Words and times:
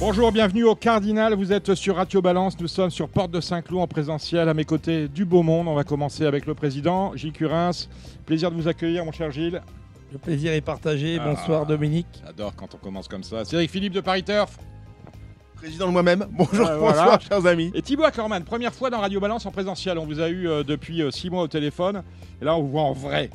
Bonjour, 0.00 0.32
bienvenue 0.32 0.64
au 0.64 0.74
Cardinal. 0.74 1.34
Vous 1.34 1.52
êtes 1.52 1.74
sur 1.74 1.96
Radio 1.96 2.22
Balance. 2.22 2.58
Nous 2.58 2.68
sommes 2.68 2.90
sur 2.90 3.08
Porte 3.08 3.30
de 3.30 3.40
Saint-Cloud 3.40 3.82
en 3.82 3.86
présentiel. 3.86 4.48
À 4.48 4.54
mes 4.54 4.64
côtés, 4.64 5.08
du 5.08 5.26
beau 5.26 5.42
monde. 5.42 5.68
On 5.68 5.74
va 5.74 5.84
commencer 5.84 6.24
avec 6.24 6.46
le 6.46 6.54
président, 6.54 7.14
Gilles 7.16 7.32
Curins. 7.32 7.72
Plaisir 8.24 8.50
de 8.50 8.56
vous 8.56 8.66
accueillir, 8.66 9.04
mon 9.04 9.12
cher 9.12 9.30
Gilles. 9.30 9.60
Le 10.10 10.18
plaisir 10.18 10.52
est 10.52 10.62
partagé. 10.62 11.18
Ah. 11.20 11.24
Bonsoir 11.28 11.66
Dominique. 11.66 12.06
J'adore 12.24 12.54
quand 12.56 12.74
on 12.74 12.78
commence 12.78 13.08
comme 13.08 13.22
ça. 13.22 13.44
Cédric 13.44 13.70
Philippe 13.70 13.92
de 13.92 14.00
Paris 14.00 14.22
Turf. 14.24 14.58
Président 15.56 15.86
de 15.88 15.92
moi-même, 15.92 16.24
bonjour, 16.30 16.66
Ouais, 16.66 16.78
bonsoir, 16.78 16.94
voilà. 17.04 17.18
chers 17.20 17.44
amis. 17.44 17.70
Et 17.74 17.82
Thibaut 17.82 18.04
Ackerman, 18.04 18.42
première 18.44 18.72
fois 18.72 18.88
dans 18.88 18.98
Radio 19.00 19.20
Balance 19.20 19.44
en 19.44 19.50
présentiel. 19.50 19.98
On 19.98 20.06
vous 20.06 20.18
a 20.18 20.30
eu 20.30 20.48
euh, 20.48 20.64
depuis 20.64 21.02
euh, 21.02 21.10
six 21.10 21.28
mois 21.28 21.42
au 21.42 21.48
téléphone. 21.48 22.02
Et 22.40 22.46
là, 22.46 22.56
on 22.56 22.62
vous 22.62 22.70
voit 22.70 22.82
en 22.82 22.94
vrai. 22.94 23.28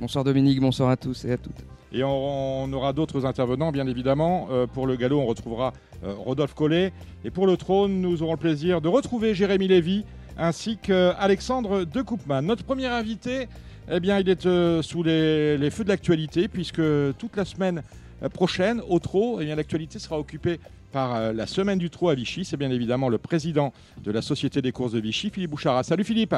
Bonsoir 0.00 0.22
Dominique, 0.22 0.60
bonsoir 0.60 0.90
à 0.90 0.96
tous 0.96 1.24
et 1.24 1.32
à 1.32 1.36
toutes. 1.36 1.56
Et 1.96 2.04
on, 2.04 2.70
aura 2.72 2.92
d'autres 2.92 3.24
intervenants, 3.24 3.72
bien 3.72 3.86
évidemment. 3.86 4.48
Euh, 4.50 4.66
pour 4.66 4.86
le 4.86 4.96
galop, 4.96 5.18
on 5.18 5.26
retrouvera 5.26 5.72
euh, 6.04 6.12
Rodolphe 6.14 6.54
Collet. 6.54 6.92
Et 7.24 7.30
pour 7.30 7.46
le 7.46 7.56
trône, 7.56 8.00
nous 8.02 8.22
aurons 8.22 8.32
le 8.32 8.38
plaisir 8.38 8.80
de 8.80 8.88
retrouver 8.88 9.34
Jérémy 9.34 9.66
Lévy 9.66 10.04
ainsi 10.38 10.76
qu'Alexandre 10.76 11.84
de 11.84 12.02
Koopman. 12.02 12.42
Notre 12.42 12.64
premier 12.64 12.86
invité, 12.86 13.48
eh 13.90 13.98
il 14.02 14.28
est 14.28 14.46
euh, 14.46 14.82
sous 14.82 15.02
les, 15.02 15.70
feux 15.70 15.84
de 15.84 15.88
l'actualité, 15.88 16.48
puisque 16.48 16.82
toute 17.18 17.36
la 17.36 17.44
semaine 17.44 17.82
euh, 18.22 18.28
prochaine, 18.28 18.82
au 18.88 18.98
trot, 18.98 19.40
eh 19.40 19.54
l'actualité 19.54 19.98
sera 19.98 20.18
occupée 20.18 20.60
par 20.92 21.14
euh, 21.14 21.32
la 21.32 21.46
semaine 21.46 21.78
du 21.78 21.90
trot 21.90 22.08
à 22.08 22.14
Vichy. 22.14 22.44
C'est 22.44 22.56
bien 22.56 22.70
évidemment 22.70 23.08
le 23.08 23.18
président 23.18 23.72
de 24.02 24.10
la 24.10 24.22
Société 24.22 24.60
des 24.60 24.72
courses 24.72 24.92
de 24.92 25.00
Vichy, 25.00 25.30
Philippe 25.30 25.50
Bouchara. 25.50 25.82
Salut 25.82 26.04
Philippe 26.04 26.34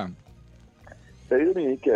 Salut 1.28 1.52
Dominique. 1.52 1.90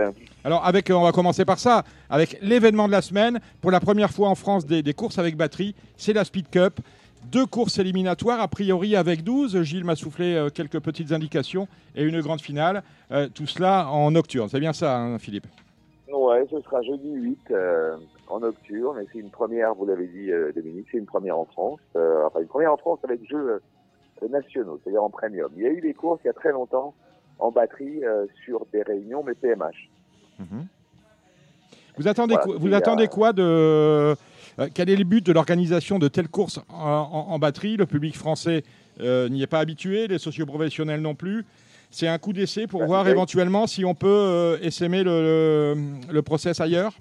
alors, 0.44 0.64
avec, 0.66 0.90
euh, 0.90 0.94
on 0.94 1.02
va 1.02 1.12
commencer 1.12 1.46
par 1.46 1.58
ça, 1.58 1.84
avec 2.10 2.38
l'événement 2.42 2.86
de 2.86 2.92
la 2.92 3.00
semaine. 3.00 3.40
Pour 3.62 3.70
la 3.70 3.80
première 3.80 4.10
fois 4.10 4.28
en 4.28 4.34
France, 4.34 4.66
des, 4.66 4.82
des 4.82 4.92
courses 4.92 5.18
avec 5.18 5.36
batterie, 5.36 5.74
c'est 5.96 6.12
la 6.12 6.24
Speed 6.24 6.50
Cup. 6.50 6.80
Deux 7.30 7.46
courses 7.46 7.78
éliminatoires, 7.78 8.40
a 8.40 8.48
priori 8.48 8.94
avec 8.94 9.22
12. 9.22 9.62
Gilles 9.62 9.84
m'a 9.84 9.96
soufflé 9.96 10.34
euh, 10.34 10.50
quelques 10.50 10.80
petites 10.80 11.12
indications 11.12 11.66
et 11.96 12.02
une 12.02 12.20
grande 12.20 12.42
finale. 12.42 12.82
Euh, 13.10 13.28
tout 13.32 13.46
cela 13.46 13.88
en 13.88 14.10
nocturne. 14.10 14.48
C'est 14.50 14.60
bien 14.60 14.74
ça, 14.74 14.98
hein, 14.98 15.18
Philippe? 15.18 15.46
Ouais, 16.12 16.44
ce 16.50 16.60
sera 16.60 16.82
jeudi 16.82 17.10
8 17.10 17.38
euh, 17.52 17.96
en 18.28 18.40
nocturne, 18.40 19.00
et 19.00 19.06
c'est 19.12 19.18
une 19.18 19.30
première, 19.30 19.74
vous 19.74 19.86
l'avez 19.86 20.08
dit 20.08 20.30
euh, 20.30 20.52
Dominique, 20.54 20.88
c'est 20.92 20.98
une 20.98 21.06
première 21.06 21.38
en 21.38 21.46
France, 21.46 21.80
enfin 21.94 22.40
une 22.40 22.48
première 22.48 22.72
en 22.74 22.76
France 22.76 22.98
avec 23.02 23.26
jeux 23.30 23.62
nationaux, 24.28 24.78
c'est-à-dire 24.82 25.02
en 25.02 25.08
premium. 25.08 25.50
Il 25.56 25.62
y 25.62 25.66
a 25.66 25.70
eu 25.70 25.80
des 25.80 25.94
courses 25.94 26.20
il 26.22 26.26
y 26.26 26.30
a 26.30 26.34
très 26.34 26.52
longtemps 26.52 26.92
en 27.38 27.50
batterie 27.50 28.04
euh, 28.04 28.26
sur 28.44 28.66
des 28.72 28.82
réunions, 28.82 29.22
mais 29.24 29.34
PMH. 29.34 29.88
Vous 31.98 32.08
attendez, 32.08 32.34
Voilà, 32.34 32.46
quoi, 32.46 32.56
vous 32.58 32.74
attendez 32.74 33.06
quoi 33.08 33.32
de. 33.32 33.42
euh, 33.42 34.14
quel 34.74 34.88
est 34.90 34.96
le 34.96 35.04
but 35.04 35.24
de 35.24 35.32
l'organisation 35.32 35.98
de 35.98 36.08
telles 36.08 36.28
courses 36.28 36.58
en, 36.68 36.74
en- 36.74 37.32
en 37.32 37.38
batterie? 37.38 37.76
Le 37.76 37.86
public 37.86 38.16
français 38.16 38.64
euh, 39.00 39.28
n'y 39.28 39.42
est 39.42 39.46
pas 39.46 39.60
habitué, 39.60 40.08
les 40.08 40.18
socioprofessionnels 40.18 41.00
non 41.00 41.14
plus. 41.14 41.44
C'est 41.90 42.08
un 42.08 42.16
coup 42.18 42.32
d'essai 42.32 42.66
pour 42.66 42.80
Bah, 42.80 42.86
voir 42.86 43.08
éventuellement 43.08 43.66
si 43.66 43.84
on 43.84 43.94
peut 43.94 44.06
euh, 44.08 44.58
essaimer 44.62 45.04
le, 45.04 45.74
le, 45.74 46.12
le 46.12 46.22
process 46.22 46.60
ailleurs? 46.60 46.94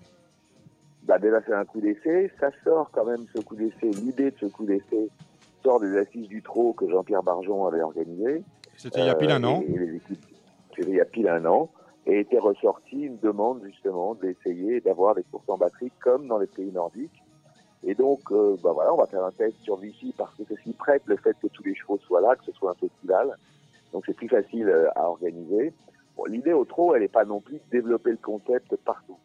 Bah, 1.04 1.18
déjà 1.18 1.40
c'est 1.48 1.54
un 1.54 1.66
coup 1.66 1.80
d'essai, 1.80 2.30
ça 2.40 2.50
sort 2.64 2.90
quand 2.92 3.06
même 3.06 3.26
ce 3.34 3.42
coup 3.42 3.56
d'essai, 3.56 3.90
l'idée 4.02 4.32
de 4.32 4.36
ce 4.40 4.46
coup 4.48 4.66
d'essai 4.66 5.10
sort 5.64 5.80
des 5.80 5.98
assises 5.98 6.28
du 6.28 6.42
trot 6.42 6.74
que 6.74 6.90
Jean-Pierre 6.90 7.24
Barjon 7.24 7.66
avait 7.66 7.82
organisé. 7.82 8.44
C'était 8.82 9.02
il 9.02 9.06
y 9.06 9.10
a 9.10 9.16
pile 9.16 9.30
un 9.30 9.44
Euh, 9.44 9.48
an. 9.48 9.64
C'était 10.76 10.90
il 10.90 10.96
y 10.96 11.02
a 11.02 11.06
pile 11.06 11.28
un 11.28 11.46
an. 11.46 11.70
Et 12.08 12.22
était 12.22 12.40
ressortie 12.40 13.02
une 13.04 13.20
demande 13.20 13.62
justement 13.64 14.16
d'essayer 14.16 14.82
d'avoir 14.82 15.14
des 15.14 15.22
courses 15.22 15.48
en 15.50 15.58
batterie 15.58 15.92
comme 16.00 16.28
dans 16.28 16.40
les 16.40 16.48
pays 16.48 16.72
nordiques. 16.72 17.22
Et 17.84 17.94
donc, 17.94 18.22
euh, 18.32 18.58
bah 18.64 18.72
voilà, 18.74 18.92
on 18.92 18.98
va 18.98 19.06
faire 19.06 19.24
un 19.24 19.32
test 19.32 19.56
sur 19.62 19.76
Vichy 19.78 20.16
parce 20.18 20.34
que 20.36 20.44
ceci 20.50 20.74
prête 20.74 21.04
le 21.06 21.16
fait 21.18 21.36
que 21.40 21.48
tous 21.48 21.62
les 21.64 21.76
chevaux 21.76 22.00
soient 22.00 22.22
là, 22.22 22.36
que 22.36 22.44
ce 22.46 22.52
soit 22.54 22.72
un 22.72 22.76
festival. 22.76 23.36
Donc 23.94 24.04
c'est 24.08 24.16
plus 24.16 24.30
facile 24.30 24.68
euh, 24.68 24.90
à 24.96 25.08
organiser. 25.10 25.74
Bon, 26.18 26.26
L'idée 26.26 26.54
au 26.54 26.66
trot, 26.66 26.96
elle 26.96 27.04
n'est 27.04 27.08
pas 27.08 27.26
non 27.26 27.40
plus 27.40 27.58
de 27.58 27.70
développer 27.72 28.10
le 28.10 28.18
concept 28.18 28.76
partout. 28.78 29.18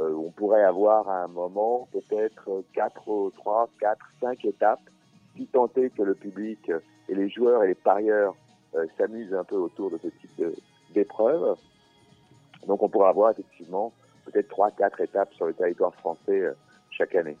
Euh, 0.00 0.12
on 0.12 0.30
pourrait 0.32 0.64
avoir 0.64 1.08
à 1.08 1.22
un 1.22 1.28
moment 1.28 1.86
peut-être 1.92 2.64
4, 2.74 3.30
3, 3.36 3.68
4, 3.78 3.98
5 4.20 4.44
étapes, 4.44 4.80
si 5.36 5.46
tant 5.46 5.70
est 5.76 5.90
que 5.90 6.02
le 6.02 6.16
public 6.16 6.68
et 7.08 7.14
les 7.14 7.28
joueurs 7.28 7.62
et 7.62 7.68
les 7.68 7.74
parieurs 7.76 8.34
s'amusent 8.98 9.34
un 9.34 9.44
peu 9.44 9.56
autour 9.56 9.90
de 9.90 9.98
ce 10.02 10.08
type 10.08 10.42
d'épreuve. 10.94 11.56
Donc 12.66 12.82
on 12.82 12.88
pourra 12.88 13.08
avoir 13.10 13.30
effectivement 13.30 13.92
peut-être 14.24 14.48
3, 14.48 14.70
4 14.72 15.00
étapes 15.02 15.32
sur 15.34 15.46
le 15.46 15.52
territoire 15.52 15.94
français 15.94 16.40
euh, 16.40 16.52
chaque 16.90 17.14
année. 17.14 17.36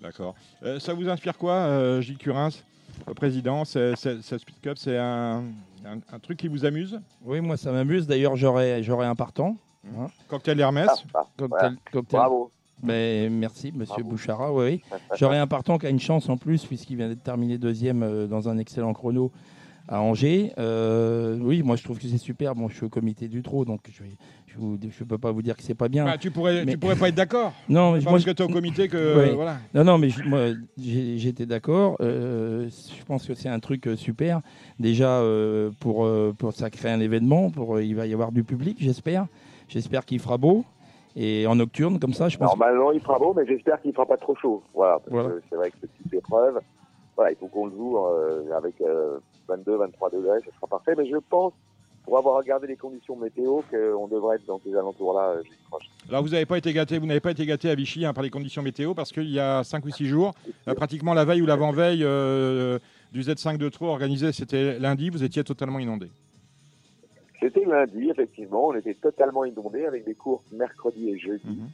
D'accord. 0.00 0.34
Euh, 0.62 0.78
ça 0.78 0.94
vous 0.94 1.08
inspire 1.08 1.36
quoi, 1.36 1.54
euh, 1.54 2.00
Gilles 2.00 2.18
Curins, 2.18 2.50
le 3.06 3.14
président? 3.14 3.64
Cette 3.64 4.22
Speed 4.22 4.60
Cup, 4.62 4.78
c'est 4.78 4.96
un, 4.96 5.42
un- 5.84 5.98
un 6.12 6.18
truc 6.20 6.38
qui 6.38 6.46
vous 6.48 6.64
amuse? 6.64 7.00
Oui, 7.24 7.40
moi 7.40 7.56
ça 7.56 7.72
m'amuse. 7.72 8.06
D'ailleurs, 8.06 8.36
j'aurai 8.36 8.82
j'aurai 8.82 9.06
un 9.06 9.16
partant. 9.16 9.56
Cocktail 10.28 10.60
Hermès? 10.60 10.86
Ah, 10.88 10.94
ah, 11.14 11.26
Cocktail, 11.36 11.48
voilà. 11.48 11.74
cocktail. 11.92 12.18
Bravo. 12.20 12.50
Mais 12.82 13.28
merci, 13.28 13.72
monsieur 13.74 13.94
Bravo. 13.94 14.10
Bouchara. 14.10 14.52
Oui, 14.52 14.82
oui. 14.92 14.98
J'aurai 15.16 15.38
un 15.38 15.48
partant 15.48 15.78
qui 15.78 15.86
a 15.86 15.90
une 15.90 15.98
chance 15.98 16.28
en 16.28 16.36
plus, 16.36 16.64
puisqu'il 16.64 16.96
vient 16.96 17.08
d'être 17.08 17.24
terminé 17.24 17.58
deuxième 17.58 18.02
euh, 18.04 18.26
dans 18.28 18.48
un 18.48 18.56
excellent 18.58 18.92
chrono 18.92 19.32
à 19.88 20.00
Angers. 20.02 20.52
Euh, 20.58 21.38
oui, 21.40 21.62
moi 21.62 21.76
je 21.76 21.82
trouve 21.84 21.98
que 21.98 22.06
c'est 22.06 22.18
super. 22.18 22.54
Bon, 22.54 22.68
je 22.68 22.76
suis 22.76 22.84
au 22.86 22.88
comité 22.88 23.26
du 23.28 23.42
trot, 23.42 23.64
donc 23.64 23.80
je 23.90 24.58
ne 24.60 25.04
peux 25.06 25.18
pas 25.18 25.32
vous 25.32 25.42
dire 25.42 25.56
que 25.56 25.62
c'est 25.62 25.74
pas 25.74 25.88
bien. 25.88 26.04
Bah, 26.04 26.18
tu, 26.18 26.30
pourrais, 26.30 26.64
Mais- 26.64 26.72
tu 26.72 26.78
pourrais 26.78 26.96
pas 26.96 27.08
être 27.08 27.14
d'accord 27.14 27.52
non, 27.68 27.92
mais 27.92 27.98
C'est 28.00 28.04
moi, 28.04 28.12
parce 28.14 28.24
que 28.24 28.30
tu 28.32 28.42
es 28.42 28.46
au 28.46 28.48
comité 28.52 28.88
que. 28.88 29.32
Voilà. 29.34 29.56
Non, 29.74 29.84
non, 29.84 29.98
mais 29.98 30.10
je- 30.10 30.56
j'étais 30.76 31.46
d'accord. 31.46 31.96
Euh, 32.00 32.68
je 32.68 33.04
pense 33.04 33.26
que 33.26 33.34
c'est 33.34 33.48
un 33.48 33.60
truc 33.60 33.86
euh, 33.86 33.96
super. 33.96 34.40
Déjà, 34.78 35.20
euh, 35.20 35.70
pour, 35.80 36.08
pour 36.38 36.52
ça 36.52 36.70
crée 36.70 36.90
un 36.90 37.00
événement. 37.00 37.50
Pour, 37.50 37.80
il 37.80 37.94
va 37.94 38.06
y 38.06 38.12
avoir 38.12 38.32
du 38.32 38.44
public, 38.44 38.76
j'espère. 38.80 39.26
J'espère 39.68 40.04
qu'il 40.04 40.18
fera 40.20 40.38
beau. 40.38 40.64
Et 41.16 41.46
en 41.48 41.56
nocturne, 41.56 41.98
comme 41.98 42.12
ça, 42.12 42.28
je 42.28 42.36
pense. 42.38 42.46
Normalement, 42.48 42.92
il 42.92 43.00
fera 43.00 43.18
beau, 43.18 43.32
mais 43.34 43.44
j'espère 43.46 43.80
qu'il 43.82 43.92
fera 43.92 44.06
pas 44.06 44.16
trop 44.16 44.36
chaud. 44.36 44.62
Voilà, 44.74 44.98
parce 45.00 45.10
Voilà. 45.10 45.28
que 45.30 45.42
c'est 45.50 45.56
vrai 45.56 45.70
que 45.70 45.76
ce 45.80 45.86
type 45.86 46.10
d'épreuve, 46.12 46.60
voilà, 47.16 47.32
il 47.32 47.36
faut 47.36 47.48
qu'on 47.48 47.66
le 47.66 47.72
joue 47.72 47.96
euh, 47.98 48.44
avec 48.56 48.80
euh, 48.80 49.18
22, 49.48 49.76
23 49.76 50.10
degrés, 50.10 50.40
ce 50.44 50.54
sera 50.54 50.66
parfait. 50.66 50.94
Mais 50.96 51.06
je 51.06 51.16
pense, 51.16 51.52
pour 52.08 52.16
avoir 52.16 52.38
regardé 52.38 52.66
les 52.66 52.76
conditions 52.76 53.16
météo, 53.16 53.60
qu'on 53.70 54.08
devrait 54.08 54.36
être 54.36 54.46
dans 54.46 54.58
ces 54.64 54.74
alentours-là, 54.74 55.36
euh. 55.36 55.42
Alors 56.08 56.22
vous 56.22 56.30
n'avez 56.30 56.46
pas 56.46 56.56
été 56.56 56.72
gâté, 56.72 56.98
vous 56.98 57.04
n'avez 57.04 57.20
pas 57.20 57.32
été 57.32 57.44
gâté 57.44 57.68
à 57.68 57.74
Vichy 57.74 58.06
hein, 58.06 58.14
par 58.14 58.22
les 58.22 58.30
conditions 58.30 58.62
météo 58.62 58.94
parce 58.94 59.12
qu'il 59.12 59.28
y 59.28 59.38
a 59.38 59.62
5 59.62 59.84
ou 59.84 59.90
6 59.90 60.06
jours, 60.06 60.32
euh, 60.66 60.74
pratiquement 60.74 61.12
la 61.12 61.26
veille 61.26 61.42
ou 61.42 61.46
l'avant-veille 61.46 62.02
euh, 62.02 62.78
du 63.12 63.20
Z5 63.20 63.58
de 63.58 63.68
Trot 63.68 63.88
organisé, 63.88 64.32
c'était 64.32 64.78
lundi, 64.78 65.10
vous 65.10 65.22
étiez 65.22 65.44
totalement 65.44 65.78
inondé. 65.78 66.08
C'était 67.40 67.66
lundi, 67.66 68.08
effectivement, 68.08 68.68
on 68.68 68.74
était 68.74 68.94
totalement 68.94 69.44
inondés 69.44 69.84
avec 69.84 70.06
des 70.06 70.14
courses 70.14 70.50
mercredi 70.50 71.10
et 71.10 71.18
jeudi. 71.18 71.46
Mhm. 71.46 71.68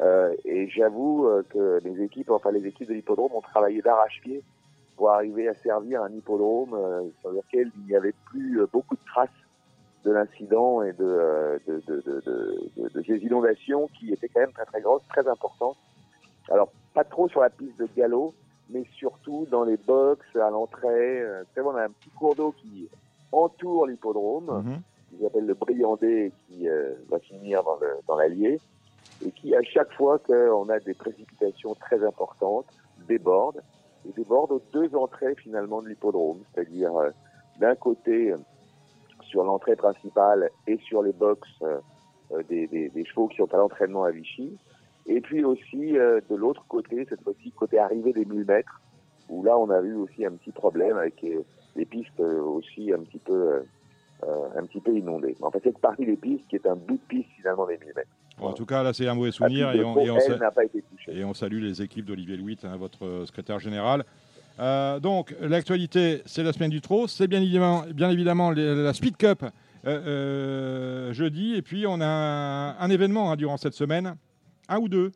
Euh, 0.00 0.32
et 0.44 0.68
j'avoue 0.68 1.28
que 1.50 1.80
les 1.84 2.04
équipes, 2.04 2.30
enfin 2.30 2.52
les 2.52 2.64
équipes 2.66 2.88
de 2.88 2.94
l'hippodrome 2.94 3.32
ont 3.34 3.42
travaillé 3.42 3.82
d'arrache-pied 3.82 4.42
pour 4.96 5.10
arriver 5.10 5.48
à 5.48 5.54
servir 5.54 6.02
un 6.02 6.10
hippodrome 6.12 6.74
euh, 6.74 7.02
sur 7.20 7.30
lequel 7.30 7.70
il 7.78 7.86
n'y 7.86 7.96
avait 7.96 8.14
plus 8.26 8.60
euh, 8.60 8.66
beaucoup 8.72 8.94
de 8.94 9.04
traces 9.06 9.28
de 10.04 10.10
l'incident 10.10 10.82
et 10.82 10.92
de, 10.92 11.04
euh, 11.04 11.58
ces 13.06 13.16
inondations 13.18 13.88
qui 13.98 14.12
étaient 14.12 14.28
quand 14.28 14.40
même 14.40 14.52
très 14.52 14.64
très 14.64 14.80
grosses, 14.80 15.02
très 15.08 15.26
importantes. 15.28 15.76
Alors 16.50 16.70
pas 16.94 17.04
trop 17.04 17.28
sur 17.28 17.40
la 17.40 17.50
piste 17.50 17.78
de 17.78 17.88
galop, 17.96 18.34
mais 18.70 18.84
surtout 18.96 19.46
dans 19.50 19.64
les 19.64 19.76
box 19.76 20.20
à 20.36 20.50
l'entrée. 20.50 21.20
Euh, 21.22 21.44
vous 21.56 21.62
on 21.68 21.76
a 21.76 21.84
un 21.84 21.90
petit 21.90 22.10
cours 22.10 22.34
d'eau 22.34 22.52
qui 22.52 22.88
entoure 23.30 23.86
l'hippodrome 23.86 24.62
Mhm. 24.64 24.80
qui 25.10 25.22
s'appelle 25.22 25.46
le 25.46 25.54
Briandais, 25.54 26.32
qui 26.48 26.68
euh, 26.68 26.94
va 27.08 27.18
finir 27.20 27.62
dans, 27.62 27.76
le- 27.80 27.96
dans 28.08 28.16
l'Allier, 28.16 28.60
et 29.24 29.30
qui, 29.30 29.54
à 29.54 29.62
chaque 29.62 29.92
fois 29.92 30.18
qu'on 30.18 30.68
a 30.68 30.80
des 30.80 30.94
précipitations 30.94 31.74
très 31.74 32.02
importantes, 32.04 32.66
déborde, 33.06 33.62
et 34.08 34.12
déborde 34.12 34.52
aux 34.52 34.62
deux 34.72 34.94
entrées 34.94 35.34
finalement 35.36 35.82
de 35.82 35.88
l'hippodrome, 35.88 36.40
c'est-à-dire 36.52 36.94
euh, 36.96 37.10
d'un 37.58 37.74
côté 37.74 38.32
euh, 38.32 38.38
sur 39.22 39.44
l'entrée 39.44 39.76
principale 39.76 40.50
et 40.66 40.78
sur 40.78 41.02
les 41.02 41.12
box 41.12 41.48
euh, 41.62 41.78
des, 42.48 43.04
chevaux 43.04 43.28
qui 43.28 43.36
sont 43.36 43.52
à 43.54 43.58
l'entraînement 43.58 44.04
à 44.04 44.10
Vichy, 44.10 44.56
et 45.06 45.20
puis 45.20 45.44
aussi 45.44 45.92
de 45.92 46.34
l'autre 46.34 46.64
côté, 46.68 47.04
cette 47.08 47.22
fois-ci 47.22 47.50
côté 47.52 47.78
arrivée 47.78 48.12
des 48.12 48.24
1000 48.24 48.46
mètres, 48.46 48.80
où 49.28 49.42
là 49.42 49.58
on 49.58 49.68
a 49.68 49.80
eu 49.82 49.94
aussi 49.94 50.24
un 50.24 50.32
petit 50.32 50.52
problème 50.52 50.96
avec 50.96 51.26
des 51.76 51.84
pistes 51.84 52.20
aussi 52.20 52.92
un 52.92 53.00
petit 53.00 53.18
peu 53.18 53.62
un 54.22 54.64
petit 54.64 54.80
peu 54.80 54.96
inondée. 54.96 55.36
En 55.42 55.50
fait, 55.50 55.60
cette 55.62 55.78
partie 55.78 56.06
des 56.06 56.16
pistes 56.16 56.46
qui 56.48 56.56
est 56.56 56.66
un 56.66 56.76
bout 56.76 56.94
de 56.94 57.06
piste 57.08 57.28
finalement 57.36 57.66
des 57.66 57.76
1000 57.76 57.92
mètres. 57.96 58.08
Bon, 58.42 58.48
en 58.48 58.52
tout 58.52 58.66
cas, 58.66 58.82
là, 58.82 58.92
c'est 58.92 59.06
un 59.06 59.14
mauvais 59.14 59.30
souvenir 59.30 59.70
et 59.72 59.84
on, 59.84 59.96
et 59.98 60.10
et 61.08 61.22
salue 61.34 61.62
les 61.62 61.80
équipes 61.82 62.04
d'Olivier 62.06 62.36
Louis, 62.36 62.58
hein, 62.64 62.76
votre 62.76 63.04
euh, 63.04 63.26
secrétaire 63.26 63.58
général. 63.60 64.04
Euh, 64.60 65.00
donc, 65.00 65.34
l'actualité, 65.40 66.22
c'est 66.26 66.42
la 66.42 66.52
semaine 66.52 66.70
du 66.70 66.80
trot. 66.80 67.06
C'est 67.06 67.26
bien 67.28 67.40
évidemment, 67.40 67.84
bien 67.94 68.10
évidemment 68.10 68.50
les- 68.50 68.74
la 68.74 68.92
Speed 68.92 69.16
Cup 69.16 69.42
euh, 69.42 69.48
euh, 69.88 71.12
jeudi. 71.12 71.54
Et 71.54 71.62
puis, 71.62 71.86
on 71.86 72.00
a 72.00 72.06
un, 72.06 72.78
un 72.78 72.90
événement 72.90 73.30
hein, 73.32 73.36
durant 73.36 73.56
cette 73.56 73.74
semaine. 73.74 74.16
Un 74.68 74.78
ou 74.78 74.88
deux. 74.88 75.10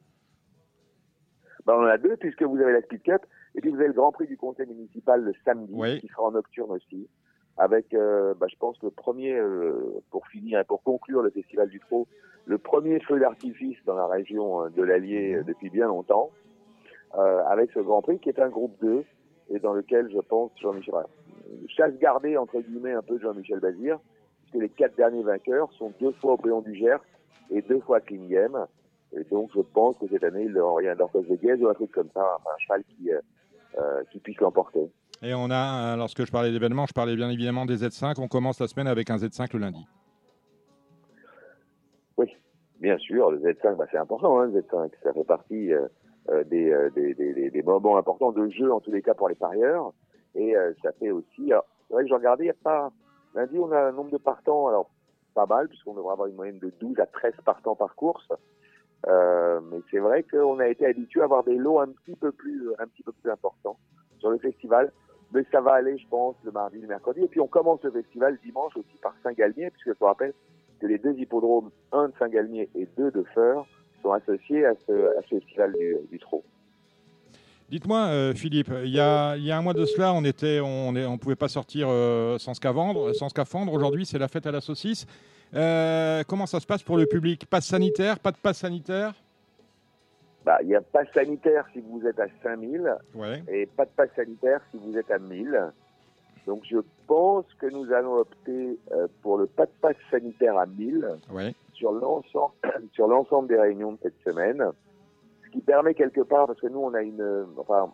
Ben, 1.67 1.75
on 1.75 1.83
en 1.83 1.87
a 1.87 1.99
deux, 1.99 2.17
puisque 2.17 2.43
vous 2.43 2.57
avez 2.59 2.73
la 2.73 2.83
Speed 2.83 3.03
Cup, 3.03 3.23
et 3.55 3.61
puis 3.61 3.71
vous 3.71 3.77
avez 3.77 3.89
le 3.89 3.93
Grand 3.93 4.13
Prix 4.13 4.27
du 4.27 4.37
Conseil 4.37 4.67
municipal 4.69 5.21
le 5.23 5.33
samedi, 5.45 5.73
Oui. 5.75 6.01
qui 6.01 6.09
sera 6.09 6.23
en 6.25 6.31
nocturne 6.31 6.71
aussi, 6.71 7.09
avec, 7.59 7.95
euh, 7.95 8.35
ben, 8.35 8.49
je 8.49 8.57
pense, 8.57 8.81
le 8.83 8.91
premier, 8.91 9.35
euh, 9.35 10.03
pour 10.11 10.27
finir 10.27 10.61
et 10.61 10.65
pour 10.65 10.83
conclure 10.83 11.23
le 11.23 11.31
Festival 11.31 11.69
du 11.69 11.81
Trot, 11.81 12.07
le 12.45 12.59
premier 12.59 13.01
feu 13.01 13.19
d'artifice 13.19 13.79
dans 13.85 13.97
la 13.97 14.07
région 14.07 14.65
euh, 14.65 14.69
de 14.69 14.83
l'Allier 14.83 15.37
euh, 15.37 15.43
depuis 15.43 15.71
bien 15.71 15.87
longtemps, 15.87 16.31
euh, 17.17 17.43
avec 17.47 17.71
ce 17.73 17.81
Grand 17.81 18.03
Prix 18.03 18.19
qui 18.21 18.29
est 18.29 18.41
un 18.41 18.49
groupe 18.49 18.77
2, 18.81 19.05
et 19.51 19.59
dans 19.59 19.73
lequel, 19.73 20.11
je 20.13 20.19
pense, 20.19 20.51
Jean-Michel, 20.61 20.95
chasse 21.69 21.97
gardée, 21.99 22.37
entre 22.37 22.61
guillemets, 22.61 22.93
un 22.93 23.03
peu 23.03 23.15
de 23.17 23.23
Jean-Michel 23.23 23.61
Bazir, 23.61 23.99
puisque 24.41 24.63
les 24.63 24.69
quatre 24.69 24.97
derniers 24.97 25.23
vainqueurs 25.23 25.73
sont 25.73 25.93
deux 26.01 26.13
fois 26.13 26.35
au 26.35 26.37
Péon 26.37 26.61
du 26.61 26.75
Gers 26.75 27.03
et 27.51 27.63
deux 27.63 27.81
fois 27.81 28.01
à. 28.01 28.67
Et 29.13 29.25
donc, 29.25 29.51
je 29.55 29.61
pense 29.61 29.97
que 29.99 30.09
cette 30.09 30.25
année, 30.25 30.45
il 30.45 30.53
leur 30.53 30.75
rien 30.75 30.97
d'Orcos 30.97 31.23
de 31.23 31.37
Guez 31.37 31.63
ou 31.63 31.69
un 31.69 31.75
truc 31.75 31.93
comme 31.93 32.11
ça, 32.13 32.39
enfin, 32.39 32.51
un 32.55 32.59
cheval 32.59 32.85
qui, 32.85 33.11
euh, 33.79 34.03
qui 34.11 34.19
puisse 34.19 34.41
l'emporter. 34.41 34.91
Et 35.23 35.33
on 35.35 35.51
a, 35.51 35.95
euh, 35.95 35.97
lorsque 35.97 36.25
je 36.25 36.31
parlais 36.31 36.53
d'événements, 36.53 36.87
je 36.87 36.93
parlais 36.93 37.17
bien 37.17 37.31
évidemment 37.31 37.65
des 37.65 37.79
Z5. 37.79 38.21
On 38.21 38.29
commence 38.29 38.61
la 38.61 38.69
semaine 38.69 38.87
avec 38.87 39.11
un 39.11 39.17
Z5 39.17 39.49
le 39.55 39.61
lundi. 39.61 39.87
Bien 42.79 42.99
sûr, 42.99 43.31
le 43.31 43.39
Z5, 43.39 43.75
bah, 43.77 43.87
c'est 43.91 43.97
important, 43.97 44.39
hein, 44.39 44.47
le 44.47 44.61
Z5. 44.61 44.91
Ça 45.03 45.15
fait 45.15 45.25
partie 45.25 45.73
euh, 45.73 45.89
euh, 46.29 46.45
des, 46.45 47.15
des, 47.15 47.51
des, 47.51 47.63
moments 47.63 47.97
importants 47.97 48.33
de 48.33 48.51
jeu, 48.51 48.71
en 48.71 48.81
tous 48.81 48.93
les 48.93 49.01
cas 49.01 49.15
pour 49.15 49.31
les 49.31 49.35
parieurs. 49.35 49.93
Et 50.35 50.55
ça 50.83 50.93
fait 50.93 51.11
aussi... 51.11 51.53
C'est 51.89 51.95
vrai 51.95 52.03
que 52.03 52.11
je 52.11 52.15
regardais, 52.15 52.45
il 52.45 52.49
n'y 52.49 52.51
a 52.51 52.63
pas... 52.63 52.93
Lundi, 53.35 53.59
on 53.59 53.73
a 53.73 53.81
un 53.81 53.93
nombre 53.93 54.11
de 54.11 54.19
partants, 54.19 54.69
alors 54.69 54.91
pas 55.35 55.47
mal, 55.47 55.69
puisqu'on 55.69 55.95
devrait 55.95 56.13
avoir 56.13 56.29
une 56.29 56.35
moyenne 56.35 56.59
de 56.59 56.71
12 56.79 57.01
à 57.01 57.07
13 57.07 57.33
partants 57.43 57.77
par 57.77 57.95
course. 57.95 58.29
Mais 59.07 59.81
c'est 59.91 59.99
vrai 59.99 60.23
qu'on 60.25 60.59
a 60.59 60.69
été 60.69 60.85
habitué 60.85 61.23
à 61.23 61.25
avoir 61.25 61.45
des 61.45 61.57
lots 61.57 61.81
un 61.81 61.89
petit 61.89 62.17
peu 62.17 62.31
plus, 62.31 62.71
un 62.79 62.87
petit 62.89 63.03
peu 63.03 63.13
plus 63.13 63.31
importants 63.31 63.79
sur 64.19 64.31
le 64.31 64.37
festival. 64.37 64.93
Mais 65.37 65.45
ça 65.53 65.61
va 65.61 65.75
aller, 65.75 65.99
je 65.99 66.09
pense, 66.09 66.35
le 66.45 66.51
mardi, 66.51 66.79
le 66.79 66.89
mercredi. 66.89 67.21
Et 67.21 67.29
puis 67.29 67.41
on 67.41 67.47
commence 67.47 67.83
le 67.83 67.91
festival 67.91 68.39
dimanche 68.43 68.75
aussi 68.75 68.97
par 69.03 69.15
Saint-Galmier, 69.23 69.71
puisque 69.71 69.89
je 69.89 69.99
vous 70.01 70.07
rappelle 70.07 70.33
que 70.81 70.87
les 70.87 70.97
deux 70.97 71.13
hippodromes, 71.13 71.71
un 71.93 72.09
de 72.09 72.15
Saint-Galmier 72.19 72.71
et 72.75 72.89
deux 72.97 73.11
de 73.11 73.23
Feur, 73.35 73.67
sont 74.03 74.13
associés 74.13 74.65
à 74.65 74.73
ce, 74.87 74.93
festival 75.29 75.75
du, 75.75 75.97
du 76.11 76.19
trot. 76.19 76.43
Dites-moi, 77.69 77.99
euh, 78.07 78.33
Philippe, 78.33 78.73
il 78.83 78.91
y, 78.91 78.99
a, 78.99 79.33
un 79.33 79.63
mois 79.63 79.75
de 79.75 79.85
cela, 79.85 80.15
on 80.15 80.23
ne 80.23 81.07
on 81.07 81.19
pouvait 81.19 81.37
pas 81.37 81.49
sortir 81.49 81.89
euh, 81.91 82.39
sans 82.39 82.55
scaphandre. 82.55 83.15
Sans 83.15 83.29
scaphandre. 83.29 83.75
Aujourd'hui, 83.75 84.07
c'est 84.07 84.19
la 84.19 84.29
fête 84.29 84.47
à 84.47 84.53
la 84.53 84.63
saucisse. 84.63 85.07
Euh, 85.55 86.23
comment 86.27 86.47
ça 86.47 86.61
se 86.61 86.67
passe 86.67 86.83
pour 86.83 86.97
le 86.97 87.05
public? 87.05 87.45
Passe 87.45 87.67
sanitaire? 87.67 88.21
Pas 88.21 88.31
de 88.31 88.39
passe 88.39 88.59
sanitaire? 88.59 89.13
Bah, 90.47 90.59
il 90.63 90.69
n'y 90.69 90.77
a 90.77 90.81
pas 90.81 91.05
sanitaire 91.07 91.67
si 91.73 91.81
vous 91.81 92.07
êtes 92.07 92.21
à 92.21 92.29
5000 92.45 92.97
Ouais. 93.17 93.43
et 93.49 93.67
pas 93.67 93.85
de 93.85 93.91
passe 93.91 94.11
sanitaire 94.15 94.61
si 94.71 94.79
vous 94.79 94.97
êtes 94.97 95.11
à 95.11 95.19
1000. 95.19 95.73
Donc 96.47 96.63
je 96.65 96.79
pense 97.09 97.45
que 97.59 97.67
nous 97.67 97.93
allons 97.93 98.15
opter 98.19 98.79
euh, 98.93 99.09
pour 99.23 99.39
le 99.39 99.47
pas 99.49 99.67
de 99.67 99.73
passe 99.83 99.97
sanitaire 100.09 100.57
à 100.57 100.67
1000 100.67 101.05
Ouais. 101.33 101.53
sur 101.73 101.91
l'ensemble 101.91 102.55
sur 102.93 103.09
l'ensemble 103.09 103.49
des 103.49 103.59
réunions 103.59 103.93
de 103.93 103.99
cette 104.05 104.21
semaine, 104.25 104.65
ce 105.45 105.51
qui 105.51 105.61
permet 105.61 105.95
quelque 105.95 106.21
part 106.21 106.47
parce 106.47 106.61
que 106.61 106.69
nous 106.69 106.79
on 106.81 106.95
a 106.95 107.03
une 107.03 107.47
enfin 107.57 107.93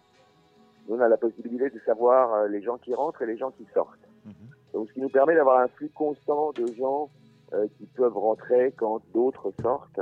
nous 0.88 0.96
on 0.96 1.00
a 1.00 1.08
la 1.08 1.16
possibilité 1.16 1.70
de 1.70 1.80
savoir 1.86 2.34
euh, 2.34 2.48
les 2.48 2.60
gens 2.60 2.76
qui 2.76 2.94
rentrent 2.94 3.22
et 3.22 3.26
les 3.26 3.38
gens 3.38 3.50
qui 3.52 3.66
sortent. 3.72 4.06
Mhm. 4.26 4.34
Donc 4.74 4.88
ce 4.88 4.92
qui 4.92 5.00
nous 5.00 5.08
permet 5.08 5.34
d'avoir 5.34 5.60
un 5.60 5.68
flux 5.68 5.88
constant 5.94 6.52
de 6.52 6.66
gens 6.74 7.08
euh, 7.54 7.66
qui 7.78 7.86
peuvent 7.86 8.16
rentrer 8.18 8.72
quand 8.76 9.00
d'autres 9.14 9.52
sortent. 9.62 10.00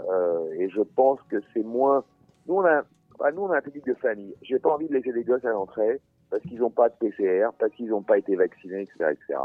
Euh, 0.00 0.50
et 0.58 0.68
je 0.70 0.80
pense 0.82 1.20
que 1.28 1.36
c'est 1.52 1.62
moins. 1.62 2.04
Nous 2.46 2.54
on 2.56 2.64
a 2.64 2.82
bah, 3.18 3.30
nous 3.32 3.42
on 3.42 3.50
a 3.50 3.58
un 3.58 3.60
public 3.62 3.84
de 3.86 3.94
famille. 3.94 4.34
J'ai 4.42 4.58
pas 4.58 4.70
envie 4.74 4.88
de 4.88 4.94
laisser 4.94 5.12
des 5.12 5.24
gosses 5.24 5.44
à 5.44 5.50
l'entrée 5.50 6.00
parce 6.30 6.42
qu'ils 6.44 6.60
n'ont 6.60 6.70
pas 6.70 6.88
de 6.88 6.94
PCR, 6.98 7.48
parce 7.58 7.72
qu'ils 7.74 7.88
n'ont 7.90 8.02
pas 8.02 8.16
été 8.18 8.34
vaccinés, 8.36 8.82
etc., 8.82 9.10
etc. 9.12 9.38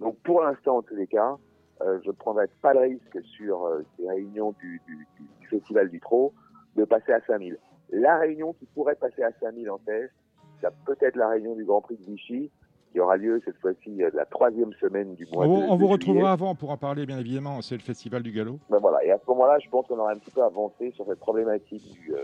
Donc 0.00 0.18
pour 0.24 0.42
l'instant, 0.42 0.78
en 0.78 0.82
tous 0.82 0.96
les 0.96 1.06
cas, 1.06 1.36
euh, 1.82 2.00
je 2.02 2.08
ne 2.08 2.12
prendrai 2.12 2.46
pas 2.60 2.74
le 2.74 2.80
risque 2.80 3.22
sur 3.22 3.64
euh, 3.66 3.82
ces 3.96 4.08
réunions 4.08 4.52
du, 4.60 4.80
du, 4.86 5.06
du- 5.40 5.48
Festival 5.48 5.88
du 5.90 6.00
Trot 6.00 6.32
de 6.74 6.84
passer 6.84 7.12
à 7.12 7.20
5000. 7.20 7.56
La 7.90 8.18
réunion 8.18 8.54
qui 8.54 8.66
pourrait 8.66 8.96
passer 8.96 9.22
à 9.22 9.30
5000 9.40 9.70
en 9.70 9.78
test, 9.78 10.12
c'est 10.60 10.68
peut-être 10.86 11.14
la 11.16 11.28
réunion 11.28 11.54
du 11.54 11.64
Grand 11.64 11.80
Prix 11.82 11.96
de 11.96 12.02
Vichy, 12.04 12.50
qui 12.94 13.00
aura 13.00 13.16
lieu 13.16 13.42
cette 13.44 13.58
fois-ci 13.58 14.04
euh, 14.04 14.10
la 14.14 14.24
troisième 14.24 14.72
semaine 14.74 15.16
du 15.16 15.26
mois 15.32 15.44
On, 15.46 15.48
de 15.48 15.52
vous- 15.52 15.62
on 15.62 15.62
de 15.62 15.68
vous 15.72 15.76
juillet. 15.78 15.92
retrouvera 15.94 16.32
avant 16.32 16.54
pour 16.54 16.70
en 16.70 16.76
parler, 16.76 17.06
bien 17.06 17.18
évidemment. 17.18 17.60
C'est 17.60 17.74
le 17.74 17.80
Festival 17.82 18.22
du 18.22 18.30
Galop. 18.30 18.60
Ben 18.70 18.78
voilà. 18.78 19.04
Et 19.04 19.10
à 19.10 19.18
ce 19.18 19.28
moment-là, 19.32 19.58
je 19.58 19.68
pense 19.68 19.88
qu'on 19.88 19.98
aura 19.98 20.12
un 20.12 20.16
petit 20.18 20.30
peu 20.30 20.44
avancé 20.44 20.92
sur 20.92 21.04
cette 21.06 21.18
problématique 21.18 21.82
du, 21.92 22.14
euh, 22.14 22.18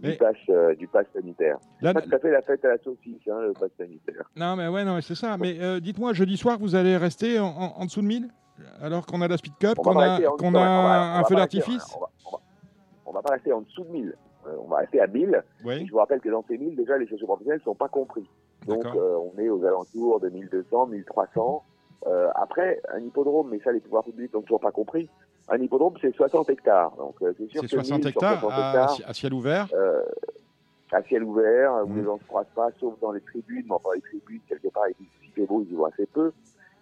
Mais- 0.00 0.10
du, 0.12 0.18
pass, 0.18 0.36
euh, 0.50 0.74
du 0.74 0.86
pass 0.88 1.06
sanitaire. 1.14 1.56
À 1.82 1.94
fait 2.18 2.30
la 2.30 2.42
fête 2.42 2.62
à 2.66 2.68
la 2.68 2.78
saucisse, 2.84 3.16
hein, 3.30 3.40
le 3.40 3.54
pass 3.54 3.70
sanitaire. 3.78 4.28
non, 4.36 4.56
mais 4.56 4.68
ouais, 4.68 4.84
non, 4.84 5.00
c'est 5.00 5.14
ça. 5.14 5.38
Mais 5.38 5.56
euh, 5.58 5.80
dites-moi, 5.80 6.12
jeudi 6.12 6.36
soir, 6.36 6.58
vous 6.60 6.74
allez 6.74 6.98
rester 6.98 7.38
en, 7.40 7.46
en- 7.48 7.74
en 7.80 7.84
dessous 7.86 8.02
de 8.02 8.06
1000 8.06 8.28
alors 8.82 9.06
qu'on 9.06 9.22
a 9.22 9.28
la 9.28 9.38
Speed 9.38 9.54
Cup, 9.58 9.76
qu'on 9.78 9.96
a, 9.98 11.18
un 11.18 11.24
feu 11.24 11.34
d'artifice 11.34 11.96
On 11.98 12.04
on, 12.34 12.38
on 13.06 13.12
va 13.12 13.22
pas 13.22 13.32
rester 13.32 13.54
en 13.54 13.62
dessous 13.62 13.84
de 13.84 13.88
1000. 13.90 14.14
Euh, 14.50 14.56
on 14.64 14.68
va 14.68 14.78
rester 14.78 15.00
à 15.00 15.06
1000. 15.06 15.42
Oui. 15.64 15.86
Je 15.86 15.92
vous 15.92 15.98
rappelle 15.98 16.20
que 16.20 16.28
dans 16.28 16.44
ces 16.48 16.58
1000, 16.58 16.76
déjà, 16.76 16.96
les 16.98 17.06
chaussures 17.06 17.26
professionnelles 17.26 17.60
ne 17.60 17.64
sont 17.64 17.74
pas 17.74 17.88
compris. 17.88 18.28
Donc, 18.66 18.84
euh, 18.84 19.16
on 19.16 19.38
est 19.38 19.48
aux 19.48 19.64
alentours 19.64 20.20
de 20.20 20.28
1200, 20.28 20.86
1300. 20.86 21.62
Euh, 22.06 22.28
après, 22.34 22.80
un 22.92 23.00
hippodrome, 23.00 23.48
mais 23.50 23.60
ça, 23.60 23.72
les 23.72 23.80
pouvoirs 23.80 24.04
publics 24.04 24.32
n'ont 24.34 24.42
toujours 24.42 24.60
pas 24.60 24.72
compris. 24.72 25.08
Un 25.48 25.58
hippodrome, 25.58 25.94
c'est 26.00 26.14
60 26.14 26.48
hectares. 26.50 26.94
Donc, 26.96 27.16
c'est 27.20 27.48
sûr 27.48 27.60
C'est 27.60 27.66
que 27.66 27.68
60 27.68 27.98
1000 27.98 28.00
sur 28.02 28.08
hectares 28.10 28.40
60 28.40 28.52
à, 28.52 28.68
hectares, 28.68 28.96
à 29.10 29.14
ciel 29.14 29.34
ouvert. 29.34 29.68
à 30.92 31.02
ciel 31.04 31.22
ouvert, 31.22 31.72
où 31.84 31.88
Mhm. 31.88 31.98
les 31.98 32.04
gens 32.04 32.14
ne 32.14 32.18
se 32.20 32.26
croisent 32.26 32.52
pas, 32.54 32.68
sauf 32.80 32.98
dans 33.00 33.12
les 33.12 33.20
tribunes. 33.20 33.64
Mais 33.66 33.74
enfin, 33.74 33.90
les 33.94 34.00
tribunes, 34.00 34.40
quelque 34.48 34.68
part, 34.68 34.84
ils- 34.88 35.06
s'il 35.22 35.32
fait 35.32 35.46
beau, 35.46 35.62
ils 35.62 35.72
y 35.72 35.76
vont 35.76 35.84
assez 35.86 36.06
peu. 36.06 36.32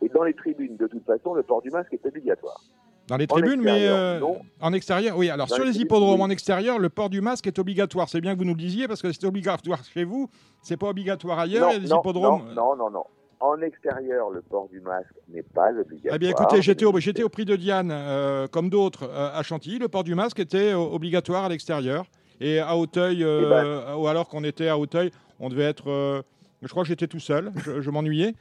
Et 0.00 0.09
dans 0.09 0.23
les 0.25 0.32
tribunes, 0.35 0.76
de 0.76 0.87
toute 0.87 1.05
façon, 1.05 1.35
le 1.35 1.43
port 1.43 1.61
du 1.61 1.71
masque 1.71 1.93
est 1.93 2.06
obligatoire. 2.06 2.61
Dans 3.09 3.17
les 3.17 3.27
tribunes, 3.27 3.61
mais 3.63 3.89
euh, 3.89 4.21
en 4.61 4.73
extérieur, 4.73 5.17
oui. 5.17 5.31
Alors 5.31 5.47
Dans 5.47 5.55
sur 5.55 5.65
les 5.65 5.79
hippodromes 5.81 6.21
oui. 6.21 6.27
en 6.27 6.31
extérieur, 6.31 6.79
le 6.79 6.88
port 6.91 7.09
du 7.09 7.21
masque 7.21 7.47
est 7.47 7.59
obligatoire. 7.59 8.09
C'est 8.09 8.21
bien 8.21 8.35
que 8.35 8.38
vous 8.38 8.45
nous 8.45 8.55
le 8.55 8.61
disiez 8.61 8.87
parce 8.87 9.00
que 9.03 9.11
c'est 9.12 9.25
obligatoire 9.25 9.81
chez 9.95 10.05
vous. 10.05 10.29
C'est 10.62 10.77
pas 10.77 10.88
obligatoire 10.88 11.38
ailleurs. 11.38 11.73
non, 11.73 11.79
non, 11.88 11.99
hippodromes. 12.00 12.43
non, 12.55 12.55
non, 12.55 12.77
non, 12.77 12.91
non. 12.91 13.05
En 13.41 13.61
extérieur, 13.62 14.31
le 14.31 14.43
port 14.43 14.69
du 14.69 14.81
masque 14.81 15.15
n'est 15.29 15.43
pas 15.45 15.71
obligatoire. 15.71 16.15
Eh 16.17 16.19
bien, 16.19 16.31
écoutez, 16.31 16.61
j'étais 16.61 16.85
au, 16.85 17.29
prix 17.29 17.45
de 17.45 17.55
Diane, 17.57 17.91
euh, 17.93 18.47
comme 18.49 18.69
d'autres, 18.69 19.05
euh, 19.09 19.31
à 19.33 19.43
Chantilly. 19.45 19.79
Le 19.79 19.88
port 19.88 20.03
du 20.05 20.15
masque 20.17 20.41
était 20.41 20.73
euh, 20.73 20.77
obligatoire 20.79 21.45
à 21.45 21.49
l'extérieur. 21.49 22.05
Et 22.41 22.59
à 22.59 22.77
Auteuil, 22.77 23.23
euh, 23.25 23.43
Eh 23.45 23.49
ben. 23.49 23.97
ou 23.97 24.07
alors 24.09 24.29
qu'on 24.29 24.43
était 24.45 24.69
à 24.69 24.77
Auteuil, 24.77 25.12
on 25.41 25.49
devait 25.49 25.65
être. 25.65 26.25
je 26.62 26.69
crois 26.69 26.83
que 26.83 26.88
j'étais 26.88 27.07
tout 27.07 27.21
seul. 27.21 27.53
Je, 27.65 27.81
je 27.81 27.91
m'ennuyais. 27.91 28.35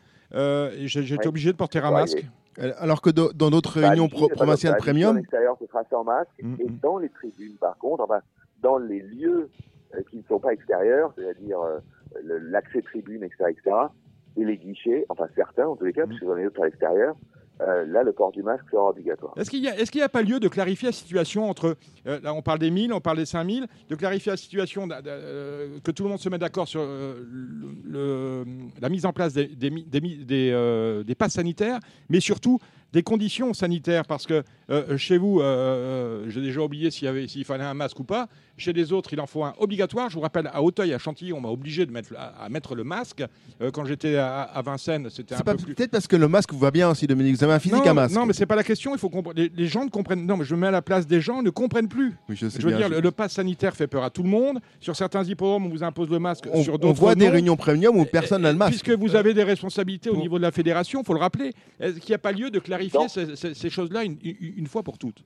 J'étais 0.86 1.16
Ouais. 1.20 1.28
obligé 1.28 1.52
de 1.52 1.58
porter 1.58 1.80
un 1.80 1.90
Ouais, 1.90 2.02
masque. 2.02 2.26
Alors 2.80 3.02
que 3.02 3.10
dans 3.10 3.50
d'autres 3.50 3.80
Bah, 3.80 3.90
réunions 3.90 4.08
pro- 4.10 4.30
provinciales 4.30 4.78
premium, 4.78 5.18
extérieur, 5.18 5.56
ce 5.60 5.68
sera 5.68 5.84
sans 5.90 6.04
masque. 6.04 6.30
Mm, 6.42 6.56
Et 6.60 6.66
mm. 6.66 6.80
dans 6.82 6.98
les 6.98 7.10
tribunes, 7.10 7.56
par 7.60 7.78
contre, 7.78 8.04
enfin, 8.04 8.20
dans 8.62 8.78
les 8.78 9.02
lieux 9.02 9.50
euh, 9.96 10.02
qui 10.10 10.18
ne 10.18 10.24
sont 10.24 10.40
pas 10.40 10.54
extérieurs, 10.54 11.14
c'est-à-dire 11.16 11.62
euh, 11.62 11.80
l'accès 12.24 12.82
tribune, 12.82 13.24
etc., 13.24 13.46
etc., 13.50 13.76
et 14.38 14.46
les 14.46 14.58
guichets, 14.58 15.06
enfin 15.10 15.26
certains 15.36 15.66
en 15.68 15.76
tous 15.76 15.86
les 15.86 15.94
cas, 15.94 16.06
Mm. 16.06 16.10
parce 16.10 16.20
que 16.20 16.26
j'en 16.26 16.38
ai 16.38 16.44
d'autres 16.44 16.62
à 16.62 16.66
l'extérieur, 16.66 17.16
euh, 17.62 17.86
là, 17.86 18.04
le 18.04 18.12
port 18.14 18.32
du 18.32 18.44
masque 18.44 18.66
sera 18.72 18.90
obligatoire. 18.90 19.34
Est-ce 19.38 19.50
qu'il 19.50 19.62
n'y 19.62 19.68
a, 19.68 19.76
y 19.82 20.02
a 20.02 20.10
pas 20.10 20.22
lieu 20.22 20.40
de 20.40 20.48
clarifier 20.48 20.90
la 20.90 20.92
situation 20.92 21.50
entre, 21.50 21.76
euh, 22.06 22.20
là 22.22 22.34
on 22.34 22.42
parle 22.42 22.60
des 22.60 22.70
1000, 22.72 22.94
on 22.94 23.00
parle 23.02 23.18
des 23.18 23.26
5000, 23.26 23.68
de 23.90 23.96
clarifier 23.96 24.32
la 24.32 24.38
situation, 24.38 24.88
euh, 24.92 25.80
que 25.84 25.92
tout 25.92 26.04
le 26.04 26.10
monde 26.10 26.20
se 26.20 26.30
mette 26.30 26.42
d'accord 26.42 26.68
sur 26.68 26.82
le- 26.82 28.46
la 28.82 28.90
mise 28.90 29.06
en 29.06 29.14
place 29.14 29.34
des 29.34 31.16
passes 31.18 31.34
sanitaires, 31.34 31.80
mais 32.10 32.20
surtout 32.20 32.60
des 32.98 33.04
conditions 33.04 33.54
sanitaires 33.54 34.06
Parce 34.06 34.26
que 34.26 34.44
euh, 34.72 34.98
chez 34.98 35.18
vous, 35.20 35.40
euh, 35.40 36.26
j'ai 36.30 36.42
déjà 36.42 36.62
oublié 36.62 36.90
s'il 36.90 37.06
y 37.06 37.08
avait- 37.08 37.28
s'il 37.28 37.46
fallait 37.46 37.64
un 37.64 37.74
masque 37.76 38.00
ou 38.00 38.04
pas. 38.04 38.28
Chez 38.58 38.74
les 38.74 38.92
autres, 38.92 39.14
il 39.14 39.20
en 39.22 39.28
faut 39.28 39.44
un 39.44 39.54
obligatoire. 39.60 40.10
Je 40.10 40.16
vous 40.16 40.22
rappelle, 40.22 40.50
à 40.52 40.64
Auteuil, 40.64 40.92
à 40.92 40.98
Chantilly, 40.98 41.32
on 41.32 41.40
m'a 41.40 41.50
obligé 41.50 41.86
de 41.86 41.92
mettre, 41.92 42.14
à, 42.18 42.46
à 42.46 42.50
mettre 42.50 42.74
le 42.74 42.84
masque. 42.84 43.24
Euh, 43.62 43.70
quand 43.70 43.86
j'étais 43.86 44.16
à, 44.16 44.42
à 44.42 44.62
Vincennes, 44.64 45.10
c'était 45.12 45.36
un 45.36 45.40
pas 45.42 45.54
peu 45.56 45.64
plus. 45.64 45.76
peut-être 45.76 45.92
parce 45.92 46.08
que 46.08 46.16
le 46.16 46.28
masque 46.28 46.52
vous 46.54 46.58
va 46.60 46.72
bien 46.72 46.90
aussi, 46.90 47.06
Dominique. 47.06 47.36
Vous 47.38 47.44
avez 47.44 47.54
un 47.54 47.60
physique 47.60 47.86
non, 47.86 47.92
à 47.92 47.94
masque. 47.94 48.16
non, 48.16 48.26
mais 48.26 48.34
c'est 48.34 48.48
pas 48.48 48.56
la 48.56 48.64
question. 48.64 48.96
Il 48.96 49.00
faut 49.00 49.10
compre- 49.10 49.34
les, 49.36 49.52
les 49.56 49.68
gens 49.68 49.86
ne 49.86 49.90
comprennent. 49.92 50.26
Non, 50.26 50.38
mais 50.38 50.44
je 50.46 50.56
me 50.56 50.62
mets 50.62 50.68
à 50.68 50.72
la 50.72 50.82
place 50.82 51.06
des 51.06 51.22
gens, 51.22 51.44
ne 51.44 51.52
comprennent 51.52 51.88
plus. 51.88 52.16
Oui, 52.30 52.36
je 52.36 52.50
sais 52.50 52.60
Je 52.60 52.66
veux 52.66 52.72
bien, 52.72 52.80
dire, 52.80 52.88
je- 52.90 52.94
le, 52.96 53.02
le 53.02 53.12
pass 53.12 53.34
sanitaire 53.34 53.76
fait 53.76 53.86
peur 53.88 54.04
à 54.04 54.10
tout 54.10 54.24
le 54.24 54.30
monde. 54.30 54.58
Sur 54.82 54.96
certains 54.96 55.24
hippodromes, 55.24 55.68
on 55.68 55.70
vous 55.70 55.84
impose 55.84 56.10
le 56.10 56.18
masque. 56.20 56.46
on, 56.52 56.64
sur 56.64 56.74
on 56.74 56.78
d'autres, 56.80 57.00
voit 57.00 57.14
des 57.14 57.30
réunions 57.30 57.58
premium 57.58 57.96
où 57.96 58.06
personne 58.06 58.42
n'a 58.42 58.52
le 58.52 58.58
masque. 58.58 58.72
Puisque 58.84 58.90
vous 59.00 59.16
avez 59.16 59.36
des 59.36 59.44
responsabilités 59.44 60.10
au 60.10 60.16
Bon. 60.16 60.22
niveau 60.22 60.38
de 60.40 60.44
la 60.44 60.52
fédération, 60.52 61.04
faut 61.04 61.14
le 61.14 61.20
rappeler. 61.20 61.52
Est-ce 61.80 62.00
qu'il 62.00 62.10
n'y 62.10 62.16
a 62.16 62.20
pas 62.20 62.32
lieu 62.32 62.50
de 62.50 62.58
clarifier 62.60 62.87
Ces, 62.90 63.70
choses-là 63.70 64.04
une, 64.04 64.68
fois 64.68 64.84
pour 64.84 64.98
toutes 64.98 65.24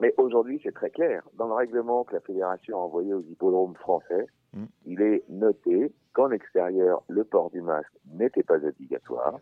Mais 0.00 0.14
aujourd'hui, 0.16 0.60
c'est 0.62 0.72
très 0.74 0.90
clair. 0.90 1.22
Dans 1.38 1.46
le 1.46 1.54
règlement 1.54 2.04
que 2.04 2.14
la 2.14 2.20
fédération 2.20 2.78
a 2.78 2.84
envoyé 2.84 3.12
aux 3.14 3.22
hippodromes 3.22 3.74
français, 3.76 4.26
Mm. 4.52 4.64
il 4.86 5.00
est 5.00 5.22
noté 5.28 5.92
qu'en 6.12 6.32
extérieur, 6.32 7.04
le 7.08 7.22
port 7.22 7.50
du 7.50 7.60
masque 7.62 7.92
n'était 8.12 8.42
pas 8.42 8.56
obligatoire 8.56 9.38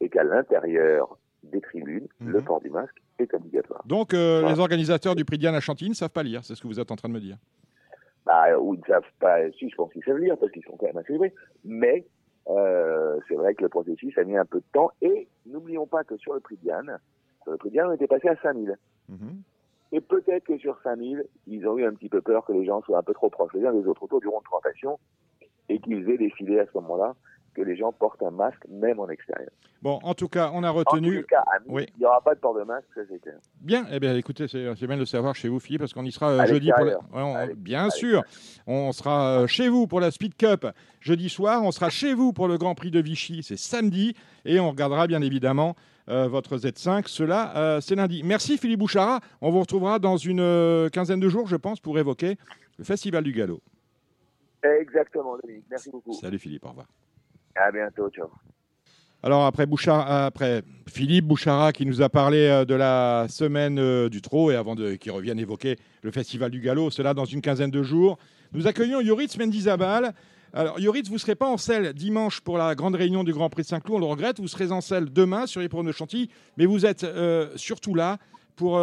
et 0.00 0.08
qu'à 0.08 0.24
l'intérieur 0.24 1.16
des 1.44 1.60
tribunes, 1.60 2.08
Mhm. 2.20 2.30
le 2.32 2.40
port 2.42 2.60
du 2.60 2.68
masque 2.68 2.96
est 3.20 3.32
obligatoire. 3.34 3.82
Donc, 3.86 4.14
euh, 4.14 4.40
Voilà. 4.40 4.54
les 4.56 4.60
organisateurs 4.60 5.14
du 5.14 5.24
prix 5.24 5.38
Diane 5.38 5.54
à 5.54 5.60
Chantilly 5.60 5.90
ne 5.90 5.94
savent 5.94 6.10
pas 6.10 6.24
lire. 6.24 6.44
C'est 6.44 6.56
ce 6.56 6.62
que 6.62 6.66
vous 6.66 6.80
êtes 6.80 6.90
en 6.90 6.96
train 6.96 7.08
de 7.08 7.14
me 7.14 7.20
dire. 7.20 7.36
Bah, 8.26 8.58
ou 8.58 8.74
ils 8.74 8.80
ne 8.80 8.84
savent 8.86 9.04
pas, 9.20 9.48
si 9.52 9.70
je 9.70 9.76
pense 9.76 9.92
qu'ils 9.92 10.02
savent 10.02 10.18
lire 10.18 10.36
parce 10.36 10.50
qu'ils 10.50 10.64
sont 10.64 10.76
quand 10.76 10.86
même 10.86 10.98
assez. 10.98 11.16
Mais 11.64 12.04
euh, 12.48 13.18
c'est 13.28 13.34
vrai 13.34 13.54
que 13.54 13.62
le 13.62 13.68
processus 13.68 14.16
a 14.18 14.24
mis 14.24 14.36
un 14.36 14.44
peu 14.44 14.58
de 14.58 14.64
temps. 14.72 14.90
Et 15.02 15.28
n'oublions 15.46 15.86
pas 15.86 16.04
que 16.04 16.16
sur 16.16 16.34
le 16.34 16.40
prix 16.40 16.56
Diane, 16.56 16.98
sur 17.42 17.52
le 17.52 17.58
prix 17.58 17.70
Diane, 17.70 17.88
on 17.88 17.92
était 17.92 18.06
passé 18.06 18.28
à 18.28 18.36
5000. 18.36 18.76
Mhm. 19.08 19.42
Et 19.92 20.00
peut-être 20.00 20.44
que 20.44 20.58
sur 20.58 20.78
5000, 20.82 21.24
ils 21.46 21.66
ont 21.66 21.78
eu 21.78 21.84
un 21.84 21.94
petit 21.94 22.08
peu 22.08 22.20
peur 22.20 22.44
que 22.44 22.52
les 22.52 22.64
gens 22.64 22.82
soient 22.82 22.98
un 22.98 23.02
peu 23.02 23.14
trop 23.14 23.30
proches 23.30 23.52
les 23.54 23.64
uns 23.64 23.72
des 23.72 23.86
autres 23.86 24.02
autour 24.02 24.20
du 24.20 24.28
rond 24.28 24.40
de 24.40 24.50
tentation 24.50 24.98
et 25.68 25.78
qu'ils 25.80 26.08
aient 26.10 26.18
décidé 26.18 26.58
à 26.58 26.66
ce 26.66 26.70
moment-là 26.74 27.14
que 27.58 27.62
les 27.64 27.76
gens 27.76 27.92
portent 27.92 28.22
un 28.22 28.30
masque 28.30 28.62
même 28.70 29.00
en 29.00 29.08
extérieur. 29.08 29.50
Bon, 29.82 29.98
en 30.02 30.14
tout 30.14 30.28
cas, 30.28 30.50
on 30.54 30.62
a 30.62 30.70
En 30.70 30.74
retenu. 30.74 31.20
tout 31.22 31.26
cas, 31.26 31.40
à 31.40 31.58
Oui. 31.66 31.86
il 31.96 32.00
n'y 32.00 32.06
aura 32.06 32.20
pas 32.20 32.34
de 32.34 32.40
port 32.40 32.54
de 32.54 32.62
masque, 32.62 32.86
ça 32.94 33.00
c'est 33.10 33.18
clair. 33.20 33.34
Bien, 33.60 33.84
eh 33.90 33.98
bien, 33.98 34.14
écoutez, 34.16 34.46
c'est 34.48 34.72
c'est 34.76 34.86
bien 34.86 34.94
de 34.96 35.00
le 35.00 35.06
savoir 35.06 35.34
chez 35.34 35.48
vous, 35.48 35.58
Philippe, 35.58 35.80
parce 35.80 35.92
qu'on 35.92 36.04
y 36.04 36.12
sera 36.12 36.30
euh, 36.30 36.38
À 36.40 36.46
jeudi 36.46 36.70
pour 36.76 36.84
la... 36.84 36.98
on- 37.12 37.34
À. 37.34 37.46
Bien 37.56 37.90
sûr, 37.90 38.22
on 38.66 38.92
sera 38.92 39.40
euh, 39.42 39.46
chez 39.48 39.68
vous 39.68 39.86
pour 39.88 39.98
la 40.00 40.10
Speed 40.12 40.36
Cup 40.36 40.66
jeudi 41.00 41.28
soir, 41.28 41.62
on 41.64 41.70
sera 41.72 41.90
chez 41.90 42.14
vous 42.14 42.32
pour 42.32 42.46
le 42.48 42.58
Grand 42.58 42.74
Prix 42.76 42.90
de 42.92 43.00
Vichy, 43.00 43.42
c'est 43.42 43.56
samedi, 43.58 44.14
et 44.44 44.60
on 44.60 44.70
regardera 44.70 45.06
bien 45.08 45.20
évidemment 45.22 45.74
euh, 46.08 46.28
votre 46.28 46.56
Z5, 46.58 47.06
cela 47.08 47.56
euh, 47.56 47.80
c'est 47.80 47.94
lundi. 47.96 48.22
Merci 48.24 48.56
Philippe 48.58 48.80
Bouchara, 48.80 49.20
on 49.40 49.50
vous 49.50 49.60
retrouvera 49.60 49.98
dans 49.98 50.16
une 50.16 50.40
euh, 50.40 50.88
quinzaine 50.90 51.20
de 51.20 51.28
jours, 51.28 51.48
je 51.48 51.56
pense, 51.56 51.80
pour 51.80 51.98
évoquer 51.98 52.36
le 52.78 52.84
Festival 52.84 53.24
du 53.24 53.32
Galop. 53.32 53.60
Exactement, 54.80 55.36
Dominique. 55.42 55.64
Merci 55.70 55.90
beaucoup. 55.90 56.12
Salut 56.12 56.38
Philippe, 56.38 56.64
au 56.64 56.70
revoir. 56.70 56.86
À 57.54 57.70
bientôt. 57.72 58.08
Ciao. 58.10 58.28
Alors 59.22 59.44
après, 59.44 59.66
Philippe 60.86 61.26
Bouchara 61.26 61.72
qui 61.72 61.84
nous 61.84 62.02
a 62.02 62.08
parlé 62.08 62.46
euh, 62.46 62.64
de 62.64 62.74
la 62.74 63.26
semaine 63.28 63.78
euh, 63.80 64.08
du 64.08 64.22
trot 64.22 64.52
et 64.52 64.54
avant 64.54 64.76
qu'il 64.76 65.10
revienne 65.10 65.40
évoquer 65.40 65.76
le 66.02 66.12
festival 66.12 66.52
du 66.52 66.60
galop, 66.60 66.90
cela 66.90 67.14
dans 67.14 67.24
une 67.24 67.40
quinzaine 67.40 67.72
de 67.72 67.82
jours, 67.82 68.16
nous 68.52 68.68
accueillons 68.68 69.00
Yoritz 69.00 69.36
Mendizabal. 69.36 70.14
Alors 70.52 70.78
Yoritz, 70.78 71.08
vous 71.08 71.14
ne 71.14 71.18
serez 71.18 71.34
pas 71.34 71.48
en 71.48 71.56
selle 71.56 71.92
dimanche 71.94 72.40
pour 72.40 72.58
la 72.58 72.76
grande 72.76 72.94
réunion 72.94 73.24
du 73.24 73.32
Grand 73.32 73.50
Prix 73.50 73.62
de 73.62 73.66
Saint-Cloud, 73.66 73.96
on 73.96 73.98
le 73.98 74.06
regrette, 74.06 74.38
vous 74.38 74.48
serez 74.48 74.70
en 74.70 74.80
selle 74.80 75.12
demain 75.12 75.46
sur 75.46 75.60
les 75.60 75.68
de 75.68 75.92
Chantilly, 75.92 76.30
mais 76.56 76.64
vous 76.64 76.86
êtes 76.86 77.02
euh, 77.02 77.48
surtout 77.56 77.96
là 77.96 78.18
pour 78.54 78.78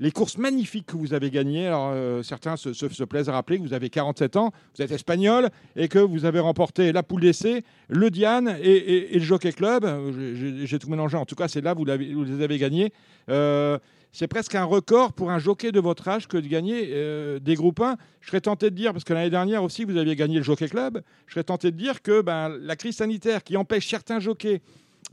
les 0.00 0.10
courses 0.12 0.38
magnifiques 0.38 0.86
que 0.86 0.96
vous 0.96 1.12
avez 1.12 1.30
gagnées. 1.30 1.66
Alors 1.66 1.90
euh, 1.92 2.22
certains 2.22 2.56
se, 2.56 2.72
se- 2.72 2.88
se 2.88 3.04
plaisent 3.04 3.28
à 3.28 3.32
rappeler 3.32 3.58
que 3.58 3.62
vous 3.62 3.74
avez 3.74 3.90
47 3.90 4.36
ans, 4.36 4.52
vous 4.76 4.82
êtes 4.82 4.92
espagnol 4.92 5.50
et 5.76 5.88
que 5.88 5.98
vous 5.98 6.24
avez 6.24 6.40
remporté 6.40 6.92
la 6.92 7.02
poule 7.02 7.22
d'essai, 7.22 7.64
le 7.88 8.10
Diane 8.10 8.56
et, 8.62 9.10
le 9.14 9.20
Jockey 9.20 9.52
Club. 9.52 9.84
Euh, 9.84 10.64
j'ai- 10.66 10.78
tout 10.78 10.88
mélangé. 10.90 11.16
En 11.16 11.24
tout 11.26 11.34
cas, 11.34 11.48
c'est 11.48 11.60
là 11.60 11.74
vous, 11.74 11.84
les 11.84 12.42
avez 12.42 12.58
gagnés. 12.58 12.92
Euh, 13.28 13.78
c'est 14.12 14.26
presque 14.28 14.54
un 14.54 14.64
record 14.64 15.12
pour 15.12 15.30
un 15.30 15.38
jockey 15.38 15.70
de 15.70 15.80
votre 15.80 16.08
âge 16.08 16.28
que 16.28 16.38
de 16.38 16.46
gagner 16.48 17.38
des 17.40 17.54
groupes 17.54 17.80
1. 17.80 17.96
Je 18.22 18.28
serais 18.28 18.40
tenté 18.40 18.70
de 18.70 18.74
dire, 18.74 18.92
parce 18.92 19.04
que 19.04 19.12
l'année 19.12 19.28
dernière 19.28 19.62
aussi, 19.62 19.84
vous 19.84 19.96
aviez 19.98 20.16
gagné 20.16 20.38
le 20.38 20.42
Jockey 20.42 20.68
Club, 20.68 21.02
je 21.26 21.34
serais 21.34 21.44
tenté 21.44 21.70
de 21.70 21.76
dire 21.76 22.00
que 22.00 22.22
ben, 22.22 22.48
la 22.48 22.74
crise 22.74 22.96
sanitaire 22.96 23.44
qui 23.44 23.56
empêche 23.58 23.86
certains 23.86 24.18
jockeys 24.18 24.62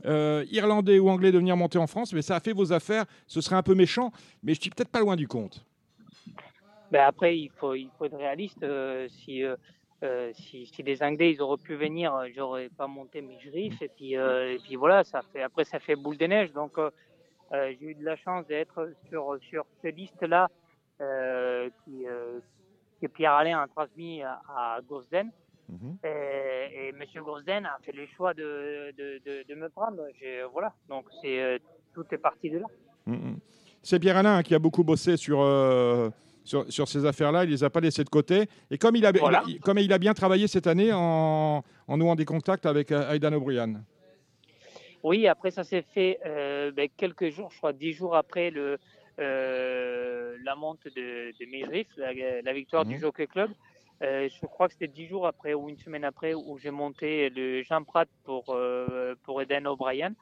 euh, 0.04 0.44
irlandais 0.50 0.98
ou 0.98 1.08
anglais 1.08 1.32
de 1.32 1.38
venir 1.38 1.56
monter 1.56 1.78
en 1.78 1.86
France, 1.86 2.12
mais 2.12 2.22
ça 2.22 2.36
a 2.36 2.40
fait 2.40 2.52
vos 2.52 2.72
affaires. 2.72 3.06
Ce 3.26 3.40
serait 3.40 3.56
un 3.56 3.62
peu 3.62 3.74
méchant, 3.74 4.12
mais 4.42 4.54
je 4.54 4.60
suis 4.60 4.70
peut-être 4.70 4.90
pas 4.90 5.00
loin 5.00 5.16
du 5.16 5.26
compte. 5.26 5.64
Ben 6.90 7.04
après, 7.06 7.36
il 7.38 7.50
faut, 7.50 7.74
il 7.74 7.90
faut 7.98 8.04
être 8.04 8.16
réaliste. 8.16 8.62
euh, 8.62 9.08
si, 9.08 9.42
euh, 9.42 10.32
si, 10.34 10.66
si 10.66 10.82
les 10.82 11.02
Anglais 11.02 11.32
ils 11.32 11.40
auraient 11.42 11.62
pu 11.62 11.74
venir, 11.74 12.12
j'aurais 12.34 12.68
pas 12.68 12.86
monté 12.86 13.22
mes 13.22 13.36
griffes. 13.36 13.80
Et 13.82 13.88
puis, 13.88 14.12
et 14.12 14.58
puis 14.62 14.76
voilà, 14.76 15.02
ça 15.02 15.22
fait, 15.32 15.42
après, 15.42 15.64
ça 15.64 15.80
fait 15.80 15.96
boule 15.96 16.18
de 16.18 16.26
neige. 16.26 16.52
Donc, 16.52 16.78
j'ai 17.52 17.78
eu 17.80 17.94
de 17.94 18.04
la 18.04 18.16
chance 18.16 18.46
d'être 18.46 18.92
sur, 19.08 19.38
sur 19.48 19.64
cette 19.82 19.96
liste-là 19.96 20.48
qui, 20.98 22.04
que 23.00 23.06
Pierre 23.08 23.32
Alain 23.32 23.60
a 23.60 23.66
transmis 23.66 24.22
à, 24.22 24.40
à 24.48 24.80
Gorsden. 25.68 25.96
Et, 26.04 26.88
et 26.88 26.92
Monsieur 26.92 27.22
Gorsden 27.22 27.66
a 27.66 27.78
fait 27.84 27.92
le 27.92 28.06
choix 28.16 28.34
de, 28.34 28.92
de, 28.96 29.20
de, 29.24 29.44
de 29.48 29.54
me 29.54 29.68
prendre. 29.68 30.02
J'ai- 30.20 30.42
Voilà, 30.52 30.72
donc 30.88 31.06
c'est 31.22 31.40
euh, 31.40 31.58
tout 31.94 32.04
est 32.12 32.18
parti 32.18 32.50
de 32.50 32.58
là. 32.58 32.66
Mhm. 33.06 33.38
C'est 33.82 33.98
Pierre 34.00 34.16
Alain 34.16 34.42
qui 34.42 34.54
a 34.54 34.58
beaucoup 34.58 34.82
bossé 34.84 35.16
sur, 35.16 35.40
euh, 35.40 36.10
sur, 36.44 36.70
sur 36.72 36.88
ces 36.88 37.04
affaires-là. 37.06 37.44
Il 37.44 37.50
les 37.50 37.62
a 37.64 37.70
pas 37.70 37.80
laissées 37.80 38.02
de 38.04 38.08
côté. 38.08 38.46
Et 38.70 38.78
comme 38.78 38.96
il 38.96 39.06
a, 39.06 39.12
Voilà. 39.12 39.42
il 39.46 39.60
comme 39.60 39.78
il 39.78 39.92
a 39.92 39.98
bien 39.98 40.12
travaillé 40.14 40.48
cette 40.48 40.66
année 40.66 40.90
en, 40.92 41.62
en 41.86 41.96
nouant 41.96 42.16
des 42.16 42.24
contacts 42.24 42.66
avec 42.66 42.90
euh, 42.90 43.12
Aidan 43.12 43.32
O'Brien. 43.32 43.82
Oui, 45.04 45.28
après 45.28 45.52
ça 45.52 45.62
s'est 45.62 45.84
fait 45.94 46.18
euh, 46.26 46.72
ben, 46.72 46.88
quelques 46.96 47.30
jours, 47.30 47.50
je 47.52 47.58
crois 47.58 47.72
dix 47.72 47.92
jours 47.92 48.16
après 48.16 48.50
le, 48.50 48.76
euh, 49.20 50.36
la 50.44 50.56
monte 50.56 50.84
de, 50.86 51.30
de 51.38 51.46
Mejrif, 51.50 51.86
la, 51.96 52.12
la 52.42 52.52
victoire 52.52 52.84
Mhm. 52.84 52.92
du 52.92 52.98
Jockey 52.98 53.26
Club. 53.28 53.50
Euh, 54.02 54.28
je 54.28 54.46
crois 54.46 54.66
que 54.68 54.74
c'était 54.74 54.88
dix 54.88 55.06
jours 55.06 55.26
après 55.26 55.54
ou 55.54 55.68
une 55.68 55.78
semaine 55.78 56.04
après 56.04 56.34
où 56.34 56.58
j'ai 56.58 56.70
monté 56.70 57.30
le 57.30 57.62
Jean 57.62 57.82
Prat 57.82 58.04
pour, 58.24 58.44
euh, 58.50 59.14
pour 59.22 59.40
Eden 59.40 59.66
O'Brien. 59.66 60.12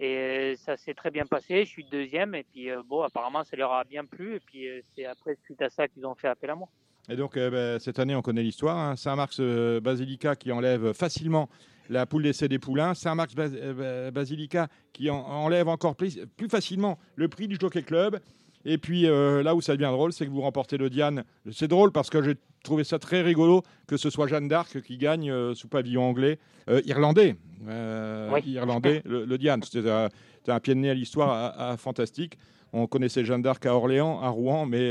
Et 0.00 0.16
euh, 0.16 0.54
ça 0.56 0.76
s'est 0.76 0.94
très 0.94 1.10
bien 1.10 1.26
passé, 1.26 1.64
je 1.64 1.68
suis 1.70 1.84
deuxième 1.84 2.34
et 2.34 2.44
puis 2.44 2.68
bon, 2.86 3.02
apparemment 3.02 3.44
ça 3.44 3.56
leur 3.56 3.72
a 3.72 3.84
bien 3.84 4.04
plu 4.04 4.36
et 4.36 4.40
puis 4.40 4.66
c'est 4.94 5.04
après 5.04 5.36
suite 5.44 5.60
à 5.60 5.68
ça 5.68 5.88
qu'ils 5.88 6.06
ont 6.06 6.14
fait 6.14 6.28
appel 6.28 6.50
à 6.50 6.54
moi. 6.54 6.68
Et 7.10 7.16
donc, 7.16 7.34
ben, 7.36 7.78
cette 7.78 7.98
année, 7.98 8.14
on 8.14 8.20
connaît 8.22 8.42
l'histoire. 8.42 8.76
hein. 8.76 8.94
Saint-Marx 8.94 9.40
Basilica 9.82 10.36
qui 10.36 10.52
enlève 10.52 10.92
facilement 10.92 11.48
la 11.88 12.04
poule 12.04 12.22
d'essai 12.22 12.48
des 12.48 12.58
poulains. 12.58 12.92
Saint-Marx 12.94 13.34
Bas- 13.34 14.10
Basilica 14.10 14.68
qui 14.92 15.08
en- 15.08 15.16
enlève 15.16 15.68
encore 15.68 15.96
plus, 15.96 16.20
plus 16.36 16.48
facilement 16.50 16.98
le 17.16 17.28
prix 17.28 17.48
du 17.48 17.56
Jockey 17.58 17.82
Club. 17.82 18.20
Et 18.64 18.78
puis, 18.78 19.06
euh, 19.06 19.42
là 19.42 19.54
où 19.54 19.60
ça 19.60 19.74
devient 19.76 19.90
drôle, 19.92 20.12
c'est 20.12 20.26
que 20.26 20.30
vous 20.30 20.40
remportez 20.40 20.76
le 20.76 20.90
Diane. 20.90 21.24
C'est 21.52 21.68
drôle 21.68 21.92
parce 21.92 22.10
que 22.10 22.22
j'ai 22.22 22.34
trouvé 22.62 22.84
ça 22.84 22.98
très 22.98 23.22
rigolo 23.22 23.62
que 23.86 23.96
ce 23.96 24.10
soit 24.10 24.26
Jeanne 24.26 24.48
d'Arc 24.48 24.80
qui 24.82 24.98
gagne 24.98 25.30
euh, 25.30 25.54
sous 25.54 25.68
pavillon 25.68 26.02
anglais, 26.02 26.38
euh, 26.68 26.82
irlandais. 26.84 27.36
Oui. 27.66 28.40
Irlandais, 28.46 29.02
le, 29.06 29.24
le 29.24 29.38
Diane. 29.38 29.62
C'était 29.62 29.88
un, 29.88 30.60
pied 30.60 30.74
de 30.74 30.80
nez 30.80 30.90
à 30.90 30.94
l'histoire 30.94 31.78
fantastique. 31.78 32.38
On 32.72 32.86
connaissait 32.86 33.24
Jeanne 33.24 33.42
d'Arc 33.42 33.64
à 33.66 33.74
Orléans, 33.74 34.20
à 34.20 34.28
Rouen, 34.28 34.66
mais 34.66 34.90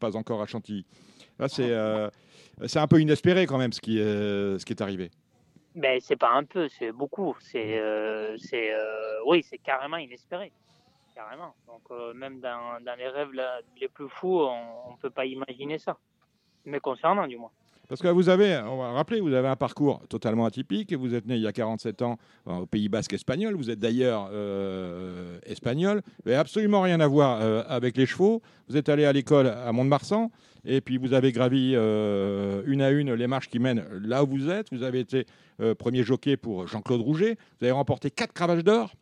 pas 0.00 0.16
encore 0.16 0.42
à 0.42 0.46
Chantilly. 0.46 0.84
Là, 1.38 1.48
c'est 1.48 2.78
un 2.78 2.86
peu 2.86 3.00
inespéré 3.00 3.46
quand 3.46 3.58
même 3.58 3.72
ce 3.72 3.80
qui 3.80 3.98
est, 3.98 4.58
ce 4.58 4.64
qui 4.64 4.72
est 4.72 4.82
arrivé. 4.82 5.10
Ben, 5.74 5.98
c'est 6.00 6.16
pas 6.16 6.30
un 6.30 6.44
peu, 6.44 6.68
c'est 6.68 6.92
beaucoup. 6.92 7.34
C'est, 7.40 7.78
euh, 7.78 8.36
c'est, 8.38 8.72
euh, 8.72 9.18
oui, 9.26 9.42
c'est 9.42 9.58
carrément 9.58 9.96
inespéré. 9.96 10.52
Carrément. 11.14 11.54
Donc, 11.66 11.82
euh, 11.90 12.12
même 12.14 12.40
dans, 12.40 12.78
les 12.96 13.08
rêves 13.08 13.30
les 13.80 13.88
plus 13.88 14.08
fous, 14.08 14.40
on 14.40 14.92
ne 14.92 14.96
peut 15.00 15.10
pas 15.10 15.24
imaginer 15.24 15.78
ça. 15.78 15.96
Mais 16.64 16.80
concernant, 16.80 17.26
du 17.26 17.36
moins. 17.36 17.50
Parce 17.88 18.00
que 18.00 18.08
vous 18.08 18.30
avez, 18.30 18.56
on 18.64 18.78
va 18.78 18.88
le 18.88 18.94
rappeler, 18.94 19.20
vous 19.20 19.34
avez 19.34 19.48
un 19.48 19.56
parcours 19.56 20.00
totalement 20.08 20.46
atypique. 20.46 20.94
Vous 20.94 21.14
êtes 21.14 21.26
né 21.26 21.36
il 21.36 21.42
y 21.42 21.46
a 21.46 21.52
47 21.52 22.00
ans 22.02 22.16
au 22.46 22.64
Pays 22.64 22.88
Basque 22.88 23.12
espagnol. 23.12 23.54
Vous 23.54 23.70
êtes 23.70 23.78
d'ailleurs 23.78 24.30
euh, 24.32 25.38
espagnol. 25.44 26.00
N'avez 26.24 26.36
absolument 26.38 26.80
rien 26.80 27.00
à 27.00 27.06
voir 27.06 27.40
euh, 27.42 27.62
avec 27.68 27.96
les 27.96 28.06
chevaux. 28.06 28.40
Vous 28.68 28.78
êtes 28.78 28.88
allé 28.88 29.04
à 29.04 29.12
l'école 29.12 29.48
à 29.48 29.70
Mont-de-Marsan. 29.72 30.30
Et 30.64 30.80
puis 30.80 30.96
vous 30.96 31.12
avez 31.12 31.30
gravi 31.30 31.74
euh, 31.74 32.62
une 32.66 32.80
à 32.80 32.90
une 32.90 33.12
les 33.12 33.26
marches 33.26 33.50
qui 33.50 33.58
mènent 33.58 33.84
là 34.02 34.24
où 34.24 34.28
vous 34.28 34.48
êtes. 34.48 34.72
Vous 34.72 34.82
avez 34.82 35.00
été 35.00 35.26
premier 35.78 36.02
jockey 36.02 36.36
pour 36.36 36.66
Jean-Claude 36.66 37.02
Rouget. 37.02 37.36
Vous 37.60 37.66
avez 37.66 37.72
remporté 37.72 38.10
quatre 38.10 38.32
cravages 38.32 38.64
d'or. 38.64 38.94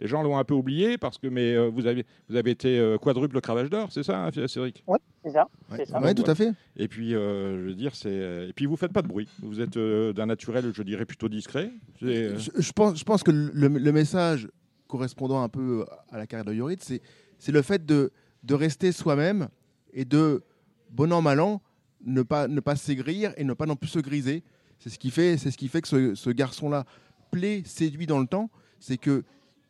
Les 0.00 0.06
gens 0.06 0.22
l'ont 0.22 0.38
un 0.38 0.44
peu 0.44 0.54
oublié 0.54 0.96
parce 0.98 1.18
que 1.18 1.26
mais 1.26 1.54
euh, 1.54 1.68
vous 1.68 1.86
avez 1.86 2.04
vous 2.28 2.36
avez 2.36 2.50
été 2.52 2.78
euh, 2.78 2.98
quadruple 2.98 3.40
cravage 3.40 3.68
d'or, 3.70 3.88
c'est 3.90 4.02
ça, 4.04 4.26
hein, 4.26 4.30
Cédric? 4.46 4.84
C'est 5.24 5.32
ça. 5.32 5.46
Ouais, 5.70 5.76
C'est 5.78 5.86
ça. 5.86 6.00
Ouais, 6.00 6.14
tout 6.14 6.30
à 6.30 6.34
fait. 6.34 6.52
Et 6.76 6.86
puis, 6.88 7.14
euh, 7.14 7.60
je 7.62 7.68
veux 7.68 7.74
dire, 7.74 7.94
c'est. 7.94 8.46
Et 8.48 8.52
puis, 8.54 8.66
vous 8.66 8.76
faites 8.76 8.92
pas 8.92 9.02
de 9.02 9.08
bruit. 9.08 9.28
Vous 9.42 9.60
êtes 9.60 9.76
euh, 9.76 10.12
d'un 10.12 10.26
naturel, 10.26 10.70
je 10.72 10.82
dirais, 10.82 11.04
plutôt 11.04 11.28
discret. 11.28 11.70
Euh, 12.02 12.38
Je, 12.38 12.50
je 12.62 12.72
pense, 12.72 12.98
je 12.98 13.04
pense 13.04 13.22
que 13.22 13.30
le, 13.32 13.68
le 13.68 13.92
message 13.92 14.48
correspondant 14.86 15.42
un 15.42 15.48
peu 15.48 15.84
à 16.10 16.16
la 16.16 16.26
carrière 16.26 16.44
de 16.46 16.54
Yorit, 16.54 16.78
c'est 16.80 17.02
c'est 17.38 17.52
le 17.52 17.62
fait 17.62 17.84
de, 17.84 18.10
de 18.44 18.54
rester 18.54 18.90
soi-même 18.92 19.48
et 19.92 20.04
de, 20.04 20.42
bon 20.90 21.12
an, 21.12 21.20
mal 21.22 21.40
an, 21.40 21.60
ne 22.04 22.22
pas, 22.22 22.48
ne 22.48 22.60
pas 22.60 22.76
s'aigrir 22.76 23.32
et 23.36 23.44
ne 23.44 23.52
pas 23.52 23.66
non 23.66 23.76
plus 23.76 23.88
se 23.88 23.98
griser. 23.98 24.42
C'est 24.78 24.90
ce 24.90 24.98
qui 24.98 25.10
fait, 25.10 25.36
c'est 25.36 25.50
ce 25.50 25.58
qui 25.58 25.68
fait 25.68 25.82
que 25.82 25.88
ce, 25.88 26.14
ce 26.14 26.30
garçon-là 26.30 26.84
plaît, 27.30 27.62
séduit 27.64 28.06
dans 28.06 28.20
le 28.20 28.26
temps. 28.26 28.48
C'est 28.80 28.96
que 28.96 29.24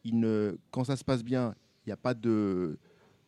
il 0.04 0.18
ne, 0.20 0.56
quand 0.70 0.84
ça 0.84 0.96
se 0.96 1.04
passe 1.04 1.22
bien, 1.24 1.54
il 1.86 1.88
n'y 1.90 1.92
a 1.92 1.96
pas 1.96 2.14
de, 2.14 2.78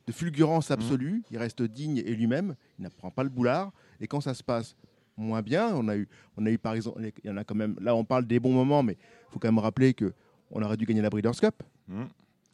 de 0.07 0.13
fulgurance 0.13 0.71
absolue. 0.71 1.23
Il 1.31 1.39
reste 1.39 1.63
digne 1.63 1.99
et 1.99 2.15
lui-même. 2.15 2.55
Il 2.79 2.83
n'apprend 2.83 3.11
pas 3.11 3.23
le 3.23 3.29
boulard. 3.31 3.73
Et 4.01 4.07
quand 4.07 4.21
ça 4.21 4.35
se 4.35 4.43
passe 4.43 4.75
moins 5.17 5.43
bien, 5.43 5.75
on 5.75 5.89
a 5.89 5.97
eu, 5.97 6.09
on 6.37 6.47
a 6.47 6.51
eu 6.51 6.59
par 6.59 6.75
exemple, 6.75 7.01
il 7.23 7.29
y 7.29 7.31
en 7.33 7.37
a 7.37 7.45
quand 7.45 7.55
même. 7.55 7.77
Là, 7.81 7.95
on 7.95 8.05
parle 8.05 8.27
des 8.27 8.41
bons 8.41 8.53
moments, 8.53 8.83
mais 8.83 8.95
il 8.95 9.33
faut 9.33 9.39
quand 9.39 9.49
même 9.49 9.59
rappeler 9.59 9.95
que 9.95 10.13
on 10.51 10.63
aurait 10.63 10.77
dû 10.77 10.85
gagner 10.87 11.03
la 11.03 11.11
Breeders' 11.11 11.39
Cup. 11.41 11.63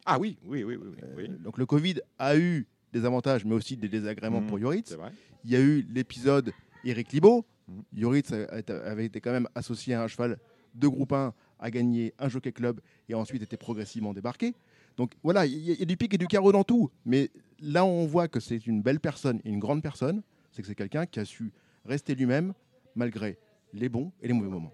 Ah 0.05 0.19
oui, 0.19 0.39
oui, 0.45 0.63
oui, 0.65 0.77
oui. 0.77 0.95
Euh, 1.03 1.29
donc 1.39 1.59
le 1.59 1.67
Covid 1.67 2.01
a 2.19 2.37
eu 2.37 2.67
des 2.93 3.05
avantages, 3.05 3.45
mais 3.45 3.55
aussi 3.55 3.77
des 3.77 3.89
désagréments 3.89 4.41
Mhm, 4.41 4.47
pour 4.47 4.59
Yoritz. 4.59 4.97
Il 5.45 5.51
y 5.51 5.57
a 5.57 5.61
eu 5.61 5.85
l'épisode 5.91 6.53
Eric 6.85 7.13
Libaud. 7.13 7.45
Mhm. 7.69 7.83
Yoritz 7.95 8.33
avait 8.33 9.07
été 9.07 9.21
quand 9.21 9.33
même 9.33 9.49
associé 9.55 9.95
à 9.95 10.03
un 10.03 10.07
cheval 10.07 10.39
de 10.75 10.89
groupe 10.89 11.13
1, 11.13 11.33
a 11.59 11.71
gagné 11.71 12.13
un 12.19 12.29
jockey 12.29 12.53
club 12.53 12.81
et 13.09 13.15
a 13.15 13.19
ensuite 13.19 13.43
été 13.43 13.57
progressivement 13.57 14.13
débarqué. 14.13 14.55
Donc 14.97 15.13
voilà, 15.23 15.47
il 15.47 15.59
y, 15.59 15.71
a- 15.71 15.75
il 15.75 15.81
y 15.81 15.83
a 15.83 15.87
du 15.87 15.97
pic 15.97 16.13
et 16.15 16.19
du 16.19 16.27
carreau 16.27 16.53
dans 16.53 16.65
tout. 16.65 16.91
Mais 17.05 17.31
là, 17.61 17.85
on 17.85 18.07
voit 18.07 18.29
que 18.29 18.41
c'est 18.41 18.67
une 18.67 18.83
belle 18.83 19.01
personne 19.01 19.41
et 19.45 19.51
une 19.51 19.59
grande 19.59 19.83
personne. 19.83 20.23
C'est 20.53 20.63
que 20.63 20.69
c'est 20.69 20.75
quelqu'un 20.75 21.07
qui 21.07 21.21
a 21.21 21.25
su 21.25 21.53
rester 21.85 22.15
lui-même 22.15 22.55
malgré 22.95 23.37
les 23.73 23.89
bons 23.89 24.13
et 24.23 24.29
les 24.29 24.33
mauvais 24.33 24.49
moments. 24.51 24.73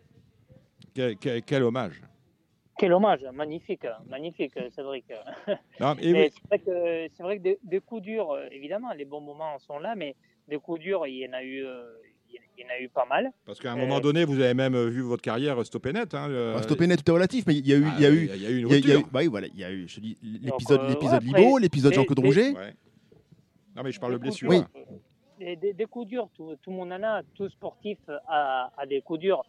Quel, 0.95 1.17
quel- 1.17 1.43
quel 1.43 1.63
hommage. 1.63 2.03
Quel 2.79 2.93
hommage, 2.93 3.23
magnifique, 3.33 3.87
magnifique, 4.09 4.55
Cédric. 4.75 5.05
Oui, 5.81 5.97
c'est 6.01 6.33
vrai 6.49 6.59
que, 6.59 7.09
c'est 7.15 7.23
vrai 7.23 7.39
que 7.39 7.43
des, 7.43 7.59
des 7.63 7.81
coups 7.81 8.03
durs, 8.03 8.31
euh, 8.33 8.47
évidemment, 8.51 8.93
les 8.93 9.05
bons 9.05 9.21
moments 9.21 9.59
sont 9.59 9.79
là, 9.79 9.95
mais 9.95 10.15
des 10.49 10.59
coups 10.59 10.81
durs, 10.81 11.07
il 11.07 11.17
y 11.19 11.29
en 11.29 11.33
a 11.33 11.43
eu, 11.43 11.65
euh, 11.65 11.85
il 12.59 12.63
y 12.63 12.65
en 12.65 12.69
a 12.71 12.81
eu 12.81 12.89
pas 12.89 13.05
mal. 13.07 13.31
parce 13.45 13.59
qu'à 13.61 13.73
un 13.73 13.77
euh, 13.77 13.81
moment 13.81 14.01
donné, 14.01 14.25
vous 14.25 14.41
avez 14.41 14.55
même 14.55 14.75
euh, 14.75 14.89
vu 14.89 15.01
votre 15.03 15.23
carrière 15.23 15.65
stopper 15.67 15.93
net. 15.93 16.15
Hein, 16.15 16.29
euh, 16.31 16.51
Alors, 16.53 16.63
stopper 16.65 16.87
net, 16.87 17.03
tout 17.05 17.11
est 17.11 17.15
relatif, 17.15 17.45
mais 17.47 17.55
il 17.57 17.67
y 17.67 17.73
a 17.73 17.77
eu, 17.77 17.85
ah, 17.87 17.95
il 17.99 18.03
y 18.03 18.07
a 18.07 18.11
eu, 18.11 18.31
il 18.35 18.43
y 18.43 18.47
a 18.47 18.51
eu 18.51 18.59
une 18.61 18.69
il 18.69 18.73
y 18.73 18.75
a- 18.75 18.79
il 18.79 18.87
y 18.89 18.91
a 18.91 18.95
eu- 18.95 18.97
rupture. 18.99 19.13
bah 19.13 19.21
oui, 19.21 19.27
voilà, 19.27 19.47
il 19.49 19.59
y 19.59 19.65
a 19.65 19.71
eu, 19.73 19.89
je 19.89 19.97
te 19.97 20.01
dis, 20.01 20.17
l'épisode, 20.23 20.81
euh, 20.81 20.89
l'épisode 20.89 21.23
ouais, 21.23 21.29
après, 21.31 21.41
Libaud, 21.43 21.59
l'épisode 21.59 21.93
Jean-Claude 21.95 22.19
Rouget. 22.21 22.51
Ouais. 22.53 22.75
Non, 23.77 23.83
mais 23.83 23.93
je 23.93 24.01
parle 24.01 24.13
de 24.13 24.19
blessure. 24.19 24.51
durs, 24.51 24.67
Des, 25.39 25.57
des- 25.57 25.73
des 25.73 25.87
coups 25.87 26.07
durs, 26.09 26.29
tout, 26.37 26.55
tout 26.63 26.71
le 26.71 26.77
monde 26.77 26.93
en 26.93 27.03
a, 27.03 27.23
tout 27.35 27.49
sportif 27.49 27.99
a, 28.29 28.71
a 28.77 28.87
des 28.87 29.01
coups 29.01 29.21
durs. 29.21 29.43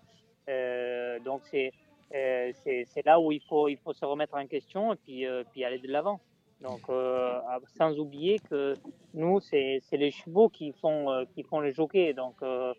Euh, 0.50 1.20
donc 1.20 1.42
c'est 1.50 1.72
euh, 2.16 2.52
c'est 2.64 2.86
c'est 2.88 3.06
là 3.06 3.20
où 3.20 3.32
il 3.32 3.42
faut, 3.48 3.68
il 3.70 3.78
faut 3.78 3.94
se 3.94 4.04
remettre 4.06 4.36
en 4.36 4.46
question 4.46 4.94
et 4.94 4.98
puis, 4.98 5.26
euh, 5.26 5.44
puis 5.52 5.64
aller 5.64 5.80
de 5.80 5.88
l'avant. 5.88 6.20
Donc 6.64 6.82
euh, 6.90 7.40
sans 7.78 8.00
oublier 8.00 8.40
que 8.40 8.74
nous, 9.14 9.40
c'est 9.42 9.82
les 9.92 10.12
chevaux 10.12 10.50
qui 10.50 10.72
font, 10.72 11.12
euh, 11.12 11.26
qui 11.36 11.44
font 11.44 11.60
les 11.60 11.74
jockeys. 11.74 12.14
Donc 12.14 12.36
euh, 12.42 12.74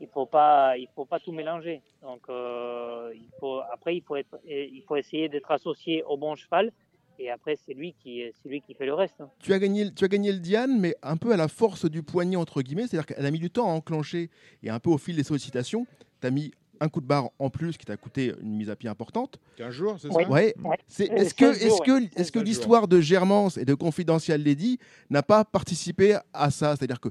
il 0.00 0.08
faut 0.08 0.26
pas, 0.26 0.74
faut 0.94 1.06
pas 1.06 1.18
tout 1.18 1.32
mélanger. 1.32 1.82
Donc 2.02 2.20
euh, 2.28 3.10
il 3.14 3.30
faut, 3.40 3.60
après, 3.72 3.96
il 3.96 4.02
faut, 4.02 4.16
être, 4.16 4.38
il 4.46 4.82
faut 4.86 4.96
essayer 4.96 5.28
d'être 5.28 5.50
associé 5.50 6.04
au 6.04 6.16
bon 6.16 6.36
cheval. 6.36 6.70
Et 7.18 7.30
après, 7.30 7.56
c'est 7.66 7.74
lui 7.74 7.94
qui, 8.02 8.24
lui 8.46 8.62
qui 8.62 8.72
fait 8.72 8.86
le 8.86 8.94
reste. 8.94 9.22
tu 9.40 9.52
as 9.52 9.58
gagné, 9.58 9.92
tu 9.92 10.04
as 10.04 10.08
gagné 10.08 10.32
le 10.32 10.38
Diane, 10.38 10.80
mais 10.80 10.94
un 11.02 11.18
peu 11.18 11.32
à 11.32 11.36
la 11.36 11.48
force 11.48 11.84
du 11.84 12.02
poignet, 12.02 12.36
entre 12.36 12.62
guillemets. 12.62 12.86
C'est-à-dire 12.86 13.04
qu'elle 13.04 13.26
a 13.26 13.30
mis 13.30 13.38
du 13.38 13.50
temps 13.50 13.68
à 13.68 13.72
enclencher 13.72 14.30
et 14.62 14.70
un 14.70 14.78
peu 14.78 14.88
au 14.88 14.96
fil 14.96 15.16
des 15.16 15.22
sollicitations. 15.22 15.86
Tu 16.22 16.26
as 16.26 16.30
mis 16.30 16.52
un 16.80 16.88
coup 16.88 17.00
de 17.00 17.06
barre 17.06 17.30
en 17.38 17.50
plus 17.50 17.76
qui 17.76 17.84
t'a 17.84 17.96
coûté 17.96 18.32
une 18.42 18.56
mise 18.56 18.70
à 18.70 18.76
pied 18.76 18.88
importante. 18.88 19.38
15 19.56 19.70
jours, 19.70 19.96
c'est 20.00 20.08
Oui. 20.08 20.24
ça 20.24 20.30
Ouais. 20.30 20.54
Euh, 20.64 20.70
Est-ce 20.88 21.34
que, 21.34 21.52
16 21.52 21.62
jours, 21.68 21.72
est-ce 21.72 21.82
que, 21.82 22.20
est-ce 22.20 22.32
que 22.32 22.38
16 22.40 22.48
l'histoire 22.48 22.88
de 22.88 23.00
Germance 23.00 23.58
et 23.58 23.64
de 23.64 23.74
Confidential 23.74 24.42
Lady 24.42 24.78
n'a 25.10 25.22
pas 25.22 25.44
participé 25.44 26.16
à 26.32 26.50
ça? 26.50 26.76
C'est-à-dire 26.76 27.00
que 27.00 27.10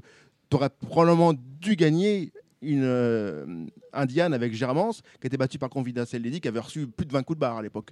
tu 0.50 0.56
aurais 0.56 0.70
probablement 0.70 1.32
dû 1.60 1.76
gagner 1.76 2.32
une, 2.62 2.82
euh, 2.84 3.46
un 3.92 4.06
Diane 4.06 4.34
avec 4.34 4.52
Germance 4.52 5.02
qui 5.20 5.26
était 5.28 5.36
battu 5.36 5.58
par 5.58 5.70
Confidential 5.70 6.20
Lady 6.20 6.40
qui 6.40 6.48
avait 6.48 6.60
reçu 6.60 6.86
plus 6.88 7.06
de 7.06 7.12
20 7.12 7.22
coups 7.22 7.36
de 7.36 7.40
barre 7.40 7.56
à 7.58 7.62
l'époque. 7.62 7.90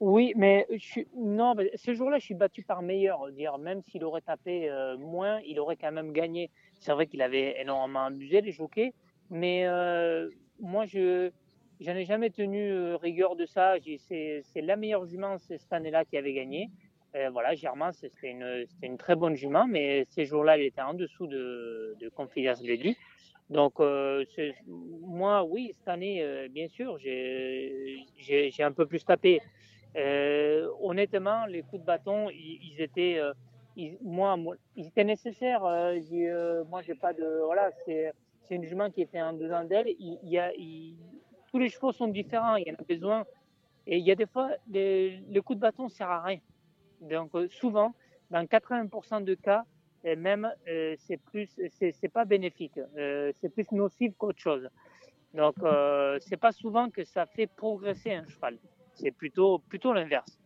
Oui, 0.00 0.32
mais 0.36 0.66
je 0.72 0.78
suis... 0.84 1.06
non, 1.16 1.54
mais 1.54 1.70
ce 1.76 1.94
jour-là, 1.94 2.18
je 2.18 2.24
suis 2.24 2.34
battu 2.34 2.62
par 2.64 2.82
meilleur. 2.82 3.30
Dire, 3.30 3.56
même 3.58 3.82
s'il 3.82 4.02
aurait 4.04 4.20
tapé 4.20 4.68
euh, 4.68 4.96
moins, 4.98 5.38
il 5.46 5.60
aurait 5.60 5.76
quand 5.76 5.92
même 5.92 6.12
gagné. 6.12 6.50
C'est 6.80 6.90
vrai 6.92 7.06
qu'il 7.06 7.22
avait 7.22 7.60
énormément 7.60 8.06
abusé 8.06 8.40
les 8.40 8.50
jockeys, 8.50 8.92
mais 9.30 9.64
euh, 9.66 10.28
moi, 10.62 10.86
je 10.86 11.30
j'en 11.80 11.96
ai 11.96 12.04
jamais 12.04 12.30
tenu 12.30 12.70
euh, 12.70 12.96
rigueur 12.96 13.36
de 13.36 13.44
ça. 13.44 13.74
C'est 14.08 14.42
la 14.62 14.76
meilleure 14.76 15.06
jument 15.06 15.36
cette 15.38 15.72
année-là 15.72 16.04
qui 16.04 16.16
avait 16.16 16.32
gagné. 16.32 16.70
Euh, 17.16 17.28
voilà, 17.30 17.54
Germain, 17.54 17.92
c'était 17.92 18.30
une, 18.30 18.64
une 18.82 18.96
très 18.96 19.16
bonne 19.16 19.34
jument, 19.34 19.66
mais 19.66 20.06
ces 20.10 20.24
jours-là, 20.24 20.56
elle 20.56 20.62
était 20.64 20.80
en 20.80 20.94
dessous 20.94 21.26
de, 21.26 21.94
de 22.00 22.08
Confidence 22.08 22.62
Lady. 22.62 22.96
Donc, 23.50 23.80
euh, 23.80 24.24
moi, 24.66 25.44
oui, 25.44 25.72
cette 25.76 25.88
année, 25.88 26.48
bien 26.50 26.68
sûr, 26.68 26.96
j'ai 26.98 28.52
un 28.60 28.72
peu 28.72 28.86
plus 28.86 29.04
tapé. 29.04 29.40
Honnêtement, 29.94 31.44
les 31.46 31.62
coups 31.62 31.82
de 31.82 31.86
bâton, 31.86 32.30
ils, 32.30 32.80
étaient, 32.80 33.20
ils- 33.76 33.98
moi, 34.00 34.36
moi, 34.36 34.56
ils 34.76 34.86
étaient 34.86 35.04
nécessaires. 35.04 35.62
Moi, 35.62 36.82
j'ai 36.82 36.94
pas 36.94 37.12
de, 37.12 37.42
voilà, 37.44 37.70
c'est, 37.84 38.12
c'est 38.42 38.54
une 38.54 38.64
jument 38.64 38.90
qui 38.90 39.02
était 39.02 39.22
en 39.22 39.32
dedans 39.32 39.64
d'elle. 39.64 39.88
Il, 39.98 40.18
y 40.24 40.38
a, 40.38 40.50
tous 41.50 41.58
les 41.58 41.68
chevaux 41.68 41.92
sont 41.92 42.08
différents. 42.08 42.56
Il 42.56 42.66
y 42.66 42.70
en 42.70 42.74
a 42.74 42.84
besoin. 42.84 43.24
Et 43.86 43.98
il 43.98 44.04
y 44.04 44.10
a 44.10 44.14
des 44.14 44.26
fois, 44.26 44.50
les, 44.68 45.18
le 45.30 45.42
coup 45.42 45.54
de 45.54 45.60
bâton 45.60 45.88
sert 45.88 46.10
à 46.10 46.22
rien. 46.22 46.38
Donc, 47.00 47.34
euh, 47.34 47.48
souvent, 47.48 47.94
dans 48.30 48.44
80% 48.44 49.24
de 49.24 49.34
cas, 49.34 49.64
et 50.04 50.16
même, 50.16 50.52
euh, 50.68 50.94
c'est 50.98 51.20
c'est, 51.70 52.08
pas 52.08 52.24
bénéfique. 52.24 52.78
Euh, 52.96 53.30
c'est 53.40 53.48
plus 53.48 53.66
nocif 53.72 54.12
qu'autre 54.18 54.40
chose. 54.40 54.68
Donc, 55.34 55.54
euh, 55.62 56.18
c'est 56.20 56.36
pas 56.36 56.52
souvent 56.52 56.90
que 56.90 57.04
ça 57.04 57.26
fait 57.26 57.46
progresser 57.46 58.12
un 58.12 58.26
cheval. 58.26 58.58
C'est 58.94 59.12
plutôt, 59.12 59.58
plutôt 59.58 59.92
l'inverse. 59.92 60.38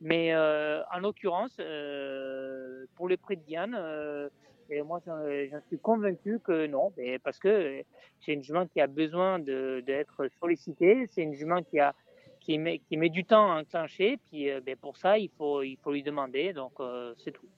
Mais 0.00 0.34
euh, 0.34 0.82
en 0.92 0.98
l'occurrence, 0.98 1.56
pour 2.96 3.08
le 3.08 3.16
prix 3.16 3.36
de 3.36 3.42
Diane, 3.42 3.78
et 4.70 4.82
moi 4.82 5.00
j'en 5.06 5.18
j'en 5.50 5.60
suis 5.68 5.78
convaincu 5.78 6.40
que 6.40 6.66
non, 6.66 6.92
parce 7.22 7.38
que 7.38 7.82
c'est 8.20 8.32
une 8.32 8.42
jument 8.42 8.66
qui 8.66 8.80
a 8.80 8.86
besoin 8.86 9.38
d'être 9.38 10.28
sollicitée, 10.40 11.06
c'est 11.10 11.22
une 11.22 11.34
jument 11.34 11.62
qui, 11.62 11.78
a, 11.78 11.94
qui, 12.40 12.58
met, 12.58 12.78
qui 12.80 12.96
met 12.96 13.10
du 13.10 13.24
temps 13.24 13.52
à 13.52 13.60
enclencher, 13.60 14.18
puis 14.30 14.50
euh, 14.50 14.60
ben, 14.64 14.76
pour 14.76 14.96
ça 14.96 15.18
il 15.18 15.30
faut, 15.36 15.62
il 15.62 15.76
faut 15.82 15.92
lui 15.92 16.02
demander, 16.02 16.52
donc 16.52 16.72
euh, 16.80 17.14
c'est 17.18 17.32
tout. 17.32 17.48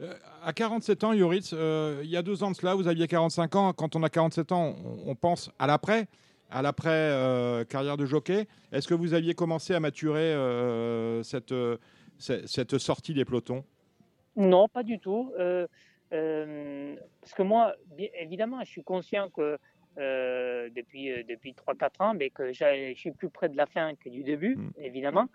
Euh, 0.00 0.14
à 0.44 0.52
47 0.52 1.04
ans, 1.04 1.12
Yoritz, 1.12 1.50
euh, 1.52 2.00
il 2.04 2.10
y 2.10 2.16
a 2.16 2.22
deux 2.22 2.42
ans 2.42 2.50
de 2.50 2.56
cela, 2.56 2.74
vous 2.74 2.86
aviez 2.86 3.08
45 3.08 3.56
ans. 3.56 3.72
Quand 3.72 3.96
on 3.96 4.02
a 4.02 4.08
47 4.08 4.52
ans, 4.52 4.76
on, 5.06 5.14
pense 5.16 5.50
à 5.58 5.66
l'après, 5.66 6.06
à 6.50 6.62
l'après 6.62 6.90
euh, 6.90 7.64
carrière 7.64 7.96
de 7.96 8.06
jockey. 8.06 8.46
Est-ce 8.70 8.86
que 8.86 8.94
vous 8.94 9.14
aviez 9.14 9.34
commencé 9.34 9.74
à 9.74 9.80
maturer 9.80 10.32
euh, 10.32 11.20
euh, 11.20 11.78
cette, 12.18 12.46
cette 12.46 12.78
sortie 12.78 13.12
des 13.12 13.24
pelotons? 13.24 13.64
Non, 14.38 14.68
pas 14.68 14.84
du 14.84 15.00
tout. 15.00 15.32
Euh, 15.38 15.66
euh, 16.12 16.94
parce 17.20 17.34
que 17.34 17.42
moi, 17.42 17.74
bien 17.96 18.08
évidemment, 18.18 18.60
je 18.64 18.70
suis 18.70 18.84
conscient 18.84 19.28
que 19.30 19.58
euh, 19.98 20.70
depuis, 20.76 21.24
depuis 21.24 21.54
3-4 21.54 21.90
ans, 22.00 22.14
mais 22.14 22.30
que 22.30 22.52
je 22.52 22.94
suis 22.94 23.10
plus 23.10 23.30
près 23.30 23.48
de 23.48 23.56
la 23.56 23.66
fin 23.66 23.94
que 23.96 24.08
du 24.08 24.22
début, 24.22 24.54
Mm. 24.56 24.70
évidemment. 24.78 25.26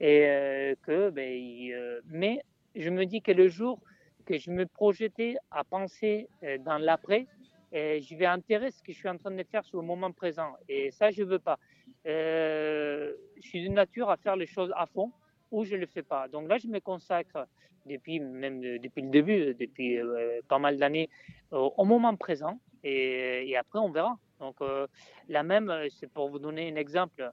Et 0.00 0.74
que, 0.82 1.10
ben, 1.10 2.00
mais 2.06 2.40
je 2.74 2.88
me 2.88 3.04
dis 3.04 3.20
que 3.20 3.32
le 3.32 3.48
jour 3.48 3.78
que 4.24 4.38
je 4.38 4.50
me 4.50 4.64
projetais 4.66 5.36
à 5.50 5.62
penser 5.62 6.28
dans 6.64 6.78
l'après, 6.78 7.26
je 7.72 8.16
vais 8.16 8.26
enterrer 8.26 8.70
ce 8.70 8.82
que 8.82 8.90
je 8.92 8.96
suis 8.96 9.08
en 9.08 9.18
train 9.18 9.30
de 9.30 9.42
faire 9.44 9.64
sur 9.66 9.80
le 9.80 9.86
moment 9.86 10.12
présent. 10.12 10.54
Et 10.66 10.90
ça, 10.92 11.10
je 11.10 11.22
veux 11.22 11.38
pas. 11.38 11.58
Je 12.06 13.12
suis 13.40 13.68
de 13.68 13.72
nature 13.72 14.08
à 14.08 14.16
faire 14.16 14.36
les 14.36 14.46
choses 14.46 14.72
à 14.76 14.86
fond 14.86 15.12
ou 15.50 15.64
je 15.64 15.76
le 15.76 15.86
fais 15.86 16.02
pas. 16.02 16.26
Donc 16.28 16.48
là, 16.48 16.56
je 16.58 16.68
me 16.68 16.80
consacre 16.80 17.46
depuis 17.86 18.20
même 18.20 18.62
euh, 18.64 18.78
depuis 18.78 19.02
le 19.02 19.10
début, 19.10 19.40
euh, 19.40 19.54
depuis 19.54 19.98
euh, 19.98 20.40
pas 20.48 20.58
mal 20.58 20.76
d'années, 20.76 21.08
au, 21.50 21.72
au 21.76 21.84
moment 21.84 22.14
présent. 22.16 22.58
Et, 22.84 23.48
et 23.48 23.56
après, 23.56 23.78
on 23.78 23.90
verra. 23.90 24.18
Donc 24.40 24.56
euh, 24.60 24.86
la 25.28 25.42
même, 25.42 25.72
c'est 25.90 26.10
pour 26.10 26.28
vous 26.28 26.38
donner 26.38 26.70
un 26.72 26.76
exemple 26.76 27.30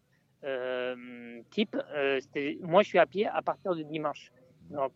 type. 1.52 1.78
moi, 2.62 2.84
je 2.84 2.88
suis 2.88 3.00
à 3.00 3.06
pied 3.06 3.28
à 3.28 3.42
partir 3.42 3.76
de 3.76 3.84
dimanche. 3.84 4.32
Donc 4.70 4.94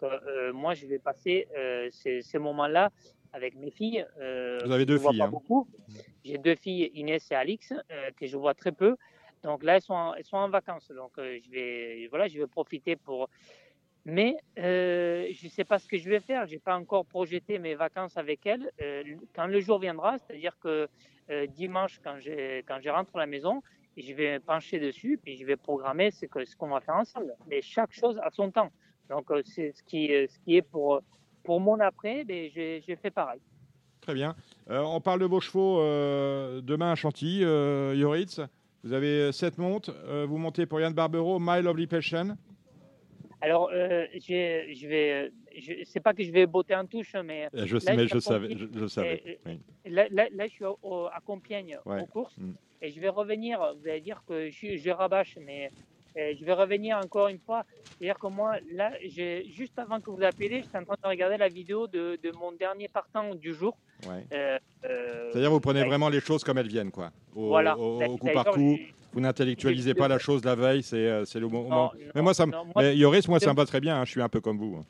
moi, 0.54 0.74
je 0.74 0.86
vais 0.88 1.00
passer 1.00 1.48
ces, 1.92 2.22
ces 2.22 2.38
moments-là 2.40 2.90
avec 3.32 3.56
mes 3.56 3.72
filles. 3.72 4.06
Vous 4.18 4.72
avez 4.72 4.86
deux 4.86 4.98
je 4.98 5.02
vois 5.02 5.12
filles, 5.12 5.20
pas 5.20 5.26
hein. 5.28 5.30
beaucoup. 5.30 5.66
J'ai 6.26 6.38
deux 6.38 6.56
filles, 6.56 6.92
Inès 6.96 7.32
et 7.32 7.36
Alix, 7.36 7.74
que 8.18 8.26
je 8.28 8.36
vois 8.36 8.56
très 8.56 8.74
peu. 8.74 8.98
Donc 9.44 9.64
là, 9.64 9.76
elles 9.76 9.82
sont 9.82 9.94
en, 9.94 10.14
elles 10.16 10.26
sont 10.26 10.36
en 10.36 10.50
vacances. 10.50 10.92
Donc 10.92 11.14
je 11.18 11.50
vais, 11.50 12.08
voilà, 12.10 12.28
je 12.28 12.40
vais 12.40 12.48
profiter 12.48 12.98
pour. 12.98 13.30
Mais 14.10 14.38
euh, 14.58 15.28
je 15.34 15.48
ne 15.48 15.52
sais 15.52 15.66
pas 15.66 15.80
ce 15.80 15.88
que 15.88 15.98
je 15.98 16.10
vais 16.10 16.22
faire. 16.22 16.48
J'ai 16.48 16.60
pas 16.60 16.78
encore 16.78 17.06
projeté 17.06 17.60
mes 17.60 17.76
vacances 17.76 18.16
avec 18.16 18.46
elles. 18.46 18.72
Euh, 18.82 19.04
quand 19.36 19.48
le 19.48 19.60
jour 19.60 19.80
viendra, 19.80 20.18
c'est-à-dire 20.18 20.58
que 20.64 20.88
euh, 21.30 21.46
dimanche, 21.48 22.00
quand 22.02 22.18
je, 22.18 22.62
quand 22.62 22.80
je 22.82 22.90
rentre 22.90 23.14
à 23.18 23.20
la 23.20 23.26
maison, 23.26 23.62
je 23.98 24.14
vais 24.14 24.40
pencher 24.40 24.80
dessus, 24.80 25.20
puis 25.22 25.36
je 25.36 25.46
vais 25.46 25.58
programmer 25.58 26.10
ce 26.12 26.26
qu'on 26.26 26.46
ce 26.46 26.56
qu'on 26.56 26.70
va 26.70 26.80
faire 26.80 26.96
ensemble. 26.96 27.36
Mais 27.50 27.62
chaque 27.62 27.92
chose 27.92 28.18
a 28.24 28.32
son 28.32 28.50
temps. 28.50 28.72
Donc, 29.10 29.26
c'est 29.44 29.74
ce 29.74 29.84
qui, 29.84 30.08
ce 30.08 30.40
qui 30.40 30.56
est 30.56 30.62
pour, 30.62 31.02
pour 31.44 31.60
mon 31.60 31.78
après, 31.82 32.24
ben, 32.24 32.50
j'ai 32.50 32.98
fait 33.02 33.12
pareil. 33.12 33.42
Très 34.00 34.14
bien. 34.14 34.38
On 34.70 35.02
parle 35.02 35.20
de 35.20 35.26
vos 35.26 35.42
chevaux 35.42 35.80
demain 36.62 36.92
à 36.92 36.96
Chantilly, 36.96 37.40
Yoritz. 37.40 38.40
Vous 38.84 38.94
avez 38.94 39.32
sept 39.32 39.58
montes. 39.58 39.90
Vous 40.28 40.38
montez 40.38 40.66
pour 40.66 40.80
Yann 40.80 40.94
Barbero, 40.94 41.40
My 41.40 41.62
Lovely 41.62 41.88
Passion. 41.88 42.38
Alors, 43.40 43.70
euh, 43.72 44.06
je 44.16 44.88
vais, 44.88 45.32
je, 45.56 45.74
c'est 45.86 46.00
pas 46.00 46.14
que 46.14 46.24
je 46.24 46.32
vais 46.32 46.48
botter 46.48 46.74
en 46.76 46.86
touche, 46.88 47.14
mais 47.24 47.48
Euh, 47.54 47.66
Je, 47.66 47.78
Là, 47.86 47.96
mais 47.96 48.08
je 48.08 48.18
savais. 48.20 48.50
Je, 48.58 48.88
savais. 48.88 49.40
Oui. 49.46 49.60
là, 49.86 50.08
là, 50.10 50.28
là, 50.32 50.48
je 50.48 50.52
suis 50.54 50.66
au- 50.66 50.80
au- 50.82 51.06
à 51.06 51.20
Compiègne 51.24 51.78
Ouais. 51.86 52.02
aux 52.02 52.08
courses 52.08 52.38
Mm. 52.38 52.54
et 52.82 52.90
je 52.90 53.00
vais 53.00 53.10
revenir. 53.10 53.60
Vous 53.80 53.88
allez 53.88 54.02
dire 54.02 54.24
que 54.28 54.50
je, 54.50 54.76
je 54.78 54.90
rabâche, 54.90 55.38
mais 55.40 55.72
euh, 56.18 56.34
je 56.40 56.44
vais 56.46 56.54
revenir 56.54 56.98
encore 56.98 57.28
une 57.28 57.40
fois. 57.40 57.64
C'est-à-dire 58.00 58.18
que 58.18 58.28
moi, 58.28 58.58
là, 58.72 58.92
juste 59.46 59.78
avant 59.78 60.02
que 60.02 60.10
vous 60.10 60.24
appeliez, 60.24 60.64
j'étais 60.64 60.78
en 60.78 60.86
train 60.86 60.96
de 61.04 61.08
regarder 61.08 61.38
la 61.38 61.48
vidéo 61.50 61.88
de, 61.88 62.18
de 62.22 62.32
mon 62.32 62.52
dernier 62.54 62.88
partant 62.88 63.36
du 63.36 63.54
jour. 63.54 63.78
Ouais. 64.06 64.26
Euh, 64.34 64.58
euh, 64.86 65.30
C'est-à-dire 65.32 65.50
vous 65.52 65.60
prenez 65.60 65.84
vraiment 65.84 66.10
les 66.10 66.20
choses 66.20 66.44
comme 66.44 66.58
elles 66.58 66.68
viennent, 66.68 66.92
quoi. 66.92 67.12
Au, 67.36 67.48
Voilà. 67.48 67.78
au- 67.78 68.02
au 68.04 68.18
coup 68.18 68.30
par 68.34 68.46
coup. 68.52 68.78
Vous 69.14 69.22
n'intellectualisez 69.22 69.94
pas 69.96 70.08
la 70.08 70.20
chose 70.20 70.44
la 70.46 70.54
veille, 70.56 70.84
c'est 70.84 70.98
euh, 71.08 71.24
le 71.36 71.48
moment. 71.48 71.70
Non, 71.70 71.92
mais 72.14 72.22
moi, 72.22 72.34
ça 72.36 72.46
me. 72.46 72.52
non, 72.52 72.66
moi, 72.66 72.74
mais 72.78 72.96
Yoris, 72.96 73.28
moi, 73.28 73.40
ça 73.40 73.52
me 73.52 73.58
va 73.58 73.66
très 73.66 73.80
bien. 73.80 74.00
hein, 74.00 74.06
Je 74.06 74.12
suis 74.12 74.22
un 74.22 74.30
peu 74.30 74.42
comme 74.42 74.58
vous. 74.58 74.70
Moi, 74.70 74.84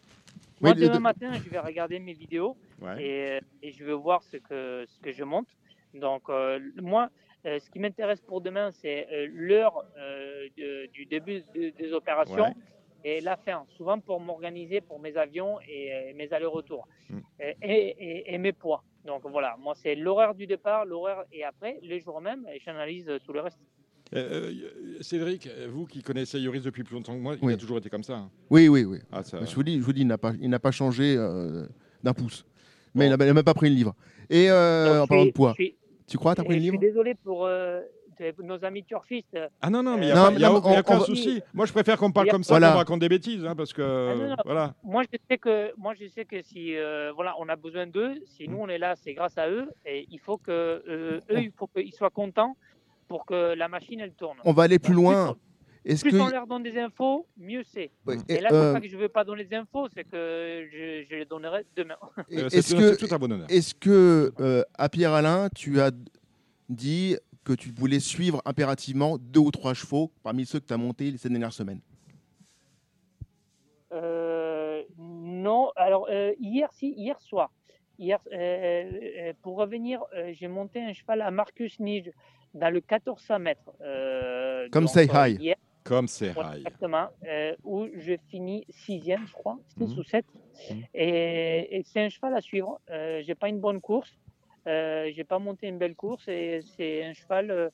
Oui, 0.62 0.74
de- 0.74 0.82
demain 0.88 0.96
de- 0.98 1.02
matin, 1.02 1.32
je 1.34 1.50
vais 1.50 1.60
regarder 1.60 2.00
mes 2.00 2.14
vidéos 2.14 2.58
Ouais. 2.82 3.02
et, 3.02 3.40
et 3.68 3.72
je 3.72 3.84
vais 3.86 3.94
voir 3.94 4.22
ce 4.24 4.38
que, 4.38 4.86
ce 4.88 5.00
que 5.00 5.12
je 5.14 5.24
monte. 5.24 5.48
Donc, 5.94 6.24
euh, 6.30 6.60
moi, 6.82 7.10
euh, 7.46 7.60
ce 7.60 7.70
qui 7.70 7.80
m'intéresse 7.80 8.20
pour 8.22 8.42
demain, 8.42 8.72
c'est 8.72 9.08
euh, 9.14 9.28
l'heure 9.32 9.86
euh, 9.98 10.48
de- 10.58 10.88
du 10.88 11.06
début 11.06 11.44
de- 11.56 11.70
des 11.70 11.94
opérations 11.94 12.44
Ouais. 12.48 12.54
et 13.06 13.22
la 13.22 13.38
fin. 13.38 13.66
Souvent 13.78 14.00
pour 14.00 14.20
m'organiser 14.20 14.82
pour 14.82 15.00
mes 15.00 15.16
avions 15.16 15.60
et 15.70 16.12
mes 16.16 16.34
allers-retours 16.34 16.88
Mm. 17.10 17.20
et, 17.40 17.56
et- 17.62 17.96
et- 18.00 18.34
et 18.34 18.38
mes 18.40 18.52
poids. 18.52 18.84
Donc 19.08 19.22
voilà, 19.26 19.56
moi, 19.60 19.74
c'est 19.76 19.96
l'horaire 19.96 20.36
du 20.36 20.46
départ, 20.46 20.86
l'horaire 20.86 21.24
et 21.32 21.44
après, 21.44 21.80
les 21.82 22.00
jours 22.02 22.20
même, 22.22 22.46
et 22.54 22.60
j'analyse 22.64 23.10
tout 23.26 23.34
le 23.34 23.40
reste. 23.40 23.58
Euh, 24.14 24.52
euh, 24.52 24.98
Cédric, 25.02 25.50
vous 25.70 25.86
qui 25.86 26.02
connaissez 26.04 26.40
Yoris 26.40 26.62
depuis 26.64 26.84
plus 26.84 26.96
longtemps 26.96 27.14
que 27.14 27.20
moi, 27.22 27.36
il 27.42 27.50
a 27.52 27.58
toujours 27.58 27.78
été 27.78 27.90
comme 27.90 28.04
ça. 28.04 28.16
hein. 28.18 28.30
Oui, 28.50 28.68
oui, 28.68 28.84
oui. 28.86 29.00
Ah, 29.12 29.24
ça- 29.24 29.44
Je 29.44 29.56
vous 29.56 29.64
dis, 29.64 29.80
je 29.80 29.84
vous 29.84 29.92
dis 29.94 30.02
il 30.02 30.08
n'a 30.08 30.18
pas, 30.18 30.34
il 30.40 30.50
n'a 30.50 30.60
pas 30.60 30.72
changé 30.72 31.16
euh, 31.18 31.66
d'un 32.04 32.14
pouce. 32.14 32.46
Mais 32.94 33.08
Bon. 33.10 33.16
il 33.16 33.18
n'a 33.28 33.34
même 33.34 33.44
pas 33.44 33.54
pris 33.54 33.70
le 33.70 33.76
livre. 33.76 33.96
Et 34.30 34.50
euh, 34.50 35.02
en 35.04 35.08
parlant 35.08 35.26
de 35.26 35.32
poids, 35.32 35.54
suis- 35.54 35.76
tu 36.08 36.18
crois, 36.18 36.36
t'as 36.36 36.44
pris 36.44 36.54
le 36.54 36.60
je 36.60 36.64
suis 36.64 36.72
livre? 36.72 36.82
désolé 36.82 37.16
pour 37.16 37.46
euh, 37.46 37.82
nos 38.44 38.64
amis 38.66 38.84
turfistes. 38.84 39.38
Ah 39.62 39.70
non, 39.70 39.84
non, 39.84 39.98
mais 39.98 40.04
il 40.04 40.06
n'y 40.08 40.12
a, 40.12 40.16
Non, 40.16 40.24
pas- 40.26 40.32
mais 40.32 40.40
y 40.40 40.44
a 40.46 40.52
on- 40.54 40.72
y 40.72 40.76
a 40.76 40.80
aucun 40.80 40.98
on 40.98 41.02
souci. 41.02 41.42
Moi, 41.54 41.66
je 41.66 41.72
préfère 41.74 41.98
qu'on 41.98 42.12
parle 42.12 42.30
a- 42.30 42.32
comme 42.32 42.44
ça 42.44 42.54
Voilà. 42.54 42.72
qu'on 42.72 42.78
raconte 42.78 43.00
des 43.00 43.10
bêtises, 43.10 43.46
hein, 43.46 43.56
parce 43.56 43.74
que 43.74 43.82
Ah, 43.82 44.16
non, 44.16 44.28
non. 44.30 44.36
voilà. 44.46 44.74
Moi, 44.84 45.04
je 45.12 45.18
sais 45.30 45.38
que, 45.38 45.72
moi, 45.78 45.94
je 46.00 46.08
sais 46.08 46.26
que 46.26 46.42
si 46.42 46.76
euh, 46.76 47.12
voilà, 47.14 47.36
on 47.40 47.48
a 47.50 47.56
besoin 47.56 47.88
d'eux, 47.88 48.16
si 48.26 48.48
Mm. 48.48 48.52
nous 48.52 48.58
on 48.60 48.68
est 48.70 48.78
là, 48.78 48.96
c'est 48.96 49.14
grâce 49.14 49.38
à 49.38 49.50
eux. 49.50 49.70
Et 49.86 50.08
il 50.12 50.20
faut 50.20 50.38
que 50.38 50.52
euh, 50.52 51.20
eux, 51.30 51.40
il 51.42 51.52
faut 51.58 51.68
qu'ils 51.68 51.94
soient 51.94 52.10
contents 52.10 52.56
pour 53.08 53.26
que 53.26 53.54
la 53.56 53.68
machine 53.68 54.00
elle 54.00 54.14
tourne. 54.14 54.38
On 54.46 54.54
va 54.54 54.64
aller 54.64 54.80
plus 54.80 54.94
loin. 54.94 55.36
Est-ce 55.86 56.02
Plus, 56.02 56.12
que 56.12 56.18
on 56.18 56.28
leur 56.28 56.46
donne 56.48 56.64
des 56.64 56.78
infos, 56.78 57.26
mieux 57.38 57.62
c'est. 57.64 57.92
Ouais, 58.06 58.18
Et, 58.28 58.34
et, 58.34 58.42
là, 58.42 58.50
c'est 58.50 58.56
euh, 58.58 58.74
pas 58.74 58.82
que 58.82 58.90
je 58.90 58.98
veux 58.98 59.08
pas 59.08 59.24
donner 59.24 59.46
des 59.46 59.56
infos, 59.56 59.88
c'est 59.96 60.04
que 60.04 60.68
je, 60.70 61.06
je 61.10 61.16
les 61.16 61.24
donnerai 61.24 61.66
demain. 61.78 61.96
Euh, 62.30 62.48
est-ce 62.50 62.62
c'est 62.74 62.76
que 62.78 62.94
c'est 62.96 63.08
tout 63.08 63.16
un 63.16 63.18
bon 63.18 63.32
honneur. 63.32 63.48
Est-ce 63.50 63.74
que 63.74 64.34
euh, 64.42 64.64
à 64.78 64.90
Pierre 64.90 65.14
Alain, 65.14 65.48
tu 65.56 65.80
as 65.80 65.92
dit 66.68 67.16
que 67.48 67.54
tu 67.54 67.70
voulais 67.72 68.02
suivre 68.02 68.42
impérativement 68.44 69.18
deux 69.18 69.40
ou 69.40 69.52
trois 69.52 69.74
chevaux 69.74 70.12
parmi 70.22 70.46
ceux 70.46 70.60
que 70.60 70.66
tu 70.66 70.74
as 70.74 70.78
montés 70.78 71.16
ces 71.18 71.30
dernières 71.30 71.54
semaines 71.54 71.80
Euh, 73.94 74.84
non, 74.98 75.72
alors 75.78 76.08
euh, 76.10 76.34
hier, 76.40 76.68
si, 76.74 76.88
hier 76.92 77.18
soir. 77.22 77.50
Hier, 77.98 78.20
euh, 78.34 79.32
pour 79.42 79.56
revenir, 79.58 80.04
euh, 80.14 80.34
j'ai 80.38 80.50
monté 80.50 80.82
un 80.82 80.92
cheval 80.94 81.22
à 81.22 81.32
Marcus 81.32 81.80
Nige 81.80 82.12
dans 82.54 82.70
le 82.70 82.82
1400 82.82 83.40
mètres. 83.40 83.72
euh, 83.82 84.68
Comme 84.74 84.84
donc, 84.86 84.94
Say 84.94 85.08
Hi. 85.12 85.38
hier, 85.40 85.56
Comme 85.86 86.08
c'est 86.10 86.32
rail. 86.34 86.58
Exactement, 86.60 87.08
euh, 87.26 87.56
où 87.64 87.88
je 87.96 88.14
finis 88.30 88.66
sixième, 88.70 89.26
je 89.26 89.32
crois, 89.32 89.58
six 89.78 89.90
Mhm. 89.94 90.00
ou 90.00 90.04
sept. 90.04 90.26
Mhm. 90.70 90.84
Et, 90.94 91.78
et 91.78 91.84
c'est 91.86 92.02
un 92.02 92.10
cheval 92.10 92.36
à 92.36 92.42
suivre. 92.42 92.80
Euh, 92.90 93.22
j'ai 93.26 93.36
pas 93.36 93.48
une 93.48 93.62
bonne 93.62 93.80
course, 93.80 94.12
euh, 94.68 95.10
j'ai 95.16 95.24
pas 95.24 95.40
monté 95.40 95.68
une 95.68 95.78
belle 95.78 95.96
course, 95.96 96.28
et 96.28 96.62
c'est 96.76 97.04
un 97.04 97.14
cheval 97.14 97.50
euh, 97.50 97.70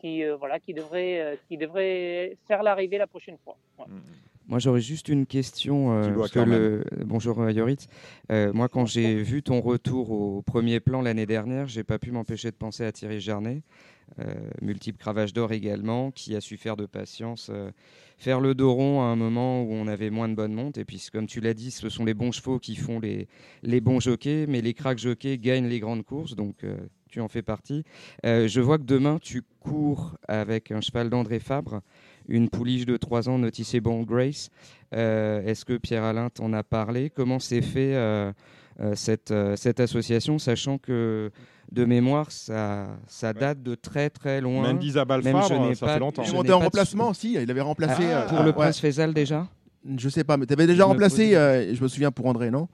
qui, 0.00 0.24
euh, 0.24 0.36
voilà, 0.36 0.58
qui 0.58 0.74
devrait, 0.74 1.20
euh, 1.20 1.36
qui 1.48 1.56
devrait 1.56 2.36
faire 2.48 2.62
l'arrivée 2.62 2.98
la 2.98 3.06
prochaine 3.06 3.36
fois. 3.44 3.56
Ouais. 3.78 3.84
Moi, 4.48 4.58
j'aurais 4.58 4.80
juste 4.80 5.08
une 5.08 5.26
question. 5.26 5.92
euh, 5.92 6.12
parce 6.12 6.32
que 6.32 6.40
le... 6.40 6.84
Bonjour. 7.04 7.40
Euh, 7.40 8.52
moi, 8.52 8.68
quand 8.68 8.84
j'ai 8.84 9.14
vu 9.22 9.44
ton 9.44 9.60
retour 9.60 10.10
au 10.10 10.42
premier 10.42 10.80
plan 10.80 11.02
l'année 11.02 11.26
dernière, 11.26 11.68
j'ai 11.68 11.84
pas 11.84 12.00
pu 12.00 12.10
m'empêcher 12.10 12.50
de 12.50 12.56
penser 12.56 12.84
à 12.84 12.90
Thierry 12.90 13.20
Jarnet, 13.20 13.62
multiple 14.60 14.98
cravache 14.98 15.32
d'or 15.32 15.52
également, 15.52 16.10
qui 16.10 16.36
a 16.36 16.40
su 16.40 16.56
faire 16.56 16.76
de 16.76 16.86
patience, 16.86 17.50
euh, 17.50 17.70
faire 18.18 18.40
le 18.40 18.54
dos 18.54 18.72
rond 18.72 19.00
à 19.00 19.04
un 19.04 19.16
moment 19.16 19.62
où 19.62 19.72
on 19.72 19.86
avait 19.86 20.10
moins 20.10 20.28
de 20.28 20.34
bonnes 20.34 20.54
montes. 20.54 20.78
Et 20.78 20.84
puis, 20.84 21.04
comme 21.12 21.26
tu 21.26 21.40
l'as 21.40 21.54
dit, 21.54 21.70
ce 21.70 21.88
sont 21.88 22.04
les 22.04 22.14
bons 22.14 22.32
chevaux 22.32 22.58
qui 22.58 22.76
font 22.76 23.00
les, 23.00 23.28
les 23.62 23.80
bons 23.80 24.00
jockeys, 24.00 24.46
mais 24.48 24.60
les 24.60 24.74
cracks 24.74 24.98
jockeys 24.98 25.38
gagnent 25.38 25.68
les 25.68 25.80
grandes 25.80 26.04
courses. 26.04 26.34
Donc, 26.34 26.64
euh, 26.64 26.76
tu 27.08 27.20
en 27.20 27.28
fais 27.28 27.42
partie. 27.42 27.82
Euh, 28.24 28.46
je 28.46 28.60
vois 28.60 28.78
que 28.78 28.84
demain, 28.84 29.18
tu 29.20 29.42
cours 29.60 30.16
avec 30.28 30.70
un 30.70 30.80
cheval 30.80 31.10
d'André 31.10 31.40
Fabre 31.40 31.80
une 32.30 32.48
pouliche 32.48 32.86
de 32.86 32.96
3 32.96 33.28
ans, 33.28 33.38
Noticeable 33.38 34.04
Grace. 34.04 34.50
Euh, 34.94 35.44
Est-ce 35.44 35.64
que 35.64 35.76
Pierre-Alain 35.76 36.30
t'en 36.30 36.52
a 36.52 36.62
parlé? 36.62 37.10
Comment 37.10 37.38
s'est 37.38 37.62
fait 37.62 37.94
euh, 37.94 38.00
euh, 38.20 38.32
cette, 38.94 39.30
euh, 39.30 39.56
cette 39.56 39.80
association, 39.80 40.38
sachant 40.38 40.78
que 40.78 41.30
de 41.72 41.84
mémoire, 41.84 42.30
ça, 42.32 42.88
ça 43.06 43.32
date 43.32 43.62
de 43.62 43.74
très 43.74 44.10
très 44.10 44.40
loin. 44.40 44.62
Mendy 44.72 44.90
Zabal 44.92 45.22
Même 45.22 45.36
je 45.42 45.48
Fabre, 45.48 45.68
n'ai 45.68 45.74
ça 45.74 45.86
pas- 45.86 45.94
fait 45.94 46.00
longtemps. 46.00 46.22
Il 46.22 46.26
je 46.28 46.32
n'ai 46.32 46.38
en 46.38 46.42
pas 46.42 46.48
de 46.48 46.52
remplacement 46.54 47.08
aussi. 47.10 47.34
Il 47.34 47.50
avait 47.50 47.60
remplacé. 47.60 48.04
Ah, 48.10 48.22
euh, 48.22 48.28
Pour 48.28 48.38
le 48.40 48.46
ouais. 48.46 48.52
Prince 48.52 48.80
Faisal 48.80 49.12
déjà 49.14 49.46
Je 49.96 50.08
sais 50.08 50.24
pas, 50.24 50.36
mais 50.36 50.46
tu 50.46 50.52
avais 50.52 50.66
déjà 50.66 50.82
Je 50.82 50.88
me 50.88 50.92
remplacé, 50.92 51.28
pose- 51.28 51.36
euh, 51.36 51.74
je 51.74 51.82
me 51.82 51.88
souviens, 51.88 52.10
pour 52.10 52.26
André, 52.26 52.50
non? 52.50 52.68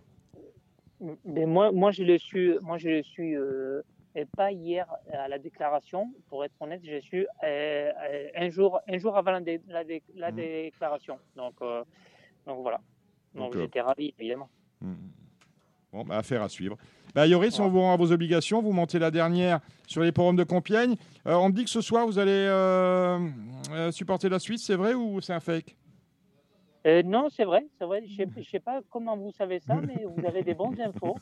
Mais 1.24 1.44
moi, 1.44 1.72
moi, 1.72 1.90
je 1.90 2.02
l'ai 2.02 2.18
su, 2.18 2.54
moi, 2.62 2.78
je 2.78 2.88
l'ai 2.88 3.02
su 3.02 3.36
euh, 3.36 3.82
et 4.14 4.24
pas 4.24 4.50
hier 4.50 4.86
à 5.12 5.28
la 5.28 5.38
déclaration. 5.38 6.10
Pour 6.30 6.42
être 6.44 6.54
honnête, 6.60 6.80
j'ai 6.82 7.02
su 7.02 7.26
euh, 7.44 7.90
euh, 7.92 8.28
un 8.34 8.48
jour, 8.48 8.80
un 8.88 8.96
jour 8.96 9.14
avant 9.16 9.32
la, 9.32 9.40
dé- 9.40 9.60
la, 9.68 9.84
dé- 9.84 10.02
la 10.14 10.30
Mhm. 10.30 10.36
déclaration. 10.36 11.18
Donc, 11.36 11.52
euh, 11.60 11.82
donc 12.46 12.62
voilà. 12.62 12.80
Donc, 13.34 13.44
Donc, 13.52 13.56
euh, 13.56 13.60
j'étais 13.62 13.82
ravi, 13.82 14.14
évidemment. 14.18 14.48
Mm. 14.80 14.94
Bon, 15.92 16.04
bah, 16.04 16.18
affaire 16.18 16.42
à 16.42 16.48
suivre. 16.48 16.76
Bah, 17.14 17.26
Yoris, 17.26 17.58
on 17.58 17.68
vous 17.68 17.80
rend 17.80 17.94
à 17.94 17.96
vos 17.96 18.12
obligations. 18.12 18.60
Vous 18.60 18.72
montez 18.72 18.98
la 18.98 19.10
dernière 19.10 19.60
sur 19.86 20.02
les 20.02 20.12
forums 20.12 20.36
de 20.36 20.44
Compiègne. 20.44 20.96
Euh, 21.26 21.34
on 21.34 21.48
me 21.48 21.54
dit 21.54 21.64
que 21.64 21.70
ce 21.70 21.80
soir, 21.80 22.06
vous 22.06 22.18
allez 22.18 22.30
euh, 22.32 23.18
euh, 23.72 23.90
supporter 23.92 24.28
la 24.28 24.38
Suisse, 24.38 24.64
c'est 24.66 24.74
vrai 24.74 24.94
ou 24.94 25.20
c'est 25.20 25.32
un 25.32 25.40
fake? 25.40 25.76
Non, 27.04 27.26
c'est 27.34 27.44
vrai, 27.44 27.66
c'est 27.78 27.84
vrai. 27.84 28.04
Je 28.06 28.22
ne 28.22 28.44
sais 28.44 28.60
pas 28.60 28.80
comment 28.90 29.16
vous 29.16 29.32
savez 29.36 29.58
ça, 29.58 29.74
mais 29.74 30.04
vous 30.04 30.24
avez 30.24 30.42
des 30.44 30.54
bonnes 30.54 30.76
infos. 30.80 31.16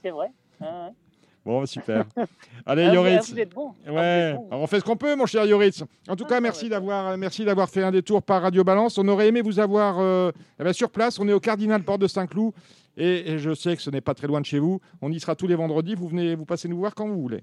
C'est 0.00 0.10
vrai. 0.10 0.28
hein. 0.60 0.90
Bon, 1.44 1.64
super. 1.66 2.04
Allez, 2.66 2.84
Ah, 2.84 2.94
vous- 2.94 3.38
êtes 3.40 3.48
bon. 3.52 3.72
Ah, 3.86 3.92
Ouais, 3.92 4.00
êtes 4.30 4.36
bon. 4.36 4.46
alors 4.50 4.62
on 4.62 4.66
fait 4.68 4.78
ce 4.78 4.84
qu'on 4.84 4.96
peut, 4.96 5.16
mon 5.16 5.26
cher 5.26 5.44
Yoritz. 5.46 5.82
En 6.06 6.14
tout 6.14 6.24
Ah, 6.26 6.34
cas, 6.34 6.40
merci 6.40 6.64
ouais. 6.64 6.68
d'avoir, 6.70 7.16
merci 7.16 7.44
d'avoir 7.44 7.68
fait 7.68 7.82
un 7.82 7.90
détour 7.90 8.22
par 8.22 8.42
Radio 8.42 8.62
Balance. 8.62 8.96
On 8.98 9.08
aurait 9.08 9.26
aimé 9.28 9.40
vous 9.40 9.58
avoir 9.58 9.96
euh, 9.98 10.30
eh 10.60 10.64
ben, 10.64 10.72
sur 10.74 10.90
place. 10.90 11.18
On 11.18 11.26
est 11.26 11.32
au 11.32 11.40
Cardinal 11.40 11.82
Porte 11.82 12.02
de 12.02 12.06
Saint-Cloud 12.06 12.52
et, 13.00 13.30
et 13.32 13.38
je 13.38 13.54
sais 13.54 13.74
que 13.76 13.82
ce 13.82 13.90
n'est 13.90 14.00
pas 14.00 14.14
très 14.14 14.26
loin 14.26 14.40
de 14.40 14.46
chez 14.46 14.58
vous. 14.58 14.80
On 15.02 15.10
y 15.10 15.18
sera 15.18 15.34
tous 15.34 15.46
les 15.46 15.54
vendredis. 15.56 15.94
Vous 15.94 16.08
venez, 16.08 16.34
vous 16.34 16.44
passez 16.44 16.68
nous 16.68 16.78
voir 16.78 16.94
quand 16.94 17.08
vous 17.08 17.20
voulez. 17.20 17.42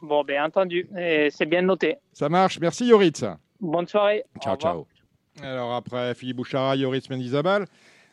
Bon, 0.00 0.22
ben 0.24 0.42
entendu. 0.42 0.88
C'est 1.30 1.46
bien 1.46 1.62
noté. 1.62 1.96
Ça 2.12 2.28
marche. 2.28 2.58
Merci 2.60 2.86
Yoritz. 2.86 3.24
Bonne 3.60 3.86
soirée. 3.88 4.24
Ciao, 4.42 4.56
ciao. 4.56 4.86
Alors 5.42 5.74
après 5.74 6.14
Philippe 6.14 6.36
Bouchara, 6.38 6.74
Yoritz 6.76 7.08
Mendizabal, 7.10 7.66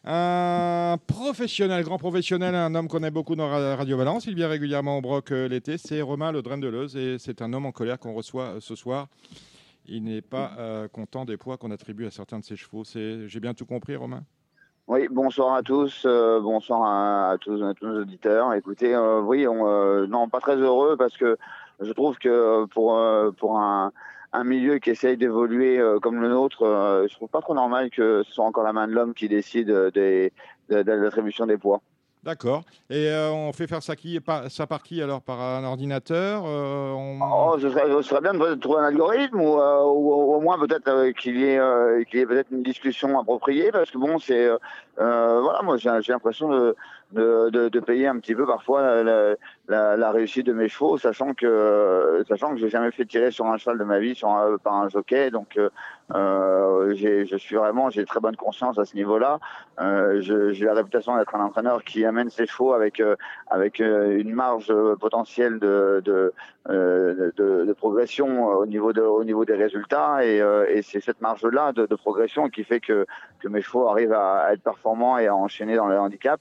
un 0.03 0.97
professionnel, 1.07 1.83
grand 1.83 1.97
professionnel, 1.97 2.53
un 2.53 2.75
homme 2.75 2.87
qu'on 2.87 3.01
aime 3.03 3.13
beaucoup 3.13 3.35
dans 3.35 3.47
Ra- 3.49 3.75
Radio 3.75 3.97
Balance. 3.97 4.25
Il 4.27 4.35
vient 4.35 4.47
régulièrement 4.47 4.99
au 4.99 5.01
Broc 5.01 5.31
euh, 5.31 5.47
l'été. 5.47 5.77
C'est 5.79 6.01
Romain 6.01 6.31
Le 6.31 6.43
Drain 6.43 6.59
de 6.59 6.67
Leuze 6.67 6.95
et 6.95 7.17
c'est 7.17 7.41
un 7.41 7.51
homme 7.53 7.65
en 7.65 7.71
colère 7.71 7.97
qu'on 7.97 8.13
reçoit 8.13 8.43
euh, 8.43 8.59
ce 8.59 8.75
soir. 8.75 9.07
Il 9.87 10.03
n'est 10.03 10.21
pas 10.21 10.51
euh, 10.59 10.87
content 10.87 11.25
des 11.25 11.37
poids 11.37 11.57
qu'on 11.57 11.71
attribue 11.71 12.05
à 12.05 12.11
certains 12.11 12.39
de 12.39 12.43
ses 12.43 12.55
chevaux. 12.55 12.83
C'est, 12.83 13.27
j'ai 13.27 13.39
bien 13.39 13.53
tout 13.55 13.65
compris, 13.65 13.95
Romain? 13.95 14.23
Oui, 14.87 15.07
bonsoir 15.09 15.55
à 15.55 15.63
tous, 15.63 16.03
euh, 16.05 16.39
bonsoir 16.39 16.83
à, 17.31 17.37
tous, 17.39 17.59
à 17.63 17.73
tous 17.73 17.87
nos 17.87 18.01
auditeurs. 18.01 18.53
Écoutez, 18.53 18.93
euh, 18.93 19.19
oui, 19.19 19.47
on, 19.47 19.67
euh, 19.67 20.05
non, 20.05 20.29
pas 20.29 20.39
très 20.39 20.57
heureux 20.57 20.95
parce 20.95 21.17
que 21.17 21.37
je 21.79 21.91
trouve 21.91 22.19
que 22.19 22.29
euh, 22.29 22.67
pour 22.67 22.95
euh, 22.95 23.31
pour 23.31 23.57
un, 23.59 23.91
un 24.31 24.43
milieu 24.43 24.77
qui 24.77 24.91
essaye 24.91 25.17
d'évoluer 25.17 25.79
euh, 25.79 25.99
comme 25.99 26.21
le 26.21 26.29
nôtre, 26.29 26.59
je 27.09 27.15
trouve 27.15 27.29
pas 27.29 27.41
trop 27.41 27.55
normal 27.55 27.89
que 27.89 28.21
ce 28.23 28.31
soit 28.31 28.45
encore 28.45 28.63
la 28.63 28.73
main 28.73 28.87
de 28.87 28.93
l'homme 28.93 29.15
qui 29.15 29.27
décide 29.27 29.71
des, 29.95 30.31
de, 30.69 30.83
de 30.83 30.91
l'attribution 30.91 31.47
des 31.47 31.57
poids. 31.57 31.81
D'accord. 32.25 32.63
Et 32.89 33.07
euh, 33.07 33.29
on 33.29 33.53
fait 33.53 33.67
faire 33.67 33.83
ça, 33.83 33.95
qui, 33.95 34.19
par, 34.19 34.49
ça 34.49 34.65
par 34.65 34.81
qui 34.81 34.99
alors? 34.99 35.21
Par 35.21 35.39
un 35.39 35.63
ordinateur 35.63 36.41
euh, 36.47 36.95
Oh, 37.21 37.55
ce, 37.61 37.69
serait, 37.69 38.21
bien 38.21 38.33
de 38.33 38.55
trouver 38.55 38.79
un 38.79 38.85
algorithme 38.85 39.39
ou, 39.39 39.59
euh, 39.59 39.77
au 39.81 40.41
moins 40.41 40.57
peut-être 40.57 41.11
qu'il 41.19 41.37
y 41.37 41.43
ait, 41.43 41.59
ait 41.59 42.25
peut-être 42.25 42.49
une 42.51 42.63
discussion 42.63 43.19
appropriée 43.19 43.71
parce 43.71 43.91
que 43.91 43.99
bon, 43.99 44.17
c'est 44.17 44.49
voilà, 44.97 45.61
moi 45.63 45.77
j'ai 45.77 46.11
l'impression 46.11 46.49
de, 46.49 46.75
de, 47.11 47.79
payer 47.79 48.07
un 48.07 48.19
petit 48.19 48.35
peu 48.35 48.45
parfois 48.45 49.03
la, 49.67 50.11
réussite 50.11 50.45
de 50.45 50.53
mes 50.53 50.67
chevaux, 50.67 50.97
sachant 50.97 51.33
que 51.33 52.23
sachant 52.27 52.51
que 52.51 52.57
j'ai 52.57 52.69
jamais 52.69 52.91
fait 52.91 53.05
tirer 53.05 53.31
sur 53.31 53.45
un 53.45 53.57
cheval 53.57 53.77
de 53.77 53.83
ma 53.83 53.99
vie 53.99 54.15
sur 54.15 54.29
par 54.63 54.73
un 54.73 54.89
jockey, 54.89 55.31
donc 55.31 55.57
euh, 55.57 55.69
euh, 56.13 56.93
je 56.95 57.35
suis 57.37 57.55
vraiment 57.55 57.89
j'ai 57.89 58.05
très 58.05 58.19
bonne 58.19 58.35
conscience 58.35 58.77
à 58.77 58.85
ce 58.85 58.95
niveau-là. 58.95 59.39
Euh, 59.81 60.21
j'ai 60.21 60.65
la 60.65 60.73
réputation 60.73 61.17
d'être 61.17 61.33
un 61.35 61.43
entraîneur 61.43 61.83
qui 61.83 62.05
amène 62.05 62.29
ses 62.29 62.45
chevaux 62.45 62.73
avec 62.73 62.99
euh, 62.99 63.15
avec 63.47 63.79
une 63.79 64.33
marge 64.33 64.73
potentielle 64.99 65.59
de, 65.59 66.01
de 66.67 67.73
progression 67.73 68.45
au 68.47 68.65
niveau 68.65 68.93
de, 68.93 69.01
au 69.01 69.23
niveau 69.23 69.45
des 69.45 69.55
résultats. 69.55 70.23
Et, 70.23 70.41
c'est 70.83 71.01
cette 71.01 71.21
marge 71.21 71.45
là 71.45 71.71
de, 71.73 71.95
progression 71.95 72.49
qui 72.49 72.63
fait 72.63 72.79
que, 72.79 73.05
que 73.39 73.47
mes 73.47 73.61
chevaux 73.61 73.87
arrivent 73.87 74.13
à 74.13 74.53
être 74.53 74.61
performants 74.61 75.17
et 75.17 75.27
à 75.27 75.35
enchaîner 75.35 75.75
dans 75.75 75.87
le 75.87 75.97
handicap 75.99 76.39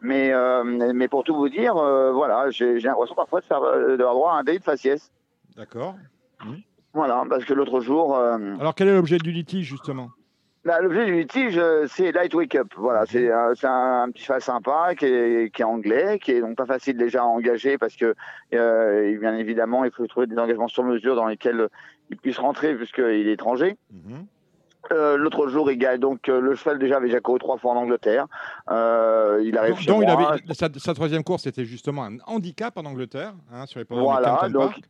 mais 0.00 0.32
euh, 0.32 0.62
mais 0.94 1.08
pour 1.08 1.24
tout 1.24 1.34
vous 1.34 1.48
dire 1.48 1.76
euh, 1.76 2.12
voilà 2.12 2.50
j'ai 2.50 2.78
l'impression 2.80 3.14
parfois 3.14 3.40
de 3.40 3.44
faire 3.46 3.62
euh, 3.62 3.96
d'avoir 3.96 4.14
droit 4.14 4.32
à 4.32 4.36
un 4.36 4.44
délit 4.44 4.58
de 4.58 4.64
faciès 4.64 5.10
D'accord. 5.56 5.96
voilà 6.92 7.24
parce 7.28 7.44
que 7.44 7.54
l'autre 7.54 7.80
jour 7.80 8.16
euh, 8.16 8.36
Alors 8.60 8.74
quel 8.74 8.88
est 8.88 8.94
l'objet 8.94 9.18
du 9.18 9.30
litige 9.32 9.66
justement? 9.66 10.10
Bah, 10.64 10.80
L'objet 10.80 11.06
du 11.06 11.14
litige, 11.14 11.60
c'est 11.86 12.10
Light 12.10 12.34
Wake 12.34 12.56
Up. 12.56 12.66
Voilà, 12.76 13.06
c'est 13.06 13.30
euh, 13.30 13.54
c'est 13.54 13.68
un, 13.68 14.02
un 14.02 14.10
petit 14.10 14.24
cheval 14.24 14.40
sympa 14.42 14.96
qui 14.96 15.04
est, 15.06 15.54
qui 15.54 15.62
est 15.62 15.64
anglais, 15.64 16.18
qui 16.18 16.32
est 16.32 16.40
donc 16.40 16.56
pas 16.56 16.66
facile 16.66 16.96
déjà 16.96 17.22
à 17.22 17.24
engager 17.24 17.78
parce 17.78 17.94
que 17.94 18.14
bien 18.50 19.36
évidemment 19.36 19.84
il 19.84 19.92
faut 19.92 20.06
trouver 20.08 20.26
des 20.26 20.36
engagements 20.38 20.66
sur 20.66 20.82
mesure 20.82 21.14
dans 21.14 21.26
lesquels 21.26 21.68
il 22.10 22.16
puisse 22.16 22.38
rentrer 22.38 22.74
puisqu'il 22.74 23.28
est 23.28 23.32
étranger. 23.32 23.76
Euh, 24.92 25.16
L'autre 25.16 25.48
jour, 25.48 25.70
il 25.70 25.78
gagne. 25.78 25.98
Donc, 26.00 26.28
euh, 26.28 26.40
le 26.40 26.54
cheval 26.54 26.78
déjà 26.78 26.96
avait 26.96 27.06
déjà 27.08 27.20
couru 27.20 27.38
trois 27.38 27.58
fois 27.58 27.72
en 27.72 27.76
Angleterre. 27.76 28.26
Euh, 28.70 29.40
il 29.44 29.56
arrive 29.58 29.72
Donc, 29.74 29.80
chez 29.80 29.86
donc, 29.86 30.02
il 30.06 30.12
moi. 30.12 30.32
avait, 30.32 30.54
sa, 30.54 30.68
sa 30.76 30.94
troisième 30.94 31.24
course, 31.24 31.42
c'était 31.44 31.64
justement 31.64 32.04
un 32.04 32.16
handicap 32.26 32.76
en 32.78 32.84
Angleterre, 32.84 33.34
hein, 33.52 33.66
sur 33.66 33.80
les 33.80 33.86
Voilà, 33.88 34.48
donc 34.48 34.70
Park. 34.72 34.80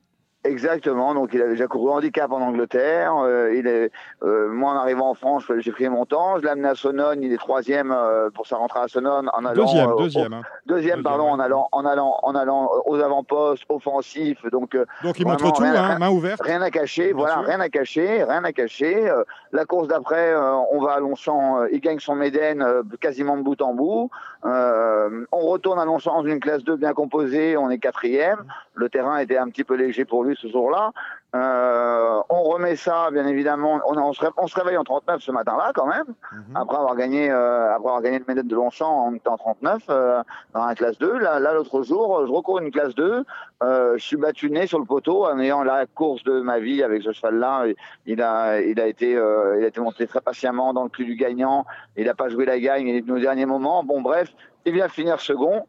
Exactement. 0.49 1.15
Donc 1.15 1.31
il 1.33 1.41
avait 1.43 1.53
déjà 1.53 1.67
couru 1.67 1.91
handicap 1.91 2.31
en 2.33 2.41
Angleterre. 2.41 3.15
Euh, 3.17 3.55
il 3.55 3.67
est, 3.67 3.91
euh, 4.23 4.49
moi 4.49 4.73
en 4.73 4.77
arrivant 4.77 5.11
en 5.11 5.15
France, 5.15 5.45
j'ai 5.59 5.73
pris 5.73 5.89
mon 5.89 6.05
temps. 6.07 6.39
Je 6.39 6.43
l'ai 6.43 6.49
amené 6.51 6.69
à 6.69 6.75
Sonone. 6.75 7.23
Il 7.23 7.33
est 7.33 7.37
troisième 7.39 7.93
euh, 7.93 8.31
pour 8.31 8.47
sa 8.47 8.57
rentrée 8.57 8.81
à 8.81 8.89
Sonone 8.89 9.29
en 9.33 9.45
allant. 9.45 9.65
Deuxième, 9.65 9.91
euh, 9.91 9.97
deuxième. 9.97 10.33
hein. 10.33 10.43
deuxième, 10.67 11.03
pardon, 11.03 11.29
en 11.29 11.39
allant, 11.41 11.69
en 11.73 11.85
allant, 11.85 12.19
en 12.23 12.35
allant 12.35 12.71
aux 12.87 13.01
avant-postes, 13.01 13.65
offensifs. 13.69 14.45
Donc 14.51 14.77
Donc 15.03 15.19
il 15.19 15.27
montre 15.27 15.53
tout, 15.53 15.63
rien- 15.63 15.75
hein, 15.75 15.99
main 15.99 16.11
ouverte. 16.11 16.41
Rien 16.43 16.63
à 16.63 16.71
cacher, 16.71 17.07
Bien 17.13 17.17
voilà, 17.17 17.35
sûr. 17.35 17.45
rien 17.45 17.61
à 17.61 17.69
cacher, 17.69 18.25
rien 18.25 18.45
à 18.45 18.53
cacher. 18.53 19.13
La 19.53 19.65
course 19.65 19.89
d'après, 19.89 20.35
on 20.73 20.81
va 20.81 20.93
à 20.93 21.01
Longchamp, 21.01 21.65
il 21.73 21.81
gagne 21.81 21.99
son 21.99 22.15
Méden 22.15 22.65
quasiment 23.01 23.37
de 23.37 23.43
bout 23.43 23.61
en 23.63 23.75
bout. 23.75 24.11
On 24.45 25.41
retourne 25.41 25.79
à 25.79 25.85
Longchamp 25.85 26.23
dans 26.23 26.29
une 26.29 26.41
classe 26.41 26.63
2 26.65 26.77
bien 26.77 26.93
composée, 26.93 27.57
on 27.57 27.71
est 27.71 27.79
quatrième. 27.79 28.45
Le 28.75 28.89
terrain 28.89 29.19
était 29.19 29.39
un 29.39 29.49
petit 29.49 29.65
peu 29.65 29.75
léger 29.75 30.05
pour 30.05 30.23
lui 30.25 30.36
ce 30.37 30.49
jour-là. 30.49 30.93
Euh, 31.35 32.23
on 32.31 32.43
remet 32.45 32.77
ça, 32.77 33.11
bien 33.11 33.27
évidemment. 33.27 33.81
On, 33.87 33.99
on, 33.99 34.13
se, 34.13 34.25
on 34.37 34.47
se 34.47 34.55
réveille 34.55 34.77
en 34.77 34.85
39 34.85 35.21
ce 35.21 35.33
matin-là, 35.33 35.73
quand 35.75 35.87
même, 35.87 36.07
après 36.55 36.77
avoir 36.77 36.97
gagné, 36.97 37.31
euh, 37.31 37.75
après 37.75 37.89
avoir 37.89 38.03
gagné 38.03 38.19
le 38.19 38.25
Méden 38.27 38.47
de 38.47 38.55
Longchamp 38.55 39.07
en 39.07 39.15
étant 39.15 39.35
en 39.35 39.39
39 39.39 39.83
euh, 39.89 40.23
dans 40.55 40.65
la 40.65 40.75
classe 40.75 40.99
2. 40.99 41.19
Là, 41.19 41.39
l'autre 41.53 41.83
jour, 41.83 42.25
je 42.27 42.33
recours 42.33 42.59
une 42.61 42.71
classe 42.71 42.95
2. 42.95 43.25
Euh, 43.63 43.95
je 43.97 44.05
suis 44.05 44.17
battu 44.17 44.51
nez 44.51 44.67
sur 44.67 44.79
le 44.79 44.85
poteau 44.85 45.27
en 45.27 45.39
ayant 45.39 45.63
la 45.63 45.87
course 45.87 46.23
de 46.25 46.41
ma 46.41 46.59
vie 46.59 46.83
avec 46.83 47.03
ce 47.03 47.13
cheval-là. 47.13 47.67
Il 48.07 48.23
a, 48.23 48.61
il 48.61 48.81
a 48.81 48.87
été, 48.87 49.11
il 49.11 49.65
a 49.65 49.67
été 49.67 49.81
monté 49.81 50.07
très 50.07 50.21
patiemment 50.21 50.73
dans 50.73 50.85
le 50.85 50.91
cul 50.91 51.05
du 51.05 51.17
gagnant. 51.17 51.67
Il 51.97 52.07
n'a 52.07 52.15
pas 52.15 52.29
joué 52.29 52.47
la 52.47 52.59
gagne. 52.59 52.87
Il 52.87 52.97
est 52.97 53.01
venu 53.01 53.19
au 53.19 53.21
dernier 53.21 53.47
moment. 53.47 53.83
Bon, 53.85 54.01
bref, 54.01 54.33
il 54.65 54.73
vient 54.73 54.89
finir 54.89 55.21
second. 55.21 55.67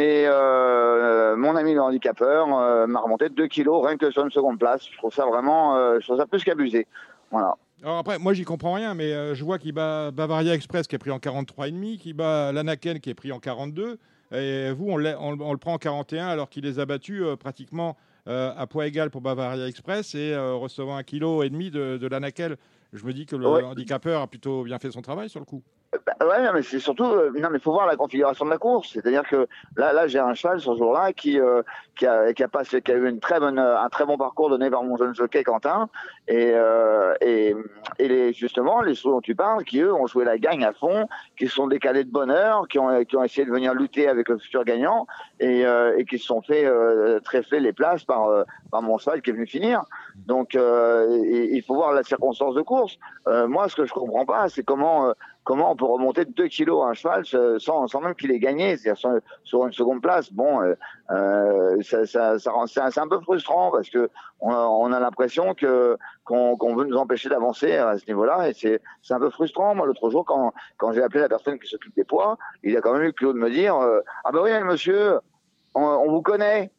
Et 0.00 0.26
euh, 0.28 1.36
mon 1.36 1.56
ami 1.56 1.74
le 1.74 1.82
handicapeur 1.82 2.46
euh, 2.56 2.86
m'a 2.86 3.00
remonté 3.00 3.28
2 3.30 3.48
kilos 3.48 3.84
rien 3.84 3.96
que 3.96 4.12
sur 4.12 4.24
une 4.24 4.30
seconde 4.30 4.56
place. 4.58 4.86
Je 4.90 4.96
trouve 4.96 5.12
ça 5.12 5.26
vraiment, 5.26 5.76
euh, 5.76 5.98
je 6.00 6.06
trouve 6.06 6.18
ça 6.18 6.26
plus 6.26 6.44
qu'abusé. 6.44 6.86
Voilà. 7.32 7.56
Alors 7.82 7.98
après, 7.98 8.16
moi 8.20 8.32
j'y 8.32 8.44
comprends 8.44 8.74
rien, 8.74 8.94
mais 8.94 9.34
je 9.34 9.44
vois 9.44 9.58
qu'il 9.58 9.72
bat 9.72 10.12
Bavaria 10.12 10.54
Express 10.54 10.86
qui 10.86 10.94
est 10.94 10.98
pris 10.98 11.10
en 11.10 11.18
43,5, 11.18 11.98
qui 11.98 12.12
bat 12.12 12.52
Lanaken 12.52 13.00
qui 13.00 13.10
est 13.10 13.14
pris 13.14 13.32
en 13.32 13.40
42, 13.40 13.98
et 14.32 14.70
vous 14.72 14.86
on, 14.88 14.96
le- 14.96 15.16
on 15.18 15.52
le 15.52 15.58
prend 15.58 15.74
en 15.74 15.78
41 15.78 16.28
alors 16.28 16.48
qu'il 16.48 16.64
les 16.64 16.78
a 16.78 16.86
battus 16.86 17.22
pratiquement 17.40 17.96
à 18.26 18.66
poids 18.68 18.86
égal 18.86 19.10
pour 19.10 19.20
Bavaria 19.20 19.66
Express 19.66 20.14
et 20.14 20.36
recevant 20.36 20.96
un 20.96 21.02
kilo 21.02 21.42
et 21.42 21.50
demi 21.50 21.70
de, 21.70 21.96
de 21.98 22.06
Lanaken. 22.08 22.56
Je 22.92 23.04
me 23.04 23.12
dis 23.12 23.26
que 23.26 23.36
le 23.36 23.46
Ouais. 23.48 23.62
handicapeur 23.64 24.22
a 24.22 24.26
plutôt 24.26 24.62
bien 24.64 24.78
fait 24.78 24.90
son 24.90 25.02
travail 25.02 25.28
sur 25.28 25.40
le 25.40 25.46
coup. 25.46 25.62
Bah, 25.90 26.12
ouais, 26.20 26.52
mais 26.52 26.60
c'est 26.62 26.80
surtout, 26.80 27.04
euh, 27.04 27.32
non, 27.34 27.48
mais 27.50 27.58
faut 27.58 27.72
voir 27.72 27.86
la 27.86 27.96
configuration 27.96 28.44
de 28.44 28.50
la 28.50 28.58
course. 28.58 28.90
C'est-à-dire 28.92 29.22
que 29.26 29.48
là, 29.74 29.94
là, 29.94 30.06
j'ai 30.06 30.18
un 30.18 30.34
cheval 30.34 30.60
ce 30.60 30.76
jour-là 30.76 31.14
qui, 31.14 31.40
euh, 31.40 31.62
qui 31.96 32.06
a, 32.06 32.34
qui 32.34 32.42
a 32.42 32.48
passé, 32.48 32.82
qui 32.82 32.92
a 32.92 32.96
eu 32.96 33.08
une 33.08 33.20
très 33.20 33.40
bonne, 33.40 33.58
euh, 33.58 33.80
un 33.80 33.88
très 33.88 34.04
bon 34.04 34.18
parcours 34.18 34.50
donné 34.50 34.68
par 34.68 34.82
mon 34.82 34.98
jeune 34.98 35.14
jockey 35.14 35.42
Quentin. 35.44 35.88
Et, 36.26 36.52
euh, 36.54 37.14
et, 37.22 37.54
et 37.98 38.08
les, 38.08 38.34
justement, 38.34 38.82
les 38.82 38.94
chevaux 38.94 39.14
dont 39.14 39.20
tu 39.22 39.34
parles, 39.34 39.64
qui 39.64 39.80
eux 39.80 39.94
ont 39.94 40.06
joué 40.06 40.26
la 40.26 40.36
gagne 40.36 40.62
à 40.62 40.74
fond, 40.74 41.08
qui 41.38 41.48
sont 41.48 41.66
décalés 41.66 42.04
de 42.04 42.10
bonne 42.10 42.30
heure, 42.30 42.68
qui 42.68 42.78
ont, 42.78 43.02
qui 43.06 43.16
ont 43.16 43.24
essayé 43.24 43.46
de 43.46 43.50
venir 43.50 43.72
lutter 43.72 44.08
avec 44.08 44.28
le 44.28 44.36
futur 44.36 44.64
gagnant 44.64 45.06
et, 45.40 45.64
euh, 45.64 45.96
et 45.96 46.04
qui 46.04 46.18
se 46.18 46.26
sont 46.26 46.42
fait 46.42 46.66
euh, 46.66 47.18
trèfler 47.20 47.60
les 47.60 47.72
places 47.72 48.04
par, 48.04 48.26
euh, 48.26 48.44
par 48.70 48.82
mon 48.82 48.98
cheval 48.98 49.22
qui 49.22 49.30
est 49.30 49.32
venu 49.32 49.46
finir. 49.46 49.84
Donc, 50.26 50.54
euh, 50.54 51.18
il 51.24 51.62
faut 51.62 51.76
voir 51.76 51.94
la 51.94 52.02
circonstance 52.02 52.54
de 52.54 52.62
course. 52.62 52.98
Euh, 53.26 53.48
moi, 53.48 53.70
ce 53.70 53.76
que 53.76 53.86
je 53.86 53.94
comprends 53.94 54.26
pas, 54.26 54.50
c'est 54.50 54.62
comment, 54.62 55.06
euh, 55.06 55.12
comment 55.48 55.72
on 55.72 55.76
peut 55.76 55.86
remonter 55.86 56.26
de 56.26 56.30
2 56.32 56.46
kilos 56.48 56.84
à 56.84 56.88
un 56.90 56.92
cheval 56.92 57.24
euh, 57.32 57.58
sans, 57.58 57.88
sans 57.88 58.02
même 58.02 58.14
qu'il 58.14 58.30
ait 58.32 58.38
gagné, 58.38 58.76
c'est-à-dire 58.76 58.98
sur, 58.98 59.12
sur 59.44 59.64
une 59.66 59.72
seconde 59.72 60.02
place. 60.02 60.30
Bon, 60.30 60.60
euh, 60.60 60.74
euh, 61.10 61.80
ça, 61.80 62.04
ça, 62.04 62.34
c'est 62.66 63.00
un, 63.00 63.08
peu 63.08 63.18
frustrant 63.20 63.70
parce 63.70 63.88
que 63.88 64.10
on 64.40 64.50
a, 64.52 64.66
on 64.66 64.92
a 64.92 65.00
l'impression 65.00 65.54
que 65.54 65.96
qu'on 66.24 66.76
veut 66.76 66.84
nous 66.84 66.98
empêcher 66.98 67.30
d'avancer 67.30 67.72
à 67.76 67.96
ce 67.96 68.06
niveau-là 68.08 68.50
et 68.50 68.52
c'est 68.52 68.82
c'est 69.02 69.14
un 69.14 69.18
peu 69.20 69.30
frustrant. 69.30 69.74
Moi, 69.74 69.86
l'autre 69.86 70.10
jour, 70.10 70.26
quand 70.26 70.52
quand 70.76 70.92
j'ai 70.92 71.02
appelé 71.02 71.20
la 71.20 71.30
personne 71.30 71.58
qui 71.58 71.66
s'occupe 71.66 71.96
des 71.96 72.04
poids, 72.04 72.36
il 72.62 72.76
a 72.76 72.82
quand 72.82 72.92
même 72.92 73.04
eu 73.04 73.06
le 73.06 73.12
culot 73.12 73.32
de 73.32 73.38
me 73.38 73.48
dire 73.48 73.74
euh, 73.74 74.00
ah 74.24 74.32
ben 74.32 74.40
oui, 74.42 74.50
monsieur, 74.64 75.18
on, 75.74 75.80
on 75.82 76.10
vous 76.10 76.20
connaît. 76.20 76.70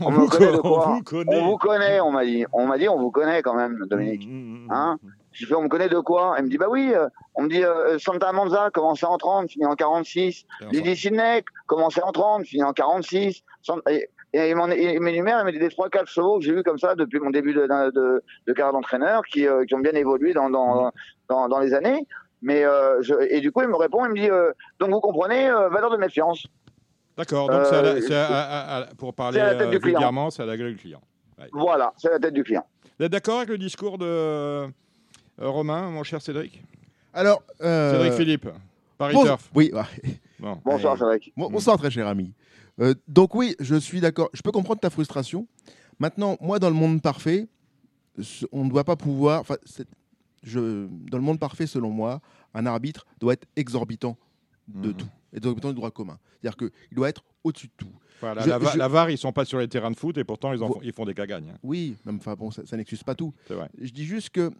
On, 0.00 0.10
vous 0.10 0.28
connaît 0.28 0.52
de 0.52 0.56
co- 0.58 0.68
quoi 0.76 0.88
on 0.88 0.94
vous 0.94 1.02
connaît. 1.02 1.36
On 1.40 1.46
vous 1.50 1.58
connaît, 1.58 2.00
on 2.00 2.12
m'a 2.12 2.24
dit. 2.24 2.46
On 2.52 2.66
m'a 2.66 2.78
dit, 2.78 2.88
on 2.88 2.98
vous 2.98 3.10
connaît 3.10 3.42
quand 3.42 3.54
même, 3.54 3.78
Dominique. 3.90 4.26
Mmh, 4.26 4.68
Hein 4.70 4.98
J'ai 5.32 5.46
fait, 5.46 5.54
on 5.54 5.62
me 5.62 5.68
connaît 5.68 5.88
de 5.88 5.98
quoi 5.98 6.34
Elle 6.36 6.44
me 6.44 6.48
dit, 6.50 6.58
bah 6.58 6.66
oui. 6.68 6.92
euh, 6.94 7.08
On 7.34 7.42
me 7.42 7.48
dit, 7.48 7.64
euh, 7.64 7.98
Santa 7.98 8.32
Monza, 8.32 8.70
commencé 8.70 9.06
en 9.06 9.16
30, 9.18 9.50
fini 9.50 9.64
en 9.66 9.74
46. 9.74 10.44
Lydie 10.70 10.96
Sidney, 10.96 11.42
commencé 11.66 12.00
en 12.02 12.12
30, 12.12 12.44
fini 12.46 12.62
en 12.62 12.72
46. 12.72 13.42
Sant- 13.62 13.80
Et, 13.88 14.08
et 14.34 14.50
il 14.50 14.56
m'énumère, 15.00 15.40
il 15.40 15.46
me 15.46 15.52
dit 15.52 15.58
des 15.58 15.68
3-4 15.68 16.06
chevaux 16.06 16.38
que 16.38 16.44
j'ai 16.44 16.52
vus 16.54 16.62
comme 16.62 16.78
ça 16.78 16.94
depuis 16.94 17.18
mon 17.20 17.30
début 17.30 17.52
de, 17.54 17.62
de, 17.66 18.22
de 18.46 18.52
carrière 18.52 18.72
d'entraîneur, 18.72 19.22
qui, 19.30 19.46
euh, 19.46 19.64
qui 19.64 19.74
ont 19.74 19.80
bien 19.80 19.92
évolué 19.92 20.32
dans, 20.34 20.48
dans, 20.50 20.90
dans, 21.28 21.48
dans 21.48 21.58
les 21.60 21.74
années. 21.74 22.06
Mais 22.42 22.64
euh, 22.64 23.00
je, 23.02 23.14
et 23.30 23.40
du 23.40 23.52
coup, 23.52 23.62
il 23.62 23.68
me 23.68 23.76
répond, 23.76 24.04
il 24.04 24.10
me 24.12 24.18
dit, 24.20 24.28
donc 24.80 24.90
vous 24.90 25.00
comprenez, 25.00 25.48
valeur 25.50 25.90
de 25.90 25.96
méfiance. 25.96 26.46
D'accord, 27.16 27.48
donc 27.50 27.66
c'est 27.66 28.96
pour 28.96 29.12
parler 29.14 29.38
c'est 29.38 29.44
à 29.44 29.52
la 29.52 29.54
tête 29.58 29.70
du 29.70 29.78
client. 29.78 29.98
vulgairement, 29.98 30.30
c'est 30.30 30.42
à 30.42 30.46
la 30.46 30.56
gueule 30.56 30.70
du 30.72 30.76
client. 30.78 31.00
Ouais. 31.38 31.48
Voilà, 31.52 31.92
c'est 31.98 32.10
la 32.10 32.18
tête 32.18 32.32
du 32.34 32.42
client. 32.42 32.64
Vous 32.98 33.04
êtes 33.06 33.12
d'accord 33.12 33.36
avec 33.38 33.50
le 33.50 33.58
discours 33.58 33.98
de 33.98 34.66
Romain, 35.38 35.90
mon 35.90 36.02
cher 36.02 36.20
Cédric 36.22 36.62
Alors, 37.12 37.42
euh, 37.60 37.92
Cédric 37.92 38.12
Philippe, 38.14 38.48
Paris 38.98 39.14
bon- 39.14 39.24
Turf. 39.24 39.50
Oui. 39.54 39.70
Bon. 40.38 40.58
Bonsoir. 40.64 40.98
Cédric. 40.98 41.32
Bon- 41.36 41.50
bonsoir, 41.50 41.78
très 41.78 41.90
cher 41.90 42.06
ami. 42.06 42.32
Euh, 42.80 42.94
donc 43.08 43.34
oui, 43.34 43.54
je 43.60 43.74
suis 43.76 44.00
d'accord. 44.00 44.28
Je 44.32 44.42
peux 44.42 44.50
comprendre 44.52 44.80
ta 44.80 44.90
frustration. 44.90 45.46
Maintenant, 45.98 46.36
moi, 46.40 46.58
dans 46.58 46.68
le 46.68 46.74
monde 46.74 47.02
parfait, 47.02 47.46
on 48.50 48.64
ne 48.64 48.70
doit 48.70 48.84
pas 48.84 48.96
pouvoir. 48.96 49.40
enfin, 49.40 49.56
c'est- 49.64 49.86
je, 50.42 50.86
dans 51.10 51.18
le 51.18 51.24
monde 51.24 51.38
parfait, 51.38 51.66
selon 51.66 51.90
moi, 51.90 52.20
un 52.54 52.66
arbitre 52.66 53.06
doit 53.20 53.34
être 53.34 53.46
exorbitant 53.56 54.16
de 54.68 54.88
Mhm. 54.88 54.94
tout, 54.94 55.08
exorbitant 55.32 55.68
du 55.68 55.74
droit 55.74 55.90
commun. 55.90 56.18
C'est-à-dire 56.40 56.56
qu'il 56.56 56.96
doit 56.96 57.08
être 57.08 57.22
au-dessus 57.44 57.68
de 57.68 57.72
tout. 57.76 57.92
Voilà, 58.20 58.42
Je- 58.42 58.48
la, 58.48 58.58
va- 58.58 58.70
je- 58.72 58.78
la 58.78 58.88
VAR, 58.88 59.10
ils 59.10 59.18
sont 59.18 59.32
pas 59.32 59.44
sur 59.44 59.58
les 59.58 59.68
terrains 59.68 59.90
de 59.90 59.96
foot 59.96 60.16
et 60.18 60.24
pourtant 60.24 60.52
ils, 60.52 60.62
en 60.62 60.68
font, 60.68 60.80
ils 60.82 60.92
font 60.92 61.04
des 61.04 61.14
cagagnes. 61.14 61.50
hein. 61.54 61.58
Oui, 61.62 61.96
même, 62.04 62.16
enfin 62.16 62.34
bon, 62.34 62.50
ça, 62.50 62.64
ça 62.66 62.76
n'excuse 62.76 63.02
pas 63.02 63.14
tout. 63.14 63.32
C'est 63.48 63.54
vrai. 63.54 63.68
Je 63.80 63.90
dis 63.90 64.04
juste 64.04 64.30
que 64.30 64.50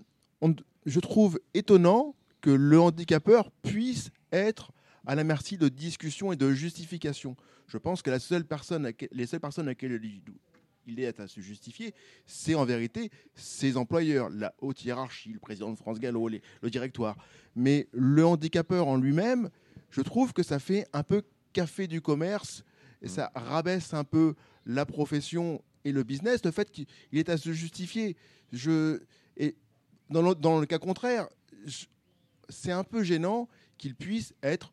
on- 0.42 0.54
je 0.84 1.00
trouve 1.00 1.40
étonnant 1.54 2.14
que 2.42 2.50
le 2.50 2.78
handicapeur 2.78 3.50
puisse 3.62 4.10
être 4.32 4.72
à 5.06 5.14
la 5.14 5.24
merci 5.24 5.56
de 5.56 5.68
discussions 5.68 6.32
et 6.32 6.36
de 6.36 6.52
justifications. 6.52 7.36
Je 7.66 7.78
pense 7.78 8.02
que 8.02 8.10
la 8.10 8.18
seule 8.18 8.44
personne, 8.44 8.84
à 8.86 8.92
que- 8.92 9.06
les 9.12 9.26
seules 9.26 9.40
personnes 9.40 9.66
à 9.66 9.70
laquelle 9.70 10.00
il- 10.04 11.00
est 11.00 11.20
à 11.20 11.28
se 11.28 11.40
justifier, 11.40 11.94
c'est 12.26 12.54
en 12.56 12.64
vérité 12.64 13.10
ses 13.34 13.76
employeurs, 13.76 14.28
la 14.30 14.52
haute 14.60 14.84
hiérarchie, 14.84 15.32
le 15.32 15.38
président 15.38 15.70
de 15.70 15.76
France 15.76 16.00
Gallo, 16.00 16.26
les- 16.28 16.42
le 16.60 16.70
directoire. 16.70 17.16
Mais 17.54 17.88
le 17.92 18.26
handicapeur 18.26 18.88
en 18.88 18.96
lui-même, 18.96 19.48
je 19.90 20.00
trouve 20.02 20.32
que 20.32 20.42
ça 20.42 20.58
fait 20.58 20.86
un 20.92 21.04
peu 21.04 21.22
café 21.52 21.86
du 21.86 22.00
commerce 22.00 22.64
et 23.00 23.08
ça 23.08 23.30
rabaisse 23.34 23.94
un 23.94 24.04
peu 24.04 24.34
la 24.66 24.84
profession 24.84 25.62
et 25.84 25.92
le 25.92 26.02
business. 26.02 26.44
Le 26.44 26.50
fait 26.50 26.70
qu'il 26.70 26.86
est 27.12 27.28
à 27.28 27.36
se 27.36 27.52
justifier. 27.52 28.16
Je, 28.52 29.00
et 29.36 29.54
dans 30.12 30.22
le, 30.22 30.34
dans 30.34 30.60
le 30.60 30.66
cas 30.66 30.78
contraire, 30.78 31.28
c'est 32.48 32.72
un 32.72 32.84
peu 32.84 33.02
gênant 33.02 33.48
qu'il 33.78 33.94
puisse 33.94 34.34
être 34.42 34.72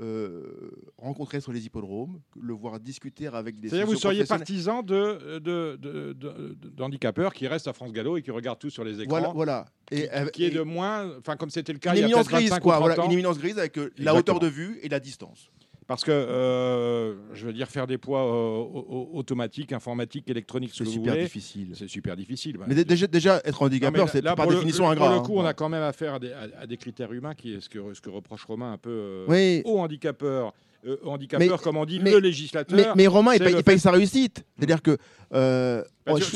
euh, 0.00 0.70
rencontré 0.96 1.40
sur 1.40 1.52
les 1.52 1.66
hippodromes, 1.66 2.20
le 2.40 2.54
voir 2.54 2.80
discuter 2.80 3.26
avec 3.26 3.60
des 3.60 3.68
C'est-à-dire 3.68 3.86
vous 3.86 3.96
seriez 3.96 4.24
partisan 4.24 4.82
de, 4.82 5.38
de, 5.38 5.76
de- 5.76 5.76
de- 5.76 6.12
de- 6.54 6.68
d'handicapeurs 6.70 7.34
qui 7.34 7.46
restent 7.46 7.68
à 7.68 7.74
France 7.74 7.92
Gallo 7.92 8.16
et 8.16 8.22
qui 8.22 8.30
regardent 8.30 8.58
tout 8.60 8.70
sur 8.70 8.82
les 8.82 8.94
écrans. 9.00 9.10
Voilà, 9.10 9.28
voilà. 9.34 9.64
Et, 9.90 10.08
qui 10.32 10.44
est 10.44 10.48
et- 10.48 10.50
de 10.50 10.62
moins, 10.62 11.18
enfin 11.18 11.36
comme 11.36 11.50
c'était 11.50 11.72
le 11.74 11.78
cas 11.78 11.90
une 11.94 11.98
il 11.98 12.00
y 12.08 12.12
a 12.12 12.16
peut-être 12.16 12.30
grise, 12.30 12.48
25 12.48 12.60
quoi. 12.62 12.76
ou 12.76 12.78
30 12.78 12.86
Voilà, 12.88 13.02
ans. 13.02 13.06
une 13.06 13.12
éminence 13.12 13.38
grise 13.38 13.58
avec 13.58 13.76
euh, 13.78 13.92
la 13.98 14.14
hauteur 14.14 14.38
de 14.40 14.46
vue 14.46 14.78
et 14.82 14.88
la 14.88 15.00
distance. 15.00 15.50
Parce 15.90 16.04
que, 16.04 16.12
euh, 16.12 17.14
je 17.34 17.46
veux 17.46 17.52
dire, 17.52 17.66
faire 17.68 17.88
des 17.88 17.98
poids 17.98 18.20
euh, 18.20 18.28
au- 18.28 18.86
au- 19.12 19.18
automatiques, 19.18 19.72
informatiques, 19.72 20.30
électroniques, 20.30 20.70
ce 20.70 20.76
C'est 20.78 20.84
que 20.84 20.88
vous 20.88 20.94
super 20.94 21.14
voulez, 21.14 21.24
difficile. 21.24 21.72
c'est 21.74 21.88
super 21.88 22.14
difficile. 22.16 22.58
bah. 22.58 22.66
Mais 22.68 22.76
dé- 22.76 22.84
déjà, 22.84 23.08
déjà 23.08 23.40
être 23.44 23.60
handicapeur, 23.60 24.08
c'est 24.08 24.20
là, 24.22 24.36
par 24.36 24.44
pour 24.44 24.52
le- 24.52 24.58
définition 24.58 24.84
le- 24.86 24.92
ingrat. 24.92 25.06
Pour 25.08 25.16
le 25.16 25.26
coup, 25.26 25.40
hein. 25.40 25.42
on 25.42 25.46
a 25.46 25.52
quand 25.52 25.68
même 25.68 25.82
affaire 25.82 26.14
à 26.14 26.18
des, 26.20 26.30
à- 26.30 26.46
à 26.60 26.66
des 26.68 26.76
critères 26.76 27.12
humains, 27.12 27.34
qui 27.34 27.54
est 27.54 27.60
ce 27.60 27.68
que, 27.68 27.92
ce 27.92 28.00
que 28.00 28.08
reproche 28.08 28.44
Romain 28.44 28.70
un 28.72 28.78
peu 28.78 28.88
euh, 28.90 29.24
Oui. 29.26 29.62
aux 29.64 29.80
handicapeurs. 29.80 30.54
Mais- 30.84 31.48
comme 31.60 31.76
on 31.76 31.84
dit, 31.84 31.98
mais- 31.98 32.12
le 32.12 32.20
législateur. 32.20 32.78
Mais, 32.78 32.86
mais 32.94 33.06
Romain, 33.08 33.34
il 33.34 33.40
paye, 33.40 33.52
le 33.52 33.58
il 33.58 33.64
paye 33.64 33.74
fait- 33.74 33.80
sa 33.80 33.90
réussite. 33.90 34.44
C'est-à-dire 34.58 34.82
que. 34.82 34.96
Bah, 35.32 36.14
tu, 36.16 36.22
je- 36.22 36.30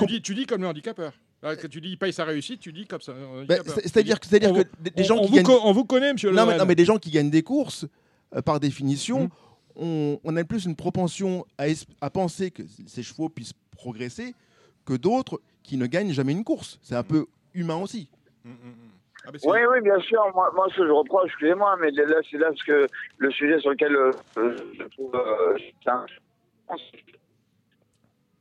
je 0.00 0.04
dis, 0.06 0.22
tu 0.22 0.34
dis 0.34 0.46
comme 0.46 0.62
le 0.62 0.68
handicapeur. 0.68 1.12
Que 1.42 1.66
tu 1.66 1.82
dis 1.82 1.90
il 1.90 1.98
paye 1.98 2.12
sa 2.14 2.24
réussite, 2.24 2.58
tu 2.60 2.72
dis 2.72 2.86
comme 2.86 3.02
ça. 3.02 3.12
bah, 3.46 3.56
C'est-à-dire 3.82 4.18
que, 4.18 4.26
c'est-à-dire 4.26 4.50
On 4.52 4.54
que 4.54 4.62
des, 4.80 4.92
on- 4.96 5.02
gens 5.04 5.16
on 5.18 5.22
qui 5.26 5.28
vous 5.28 5.36
gagnent. 5.36 5.58
on 5.62 5.72
vous 5.72 5.84
connaît, 5.84 6.14
monsieur 6.14 6.30
non, 6.30 6.36
mais, 6.36 6.40
Lorraine. 6.40 6.58
non, 6.60 6.64
mais 6.64 6.74
des 6.74 6.86
gens 6.86 6.96
qui 6.96 7.10
gagnent 7.10 7.28
des 7.28 7.42
courses, 7.42 7.84
par 8.42 8.60
définition, 8.60 9.24
Mmh. 9.24 9.28
on, 9.82 10.20
on 10.24 10.36
a 10.36 10.44
plus 10.44 10.66
une 10.66 10.76
propension 10.76 11.44
à, 12.00 12.10
penser 12.10 12.50
que 12.50 12.62
ces 12.86 13.02
chevaux 13.02 13.28
puissent 13.28 13.54
progresser 13.76 14.34
que 14.84 14.94
d'autres 14.94 15.40
qui 15.62 15.76
ne 15.76 15.86
gagnent 15.86 16.12
jamais 16.12 16.32
une 16.32 16.44
course. 16.44 16.78
C'est 16.82 16.94
un 16.94 17.02
peu 17.02 17.26
humain 17.54 17.76
aussi. 17.76 18.08
Hum. 18.44 18.54
Ah, 19.26 19.30
Oui, 19.46 19.58
oui, 19.70 19.80
bien 19.80 19.98
sûr. 20.00 20.20
Moi, 20.34 20.52
moi 20.54 20.66
ce 20.70 20.76
que 20.76 20.86
je 20.86 20.90
reproche, 20.92 21.28
excusez-moi, 21.30 21.76
mais 21.80 21.90
là, 21.92 22.20
c'est 22.30 22.36
là 22.36 22.50
ce 22.54 22.62
que 22.64 22.86
le 23.16 23.30
sujet 23.30 23.58
sur 23.58 23.70
lequel 23.70 23.96
euh, 23.96 24.12
je 24.36 24.82
trouve. 24.88 25.14
euh, 25.14 25.56
un- 25.86 26.06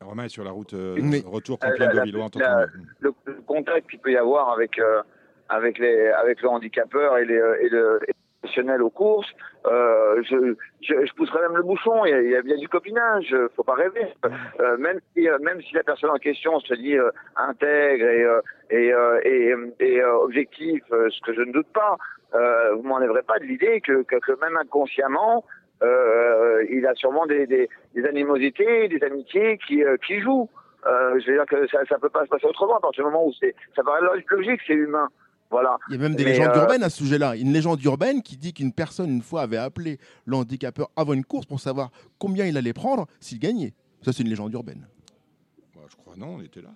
Romain 0.02 0.26
est 0.26 0.30
sur 0.30 0.44
la 0.44 0.52
route 0.52 0.74
euh, 0.74 0.98
Mais- 1.02 1.24
retour 1.26 1.58
Euh, 1.64 1.70
Compiègne 1.70 1.90
la- 1.94 2.02
de 2.02 2.06
Villois, 2.06 2.28
la- 2.36 2.66
le, 3.00 3.14
le 3.26 3.34
contact 3.48 3.90
qu'il 3.90 4.00
peut 4.00 4.12
y 4.12 4.18
avoir 4.18 4.50
avec 4.52 4.78
euh, 4.78 5.02
avec 5.48 5.78
les 5.80 6.08
avec 6.10 6.42
le 6.42 6.50
handicapeur 6.50 7.18
et 7.18 7.26
les 7.26 7.38
euh, 7.38 7.62
et 7.62 7.70
le 7.70 8.00
et 8.10 8.14
le 8.44 8.48
professionnel 8.48 8.82
aux 8.82 8.90
courses, 8.90 9.30
euh, 9.66 10.22
je, 10.24 10.56
je 10.82 11.06
je 11.06 11.14
pousserais 11.14 11.42
même 11.42 11.56
le 11.58 11.64
bouchon. 11.64 12.06
Il 12.06 12.12
y 12.12 12.14
a, 12.14 12.22
il 12.22 12.30
y 12.32 12.36
a 12.36 12.42
bien 12.42 12.58
du 12.58 12.68
copinage. 12.68 13.34
Faut 13.56 13.64
pas 13.64 13.76
rêver. 13.76 14.08
Euh, 14.60 14.78
même 14.78 15.00
si 15.14 15.28
euh, 15.30 15.38
même 15.40 15.62
si 15.62 15.74
la 15.74 15.84
personne 15.84 16.10
en 16.10 16.18
question 16.18 16.60
se 16.60 16.74
dit 16.74 16.98
euh, 16.98 17.10
intègre 17.38 18.06
et 18.06 18.24
euh, 18.24 18.42
et 18.70 18.94
euh, 18.94 19.20
et, 19.24 19.54
et, 19.80 20.02
euh, 20.02 20.16
objectif, 20.18 20.84
ce 20.90 21.22
que 21.22 21.34
je 21.34 21.42
ne 21.42 21.52
doute 21.54 21.72
pas, 21.74 21.96
euh, 22.34 22.74
vous 22.76 22.84
m'enlèverez 22.84 23.24
pas 23.24 23.40
de 23.40 23.46
l'idée 23.46 23.82
que, 23.82 24.04
que 24.04 24.18
que 24.18 24.34
même 24.42 24.58
inconsciemment. 24.58 25.46
Il 26.70 26.88
a 26.88 26.96
sûrement 26.96 27.26
des, 27.26 27.46
des, 27.46 27.68
des 27.94 28.06
animosités, 28.06 28.88
des 28.88 29.04
amitiés 29.04 29.58
qui, 29.68 29.84
qui 30.08 30.22
jouent. 30.22 30.50
Je 30.86 31.28
veux 31.28 31.34
dire 31.34 31.46
que 31.46 31.68
ça, 31.68 31.80
ça 31.90 31.98
peut 32.00 32.10
pas 32.10 32.24
se 32.24 32.30
passer 32.30 32.46
autrement 32.46 32.78
à 32.78 32.80
partir 32.80 33.04
du 33.04 33.12
moment 33.12 33.26
où 33.28 33.34
c'est, 33.38 33.54
ça 33.76 33.84
paraît 33.84 34.00
lo- 34.02 34.14
logique, 34.38 34.62
c'est 34.66 34.74
humain. 34.74 35.10
Voilà. 35.54 35.78
Il 35.90 35.96
y 35.96 36.00
a 36.00 36.02
même 36.02 36.16
des 36.16 36.24
Mais, 36.24 36.32
légendes 36.32 36.56
euh, 36.56 36.62
urbaines 36.62 36.82
à 36.84 36.90
ce 36.90 36.98
sujet-là. 36.98 37.36
Une 37.36 37.54
légende 37.54 37.82
urbaine 37.84 38.24
qui 38.24 38.38
dit 38.38 38.54
qu'une 38.54 38.74
personne, 38.74 39.12
une 39.12 39.22
fois, 39.22 39.44
avait 39.44 39.58
appelé 39.58 40.00
le 40.26 40.36
handicapeur 40.36 40.90
avant 40.96 41.14
une 41.14 41.24
course 41.24 41.46
pour 41.46 41.60
savoir 41.60 41.92
combien 42.18 42.46
il 42.48 42.58
allait 42.58 42.74
prendre 42.74 43.06
s'il 43.20 43.38
gagnait. 43.38 43.74
Ça, 44.02 44.12
c'est 44.12 44.24
une 44.24 44.30
légende 44.30 44.52
urbaine. 44.54 44.88
Bah, 45.76 45.82
je 45.88 45.96
crois 45.96 46.16
non, 46.18 46.38
on 46.38 46.42
était 46.42 46.62
là. 46.62 46.70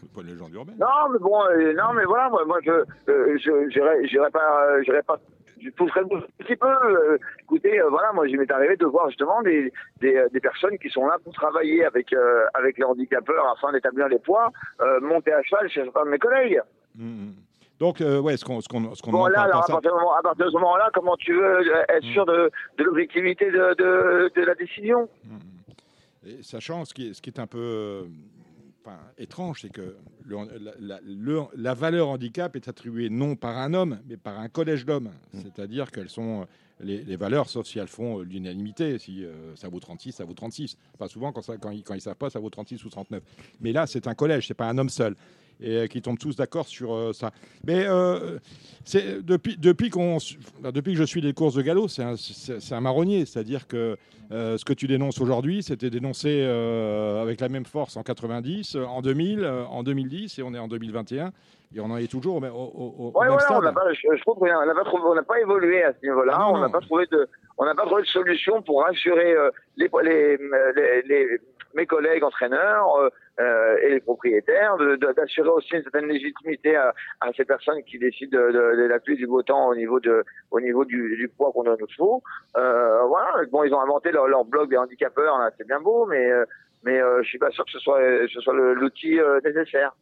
C'est 0.00 0.10
pas 0.12 0.20
une 0.20 0.28
légende 0.28 0.54
urbaine. 0.54 0.76
Non, 0.78 1.10
mais 1.12 1.18
bon, 1.18 1.42
euh, 1.50 1.74
non, 1.74 1.92
mais 1.94 2.04
voilà, 2.04 2.30
moi, 2.30 2.44
moi 2.46 2.58
je, 2.64 2.70
euh, 3.10 3.38
j'irai, 3.38 4.30
pas, 4.30 4.66
euh, 4.68 5.02
pas. 5.06 5.18
Je 5.60 5.70
pousserai 5.70 6.00
un 6.00 6.20
petit 6.38 6.56
peu. 6.56 6.66
euh, 6.66 7.18
écoutez, 7.40 7.80
euh, 7.80 7.88
voilà, 7.90 8.12
moi, 8.12 8.26
il 8.28 8.38
m'est 8.38 8.50
arrivé 8.50 8.76
de 8.76 8.86
voir 8.86 9.08
justement 9.10 9.42
des, 9.42 9.72
des, 10.00 10.24
des 10.32 10.40
personnes 10.40 10.78
qui 10.78 10.88
sont 10.90 11.06
là 11.06 11.18
pour 11.22 11.32
travailler 11.34 11.84
avec, 11.84 12.12
euh, 12.12 12.44
avec 12.54 12.78
les 12.78 12.84
handicapeurs 12.84 13.46
afin 13.56 13.72
d'établir 13.72 14.08
les 14.08 14.18
poids, 14.18 14.50
euh, 14.80 15.00
monter 15.00 15.32
à 15.32 15.42
cheval 15.42 15.68
chez 15.68 15.82
certains 15.84 16.04
de 16.04 16.10
mes 16.10 16.18
collègues. 16.18 16.60
Hum, 16.98 17.04
hum. 17.06 17.34
Donc, 17.82 18.00
euh, 18.00 18.20
ouais, 18.20 18.36
ce 18.36 18.44
qu'on 18.44 18.60
ce 18.60 18.68
qu'on 18.68 18.94
ce 18.94 19.02
qu'on 19.02 19.10
Bon, 19.10 19.26
là, 19.26 19.40
alors, 19.42 19.64
à 19.64 19.66
partir, 19.66 19.90
du 19.90 19.96
moment, 19.98 20.14
à 20.14 20.22
partir 20.22 20.46
de 20.46 20.50
ce 20.52 20.56
moment-là, 20.56 20.88
comment 20.94 21.16
tu 21.16 21.34
veux 21.34 21.42
euh, 21.68 21.84
être 21.88 22.04
sûr 22.12 22.24
de, 22.24 22.48
de 22.78 22.84
l'objectivité 22.84 23.46
de, 23.50 23.74
de, 23.74 24.30
de 24.36 24.40
la 24.46 24.54
décision? 24.54 25.08
Et 26.24 26.40
sachant 26.44 26.84
ce 26.84 26.94
qui 26.94 27.08
est, 27.08 27.14
ce 27.14 27.20
qui 27.20 27.30
est 27.30 27.40
un 27.40 27.48
peu 27.48 27.58
euh, 27.58 28.02
enfin, 28.84 28.96
étrange, 29.18 29.62
c'est 29.62 29.72
que 29.72 29.96
le, 30.24 30.36
la, 30.60 30.72
la- 30.78 31.00
le- 31.04 31.42
la 31.56 31.74
valeur 31.74 32.08
handicap 32.10 32.54
est 32.54 32.68
attribuée 32.68 33.10
non 33.10 33.34
par 33.34 33.58
un 33.58 33.74
homme, 33.74 33.98
mais 34.08 34.16
par 34.16 34.38
un 34.38 34.48
collège 34.48 34.86
d'hommes. 34.86 35.10
C'est-à-dire 35.34 35.90
qu'elles 35.90 36.08
sont 36.08 36.46
les, 36.78 36.98
les 37.02 37.16
valeurs, 37.16 37.48
sauf 37.48 37.66
si 37.66 37.80
elles 37.80 37.88
font 37.88 38.20
l'unanimité. 38.20 38.96
Si 39.00 39.24
euh, 39.24 39.56
ça 39.56 39.68
vaut 39.68 39.80
36, 39.80 40.12
ça 40.12 40.24
vaut 40.24 40.34
36. 40.34 40.76
Pas 41.00 41.08
souvent, 41.08 41.32
quand, 41.32 41.42
ça, 41.42 41.56
quand, 41.56 41.70
ils, 41.70 41.82
quand 41.82 41.94
ils 41.94 42.00
savent 42.00 42.14
pas, 42.14 42.30
ça 42.30 42.38
vaut 42.38 42.50
36 42.50 42.84
ou 42.84 42.90
39. 42.90 43.20
Mais 43.60 43.72
là, 43.72 43.88
c'est 43.88 44.06
un 44.06 44.14
collège, 44.14 44.46
c'est 44.46 44.54
pas 44.54 44.66
un 44.68 44.78
homme 44.78 44.88
seul. 44.90 45.16
Et 45.62 45.76
euh, 45.76 45.86
qui 45.86 46.02
tombent 46.02 46.18
tous 46.18 46.34
d'accord 46.36 46.66
sur 46.66 46.92
euh, 46.94 47.12
ça. 47.12 47.30
Mais 47.66 47.84
euh, 47.86 48.38
c'est 48.84 49.22
depuis, 49.24 49.56
depuis, 49.56 49.90
qu'on, 49.90 50.18
depuis 50.72 50.92
que 50.94 50.98
je 50.98 51.04
suis 51.04 51.20
des 51.20 51.32
courses 51.32 51.54
de 51.54 51.62
galop, 51.62 51.86
c'est 51.88 52.02
un, 52.02 52.16
c'est- 52.16 52.60
c'est 52.60 52.74
un 52.74 52.80
marronnier. 52.80 53.24
C'est-à-dire 53.26 53.66
que 53.68 53.96
ce 54.30 54.64
que 54.64 54.72
tu 54.72 54.86
dénonces 54.86 55.20
aujourd'hui, 55.20 55.62
c'était 55.62 55.90
dénoncé 55.90 56.42
avec 57.22 57.40
la 57.40 57.48
même 57.48 57.66
force 57.66 57.96
en 57.96 58.02
90, 58.02 58.76
euh, 58.76 58.84
en 58.84 59.02
2000, 59.02 59.44
euh, 59.44 59.64
en 59.66 59.82
2010, 59.82 60.38
et 60.38 60.42
on 60.42 60.54
est 60.54 60.58
en 60.58 60.68
2021, 60.68 61.32
et 61.74 61.80
on 61.80 61.84
en 61.86 61.96
est 61.98 62.10
toujours 62.10 62.36
au, 62.36 62.40
au- 62.40 62.44
au- 62.48 63.12
au 63.14 63.18
Ouais, 63.18 63.28
même 63.28 63.36
voilà, 63.38 63.60
stade. 63.60 63.74
pas, 63.74 63.92
je, 63.92 64.16
je 64.16 64.20
trouve 64.22 64.38
qu'on 64.38 65.14
n'a 65.14 65.22
pas, 65.22 65.38
évolué 65.40 65.82
à 65.84 65.92
ce 65.92 66.06
niveau-là. 66.06 66.32
Ah 66.36 66.40
non, 66.48 66.54
on 66.56 66.60
n'a 66.60 66.68
pas 66.70 66.80
trouvé 66.80 67.04
de, 67.12 67.28
on 67.58 67.64
n'a 67.66 67.74
pas 67.74 67.84
trouvé 67.84 68.02
de 68.02 68.06
solution 68.08 68.62
pour 68.62 68.82
rassurer 68.82 69.32
euh, 69.32 69.50
les, 69.76 69.90
les, 70.02 70.36
les, 70.38 71.02
les- 71.08 71.38
mes 71.74 71.86
collègues 71.86 72.24
entraîneurs 72.24 72.96
euh, 72.96 73.08
euh, 73.40 73.76
et 73.82 73.90
les 73.90 74.00
propriétaires, 74.00 74.76
d'assurer 75.16 75.48
aussi 75.48 75.74
une 75.74 75.82
certaine 75.82 76.06
légitimité 76.06 76.76
à, 76.76 76.92
à 77.20 77.32
ces 77.32 77.44
personnes 77.44 77.82
qui 77.84 77.98
décident 77.98 78.38
de, 78.38 78.52
de, 78.52 78.76
de 78.76 78.86
la 78.86 78.98
pluie 79.00 79.16
du 79.16 79.26
beau 79.26 79.42
temps 79.42 79.68
au 79.68 79.74
niveau 79.74 80.00
de, 80.00 80.24
au 80.50 80.60
niveau 80.60 80.84
du, 80.84 81.16
du 81.16 81.28
poids 81.28 81.50
qu'on 81.52 81.64
donne 81.64 81.82
aux 81.82 81.88
chevaux. 81.88 82.22
Euh, 82.56 83.02
voilà. 83.02 83.44
Bon, 83.50 83.64
ils 83.64 83.74
ont 83.74 83.80
inventé 83.80 84.12
leur, 84.12 84.28
leur 84.28 84.44
blog 84.44 84.70
des 84.70 84.76
handicapeurs, 84.76 85.38
c'est 85.56 85.66
bien 85.66 85.80
beau, 85.80 86.06
mais 86.06 86.30
euh, 86.30 86.44
mais 86.84 87.00
euh, 87.00 87.22
je 87.22 87.28
suis 87.28 87.38
pas 87.38 87.50
sûr 87.50 87.64
que 87.64 87.70
ce 87.70 87.78
soit, 87.78 88.00
ce 88.32 88.40
soit 88.40 88.54
l'outil 88.54 89.18
nécessaire. 89.44 89.92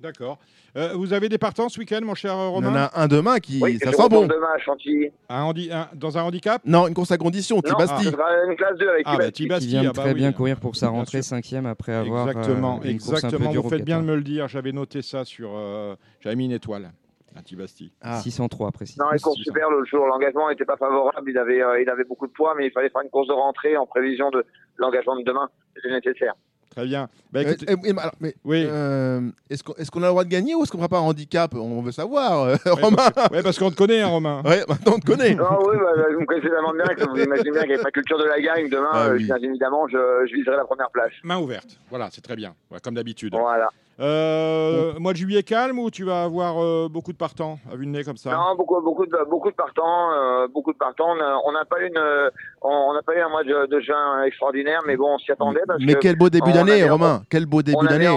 D'accord. 0.00 0.38
Euh, 0.76 0.92
vous 0.94 1.12
avez 1.14 1.28
des 1.30 1.38
partants 1.38 1.68
ce 1.70 1.78
week-end, 1.80 2.00
mon 2.02 2.14
cher 2.14 2.32
euh, 2.32 2.48
On 2.48 2.52
Romain 2.52 2.70
en 2.70 2.76
a 2.76 2.90
un 2.94 3.08
demain 3.08 3.38
qui. 3.38 3.60
Oui, 3.62 3.78
ça 3.82 3.90
je 3.90 3.96
sent 3.96 4.08
bon. 4.10 4.26
demain 4.26 4.48
à 4.54 4.58
Chantilly. 4.58 5.08
Un 5.30 5.42
handi- 5.44 5.70
un- 5.72 5.88
Dans 5.94 6.18
un 6.18 6.22
handicap? 6.22 6.60
Non, 6.66 6.86
une 6.86 6.92
course 6.94 7.10
à 7.12 7.16
condition, 7.18 7.56
Non, 7.56 7.62
Tibasti. 7.62 8.04
ce 8.04 8.10
sera 8.10 8.44
une 8.46 8.56
classe 8.56 8.76
2 8.78 8.88
avec 8.88 9.02
Ah, 9.06 9.12
bah, 9.16 9.30
Tibasti. 9.30 9.42
Tibasti, 9.42 9.64
qui 9.66 9.70
vient 9.72 9.80
ah 9.90 9.92
bah 9.94 10.02
très 10.02 10.12
oui. 10.12 10.18
bien 10.18 10.32
courir 10.32 10.60
pour 10.60 10.76
sa 10.76 10.88
Bien 10.90 10.98
rentrée 10.98 11.22
cinquième 11.22 11.64
après 11.66 11.94
avoir 11.94 12.28
Exactement, 12.28 12.80
euh, 12.84 12.88
une 12.90 12.98
course 12.98 13.08
un 13.08 13.12
peu 13.12 13.26
exactement. 13.28 13.50
dure 13.52 13.62
Vous 13.62 13.68
au 13.68 13.70
faites 13.70 13.84
bien 13.84 14.00
de 14.00 14.04
me 14.06 14.14
le 14.16 14.22
dire. 14.22 14.48
J'avais 14.48 14.72
noté 14.72 15.00
ça 15.00 15.24
sur. 15.24 15.50
euh, 15.54 15.94
J'avais 16.20 16.36
mis 16.36 16.44
une 16.44 16.52
étoile 16.52 16.92
à 17.34 17.42
Tibasti. 17.42 17.90
Ah. 18.02 18.20
603 18.20 18.70
précisément. 18.72 19.08
Non, 19.08 19.14
il 19.16 19.20
court 19.22 19.34
Si, 19.34 19.44
super 19.44 19.70
l'autre 19.70 19.88
jour. 19.88 20.06
L'engagement 20.06 20.50
n'était 20.50 20.64
pas 20.66 20.76
favorable. 20.76 21.30
Il 21.30 21.38
avait, 21.38 21.62
euh, 21.62 21.80
il 21.80 21.88
avait 21.88 22.04
beaucoup 22.04 22.26
de 22.26 22.32
poids, 22.32 22.54
mais 22.56 22.66
il 22.66 22.70
fallait 22.72 22.90
faire 22.90 23.02
une 23.02 23.10
course 23.10 23.28
de 23.28 23.32
rentrée 23.32 23.76
en 23.78 23.86
prévision 23.86 24.30
de 24.30 24.44
l'engagement 24.76 25.16
de 25.16 25.22
demain. 25.24 25.48
C'était 25.74 25.90
nécessaire. 25.94 26.34
Très 26.76 26.84
bien. 26.84 27.08
Bah, 27.32 27.40
Euh, 27.40 27.54
euh, 27.70 27.76
mais, 27.82 27.90
alors, 27.98 28.12
mais, 28.20 28.34
oui. 28.44 28.66
euh, 28.68 29.20
est-ce 29.48 29.64
qu'on 29.64 29.72
est-ce 29.76 29.90
qu'on 29.90 30.02
a 30.02 30.06
le 30.06 30.10
droit 30.10 30.24
de 30.24 30.28
gagner 30.28 30.54
ou 30.54 30.62
est-ce 30.62 30.70
qu'on 30.70 30.76
ne 30.76 30.82
fera 30.82 30.90
pas 30.90 30.98
un 30.98 31.08
handicap? 31.08 31.54
On 31.54 31.80
veut 31.80 31.90
savoir, 31.90 32.42
euh, 32.42 32.56
Ouais, 32.66 32.82
Romain. 32.82 32.96
parce 33.14 33.30
ouais, 33.30 33.42
parce 33.42 33.58
qu'on 33.58 33.70
te 33.70 33.76
connaît, 33.76 34.02
hein, 34.02 34.08
Romain. 34.08 34.42
Ouais, 34.44 34.62
maintenant 34.68 34.92
on 34.96 34.98
te 34.98 35.06
connaît. 35.06 35.34
Non, 35.34 35.58
oui, 35.66 35.74
bah, 35.80 36.04
vous 36.12 36.20
me 36.20 36.26
connaissez 36.26 36.50
tellement 36.50 36.72
bien 36.74 36.84
vous 37.08 37.18
imaginez 37.18 37.50
bien 37.50 37.62
qu'avec 37.62 37.82
ma 37.82 37.90
culture 37.90 38.18
de 38.18 38.24
la 38.24 38.38
gagne, 38.42 38.68
demain, 38.68 38.90
Ah 38.92 39.06
euh, 39.06 39.16
oui. 39.16 39.24
bien 39.24 39.36
évidemment, 39.36 39.88
je, 39.88 40.26
je 40.28 40.34
viserai 40.34 40.56
la 40.56 40.64
première 40.66 40.90
place. 40.90 41.12
Main 41.24 41.38
ouverte. 41.38 41.80
Voilà, 41.88 42.08
c'est 42.12 42.20
très 42.20 42.36
bien. 42.36 42.54
Ouais, 42.70 42.78
comme 42.82 42.94
d'habitude. 42.94 43.32
Voilà. 43.34 43.70
Euh, 43.98 44.92
Mois 44.98 45.12
de 45.12 45.18
juillet 45.18 45.42
calme 45.42 45.78
ou 45.78 45.90
tu 45.90 46.04
vas 46.04 46.24
avoir 46.24 46.62
euh, 46.62 46.88
beaucoup 46.90 47.12
de 47.12 47.16
partants 47.16 47.58
à 47.72 47.76
vue 47.76 47.86
de 47.86 47.90
nez 47.90 48.04
comme 48.04 48.16
ça? 48.18 48.30
Non, 48.30 48.54
beaucoup, 48.56 48.80
beaucoup 48.82 49.06
de, 49.06 49.30
beaucoup 49.30 49.50
de 49.50 49.56
partants, 49.56 50.12
euh, 50.12 50.48
beaucoup 50.48 50.72
de 50.72 50.78
partants. 50.78 51.08
On 51.16 51.20
a- 51.20 51.40
On 51.46 51.52
n'a 51.52 51.64
pas 51.64 51.80
eu 51.80 51.86
une, 51.88 51.96
euh, 51.96 52.28
on 52.60 52.92
n'a 52.92 53.02
pas 53.02 53.14
eu 53.16 53.20
un 53.20 53.28
mois 53.30 53.44
de, 53.44 53.66
de 53.66 53.80
juin 53.80 54.22
extraordinaire, 54.24 54.80
mais 54.86 54.96
bon, 54.96 55.14
on 55.14 55.18
s'y 55.18 55.32
attendait 55.32 55.60
parce 55.66 55.80
Mais 55.82 55.94
que 55.94 55.98
quel 56.00 56.16
beau 56.16 56.28
début 56.28 56.52
d'année, 56.52 56.82
Romain. 56.84 57.22
Quel 57.30 57.46
beau 57.46 57.62
début 57.62 57.86
d'année. 57.86 58.08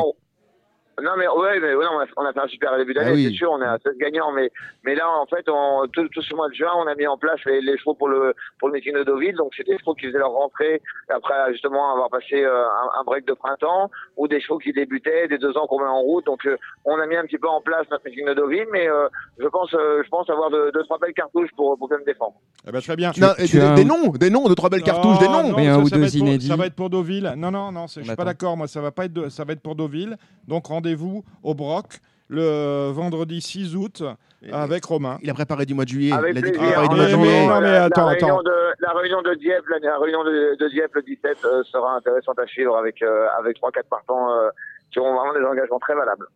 Non, 1.02 1.12
mais 1.18 1.28
ouais, 1.28 1.60
mais 1.60 1.74
ouais, 1.76 1.86
on, 1.92 2.00
a, 2.00 2.06
on 2.18 2.26
a 2.26 2.34
fait 2.34 2.40
un 2.40 2.48
super 2.48 2.78
début 2.78 2.94
d'année, 2.94 3.12
Ah 3.12 3.16
oui. 3.16 3.28
c'est 3.30 3.38
sûr, 3.38 3.52
on 3.52 3.62
est 3.62 3.66
à 3.66 3.78
16 3.84 3.98
gagnants, 3.98 4.32
mais, 4.32 4.52
mais 4.84 4.96
là, 4.96 5.10
en 5.10 5.26
fait, 5.26 5.48
on, 5.50 5.88
tout, 5.92 6.08
tout 6.10 6.22
ce 6.22 6.34
mois 6.36 6.50
de 6.50 6.54
juin, 6.54 6.72
on 6.78 6.88
a 6.88 6.96
mis 6.96 7.08
en 7.08 7.18
place 7.18 7.40
les, 7.46 7.62
les 7.62 7.78
chevaux 7.78 7.94
pour 7.94 8.08
le, 8.10 8.34
pour 8.60 8.68
le 8.70 8.74
meeting 8.76 8.94
de 8.96 9.04
Deauville, 9.04 9.36
donc 9.36 9.52
c'est 9.56 9.66
des 9.66 9.78
chevaux 9.78 9.94
qui 9.96 10.08
faisaient 10.08 10.18
leur 10.20 10.32
rentrée 10.32 10.82
après 11.10 11.52
justement 11.52 11.92
avoir 11.94 12.10
passé 12.10 12.44
euh, 12.44 12.64
un, 12.66 13.00
un 13.02 13.04
break 13.04 13.26
de 13.26 13.34
printemps, 13.34 13.90
ou 14.18 14.28
des 14.28 14.40
chevaux 14.42 14.58
qui 14.60 14.74
débutaient, 14.74 15.28
des 15.28 15.38
deux 15.38 15.58
ans 15.58 15.68
qu'on 15.68 15.80
met 15.80 15.86
en 15.88 16.02
route, 16.02 16.26
donc 16.26 16.46
euh, 16.46 16.58
on 16.86 16.98
a 17.00 17.06
mis 17.06 17.16
un 17.16 17.24
petit 17.26 17.38
peu 17.38 17.48
en 17.48 17.62
place 17.62 17.86
notre 17.92 18.06
meeting 18.06 18.26
de 18.28 18.34
Deauville, 18.34 18.68
mais 18.72 18.88
euh, 18.90 19.08
je 19.40 19.48
pense, 19.48 19.74
euh, 19.74 20.02
je 20.04 20.10
pense 20.10 20.30
avoir 20.30 20.50
de, 20.50 20.72
deux, 20.74 20.84
trois 20.84 20.98
belles 21.00 21.14
cartouches 21.14 21.50
pour, 21.56 21.78
pour 21.78 21.88
bien 21.88 21.98
me 22.00 22.06
défendre. 22.06 22.34
Eh 22.68 22.72
ben, 22.72 22.82
très 22.82 22.96
bien. 22.96 23.12
Non, 23.18 23.30
tu 23.38 23.58
des, 23.58 23.62
as 23.62 23.74
des 23.76 23.82
un- 23.82 23.86
noms, 23.86 24.10
des 24.10 24.30
noms, 24.30 24.48
de 24.48 24.54
trois 24.54 24.70
belles 24.70 24.84
cartouches, 24.84 25.20
des 25.20 25.28
noms. 25.28 25.50
Non, 25.50 25.56
Oui, 25.58 25.66
ça, 25.66 25.76
un 25.76 25.82
ou 25.82 25.88
ça 25.88 25.96
va 25.96 26.02
deux 26.02 26.08
être 26.08 26.18
pour- 26.20 26.28
inédits. 26.28 26.48
Ça 26.48 26.56
va 26.56 26.66
être 26.66 26.76
pour 26.76 26.90
Deauville. 26.90 27.34
Non, 27.38 27.52
non, 27.52 27.72
non, 27.72 27.88
je 27.88 28.02
suis 28.02 28.16
pas 28.16 28.26
d'accord. 28.26 28.58
Moi, 28.58 28.68
ça 28.68 28.82
va 28.82 28.92
pas 28.92 29.06
être. 29.06 29.14
de- 29.14 29.30
ça 29.30 29.44
va 29.46 29.54
être 29.54 29.62
pour 29.62 29.76
Deauville. 29.76 30.18
Donc 30.48 30.70
rendez-vous 30.90 31.24
au 31.44 31.54
Broc 31.54 32.00
le 32.30 32.90
vendredi 32.92 33.42
6 33.42 33.76
août 33.76 34.04
avec 34.52 34.86
Romain. 34.86 35.18
Il 35.22 35.30
a 35.30 35.34
préparé 35.34 35.66
du 35.66 35.74
mois 35.74 35.84
de 35.84 35.90
juillet. 35.90 36.14
Avec 36.14 36.34
il 36.36 36.38
a 36.38 36.42
dit 36.42 36.52
qu'il 36.52 36.60
plaisir. 36.60 36.76
préparait 36.76 36.88
du 36.88 36.94
Ah, 36.94 36.98
mois 36.98 37.06
de 37.08 37.16
mais 37.18 37.24
juillet. 37.30 37.48
non, 37.48 37.62
mais 37.62 37.72
la, 37.72 37.84
attends, 37.86 38.02
la 38.06 38.08
réunion 38.12 38.28
attends. 38.40 38.44
De, 38.44 38.52
la 38.82 38.92
réunion 38.94 39.22
de 39.22 39.34
Dieppe, 39.36 39.66
la, 39.68 39.80
la 39.80 39.98
réunion 39.98 40.24
de, 40.24 40.56
de 40.60 40.70
Dieppe 40.70 40.94
le 40.96 41.02
17 41.02 41.38
euh, 41.46 41.64
sera 41.64 41.96
intéressante 41.96 42.40
à 42.40 42.46
suivre 42.48 42.78
avec 42.78 43.02
euh, 43.02 43.28
avec 43.40 43.58
trois 43.58 43.72
quatre 43.72 43.90
partants 43.90 44.32
euh, 44.32 44.50
qui 44.92 45.00
auront 45.00 45.16
vraiment 45.16 45.34
des 45.34 45.46
engagements 45.46 45.80
très 45.80 45.96
valables. 45.96 46.28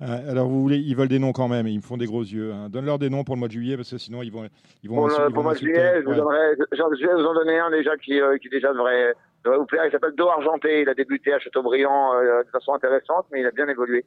Alors 0.00 0.48
vous 0.48 0.62
voulez, 0.62 0.78
ils 0.78 0.96
veulent 0.96 1.08
des 1.08 1.18
noms 1.18 1.32
quand 1.32 1.48
même. 1.48 1.66
Ils 1.68 1.76
me 1.76 1.82
font 1.82 1.98
des 1.98 2.06
gros 2.06 2.22
yeux. 2.22 2.52
hein. 2.54 2.68
Donne-leur 2.70 2.98
des 2.98 3.10
noms 3.10 3.22
pour 3.22 3.34
le 3.34 3.40
mois 3.40 3.48
de 3.48 3.52
juillet 3.52 3.76
parce 3.76 3.90
que 3.90 3.98
sinon 3.98 4.22
ils 4.22 4.32
vont, 4.32 4.48
ils 4.82 4.88
vont. 4.88 4.96
Pour 4.96 5.08
le, 5.08 5.12
ils 5.14 5.16
pour 5.16 5.28
vont 5.28 5.36
le 5.36 5.42
mois 5.42 5.52
de 5.54 5.58
juillet, 5.58 5.94
je, 6.00 6.04
vous 6.04 6.10
Ouais. 6.12 6.16
donnerai, 6.16 6.38
je, 6.72 6.76
je 7.02 7.06
vais 7.06 7.14
vous 7.14 7.26
en 7.28 7.34
donner 7.34 7.58
un 7.58 7.70
déjà 7.70 7.94
qui, 7.98 8.18
euh, 8.18 8.38
qui 8.38 8.48
déjà 8.48 8.72
devrait, 8.72 9.14
devrait 9.44 9.58
vous 9.58 9.66
plaire. 9.66 9.84
Il 9.86 9.92
s'appelle 9.92 10.14
Do 10.16 10.28
Argenté. 10.28 10.82
Il 10.82 10.88
a 10.88 10.94
débuté 10.94 11.32
à 11.32 11.38
Châteaubriand 11.38 12.14
euh, 12.14 12.42
de 12.42 12.48
façon 12.50 12.74
intéressante, 12.74 13.26
mais 13.32 13.40
il 13.40 13.46
a 13.46 13.50
bien 13.50 13.68
évolué. 13.68 14.04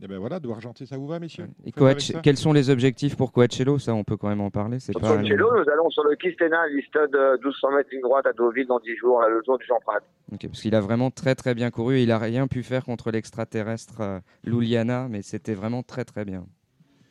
Eh 0.00 0.06
ben 0.06 0.18
voilà, 0.18 0.38
doit 0.38 0.54
argenter, 0.54 0.86
ça 0.86 0.96
vous 0.96 1.08
va, 1.08 1.18
messieurs 1.18 1.48
Et 1.64 1.72
Coach, 1.72 2.12
ça 2.12 2.20
quels 2.20 2.36
sont 2.36 2.52
les 2.52 2.70
objectifs 2.70 3.16
pour 3.16 3.32
Coachello 3.32 3.80
Ça, 3.80 3.94
on 3.94 4.04
peut 4.04 4.16
quand 4.16 4.28
même 4.28 4.40
en 4.40 4.50
parler. 4.50 4.78
C'est 4.78 4.92
pas. 4.92 5.16
Coachello, 5.16 5.50
nous 5.58 5.68
allons 5.68 5.90
sur 5.90 6.04
le 6.04 6.14
Kistena, 6.14 6.68
Listed, 6.68 7.12
euh, 7.16 7.32
1200 7.38 7.72
mètres 7.72 7.90
ligne 7.90 8.02
droite 8.02 8.24
à 8.26 8.32
Deauville 8.32 8.68
dans 8.68 8.78
10 8.78 8.96
jours, 8.96 9.20
là, 9.20 9.28
le 9.28 9.42
jour 9.44 9.58
du 9.58 9.66
Jean 9.66 9.80
Prat. 9.80 9.98
Parce 10.30 10.62
qu'il 10.62 10.74
a 10.76 10.80
vraiment 10.80 11.10
très 11.10 11.34
très 11.34 11.52
bien 11.54 11.72
couru. 11.72 12.00
Il 12.00 12.12
a 12.12 12.18
rien 12.18 12.46
pu 12.46 12.62
faire 12.62 12.84
contre 12.84 13.10
l'extraterrestre 13.10 14.00
euh, 14.00 14.20
Luliana, 14.44 15.08
mais 15.10 15.22
c'était 15.22 15.54
vraiment 15.54 15.82
très 15.82 16.04
très 16.04 16.24
bien. 16.24 16.44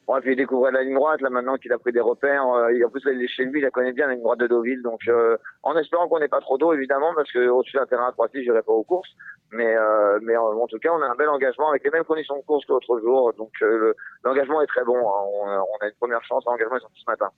Ouais, 0.07 0.21
puis 0.21 0.31
il 0.31 0.35
découvrait 0.37 0.71
la 0.71 0.83
ligne 0.83 0.95
droite, 0.95 1.19
là, 1.19 1.29
maintenant 1.29 1.57
qu'il 1.57 1.73
a 1.73 1.77
pris 1.77 1.91
des 1.91 1.99
repères. 1.99 2.47
euh, 2.47 2.69
et 2.69 2.81
en 2.85 2.89
plus, 2.89 3.03
là, 3.03 3.11
il 3.11 3.21
est 3.21 3.27
chez 3.27 3.43
lui, 3.43 3.59
il 3.59 3.63
la 3.63 3.71
connaît 3.71 3.91
bien, 3.91 4.07
la 4.07 4.13
ligne 4.13 4.23
droite 4.23 4.39
de 4.39 4.47
Deauville. 4.47 4.81
Donc, 4.81 5.01
euh, 5.09 5.35
en 5.63 5.75
espérant 5.75 6.07
qu'on 6.07 6.19
n'ait 6.19 6.29
pas 6.29 6.39
trop 6.39 6.57
d'eau, 6.57 6.71
évidemment, 6.71 7.13
parce 7.13 7.29
que 7.31 7.49
au-dessus 7.49 7.75
d'un 7.75 7.85
terrain 7.85 8.07
à 8.07 8.11
3 8.13 8.27
je 8.33 8.39
n'irai 8.39 8.61
pas 8.61 8.71
aux 8.71 8.83
courses. 8.85 9.09
Mais, 9.51 9.75
euh, 9.75 10.19
mais 10.23 10.37
en, 10.37 10.45
en 10.53 10.67
tout 10.67 10.79
cas, 10.79 10.89
on 10.93 11.01
a 11.01 11.07
un 11.07 11.15
bel 11.15 11.27
engagement 11.27 11.69
avec 11.69 11.83
les 11.83 11.89
mêmes 11.91 12.05
conditions 12.05 12.37
de 12.37 12.41
course 12.43 12.65
que 12.65 12.71
l'autre 12.71 12.99
jour. 13.01 13.33
Donc, 13.37 13.51
euh, 13.61 13.77
le- 13.77 13.95
l'engagement 14.23 14.61
est 14.61 14.67
très 14.67 14.83
bon. 14.85 14.97
hein. 14.97 15.23
On, 15.41 15.47
a- 15.49 15.59
on 15.61 15.85
a 15.85 15.87
une 15.87 15.95
première 15.99 16.23
chance. 16.23 16.43
L'engagement 16.45 16.77
est 16.77 16.81
sorti 16.81 17.01
ce 17.05 17.11
matin. 17.11 17.29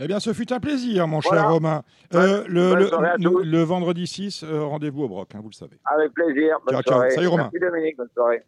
Eh 0.00 0.06
bien, 0.08 0.18
ce 0.18 0.32
fut 0.32 0.52
un 0.52 0.58
plaisir, 0.60 1.06
mon 1.06 1.20
Voilà. 1.20 1.42
cher 1.42 1.50
Romain. 1.52 1.82
Euh, 2.14 2.42
le, 2.48 3.62
vendredi 3.62 4.06
6, 4.08 4.42
euh, 4.42 4.64
rendez-vous 4.64 5.04
au 5.04 5.08
Broc, 5.08 5.28
hein, 5.34 5.40
vous 5.42 5.50
le 5.50 5.54
savez. 5.54 5.78
Avec 5.84 6.12
plaisir. 6.14 6.58
Bonne 6.66 6.74
Ciao, 6.74 6.82
ciao. 6.82 6.94
soirée. 6.94 7.10
Salut, 7.10 7.26
Romain. 7.28 7.50
Merci 7.52 7.58
Dominique. 7.70 7.96
Bonne 7.98 8.08
soirée. 8.14 8.42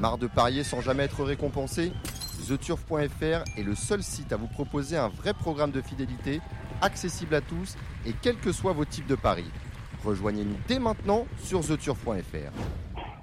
Marre 0.00 0.18
de 0.18 0.28
parier 0.28 0.62
sans 0.62 0.80
jamais 0.80 1.04
être 1.04 1.24
récompensé? 1.24 1.90
TheTurf.fr 2.44 3.58
est 3.58 3.62
le 3.62 3.74
seul 3.74 4.02
site 4.02 4.32
à 4.32 4.36
vous 4.36 4.46
proposer 4.46 4.96
un 4.96 5.08
vrai 5.08 5.32
programme 5.32 5.70
de 5.70 5.80
fidélité, 5.80 6.40
accessible 6.82 7.34
à 7.34 7.40
tous 7.40 7.76
et 8.06 8.12
quels 8.22 8.36
que 8.36 8.52
soient 8.52 8.72
vos 8.72 8.84
types 8.84 9.06
de 9.06 9.14
paris. 9.14 9.50
Rejoignez-nous 10.04 10.56
dès 10.68 10.78
maintenant 10.78 11.26
sur 11.42 11.60
TheTurf.fr. 11.60 12.52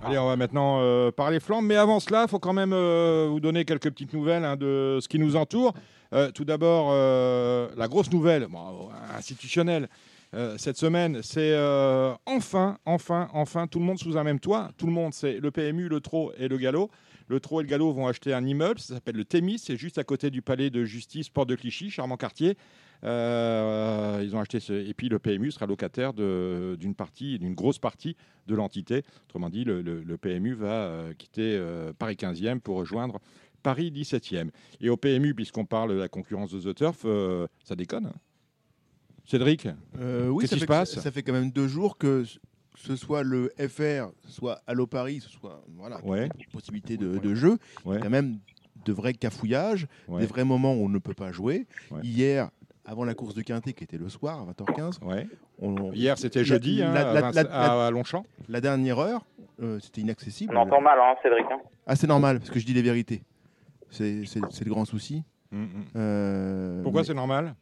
Allez, 0.04 0.18
on 0.18 0.28
va 0.28 0.36
maintenant 0.36 0.80
euh, 0.82 1.12
parler 1.12 1.40
flammes, 1.40 1.68
mais 1.68 1.76
avant 1.76 2.00
cela, 2.00 2.24
il 2.24 2.28
faut 2.28 2.40
quand 2.40 2.54
même 2.54 2.74
euh, 2.74 3.28
vous 3.30 3.40
donner 3.40 3.66
quelques 3.66 3.92
petites 3.92 4.14
nouvelles 4.14 4.44
hein, 4.44 4.56
de 4.56 4.98
ce 5.00 5.08
qui 5.08 5.20
nous 5.20 5.36
entoure. 5.36 5.74
Euh, 6.14 6.32
tout 6.32 6.44
d'abord, 6.44 6.92
la 6.92 7.88
grosse 7.88 8.12
nouvelle 8.12 8.48
institutionnelle 9.16 9.88
cette 10.58 10.78
semaine, 10.78 11.20
c'est 11.22 11.56
enfin, 12.26 12.78
enfin, 12.86 13.30
enfin, 13.34 13.68
tout 13.68 13.80
le 13.80 13.86
monde 13.86 14.00
sous 14.00 14.18
un 14.18 14.24
même 14.24 14.40
toit. 14.40 14.72
Tout 14.78 14.88
le 14.88 14.92
monde, 14.92 15.14
c'est 15.14 15.40
le 15.40 15.52
PMU, 15.52 15.88
le 15.88 16.00
TRO 16.00 16.32
et 16.38 16.48
le 16.48 16.58
Gallo. 16.58 16.90
Le 17.32 17.40
TRO 17.40 17.62
et 17.62 17.64
le 17.64 17.70
Gallo 17.70 17.94
vont 17.94 18.08
acheter 18.08 18.34
un 18.34 18.46
immeuble, 18.46 18.78
ça 18.80 18.96
s'appelle 18.96 19.16
le 19.16 19.24
Témis, 19.24 19.58
c'est 19.58 19.78
juste 19.78 19.98
à 19.98 20.04
côté 20.04 20.30
du 20.30 20.42
palais 20.42 20.70
de 20.70 20.84
justice 20.84 21.30
Porte 21.30 21.48
de 21.48 21.56
Clichy, 21.56 21.90
charmant 21.90 22.18
quartier. 22.18 22.58
Euh, 23.06 24.22
ils 24.24 24.36
ont 24.36 24.40
acheté 24.40 24.60
ce... 24.60 24.74
et 24.74 24.94
puis 24.94 25.08
le 25.10 25.18
PMU 25.18 25.50
sera 25.52 25.66
locataire 25.66 26.14
d'une 26.14 26.94
partie, 26.96 27.40
d'une 27.40 27.54
grosse 27.56 27.80
partie 27.80 28.16
de 28.48 28.56
l'entité. 28.56 29.04
Autrement 29.30 29.50
dit, 29.50 29.64
le, 29.64 29.82
le- 29.82 30.02
le 30.04 30.18
PMU 30.18 30.54
va 30.56 30.68
euh, 30.86 31.14
quitter 31.14 31.56
euh, 31.56 31.94
Paris 31.98 32.16
15e 32.16 32.60
pour 32.60 32.78
rejoindre 32.78 33.20
Paris 33.64 33.92
17e. 33.92 34.50
Et 34.82 34.90
au 34.90 34.98
PMU, 34.98 35.34
puisqu'on 35.34 35.66
parle 35.66 35.92
de 35.92 36.00
la 36.00 36.10
concurrence 36.10 36.52
de 36.52 36.60
The 36.72 36.76
Turf, 36.76 37.06
ça 37.64 37.76
déconne. 37.76 38.08
hein? 38.08 38.14
Cédric, 39.26 39.68
Euh, 40.00 40.28
oui, 40.28 40.42
Qu'est-ce 40.44 40.50
ça 40.52 40.56
qui 40.58 40.62
se 40.62 40.66
passe 40.66 41.00
ça 41.00 41.12
fait 41.12 41.24
quand 41.24 41.32
même 41.34 41.52
deux 41.52 41.68
jours 41.68 41.98
que 41.98 42.26
ce 42.76 42.96
soit 42.96 43.24
le 43.24 43.52
FR, 43.60 44.12
soit 44.28 44.62
Allo 44.68 44.88
Paris, 44.88 45.20
ce 45.22 45.30
soit 45.30 45.64
voilà, 45.78 46.04
Ouais. 46.06 46.30
possibilité 46.52 46.98
de, 46.98 47.18
de 47.18 47.36
jeu, 47.36 47.58
Ouais. 47.86 48.00
quand 48.02 48.10
même 48.10 48.40
de 48.86 48.94
vrais 48.94 49.14
cafouillages, 49.14 49.88
Ouais. 50.08 50.22
des 50.22 50.28
vrais 50.28 50.44
moments 50.46 50.74
où 50.74 50.86
on 50.86 50.90
ne 50.90 50.98
peut 51.00 51.14
pas 51.14 51.32
jouer. 51.32 51.68
Ouais. 51.92 52.00
Hier, 52.04 52.50
avant 52.86 53.06
la 53.06 53.14
course 53.14 53.36
du 53.36 53.44
Quintet, 53.44 53.74
qui 53.74 53.84
était 53.84 53.98
le 53.98 54.10
soir 54.10 54.40
à 54.42 54.46
20h15, 54.46 55.00
ouais. 55.04 55.28
on- 55.60 55.92
hier 55.94 56.18
c'était 56.18 56.44
jeudi 56.44 56.82
hein, 56.82 56.94
la- 56.94 57.10
à 57.12 57.14
la- 57.14 57.22
Vince- 57.22 57.36
la- 57.36 57.44
la- 57.44 57.84
à, 57.84 57.88
à 57.88 57.92
Longchamp. 57.92 58.26
la 58.50 58.60
dernière 58.62 58.98
heure, 59.00 59.26
euh, 59.62 59.80
c'était 59.80 60.02
inaccessible. 60.02 60.56
On 60.58 60.62
entend 60.62 60.82
mal, 60.82 60.98
hein, 61.00 61.16
Cédric. 61.22 61.46
hein. 61.52 61.60
Ah, 61.86 61.96
c'est 61.96 62.08
normal, 62.08 62.40
parce 62.40 62.50
que 62.50 62.60
je 62.60 62.66
dis 62.66 62.74
les 62.74 62.82
vérités. 62.82 63.24
C'est 63.90 64.24
le 64.24 64.70
grand 64.70 64.86
souci. 64.86 65.24
Mm, 65.52 65.64
mm. 65.64 65.68
Euh, 65.98 66.82
Pourquoi 66.84 67.02
mais 67.02 67.08
c'est 67.08 67.14
normal? 67.14 67.56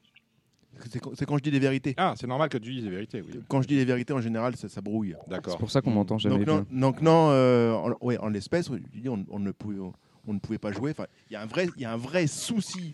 C'est 1.15 1.25
quand, 1.25 1.37
je 1.37 1.43
dis 1.43 1.51
les 1.51 1.59
vérités. 1.59 1.93
Ah, 1.97 2.13
c'est 2.15 2.27
normal 2.27 2.49
que 2.49 2.57
tu 2.57 2.71
dises 2.71 2.85
les 2.85 2.91
vérités, 2.91 3.21
oui. 3.21 3.39
Quand 3.47 3.61
je 3.61 3.67
dis 3.67 3.75
les 3.75 3.85
vérités, 3.85 4.13
en 4.13 4.21
général, 4.21 4.55
ça, 4.55 4.69
ça 4.69 4.81
brouille. 4.81 5.15
D'accord. 5.27 5.53
C'est 5.53 5.59
pour 5.59 5.71
ça 5.71 5.81
qu'on 5.81 5.91
m'entend 5.91 6.17
jamais 6.17 6.37
donc, 6.45 6.47
non, 6.47 6.65
bien. 6.69 6.79
donc 6.81 7.01
non, 7.01 7.29
euh, 7.31 7.73
en, 7.73 7.91
ouais, 8.01 8.17
en 8.17 8.29
l'espèce, 8.29 8.69
on, 8.69 8.79
on 9.29 9.39
ne 9.39 9.51
pouvait, 9.51 9.79
on, 10.27 10.33
ne 10.33 10.39
pouvait 10.39 10.57
pas 10.59 10.71
jouer. 10.71 10.91
Enfin, 10.91 11.05
il 11.29 11.33
y 11.33 11.35
a 11.35 11.41
un 11.41 11.45
vrai, 11.45 11.67
il 11.75 11.81
y 11.81 11.85
a 11.85 11.91
un 11.91 11.97
vrai 11.97 12.27
souci 12.27 12.93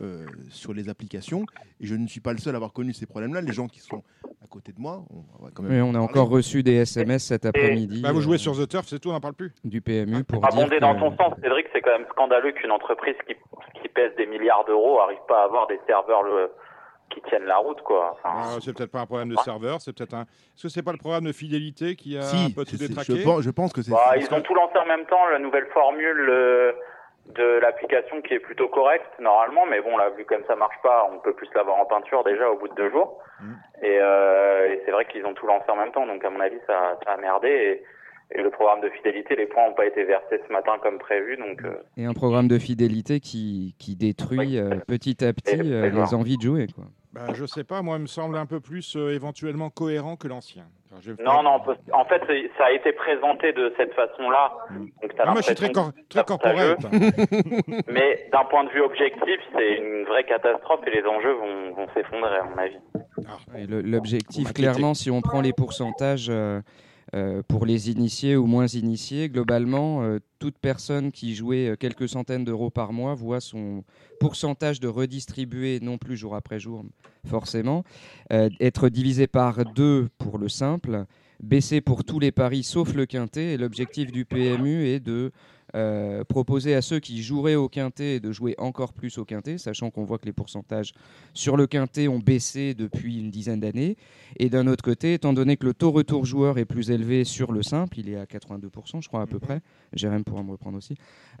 euh, 0.00 0.26
sur 0.50 0.72
les 0.74 0.88
applications, 0.88 1.44
et 1.80 1.86
je 1.86 1.94
ne 1.94 2.06
suis 2.08 2.20
pas 2.20 2.32
le 2.32 2.38
seul 2.38 2.54
à 2.54 2.56
avoir 2.56 2.72
connu 2.72 2.92
ces 2.92 3.06
problèmes-là. 3.06 3.40
Les 3.40 3.52
gens 3.52 3.68
qui 3.68 3.78
sont 3.80 4.02
à 4.42 4.46
côté 4.48 4.72
de 4.72 4.80
moi, 4.80 5.04
on 5.10 5.44
va 5.44 5.50
quand 5.54 5.62
même. 5.62 5.72
Oui, 5.72 5.80
on 5.80 5.90
a 5.90 5.92
parler. 5.92 6.08
encore 6.08 6.28
reçu 6.28 6.62
des 6.64 6.74
SMS 6.74 7.24
cet 7.24 7.46
après-midi 7.46 8.02
Bah, 8.02 8.10
vous 8.12 8.20
jouez 8.20 8.34
euh, 8.34 8.38
sur 8.38 8.56
The 8.58 8.68
Turf, 8.68 8.86
c'est 8.88 8.98
tout, 8.98 9.10
on 9.10 9.12
n'en 9.12 9.20
parle 9.20 9.34
plus. 9.34 9.52
du 9.64 9.80
PMU 9.80 10.24
pour 10.24 10.44
abonder 10.44 10.76
que- 10.76 10.80
dans 10.80 10.94
ton 10.98 11.16
sens, 11.16 11.34
Cédric, 11.42 11.66
c'est 11.72 11.80
quand 11.80 11.96
même 11.96 12.06
scandaleux 12.10 12.52
qu'une 12.52 12.72
entreprise 12.72 13.14
qui, 13.26 13.34
qui 13.80 13.88
pèse 13.88 14.10
des 14.16 14.26
milliards 14.26 14.64
d'euros 14.66 14.98
arrive 15.00 15.18
pas 15.28 15.42
à 15.42 15.44
avoir 15.44 15.66
des 15.68 15.78
serveurs 15.86 16.22
le- 16.24 16.50
qui 17.14 17.20
tiennent 17.28 17.44
la 17.44 17.56
route, 17.58 17.80
quoi. 17.82 18.12
Enfin, 18.12 18.34
Ah, 18.34 18.56
c'est 18.60 18.74
peut-être 18.76 18.90
pas 18.90 19.00
un 19.00 19.06
problème 19.06 19.28
de 19.30 19.36
serveur, 19.36 19.80
c'est 19.80 19.92
peut-être 19.96 20.14
un. 20.14 20.22
Est-ce 20.22 20.64
que 20.64 20.68
c'est 20.68 20.82
pas 20.82 20.92
le 20.92 20.98
programme 20.98 21.24
de 21.24 21.32
fidélité 21.32 21.94
qui 21.96 22.16
a 22.16 22.20
un 22.20 22.22
Si, 22.22 22.52
peu 22.52 22.64
tout 22.64 22.76
détraqué 22.76 23.16
je, 23.16 23.24
pense, 23.24 23.42
je 23.42 23.50
pense 23.50 23.72
que 23.72 23.82
c'est. 23.82 23.90
bah, 23.92 24.16
ils 24.16 24.32
ont 24.34 24.40
tout 24.42 24.54
lancé 24.54 24.76
en 24.78 24.86
même 24.86 25.06
temps, 25.06 25.26
la 25.30 25.38
nouvelle 25.38 25.66
formule 25.72 26.26
euh, 26.28 26.72
de 27.34 27.58
l'application 27.60 28.20
qui 28.22 28.34
est 28.34 28.38
plutôt 28.40 28.68
correcte 28.68 29.06
normalement, 29.20 29.64
mais 29.66 29.80
bon 29.80 29.96
là 29.96 30.10
vu 30.10 30.24
comme 30.26 30.42
ça 30.46 30.56
marche 30.56 30.76
pas, 30.82 31.08
on 31.12 31.18
peut 31.20 31.32
plus 31.34 31.48
l'avoir 31.54 31.78
en 31.78 31.86
peinture 31.86 32.22
déjà 32.24 32.50
au 32.50 32.58
bout 32.58 32.68
de 32.68 32.74
deux 32.74 32.90
jours. 32.90 33.18
Mm. 33.40 33.52
Et, 33.82 33.98
euh, 34.00 34.72
et 34.72 34.82
c'est 34.84 34.90
vrai 34.92 35.06
qu'ils 35.06 35.24
ont 35.24 35.34
tout 35.34 35.46
lancé 35.46 35.64
en 35.70 35.76
même 35.76 35.92
temps, 35.92 36.06
donc 36.06 36.22
à 36.24 36.30
mon 36.30 36.40
avis 36.40 36.58
ça, 36.66 36.98
ça 37.04 37.12
a 37.12 37.16
merdé. 37.16 37.48
Et, 37.48 37.82
et 38.38 38.42
le 38.42 38.50
programme 38.50 38.80
de 38.80 38.88
fidélité, 38.88 39.36
les 39.36 39.44
points 39.46 39.68
n'ont 39.68 39.74
pas 39.74 39.86
été 39.86 40.02
versés 40.04 40.40
ce 40.46 40.52
matin 40.52 40.72
comme 40.82 40.98
prévu, 40.98 41.36
donc 41.36 41.62
euh, 41.62 41.74
Et 41.98 42.06
un 42.06 42.14
programme 42.14 42.48
de 42.48 42.58
fidélité 42.58 43.20
qui, 43.20 43.74
qui 43.78 43.96
détruit 43.96 44.38
Oui. 44.38 44.58
euh, 44.58 44.76
petit 44.88 45.22
à 45.24 45.32
petit 45.34 45.60
euh, 45.60 45.90
les 45.90 46.14
envies 46.14 46.38
de 46.38 46.42
jouer. 46.42 46.66
Quoi. 46.74 46.84
Bah, 47.14 47.32
Je 47.34 47.44
sais 47.46 47.64
pas, 47.64 47.80
moi, 47.82 47.96
il 47.96 48.02
me 48.02 48.06
semble 48.06 48.36
un 48.36 48.46
peu 48.46 48.60
plus 48.60 48.96
euh, 48.96 49.14
éventuellement 49.14 49.70
cohérent 49.70 50.16
que 50.16 50.28
l'ancien. 50.28 50.64
Non, 51.24 51.42
non, 51.42 51.58
en 51.92 52.04
fait, 52.04 52.20
ça 52.56 52.66
a 52.66 52.70
été 52.70 52.92
présenté 52.92 53.52
de 53.52 53.72
cette 53.76 53.92
façon-là. 53.94 54.52
Donc, 54.70 55.12
t'as 55.16 55.24
Ah, 55.26 55.32
moi, 55.32 55.40
je 55.40 55.46
suis 55.46 55.54
très, 55.56 55.66
l'impression 55.66 55.90
cor- 55.92 56.08
très 56.08 56.24
corporate. 56.24 56.78
Mais 57.88 58.28
d'un 58.32 58.44
point 58.44 58.62
de 58.62 58.70
vue 58.70 58.80
objectif, 58.80 59.40
c'est 59.56 59.74
une 59.78 60.04
vraie 60.04 60.22
catastrophe 60.24 60.80
et 60.86 60.90
les 60.90 61.02
enjeux 61.04 61.32
vont, 61.32 61.74
vont 61.74 61.86
s'effondrer, 61.94 62.36
à 62.36 62.44
mon 62.44 62.56
avis. 62.58 63.68
Le- 63.68 63.80
L'objectif, 63.82 64.46
Vous 64.46 64.52
clairement, 64.52 64.94
si 64.94 65.10
on 65.10 65.20
prend 65.20 65.40
les 65.40 65.52
pourcentages 65.52 66.28
euh, 66.30 66.60
euh, 67.14 67.42
pour 67.46 67.64
les 67.64 67.90
initiés 67.90 68.34
ou 68.34 68.46
moins 68.46 68.66
initiés, 68.66 69.28
globalement, 69.28 70.02
euh, 70.02 70.18
toute 70.40 70.58
personne 70.58 71.12
qui 71.12 71.36
jouait 71.36 71.68
euh, 71.68 71.76
quelques 71.76 72.08
centaines 72.08 72.44
d'euros 72.44 72.70
par 72.70 72.92
mois 72.92 73.14
voit 73.14 73.40
son 73.40 73.84
pourcentage 74.18 74.80
de 74.80 74.88
redistribué, 74.88 75.78
non 75.80 75.96
plus 75.96 76.16
jour 76.16 76.34
après 76.34 76.58
jour, 76.58 76.84
forcément, 77.24 77.84
être 78.30 78.88
divisé 78.88 79.26
par 79.28 79.64
deux 79.64 80.08
pour 80.18 80.38
le 80.38 80.48
simple, 80.48 81.04
baisser 81.40 81.80
pour 81.80 82.04
tous 82.04 82.18
les 82.18 82.32
paris 82.32 82.64
sauf 82.64 82.94
le 82.94 83.06
quintet. 83.06 83.52
Et 83.52 83.56
l'objectif 83.58 84.10
du 84.10 84.24
PMU 84.24 84.86
est 84.86 85.00
de 85.00 85.30
euh, 85.74 86.22
proposer 86.22 86.74
à 86.74 86.82
ceux 86.82 87.00
qui 87.00 87.22
joueraient 87.22 87.56
au 87.56 87.68
quintet 87.68 88.20
de 88.20 88.30
jouer 88.30 88.54
encore 88.58 88.92
plus 88.92 89.18
au 89.18 89.24
quintet, 89.24 89.58
sachant 89.58 89.90
qu'on 89.90 90.04
voit 90.04 90.18
que 90.18 90.26
les 90.26 90.32
pourcentages 90.32 90.92
sur 91.32 91.56
le 91.56 91.66
quintet 91.66 92.06
ont 92.06 92.20
baissé 92.20 92.74
depuis 92.74 93.18
une 93.18 93.30
dizaine 93.30 93.58
d'années. 93.58 93.96
Et 94.38 94.48
d'un 94.50 94.68
autre 94.68 94.84
côté, 94.84 95.14
étant 95.14 95.32
donné 95.32 95.56
que 95.56 95.66
le 95.66 95.74
taux 95.74 95.90
retour 95.90 96.26
joueur 96.26 96.58
est 96.58 96.64
plus 96.64 96.90
élevé 96.90 97.24
sur 97.24 97.50
le 97.50 97.62
simple, 97.62 97.98
il 97.98 98.08
est 98.08 98.16
à 98.16 98.24
82%, 98.24 99.02
je 99.02 99.08
crois 99.08 99.22
à 99.22 99.26
peu 99.26 99.40
près. 99.40 99.62
Jérém 99.92 100.22
pourra 100.22 100.42
me 100.42 100.52
reprendre 100.52 100.78
aussi. 100.78 100.94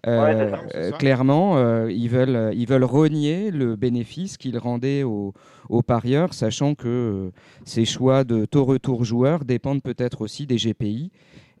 Euh, 0.06 0.24
Ouais, 0.24 0.50
ça, 0.50 0.62
euh, 0.74 0.90
clairement, 0.92 1.86
ils, 1.88 2.08
veulent, 2.08 2.52
ils 2.54 2.66
veulent 2.66 2.84
renier 2.84 3.50
le 3.50 3.76
bénéfice 3.76 4.36
qu'ils 4.36 4.58
rendaient 4.58 5.02
aux, 5.02 5.32
aux 5.68 5.82
parieurs, 5.82 6.34
sachant 6.34 6.74
que 6.74 7.30
ces 7.64 7.84
choix 7.84 8.24
de 8.24 8.44
taux 8.44 8.64
retour 8.64 9.04
joueur 9.04 9.44
dépendent 9.44 9.82
peut-être 9.82 10.22
aussi 10.22 10.46
des 10.46 10.56
GPI. 10.56 11.10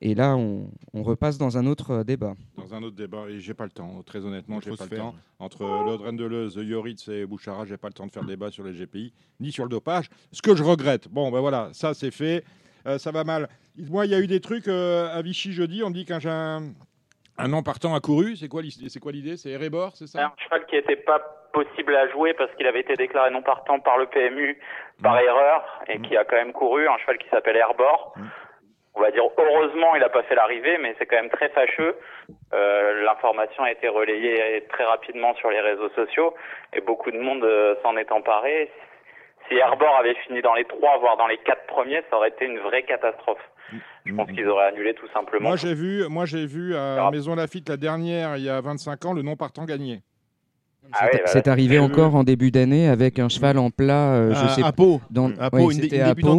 Et 0.06 0.14
là, 0.14 0.36
on, 0.36 0.68
on 0.92 1.02
repasse 1.02 1.38
dans 1.38 1.56
un 1.56 1.64
autre 1.64 1.90
euh, 1.92 2.04
débat. 2.04 2.34
Dans 2.58 2.74
un 2.74 2.82
autre 2.82 2.94
débat, 2.94 3.24
et 3.30 3.40
j'ai 3.40 3.54
pas 3.54 3.64
le 3.64 3.70
temps, 3.70 4.02
très 4.04 4.22
honnêtement, 4.26 4.60
j'ai 4.60 4.70
pas 4.76 4.84
le 4.84 4.90
faire, 4.90 4.98
temps. 4.98 5.14
Entre 5.38 5.64
Lodren 5.64 6.14
Deleuze, 6.14 6.56
Yoritz 6.56 7.08
et 7.08 7.24
Bouchara, 7.24 7.64
j'ai 7.64 7.78
pas 7.78 7.88
le 7.88 7.94
temps 7.94 8.06
de 8.06 8.12
faire 8.12 8.24
débat 8.24 8.50
sur 8.50 8.64
les 8.64 8.74
GPI, 8.74 9.14
ni 9.40 9.50
sur 9.50 9.64
le 9.64 9.70
dopage. 9.70 10.10
Ce 10.30 10.42
que 10.42 10.54
je 10.54 10.62
regrette. 10.62 11.08
Bon, 11.08 11.30
ben 11.30 11.40
voilà, 11.40 11.70
ça 11.72 11.94
c'est 11.94 12.10
fait. 12.10 12.44
Euh, 12.86 12.98
ça 12.98 13.12
va 13.12 13.24
mal. 13.24 13.48
Moi, 13.78 14.04
il 14.04 14.12
y 14.12 14.14
a 14.14 14.20
eu 14.20 14.26
des 14.26 14.40
trucs 14.40 14.68
euh, 14.68 15.08
à 15.08 15.22
Vichy 15.22 15.52
jeudi. 15.52 15.82
On 15.82 15.88
me 15.88 15.94
dit 15.94 16.04
qu'un 16.04 16.18
un, 16.26 16.74
un 17.38 17.48
non 17.48 17.62
partant 17.62 17.94
a 17.94 18.00
couru. 18.00 18.36
C'est 18.36 18.48
quoi 18.48 18.60
l'idée 18.60 18.90
C'est 18.90 19.00
quoi 19.00 19.10
l'idée? 19.10 19.38
C'est 19.38 19.52
Erebor, 19.52 19.96
c'est 19.96 20.06
ça? 20.06 20.26
Un 20.26 20.32
cheval 20.44 20.66
qui 20.66 20.76
n'était 20.76 20.96
pas 20.96 21.18
possible 21.54 21.96
à 21.96 22.10
jouer 22.10 22.34
parce 22.34 22.54
qu'il 22.56 22.66
avait 22.66 22.80
été 22.80 22.94
déclaré 22.96 23.30
non 23.30 23.40
partant 23.40 23.80
par 23.80 23.96
le 23.96 24.04
PMU 24.06 24.58
par 25.02 25.18
erreur 25.18 25.64
et 25.88 25.98
qui 26.02 26.14
a 26.14 26.24
quand 26.26 26.36
même 26.36 26.52
couru. 26.52 26.86
Un 26.86 26.98
cheval 26.98 27.16
qui 27.16 27.28
s'appelle 27.30 27.56
Airbor. 27.56 28.14
On 28.96 29.00
va 29.00 29.10
dire 29.10 29.24
heureusement 29.36 29.94
il 29.96 30.00
n'a 30.00 30.08
pas 30.08 30.22
fait 30.22 30.34
l'arrivée, 30.34 30.78
mais 30.80 30.94
c'est 30.98 31.06
quand 31.06 31.16
même 31.16 31.30
très 31.30 31.48
fâcheux. 31.48 31.96
Euh, 32.52 33.02
L'information 33.04 33.64
a 33.64 33.72
été 33.72 33.88
relayée 33.88 34.64
très 34.70 34.84
rapidement 34.84 35.34
sur 35.34 35.50
les 35.50 35.60
réseaux 35.60 35.90
sociaux 35.90 36.34
et 36.72 36.80
beaucoup 36.80 37.10
de 37.10 37.18
monde 37.18 37.44
euh, 37.44 37.74
s'en 37.82 37.96
est 37.96 38.10
emparé. 38.12 38.70
Si 39.48 39.56
Airbor 39.56 39.96
avait 39.96 40.14
fini 40.26 40.40
dans 40.42 40.54
les 40.54 40.64
trois, 40.64 40.96
voire 40.98 41.16
dans 41.16 41.26
les 41.26 41.38
quatre 41.38 41.66
premiers, 41.66 42.02
ça 42.08 42.16
aurait 42.16 42.30
été 42.30 42.46
une 42.46 42.58
vraie 42.60 42.84
catastrophe. 42.84 43.42
Je 44.06 44.14
pense 44.14 44.30
qu'ils 44.30 44.48
auraient 44.48 44.66
annulé 44.66 44.94
tout 44.94 45.08
simplement. 45.08 45.48
Moi, 45.48 45.56
j'ai 45.56 45.74
vu, 45.74 46.06
moi, 46.08 46.24
j'ai 46.24 46.46
vu 46.46 46.74
à 46.76 47.10
Maison 47.10 47.34
Lafitte 47.34 47.68
la 47.68 47.76
dernière, 47.76 48.36
il 48.36 48.44
y 48.44 48.48
a 48.48 48.60
25 48.60 49.04
ans, 49.06 49.12
le 49.12 49.22
non 49.22 49.36
partant 49.36 49.64
gagner. 49.64 50.00
Ah 50.92 51.06
C'est- 51.10 51.22
C'est 51.26 51.48
arrivé 51.48 51.78
encore 51.78 52.14
en 52.14 52.24
début 52.24 52.50
d'année 52.50 52.88
avec 52.88 53.18
un 53.18 53.28
cheval 53.28 53.58
en 53.58 53.70
plat, 53.70 54.14
euh, 54.14 54.34
je 54.34 54.38
À- 54.44 54.48
sais 54.54 54.62
à 54.62 54.72
Pau. 54.72 55.00
dans, 55.10 55.32
À 55.38 55.50
Pau, 55.50 55.56
ouais, 55.68 55.74
une 55.74 55.84
une 55.84 56.00
à 56.00 56.14
Pau. 56.14 56.38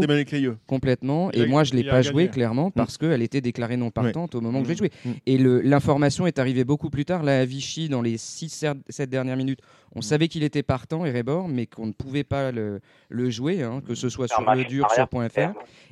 Complètement. 0.67 1.31
Et 1.31 1.45
moi, 1.45 1.63
je 1.63 1.73
l'ai 1.73 1.81
il 1.81 1.89
a 1.89 1.93
pas 1.93 2.01
joué 2.01 2.27
clairement 2.29 2.71
parce 2.71 2.97
qu'elle 2.97 3.21
était 3.21 3.41
déclarée 3.41 3.77
non 3.77 3.91
partante 3.91 4.35
au 4.35 4.41
moment 4.41 4.59
où 4.59 4.63
je 4.63 4.69
l'ai 4.69 4.75
joué. 4.75 4.91
Mm. 5.03 5.09
Et 5.25 5.37
l'information 5.37 6.25
est 6.27 6.39
arrivée 6.39 6.63
beaucoup 6.63 6.89
plus 6.89 7.05
tard. 7.05 7.23
Là, 7.23 7.39
à 7.41 7.45
Vichy, 7.45 7.89
dans 7.89 8.01
les 8.01 8.17
6-7 8.17 9.09
dernières 9.09 9.37
minutes, 9.37 9.59
on 9.97 10.01
savait 10.01 10.27
qu'il 10.27 10.43
était 10.43 10.63
partant, 10.63 11.05
Erebor, 11.05 11.47
mais 11.47 11.67
qu'on 11.67 11.85
ne 11.87 11.93
pouvait 11.93 12.25
pas 12.25 12.51
le, 12.51 12.81
le 13.09 13.29
jouer, 13.29 13.63
hein, 13.63 13.81
que 13.87 13.95
ce 13.95 14.09
soit 14.09 14.27
sur 14.27 14.41
le 14.53 14.63
dur, 14.65 14.87
sur 14.91 15.07
.fr. 15.09 15.39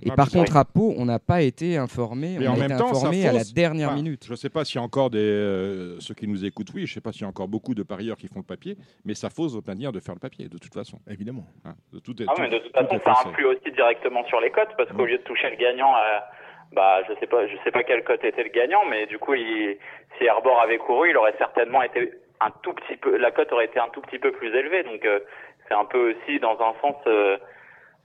Et 0.01 0.09
Ah, 0.09 0.15
par 0.15 0.29
contre, 0.29 0.57
à 0.57 0.65
Pau, 0.65 0.93
on 0.97 1.05
n'a 1.05 1.19
pas 1.19 1.41
été 1.41 1.77
informé. 1.77 2.37
On 2.39 2.47
en 2.47 2.53
a 2.53 2.57
même 2.57 2.71
été 2.71 2.77
temps, 2.77 2.89
informé 2.91 3.25
à 3.27 3.31
la 3.31 3.43
dernière 3.45 3.93
minute. 3.95 4.25
Je 4.25 4.31
ne 4.31 4.35
sais 4.35 4.49
pas 4.49 4.65
s'il 4.65 4.75
y 4.75 4.79
a 4.79 4.83
encore 4.83 5.09
des, 5.09 5.19
euh, 5.19 5.99
ceux 5.99 6.13
qui 6.13 6.27
nous 6.27 6.43
écoutent, 6.43 6.73
oui, 6.73 6.85
je 6.85 6.91
ne 6.91 6.93
sais 6.95 7.01
pas 7.01 7.11
s'il 7.13 7.21
y 7.21 7.25
a 7.25 7.29
encore 7.29 7.47
beaucoup 7.47 7.73
de 7.73 7.83
parieurs 7.83 8.17
qui 8.17 8.27
font 8.27 8.42
le 8.43 8.47
papier, 8.55 8.77
mais 9.05 9.13
ça 9.15 9.29
fausse 9.29 9.53
votre 9.53 9.67
manière 9.67 9.91
de 9.91 9.99
faire 9.99 10.13
le 10.15 10.19
papier, 10.19 10.47
de 10.49 10.57
toute 10.57 10.73
façon. 10.73 10.99
Évidemment. 11.09 11.45
de 11.91 11.99
tout 11.99 12.21
est, 12.21 12.25
Ah, 12.29 12.33
tout- 12.35 12.41
mais 12.41 12.49
de 12.49 12.59
toute 12.59 12.71
tout 12.73 12.79
façon, 12.79 12.95
est 12.95 13.03
ça 13.03 13.29
influe 13.29 13.45
aussi 13.45 13.71
directement 13.71 14.23
sur 14.25 14.39
les 14.39 14.51
cotes 14.51 14.75
parce 14.77 14.91
qu'au 14.91 15.05
lieu 15.05 15.17
de 15.17 15.23
toucher 15.23 15.49
le 15.49 15.55
gagnant, 15.57 15.93
euh, 15.95 16.19
bah, 16.71 17.01
je 17.07 17.13
sais 17.19 17.27
pas, 17.27 17.47
je 17.47 17.55
sais 17.63 17.71
pas 17.71 17.83
quelle 17.83 18.03
cote 18.03 18.23
était 18.23 18.43
le 18.43 18.49
gagnant, 18.49 18.85
mais 18.89 19.05
du 19.07 19.17
coup, 19.19 19.33
il, 19.33 19.77
si 20.17 20.25
Herbor 20.25 20.59
avait 20.61 20.77
couru, 20.77 21.09
il 21.09 21.17
aurait 21.17 21.35
certainement 21.37 21.81
été 21.83 22.11
un 22.41 22.51
tout 22.61 22.73
petit 22.73 22.97
peu, 22.97 23.17
la 23.17 23.31
cote 23.31 23.51
aurait 23.53 23.65
été 23.65 23.79
un 23.79 23.89
tout 23.89 24.01
petit 24.01 24.19
peu 24.19 24.31
plus 24.31 24.49
élevée. 24.55 24.83
Donc, 24.83 25.05
euh, 25.05 25.19
c'est 25.67 25.73
un 25.75 25.85
peu 25.85 26.11
aussi 26.13 26.39
dans 26.39 26.53
un 26.59 26.73
sens 26.81 26.95
euh, 27.07 27.37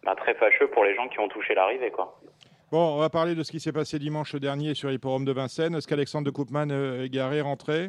bah, 0.05 0.15
très 0.17 0.35
fâcheux 0.35 0.69
pour 0.69 0.85
les 0.85 0.95
gens 0.95 1.09
qui 1.09 1.19
ont 1.19 1.29
touché 1.29 1.55
l'arrivée, 1.55 1.91
quoi. 1.91 2.21
Bon, 2.71 2.97
on 2.97 2.99
va 2.99 3.09
parler 3.09 3.35
de 3.35 3.43
ce 3.43 3.51
qui 3.51 3.61
s'est 3.61 3.73
passé 3.73 3.99
dimanche 3.99 4.35
dernier 4.35 4.75
sur 4.75 4.91
l'hipporome 4.91 5.25
de 5.25 5.33
Vincennes. 5.33 5.75
Est-ce 5.75 5.89
qu'Alexandre 5.89 6.27
de 6.27 6.31
Koopman 6.31 6.71
euh, 6.71 7.05
est 7.05 7.09
garé, 7.09 7.41
rentré? 7.41 7.89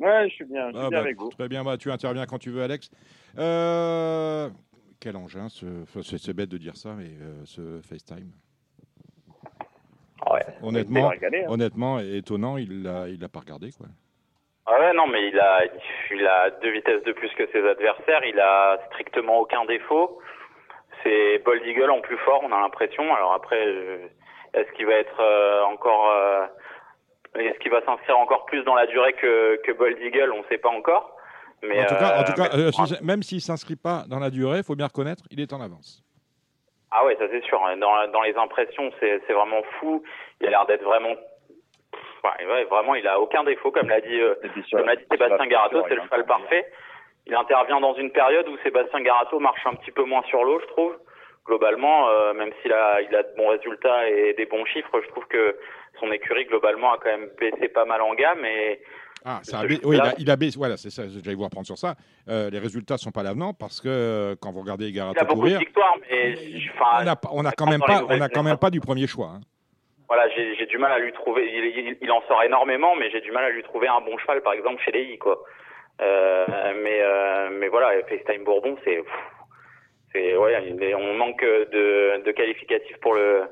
Ouais, 0.00 0.28
je 0.28 0.34
suis 0.34 0.44
bien, 0.44 0.68
je 0.70 0.76
suis 0.76 0.84
Ah, 0.86 0.88
bien 0.88 0.98
bah, 0.98 1.04
avec 1.04 1.16
vous. 1.18 1.30
Très 1.30 1.48
bien, 1.48 1.64
bah, 1.64 1.76
tu 1.76 1.90
interviens 1.90 2.26
quand 2.26 2.38
tu 2.38 2.50
veux, 2.50 2.62
Alex. 2.62 2.90
Euh, 3.38 4.48
Quel 5.00 5.16
engin, 5.16 5.48
ce... 5.48 5.82
enfin, 5.82 6.00
c'est 6.02 6.34
bête 6.34 6.48
de 6.48 6.58
dire 6.58 6.76
ça, 6.76 6.94
mais 6.96 7.10
euh, 7.20 7.44
ce 7.44 7.80
FaceTime? 7.82 8.30
Honnêtement, 10.62 11.08
régalé, 11.08 11.44
hein. 11.44 11.48
honnêtement, 11.48 12.00
étonnant, 12.00 12.56
il 12.56 12.82
l'a, 12.82 13.08
il 13.08 13.20
l'a 13.20 13.28
pas 13.28 13.40
regardé, 13.40 13.70
quoi. 13.72 13.86
Ah 14.66 14.78
ouais, 14.78 14.92
non, 14.92 15.06
mais 15.06 15.28
il 15.28 15.38
a, 15.38 15.62
il 16.10 16.26
a 16.26 16.50
deux 16.50 16.72
vitesses 16.72 17.02
de 17.04 17.12
plus 17.12 17.30
que 17.30 17.46
ses 17.52 17.66
adversaires. 17.66 18.22
Il 18.26 18.38
a 18.38 18.78
strictement 18.90 19.38
aucun 19.38 19.64
défaut. 19.64 20.18
C'est 21.02 21.38
Bold 21.44 21.64
Eagle 21.64 21.90
en 21.90 22.00
plus 22.00 22.18
fort, 22.18 22.42
on 22.44 22.52
a 22.52 22.60
l'impression. 22.60 23.14
Alors 23.14 23.32
après, 23.32 23.62
est-ce 24.52 24.70
qu'il 24.72 24.86
va 24.86 24.94
être 24.94 25.20
euh, 25.20 25.62
encore, 25.72 26.12
est-ce 27.46 27.58
qu'il 27.58 27.70
va 27.70 27.82
s'inscrire 27.84 28.18
encore 28.18 28.44
plus 28.46 28.62
dans 28.64 28.74
la 28.74 28.86
durée 28.86 29.12
que, 29.14 29.56
que 29.64 29.72
Bold 29.72 29.98
Eagle 30.00 30.32
On 30.32 30.38
ne 30.38 30.44
sait 30.48 30.58
pas 30.58 30.68
encore. 30.70 31.14
Mais 31.62 31.80
en 31.82 31.86
tout 31.86 31.94
cas, 31.96 32.20
en 32.20 32.24
tout 32.24 32.32
euh, 32.32 32.34
cas 32.44 32.56
mais- 32.56 32.62
euh, 32.64 32.70
si- 32.70 33.04
même 33.04 33.22
s'il 33.22 33.40
s'inscrit 33.40 33.76
pas 33.76 34.04
dans 34.08 34.20
la 34.20 34.30
durée, 34.30 34.58
il 34.58 34.64
faut 34.64 34.76
bien 34.76 34.86
reconnaître, 34.86 35.24
il 35.30 35.40
est 35.40 35.52
en 35.52 35.60
avance. 35.60 36.02
Ah 36.90 37.04
ouais, 37.04 37.16
ça 37.16 37.24
c'est 37.30 37.42
sûr. 37.44 37.60
Dans, 37.80 38.08
dans 38.12 38.22
les 38.22 38.34
impressions, 38.36 38.90
c'est 39.00 39.20
c'est 39.26 39.32
vraiment 39.32 39.62
fou. 39.78 40.02
Il 40.40 40.46
a 40.46 40.50
l'air 40.50 40.66
d'être 40.66 40.84
vraiment. 40.84 41.14
Pff, 41.14 42.00
Ouais, 42.24 42.46
ouais, 42.46 42.64
vraiment, 42.64 42.94
il 42.96 43.06
a 43.06 43.20
aucun 43.20 43.44
défaut, 43.44 43.70
comme 43.70 43.88
l'a 43.88 44.00
dit, 44.00 44.20
euh, 44.20 44.34
comme 44.72 44.86
l'a 44.86 44.96
dit 44.96 45.04
Sébastien 45.10 45.46
Garato, 45.46 45.84
c'est 45.88 45.94
le 45.94 46.02
cheval 46.02 46.24
parfait. 46.26 46.66
Il 47.26 47.34
intervient 47.34 47.80
dans 47.80 47.94
une 47.94 48.10
période 48.10 48.48
où 48.48 48.56
Sébastien 48.64 49.00
Garato 49.02 49.38
marche 49.38 49.64
un 49.66 49.74
petit 49.74 49.90
peu 49.92 50.02
moins 50.04 50.22
sur 50.24 50.42
l'eau, 50.44 50.58
je 50.60 50.66
trouve. 50.68 50.96
Globalement, 51.46 52.08
euh, 52.08 52.32
même 52.34 52.50
s'il 52.60 52.72
a, 52.72 53.00
il 53.02 53.14
a 53.14 53.22
de 53.22 53.34
bons 53.36 53.48
résultats 53.48 54.08
et 54.08 54.34
des 54.34 54.46
bons 54.46 54.64
chiffres, 54.66 55.00
je 55.00 55.08
trouve 55.08 55.26
que 55.26 55.56
son 56.00 56.10
écurie 56.12 56.44
globalement 56.46 56.92
a 56.92 56.98
quand 56.98 57.10
même 57.10 57.28
baissé 57.38 57.68
pas 57.68 57.84
mal 57.84 58.00
en 58.02 58.14
gamme 58.14 58.44
et 58.44 58.80
Ah, 59.24 59.40
ça 59.42 59.58
a 59.58 59.62
Ce 59.62 59.66
baissé- 59.66 59.80
oui, 59.84 59.96
il 59.96 60.00
a, 60.00 60.14
il 60.18 60.30
a 60.30 60.36
baissé. 60.36 60.56
Voilà, 60.58 60.76
c'est 60.76 60.90
ça. 60.90 61.02
J'allais 61.08 61.34
vous 61.36 61.42
reprendre 61.44 61.66
sur 61.66 61.76
ça. 61.78 61.94
Euh, 62.28 62.50
les 62.50 62.58
résultats 62.60 62.96
sont 62.98 63.10
pas 63.10 63.22
l'avenant 63.24 63.52
parce 63.52 63.80
que 63.80 63.88
euh, 63.88 64.36
quand 64.40 64.52
vous 64.52 64.60
regardez 64.60 64.88
il 64.90 65.00
a 65.00 65.06
beaucoup 65.12 65.24
de 65.24 65.32
courir, 65.34 65.58
victoires, 65.58 65.96
mais 66.10 66.34
on 67.00 67.04
n'a 67.04 67.16
on 67.32 67.44
a 67.44 67.52
quand 67.52 67.66
même 67.66 67.80
pas, 67.80 68.04
on 68.08 68.20
a 68.20 68.28
quand 68.28 68.42
même 68.44 68.58
pas 68.58 68.70
du 68.70 68.80
premier 68.80 69.06
choix. 69.06 69.30
hein. 69.34 69.40
Voilà, 70.08 70.26
j'ai 70.30 70.66
du 70.66 70.78
mal 70.78 70.92
à 70.92 70.98
lui 71.00 71.12
trouver. 71.12 71.42
Il, 71.52 71.64
il- 71.86 71.98
il 72.00 72.10
en 72.12 72.22
sort 72.28 72.42
énormément, 72.42 72.94
mais 72.96 73.10
j'ai 73.10 73.20
du 73.20 73.30
mal 73.32 73.44
à 73.44 73.50
lui 73.50 73.62
trouver 73.62 73.88
un 73.88 74.00
bon 74.00 74.16
cheval, 74.18 74.40
par 74.42 74.52
exemple 74.54 74.80
chez 74.84 74.92
les 74.92 75.02
I, 75.02 75.18
quoi. 75.18 75.42
Euh, 76.00 76.46
mais 76.82 77.02
mais 77.58 77.68
voilà, 77.68 77.90
FaceTime 78.08 78.44
Bourbon, 78.44 78.76
c'est 78.84 79.02
c'est 80.12 80.36
ouais, 80.36 80.94
on 80.96 81.14
manque 81.14 81.42
de, 81.42 82.22
de 82.24 82.30
qualificatifs 82.32 82.96
pour 83.02 83.14
le 83.14 83.42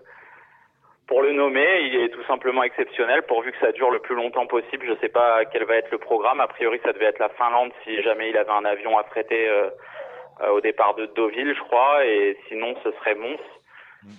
pour 1.06 1.22
le 1.22 1.32
nommer. 1.32 1.82
Il 1.86 1.94
est 1.96 2.08
tout 2.10 2.24
simplement 2.26 2.62
exceptionnel, 2.62 3.22
pourvu 3.22 3.52
que 3.52 3.58
ça 3.60 3.72
dure 3.72 3.90
le 3.90 3.98
plus 4.00 4.14
longtemps 4.14 4.46
possible. 4.46 4.86
Je 4.88 4.98
sais 5.00 5.08
pas 5.08 5.44
quel 5.46 5.64
va 5.64 5.76
être 5.76 5.90
le 5.90 5.98
programme. 5.98 6.40
A 6.40 6.48
priori, 6.48 6.80
ça 6.84 6.92
devait 6.92 7.06
être 7.06 7.18
la 7.18 7.28
Finlande 7.30 7.72
si 7.84 8.02
jamais 8.02 8.30
il 8.30 8.36
avait 8.36 8.50
un 8.50 8.64
avion 8.64 8.98
affrété 8.98 9.48
euh, 9.48 9.68
euh, 10.42 10.50
au 10.50 10.60
départ 10.60 10.94
de 10.94 11.06
Deauville, 11.06 11.54
je 11.56 11.62
crois, 11.62 12.04
et 12.04 12.36
sinon 12.48 12.74
ce 12.84 12.90
serait 12.92 13.14
Mons. 13.14 13.38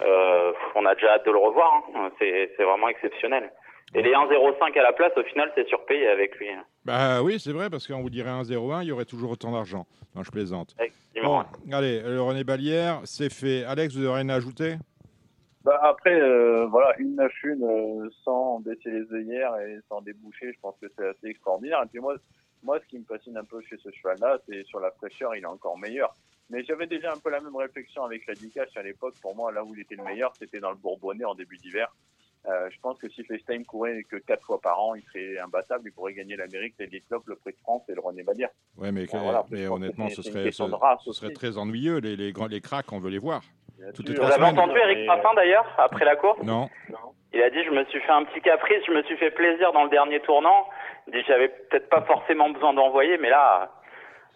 Euh, 0.01 0.51
on 0.75 0.85
a 0.85 0.95
déjà 0.95 1.13
hâte 1.13 1.25
de 1.25 1.31
le 1.31 1.37
revoir. 1.37 1.83
hein. 1.95 2.09
C'est 2.19 2.49
vraiment 2.63 2.89
exceptionnel. 2.89 3.51
Et 3.95 4.01
les 4.01 4.11
1,05 4.11 4.77
à 4.77 4.83
la 4.83 4.91
place, 4.91 5.13
au 5.15 5.23
final, 5.23 5.49
c'est 5.55 5.65
surpayé 5.69 6.09
avec 6.09 6.35
lui. 6.35 6.49
hein. 6.49 6.63
Bah 6.83 7.21
oui, 7.23 7.39
c'est 7.39 7.53
vrai, 7.53 7.69
parce 7.69 7.87
qu'on 7.87 8.01
vous 8.01 8.09
dirait 8.09 8.29
1-0-1, 8.31 8.81
il 8.81 8.87
y 8.89 8.91
aurait 8.91 9.05
toujours 9.05 9.31
autant 9.31 9.51
d'argent. 9.53 9.85
Non, 10.13 10.23
je 10.23 10.31
plaisante. 10.31 10.75
Bon, 11.23 11.43
allez, 11.71 12.01
le 12.01 12.21
René 12.21 12.43
Balière, 12.43 12.99
c'est 13.05 13.31
fait. 13.31 13.63
Alex, 13.63 13.95
vous 13.95 14.05
avez 14.05 14.15
rien 14.15 14.29
à 14.29 14.35
ajouter? 14.35 14.75
Bah, 15.67 15.81
après, 15.83 16.17
euh, 16.17 16.65
voilà, 16.67 16.97
une 16.97 17.15
9 17.15 17.29
une 17.43 17.63
euh, 17.65 18.09
sans 18.23 18.61
baisser 18.61 18.89
les 18.89 19.11
œillères 19.11 19.53
et 19.57 19.79
sans 19.89 19.99
déboucher, 19.99 20.53
je 20.53 20.59
pense 20.61 20.75
que 20.79 20.87
c'est 20.95 21.05
assez 21.05 21.27
extraordinaire. 21.27 21.81
Et 21.83 21.87
puis 21.87 21.99
moi, 21.99 22.15
moi, 22.63 22.79
ce 22.79 22.87
qui 22.87 22.97
me 22.97 23.03
fascine 23.03 23.35
un 23.35 23.43
peu 23.43 23.59
chez 23.63 23.75
ce 23.75 23.89
cheval-là, 23.91 24.37
c'est 24.47 24.63
sur 24.63 24.79
la 24.79 24.91
fraîcheur, 24.91 25.35
il 25.35 25.43
est 25.43 25.45
encore 25.45 25.77
meilleur. 25.77 26.15
Mais 26.49 26.63
j'avais 26.63 26.87
déjà 26.87 27.11
un 27.11 27.17
peu 27.17 27.29
la 27.29 27.41
même 27.41 27.57
réflexion 27.57 28.05
avec 28.05 28.25
la 28.27 28.35
Ducasse 28.35 28.77
à 28.77 28.81
l'époque. 28.81 29.15
Pour 29.21 29.35
moi, 29.35 29.51
là 29.51 29.61
où 29.65 29.75
il 29.75 29.81
était 29.81 29.97
le 29.97 30.05
meilleur, 30.05 30.31
c'était 30.39 30.61
dans 30.61 30.71
le 30.71 30.77
Bourbonnais 30.77 31.25
en 31.25 31.35
début 31.35 31.57
d'hiver. 31.57 31.93
Euh, 32.47 32.69
je 32.71 32.79
pense 32.79 32.97
que 32.97 33.09
si 33.09 33.25
FaceTime 33.25 33.65
courait 33.65 34.03
que 34.03 34.15
quatre 34.15 34.45
fois 34.45 34.61
par 34.61 34.79
an, 34.79 34.95
il 34.95 35.03
serait 35.03 35.37
imbattable. 35.37 35.89
Il 35.89 35.91
pourrait 35.91 36.13
gagner 36.13 36.37
l'Amérique, 36.37 36.75
l'Elite 36.79 37.05
Club, 37.09 37.23
le 37.25 37.35
Prix 37.35 37.51
de 37.51 37.57
France 37.57 37.81
et 37.89 37.93
le 37.93 37.99
René 37.99 38.23
Balière. 38.23 38.51
Ouais, 38.77 38.93
mais, 38.93 39.03
voilà, 39.03 39.45
honnêtement, 39.69 40.07
ce 40.07 40.21
serait, 40.21 40.49
ce, 40.49 41.11
ce 41.11 41.25
très 41.25 41.57
ennuyeux. 41.57 41.97
Les, 41.97 42.15
les, 42.15 42.31
grands, 42.31 42.47
les 42.47 42.61
cracks, 42.61 42.93
on 42.93 42.99
veut 42.99 43.09
les 43.09 43.17
voir. 43.17 43.41
Toutes 43.95 44.07
les 44.09 44.15
Vous 44.15 44.21
trois 44.21 44.31
avez 44.33 44.35
semaines. 44.45 44.59
entendu 44.59 44.79
Eric 44.79 45.05
Papin 45.07 45.33
d'ailleurs, 45.35 45.65
après 45.77 46.05
la 46.05 46.15
course 46.15 46.41
Non. 46.43 46.69
Il 47.33 47.41
a 47.41 47.49
dit 47.49 47.63
Je 47.63 47.71
me 47.71 47.83
suis 47.85 47.99
fait 48.01 48.11
un 48.11 48.23
petit 48.23 48.41
caprice, 48.41 48.81
je 48.87 48.91
me 48.91 49.03
suis 49.03 49.17
fait 49.17 49.31
plaisir 49.31 49.71
dans 49.73 49.83
le 49.83 49.89
dernier 49.89 50.19
tournant. 50.21 50.67
Il 51.07 51.13
dit 51.13 51.23
J'avais 51.27 51.49
peut-être 51.49 51.89
pas 51.89 52.01
forcément 52.01 52.49
besoin 52.49 52.73
d'envoyer, 52.73 53.17
mais 53.17 53.29
là, 53.29 53.69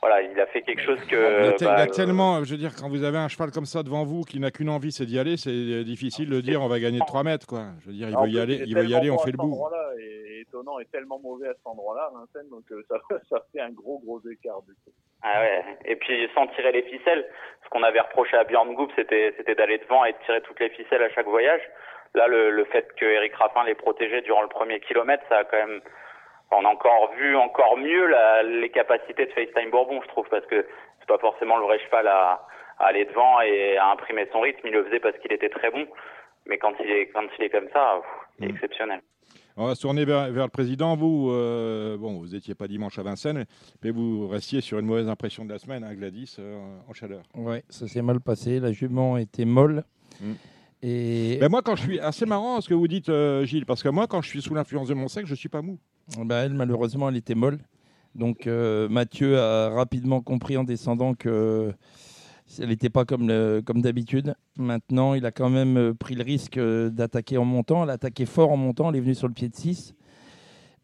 voilà, 0.01 0.21
il 0.23 0.39
a 0.39 0.47
fait 0.47 0.63
quelque 0.63 0.81
chose 0.81 0.99
que. 1.05 1.55
Il 1.59 1.67
a, 1.67 1.75
bah, 1.75 1.81
a 1.81 1.87
tellement, 1.87 2.43
je 2.43 2.51
veux 2.51 2.57
dire, 2.57 2.71
quand 2.75 2.89
vous 2.89 3.03
avez 3.03 3.19
un 3.19 3.27
cheval 3.27 3.51
comme 3.51 3.65
ça 3.65 3.83
devant 3.83 4.03
vous 4.03 4.23
qui 4.23 4.39
n'a 4.39 4.49
qu'une 4.49 4.69
envie, 4.69 4.91
c'est 4.91 5.05
d'y 5.05 5.19
aller, 5.19 5.37
c'est 5.37 5.83
difficile 5.83 6.29
de 6.29 6.41
dire 6.41 6.61
on 6.61 6.67
va 6.67 6.79
gagner 6.79 6.99
de 6.99 7.05
3 7.05 7.23
mètres, 7.23 7.45
quoi. 7.45 7.65
Je 7.81 7.87
veux 7.87 7.93
dire, 7.93 8.09
il 8.09 8.17
veut 8.17 8.29
y 8.29 8.39
aller, 8.39 8.63
il 8.65 8.75
veut 8.75 8.85
y 8.85 8.95
aller, 8.95 9.11
on 9.11 9.19
fait 9.19 9.31
le 9.31 9.37
bout. 9.37 9.61
Et 9.99 10.41
étonnant 10.41 10.79
et 10.79 10.85
tellement 10.85 11.19
mauvais 11.19 11.49
à 11.49 11.53
cet 11.53 11.65
endroit-là, 11.65 12.09
Vincennes, 12.13 12.49
donc 12.49 12.63
euh, 12.71 12.81
ça, 12.89 12.97
ça 13.29 13.45
fait 13.53 13.61
un 13.61 13.69
gros 13.69 13.99
gros 13.99 14.19
écart 14.29 14.61
du 14.63 14.73
coup. 14.73 14.91
Ah 15.21 15.39
ouais. 15.39 15.63
Et 15.85 15.95
puis 15.95 16.27
sans 16.33 16.47
tirer 16.47 16.71
les 16.71 16.81
ficelles, 16.83 17.25
ce 17.63 17.69
qu'on 17.69 17.83
avait 17.83 17.99
reproché 17.99 18.35
à 18.37 18.43
Björn 18.43 18.73
Goop, 18.73 18.91
c'était 18.95 19.35
c'était 19.37 19.53
d'aller 19.53 19.77
devant 19.77 20.03
et 20.05 20.13
de 20.13 20.17
tirer 20.25 20.41
toutes 20.41 20.59
les 20.59 20.69
ficelles 20.69 21.03
à 21.03 21.09
chaque 21.11 21.27
voyage. 21.27 21.61
Là, 22.13 22.27
le, 22.27 22.49
le 22.49 22.65
fait 22.65 22.91
que 22.97 23.05
Eric 23.05 23.33
Raffin 23.35 23.63
les 23.65 23.75
protégeait 23.75 24.21
durant 24.23 24.41
le 24.41 24.49
premier 24.49 24.79
kilomètre, 24.79 25.23
ça 25.29 25.37
a 25.37 25.43
quand 25.43 25.57
même. 25.57 25.81
On 26.51 26.65
a 26.65 26.69
encore 26.69 27.11
vu 27.17 27.35
encore 27.35 27.77
mieux 27.77 28.07
la, 28.07 28.43
les 28.43 28.69
capacités 28.69 29.25
de 29.25 29.31
FaceTime 29.31 29.71
Bourbon, 29.71 30.01
je 30.03 30.07
trouve, 30.09 30.27
parce 30.29 30.45
que 30.47 30.65
c'est 30.99 31.07
pas 31.07 31.17
forcément 31.17 31.57
le 31.57 31.63
vrai 31.63 31.79
cheval 31.79 32.07
à, 32.07 32.45
à 32.79 32.85
aller 32.87 33.05
devant 33.05 33.39
et 33.41 33.77
à 33.77 33.91
imprimer 33.91 34.27
son 34.31 34.41
rythme. 34.41 34.59
Il 34.65 34.73
le 34.73 34.83
faisait 34.85 34.99
parce 34.99 35.17
qu'il 35.19 35.31
était 35.31 35.49
très 35.49 35.71
bon, 35.71 35.85
mais 36.45 36.57
quand 36.57 36.73
il 36.83 36.89
est 36.89 37.07
quand 37.07 37.23
il 37.39 37.45
est 37.45 37.49
comme 37.49 37.69
ça, 37.71 38.01
pff, 38.01 38.11
il 38.39 38.45
est 38.45 38.49
exceptionnel. 38.51 39.01
On 39.57 39.67
va 39.67 39.75
se 39.75 39.81
tourner 39.81 40.05
vers, 40.05 40.31
vers 40.31 40.45
le 40.45 40.49
président. 40.49 40.95
Vous, 40.95 41.29
euh, 41.31 41.97
bon, 41.97 42.19
vous 42.19 42.27
n'étiez 42.27 42.55
pas 42.55 42.67
dimanche 42.67 42.97
à 42.99 43.03
Vincennes, 43.03 43.45
mais 43.83 43.91
vous 43.91 44.27
restiez 44.27 44.61
sur 44.61 44.79
une 44.79 44.85
mauvaise 44.85 45.09
impression 45.09 45.45
de 45.45 45.51
la 45.51 45.59
semaine, 45.59 45.83
hein, 45.83 45.93
Gladys, 45.93 46.37
euh, 46.39 46.57
en 46.89 46.93
chaleur. 46.93 47.23
Ouais, 47.35 47.63
ça 47.69 47.87
s'est 47.87 48.01
mal 48.01 48.19
passé. 48.21 48.59
La 48.59 48.71
jument 48.71 49.17
était 49.17 49.45
molle. 49.45 49.83
Mm. 50.21 50.33
Et 50.83 51.37
Ben 51.39 51.49
moi, 51.49 51.61
quand 51.61 51.75
je 51.75 51.83
suis 51.83 51.99
assez 51.99 52.25
marrant 52.25 52.59
ce 52.59 52.67
que 52.67 52.73
vous 52.73 52.87
dites, 52.87 53.09
euh, 53.09 53.45
Gilles, 53.45 53.65
parce 53.65 53.83
que 53.83 53.89
moi, 53.89 54.07
quand 54.07 54.21
je 54.21 54.29
suis 54.29 54.41
sous 54.41 54.55
l'influence 54.55 54.87
de 54.87 54.95
mon 54.95 55.07
sexe, 55.07 55.29
je 55.29 55.35
suis 55.35 55.49
pas 55.49 55.61
mou. 55.61 55.77
Bah, 56.25 56.37
elle, 56.45 56.53
malheureusement, 56.53 57.09
elle 57.09 57.17
était 57.17 57.35
molle. 57.35 57.59
Donc 58.15 58.45
euh, 58.47 58.89
Mathieu 58.89 59.39
a 59.39 59.69
rapidement 59.69 60.21
compris 60.21 60.57
en 60.57 60.63
descendant 60.65 61.13
que 61.13 61.71
elle 62.59 62.67
n'était 62.67 62.89
pas 62.89 63.05
comme, 63.05 63.27
le- 63.29 63.61
comme 63.65 63.81
d'habitude. 63.81 64.33
Maintenant, 64.57 65.13
il 65.13 65.25
a 65.25 65.31
quand 65.31 65.49
même 65.49 65.77
euh, 65.77 65.93
pris 65.93 66.15
le 66.15 66.23
risque 66.23 66.57
euh, 66.57 66.89
d'attaquer 66.89 67.37
en 67.37 67.45
montant. 67.45 67.83
Elle 67.83 67.89
a 67.89 67.93
attaqué 67.93 68.25
fort 68.25 68.51
en 68.51 68.57
montant. 68.57 68.89
Elle 68.89 68.97
est 68.97 69.01
venue 69.01 69.15
sur 69.15 69.29
le 69.29 69.33
pied 69.33 69.47
de 69.47 69.55
6. 69.55 69.93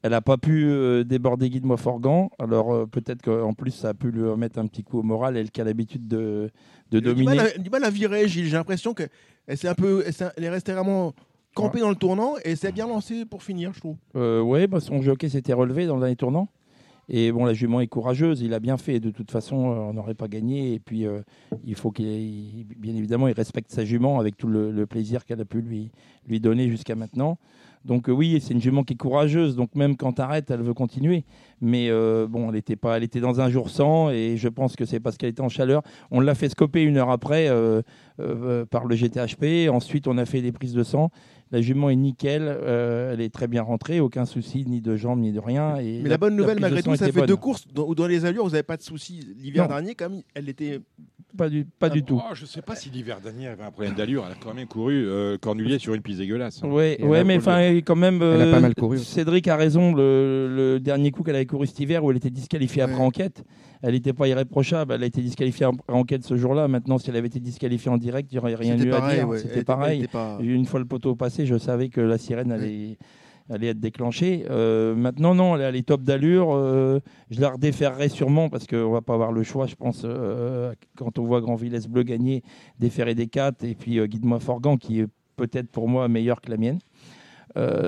Elle 0.03 0.11
n'a 0.11 0.21
pas 0.21 0.37
pu 0.37 0.63
euh, 0.65 1.03
déborder 1.03 1.49
Guy 1.49 1.59
de 1.59 1.65
Moforgan. 1.65 2.29
Alors 2.39 2.73
euh, 2.73 2.85
peut-être 2.85 3.21
qu'en 3.21 3.53
plus, 3.53 3.71
ça 3.71 3.89
a 3.89 3.93
pu 3.93 4.11
lui 4.11 4.23
remettre 4.23 4.59
un 4.59 4.67
petit 4.67 4.83
coup 4.83 4.99
au 4.99 5.03
moral. 5.03 5.35
Elle 5.35 5.51
qui 5.51 5.59
a 5.59 5.65
l'habitude 5.65 6.07
de, 6.07 6.49
de 6.91 6.97
a 6.99 7.01
du 7.01 7.07
dominer. 7.07 7.35
mal 7.35 7.39
à- 7.39 7.57
du 7.57 7.69
mal 7.69 7.83
à 7.83 7.89
virer, 7.89 8.25
Gilles. 8.29 8.45
J'ai 8.45 8.55
l'impression 8.55 8.93
qu'elle 8.93 9.57
s'est 9.57 9.67
un 9.67 9.75
peu, 9.75 10.05
elle 10.37 10.43
est 10.45 10.49
restée 10.49 10.71
vraiment 10.71 11.13
campée 11.57 11.79
dans 11.79 11.89
le 11.89 11.95
tournant 11.95 12.35
et 12.45 12.55
s'est 12.55 12.71
bien 12.71 12.87
lancée 12.87 13.25
pour 13.25 13.43
finir, 13.43 13.73
je 13.73 13.79
trouve. 13.79 13.97
Euh, 14.15 14.41
ouais, 14.41 14.67
bah, 14.67 14.79
son 14.79 15.01
jockey 15.01 15.29
s'était 15.29 15.53
relevé 15.53 15.85
dans 15.85 15.95
le 15.95 16.01
dernier 16.01 16.15
tournant. 16.15 16.47
Et 17.09 17.31
bon, 17.31 17.45
la 17.45 17.53
jument 17.53 17.79
est 17.79 17.87
courageuse, 17.87 18.41
il 18.41 18.53
a 18.53 18.59
bien 18.59 18.77
fait. 18.77 18.99
De 18.99 19.11
toute 19.11 19.31
façon, 19.31 19.71
euh, 19.71 19.75
on 19.75 19.93
n'aurait 19.93 20.13
pas 20.13 20.27
gagné. 20.27 20.73
Et 20.73 20.79
puis, 20.79 21.05
euh, 21.05 21.21
il 21.63 21.75
faut 21.75 21.91
qu'il, 21.91 22.05
il- 22.05 22.65
bien 22.77 22.95
évidemment, 22.95 23.29
il 23.29 23.33
respecte 23.33 23.71
sa 23.71 23.85
jument 23.85 24.19
avec 24.19 24.35
tout 24.35 24.47
le, 24.47 24.85
plaisir 24.85 25.25
qu'elle 25.25 25.41
a 25.41 25.45
pu 25.45 25.61
lui, 25.61 25.91
lui 26.27 26.39
donner 26.39 26.69
jusqu'à 26.69 26.95
maintenant. 26.95 27.37
Donc 27.85 28.09
euh, 28.09 28.11
oui, 28.11 28.39
c'est 28.41 28.53
une 28.53 28.61
jument 28.61 28.83
qui 28.83 28.93
est 28.93 28.97
courageuse. 28.97 29.55
Donc 29.55 29.73
même 29.75 29.95
quand 29.95 30.13
t'arrêtes, 30.13 30.51
elle 30.51 30.61
veut 30.61 30.73
continuer. 30.73 31.23
Mais 31.61 31.89
bon, 32.27 32.49
elle 32.49 32.57
était 32.57 32.75
pas, 32.75 32.97
elle 32.97 33.03
était 33.03 33.19
dans 33.19 33.39
un 33.41 33.49
jour 33.49 33.69
sans, 33.69 34.09
et 34.09 34.35
je 34.37 34.47
pense 34.49 34.75
que 34.75 34.85
c'est 34.85 34.99
parce 34.99 35.17
qu'elle 35.17 35.29
était 35.29 35.41
en 35.41 35.49
chaleur. 35.49 35.83
On 36.11 36.19
l'a 36.19 36.35
fait 36.35 36.49
scoper 36.49 36.83
une 36.83 36.97
heure 36.97 37.09
après 37.09 37.49
euh, 38.19 38.65
par 38.65 38.85
le 38.85 38.95
GTHP. 38.95 39.69
Ensuite, 39.69 40.07
on 40.07 40.17
a 40.17 40.25
fait 40.25 40.41
des 40.41 40.51
prises 40.51 40.73
de 40.73 40.83
sang. 40.83 41.09
La 41.49 41.61
jument 41.61 41.89
est 41.89 41.95
nickel, 41.95 42.41
euh, 42.45 43.13
elle 43.13 43.21
est 43.21 43.33
très 43.33 43.47
bien 43.47 43.61
rentrée, 43.61 44.01
aucun 44.01 44.25
souci 44.25 44.65
ni 44.67 44.81
de 44.81 44.97
jambes 44.97 45.19
ni 45.19 45.31
de 45.31 45.39
rien. 45.39 45.77
Et 45.77 46.01
Mais 46.03 46.09
la, 46.09 46.17
bonne 46.17 46.35
nouvelle, 46.35 46.59
malgré 46.59 46.83
tout, 46.83 46.93
ça 46.97 47.05
fait 47.05 47.11
bonne. 47.13 47.25
deux 47.25 47.37
courses 47.37 47.65
dans- 47.73 47.87
où 47.87 47.95
dans 47.95 48.05
les 48.07 48.25
allures, 48.25 48.43
vous 48.43 48.49
n'avez 48.49 48.63
pas 48.63 48.75
de 48.75 48.81
soucis. 48.81 49.21
L'hiver 49.41 49.67
dernier, 49.69 49.95
quand 49.95 50.09
même, 50.09 50.23
elle 50.33 50.49
était. 50.49 50.81
Pas 51.37 51.49
du, 51.49 51.65
pas 51.65 51.89
du 51.89 52.03
tout. 52.03 52.19
Oh, 52.21 52.33
je 52.33 52.45
sais 52.45 52.61
pas 52.61 52.75
si 52.75 52.89
l'hiver 52.89 53.19
dernier 53.21 53.47
avait 53.47 53.63
un 53.63 53.69
problème 53.71 53.93
d'allure. 53.93 54.23
Elle 54.25 54.31
a 54.33 54.35
quand 54.43 54.53
même 54.53 54.65
couru 54.67 55.05
euh, 55.07 55.37
Cornulier 55.37 55.77
sur 55.77 55.93
une 55.93 56.01
piste 56.01 56.19
dégueulasse. 56.19 56.61
hein. 56.63 56.67
Ouais 56.69 56.97
a 57.01 57.23
mais 57.23 57.35
pas 57.39 57.51
enfin, 57.59 57.79
quand 57.85 57.95
même. 57.95 58.15
Elle 58.21 58.41
a 58.41 58.45
euh, 58.45 58.51
pas 58.53 58.59
mal 58.59 58.73
couru 58.75 58.95
aussi. 58.97 59.05
Cédric 59.05 59.47
a 59.47 59.55
raison. 59.55 59.93
Le, 59.93 60.47
le 60.53 60.79
dernier 60.79 61.11
coup 61.11 61.23
qu'elle 61.23 61.35
avait 61.35 61.45
couru 61.45 61.67
cet 61.67 61.79
hiver, 61.79 62.03
où 62.03 62.11
elle 62.11 62.17
était 62.17 62.29
disqualifiée 62.29 62.81
après 62.81 62.95
enquête, 62.99 63.43
elle 63.81 63.93
n'était 63.93 64.13
pas 64.13 64.27
irréprochable. 64.27 64.93
Elle 64.93 65.03
a 65.03 65.05
été 65.05 65.21
disqualifiée 65.21 65.65
après 65.65 65.93
enquête 65.93 66.23
ce 66.23 66.35
jour-là. 66.37 66.67
Maintenant, 66.67 66.97
si 66.97 67.09
elle 67.09 67.15
avait 67.17 67.27
été 67.27 67.39
disqualifiée 67.39 67.91
en 67.91 67.97
direct, 67.97 68.31
il 68.31 68.35
n'y 68.35 68.39
aurait 68.39 68.55
rien 68.55 68.75
eu 68.77 68.91
à 68.93 69.13
dire. 69.13 69.27
ouais. 69.29 69.37
C'était 69.39 69.53
était- 69.55 69.63
pareil. 69.63 70.07
pas- 70.11 70.37
Une 70.41 70.65
fois 70.65 70.79
le 70.79 70.85
poteau 70.85 71.15
passé, 71.15 71.45
je 71.45 71.57
savais 71.57 71.89
que 71.89 72.01
la 72.01 72.17
sirène 72.17 72.51
allait. 72.51 72.97
allait 73.49 73.67
être 73.67 73.79
déclenchée. 73.79 74.45
Euh, 74.49 74.93
maintenant, 74.93 75.33
non, 75.33 75.55
elle 75.55 75.77
est 75.77 75.87
top 75.87 76.01
d'allure. 76.03 76.49
Euh, 76.53 76.99
je 77.29 77.39
la 77.39 77.51
redéferrerai 77.51 78.09
sûrement 78.09 78.49
parce 78.49 78.67
qu'on 78.67 78.91
va 78.91 78.99
pas 79.01 79.13
avoir 79.13 79.31
le 79.31 79.41
choix, 79.43 79.67
je 79.67 79.75
pense, 79.75 80.01
euh, 80.03 80.73
quand 80.97 81.17
on 81.17 81.23
voit 81.23 81.39
Grand 81.39 81.55
Villesse 81.55 81.87
Bleu 81.87 82.03
gagner, 82.03 82.43
déferrer 82.77 83.15
des 83.15 83.27
4 83.27 83.63
et 83.63 83.73
puis 83.73 84.05
Guide-moi 84.05 84.41
Forgan 84.41 84.75
qui 84.75 84.99
est 84.99 85.07
peut-être 85.37 85.69
pour 85.69 85.87
moi 85.87 86.09
meilleure 86.09 86.41
que 86.41 86.51
la 86.51 86.57
mienne. 86.57 86.79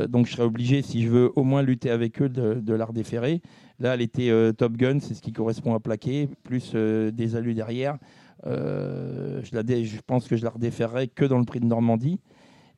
Donc 0.07 0.25
je 0.27 0.31
serais 0.31 0.43
obligé, 0.43 0.81
si 0.81 1.03
je 1.03 1.09
veux 1.09 1.31
au 1.35 1.43
moins 1.43 1.61
lutter 1.61 1.89
avec 1.91 2.21
eux, 2.21 2.29
de, 2.29 2.55
de 2.55 2.73
la 2.73 2.85
redéferrer. 2.85 3.41
Là, 3.79 3.93
elle 3.93 4.01
était 4.01 4.29
euh, 4.29 4.51
Top 4.51 4.73
Gun, 4.73 4.99
c'est 4.99 5.13
ce 5.13 5.21
qui 5.21 5.31
correspond 5.31 5.73
à 5.73 5.79
plaquer, 5.79 6.29
plus 6.43 6.73
euh, 6.75 7.11
des 7.11 7.35
alus 7.35 7.53
derrière. 7.53 7.97
Euh, 8.45 9.41
je, 9.43 10.01
pense 10.05 10.27
que 10.27 10.35
je 10.35 10.43
la 10.43 10.49
redéferrerai 10.49 11.07
que 11.07 11.25
dans 11.25 11.39
le 11.39 11.45
prix 11.45 11.59
de 11.59 11.65
Normandie. 11.65 12.19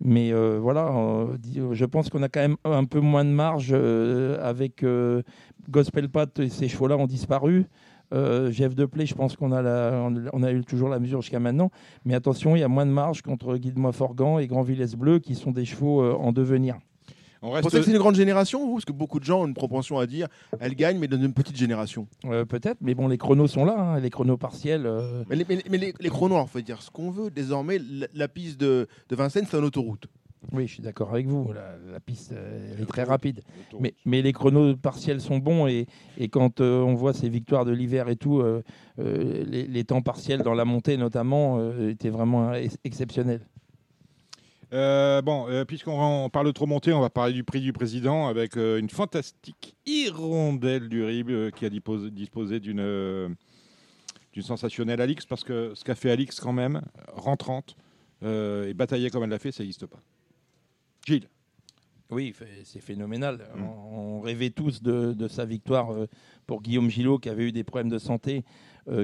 Mais 0.04 0.34
voilà, 0.58 0.92
je 1.44 1.86
pense 1.86 2.10
qu'on 2.10 2.24
a 2.24 2.28
quand 2.28 2.40
même 2.40 2.58
un 2.66 2.86
peu 2.86 3.00
moins 3.00 3.24
de 3.24 3.30
marge 3.30 3.72
avec 3.72 4.84
Gospel 5.70 6.10
Pat 6.10 6.40
et 6.40 6.50
ces 6.50 6.68
chevaux-là 6.68 6.98
ont 6.98 7.06
disparu. 7.06 7.68
Euh, 8.12 8.52
GF 8.52 8.74
de 8.74 8.86
Play, 8.86 9.06
je 9.06 9.14
pense 9.14 9.36
qu'on 9.36 9.52
a, 9.52 10.52
eu 10.52 10.64
toujours 10.64 10.90
la 10.90 10.98
mesure 10.98 11.22
jusqu'à 11.22 11.40
maintenant. 11.40 11.70
Mais 12.04 12.16
attention, 12.16 12.56
il 12.56 12.62
y 12.62 12.64
a 12.64 12.68
moins 12.68 12.88
de 12.88 12.92
marge 12.92 13.22
contre 13.22 13.58
Guide-moi 13.58 13.92
Forgan 13.92 14.40
et 14.40 14.48
Grand 14.48 14.64
Villesse 14.64 14.96
Bleu 14.96 15.20
qui 15.20 15.36
sont 15.36 15.52
des 15.52 15.66
chevaux 15.66 16.04
en 16.04 16.32
devenir. 16.32 16.80
On 17.44 17.56
Vous 17.56 17.62
pensez 17.62 17.78
que 17.80 17.84
c'est 17.84 17.92
une 17.92 17.98
grande 17.98 18.16
génération, 18.16 18.66
vous 18.68 18.74
Parce 18.74 18.86
que 18.86 18.92
beaucoup 18.92 19.20
de 19.20 19.26
gens 19.26 19.42
ont 19.42 19.48
une 19.48 19.56
propension 19.56 19.98
à 19.98 20.06
dire 20.06 20.28
elle 20.60 20.76
gagne, 20.76 21.00
mais 21.00 21.08
dans 21.08 21.20
une 21.20 21.34
petite 21.34 21.56
génération. 21.58 22.08
Euh, 22.26 22.46
Peut-être, 22.46 22.78
mais 22.82 22.94
bon, 22.94 23.08
les 23.08 23.18
chronos 23.18 23.48
sont 23.48 23.66
là, 23.66 23.80
hein, 23.80 24.00
les 24.00 24.12
chronos 24.12 24.38
partiels. 24.38 24.86
euh, 24.86 25.24
Mais 25.30 25.36
les, 25.38 25.46
mais 25.50 25.56
les- 25.56 25.64
mais 25.72 25.78
les- 25.78 25.94
les 26.00 26.10
chronos, 26.10 26.36
on 26.36 26.46
peut 26.46 26.62
dire 26.62 26.82
ce 26.84 26.92
qu'on 26.92 27.10
veut. 27.10 27.32
Désormais, 27.32 27.80
la, 27.80 28.08
la 28.14 28.28
piste 28.28 28.60
de, 28.60 28.88
de 29.10 29.16
Vincennes, 29.16 29.46
c'est 29.50 29.58
une 29.58 29.64
autoroute. 29.66 30.06
Oui, 30.52 30.66
je 30.68 30.74
suis 30.74 30.84
d'accord 30.84 31.12
avec 31.12 31.28
vous. 31.28 31.52
La, 31.54 31.76
la 31.92 32.00
piste 32.00 32.32
euh, 32.32 32.74
elle 32.76 32.82
est 32.82 32.86
très 32.88 33.04
rapide. 33.04 33.42
Mais, 33.80 33.94
mais 34.06 34.22
les 34.24 34.34
chronos 34.34 34.76
partiels 34.76 35.22
sont 35.22 35.38
bons 35.38 35.68
et, 35.68 35.86
et 36.18 36.30
quand 36.30 36.62
euh, 36.62 36.82
on 36.82 36.96
voit 36.96 37.14
ces 37.14 37.30
victoires 37.30 37.64
de 37.64 37.72
l'hiver 37.72 38.10
et 38.10 38.16
tout, 38.16 38.40
euh, 38.40 38.64
euh, 39.00 39.44
les, 39.48 39.68
les 39.68 39.84
temps 39.84 40.02
partiels 40.02 40.42
dans 40.42 40.56
la 40.56 40.66
montée 40.66 40.98
notamment 40.98 41.58
euh, 41.60 41.90
étaient 41.92 42.10
vraiment 42.10 42.54
ex- 42.54 42.78
exceptionnels. 42.84 43.42
Euh, 44.74 45.22
bon, 45.22 45.50
euh, 45.50 45.66
puisqu'on 45.66 46.00
on 46.00 46.30
parle 46.30 46.48
de 46.48 46.52
trop 46.52 46.66
monté, 46.66 46.94
on 46.94 47.02
va 47.02 47.10
parler 47.10 47.34
du 47.34 47.44
prix 47.44 47.60
du 47.60 47.74
président 47.74 48.28
avec 48.28 48.56
euh, 48.56 48.80
une 48.80 48.90
fantastique 48.90 49.76
hirondelle 49.86 50.88
du 50.88 51.04
RIB 51.04 51.52
qui 51.52 51.66
a 51.66 51.70
disposé, 51.70 52.10
disposé 52.10 52.60
d'une 52.60 53.36
d'une 54.32 54.44
sensationnelle 54.44 55.02
Alix 55.02 55.26
parce 55.26 55.44
que 55.44 55.74
ce 55.76 55.84
qu'a 55.84 55.96
fait 55.96 56.10
Alix 56.10 56.40
quand 56.40 56.54
même, 56.54 56.82
rentrante 57.14 57.76
et 58.24 58.74
bataillée 58.74 59.10
comme 59.10 59.24
elle 59.24 59.30
l'a 59.30 59.40
fait, 59.40 59.52
ça 59.52 59.64
n'existe 59.64 59.88
pas. 59.88 60.00
Gilles. 61.06 61.28
Oui, 62.10 62.34
c'est 62.64 62.82
phénoménal. 62.82 63.50
On, 63.58 64.18
on 64.20 64.22
rêvait 64.22 64.52
tous 64.52 64.82
de, 64.82 65.14
de 65.14 65.28
sa 65.28 65.44
victoire 65.44 65.94
pour 66.48 66.62
Guillaume 66.62 66.90
Gillot, 66.90 67.18
qui 67.18 67.30
avait 67.30 67.46
eu 67.48 67.52
des 67.52 67.64
problèmes 67.66 67.90
de 67.90 67.98
santé 67.98 68.46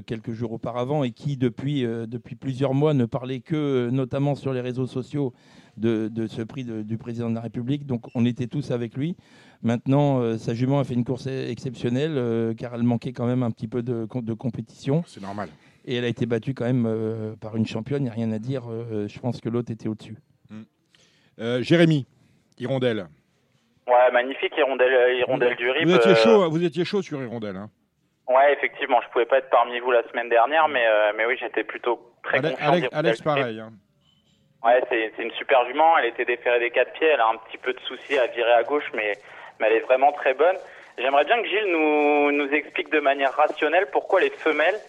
quelques 0.06 0.32
jours 0.32 0.52
auparavant 0.54 1.04
et 1.04 1.12
qui, 1.12 1.38
depuis, 1.38 1.86
euh, 1.86 2.06
depuis 2.08 2.36
plusieurs 2.36 2.74
mois, 2.74 2.94
ne 2.94 3.06
parlait 3.06 3.40
que, 3.42 3.56
euh, 3.56 3.92
notamment 3.92 4.36
sur 4.36 4.54
les 4.54 4.62
réseaux 4.62 4.88
sociaux, 4.88 5.34
de, 5.78 6.08
de 6.08 6.26
ce 6.26 6.42
prix 6.42 6.64
de- 6.64 6.82
du 6.82 6.98
président 6.98 7.30
de 7.30 7.36
la 7.36 7.42
République. 7.42 7.86
Donc, 7.86 8.06
on 8.16 8.26
était 8.26 8.48
tous 8.48 8.72
avec 8.72 8.96
lui. 8.98 9.16
Maintenant, 9.62 10.20
euh, 10.22 10.38
sa 10.40 10.56
jument 10.56 10.80
a 10.80 10.84
fait 10.84 10.96
une 10.96 11.04
course 11.06 11.28
exceptionnelle, 11.28 12.14
euh, 12.18 12.54
car 12.56 12.74
elle 12.74 12.82
manquait 12.84 13.14
quand 13.14 13.28
même 13.28 13.44
un 13.44 13.52
petit 13.52 13.68
peu 13.68 13.84
de, 13.84 14.08
de 14.12 14.34
compétition. 14.34 15.04
C'est 15.06 15.22
normal. 15.22 15.50
Et 15.86 15.94
elle 15.96 16.04
a 16.04 16.08
été 16.08 16.26
battue 16.26 16.54
quand 16.56 16.66
même 16.66 16.86
euh, 16.88 17.36
par 17.40 17.56
une 17.56 17.66
championne, 17.68 18.02
il 18.02 18.06
n'y 18.06 18.10
a 18.10 18.14
rien 18.14 18.32
à 18.32 18.40
dire. 18.40 18.64
Euh, 18.70 19.08
je 19.08 19.20
pense 19.20 19.40
que 19.40 19.50
l'autre 19.50 19.72
était 19.72 19.88
au-dessus. 19.88 20.18
Euh, 21.40 21.62
Jérémy, 21.62 22.08
hirondelle. 22.58 23.08
Ouais, 23.88 24.12
magnifique 24.12 24.54
hirondelle, 24.58 25.18
hirondelle 25.20 25.56
du 25.56 25.70
RIB. 25.70 25.88
Vous 25.88 25.96
étiez 25.96 26.12
euh, 26.12 26.16
chaud, 26.16 26.50
vous 26.50 26.64
étiez 26.64 26.84
chaud 26.84 27.02
sur 27.04 27.22
hirondelle. 27.22 27.56
Hein. 27.56 27.70
Ouais, 28.28 28.54
effectivement, 28.54 29.00
je 29.02 29.08
pouvais 29.10 29.26
pas 29.26 29.38
être 29.38 29.50
parmi 29.50 29.80
vous 29.80 29.92
la 29.92 30.04
semaine 30.10 30.28
dernière, 30.30 30.68
mais 30.68 30.86
euh, 30.86 31.12
mais 31.16 31.26
oui, 31.26 31.38
j'étais 31.40 31.64
plutôt 31.64 32.12
très 32.24 32.42
confiant. 32.42 32.58
Alex, 32.74 32.88
Alex, 32.94 33.18
RIB. 33.20 33.24
pareil. 33.26 33.60
hein. 33.62 33.72
Ouais, 34.64 34.82
c'est 34.90 35.14
une 35.24 35.32
super 35.32 35.66
jument. 35.68 35.98
Elle 35.98 36.06
était 36.08 36.26
déférée 36.26 36.60
des 36.60 36.72
quatre 36.72 36.92
pieds. 36.94 37.08
Elle 37.08 37.22
a 37.22 37.28
un 37.28 37.38
petit 37.38 37.58
peu 37.58 37.72
de 37.74 37.80
soucis 37.82 38.18
à 38.18 38.28
virer 38.28 38.52
à 38.54 38.64
gauche, 38.64 38.90
mais, 38.94 39.14
mais 39.60 39.68
elle 39.68 39.74
est 39.78 39.80
vraiment 39.86 40.12
très 40.12 40.34
bonne. 40.34 40.58
J'aimerais 40.98 41.26
bien 41.26 41.42
que 41.42 41.48
Gilles 41.48 41.72
nous, 41.72 42.32
nous 42.32 42.52
explique 42.52 42.90
de 42.92 43.00
manière 43.00 43.32
rationnelle 43.34 43.88
pourquoi 43.92 44.20
les 44.20 44.32
femelles 44.32 44.80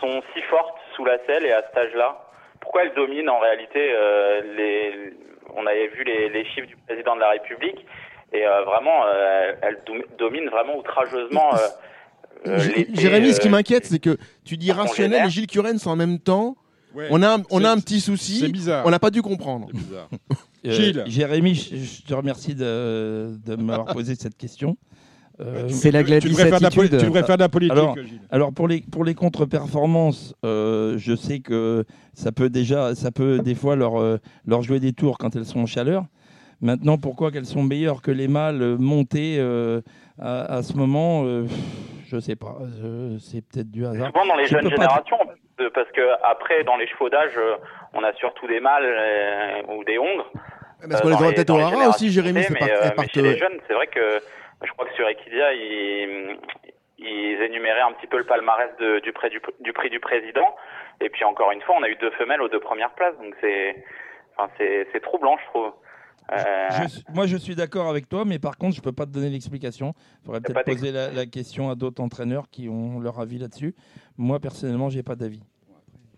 sont 0.00 0.22
si 0.34 0.40
fortes 0.42 0.78
sous 0.94 1.04
la 1.04 1.18
selle 1.26 1.44
et 1.44 1.52
à 1.52 1.62
cet 1.62 1.76
âge-là. 1.76 2.18
Pourquoi 2.60 2.82
elles 2.84 2.94
dominent 2.94 3.28
en 3.30 3.38
réalité 3.38 3.92
euh, 3.94 4.40
les. 4.56 5.12
On 5.54 5.66
avait 5.66 5.86
vu 5.88 6.02
les, 6.02 6.28
les 6.30 6.44
chiffres 6.46 6.66
du 6.66 6.76
président 6.76 7.14
de 7.14 7.20
la 7.20 7.30
République 7.30 7.86
et 8.32 8.44
euh, 8.46 8.62
vraiment, 8.62 9.04
euh, 9.06 9.52
elles 9.62 9.80
dom- 9.86 10.02
dominent 10.18 10.48
vraiment 10.48 10.76
outrageusement. 10.76 11.50
euh, 12.46 12.58
Euh, 12.58 12.84
Jérémy, 12.94 13.32
ce 13.32 13.40
qui 13.40 13.48
m'inquiète, 13.48 13.86
c'est 13.86 13.98
que 13.98 14.16
tu 14.44 14.56
dis 14.56 14.72
rationnel 14.72 15.26
et 15.26 15.30
Gilles 15.30 15.46
Curren 15.46 15.78
sont 15.78 15.90
en 15.90 15.96
même 15.96 16.18
temps. 16.18 16.56
on 17.10 17.22
a, 17.22 17.36
un, 17.36 17.42
on 17.50 17.64
a 17.64 17.70
un 17.70 17.78
petit 17.78 18.00
souci. 18.00 18.38
C'est 18.40 18.48
bizarre. 18.48 18.84
On 18.86 18.90
n'a 18.90 18.98
pas 18.98 19.10
dû 19.10 19.22
comprendre. 19.22 19.68
Gilles. 20.64 21.04
Jérémy, 21.06 21.54
je, 21.54 22.02
te 22.02 22.14
remercie 22.14 22.54
de, 22.54 23.36
de 23.44 23.56
m'avoir 23.56 23.86
posé 23.86 24.14
cette 24.16 24.36
question. 24.36 24.76
c'est 25.68 25.90
la 25.90 26.02
tu 26.02 26.28
devrais, 26.28 26.48
faire 26.48 26.58
de 26.58 26.64
la, 26.64 26.70
tu 26.70 26.88
devrais 26.88 27.22
faire 27.24 27.36
de 27.36 27.42
la 27.42 27.48
politique. 27.48 27.72
Alors, 27.72 27.96
Gilles. 27.96 28.20
alors 28.30 28.52
pour 28.52 28.66
les 28.66 28.80
pour 28.80 29.04
les 29.04 29.14
contre-performances, 29.14 30.34
euh, 30.44 30.96
je 30.98 31.14
sais 31.14 31.40
que 31.40 31.84
ça 32.14 32.32
peut 32.32 32.48
déjà, 32.48 32.94
ça 32.94 33.12
peut 33.12 33.38
des 33.40 33.54
fois 33.54 33.76
leur 33.76 34.18
leur 34.46 34.62
jouer 34.62 34.80
des 34.80 34.92
tours 34.92 35.18
quand 35.18 35.36
elles 35.36 35.44
sont 35.44 35.60
en 35.60 35.66
chaleur. 35.66 36.06
Maintenant, 36.60 36.96
pourquoi 36.96 37.30
qu'elles 37.30 37.46
sont 37.46 37.62
meilleures 37.62 38.00
que 38.00 38.10
les 38.10 38.28
mâles 38.28 38.76
montés 38.78 39.36
euh, 39.38 39.82
à, 40.18 40.56
à, 40.56 40.62
ce 40.62 40.72
moment 40.72 41.24
euh, 41.24 41.44
Je 42.08 42.18
sais 42.20 42.36
pas. 42.36 42.56
Euh, 42.84 43.16
c'est 43.18 43.42
peut-être 43.42 43.70
du 43.70 43.84
hasard. 43.84 44.06
Souvent 44.08 44.26
dans 44.26 44.36
les 44.36 44.44
Je 44.44 44.50
jeunes 44.50 44.64
pas- 44.70 44.76
générations, 44.76 45.18
parce 45.74 45.90
que 45.92 46.08
après 46.22 46.62
dans 46.64 46.76
les 46.76 46.86
chevaux 46.86 47.08
d'âge, 47.10 47.32
euh, 47.36 47.56
on 47.94 48.02
a 48.04 48.12
surtout 48.14 48.46
des 48.46 48.60
mâles 48.60 48.84
euh, 48.86 49.62
ou 49.74 49.84
des 49.84 49.98
hongres. 49.98 50.30
Parce 50.88 51.00
qu'on 51.00 51.08
les 51.08 51.14
aura 51.14 51.32
peut-être 51.32 51.48
dans 51.48 51.54
au 51.54 51.58
les 51.58 51.64
haras 51.64 51.88
aussi, 51.88 52.10
Jérémy. 52.12 52.42
mais, 52.50 52.58
par- 52.58 52.68
euh, 52.68 52.72
elles 52.82 52.88
mais 52.90 52.94
partent- 52.94 53.12
chez 53.12 53.22
les 53.22 53.36
jeunes, 53.38 53.58
c'est 53.66 53.74
vrai 53.74 53.86
que 53.88 54.20
je 54.62 54.70
crois 54.72 54.86
que 54.86 54.94
sur 54.94 55.08
Equidia, 55.08 55.52
ils, 55.54 56.36
ils 56.98 57.42
énuméraient 57.42 57.80
un 57.80 57.92
petit 57.92 58.06
peu 58.06 58.18
le 58.18 58.24
palmarès 58.24 58.70
de- 58.78 59.00
du, 59.00 59.12
prix 59.12 59.30
du, 59.30 59.40
du 59.60 59.72
prix 59.72 59.90
du 59.90 59.98
président. 60.00 60.54
Et 61.00 61.08
puis 61.08 61.24
encore 61.24 61.50
une 61.52 61.60
fois, 61.62 61.74
on 61.78 61.82
a 61.82 61.88
eu 61.88 61.96
deux 61.96 62.10
femelles 62.12 62.40
aux 62.42 62.48
deux 62.48 62.60
premières 62.60 62.90
places, 62.94 63.16
donc 63.18 63.34
c'est, 63.40 63.84
enfin 64.36 64.50
c'est, 64.58 64.86
c'est 64.92 65.00
troublant, 65.00 65.36
je 65.38 65.44
trouve. 65.50 65.72
Euh, 66.32 66.68
Je- 66.88 67.14
moi, 67.14 67.26
je 67.26 67.36
suis 67.36 67.54
d'accord 67.54 67.88
avec 67.88 68.08
toi, 68.08 68.24
mais 68.26 68.38
par 68.38 68.56
contre, 68.58 68.74
je 68.76 68.80
peux 68.82 68.92
pas 68.92 69.06
te 69.06 69.10
donner 69.10 69.30
l'explication. 69.30 69.94
Il 70.22 70.26
faudrait 70.26 70.40
peut-être 70.40 70.64
poser 70.64 70.90
la, 70.92 71.10
la 71.10 71.26
question 71.26 71.70
à 71.70 71.74
d'autres 71.74 72.02
entraîneurs 72.02 72.44
qui 72.50 72.68
ont 72.68 72.98
leur 73.00 73.20
avis 73.20 73.38
là-dessus. 73.38 73.74
Moi, 74.18 74.40
personnellement, 74.40 74.88
j'ai 74.88 75.02
pas 75.02 75.14
d'avis. 75.14 75.42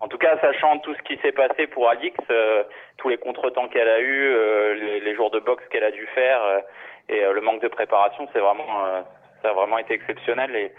En 0.00 0.08
tout 0.08 0.18
cas, 0.18 0.38
sachant 0.40 0.78
tout 0.78 0.94
ce 0.94 1.02
qui 1.02 1.20
s'est 1.22 1.32
passé 1.32 1.66
pour 1.66 1.88
Alix, 1.90 2.16
euh, 2.30 2.62
tous 2.98 3.08
les 3.08 3.18
contretemps 3.18 3.68
qu'elle 3.68 3.88
a 3.88 4.00
eu, 4.00 4.28
euh, 4.30 4.74
les, 4.74 5.00
les 5.00 5.14
jours 5.16 5.30
de 5.30 5.40
boxe 5.40 5.64
qu'elle 5.70 5.82
a 5.84 5.90
dû 5.90 6.06
faire 6.14 6.40
euh, 6.42 6.60
et 7.08 7.20
le 7.32 7.40
manque 7.40 7.62
de 7.62 7.68
préparation, 7.68 8.28
c'est 8.32 8.38
vraiment, 8.38 9.02
ça 9.42 9.50
a 9.50 9.52
vraiment 9.54 9.78
été 9.78 9.94
exceptionnel. 9.94 10.54
Et, 10.54 10.72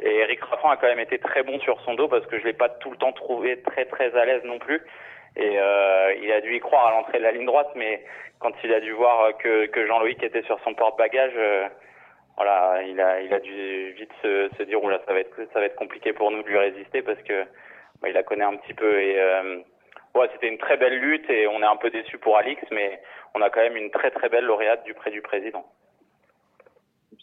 et 0.00 0.16
Eric 0.18 0.40
Raffin 0.42 0.68
a 0.70 0.76
quand 0.76 0.86
même 0.88 1.00
été 1.00 1.18
très 1.18 1.42
bon 1.42 1.58
sur 1.60 1.80
son 1.82 1.94
dos 1.94 2.08
parce 2.08 2.26
que 2.26 2.38
je 2.38 2.44
l'ai 2.44 2.52
pas 2.52 2.68
tout 2.68 2.90
le 2.90 2.96
temps 2.96 3.12
trouvé 3.12 3.60
très 3.62 3.84
très 3.86 4.14
à 4.16 4.24
l'aise 4.24 4.42
non 4.44 4.58
plus. 4.58 4.80
Et 5.38 5.58
euh, 5.58 6.14
il 6.20 6.32
a 6.32 6.40
dû 6.40 6.56
y 6.56 6.60
croire 6.60 6.88
à 6.88 6.90
l'entrée 6.90 7.18
de 7.18 7.22
la 7.22 7.30
ligne 7.30 7.46
droite, 7.46 7.70
mais 7.76 8.04
quand 8.40 8.52
il 8.64 8.72
a 8.74 8.80
dû 8.80 8.92
voir 8.92 9.36
que, 9.38 9.66
que 9.66 9.86
Jean-Loïc 9.86 10.22
était 10.22 10.42
sur 10.42 10.58
son 10.60 10.74
porte-bagages, 10.74 11.36
euh, 11.36 11.68
voilà, 12.36 12.82
il 12.82 13.00
a, 13.00 13.40
dû 13.40 13.92
vite 13.92 14.12
se, 14.22 14.62
dire 14.62 14.80
ça 15.06 15.12
va 15.12 15.20
être, 15.20 15.36
ça 15.52 15.58
va 15.58 15.66
être 15.66 15.76
compliqué 15.76 16.12
pour 16.12 16.30
nous 16.30 16.42
de 16.42 16.48
lui 16.48 16.58
résister 16.58 17.02
parce 17.02 17.20
que 17.22 17.44
bah, 18.00 18.08
il 18.08 18.14
la 18.14 18.22
connaît 18.22 18.44
un 18.44 18.56
petit 18.56 18.74
peu 18.74 19.00
et 19.00 19.20
euh, 19.20 19.58
ouais, 20.14 20.28
c'était 20.32 20.48
une 20.48 20.58
très 20.58 20.76
belle 20.76 20.98
lutte 20.98 21.28
et 21.30 21.48
on 21.48 21.60
est 21.62 21.66
un 21.66 21.76
peu 21.76 21.90
déçu 21.90 22.18
pour 22.18 22.36
Alix, 22.36 22.62
mais 22.70 23.00
on 23.34 23.42
a 23.42 23.50
quand 23.50 23.60
même 23.60 23.76
une 23.76 23.90
très 23.90 24.12
très 24.12 24.28
belle 24.28 24.44
lauréate 24.44 24.84
du 24.84 24.94
prix 24.94 25.10
du 25.10 25.20
président. 25.20 25.66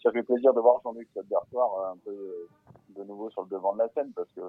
Ça 0.03 0.11
fait 0.11 0.24
plaisir 0.24 0.53
de 0.53 0.59
voir 0.59 0.82
Jean-Luc 0.84 1.07
Sodersoir 1.13 1.80
euh, 1.80 1.93
un 1.93 1.97
peu 2.03 2.47
de 2.89 3.03
nouveau 3.05 3.30
sur 3.30 3.43
le 3.43 3.49
devant 3.49 3.74
de 3.74 3.80
la 3.80 3.88
scène 3.89 4.11
parce 4.16 4.30
que 4.36 4.41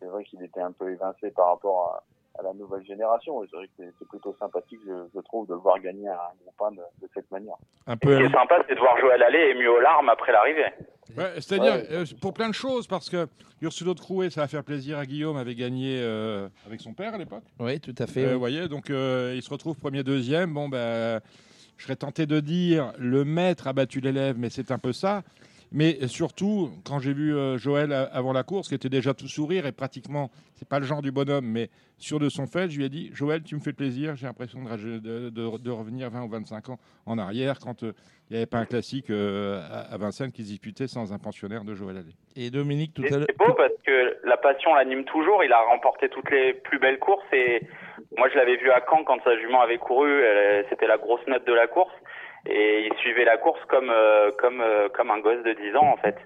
c'est 0.00 0.06
vrai 0.06 0.24
qu'il 0.24 0.42
était 0.42 0.60
un 0.60 0.72
peu 0.72 0.90
évincé 0.90 1.30
par 1.30 1.46
rapport 1.46 2.02
à, 2.38 2.42
la 2.42 2.52
nouvelle 2.54 2.84
génération. 2.86 3.42
Et 3.42 3.46
c'est 3.50 3.56
vrai 3.56 3.66
que 3.66 3.72
c'est- 3.78 3.92
c'est 3.98 4.08
plutôt 4.08 4.34
sympathique, 4.38 4.78
je, 4.86 4.92
je 5.14 5.20
trouve, 5.20 5.46
de 5.46 5.54
le 5.54 5.60
voir 5.60 5.78
gagner 5.80 6.08
un 6.08 6.16
groupe 6.42 6.60
1 6.60 6.70
de, 6.72 6.82
de 7.02 7.08
cette 7.14 7.30
manière. 7.30 7.56
Un 7.86 7.94
Ce 7.94 7.98
qui 7.98 8.08
est 8.22 8.32
sympa, 8.32 8.62
c'est 8.68 8.74
de 8.74 8.80
voir 8.80 8.98
Joël 9.00 9.22
Allais 9.22 9.50
ému 9.50 9.68
aux 9.68 9.80
larmes 9.80 10.08
après 10.08 10.32
l'arrivée. 10.32 10.66
Ouais, 11.16 11.32
C'est-à-dire, 11.40 11.72
Ouais. 11.74 11.86
euh, 11.90 12.04
pour 12.20 12.34
plein 12.34 12.48
de 12.48 12.54
choses, 12.54 12.86
parce 12.86 13.08
que 13.08 13.26
Ursulo 13.62 13.94
de 13.94 14.00
Crouet, 14.00 14.30
ça 14.30 14.42
va 14.42 14.48
faire 14.48 14.62
plaisir 14.62 14.98
à 14.98 15.06
Guillaume, 15.06 15.36
avait 15.36 15.54
gagné 15.54 15.98
euh, 16.02 16.48
avec 16.66 16.80
son 16.80 16.92
père 16.92 17.14
à 17.14 17.18
l'époque. 17.18 17.44
Oui, 17.58 17.80
tout 17.80 17.94
à 17.98 18.06
fait. 18.06 18.24
Euh, 18.24 18.26
oui. 18.28 18.32
Vous 18.34 18.38
voyez, 18.38 18.68
donc 18.68 18.90
euh, 18.90 19.32
il 19.34 19.42
se 19.42 19.50
retrouve 19.50 19.76
premier, 19.78 20.02
deuxième. 20.02 20.52
Bon, 20.52 20.68
ben, 20.68 21.20
je 21.78 21.84
serais 21.84 21.96
tenté 21.96 22.26
de 22.26 22.40
dire 22.40 22.92
le 22.98 23.24
maître 23.24 23.66
a 23.68 23.72
battu 23.72 24.00
l'élève, 24.00 24.36
mais 24.38 24.50
c'est 24.50 24.70
un 24.70 24.78
peu 24.78 24.92
ça. 24.92 25.22
Mais 25.70 26.06
surtout, 26.08 26.70
quand 26.86 26.98
j'ai 26.98 27.12
vu 27.12 27.34
euh, 27.36 27.58
Joël 27.58 27.92
a- 27.92 28.04
avant 28.04 28.32
la 28.32 28.42
course, 28.42 28.68
qui 28.68 28.74
était 28.74 28.88
déjà 28.88 29.12
tout 29.12 29.28
sourire 29.28 29.66
et 29.66 29.72
pratiquement, 29.72 30.30
c'est 30.56 30.68
pas 30.68 30.78
le 30.78 30.86
genre 30.86 31.02
du 31.02 31.12
bonhomme, 31.12 31.44
mais 31.46 31.68
sûr 31.98 32.18
de 32.18 32.28
son 32.30 32.46
fait, 32.46 32.70
je 32.70 32.78
lui 32.78 32.84
ai 32.86 32.88
dit 32.88 33.10
Joël, 33.12 33.42
tu 33.42 33.54
me 33.54 33.60
fais 33.60 33.72
plaisir, 33.74 34.16
j'ai 34.16 34.26
l'impression 34.26 34.62
de, 34.62 34.68
rage- 34.68 34.82
de- 34.84 35.28
de- 35.28 35.58
de 35.58 35.70
revenir 35.70 36.08
20 36.10 36.22
ou 36.24 36.28
25 36.30 36.70
ans 36.70 36.78
en 37.04 37.18
arrière 37.18 37.58
quand 37.58 37.82
euh, 37.82 37.92
il 38.30 38.32
n'y 38.34 38.36
avait 38.38 38.46
pas 38.46 38.58
un 38.58 38.64
classique 38.64 39.10
euh, 39.10 39.60
à, 39.70 39.92
à 39.92 39.98
Vincennes 39.98 40.32
qui 40.32 40.42
se 40.42 40.48
disputait 40.48 40.86
sans 40.86 41.12
un 41.12 41.18
pensionnaire 41.18 41.64
de 41.64 41.74
Joël 41.74 41.98
Allais. 41.98 42.14
Et 42.36 42.50
Dominique, 42.50 42.94
tout 42.94 43.04
Et 43.04 43.12
à 43.12 43.18
l'heure. 43.18 43.26
C'est 43.28 43.36
beau 43.36 43.52
parce 43.54 43.72
que 43.84 44.16
la 44.26 44.36
passion 44.38 44.74
l'anime 44.74 45.04
toujours. 45.04 45.44
Il 45.44 45.52
a 45.52 45.60
remporté 45.60 46.08
toutes 46.08 46.30
les 46.30 46.54
plus 46.54 46.78
belles 46.78 46.98
courses 46.98 47.24
et 47.32 47.60
moi 48.16 48.28
je 48.30 48.36
l'avais 48.36 48.56
vu 48.56 48.70
à 48.70 48.82
Caen 48.88 49.04
quand 49.04 49.18
sa 49.22 49.38
jument 49.38 49.60
avait 49.60 49.78
couru. 49.78 50.22
C'était 50.70 50.86
la 50.86 50.96
grosse 50.98 51.26
note 51.26 51.46
de 51.46 51.52
la 51.52 51.66
course 51.66 51.92
et 52.46 52.86
il 52.90 52.96
suivait 52.98 53.24
la 53.24 53.36
course 53.36 53.60
comme 53.68 53.90
euh, 53.90 54.30
comme 54.38 54.60
euh, 54.60 54.88
comme 54.90 55.10
un 55.10 55.20
gosse 55.20 55.42
de 55.44 55.52
10 55.52 55.76
ans 55.76 55.92
en 55.92 55.96
fait, 55.96 56.16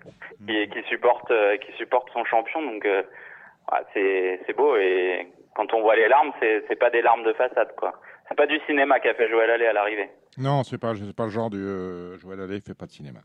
qui, 0.46 0.68
qui 0.68 0.88
supporte 0.88 1.30
euh, 1.30 1.56
qui 1.58 1.72
supporte 1.78 2.08
son 2.12 2.24
champion. 2.24 2.62
Donc 2.62 2.84
euh, 2.84 3.02
ouais, 3.72 3.78
c'est 3.94 4.40
c'est 4.46 4.56
beau 4.56 4.76
et 4.76 5.26
quand 5.54 5.72
on 5.74 5.82
voit 5.82 5.96
les 5.96 6.08
larmes, 6.08 6.32
c'est 6.40 6.64
c'est 6.68 6.76
pas 6.76 6.90
des 6.90 7.02
larmes 7.02 7.24
de 7.24 7.32
façade 7.32 7.74
quoi. 7.76 8.00
C'est 8.28 8.36
pas 8.36 8.46
du 8.46 8.58
cinéma 8.66 9.00
qu'a 9.00 9.14
fait 9.14 9.28
Joël 9.28 9.50
Allais 9.50 9.66
à 9.66 9.72
l'arrivée. 9.72 10.08
Non, 10.38 10.62
c'est 10.62 10.78
pas, 10.78 10.94
c'est 10.94 11.14
pas 11.14 11.24
le 11.24 11.30
genre 11.30 11.50
de 11.50 11.58
euh, 11.58 12.18
Joël 12.18 12.40
Allais 12.40 12.60
fait 12.60 12.72
pas 12.74 12.86
de 12.86 12.90
cinéma, 12.90 13.20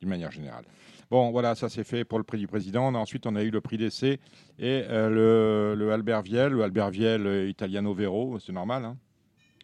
d'une 0.00 0.08
manière 0.08 0.30
générale. 0.30 0.64
Bon, 1.10 1.30
voilà, 1.30 1.54
ça 1.54 1.68
c'est 1.68 1.84
fait 1.84 2.04
pour 2.04 2.18
le 2.18 2.24
prix 2.24 2.38
du 2.38 2.46
président. 2.46 2.94
Ensuite, 2.94 3.26
on 3.26 3.36
a 3.36 3.42
eu 3.42 3.50
le 3.50 3.60
prix 3.60 3.76
d'essai 3.76 4.20
et 4.58 4.84
euh, 4.88 5.10
le, 5.10 5.74
le 5.74 5.92
Albert 5.92 6.22
Viel, 6.22 6.46
le 6.48 6.62
Albert 6.62 6.90
Viel 6.90 7.46
Italiano 7.48 7.92
Vero, 7.92 8.38
c'est 8.38 8.52
normal. 8.52 8.84
Hein? 8.84 8.96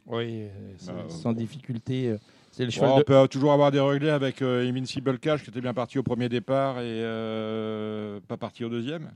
Oui, 0.07 0.49
sans, 0.77 1.09
sans 1.09 1.33
difficulté. 1.33 2.15
C'est 2.57 2.63
le 2.63 2.69
Bon, 2.69 2.73
cheval 2.75 2.91
on 2.93 2.99
de... 2.99 3.03
peut 3.03 3.27
toujours 3.29 3.53
avoir 3.53 3.73
des 3.73 3.81
regrets 3.81 4.11
avec 4.11 4.41
euh, 4.41 4.69
Invincible 4.69 5.19
Cash 5.19 5.43
qui 5.43 5.51
était 5.51 5.61
bien 5.61 5.75
parti 5.75 5.99
au 5.99 6.05
premier 6.05 6.29
départ 6.29 6.79
et 6.79 6.85
euh, 7.03 8.21
pas 8.29 8.37
parti 8.37 8.65
au 8.65 8.69
deuxième. 8.69 9.11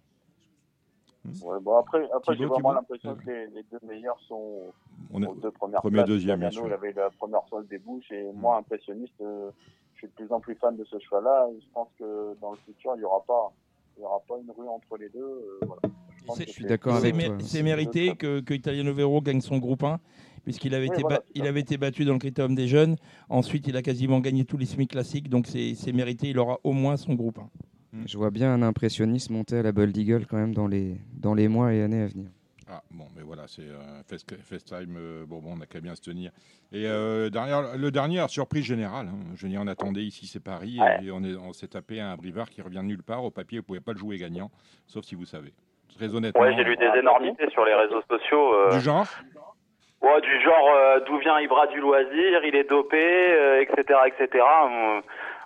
Ouais, 1.43 1.61
bon 1.61 1.77
après, 1.77 2.09
après 2.13 2.37
j'ai 2.37 2.47
vraiment 2.47 2.73
l'impression 2.73 3.15
que 3.15 3.31
les, 3.31 3.47
les 3.49 3.63
deux 3.71 3.79
meilleurs 3.87 4.19
sont 4.27 4.73
On 5.13 5.23
est 5.23 5.27
aux 5.29 5.37
deux 5.37 5.53
premières 5.53 5.79
premier, 5.81 5.99
places. 5.99 6.09
deuxième, 6.09 6.41
bien 6.41 6.51
sûr. 6.51 6.67
il 6.67 6.73
avait 6.73 6.93
la 6.93 7.11
première 7.11 7.43
sol 7.49 7.65
des 7.69 7.79
bouches 7.79 8.11
et 8.11 8.25
moi, 8.35 8.57
impressionniste, 8.57 9.15
euh, 9.21 9.51
je 9.95 9.99
suis 9.99 10.09
de 10.09 10.13
plus 10.15 10.33
en 10.33 10.41
plus 10.41 10.57
fan 10.57 10.77
de 10.77 10.85
ce 10.85 10.99
cheval-là. 10.99 11.47
Je 11.61 11.67
pense 11.73 11.89
que 11.97 12.35
dans 12.41 12.51
le 12.51 12.59
futur, 12.67 12.93
il 12.97 12.99
n'y 12.99 13.05
aura 13.05 13.23
pas, 13.25 13.53
il 13.97 14.03
y 14.03 14.05
aura 14.05 14.19
pas 14.27 14.35
une 14.43 14.51
rue 14.51 14.69
entre 14.69 14.97
les 14.99 15.11
deux. 15.11 15.21
euh, 15.21 15.61
voilà. 15.65 15.83
Je 16.17 16.25
pense 16.25 16.41
suis 16.47 16.65
d'accord 16.65 16.97
avec 16.97 17.15
mé- 17.15 17.27
toi. 17.27 17.37
c'est 17.41 17.63
mérité 17.63 18.17
que, 18.17 18.41
que 18.41 18.53
Italiano 18.53 18.93
Vero 18.93 19.21
gagne 19.23 19.41
son 19.41 19.59
groupe 19.59 19.85
1, 19.85 20.01
puisqu'il 20.45 20.75
avait, 20.75 20.89
Oui, 20.89 20.93
été 20.95 21.03
voilà, 21.03 21.21
il 21.35 21.47
avait 21.47 21.61
été 21.61 21.77
battu 21.77 22.05
dans 22.05 22.13
le 22.15 22.19
critérium 22.19 22.55
des 22.55 22.69
jeunes. 22.69 22.97
Ensuite, 23.29 23.67
il 23.67 23.77
a 23.77 23.83
quasiment 23.83 24.21
gagné 24.21 24.45
tous 24.45 24.57
les 24.59 24.67
semi 24.67 24.87
classiques, 24.87 25.29
donc 25.29 25.47
c'est 25.47 25.93
mérité. 25.93 26.29
Il 26.29 26.39
aura 26.39 26.59
au 26.65 26.73
moins 26.73 26.97
son 26.97 27.15
groupe 27.15 27.39
1. 27.39 27.49
Je 28.07 28.17
vois 28.19 28.31
bien 28.31 28.53
un 28.53 28.63
impressionniste 28.63 29.31
monter 29.31 29.59
à 29.59 29.63
la 29.63 29.73
Bold 29.73 29.97
Eagle 29.97 30.27
quand 30.27 30.37
même 30.37 30.55
dans 30.55 30.67
les, 30.67 30.97
dans 31.15 31.35
les 31.35 31.49
mois 31.49 31.73
et 31.73 31.83
années 31.83 32.03
à 32.03 32.07
venir. 32.07 32.29
Ah, 32.71 32.83
bon, 32.91 33.07
mais 33.17 33.23
voilà, 33.23 33.45
c'est 33.47 33.63
euh, 33.63 34.03
FaceTime. 34.43 34.95
euh, 34.99 35.25
bon, 35.27 35.39
bon, 35.41 35.53
on 35.55 35.57
n'a 35.57 35.65
qu'à 35.65 35.81
bien 35.81 35.95
se 35.95 36.03
tenir. 36.03 36.31
Et 36.71 36.85
euh, 36.87 37.31
dernière- 37.31 37.79
le 37.79 37.91
dernier, 37.91 38.23
surprise 38.29 38.65
générale. 38.65 39.07
hein, 39.09 39.17
je 39.37 39.47
dire, 39.47 39.63
on 39.63 39.67
attendait 39.69 40.03
ici, 40.05 40.27
c'est 40.27 40.39
Paris. 40.43 40.77
Ouais. 40.79 41.03
Et 41.03 41.11
on 41.11 41.25
est- 41.25 41.35
on 41.35 41.55
s'est 41.55 41.69
tapé 41.69 41.99
un 41.99 42.15
brivard 42.17 42.51
qui 42.51 42.61
revient 42.61 42.77
de 42.81 42.83
nulle 42.83 43.03
part. 43.03 43.25
Au 43.25 43.31
papier, 43.31 43.57
vous 43.59 43.63
ne 43.63 43.67
pouvez 43.67 43.81
pas 43.81 43.95
le 43.95 43.99
jouer 43.99 44.19
gagnant, 44.19 44.51
sauf 44.87 45.07
si 45.07 45.15
vous 45.15 45.25
savez. 45.25 45.55
Très 45.97 46.15
honnêtement. 46.15 46.43
Ouais, 46.43 46.55
j'ai 46.55 46.63
lu 46.63 46.77
des 46.77 46.91
énormités 47.01 47.49
sur 47.53 47.65
les 47.65 47.73
réseaux 47.75 48.03
sociaux. 48.07 48.53
euh, 48.55 48.73
Du 48.77 48.81
genre? 48.81 49.07
Ouais, 50.01 50.21
du 50.21 50.41
genre 50.43 50.71
euh, 50.75 51.01
d'où 51.07 51.19
vient 51.19 51.41
Ibra 51.41 51.67
du 51.67 51.81
loisir, 51.81 52.45
il 52.45 52.55
est 52.55 52.69
dopé, 52.69 52.97
euh, 53.03 53.61
etc., 53.63 53.99
etc. 54.07 54.45
Mon, 54.71 55.03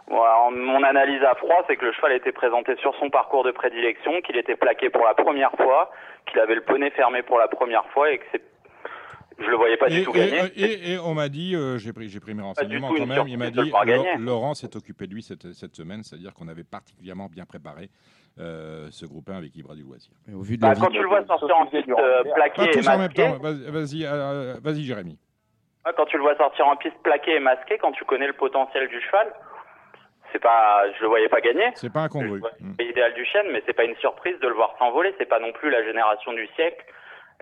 voilà, 0.09 0.51
mon 0.51 0.83
analyse 0.83 1.23
à 1.23 1.35
froid, 1.37 1.65
c'est 1.67 1.77
que 1.77 1.87
le 1.87 1.93
cheval 1.93 2.13
était 2.13 2.33
présenté 2.33 2.77
sur 2.77 2.95
son 2.97 3.09
parcours 3.09 3.45
de 3.45 3.51
prédilection, 3.51 4.21
qu'il 4.21 4.37
était 4.37 4.57
plaqué 4.57 4.91
pour 4.91 5.05
la 5.07 5.15
première 5.15 5.53
fois, 5.53 5.91
qu'il 6.27 6.39
avait 6.39 6.55
le 6.57 6.61
poney 6.63 6.91
fermé 6.91 7.23
pour 7.23 7.39
la 7.39 7.49
première 7.49 7.87
fois 7.95 8.11
et 8.13 8.19
que 8.19 8.25
c'est, 8.33 8.43
je 9.39 9.47
le 9.49 9.57
voyais 9.57 9.79
pas 9.79 9.87
et, 9.89 10.01
du 10.01 10.05
tout 10.05 10.11
et- 10.15 10.19
gagner. 10.19 10.41
et- 10.57 10.93
et 10.93 10.99
on 10.99 11.15
m'a 11.15 11.31
dit, 11.31 11.57
euh, 11.57 11.79
j'ai 11.79 11.95
pris, 11.95 12.11
mes 12.35 12.43
renseignements 12.43 12.89
tout 12.91 12.97
quand 12.97 13.07
même, 13.07 13.29
il 13.29 13.39
m'a 13.39 13.51
dit. 13.51 13.73
Laurent 14.19 14.53
s'est 14.53 14.77
occupé 14.77 15.07
de 15.07 15.15
lui 15.15 15.23
cette, 15.23 15.53
cette 15.55 15.75
semaine, 15.75 16.03
c'est-à-dire 16.03 16.35
qu'on 16.35 16.49
avait 16.49 16.65
particulièrement 16.65 17.29
bien 17.29 17.47
préparé 17.47 17.89
euh, 18.39 18.89
ce 18.91 19.05
groupe 19.07 19.29
1 19.29 19.37
avec 19.37 19.55
Ibra 19.57 19.75
du 19.75 19.83
Loisir. 19.83 20.13
Et 20.31 20.35
au 20.35 20.43
vu 20.43 20.57
de 20.57 20.63
Bah, 20.63 20.69
la 20.71 20.75
quand 20.77 20.89
vie- 20.89 20.97
tu 20.97 21.03
le 21.03 21.09
vois 21.09 21.25
sortir 21.27 21.57
en 21.57 21.67
piste 21.67 21.89
euh, 21.89 22.23
plaqué 22.35 22.71
Pas 22.83 22.95
et 22.95 22.99
masqué, 22.99 23.29
vas- 23.41 23.71
vas-y, 23.71 24.05
euh, 24.07 24.55
vas-y 24.63 24.85
Jérémy. 24.85 25.19
Quand 25.97 26.05
tu 26.07 26.17
le 26.17 26.23
vois 26.23 26.37
sortir 26.37 26.67
en 26.69 26.77
piste 26.77 26.97
plaqué 27.03 27.35
et 27.37 27.41
masqué, 27.41 27.77
quand 27.79 27.93
tu 27.93 28.05
connais 28.05 28.27
le 28.29 28.33
potentiel 28.35 28.89
du 28.89 29.01
cheval, 29.03 29.27
c'est 30.33 30.39
pas, 30.39 30.85
je 30.97 31.03
le 31.03 31.09
voyais 31.09 31.29
pas 31.29 31.41
gagner. 31.41 31.71
C'est 31.75 31.93
pas 31.93 32.03
incongru. 32.03 32.41
Mm. 32.61 32.73
C'est 32.79 32.87
idéal 32.87 33.13
du 33.15 33.25
chêne, 33.27 33.47
mais 33.53 33.63
c'est 33.67 33.73
pas 33.75 33.85
une 33.85 33.97
surprise 33.97 34.39
de 34.41 34.49
le 34.49 34.55
voir 34.55 34.75
s'envoler. 34.79 35.15
C'est 35.19 35.29
pas 35.29 35.41
non 35.41 35.53
plus 35.53 35.71
la 35.71 35.85
génération 35.85 36.33
du 36.33 36.47
siècle. 36.55 36.85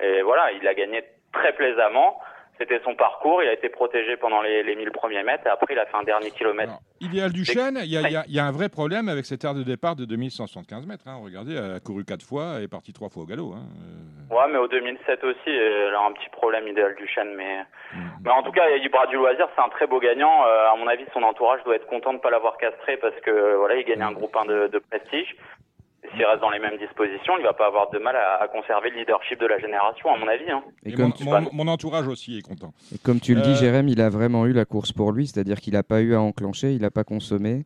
Et 0.03 0.22
voilà, 0.22 0.51
il 0.53 0.66
a 0.66 0.74
gagné 0.74 1.05
très 1.32 1.53
plaisamment. 1.53 2.18
C'était 2.61 2.80
son 2.84 2.94
parcours. 2.94 3.42
Il 3.42 3.48
a 3.48 3.54
été 3.54 3.68
protégé 3.70 4.16
pendant 4.18 4.42
les, 4.42 4.62
les 4.62 4.76
1000 4.76 4.90
premiers 4.92 5.22
mètres. 5.22 5.46
Et 5.46 5.50
après, 5.50 5.72
il 5.74 5.78
a 5.78 5.86
fait 5.86 5.96
un 5.96 6.02
dernier 6.04 6.30
kilomètre. 6.30 6.74
Idéal 7.00 7.32
du 7.32 7.44
Chêne, 7.46 7.78
il 7.82 7.90
y, 7.90 7.96
a- 7.96 8.02
il 8.02 8.12
y 8.12 8.16
a- 8.16 8.24
il 8.28 8.34
y 8.34 8.38
a 8.38 8.44
un 8.44 8.52
vrai 8.52 8.68
problème 8.68 9.08
avec 9.08 9.24
cette 9.24 9.42
aire 9.44 9.54
de 9.54 9.62
départ 9.62 9.96
de 9.96 10.04
2175 10.04 10.86
mètres. 10.86 11.04
hein. 11.08 11.18
Regardez, 11.24 11.54
elle 11.54 11.72
a 11.76 11.80
couru 11.80 12.04
quatre 12.04 12.22
fois, 12.24 12.54
elle 12.58 12.64
est 12.64 12.68
partie 12.68 12.92
trois 12.92 13.08
fois 13.08 13.22
au 13.22 13.26
galop. 13.26 13.54
hein. 13.56 13.64
Ouais, 14.30 14.46
mais 14.52 14.58
au 14.58 14.68
2007 14.68 15.24
aussi, 15.24 15.38
euh, 15.48 15.88
elle 15.88 15.94
a 15.94 16.02
un 16.06 16.12
petit 16.12 16.28
problème 16.30 16.68
idéal 16.68 16.94
du 16.96 17.08
chêne. 17.08 17.34
Mais, 17.36 17.64
mais 18.22 18.30
en 18.30 18.42
tout 18.42 18.52
cas, 18.52 18.68
Ibra 18.76 19.06
du 19.06 19.16
loisir, 19.16 19.48
c'est 19.56 19.62
un 19.62 19.68
très 19.70 19.86
beau 19.86 19.98
gagnant. 19.98 20.44
Euh, 20.46 20.70
à 20.72 20.76
mon 20.76 20.86
avis, 20.86 21.04
son 21.14 21.22
entourage 21.22 21.64
doit 21.64 21.74
être 21.76 21.86
content 21.86 22.11
de 22.11 22.18
ne 22.18 22.22
pas 22.22 22.30
l'avoir 22.30 22.56
castré 22.58 22.96
parce 22.98 23.18
que 23.22 23.30
euh, 23.30 23.56
voilà, 23.56 23.76
il 23.76 23.84
gagne 23.84 24.02
un 24.02 24.12
groupe 24.12 24.36
1 24.36 24.44
de, 24.44 24.68
de 24.68 24.78
prestige. 24.78 25.34
S'il 26.12 26.24
reste 26.24 26.40
dans 26.40 26.50
les 26.50 26.58
mêmes 26.58 26.76
dispositions, 26.78 27.34
il 27.38 27.44
va 27.44 27.52
pas 27.52 27.66
avoir 27.66 27.88
de 27.90 27.98
mal 27.98 28.16
à, 28.16 28.42
à 28.42 28.48
conserver 28.48 28.90
le 28.90 28.96
leadership 28.98 29.38
de 29.38 29.46
la 29.46 29.58
génération, 29.58 30.12
à 30.12 30.18
mon 30.18 30.26
avis. 30.28 30.50
Hein. 30.50 30.62
Et 30.84 30.92
comme 30.92 31.06
mon, 31.06 31.11
tu- 31.12 31.24
mon- 31.24 31.50
mon 31.52 31.68
entourage 31.68 32.08
aussi 32.08 32.38
est 32.38 32.42
content. 32.46 32.72
Et 32.94 32.98
comme 32.98 33.20
tu 33.20 33.34
le 33.34 33.42
dis, 33.42 33.50
Euh, 33.52 33.54
Jérém, 33.54 33.88
il 33.88 34.00
a 34.00 34.11
vraiment 34.11 34.46
eu 34.46 34.52
la 34.52 34.64
course 34.64 34.92
pour 34.92 35.12
lui, 35.12 35.26
c'est-à-dire 35.28 35.58
qu'il 35.61 35.74
n'a 35.74 35.82
pas 35.84 36.00
eu 36.00 36.14
à 36.14 36.20
enclencher, 36.20 36.72
il 36.72 36.82
n'a 36.82 36.90
pas 36.90 37.04
consommé, 37.04 37.62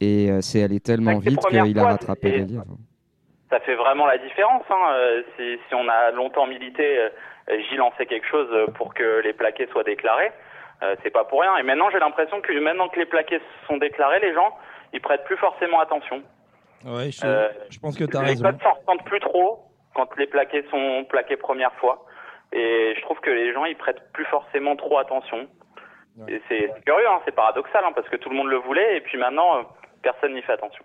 et 0.00 0.30
euh, 0.30 0.40
c'est 0.40 0.62
allé 0.62 0.80
tellement 0.80 1.18
vite 1.18 1.38
qu'il 1.46 1.78
a 1.78 1.84
rattrapé 1.84 2.30
les 2.30 2.44
livres. 2.44 2.64
ça 3.50 3.60
fait 3.60 3.76
vraiment 3.76 4.06
la 4.06 4.18
différence. 4.18 4.64
Hein. 4.70 4.82
Euh, 4.94 5.22
Si, 5.36 5.56
si 5.68 5.74
on 5.74 5.88
a 5.88 6.10
longtemps 6.10 6.46
milité, 6.46 6.98
euh, 6.98 7.08
Gilles 7.68 7.82
en 7.82 7.92
fait 7.92 8.06
quelque 8.06 8.26
chose 8.26 8.48
pour 8.74 8.94
que 8.94 9.20
les 9.22 9.32
plaqués 9.32 9.68
soient 9.70 9.84
déclarés. 9.84 10.32
Euh, 10.82 10.96
c'est 11.04 11.10
pas 11.10 11.24
pour 11.24 11.42
rien. 11.42 11.56
Et 11.58 11.62
maintenant, 11.62 11.88
j'ai 11.92 12.00
l'impression 12.00 12.40
que 12.40 12.52
maintenant 12.58 12.88
que 12.88 12.98
les 12.98 13.06
plaqués 13.06 13.38
sont 13.68 13.76
déclarés, 13.76 14.18
les 14.20 14.34
gens, 14.34 14.50
ils 14.92 15.00
prêtent 15.00 15.24
plus 15.24 15.36
forcément 15.36 15.78
attention. 15.78 16.22
Ouais, 16.84 17.10
je, 17.10 17.24
Euh, 17.24 17.48
je 17.70 17.78
pense 17.78 17.96
que 17.96 18.04
tu 18.04 18.16
as 18.16 18.22
les 18.22 18.28
raison. 18.30 18.44
codes 18.44 18.62
s'en 18.62 18.72
ressentent 18.72 19.04
plus 19.06 19.20
trop 19.20 19.64
quand 19.94 20.08
les 20.16 20.26
plaqués 20.26 20.64
sont 20.70 21.04
plaqués 21.08 21.36
première 21.36 21.72
fois. 21.74 22.04
Et 22.52 22.94
je 22.96 23.00
trouve 23.02 23.18
que 23.20 23.30
les 23.30 23.52
gens, 23.52 23.64
ils 23.64 23.76
prêtent 23.76 24.12
plus 24.12 24.24
forcément 24.26 24.76
trop 24.76 24.98
attention. 24.98 25.48
Et 26.28 26.40
c'est 26.48 26.70
curieux, 26.86 27.08
hein, 27.08 27.20
c'est 27.24 27.34
paradoxal, 27.34 27.82
hein, 27.84 27.90
parce 27.94 28.08
que 28.08 28.14
tout 28.16 28.28
le 28.30 28.36
monde 28.36 28.46
le 28.48 28.58
voulait, 28.58 28.96
et 28.96 29.00
puis 29.00 29.18
maintenant, 29.18 29.58
euh, 29.58 29.62
personne 30.02 30.32
n'y 30.34 30.42
fait 30.42 30.52
attention. 30.52 30.84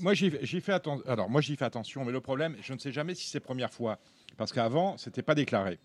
Moi, 0.00 0.14
j'y 0.14 0.36
j'y 0.44 0.60
fais 0.60 0.72
attention. 0.72 1.04
Alors, 1.08 1.30
moi, 1.30 1.40
j'y 1.40 1.54
fais 1.56 1.64
attention, 1.64 2.04
mais 2.04 2.10
le 2.10 2.20
problème, 2.20 2.56
je 2.60 2.72
ne 2.72 2.78
sais 2.78 2.90
jamais 2.90 3.14
si 3.14 3.28
c'est 3.28 3.38
première 3.38 3.70
fois, 3.70 3.98
parce 4.36 4.52
qu'avant, 4.52 4.96
c'était 4.96 5.22
pas 5.22 5.36
déclaré. 5.36 5.78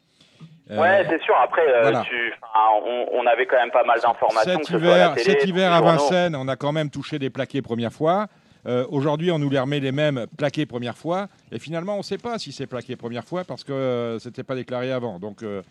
Euh, 0.72 0.80
Ouais, 0.80 1.06
c'est 1.08 1.22
sûr. 1.22 1.36
Après, 1.40 1.68
euh, 1.68 1.82
voilà. 1.82 2.02
tu, 2.02 2.34
enfin, 2.42 2.82
on, 2.84 3.10
on 3.12 3.26
avait 3.28 3.46
quand 3.46 3.58
même 3.58 3.72
pas 3.72 3.84
mal 3.84 4.00
d'informations. 4.00 4.60
Cet 4.64 4.70
hiver, 4.72 5.14
télé, 5.14 5.24
cet 5.32 5.46
hiver 5.46 5.70
les 5.70 5.78
à. 5.78 5.82
Vincennes, 5.82 6.36
on 6.36 6.48
a 6.48 6.56
quand 6.56 6.72
même 6.72 6.90
touché 6.90 7.20
des 7.20 7.30
plaqués 7.30 7.62
première 7.62 7.92
fois. 7.94 8.28
Euh, 8.70 8.86
Aujourd'hui, 8.92 9.32
on 9.32 9.40
nous 9.40 9.50
les 9.50 9.60
remet 9.60 9.80
les 9.80 9.92
mêmes 9.92 10.28
plaqués 10.38 10.66
première 10.68 10.96
fois. 10.96 11.28
Et 11.52 11.58
finalement, 11.58 11.96
on 11.96 12.00
ne 12.00 12.04
sait 12.04 12.20
pas 12.20 12.38
si 12.38 12.52
c'est 12.52 12.68
plaqué 12.68 12.96
première 12.96 13.24
fois 13.26 13.44
parce 13.44 13.64
que 13.64 13.74
euh, 13.74 14.20
c'était 14.20 14.44
pas 14.44 14.54
déclaré 14.56 14.92
avant. 14.92 15.18
Donc, 15.18 15.42
euh, 15.42 15.64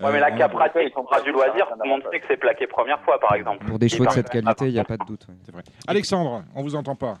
Ouais, 0.00 0.10
mais 0.12 0.16
euh, 0.18 0.20
là, 0.20 0.28
on 0.30 0.34
a- 0.34 0.38
cas 0.38 0.48
pratique, 0.48 0.94
fera 0.94 1.20
du 1.20 1.32
loisir, 1.32 1.66
tout 1.68 1.78
le 1.82 1.88
monde 1.88 2.02
sait 2.10 2.20
que 2.20 2.26
c'est 2.28 2.36
plaqué 2.36 2.66
première 2.66 3.00
fois, 3.02 3.18
par 3.18 3.34
exemple. 3.34 3.66
Pour 3.66 3.78
des 3.78 3.86
Et 3.86 3.88
chevaux 3.90 4.06
de 4.06 4.10
cette 4.12 4.30
qualité, 4.30 4.66
il 4.68 4.72
n'y 4.72 4.78
a 4.78 4.84
pas 4.84 4.96
de 4.96 5.04
doute. 5.04 5.26
ouais. 5.28 5.34
Vrai. 5.52 5.62
Alexandre, 5.86 6.44
on 6.54 6.62
vous 6.62 6.74
entend 6.76 6.94
pas. 6.94 7.18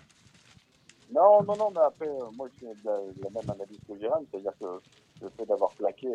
Non, 1.12 1.42
non, 1.42 1.56
non, 1.56 1.70
mais 1.74 1.80
après, 1.84 2.06
euh, 2.06 2.24
moi, 2.36 2.46
je 2.52 2.58
suis 2.58 2.66
de 2.66 2.86
la, 2.88 2.96
de 2.98 3.22
la 3.24 3.30
même 3.40 3.50
analyse 3.50 3.78
que 3.88 3.98
Jérôme, 3.98 4.24
c'est-à-dire 4.30 4.52
que 4.60 4.66
le 5.22 5.30
fait 5.36 5.44
d'avoir 5.46 5.70
plaqué 5.72 6.08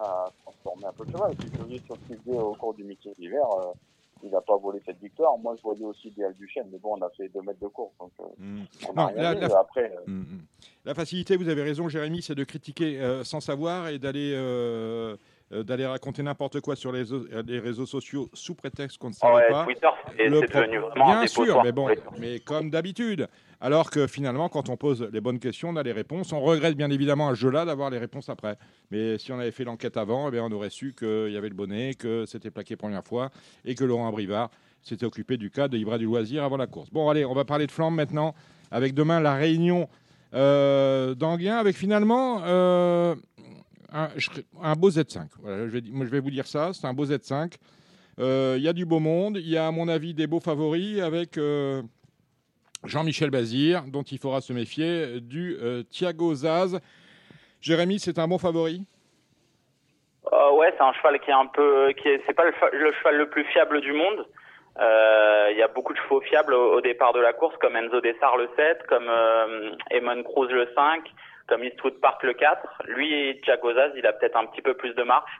a, 0.00 0.04
a 0.04 0.28
transformé 0.42 0.84
un 0.86 0.92
peu 0.92 1.04
le 1.04 1.12
cheval. 1.12 1.32
Je 1.36 1.42
suis 1.46 1.50
curieux 1.56 1.80
sur 1.86 1.96
ce 1.96 2.14
qu'il 2.14 2.34
au 2.34 2.54
cours 2.54 2.74
du 2.74 2.84
métier 2.84 3.12
d'hiver. 3.18 3.44
euh, 3.60 3.72
il 4.22 4.30
n'a 4.30 4.40
pas 4.40 4.56
volé 4.56 4.80
cette 4.84 4.98
victoire. 5.00 5.36
Moi, 5.38 5.54
je 5.56 5.62
voyais 5.62 5.84
aussi 5.84 6.10
Déal 6.10 6.34
Duchesne, 6.34 6.68
mais 6.72 6.78
bon, 6.78 6.96
on 6.98 7.02
a 7.02 7.10
fait 7.10 7.28
deux 7.28 7.42
mètres 7.42 7.60
de 7.60 7.68
course, 7.68 7.92
donc 8.00 8.12
euh, 8.20 8.24
on 8.88 8.92
n'a 8.94 9.10
Non, 9.12 9.38
la- 9.40 9.58
Après, 9.58 9.92
euh, 9.94 10.00
Mm, 10.10 10.20
mm. 10.20 10.40
La 10.84 10.94
facilité, 10.94 11.36
vous 11.36 11.48
avez 11.48 11.62
raison, 11.62 11.88
Jérémy, 11.88 12.22
c'est 12.22 12.34
de 12.34 12.44
critiquer 12.44 13.00
euh, 13.00 13.24
sans 13.24 13.40
savoir 13.40 13.88
et 13.88 13.98
d'aller 13.98 14.32
euh, 14.34 15.16
euh, 15.52 15.62
d'aller 15.62 15.86
raconter 15.86 16.22
n'importe 16.22 16.60
quoi 16.60 16.74
sur 16.74 16.90
les, 16.92 17.00
réseaux- 17.00 17.26
euh, 17.32 17.42
les 17.46 17.60
réseaux 17.60 17.86
sociaux 17.86 18.28
sous 18.32 18.54
prétexte 18.54 18.98
qu'on 18.98 19.10
ne 19.10 19.14
savait 19.14 19.34
ouais, 19.34 19.48
pas. 19.48 19.64
Twitter, 19.64 19.88
c'est 20.16 20.28
devenu 20.28 20.78
vraiment 20.78 21.06
Bien 21.06 21.26
sûr, 21.26 21.62
mais 21.62 21.72
bon, 21.72 21.88
mais 22.18 22.40
comme 22.40 22.70
d'habitude. 22.70 23.28
Alors 23.60 23.90
que 23.90 24.06
finalement, 24.06 24.48
quand 24.50 24.68
on 24.68 24.76
pose 24.76 25.08
les 25.12 25.20
bonnes 25.20 25.38
questions, 25.38 25.70
on 25.70 25.76
a 25.76 25.82
les 25.82 25.92
réponses. 25.92 26.32
On 26.32 26.40
regrette 26.40 26.76
bien 26.76 26.90
évidemment 26.90 27.28
à 27.28 27.34
ce 27.34 27.40
jeu-là 27.40 27.64
d'avoir 27.64 27.88
les 27.90 27.98
réponses 27.98 28.28
après. 28.28 28.56
Mais 28.90 29.16
si 29.18 29.32
on 29.32 29.38
avait 29.38 29.50
fait 29.50 29.64
l'enquête 29.64 29.96
avant, 29.96 30.28
eh 30.28 30.30
bien, 30.30 30.44
on 30.44 30.52
aurait 30.52 30.68
su 30.68 30.94
qu'il 30.98 31.30
y 31.30 31.36
avait 31.36 31.48
le 31.48 31.54
bonnet, 31.54 31.94
que 31.94 32.26
c'était 32.26 32.50
plaqué 32.50 32.76
première 32.76 33.04
fois 33.04 33.30
et 33.64 33.74
que 33.74 33.84
Laurent 33.84 34.10
Brivard 34.10 34.50
s'était 34.82 35.06
occupé 35.06 35.36
du 35.36 35.50
cas 35.50 35.68
de 35.68 35.78
Ibra 35.78 35.96
du 35.96 36.04
Loisir 36.04 36.44
avant 36.44 36.56
la 36.58 36.66
course. 36.66 36.90
Bon, 36.90 37.08
allez, 37.08 37.24
on 37.24 37.32
va 37.34 37.44
parler 37.44 37.66
de 37.66 37.72
flamme 37.72 37.94
maintenant, 37.94 38.34
avec 38.70 38.92
demain 38.94 39.20
la 39.20 39.34
réunion 39.34 39.88
euh, 40.34 41.14
d'Anguien, 41.14 41.56
avec 41.56 41.76
finalement 41.76 42.42
euh, 42.44 43.14
un, 43.92 44.74
beau 44.74 44.90
Z5. 44.90 45.28
Voilà, 45.40 45.68
je 45.68 45.78
vais, 45.78 46.20
vous 46.20 46.30
dire 46.30 46.46
ça, 46.46 46.72
c'est 46.72 46.86
un 46.86 46.94
beau 46.94 47.06
Z5. 47.06 47.54
Euh, 48.18 48.54
Il 48.56 48.62
y 48.62 48.68
a 48.68 48.72
du 48.72 48.84
beau 48.86 48.98
monde, 48.98 49.36
il 49.36 49.48
y 49.48 49.56
a 49.56 49.66
à 49.66 49.70
mon 49.70 49.88
avis 49.88 50.14
des 50.14 50.26
beaux 50.26 50.40
favoris 50.40 51.00
avec 51.00 51.38
euh, 51.38 51.82
Jean-Michel 52.84 53.30
Bazir, 53.30 53.82
dont 53.88 54.02
il 54.02 54.18
faudra 54.18 54.40
se 54.40 54.52
méfier, 54.52 55.20
du 55.20 55.56
euh, 55.60 55.82
Thiago 55.84 56.34
Zaz. 56.34 56.80
Jérémy, 57.60 57.98
c'est 57.98 58.18
un 58.18 58.28
bon 58.28 58.38
favori? 58.38 58.82
Ouais, 60.32 60.72
c'est 60.76 60.82
un 60.82 60.92
cheval 60.94 61.20
qui 61.20 61.30
est 61.30 61.34
un 61.34 61.46
peu, 61.46 61.92
qui 61.92 62.08
est, 62.08 62.22
c'est 62.26 62.34
pas 62.34 62.44
le, 62.44 62.52
cheval 62.52 63.16
le 63.16 63.28
plus 63.28 63.44
fiable 63.44 63.80
du 63.80 63.92
monde. 63.92 64.26
Il 64.78 65.56
y 65.56 65.62
a 65.62 65.68
beaucoup 65.68 65.92
de 65.92 65.98
chevaux 65.98 66.20
fiables 66.22 66.54
au, 66.54 66.74
au 66.74 66.80
départ 66.80 67.12
de 67.12 67.20
la 67.20 67.32
course, 67.32 67.56
comme 67.58 67.76
Enzo 67.76 68.00
Dessart 68.00 68.36
le 68.36 68.48
7, 68.56 68.86
comme 68.88 69.10
Eamon 69.90 70.22
Cruz 70.22 70.48
le 70.50 70.68
5, 70.74 71.04
comme 71.48 71.64
Eastwood 71.64 72.00
Park 72.00 72.22
le 72.22 72.32
4. 72.34 72.82
Lui, 72.86 73.40
Thiago 73.44 73.72
Zaz, 73.74 73.92
il 73.96 74.06
a 74.06 74.12
peut-être 74.12 74.36
un 74.36 74.46
petit 74.46 74.62
peu 74.62 74.74
plus 74.74 74.94
de 74.94 75.02
marche, 75.02 75.30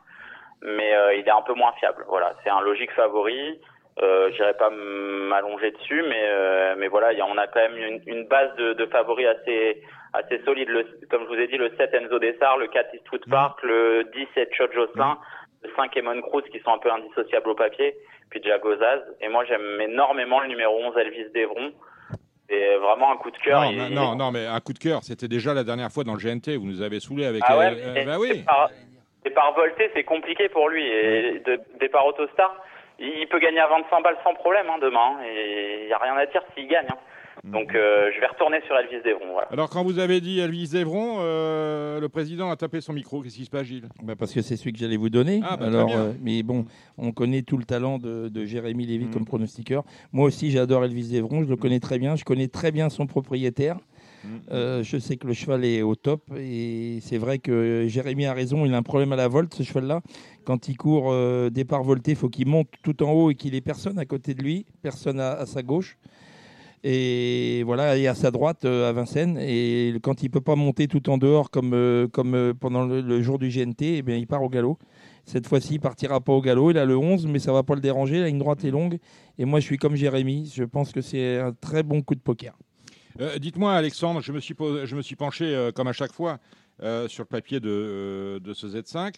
mais 0.62 0.94
euh, 0.94 1.14
il 1.14 1.26
est 1.26 1.30
un 1.30 1.42
peu 1.42 1.54
moins 1.54 1.72
fiable. 1.78 2.04
Voilà, 2.08 2.34
c'est 2.44 2.50
un 2.50 2.60
logique 2.60 2.92
favori. 2.92 3.60
Euh, 4.02 4.30
J'irai 4.32 4.52
pas 4.54 4.68
m'allonger 4.70 5.70
dessus, 5.70 6.02
mais 6.08 6.22
euh, 6.28 6.74
mais 6.76 6.88
voilà, 6.88 7.12
il 7.12 7.18
y 7.18 7.22
a- 7.22 7.26
on 7.26 7.38
a 7.38 7.46
quand 7.46 7.60
même 7.60 7.76
une, 7.78 8.02
une 8.06 8.26
base 8.26 8.54
de, 8.56 8.74
de 8.74 8.86
favoris 8.86 9.26
assez 9.26 9.82
assez 10.12 10.38
solide. 10.44 10.68
Le, 10.68 10.84
comme 11.10 11.22
je 11.24 11.28
vous 11.28 11.40
ai 11.40 11.46
dit, 11.46 11.56
le 11.56 11.70
7 11.76 11.94
Enzo 11.94 12.18
Dessart, 12.18 12.58
le 12.58 12.66
4 12.68 12.94
Eastwood 12.94 13.24
Park, 13.30 13.62
le 13.62 14.04
17 14.14 14.52
Chod 14.54 14.72
Jocelyn, 14.72 15.18
le 15.62 15.70
5 15.76 15.96
Emon 15.96 16.20
Cruz 16.20 16.42
qui 16.52 16.60
sont 16.60 16.72
un 16.74 16.78
peu 16.78 16.90
indissociables 16.92 17.48
au 17.48 17.54
papier, 17.54 17.96
puis 18.30 18.42
Jago 18.42 18.76
Zaz. 18.76 19.00
Et 19.22 19.28
moi 19.28 19.44
j'aime 19.46 19.80
énormément 19.80 20.40
le 20.40 20.48
numéro 20.48 20.76
11 20.78 20.96
Elvis 20.98 21.30
Devron. 21.34 21.72
C'est 22.48 22.76
vraiment 22.76 23.12
un 23.12 23.16
coup 23.16 23.30
de 23.30 23.36
cœur. 23.38 23.60
non, 23.62 23.70
Il- 23.72 23.94
non, 23.94 24.14
non, 24.14 24.30
mais 24.30 24.46
un 24.46 24.60
coup 24.60 24.72
de 24.72 24.78
cœur, 24.78 25.02
c'était 25.02 25.28
déjà 25.28 25.52
la 25.54 25.64
dernière 25.64 25.90
fois 25.90 26.04
dans 26.04 26.14
le 26.14 26.18
GNT, 26.20 26.56
vous 26.56 26.66
nous 26.66 26.82
avez 26.82 27.00
saoulé 27.00 27.26
avec... 27.26 27.42
Ah 27.46 27.58
ouais, 27.58 27.66
euh, 27.66 27.94
euh, 27.96 28.04
bah 28.04 28.12
c'est 28.12 28.18
oui, 28.18 28.42
par, 28.44 28.70
par 29.34 29.52
volté, 29.54 29.90
c'est 29.94 30.04
compliqué 30.04 30.48
pour 30.48 30.68
lui. 30.68 30.86
Et 30.86 31.40
de, 31.44 31.60
départ 31.80 32.06
Autostar, 32.06 32.54
il 32.98 33.26
peut 33.28 33.40
gagner 33.40 33.58
à 33.60 33.66
25 33.66 34.00
balles 34.02 34.16
sans 34.22 34.34
problème 34.34 34.66
hein, 34.70 34.78
demain. 34.80 35.16
hein, 35.18 35.24
et 35.26 35.80
il 35.82 35.86
n'y 35.86 35.92
a 35.92 35.98
rien 35.98 36.16
à 36.16 36.26
dire 36.26 36.42
s'il 36.54 36.68
gagne. 36.68 36.86
hein. 36.88 36.96
Donc 37.46 37.74
euh, 37.74 38.10
je 38.14 38.20
vais 38.20 38.26
retourner 38.26 38.58
sur 38.66 38.76
Elvis 38.76 39.02
Devron. 39.04 39.32
Voilà. 39.32 39.48
Alors 39.52 39.70
quand 39.70 39.84
vous 39.84 39.98
avez 39.98 40.20
dit 40.20 40.40
Elvis 40.40 40.66
Zevron, 40.66 41.18
euh, 41.20 42.00
le 42.00 42.08
président 42.08 42.50
a 42.50 42.56
tapé 42.56 42.80
son 42.80 42.92
micro. 42.92 43.22
Qu'est-ce 43.22 43.36
qui 43.36 43.44
se 43.44 43.50
passe, 43.50 43.66
Gilles? 43.66 43.88
Bah, 44.02 44.14
parce 44.18 44.32
que 44.32 44.42
c'est 44.42 44.56
celui 44.56 44.72
que 44.72 44.78
j'allais 44.78 44.96
vous 44.96 45.10
donner. 45.10 45.40
Ah, 45.44 45.56
bah, 45.56 45.66
Alors, 45.66 45.90
euh, 45.94 46.12
mais 46.20 46.42
bon, 46.42 46.64
on 46.98 47.12
connaît 47.12 47.42
tout 47.42 47.56
le 47.56 47.64
talent 47.64 47.98
de, 47.98 48.28
de 48.28 48.44
Jérémy 48.44 48.86
Lévy 48.86 49.06
comme 49.06 49.24
pronostiqueur. 49.24 49.84
Moi 50.12 50.26
aussi, 50.26 50.50
j'adore 50.50 50.84
Elvis 50.84 51.08
Devron. 51.12 51.44
Je 51.44 51.48
le 51.48 51.56
connais 51.56 51.78
très 51.80 51.98
bien. 51.98 52.16
Je 52.16 52.24
connais 52.24 52.48
très 52.48 52.72
bien 52.72 52.88
son 52.90 53.06
propriétaire. 53.06 53.78
Euh, 54.50 54.82
je 54.82 54.98
sais 54.98 55.16
que 55.16 55.28
le 55.28 55.34
cheval 55.34 55.64
est 55.64 55.82
au 55.82 55.94
top 55.94 56.20
et 56.36 56.98
c'est 57.00 57.16
vrai 57.18 57.38
que 57.38 57.84
Jérémy 57.86 58.26
a 58.26 58.32
raison. 58.32 58.66
Il 58.66 58.74
a 58.74 58.76
un 58.76 58.82
problème 58.82 59.12
à 59.12 59.16
la 59.16 59.28
volte, 59.28 59.54
ce 59.54 59.62
cheval-là. 59.62 60.00
Quand 60.44 60.66
il 60.68 60.76
court 60.76 61.12
euh, 61.12 61.48
départ 61.48 61.84
volté, 61.84 62.12
il 62.12 62.16
faut 62.16 62.28
qu'il 62.28 62.48
monte 62.48 62.66
tout 62.82 63.04
en 63.04 63.12
haut 63.12 63.30
et 63.30 63.36
qu'il 63.36 63.54
ait 63.54 63.60
personne 63.60 64.00
à 64.00 64.04
côté 64.04 64.34
de 64.34 64.42
lui, 64.42 64.66
personne 64.82 65.20
à, 65.20 65.32
à 65.34 65.46
sa 65.46 65.62
gauche. 65.62 65.96
Et 66.84 67.62
voilà, 67.64 67.96
et 67.96 68.06
à 68.06 68.14
sa 68.14 68.30
droite 68.30 68.64
euh, 68.64 68.88
à 68.88 68.92
Vincennes. 68.92 69.38
Et 69.40 69.94
quand 70.02 70.22
il 70.22 70.30
peut 70.30 70.40
pas 70.40 70.54
monter 70.56 70.86
tout 70.88 71.08
en 71.10 71.18
dehors 71.18 71.50
comme, 71.50 71.72
euh, 71.74 72.06
comme 72.06 72.34
euh, 72.34 72.54
pendant 72.54 72.84
le, 72.86 73.00
le 73.00 73.22
jour 73.22 73.38
du 73.38 73.48
GNT, 73.48 73.82
eh 73.98 74.02
bien, 74.02 74.16
il 74.16 74.26
part 74.26 74.42
au 74.42 74.48
galop. 74.48 74.78
Cette 75.24 75.48
fois-ci, 75.48 75.74
il 75.74 75.80
partira 75.80 76.20
pas 76.20 76.32
au 76.32 76.40
galop. 76.40 76.70
Il 76.70 76.78
a 76.78 76.84
le 76.84 76.96
11, 76.96 77.26
mais 77.26 77.40
ça 77.40 77.52
va 77.52 77.62
pas 77.64 77.74
le 77.74 77.80
déranger. 77.80 78.20
La 78.20 78.26
ligne 78.26 78.38
droite 78.38 78.64
est 78.64 78.70
longue. 78.70 78.98
Et 79.38 79.44
moi, 79.44 79.58
je 79.58 79.64
suis 79.64 79.78
comme 79.78 79.96
Jérémy. 79.96 80.50
Je 80.54 80.62
pense 80.64 80.92
que 80.92 81.00
c'est 81.00 81.38
un 81.40 81.52
très 81.52 81.82
bon 81.82 82.02
coup 82.02 82.14
de 82.14 82.20
poker. 82.20 82.56
Euh, 83.20 83.38
Dites-moi, 83.38 83.72
Alexandre, 83.72 84.20
je 84.20 84.30
me 84.30 84.38
suis, 84.40 84.54
posé- 84.54 84.86
je 84.86 84.94
me 84.94 85.02
suis 85.02 85.16
penché, 85.16 85.46
euh, 85.46 85.72
comme 85.72 85.88
à 85.88 85.92
chaque 85.92 86.12
fois, 86.12 86.38
euh, 86.82 87.08
sur 87.08 87.22
le 87.22 87.28
papier 87.28 87.58
de, 87.58 87.68
euh, 87.70 88.38
de 88.40 88.52
ce 88.52 88.66
Z5 88.68 89.14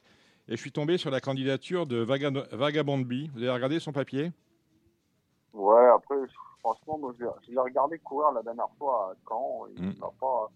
et 0.48 0.52
je 0.56 0.60
suis 0.60 0.70
tombé 0.72 0.96
sur 0.96 1.10
la 1.10 1.20
candidature 1.20 1.84
de 1.86 1.96
Vaga- 1.98 2.46
Vagabond 2.52 2.98
Bee. 2.98 3.28
Vous 3.34 3.40
avez 3.42 3.50
regardé 3.50 3.80
son 3.80 3.92
papier? 3.92 4.30
Ouais, 5.52 5.86
après, 5.94 6.14
franchement, 6.60 6.98
moi, 6.98 7.12
je 7.18 7.24
l'ai- 7.24 7.30
je 7.46 7.50
l'ai 7.52 7.58
regardé 7.60 7.98
courir 7.98 8.32
la 8.32 8.42
dernière 8.42 8.70
fois 8.78 9.12
à 9.12 9.14
Caen. 9.28 9.66
Il 9.76 9.82
Mm. 9.82 9.94
m'a 10.00 10.10
pas, 10.20 10.50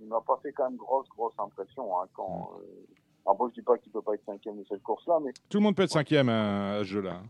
il 0.00 0.06
m'a 0.06 0.20
pas 0.20 0.38
fait 0.42 0.52
quand 0.52 0.64
même 0.64 0.76
grosse, 0.76 1.08
grosse 1.10 1.34
impression 1.38 1.98
à 1.98 2.04
Mm. 2.04 2.08
Caen. 2.16 2.50
Euh, 2.60 2.86
après, 3.26 3.48
je 3.50 3.54
dis 3.54 3.62
pas 3.62 3.78
qu'il 3.78 3.92
peut 3.92 4.02
pas 4.02 4.14
être 4.14 4.24
cinquième 4.24 4.58
de 4.58 4.64
cette 4.64 4.82
course-là, 4.82 5.18
mais 5.22 5.32
Tout 5.48 5.58
le 5.58 5.62
monde 5.64 5.76
peut 5.76 5.82
être 5.84 5.90
cinquième 5.90 6.28
à, 6.28 6.76
à 6.76 6.78
ce 6.78 6.84
jeu-là. 6.84 7.20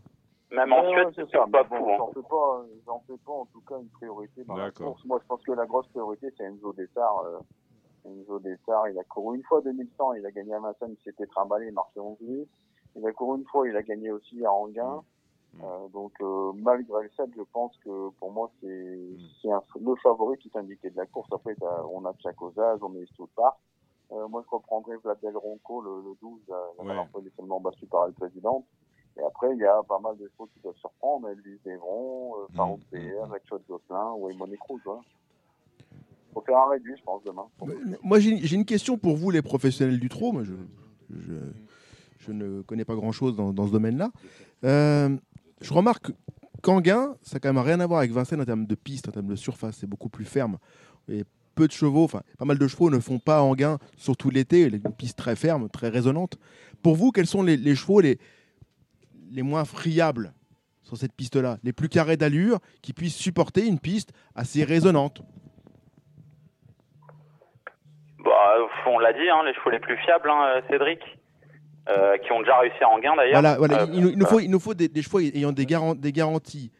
Même 0.51 0.73
en 0.73 0.81
Ouais, 0.81 1.05
c'est 1.15 1.29
ça. 1.29 1.45
pas 1.51 1.63
bon, 1.63 1.75
hein. 1.93 1.95
J'en 1.97 2.07
fais 2.11 2.21
pas, 2.27 2.65
j'en 2.85 2.99
fais 3.07 3.17
pas 3.25 3.31
en 3.31 3.45
tout 3.45 3.61
cas 3.61 3.79
une 3.79 3.87
priorité 3.89 4.43
dans 4.43 4.55
la 4.57 4.65
D'accord. 4.65 4.87
course. 4.93 5.05
Moi, 5.05 5.19
je 5.21 5.27
pense 5.27 5.41
que 5.43 5.51
la 5.53 5.65
grosse 5.65 5.87
priorité, 5.87 6.27
c'est 6.37 6.43
Enzo 6.43 6.73
Dessart. 6.73 7.19
Euh, 7.25 7.39
Enzo 8.05 8.39
Dessart, 8.39 8.89
il 8.89 8.99
a 8.99 9.03
couru 9.05 9.37
une 9.37 9.43
fois 9.43 9.61
2100, 9.61 10.13
il 10.13 10.25
a 10.25 10.31
gagné 10.31 10.53
à 10.53 10.59
Vincennes, 10.59 10.95
il 10.99 11.03
s'était 11.03 11.25
trimballé, 11.27 11.67
il 11.67 11.73
marchait 11.73 11.99
11 12.01 12.19
minutes. 12.19 12.49
Il 12.97 13.07
a 13.07 13.11
couru 13.13 13.37
une 13.39 13.45
fois, 13.45 13.65
il 13.69 13.77
a 13.77 13.81
gagné 13.83 14.11
aussi 14.11 14.43
à 14.45 14.51
Anguin. 14.51 15.01
Euh, 15.59 15.87
donc 15.89 16.13
euh, 16.21 16.53
malgré 16.55 17.03
le 17.03 17.09
7, 17.17 17.29
je 17.35 17.41
pense 17.51 17.75
que 17.83 18.09
pour 18.19 18.31
moi 18.31 18.49
c'est 18.61 18.99
c'est 19.41 19.51
un- 19.51 19.61
le 19.81 19.95
favori 20.01 20.37
qui 20.37 20.49
t'indiquait 20.49 20.89
de 20.91 20.97
la 20.97 21.05
course. 21.05 21.27
Après 21.33 21.55
on 21.93 22.05
a 22.05 22.13
Tchakosaz, 22.13 22.79
on 22.81 22.89
met 22.89 23.05
Stuttgart. 23.07 23.59
Euh, 24.13 24.27
moi 24.29 24.43
je 24.45 24.55
reprendrai 24.55 24.95
Vladel 25.03 25.35
Ronco 25.35 25.81
le, 25.81 25.89
le 26.09 26.15
12, 26.21 26.39
euh, 26.49 26.89
alors 26.89 27.07
qu'il 27.11 27.27
est 27.27 27.35
seulement 27.35 27.59
battu 27.59 27.85
par 27.85 28.07
la 28.07 28.13
présidente. 28.13 28.63
Et 29.17 29.23
après 29.23 29.51
il 29.53 29.59
y 29.59 29.65
a 29.65 29.83
pas 29.83 29.99
mal 29.99 30.17
de 30.17 30.31
choses 30.37 30.47
qui 30.53 30.59
peuvent 30.59 30.77
surprendre, 30.77 31.27
Elvis 31.29 31.59
Devron, 31.65 32.33
euh, 32.37 32.47
Farouk 32.55 32.79
PR, 32.89 33.29
Rexot 33.29 33.59
Gosselin 33.69 34.13
ou 34.17 34.29
Emoni 34.29 34.55
Cruz. 34.57 34.79
Voilà. 34.85 35.01
Faut 36.33 36.41
faire 36.41 36.57
un 36.59 36.69
réduit 36.69 36.95
je 36.97 37.03
pense 37.03 37.21
demain. 37.23 37.45
Moi, 38.03 38.19
j'ai 38.19 38.55
une 38.55 38.63
question 38.63 38.97
pour 38.97 39.17
vous, 39.17 39.31
les 39.31 39.41
professionnels 39.41 39.99
du 39.99 40.07
trot. 40.07 40.31
Moi, 40.31 40.43
je, 40.45 40.53
je, 41.09 41.33
je 42.19 42.31
ne 42.31 42.61
connais 42.61 42.85
pas 42.85 42.95
grand-chose 42.95 43.35
dans, 43.35 43.51
dans 43.51 43.67
ce 43.67 43.71
domaine-là. 43.73 44.11
Euh, 44.63 45.09
je 45.61 45.73
remarque 45.73 46.11
qu'Anguin, 46.61 47.15
ça 47.21 47.35
n'a 47.35 47.39
quand 47.39 47.53
même 47.53 47.63
rien 47.63 47.79
à 47.79 47.87
voir 47.87 47.99
avec 47.99 48.11
Vincennes 48.11 48.41
en 48.41 48.45
termes 48.45 48.65
de 48.65 48.75
piste, 48.75 49.09
en 49.09 49.11
termes 49.11 49.27
de 49.27 49.35
surface. 49.35 49.77
C'est 49.77 49.87
beaucoup 49.87 50.09
plus 50.09 50.25
ferme. 50.25 50.57
Et 51.07 51.23
peu 51.55 51.67
de 51.67 51.71
chevaux, 51.71 52.03
enfin, 52.03 52.21
pas 52.37 52.45
mal 52.45 52.57
de 52.57 52.67
chevaux 52.67 52.89
ne 52.89 52.99
font 52.99 53.19
pas 53.19 53.41
Anguin, 53.41 53.77
surtout 53.97 54.29
l'été. 54.29 54.63
Une 54.63 54.81
piste 54.95 55.17
très 55.17 55.35
ferme, 55.35 55.69
très 55.69 55.89
résonante. 55.89 56.37
Pour 56.81 56.95
vous, 56.95 57.11
quels 57.11 57.27
sont 57.27 57.43
les, 57.43 57.75
chevaux 57.75 58.01
les, 58.01 58.19
les 59.31 59.43
moins 59.43 59.65
friables 59.65 60.33
sur 60.81 60.97
cette 60.97 61.13
piste-là? 61.13 61.57
Les 61.63 61.73
plus 61.73 61.89
carrés 61.89 62.17
d'allure, 62.17 62.59
qui 62.81 62.93
puissent 62.93 63.17
supporter 63.17 63.67
une 63.67 63.79
piste 63.79 64.13
assez 64.35 64.63
résonante? 64.63 65.21
Bah, 68.23 68.55
on 68.87 68.99
l'a 68.99 69.13
dit, 69.13 69.29
hein, 69.29 69.43
les 69.45 69.53
chevaux 69.53 69.71
les 69.71 69.79
plus 69.79 69.97
fiables, 69.97 70.29
hein, 70.29 70.61
Cédric, 70.69 70.99
euh, 71.89 72.17
qui 72.17 72.31
ont 72.31 72.39
déjà 72.41 72.57
réussi 72.59 72.83
à 72.83 72.89
Anguin 72.89 73.15
d'ailleurs. 73.15 73.41
Voilà, 73.41 73.57
voilà. 73.57 73.81
Euh, 73.83 73.87
il, 73.93 74.01
nous, 74.01 74.09
il 74.09 74.17
nous 74.17 74.25
faut, 74.25 74.39
il 74.39 74.49
nous 74.51 74.59
faut 74.59 74.73
des, 74.73 74.87
des 74.87 75.01
chevaux 75.01 75.19
ayant 75.19 75.51
des, 75.51 75.65
garan- 75.65 75.95
des 75.95 76.11
garanties 76.11 76.71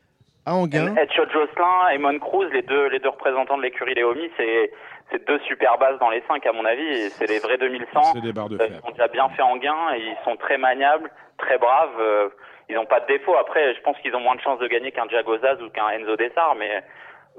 à 0.45 0.53
Anguin. 0.55 0.95
Headshot 0.95 1.29
Jocelyn 1.31 1.89
et 1.93 1.97
Mon 1.97 2.17
Cruz, 2.19 2.47
les 2.53 2.61
deux, 2.63 2.87
les 2.89 2.99
deux 2.99 3.09
représentants 3.09 3.57
de 3.57 3.63
l'écurie 3.63 3.93
Léomi, 3.93 4.29
c'est, 4.37 4.71
c'est 5.11 5.27
deux 5.27 5.39
super 5.47 5.77
bases 5.77 5.99
dans 5.99 6.09
les 6.09 6.23
cinq 6.27 6.45
à 6.45 6.51
mon 6.53 6.65
avis. 6.65 7.09
C'est 7.11 7.27
les 7.29 7.39
vrais 7.39 7.57
2100. 7.57 8.01
C'est 8.15 8.21
des 8.21 8.33
barres 8.33 8.49
de 8.49 8.55
Euh, 8.55 8.67
fer. 8.67 8.79
Ils 8.83 8.87
ont 8.87 8.91
déjà 8.91 9.07
bien 9.07 9.29
fait 9.29 9.41
en 9.43 9.57
gain, 9.57 9.93
et 9.95 9.99
ils 10.01 10.17
sont 10.23 10.35
très 10.37 10.57
maniables, 10.57 11.09
très 11.37 11.57
braves. 11.57 11.99
euh, 11.99 12.29
ils 12.69 12.75
n'ont 12.75 12.85
pas 12.85 13.01
de 13.01 13.07
défaut. 13.07 13.35
Après, 13.35 13.73
je 13.75 13.81
pense 13.81 13.97
qu'ils 13.99 14.15
ont 14.15 14.21
moins 14.21 14.35
de 14.35 14.41
chances 14.41 14.59
de 14.59 14.67
gagner 14.67 14.91
qu'un 14.93 15.07
Jagozaz 15.09 15.61
ou 15.61 15.69
qu'un 15.71 15.89
Enzo 15.89 16.15
Dessart, 16.15 16.55
mais 16.57 16.81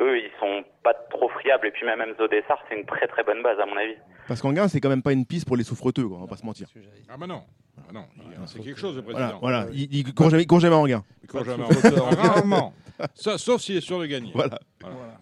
eux, 0.01 0.19
ils 0.19 0.31
sont 0.41 0.65
pas 0.83 0.95
trop 1.11 1.29
friables. 1.29 1.67
Et 1.67 1.71
puis 1.71 1.85
même 1.87 2.01
Enzo 2.01 2.29
Dessart, 2.29 2.59
c'est 2.69 2.79
une 2.79 2.87
très 2.87 3.07
très 3.07 3.23
bonne 3.25 3.43
base 3.43 3.59
à 3.61 3.67
mon 3.67 3.77
avis. 3.77 3.95
Parce 4.29 4.41
qu'Anguin, 4.41 4.69
c'est 4.69 4.81
quand 4.81 4.89
même 4.89 5.03
pas 5.03 5.13
une 5.13 5.27
piste 5.27 5.47
pour 5.47 5.57
les 5.57 5.65
souffreteux, 5.65 6.07
quoi, 6.09 6.19
on 6.19 6.21
va 6.23 6.27
pas 6.27 6.37
se 6.37 6.47
mentir. 6.47 6.69
Ah 7.09 7.17
bah 7.19 7.27
non. 7.27 7.43
Ah 7.89 7.93
non, 7.93 8.05
il- 8.17 8.47
c'est 8.49 8.61
quelque 8.61 8.79
chose, 8.79 8.97
le 8.97 9.03
Voilà, 9.03 9.19
président. 9.19 9.41
voilà. 9.41 9.67
Il, 9.73 9.95
il 9.95 10.15
court 10.15 10.31
jamais, 10.31 10.43
il 10.43 10.47
court 10.47 10.61
jamais 10.61 10.77
Anguin. 10.77 11.03
Il 11.23 11.29
court 11.29 11.45
jamais 11.45 11.65
en- 11.65 11.69
Rarement. 12.15 12.73
Ça, 13.15 13.37
sauf 13.39 13.61
s'il 13.63 13.77
est 13.77 13.81
sûr 13.81 13.99
de 13.99 14.07
gagner. 14.07 14.31
Voilà. 14.35 14.61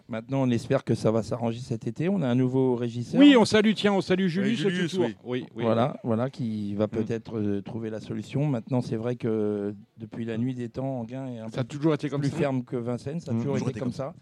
Maintenant, 0.08 0.42
on 0.42 0.50
espère 0.50 0.84
que 0.84 0.94
ça 0.94 1.10
va 1.10 1.22
s'arranger 1.22 1.60
cet 1.60 1.86
été. 1.86 2.08
On 2.08 2.20
a 2.20 2.26
un 2.28 2.34
nouveau 2.34 2.74
régisseur. 2.74 3.18
Oui, 3.20 3.36
on 3.38 3.44
salue, 3.44 3.72
tiens, 3.74 3.92
on 3.94 4.00
salue 4.00 4.26
Julius, 4.26 4.64
Oui, 4.64 4.70
Julius, 4.70 4.94
oui. 4.94 5.16
Oui, 5.24 5.46
oui. 5.54 5.62
voilà, 5.62 5.96
voilà, 6.02 6.28
qui 6.28 6.74
va 6.74 6.88
peut-être 6.88 7.38
euh, 7.38 7.62
trouver 7.62 7.88
la 7.88 8.00
solution. 8.00 8.44
Maintenant, 8.44 8.80
c'est 8.82 8.96
vrai 8.96 9.14
que 9.16 9.74
depuis 9.96 10.24
la 10.24 10.36
nuit 10.36 10.54
des 10.54 10.68
temps, 10.68 11.00
Anguin 11.00 11.26
est 11.28 11.38
un 11.38 11.48
Ça 11.50 11.60
a 11.60 11.64
peu 11.64 11.68
toujours 11.68 11.94
été 11.94 12.10
comme 12.10 12.20
plus 12.20 12.30
ça 12.30 12.36
ferme 12.36 12.64
que 12.64 12.76
Vincennes. 12.76 13.20
Ça 13.20 13.30
a 13.30 13.34
Mmh. 13.34 13.38
toujours 13.38 13.54
Toujours 13.54 13.70
été 13.70 13.80
comme 13.80 13.92
ça. 13.92 14.12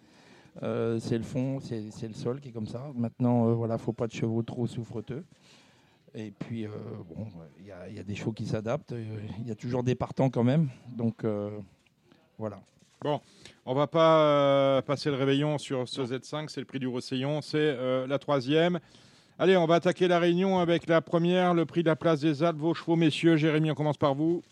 Euh, 0.63 0.99
c'est 0.99 1.17
le 1.19 1.25
fond, 1.25 1.61
c'est 1.61 1.81
le 2.09 2.15
sol 2.15 2.41
qui 2.41 2.49
est 2.49 2.53
comme 2.53 2.67
ça. 2.67 2.83
Maintenant, 2.95 3.49
euh, 3.49 3.53
voilà, 3.55 3.79
faut 3.79 3.93
pas 3.93 4.07
de 4.07 4.13
chevaux 4.13 4.43
trop 4.43 4.67
souffreteux. 4.67 5.25
Et 6.15 6.33
puis, 6.33 6.65
euh, 6.67 6.71
bon, 7.15 7.27
il 7.61 7.67
y, 7.67 7.71
a- 7.73 7.89
il 7.89 7.95
y 7.95 8.01
a 8.01 8.03
des 8.03 8.15
chevaux 8.17 8.33
qui 8.33 8.47
s'adaptent. 8.47 8.93
euh, 8.93 9.05
Il 9.41 9.47
y 9.47 9.53
a 9.53 9.55
toujours 9.55 9.83
des 9.85 9.95
partants 9.95 10.31
quand 10.31 10.43
même. 10.43 10.69
Donc, 10.97 11.23
euh, 11.25 11.51
voilà. 12.39 12.59
Bon, 13.03 13.21
on 13.65 13.75
va 13.75 13.87
pas 13.87 14.19
euh, 14.79 14.83
passer 14.83 15.11
le 15.11 15.17
réveillon 15.17 15.59
sur 15.59 15.89
ce 15.89 16.01
Z5, 16.03 16.49
c'est 16.49 16.59
le 16.61 16.67
prix 16.67 16.81
du 16.81 16.89
Rossellon, 16.89 17.41
c'est 17.43 17.57
euh, 17.59 18.09
la 18.09 18.19
troisième. 18.19 18.81
Allez, 19.39 19.57
on 19.57 19.67
va 19.67 19.77
attaquer 19.77 20.09
la 20.09 20.19
réunion 20.19 20.59
avec 20.59 20.89
la 20.89 21.01
première, 21.01 21.55
le 21.55 21.65
prix 21.65 21.85
de 21.85 21.89
la 21.89 21.95
place 21.95 22.21
des 22.21 22.43
Alpes, 22.43 22.57
vos 22.59 22.75
chevaux, 22.75 22.97
messieurs. 22.97 23.37
Jérémy, 23.37 23.71
on 23.71 23.75
commence 23.77 23.99
par 23.99 24.17
vous. 24.17 24.43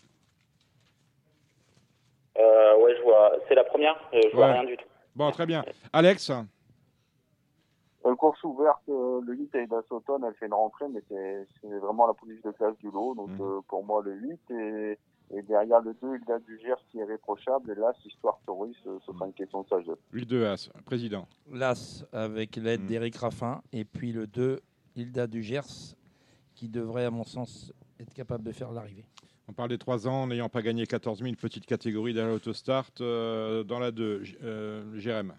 Euh, 2.39 2.77
ouais, 2.83 2.95
je 2.97 3.01
vois. 3.03 3.33
C'est 3.49 3.55
la 3.55 3.65
première. 3.65 3.95
Je 4.13 4.33
vois 4.33 4.45
Ouais. 4.47 4.53
rien 4.53 4.63
du 4.63 4.77
tout. 4.77 4.85
Bon, 5.17 5.31
très 5.31 5.47
bien. 5.47 5.65
Alex 5.91 6.29
Euh, 8.05 8.15
course 8.15 8.43
ouverte, 8.43 8.83
euh, 8.87 9.19
le 9.25 9.33
8 9.33 9.55
Aida 9.55 9.81
Sauton, 9.89 10.19
elle 10.23 10.35
fait 10.35 10.45
une 10.45 10.53
rentrée, 10.53 10.85
mais 10.93 11.01
c'est 11.09 11.79
vraiment 11.79 12.05
la 12.05 12.13
police 12.13 12.39
de 12.43 12.51
classe 12.51 12.77
du 12.77 12.91
lot. 12.91 13.15
Donc 13.15 13.31
euh, 13.39 13.61
pour 13.67 13.83
moi, 13.83 14.03
le 14.05 14.13
8 14.13 14.39
et, 14.51 14.99
et 15.31 15.41
derrière 15.41 15.81
le 15.81 15.95
2, 15.99 16.17
Hilda 16.17 16.37
du 16.37 16.59
Gers 16.59 16.75
qui 16.91 16.99
est 16.99 17.01
irréprochable. 17.01 17.71
Et 17.71 17.75
là, 17.75 17.91
c'est 17.97 18.09
Histoire 18.09 18.39
Touriste, 18.45 18.85
euh, 18.85 18.99
ce 19.07 19.11
sera 19.11 19.25
une 19.25 19.33
question 19.33 19.63
de 19.63 19.67
sagesse. 19.69 19.97
8 20.13 20.25
de 20.27 20.45
As, 20.45 20.69
président. 20.85 21.27
L'As 21.51 22.05
avec 22.13 22.55
l'aide 22.57 22.85
d'Éric 22.85 23.15
Raffin. 23.15 23.63
Et 23.73 23.85
puis 23.85 24.11
le 24.11 24.27
2, 24.27 24.59
Hilda 24.95 25.25
du 25.25 25.41
Gers, 25.41 25.95
qui 26.53 26.69
devrait, 26.69 27.05
à 27.05 27.11
mon 27.11 27.23
sens, 27.23 27.73
être 27.99 28.13
capable 28.13 28.43
de 28.43 28.51
faire 28.51 28.71
l'arrivée. 28.71 29.05
On 29.49 29.53
parle 29.53 29.69
des 29.69 29.77
3 29.77 30.07
ans, 30.07 30.27
n'ayant 30.27 30.49
pas 30.49 30.61
gagné 30.61 30.85
14 30.85 31.21
000, 31.23 31.35
petite 31.41 31.65
catégorie 31.65 32.13
dans 32.13 32.25
l'autostart. 32.25 32.89
euh, 33.01 33.63
dans 33.63 33.79
la 33.79 33.91
2, 33.91 34.23
J- 34.23 34.37
euh, 34.43 34.83
Jérém. 34.97 35.33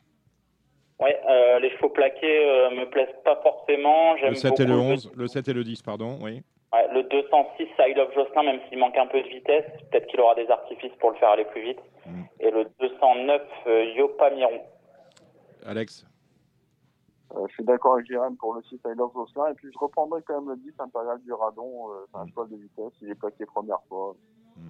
Ouais, 0.99 1.17
euh, 1.29 1.61
les 1.61 1.71
chevaux 1.77 1.91
plaqués 1.91 2.45
euh, 2.49 2.71
me 2.71 2.89
plaisent 2.91 3.15
pas 3.25 3.39
forcément. 3.43 4.15
Le 4.15 4.35
7 4.35 4.61
et 4.61 4.65
le 4.65 4.73
beaucoup 4.75 4.93
11, 4.93 5.13
le 5.15 5.27
7 5.29 5.49
et 5.49 5.53
le 5.53 5.63
10, 5.63 5.83
pardon, 5.83 6.19
oui. 6.23 6.43
Ouais, 6.73 6.87
le 6.93 7.03
206 7.05 7.67
Side 7.79 7.99
of 7.99 8.13
Jocelyn, 8.15 8.43
même 8.45 8.61
s'il 8.69 8.79
manque 8.79 8.97
un 8.97 9.07
peu 9.07 9.23
de 9.23 9.29
vitesse, 9.29 9.65
peut-être 9.91 10.07
qu'il 10.09 10.21
aura 10.21 10.35
des 10.35 10.49
artifices 10.51 10.93
pour 10.99 11.11
le 11.11 11.17
faire 11.17 11.31
aller 11.31 11.45
plus 11.45 11.63
vite. 11.63 11.79
Mm. 12.07 12.23
Et 12.41 12.51
le 12.51 12.65
209 12.81 13.43
euh, 13.67 13.85
Yopa 13.97 14.31
Miron. 14.31 14.61
Alex? 15.67 16.05
Euh, 17.37 17.47
je 17.49 17.53
suis 17.55 17.65
d'accord 17.65 17.95
avec 17.95 18.07
Jérém 18.07 18.37
pour 18.37 18.55
le 18.55 18.63
6 18.63 18.77
I 18.77 18.97
Love 18.97 19.13
Jocelyn. 19.15 19.51
Et 19.51 19.55
puis 19.55 19.69
je 19.73 19.79
reprendrai 19.79 20.23
quand 20.27 20.41
même 20.41 20.51
le 20.51 20.57
10 20.57 20.73
Impérial 20.79 21.21
du 21.23 21.33
Radon. 21.33 21.91
Euh, 21.91 22.07
c'est 22.13 22.19
un 22.19 22.27
cheval 22.27 22.49
de 22.49 22.57
vitesse. 22.57 22.93
Il 23.03 23.11
est 23.11 23.15
plaqué 23.15 23.45
première 23.47 23.83
fois. 23.89 24.17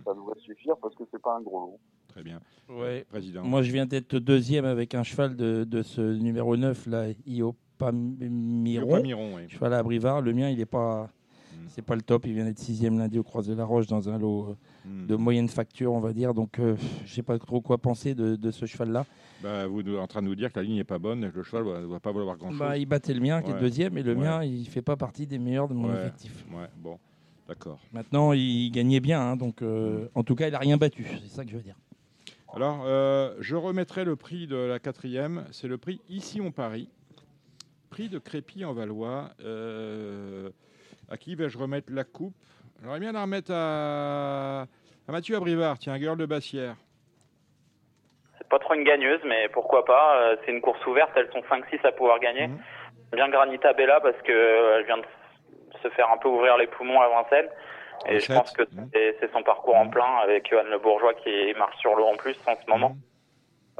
Ça 0.04 0.12
devrait 0.12 0.38
suffire 0.40 0.76
parce 0.82 0.94
que 0.94 1.04
c'est 1.10 1.22
pas 1.22 1.36
un 1.36 1.40
gros 1.40 1.60
lot. 1.60 1.78
Très 2.08 2.22
bien. 2.22 2.40
Ouais. 2.68 3.06
Président. 3.08 3.42
Moi, 3.42 3.62
je 3.62 3.72
viens 3.72 3.86
d'être 3.86 4.18
deuxième 4.18 4.66
avec 4.66 4.94
un 4.94 5.02
cheval 5.02 5.34
de, 5.34 5.64
de 5.64 5.82
ce 5.82 6.00
numéro 6.00 6.58
9, 6.58 6.86
là, 6.88 7.06
Iopa 7.26 7.90
Miron. 7.92 8.88
Iopa 8.88 9.00
Miron, 9.00 9.36
oui. 9.36 9.48
Cheval 9.48 9.72
à 9.72 9.82
Brivard. 9.82 10.20
Le 10.20 10.34
mien, 10.34 10.50
il 10.50 10.58
n'est 10.58 10.66
pas, 10.66 11.08
c'est 11.68 11.82
pas 11.82 11.94
le 11.94 12.02
top. 12.02 12.26
Il 12.26 12.34
vient 12.34 12.44
d'être 12.44 12.58
sixième 12.58 12.98
lundi 12.98 13.18
au 13.18 13.22
Croix 13.22 13.42
de 13.42 13.52
la 13.54 13.64
Roche 13.64 13.86
dans 13.86 14.08
un 14.08 14.18
lot 14.18 14.56
euh, 14.86 15.06
de 15.06 15.14
moyenne 15.16 15.48
facture, 15.48 15.92
on 15.92 16.00
va 16.00 16.12
dire. 16.12 16.34
Donc, 16.34 16.58
euh, 16.58 16.76
je 17.04 17.12
sais 17.14 17.22
pas 17.22 17.38
trop 17.38 17.60
quoi 17.60 17.78
penser 17.78 18.14
de, 18.14 18.36
de 18.36 18.50
ce 18.50 18.66
cheval-là. 18.66 19.04
Bah, 19.42 19.66
vous 19.66 19.80
êtes 19.80 19.88
en 19.98 20.06
train 20.06 20.22
de 20.22 20.26
nous 20.26 20.34
dire 20.34 20.52
que 20.52 20.58
la 20.58 20.64
ligne 20.64 20.76
n'est 20.76 20.84
pas 20.84 20.98
bonne 20.98 21.24
et 21.24 21.30
que 21.30 21.36
le 21.36 21.42
cheval 21.42 21.64
ne 21.64 21.86
va, 21.86 22.00
pas 22.00 22.12
valoir 22.12 22.36
grand-chose. 22.36 22.58
Bah, 22.58 22.76
il 22.76 22.86
battait 22.86 23.14
le 23.14 23.20
mien, 23.20 23.40
qui 23.42 23.50
est 23.50 23.58
deuxième, 23.58 23.96
et 23.98 24.02
le 24.02 24.14
Ouais. 24.14 24.20
mien, 24.24 24.42
il 24.44 24.66
fait 24.66 24.82
pas 24.82 24.96
partie 24.96 25.26
des 25.26 25.38
meilleurs 25.38 25.68
de 25.68 25.74
mon 25.74 25.88
Ouais. 25.88 25.98
effectif. 26.00 26.44
Ouais, 26.52 26.66
bon, 26.76 26.98
d'accord. 27.46 27.78
Maintenant, 27.92 28.32
il 28.32 28.70
gagnait 28.70 29.00
bien, 29.00 29.20
hein, 29.20 29.36
donc 29.36 29.62
euh, 29.62 30.08
en 30.14 30.24
tout 30.24 30.34
cas, 30.34 30.48
il 30.48 30.54
a 30.54 30.58
rien 30.58 30.76
battu. 30.76 31.06
C'est 31.22 31.28
ça 31.28 31.44
que 31.44 31.50
je 31.50 31.56
veux 31.56 31.62
dire. 31.62 31.76
Alors, 32.54 32.82
euh, 32.86 33.36
je 33.40 33.54
remettrai 33.56 34.04
le 34.04 34.16
prix 34.16 34.46
de 34.46 34.56
la 34.56 34.78
quatrième. 34.78 35.44
C'est 35.52 35.68
le 35.68 35.78
prix 35.78 36.00
Ici 36.08 36.40
on 36.40 36.50
Paris. 36.50 36.88
Prix 37.90 38.08
de 38.08 38.18
Crépy 38.18 38.64
en 38.64 38.72
Valois. 38.72 39.30
Euh, 39.44 40.50
à 41.10 41.16
qui 41.16 41.34
vais-je 41.34 41.58
remettre 41.58 41.92
la 41.92 42.04
coupe? 42.04 42.34
J'aimerais 42.80 43.00
bien 43.00 43.12
la 43.12 43.22
remettre 43.22 43.50
à, 43.52 44.62
à 44.62 45.12
Mathieu 45.12 45.36
Abrivard, 45.36 45.78
tiens, 45.78 45.96
Girl 45.98 46.16
de 46.16 46.26
Bassière. 46.26 46.76
C'est 48.38 48.48
pas 48.48 48.58
trop 48.58 48.74
une 48.74 48.84
gagneuse, 48.84 49.20
mais 49.24 49.48
pourquoi 49.48 49.84
pas. 49.84 50.20
euh, 50.20 50.36
c'est 50.44 50.52
une 50.52 50.60
course 50.60 50.84
ouverte, 50.86 51.10
elles 51.16 51.30
sont 51.32 51.40
5-6 51.40 51.84
à 51.86 51.92
pouvoir 51.92 52.18
gagner. 52.20 52.46
Mhm. 52.48 52.58
Bien 53.12 53.28
Granita 53.28 53.72
Bella 53.72 54.00
parce 54.00 54.20
que 54.22 54.32
euh, 54.32 54.82
vient 54.86 54.98
de 54.98 55.04
se 55.82 55.88
faire 55.90 56.10
un 56.10 56.18
peu 56.18 56.28
ouvrir 56.28 56.56
les 56.56 56.66
poumons 56.66 57.00
à 57.00 57.08
Vincennes. 57.08 57.48
Et 58.06 58.20
je 58.20 58.32
pense 58.32 58.52
que 58.52 58.62
c'est 58.92 59.16
c'est 59.18 59.32
son 59.32 59.42
parcours 59.42 59.74
en 59.74 59.88
plein 59.88 60.18
avec 60.22 60.48
Johan 60.48 60.62
Le 60.70 60.78
Bourgeois 60.78 61.14
qui 61.14 61.52
marche 61.58 61.76
sur 61.78 61.96
l'eau 61.96 62.04
en 62.06 62.16
plus 62.16 62.38
en 62.46 62.54
ce 62.54 62.70
moment. 62.70 62.96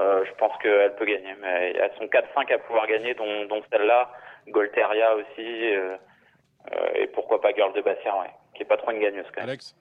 Euh, 0.01 0.25
je 0.25 0.33
pense 0.35 0.57
qu'elle 0.59 0.95
peut 0.97 1.05
gagner. 1.05 1.35
Mais 1.41 1.73
elles 1.79 1.93
sont 1.99 2.07
4-5 2.07 2.53
à 2.53 2.59
pouvoir 2.59 2.87
gagner, 2.89 3.15
dont, 3.15 3.45
dont 3.47 3.63
celle-là, 3.71 4.11
Golteria 4.49 5.15
aussi, 5.15 5.75
euh, 5.75 5.97
et 6.95 7.07
pourquoi 7.09 7.41
pas 7.41 7.53
Girl 7.55 7.73
de 7.75 7.81
ouais, 7.83 7.97
qui 8.55 8.63
est 8.63 8.67
pas 8.67 8.77
trop 8.77 8.91
une 8.91 9.01
gagneuse 9.01 9.27
quand 9.35 9.41
même. 9.41 9.49
Alex? 9.51 9.75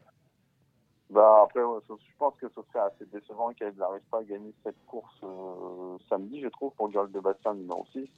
Bah 1.09 1.43
après, 1.43 1.63
ouais, 1.63 1.79
je 1.89 1.93
pense 2.19 2.33
que 2.35 2.47
ce 2.49 2.61
serait 2.69 2.85
assez 2.85 3.05
décevant 3.05 3.53
qu'elle 3.53 3.73
n'arrive 3.75 4.01
pas 4.11 4.19
à 4.19 4.23
gagner 4.23 4.53
cette 4.63 4.75
course 4.85 5.15
euh, 5.23 5.97
samedi, 6.09 6.41
je 6.41 6.49
trouve, 6.49 6.73
pour 6.73 6.91
Girl 6.91 7.09
de 7.09 7.19
Bastien 7.19 7.53
numéro 7.53 7.85
6. 7.93 8.09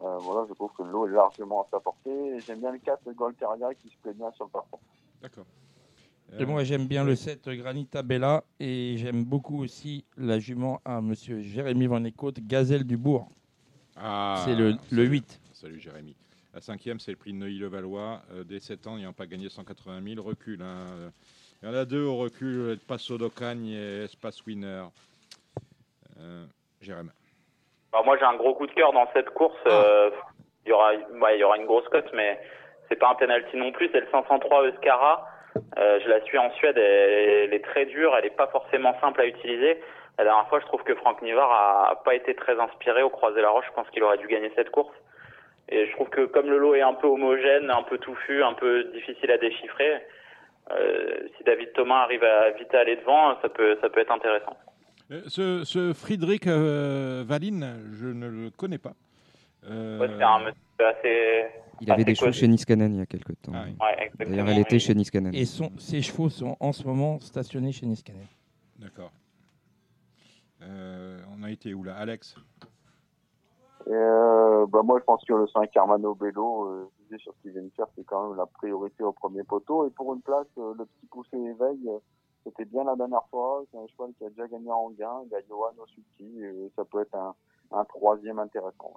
Euh, 0.00 0.16
voilà, 0.18 0.46
je 0.48 0.54
trouve 0.54 0.70
que 0.76 0.82
l'eau 0.82 1.06
est 1.06 1.12
largement 1.12 1.62
à 1.62 1.66
sa 1.70 1.80
portée. 1.80 2.10
Et 2.10 2.40
j'aime 2.40 2.60
bien 2.60 2.72
le 2.72 2.78
4 2.78 3.04
de 3.04 3.12
Golteria 3.12 3.74
qui 3.74 3.88
se 3.88 3.96
plaît 4.02 4.14
bien 4.14 4.30
sur 4.32 4.44
le 4.46 4.50
parcours. 4.50 4.80
D'accord. 5.22 5.46
Et 6.38 6.44
moi, 6.44 6.62
j'aime 6.62 6.86
bien 6.86 7.04
le 7.04 7.14
7 7.16 7.48
Granita 7.48 8.02
Bella 8.02 8.44
et 8.60 8.96
j'aime 8.98 9.24
beaucoup 9.24 9.62
aussi 9.62 10.04
la 10.16 10.38
jument 10.38 10.80
à 10.84 11.00
monsieur 11.00 11.40
Jérémy 11.40 11.86
Van 11.86 12.04
Eekhout, 12.04 12.34
Gazelle 12.40 12.84
du 12.84 12.96
Bourg. 12.96 13.28
Ah, 13.96 14.42
C'est 14.44 14.54
le, 14.54 14.72
le 14.72 15.04
salut. 15.04 15.08
8. 15.08 15.40
Salut 15.52 15.80
Jérémy. 15.80 16.14
La 16.54 16.60
cinquième, 16.60 16.98
c'est 16.98 17.10
le 17.12 17.16
prix 17.16 17.32
de 17.32 17.38
Neuilly-le-Valois. 17.38 18.20
Euh, 18.32 18.42
dès 18.44 18.58
7 18.58 18.86
ans, 18.86 18.96
n'ayant 18.96 19.12
pas 19.12 19.26
gagné 19.26 19.48
180 19.48 20.00
000, 20.14 20.26
recule. 20.26 20.62
hein. 20.62 20.86
Il 21.62 21.68
y 21.68 21.70
en 21.70 21.74
a 21.74 21.84
deux 21.84 22.04
au 22.04 22.16
recul, 22.16 22.78
Passo 22.86 23.18
d'Ocagne 23.18 23.68
et 23.68 24.04
Espace 24.04 24.44
Winner. 24.46 24.84
Euh, 26.20 26.44
Jérém. 26.80 27.10
Alors 27.92 28.04
moi 28.04 28.16
j'ai 28.18 28.24
un 28.24 28.36
gros 28.36 28.54
coup 28.54 28.66
de 28.66 28.72
cœur 28.72 28.92
dans 28.92 29.08
cette 29.12 29.30
course. 29.30 29.56
Euh, 29.66 30.10
il 30.64 30.68
y 30.68 30.72
aura, 30.72 30.92
ouais, 30.94 31.36
il 31.36 31.40
y 31.40 31.44
aura 31.44 31.56
une 31.56 31.66
grosse 31.66 31.88
cote, 31.88 32.08
mais 32.12 32.40
c'est 32.88 32.96
pas 32.96 33.10
un 33.10 33.14
penalty 33.14 33.56
non 33.56 33.72
plus. 33.72 33.88
C'est 33.92 34.00
le 34.00 34.06
503 34.10 34.66
Euskara. 34.68 35.26
Euh, 35.78 35.98
je 36.04 36.08
la 36.08 36.20
suis 36.22 36.38
en 36.38 36.50
Suède. 36.52 36.76
Elle, 36.78 37.44
elle 37.44 37.54
est 37.54 37.64
très 37.64 37.86
dure. 37.86 38.14
Elle 38.16 38.26
est 38.26 38.36
pas 38.36 38.48
forcément 38.48 38.94
simple 39.00 39.20
à 39.20 39.26
utiliser. 39.26 39.80
La 40.18 40.24
dernière 40.24 40.48
fois, 40.48 40.60
je 40.60 40.66
trouve 40.66 40.82
que 40.82 40.94
Franck 40.96 41.22
Nivard 41.22 41.50
a 41.90 42.02
pas 42.04 42.14
été 42.14 42.34
très 42.34 42.58
inspiré 42.60 43.02
au 43.02 43.10
croisé 43.10 43.40
la 43.40 43.50
roche. 43.50 43.64
Je 43.68 43.72
pense 43.74 43.88
qu'il 43.90 44.02
aurait 44.02 44.18
dû 44.18 44.26
gagner 44.28 44.52
cette 44.54 44.70
course. 44.70 44.94
Et 45.70 45.86
je 45.86 45.92
trouve 45.92 46.08
que 46.08 46.24
comme 46.26 46.46
le 46.48 46.58
lot 46.58 46.74
est 46.74 46.80
un 46.82 46.94
peu 46.94 47.06
homogène, 47.06 47.70
un 47.70 47.82
peu 47.82 47.98
touffu, 47.98 48.42
un 48.42 48.54
peu 48.54 48.84
difficile 48.94 49.30
à 49.30 49.38
déchiffrer, 49.38 50.00
euh, 50.70 51.28
si 51.36 51.44
David 51.44 51.72
Thomas 51.74 52.02
arrive 52.04 52.24
à 52.24 52.50
vite 52.52 52.72
aller 52.74 52.96
devant, 52.96 53.40
ça 53.42 53.48
peut, 53.48 53.76
ça 53.80 53.88
peut 53.90 54.00
être 54.00 54.12
intéressant. 54.12 54.56
Euh, 55.10 55.22
Ce, 55.26 55.64
ce 55.64 55.92
Friedrich 55.92 56.46
euh, 56.46 57.24
Valine, 57.26 57.66
je 57.92 58.06
ne 58.06 58.28
le 58.28 58.50
connais 58.50 58.78
pas. 58.78 58.92
Euh, 59.68 59.98
Ouais, 59.98 60.08
c'est 60.16 60.22
un 60.22 60.38
monsieur 60.40 60.86
assez. 60.86 61.46
Il 61.80 61.90
avait 61.92 62.04
des 62.04 62.14
chevaux 62.14 62.32
chez 62.32 62.48
Niskanen 62.48 62.94
il 62.94 62.98
y 62.98 63.02
a 63.02 63.06
quelques 63.06 63.40
temps. 63.42 63.52
Ouais, 63.52 63.74
exactement. 63.98 64.30
D'ailleurs, 64.30 64.48
elle 64.48 64.58
était 64.58 64.78
chez 64.78 64.94
Niskanen. 64.94 65.34
Et 65.34 65.44
son, 65.44 65.70
ses 65.78 66.02
chevaux 66.02 66.28
sont 66.28 66.56
en 66.60 66.72
ce 66.72 66.84
moment 66.84 67.20
stationnés 67.20 67.72
chez 67.72 67.86
Niskanen. 67.86 68.26
D'accord. 68.78 69.12
Euh, 70.62 71.18
on 71.38 71.42
a 71.44 71.50
été 71.50 71.72
où 71.74 71.84
là? 71.84 71.94
Alex? 71.96 72.34
Et, 73.88 73.92
euh, 73.94 74.66
bah 74.66 74.82
moi, 74.84 74.98
je 75.00 75.04
pense 75.04 75.24
que 75.24 75.32
le 75.32 75.46
5 75.48 75.74
Armano 75.76 76.14
Bello, 76.14 76.66
euh, 76.68 76.90
je 76.98 77.04
disais 77.04 77.18
sur 77.22 77.32
ce 77.34 77.40
qu'il 77.42 77.52
vient 77.52 77.62
de 77.62 77.70
faire, 77.74 77.86
c'est 77.96 78.04
quand 78.04 78.28
même 78.28 78.36
la 78.36 78.44
priorité 78.46 79.02
au 79.02 79.12
premier 79.12 79.42
poteau. 79.44 79.86
Et 79.86 79.90
pour 79.90 80.12
une 80.14 80.20
place, 80.20 80.46
euh, 80.58 80.74
le 80.78 80.84
petit 80.84 81.06
poussé 81.10 81.36
éveil, 81.36 81.88
euh, 81.88 81.98
c'était 82.44 82.66
bien 82.66 82.84
la 82.84 82.96
dernière 82.96 83.24
fois. 83.30 83.62
C'est 83.70 83.78
un 83.78 83.86
cheval 83.86 84.10
qui 84.18 84.24
a 84.24 84.28
déjà 84.30 84.46
gagné 84.46 84.70
en 84.70 84.90
gain. 84.90 85.22
Il 85.26 85.30
y 85.32 85.34
a 85.34 85.40
Johan 85.48 85.72
Osuki. 85.82 86.42
Et 86.42 86.70
ça 86.76 86.84
peut 86.84 87.00
être 87.00 87.14
un, 87.14 87.34
un 87.72 87.84
troisième 87.86 88.38
intéressant. 88.38 88.92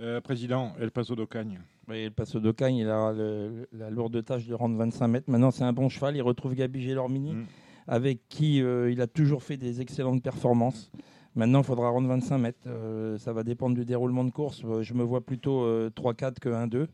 Euh, 0.00 0.20
Président, 0.20 0.72
El 0.80 0.90
Paso 0.90 1.14
d'Ocagne. 1.14 1.60
Oui, 1.88 2.04
le 2.04 2.10
Passo 2.10 2.40
d'Ocagne, 2.40 2.76
il 2.76 2.88
a 2.88 3.12
le- 3.12 3.68
la 3.72 3.90
lourde 3.90 4.24
tâche 4.24 4.46
de 4.46 4.54
rendre 4.54 4.76
25 4.76 5.08
mètres. 5.08 5.30
Maintenant, 5.30 5.50
c'est 5.52 5.64
un 5.64 5.72
bon 5.72 5.88
cheval. 5.88 6.16
Il 6.16 6.22
retrouve 6.22 6.54
Gabi 6.54 6.80
Gélormini, 6.82 7.34
Mm. 7.34 7.46
avec 7.86 8.28
qui 8.28 8.62
euh, 8.62 8.90
il 8.90 9.00
a 9.00 9.06
toujours 9.06 9.42
fait 9.42 9.56
des 9.56 9.80
excellentes 9.80 10.22
performances. 10.22 10.90
Maintenant, 11.38 11.60
il 11.60 11.64
faudra 11.64 11.88
rendre 11.90 12.08
25 12.08 12.38
mètres. 12.38 12.58
Euh, 12.66 13.16
ça 13.16 13.32
va 13.32 13.44
dépendre 13.44 13.76
du 13.76 13.84
déroulement 13.84 14.24
de 14.24 14.30
course. 14.32 14.62
Euh, 14.64 14.82
Je 14.82 14.92
me 14.92 15.04
vois 15.04 15.20
plutôt 15.20 15.62
euh, 15.62 15.88
3-4 15.94 16.40
que 16.40 16.48
1-2. 16.48 16.88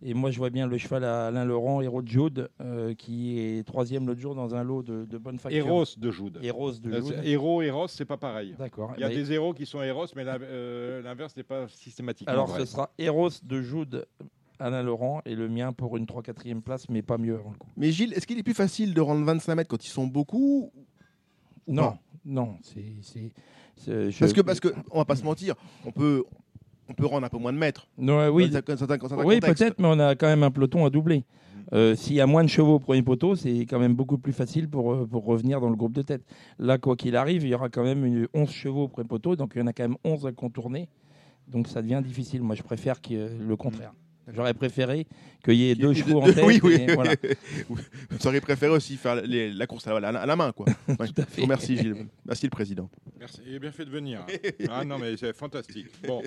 Et 0.00 0.14
moi, 0.14 0.30
je 0.30 0.38
vois 0.38 0.48
bien 0.48 0.66
le 0.66 0.78
cheval 0.78 1.04
à 1.04 1.26
Alain 1.26 1.44
Laurent, 1.44 1.82
Héros 1.82 2.00
de 2.00 2.08
Jude, 2.08 2.48
euh, 2.62 2.94
qui 2.94 3.38
est 3.38 3.66
troisième 3.66 4.06
l'autre 4.06 4.20
jour 4.20 4.34
dans 4.34 4.54
un 4.54 4.62
lot 4.64 4.82
de, 4.82 5.04
de 5.04 5.18
bonne 5.18 5.38
facture. 5.38 5.66
Héros 5.66 5.84
de 5.98 6.10
Jude. 6.10 6.38
Héros 6.42 6.72
de 6.72 6.90
Euh, 6.90 7.02
Jude. 7.02 7.16
c'est- 7.22 7.28
Héros, 7.28 7.60
Héros, 7.60 7.86
c'est 7.88 8.04
pas 8.06 8.16
pareil. 8.16 8.54
D'accord. 8.58 8.92
Il 8.96 9.00
y 9.02 9.04
a 9.04 9.08
Bah, 9.08 9.14
des 9.14 9.30
héros 9.32 9.52
qui 9.52 9.66
sont 9.66 9.82
héros, 9.82 10.06
mais 10.16 10.24
l'in- 10.24 10.40
euh, 10.40 11.02
l'inverse 11.02 11.36
n'est 11.36 11.42
pas 11.42 11.68
systématiquement 11.68 12.32
Alors, 12.32 12.46
vrai. 12.46 12.60
ce 12.60 12.64
sera 12.66 12.90
Héros 12.98 13.28
de 13.42 13.60
Jude, 13.60 14.06
Alain 14.58 14.82
Laurent, 14.82 15.20
et 15.26 15.34
le 15.34 15.48
mien 15.50 15.74
pour 15.74 15.98
une 15.98 16.06
3-4e 16.06 16.62
place, 16.62 16.88
mais 16.88 17.02
pas 17.02 17.18
mieux 17.18 17.34
avant 17.34 17.50
le 17.52 17.58
coup. 17.58 17.68
Mais 17.76 17.90
Gilles, 17.92 18.14
est-ce 18.14 18.26
qu'il 18.26 18.38
est 18.38 18.42
plus 18.42 18.54
facile 18.54 18.94
de 18.94 19.00
rendre 19.02 19.22
25 19.24 19.54
mètres 19.54 19.68
quand 19.68 19.84
ils 19.84 19.90
sont 19.90 20.06
beaucoup 20.06 20.72
ou 21.66 21.72
Non, 21.74 21.82
pas? 21.92 21.98
Non, 22.24 22.56
c'est. 22.62 23.32
Je- 24.10 24.18
Parce 24.18 24.32
que, 24.32 24.40
parce 24.40 24.60
que, 24.60 24.68
on 24.90 24.98
va 24.98 25.04
pas 25.04 25.16
se 25.16 25.24
mentir, 25.24 25.54
on 25.84 25.90
peut, 25.92 26.24
on 26.88 26.94
peut 26.94 27.06
rendre 27.06 27.26
un 27.26 27.28
peu 27.28 27.38
moins 27.38 27.52
de 27.52 27.58
mètres. 27.58 27.88
Non, 27.98 28.28
oui, 28.28 28.44
certains- 28.52 28.76
certains- 28.76 28.98
oui 29.24 29.34
peut-être, 29.54 29.78
mais 29.80 29.88
on 29.88 29.98
a 29.98 30.14
quand 30.14 30.26
même 30.26 30.42
un 30.42 30.50
peloton 30.50 30.84
à 30.84 30.90
doubler. 30.90 31.24
Euh, 31.72 31.96
S'il 31.96 32.14
y 32.14 32.20
a 32.20 32.26
moins 32.28 32.44
de 32.44 32.48
chevaux 32.48 32.74
au 32.74 32.78
premier 32.78 33.02
poteau, 33.02 33.34
c'est 33.34 33.66
quand 33.66 33.80
même 33.80 33.94
beaucoup 33.94 34.18
plus 34.18 34.32
facile 34.32 34.68
pour, 34.68 34.92
euh, 34.92 35.04
pour 35.06 35.24
revenir 35.24 35.60
dans 35.60 35.68
le 35.68 35.74
groupe 35.74 35.92
de 35.94 36.02
tête. 36.02 36.22
Là, 36.60 36.78
quoi 36.78 36.94
qu'il 36.94 37.16
arrive, 37.16 37.42
il 37.42 37.48
y 37.48 37.54
aura 37.54 37.68
quand 37.70 37.82
même 37.82 38.04
une 38.04 38.28
11 38.34 38.50
chevaux 38.50 38.84
au 38.84 38.88
premier 38.88 39.08
poteau, 39.08 39.34
donc 39.34 39.52
il 39.56 39.58
y 39.58 39.62
en 39.62 39.66
a 39.66 39.72
quand 39.72 39.82
même 39.82 39.96
11 40.04 40.26
à 40.26 40.32
contourner. 40.32 40.88
Donc 41.48 41.66
ça 41.66 41.82
devient 41.82 42.00
difficile. 42.04 42.40
Moi, 42.42 42.54
je 42.54 42.62
préfère 42.62 42.96
ait 43.10 43.28
le 43.38 43.56
contraire. 43.56 43.92
J'aurais 44.34 44.54
préféré 44.54 45.06
qu'il 45.44 45.54
y 45.54 45.70
ait 45.70 45.74
deux 45.74 45.94
chevaux 45.94 46.20
en 46.20 46.26
tête. 46.32 46.44
oui, 46.44 46.58
oui. 46.62 46.86
voilà. 46.94 47.14
Vous 47.68 48.26
auriez 48.26 48.40
préféré 48.40 48.72
aussi 48.72 48.96
faire 48.96 49.14
les- 49.16 49.52
la 49.52 49.66
course 49.66 49.86
à 49.86 49.98
la, 50.00 50.08
à 50.08 50.26
la 50.26 50.36
main, 50.36 50.52
quoi. 50.52 50.66
Ouais. 50.88 51.06
Tout 51.08 51.22
à 51.22 51.24
fait. 51.26 51.46
Merci 51.46 51.76
Gilles. 51.76 52.06
Merci 52.24 52.46
le 52.46 52.50
président. 52.50 52.90
Merci, 53.18 53.40
il 53.46 53.54
est 53.54 53.58
bien 53.58 53.70
fait 53.72 53.84
de 53.84 53.90
venir. 53.90 54.26
ah 54.70 54.84
non, 54.84 54.98
mais 54.98 55.16
c'est 55.16 55.32
fantastique. 55.36 55.86
Bon, 56.06 56.22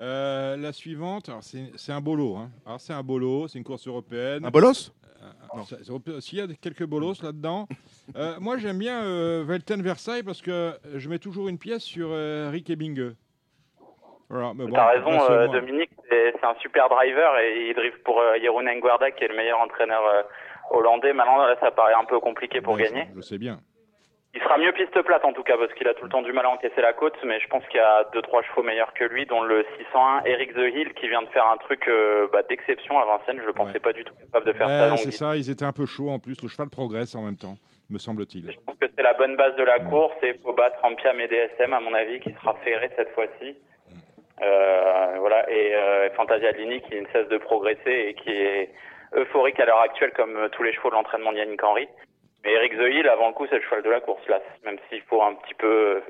Euh, 0.00 0.56
la 0.56 0.72
suivante, 0.72 1.28
alors 1.28 1.42
c'est 1.44 1.92
un 1.92 2.00
bolo. 2.00 2.36
Hein. 2.36 2.50
Alors 2.66 2.80
c'est 2.80 2.92
un 2.92 3.02
bolo, 3.02 3.46
c'est 3.48 3.58
une 3.58 3.64
course 3.64 3.86
européenne. 3.86 4.44
Un 4.44 4.50
bolos? 4.50 4.92
Euh, 5.22 6.20
S'il 6.20 6.38
y 6.38 6.40
a 6.40 6.48
quelques 6.60 6.84
bolos 6.84 7.22
là-dedans. 7.22 7.68
Euh, 8.16 8.40
moi, 8.40 8.58
j'aime 8.58 8.78
bien 8.78 9.04
euh, 9.04 9.44
Velten 9.46 9.80
Versailles 9.80 10.24
parce 10.24 10.42
que 10.42 10.72
je 10.96 11.08
mets 11.08 11.20
toujours 11.20 11.48
une 11.48 11.58
pièce 11.58 11.82
sur 11.84 12.08
euh, 12.10 12.50
Rick 12.50 12.70
Ebingue. 12.70 13.14
Voilà, 14.32 14.52
mais 14.56 14.64
bon, 14.64 14.72
T'as 14.74 14.86
raison, 14.88 15.30
euh. 15.30 15.46
Dominique, 15.48 15.90
c'est 16.08 16.32
c'est 16.32 16.46
un 16.46 16.54
super 16.60 16.88
driver 16.88 17.38
et 17.38 17.68
il 17.68 17.74
drive 17.74 18.00
pour 18.02 18.18
euh, 18.18 18.34
Jeroen 18.42 18.64
Nguarda 18.78 19.10
qui 19.10 19.24
est 19.24 19.28
le 19.28 19.36
meilleur 19.36 19.60
entraîneur 19.60 20.02
euh, 20.06 20.22
hollandais. 20.70 21.12
Maintenant, 21.12 21.36
là, 21.44 21.54
ça 21.60 21.70
paraît 21.70 21.92
un 21.92 22.04
peu 22.06 22.18
compliqué 22.18 22.62
pour 22.62 22.74
Ouais, 22.74 22.84
gagner. 22.84 23.06
Je 23.14 23.20
sais 23.20 23.36
bien. 23.36 23.58
Il 24.34 24.40
sera 24.40 24.56
mieux 24.56 24.72
piste 24.72 24.98
plate 25.02 25.26
en 25.26 25.34
tout 25.34 25.42
cas 25.42 25.58
parce 25.58 25.74
qu'il 25.74 25.86
a 25.86 25.92
tout 25.92 26.04
le 26.04 26.08
temps 26.10 26.22
du 26.22 26.32
mal 26.32 26.46
à 26.46 26.48
encaisser 26.48 26.80
la 26.80 26.94
côte, 26.94 27.12
mais 27.22 27.38
je 27.40 27.48
pense 27.48 27.62
qu'il 27.66 27.76
y 27.76 27.80
a 27.82 28.08
deux 28.14 28.22
trois 28.22 28.40
chevaux 28.42 28.62
meilleurs 28.62 28.94
que 28.94 29.04
lui, 29.04 29.26
dont 29.26 29.42
le 29.42 29.66
601 29.76 30.22
Eric 30.24 30.54
The 30.54 30.74
Hill 30.74 30.94
qui 30.94 31.08
vient 31.08 31.20
de 31.20 31.28
faire 31.28 31.44
un 31.46 31.58
truc 31.58 31.86
euh, 31.86 32.26
bah, 32.32 32.42
d'exception 32.48 32.98
à 32.98 33.04
Vincennes. 33.04 33.40
Je 33.42 33.46
le 33.46 33.52
pensais 33.52 33.74
Ouais. 33.74 33.80
pas 33.80 33.92
du 33.92 34.04
tout 34.04 34.14
capable 34.14 34.46
de 34.46 34.52
faire 34.54 34.66
Ouais, 34.68 34.78
ça. 34.78 34.88
Donc, 34.88 34.98
c'est 35.00 35.10
ça, 35.10 35.36
ils 35.36 35.50
étaient 35.50 35.66
un 35.66 35.72
peu 35.74 35.84
chauds 35.84 36.08
en 36.08 36.18
plus. 36.18 36.40
Le 36.42 36.48
cheval 36.48 36.70
progresse 36.70 37.14
en 37.14 37.20
même 37.20 37.36
temps, 37.36 37.56
me 37.90 37.98
semble-t-il. 37.98 38.50
je 38.50 38.58
pense 38.64 38.78
que 38.80 38.86
c'est 38.96 39.02
la 39.02 39.12
bonne 39.12 39.36
base 39.36 39.54
de 39.56 39.64
la 39.64 39.80
course 39.80 40.14
et 40.22 40.32
faut 40.42 40.54
battre 40.54 40.78
Ampiam 40.82 41.20
et 41.20 41.28
DSM 41.28 41.74
à 41.74 41.80
mon 41.80 41.92
avis 41.92 42.18
qui 42.20 42.32
sera 42.32 42.54
ferré 42.64 42.90
cette 42.96 43.10
fois-ci. 43.10 43.54
Euh, 44.40 45.16
voilà 45.18 45.48
et 45.50 45.74
euh, 45.74 46.10
Fantasia 46.16 46.50
Lini 46.52 46.80
qui 46.82 46.94
ne 47.00 47.06
cesse 47.12 47.28
de 47.28 47.38
progresser 47.38 47.90
et 48.08 48.14
qui 48.14 48.30
est 48.30 48.70
euphorique 49.14 49.60
à 49.60 49.66
l'heure 49.66 49.80
actuelle 49.80 50.12
comme 50.16 50.36
euh, 50.36 50.48
tous 50.50 50.62
les 50.62 50.72
chevaux 50.72 50.88
de 50.90 50.94
l'entraînement 50.94 51.32
de 51.32 51.38
Yannick 51.38 51.62
Henry. 51.62 51.86
Mais 52.44 52.52
Eric 52.52 52.72
The 52.72 52.88
Hill 52.90 53.08
avant 53.08 53.28
le 53.28 53.34
coup 53.34 53.46
c'est 53.50 53.56
le 53.56 53.62
cheval 53.62 53.82
de 53.82 53.90
la 53.90 54.00
course 54.00 54.26
là, 54.28 54.40
même 54.64 54.78
s'il 54.88 55.02
faut 55.02 55.22
un 55.22 55.34
petit 55.34 55.54
peu 55.54 56.00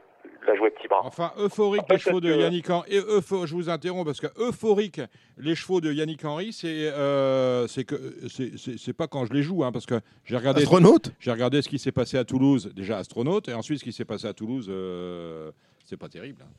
la 0.46 0.54
jouer 0.54 0.70
petit 0.70 0.88
bras. 0.88 1.00
Enfin, 1.04 1.32
euphorique, 1.38 1.82
les 1.90 1.98
chevaux 1.98 2.20
de 2.20 2.32
que- 2.32 2.38
Yannick 2.38 2.70
Henry. 2.70 2.88
Et 2.94 2.98
eupho- 3.00 3.44
je 3.46 3.54
vous 3.54 3.68
interromps 3.68 4.04
parce 4.06 4.20
que 4.20 4.26
euphorique, 4.40 5.00
les 5.36 5.54
chevaux 5.56 5.80
de 5.80 5.92
Yannick 5.92 6.24
Henry, 6.24 6.52
c'est 6.52 6.90
euh, 6.92 7.66
c'est 7.66 7.84
que 7.84 7.96
c'est- 8.28 8.96
pas 8.96 9.08
quand 9.08 9.24
je 9.24 9.32
les 9.34 9.42
joue, 9.42 9.62
hein, 9.64 9.72
parce 9.72 9.84
que 9.86 9.96
j'ai 10.24 10.36
regardé. 10.36 10.62
Astronaute? 10.62 11.10
J'ai 11.20 11.32
regardé 11.32 11.60
ce 11.60 11.68
qui 11.68 11.78
s'est 11.78 11.92
passé 11.92 12.18
à 12.18 12.24
Toulouse, 12.24 12.72
déjà 12.74 12.98
astronaute, 12.98 13.48
et 13.48 13.54
ensuite 13.54 13.78
ce 13.80 13.84
qui 13.84 13.92
s'est 13.92 14.04
passé 14.04 14.26
à 14.28 14.32
Toulouse, 14.32 14.68
euh, 14.70 15.50
c'est 15.84 15.98
pas 15.98 16.08
terrible. 16.08 16.42
hein. 16.42 16.50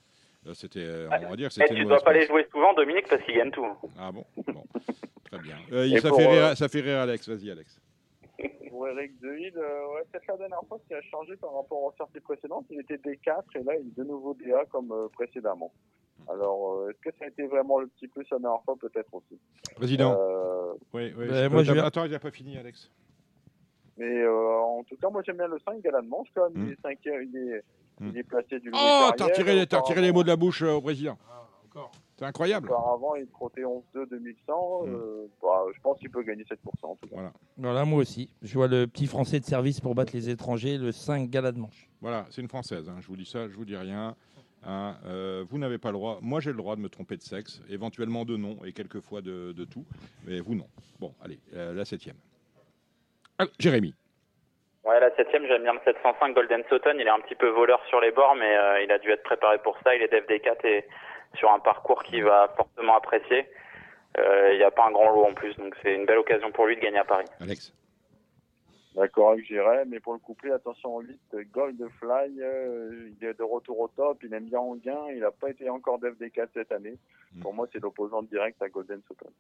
Là, 0.45 0.51
C'était, 0.53 0.79
euh, 0.83 1.07
on 1.25 1.29
va 1.29 1.35
dire, 1.37 1.51
c'était 1.51 1.73
tu 1.73 1.81
une 1.81 1.87
dois 1.87 1.99
pas 1.99 2.11
les 2.13 2.27
jouer 2.27 2.45
souvent 2.51 2.73
Dominique 2.73 3.07
parce 3.09 3.23
qu'ils 3.23 3.35
gagnent 3.35 3.51
tout. 3.51 3.65
Ah 3.97 4.11
bon, 4.11 4.25
bon. 4.47 4.63
très 5.31 5.39
bien. 5.39 5.55
Euh, 5.71 5.87
ça, 5.99 6.09
fait 6.13 6.27
rire, 6.27 6.45
euh, 6.45 6.55
ça 6.55 6.67
fait 6.67 6.81
rire 6.81 6.99
Alex. 6.99 7.29
Vas-y, 7.29 7.49
Alex. 7.51 7.79
Pour 8.69 8.87
Eric 8.89 9.19
Dehil, 9.21 9.53
euh, 9.55 9.93
ouais, 9.93 10.01
peut-être 10.11 10.27
la 10.27 10.37
dernière 10.37 10.61
fois, 10.67 10.77
ce 10.83 10.87
qui 10.87 10.93
a 10.95 11.01
changé 11.03 11.35
par 11.37 11.53
rapport 11.53 11.81
aux 11.83 11.93
sorties 11.97 12.19
précédentes, 12.19 12.65
il 12.71 12.79
était 12.81 12.95
D4 12.97 13.43
et 13.55 13.63
là, 13.63 13.73
il 13.79 13.87
est 13.87 13.97
de 13.97 14.03
nouveau 14.03 14.33
DA 14.33 14.65
comme 14.69 14.91
euh, 14.91 15.07
précédemment. 15.13 15.71
Alors, 16.29 16.73
euh, 16.81 16.89
est-ce 16.89 16.99
que 17.09 17.15
ça 17.17 17.25
a 17.25 17.27
été 17.29 17.45
vraiment 17.47 17.79
le 17.79 17.87
petit 17.87 18.07
plus 18.07 18.25
la 18.31 18.39
dernière 18.39 18.61
fois 18.63 18.75
Peut-être 18.79 19.13
aussi? 19.13 19.39
Président. 19.75 20.17
Euh, 20.19 20.73
Oui, 20.93 21.13
oui. 21.17 21.27
Ben, 21.29 21.43
je- 21.43 21.47
moi, 21.49 21.63
je 21.63 21.71
viens- 21.73 21.83
Attends, 21.85 22.05
il 22.05 22.11
n'a 22.11 22.19
pas 22.19 22.31
fini, 22.31 22.57
Alex. 22.57 22.89
mais 23.97 24.21
euh, 24.23 24.57
en 24.59 24.83
tout 24.83 24.95
cas, 24.97 25.09
moi, 25.09 25.21
j'aime 25.25 25.37
bien 25.37 25.47
le 25.47 25.59
5 25.59 25.81
Galan 25.81 26.03
Manche, 26.03 26.27
quand 26.35 26.49
même. 26.49 26.63
Hmm. 26.63 26.67
Il 26.67 26.73
est 26.73 26.81
cinquième, 26.81 27.23
il 27.23 27.37
est, 27.37 27.63
Il 28.01 28.17
est 28.17 28.23
placé 28.23 28.59
du 28.59 28.69
Oh, 28.73 29.09
t'as 29.17 29.25
retiré, 29.25 29.65
t'as 29.67 29.79
retiré 29.79 30.01
les 30.01 30.11
mots 30.11 30.23
de 30.23 30.27
la 30.27 30.35
bouche 30.35 30.61
euh, 30.63 30.73
au 30.73 30.81
président. 30.81 31.17
C'est 32.17 32.25
incroyable. 32.25 32.69
Auparavant, 32.69 33.15
il 33.15 33.25
trottait 33.27 33.63
11-2 33.63 34.07
2100. 34.09 34.83
Euh, 34.87 35.25
bah, 35.41 35.63
je 35.75 35.81
pense 35.81 35.97
qu'il 35.99 36.11
peut 36.11 36.21
gagner 36.21 36.45
cette 36.47 36.61
course 36.61 36.77
en 36.83 36.95
tout 36.95 37.07
cas. 37.07 37.15
Voilà. 37.15 37.33
Voilà, 37.57 37.85
moi 37.85 37.99
aussi. 37.99 38.29
Je 38.43 38.53
vois 38.53 38.67
le 38.67 38.85
petit 38.85 39.07
français 39.07 39.39
de 39.39 39.45
service 39.45 39.81
pour 39.81 39.95
battre 39.95 40.13
les 40.15 40.29
étrangers, 40.29 40.77
le 40.77 40.91
5 40.91 41.29
Gala 41.29 41.51
de 41.51 41.57
Manche. 41.59 41.89
Voilà, 42.01 42.27
c'est 42.29 42.41
une 42.41 42.47
française. 42.47 42.87
hein. 42.87 42.97
Je 43.01 43.07
vous 43.07 43.15
dis 43.17 43.25
ça, 43.25 43.49
je 43.49 43.55
vous 43.55 43.65
dis 43.65 43.75
rien. 43.75 44.15
hein. 44.63 44.95
Euh, 45.05 45.43
vous 45.49 45.57
n'avez 45.57 45.79
pas 45.79 45.89
le 45.89 45.93
droit. 45.97 46.19
Moi, 46.21 46.39
j'ai 46.39 46.51
le 46.51 46.57
droit 46.57 46.75
de 46.75 46.81
me 46.81 46.87
tromper 46.89 47.17
de 47.17 47.23
sexe, 47.23 47.61
éventuellement 47.67 48.25
de 48.25 48.37
nom 48.37 48.63
et 48.63 48.73
quelquefois 48.73 49.21
de, 49.21 49.51
de 49.51 49.65
tout, 49.65 49.85
mais 50.27 50.39
vous 50.39 50.53
non. 50.53 50.67
Bon, 50.99 51.13
allez, 51.19 51.39
euh, 51.55 51.73
la 51.73 51.83
septième. 51.83 52.15
Ah, 53.39 53.45
Jérémy. 53.57 53.95
Ouais, 54.84 54.99
la 54.99 55.15
septième, 55.15 55.47
j'aime 55.47 55.63
bien 55.63 55.73
le 55.73 55.79
705 55.86 56.34
Golden 56.34 56.63
Sutton. 56.69 56.95
Il 56.99 57.07
est 57.07 57.09
un 57.09 57.21
petit 57.21 57.36
peu 57.36 57.47
voleur 57.47 57.81
sur 57.88 58.01
les 58.01 58.11
bords, 58.11 58.36
mais 58.36 58.57
euh, 58.57 58.84
il 58.84 58.91
a 58.91 58.99
dû 58.99 59.11
être 59.11 59.23
préparé 59.23 59.57
pour 59.59 59.77
ça. 59.84 59.95
Il 59.95 60.01
est 60.01 60.11
d'FD4 60.11 60.67
et 60.67 60.86
sur 61.38 61.51
un 61.51 61.59
parcours 61.59 62.03
qu'il 62.03 62.23
va 62.23 62.53
fortement 62.57 62.97
apprécier. 62.97 63.47
Euh, 64.17 64.51
il 64.51 64.57
n'y 64.57 64.63
a 64.63 64.71
pas 64.71 64.86
un 64.86 64.91
grand 64.91 65.09
lot 65.11 65.25
en 65.25 65.34
plus, 65.34 65.55
donc 65.55 65.75
c'est 65.81 65.95
une 65.95 66.05
belle 66.05 66.19
occasion 66.19 66.51
pour 66.51 66.67
lui 66.67 66.75
de 66.75 66.81
gagner 66.81 66.99
à 66.99 67.05
Paris. 67.05 67.25
Alex. 67.39 67.73
D'accord 68.93 69.31
avec 69.31 69.45
J'irai, 69.45 69.86
mais 69.88 69.99
pour 69.99 70.13
le 70.13 70.19
couplet, 70.19 70.51
attention 70.51 70.97
au 70.97 71.01
8, 71.01 71.19
Goldfly, 71.51 72.41
euh, 72.41 73.09
il 73.19 73.25
est 73.25 73.34
de 73.34 73.43
retour 73.43 73.79
au 73.79 73.88
top, 73.88 74.19
il 74.21 74.31
aime 74.36 74.45
bien 74.45 74.59
en 74.59 74.75
gain, 74.75 75.07
il 75.11 75.21
n'a 75.21 75.31
pas 75.31 75.49
été 75.49 75.67
encore 75.67 75.99
d'FD4 75.99 76.49
cette 76.53 76.71
année. 76.71 76.99
Mm. 77.34 77.41
Pour 77.41 77.55
moi, 77.55 77.67
c'est 77.73 77.81
l'opposant 77.81 78.21
direct 78.21 78.61
à 78.61 78.69
Golden 78.69 79.01
Sutton. 79.07 79.31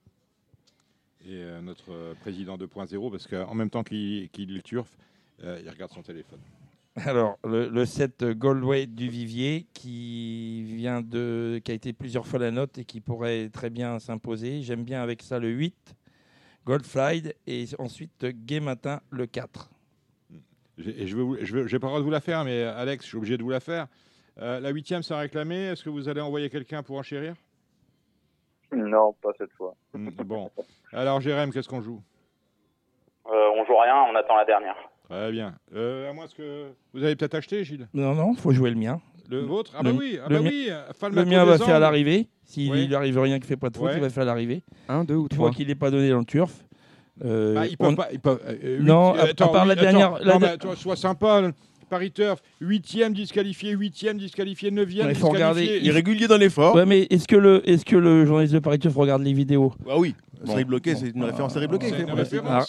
Et 1.25 1.43
euh, 1.43 1.61
notre 1.61 2.15
président 2.21 2.57
2.0, 2.57 3.11
parce 3.11 3.27
qu'en 3.27 3.53
même 3.53 3.69
temps 3.69 3.83
qu'il 3.83 4.27
qu'il 4.29 4.63
turf, 4.63 4.89
Euh, 5.43 5.59
il 5.63 5.69
regarde 5.69 5.91
son 5.91 6.01
téléphone. 6.01 6.39
Alors, 6.95 7.37
le, 7.43 7.69
le 7.69 7.85
7 7.85 8.23
Goldway 8.37 8.85
du 8.85 9.09
Vivier 9.09 9.65
qui 9.73 10.63
vient 10.63 11.01
de, 11.01 11.59
qui 11.63 11.71
a 11.71 11.73
été 11.73 11.91
plusieurs 11.93 12.27
fois 12.27 12.39
la 12.39 12.51
note 12.51 12.77
et 12.77 12.85
qui 12.85 13.01
pourrait 13.01 13.49
très 13.49 13.69
bien 13.71 13.97
s'imposer. 13.99 14.61
J'aime 14.61 14.83
bien 14.83 15.01
avec 15.01 15.21
ça 15.23 15.39
le 15.39 15.49
8 15.49 15.95
Goldflied 16.65 17.35
et 17.47 17.65
ensuite 17.79 18.25
Gay 18.25 18.59
Matin 18.59 19.01
le 19.09 19.25
4. 19.25 19.69
J'ai- 20.77 21.01
Et 21.03 21.07
je 21.07 21.17
j'ai 21.41 21.79
pas 21.79 21.87
le 21.87 21.91
droit 21.91 21.99
de 21.99 22.03
vous 22.05 22.09
la 22.11 22.21
faire, 22.21 22.43
mais 22.45 22.63
Alex, 22.63 23.03
je 23.05 23.09
suis 23.09 23.17
obligé 23.17 23.37
de 23.37 23.43
vous 23.43 23.49
la 23.49 23.59
faire. 23.59 23.87
Euh, 24.39 24.59
la 24.59 24.69
huitième, 24.69 25.03
c'est 25.03 25.13
réclamé. 25.15 25.55
Est-ce 25.65 25.83
que 25.83 25.89
vous 25.89 26.07
allez 26.09 26.21
envoyer 26.21 26.49
quelqu'un 26.49 26.81
pour 26.83 26.97
enchérir? 26.97 27.35
Non, 28.71 29.13
pas 29.21 29.29
cette 29.37 29.51
fois. 29.53 29.75
Hmm, 29.93 30.09
Bon. 30.09 30.49
Alors, 30.91 31.21
Jérém, 31.21 31.51
qu'est-ce 31.51 31.69
qu'on 31.69 31.81
joue? 31.81 32.01
Euh, 33.27 33.49
on 33.55 33.65
joue 33.65 33.77
rien, 33.77 33.95
on 34.11 34.15
attend 34.15 34.35
la 34.35 34.45
dernière. 34.45 34.75
Très 35.09 35.31
bien. 35.31 35.53
Euh, 35.75 36.09
à 36.09 36.13
moins 36.13 36.25
que 36.35 36.67
vous 36.93 37.03
avez 37.03 37.15
peut-être 37.15 37.35
acheté, 37.35 37.63
Gilles 37.63 37.87
Non, 37.93 38.15
non, 38.15 38.33
faut 38.35 38.51
jouer 38.51 38.69
le 38.69 38.75
mien. 38.77 38.99
Le 39.29 39.39
vôtre? 39.41 39.71
Ah 39.77 39.81
Le- 39.83 39.91
bah 39.91 39.97
oui, 39.99 40.17
ah 40.23 40.27
le 40.29 40.35
bah 40.39 40.41
oui. 40.43 40.69
Falme 40.99 41.15
Le 41.15 41.21
à 41.21 41.25
mien 41.25 41.45
va 41.45 41.57
faire 41.57 41.79
l'arrivée. 41.79 42.27
S'il 42.45 42.71
Oui. 42.71 42.87
lui 42.87 42.95
arrive 42.95 43.19
rien 43.19 43.39
qui 43.39 43.47
fait 43.47 43.55
pas 43.57 43.69
de 43.69 43.77
faute, 43.77 43.87
Ouais. 43.87 43.93
il 43.95 44.01
va 44.01 44.09
faire 44.09 44.25
l'arrivée. 44.25 44.63
Un, 44.89 45.03
deux 45.03 45.15
ou 45.15 45.27
Je 45.31 45.35
vois 45.37 45.47
trois 45.47 45.55
qu'il 45.55 45.67
n'est 45.67 45.75
pas 45.75 45.91
donné 45.91 46.09
dans 46.09 46.19
le 46.19 46.25
turf. 46.25 46.51
Euh, 47.23 47.53
Bah, 47.53 47.67
ils 47.67 47.77
peuvent 47.77 47.89
on- 47.89 47.95
pas. 47.95 48.07
ils 48.11 48.19
peuvent- 48.19 48.41
euh, 48.45 48.77
huit- 48.79 48.83
Non, 48.83 49.13
à- 49.13 49.19
à 49.19 49.23
attends, 49.29 49.47
part 49.49 49.65
la 49.65 49.75
dernière- 49.75 50.15
attends, 50.15 50.25
la 50.25 50.33
non, 50.33 50.39
mais 50.39 50.47
de- 50.47 50.51
attends, 50.53 50.75
sois 50.75 50.95
sympa. 50.95 51.51
Paris 51.89 52.11
Turf, 52.11 52.39
huitième 52.59 53.13
disqualifié, 53.13 53.71
huitième 53.73 54.17
disqualifié, 54.17 54.71
neuvième 54.71 55.09
Il 55.09 55.15
faut 55.15 55.29
regarder. 55.29 55.79
Irrégulier 55.83 56.27
dans 56.27 56.37
l'effort. 56.37 56.75
Ouais, 56.75 56.87
mais 56.87 57.03
est-ce 57.11 57.27
que 57.27 57.35
le, 57.35 57.61
est-ce 57.69 57.85
que 57.85 57.95
le 57.95 58.25
journaliste 58.25 58.55
de 58.55 58.59
Paris 58.59 58.79
Turf 58.79 58.95
regarde 58.95 59.21
les 59.21 59.33
vidéos? 59.33 59.73
Ah 59.87 59.99
oui. 59.99 60.15
Série 60.47 60.65
bloquée, 60.65 60.93
Bon. 60.93 60.99
c'est 60.99 61.09
une 61.09 61.23
référence 61.23 61.53
série 61.53 61.67
bloquée. 61.67 61.91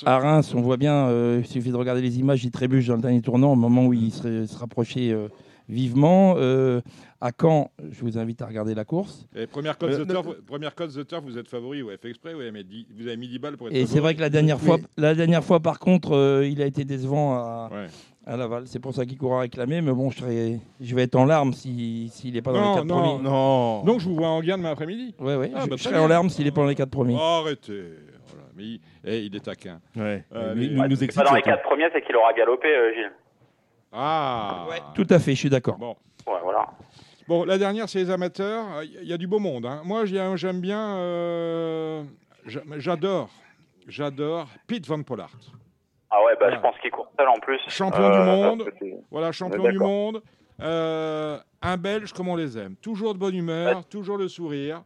À, 0.07 0.19
Reims, 0.19 0.53
on 0.55 0.61
voit 0.63 0.77
bien, 0.77 1.09
euh, 1.09 1.41
il 1.43 1.47
suffit 1.47 1.71
de 1.71 1.77
regarder 1.77 2.03
les 2.03 2.19
images, 2.19 2.45
il 2.45 2.51
trébuche 2.51 2.87
dans 2.87 2.97
le 2.97 3.03
dernier 3.03 3.21
tournant 3.23 3.53
au 3.53 3.57
moment 3.57 3.87
où 3.87 3.93
il 3.93 4.13
se, 4.13 4.47
se 4.47 4.57
rapprochait 4.59 5.11
euh, 5.13 5.29
vivement. 5.69 6.35
Euh, 6.39 6.81
à 7.21 7.31
Caen, 7.41 7.71
je 7.91 8.01
vous 8.03 8.19
invite 8.19 8.43
à 8.43 8.47
regarder 8.47 8.75
la 8.75 8.85
course. 8.85 9.27
Et 9.35 9.47
première 9.47 9.79
cote 9.79 9.91
Euh, 9.93 10.05
The 10.05 11.07
Turf, 11.07 11.25
vous 11.25 11.39
êtes 11.39 11.49
favori, 11.49 11.83
ouais, 11.83 11.97
fait 11.97 12.11
exprès, 12.11 12.35
ouais, 12.35 12.51
mais 12.53 12.65
dix- 12.65 12.87
vous 12.95 13.07
avez 13.07 13.17
mis 13.17 13.29
10 13.29 13.39
balles 13.39 13.57
pour 13.57 13.69
être 13.69 13.75
Et 13.75 13.87
c'est 13.87 14.01
vrai 14.01 14.15
que 14.15 14.21
la 14.21 14.29
dernière 14.29 14.61
fois, 14.61 14.77
la 14.99 15.15
dernière 15.15 15.43
fois 15.43 15.61
par 15.61 15.79
contre, 15.79 16.13
euh, 16.13 16.47
il 16.47 16.61
a 16.61 16.67
été 16.67 16.85
décevant 16.85 17.33
à, 17.35 17.71
Ouais. 17.73 17.87
À 18.27 18.37
Laval. 18.37 18.67
C'est 18.67 18.79
pour 18.79 18.95
ça 18.95 19.05
qu'il 19.07 19.19
courra 19.19 19.41
réclamer. 19.41 19.81
Mais 19.81 19.93
bon, 19.93 20.11
je, 20.11 20.19
serais- 20.19 20.61
je 20.81 20.95
vais 20.95 21.03
être 21.03 21.15
en 21.17 21.25
larmes 21.25 21.53
s'il 21.53 22.11
n'est 22.33 22.43
pas 22.43 22.53
dans 22.53 22.61
Non, 22.61 22.71
les 22.71 22.75
quatre 22.77 22.85
non, 22.87 23.01
premiers. 23.19 23.23
Non. 23.23 23.85
Donc 23.85 24.01
je 24.01 24.09
vous 24.09 24.17
vois 24.17 24.29
en 24.29 24.41
gain 24.41 24.57
demain 24.59 24.71
après-midi. 24.73 25.15
Ouais, 25.19 25.37
ouais, 25.37 25.51
Ah, 25.55 25.61
je, 25.65 25.71
bah, 25.71 25.77
je 25.79 25.83
serai 25.83 25.99
en 25.99 26.09
larmes 26.09 26.29
s'il 26.31 26.45
n'est 26.45 26.51
pas 26.51 26.63
dans 26.63 26.69
les 26.69 26.75
quatre 26.75 26.91
premiers. 26.91 27.17
Arrêtez. 27.21 27.85
Voilà. 28.29 28.49
Mais 28.57 28.63
il, 28.65 28.81
eh, 29.05 29.21
il 29.25 29.37
est 29.37 29.41
taquin. 29.45 29.81
Ouais. 29.97 30.25
Euh, 30.35 30.55
Mais 30.57 30.65
il 30.65 30.77
nous 30.77 31.05
excite. 31.05 31.15
pas 31.15 31.25
dans 31.29 31.35
les 31.35 31.43
surtout. 31.43 31.51
quatre 31.51 31.63
premiers, 31.69 31.89
c'est 31.93 32.03
qu'il 32.03 32.17
aura 32.17 32.33
galopé, 32.33 32.69
euh, 32.69 32.95
Gilles. 32.95 33.13
Ah. 33.93 34.67
Tout 34.95 35.07
à 35.11 35.19
fait, 35.19 35.33
je 35.35 35.39
suis 35.41 35.51
d'accord. 35.51 35.77
Bon. 35.77 35.97
Ouais, 36.27 36.39
voilà. 36.43 36.67
Bon, 37.29 37.45
la 37.45 37.57
dernière, 37.59 37.89
c'est 37.89 37.99
les 38.01 38.11
amateurs. 38.11 38.65
Il 39.03 39.09
y 39.09 39.13
a 39.13 39.17
du 39.19 39.27
beau 39.27 39.39
monde. 39.39 39.65
hein. 39.67 39.81
Moi, 39.85 40.05
j'ai- 40.05 40.33
j'aime 40.37 40.61
bien. 40.61 40.97
euh, 40.97 42.03
j'a- 42.47 42.61
J'adore. 42.79 43.31
J'adore 43.87 44.49
Pete 44.67 44.87
Van 44.87 45.03
Pollard. 45.03 45.31
Ah 46.17 46.23
ouais, 46.23 46.33
bah 46.35 46.47
Voilà. 46.47 46.57
je 46.57 46.61
pense 46.61 46.79
qu'il 46.79 46.91
court 46.93 47.09
seul 47.19 47.29
en 47.29 47.39
plus. 47.41 47.61
Champion 47.69 48.05
Euh, 48.05 48.11
du 48.13 48.19
monde. 48.21 48.65
c'est- 48.79 48.95
Voilà, 49.11 49.33
champion 49.33 49.65
du 49.65 49.79
monde. 49.79 50.23
Euh, 50.63 51.37
un 51.63 51.77
Belge 51.77 52.13
comme 52.13 52.29
on 52.29 52.37
les 52.37 52.57
aime? 52.57 52.77
Toujours 52.83 53.15
de 53.15 53.19
bonne 53.19 53.35
humeur, 53.35 53.85
toujours 53.91 54.17
le 54.17 54.29
sourire. 54.29 54.83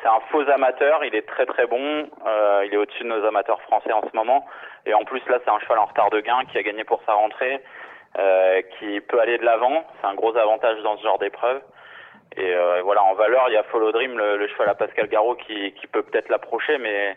C'est 0.00 0.08
un 0.08 0.20
faux 0.30 0.48
amateur, 0.48 1.04
il 1.04 1.14
est 1.14 1.26
très 1.26 1.44
très 1.44 1.66
bon, 1.66 2.08
euh, 2.26 2.62
il 2.66 2.72
est 2.72 2.76
au-dessus 2.76 3.02
de 3.02 3.08
nos 3.08 3.24
amateurs 3.26 3.60
français 3.62 3.92
en 3.92 4.00
ce 4.08 4.16
moment. 4.16 4.46
Et 4.86 4.94
en 4.94 5.04
plus 5.04 5.20
là 5.28 5.38
c'est 5.44 5.50
un 5.50 5.58
cheval 5.60 5.78
en 5.80 5.86
retard 5.86 6.08
de 6.10 6.20
gain 6.20 6.40
qui 6.50 6.56
a 6.56 6.62
gagné 6.62 6.84
pour 6.84 7.02
sa 7.04 7.12
rentrée, 7.14 7.62
euh, 8.18 8.62
qui 8.78 9.00
peut 9.00 9.20
aller 9.20 9.36
de 9.38 9.44
l'avant, 9.44 9.84
c'est 10.00 10.06
un 10.06 10.14
gros 10.14 10.34
avantage 10.36 10.80
dans 10.82 10.96
ce 10.96 11.02
genre 11.02 11.18
d'épreuve. 11.18 11.60
Et 12.36 12.54
euh, 12.54 12.80
voilà, 12.82 13.02
en 13.04 13.14
valeur, 13.14 13.46
il 13.48 13.54
y 13.54 13.56
a 13.56 13.64
Follow 13.64 13.90
Dream, 13.90 14.16
le, 14.16 14.36
le 14.38 14.48
cheval 14.48 14.68
à 14.68 14.74
Pascal 14.74 15.08
Garot 15.08 15.34
qui, 15.34 15.72
qui 15.72 15.86
peut 15.88 16.02
peut-être 16.04 16.28
l'approcher, 16.28 16.78
mais 16.78 17.16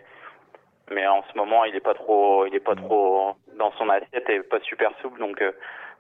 mais 0.90 1.06
en 1.08 1.24
ce 1.32 1.38
moment 1.38 1.64
il 1.66 1.76
est 1.76 1.80
pas 1.82 1.94
trop 1.94 2.46
il 2.46 2.56
est 2.56 2.60
pas 2.60 2.76
trop 2.76 3.36
dans 3.58 3.72
son 3.74 3.90
assiette 3.90 4.30
et 4.30 4.40
pas 4.42 4.60
super 4.62 4.92
souple. 5.02 5.20
Donc 5.20 5.42
euh, 5.42 5.52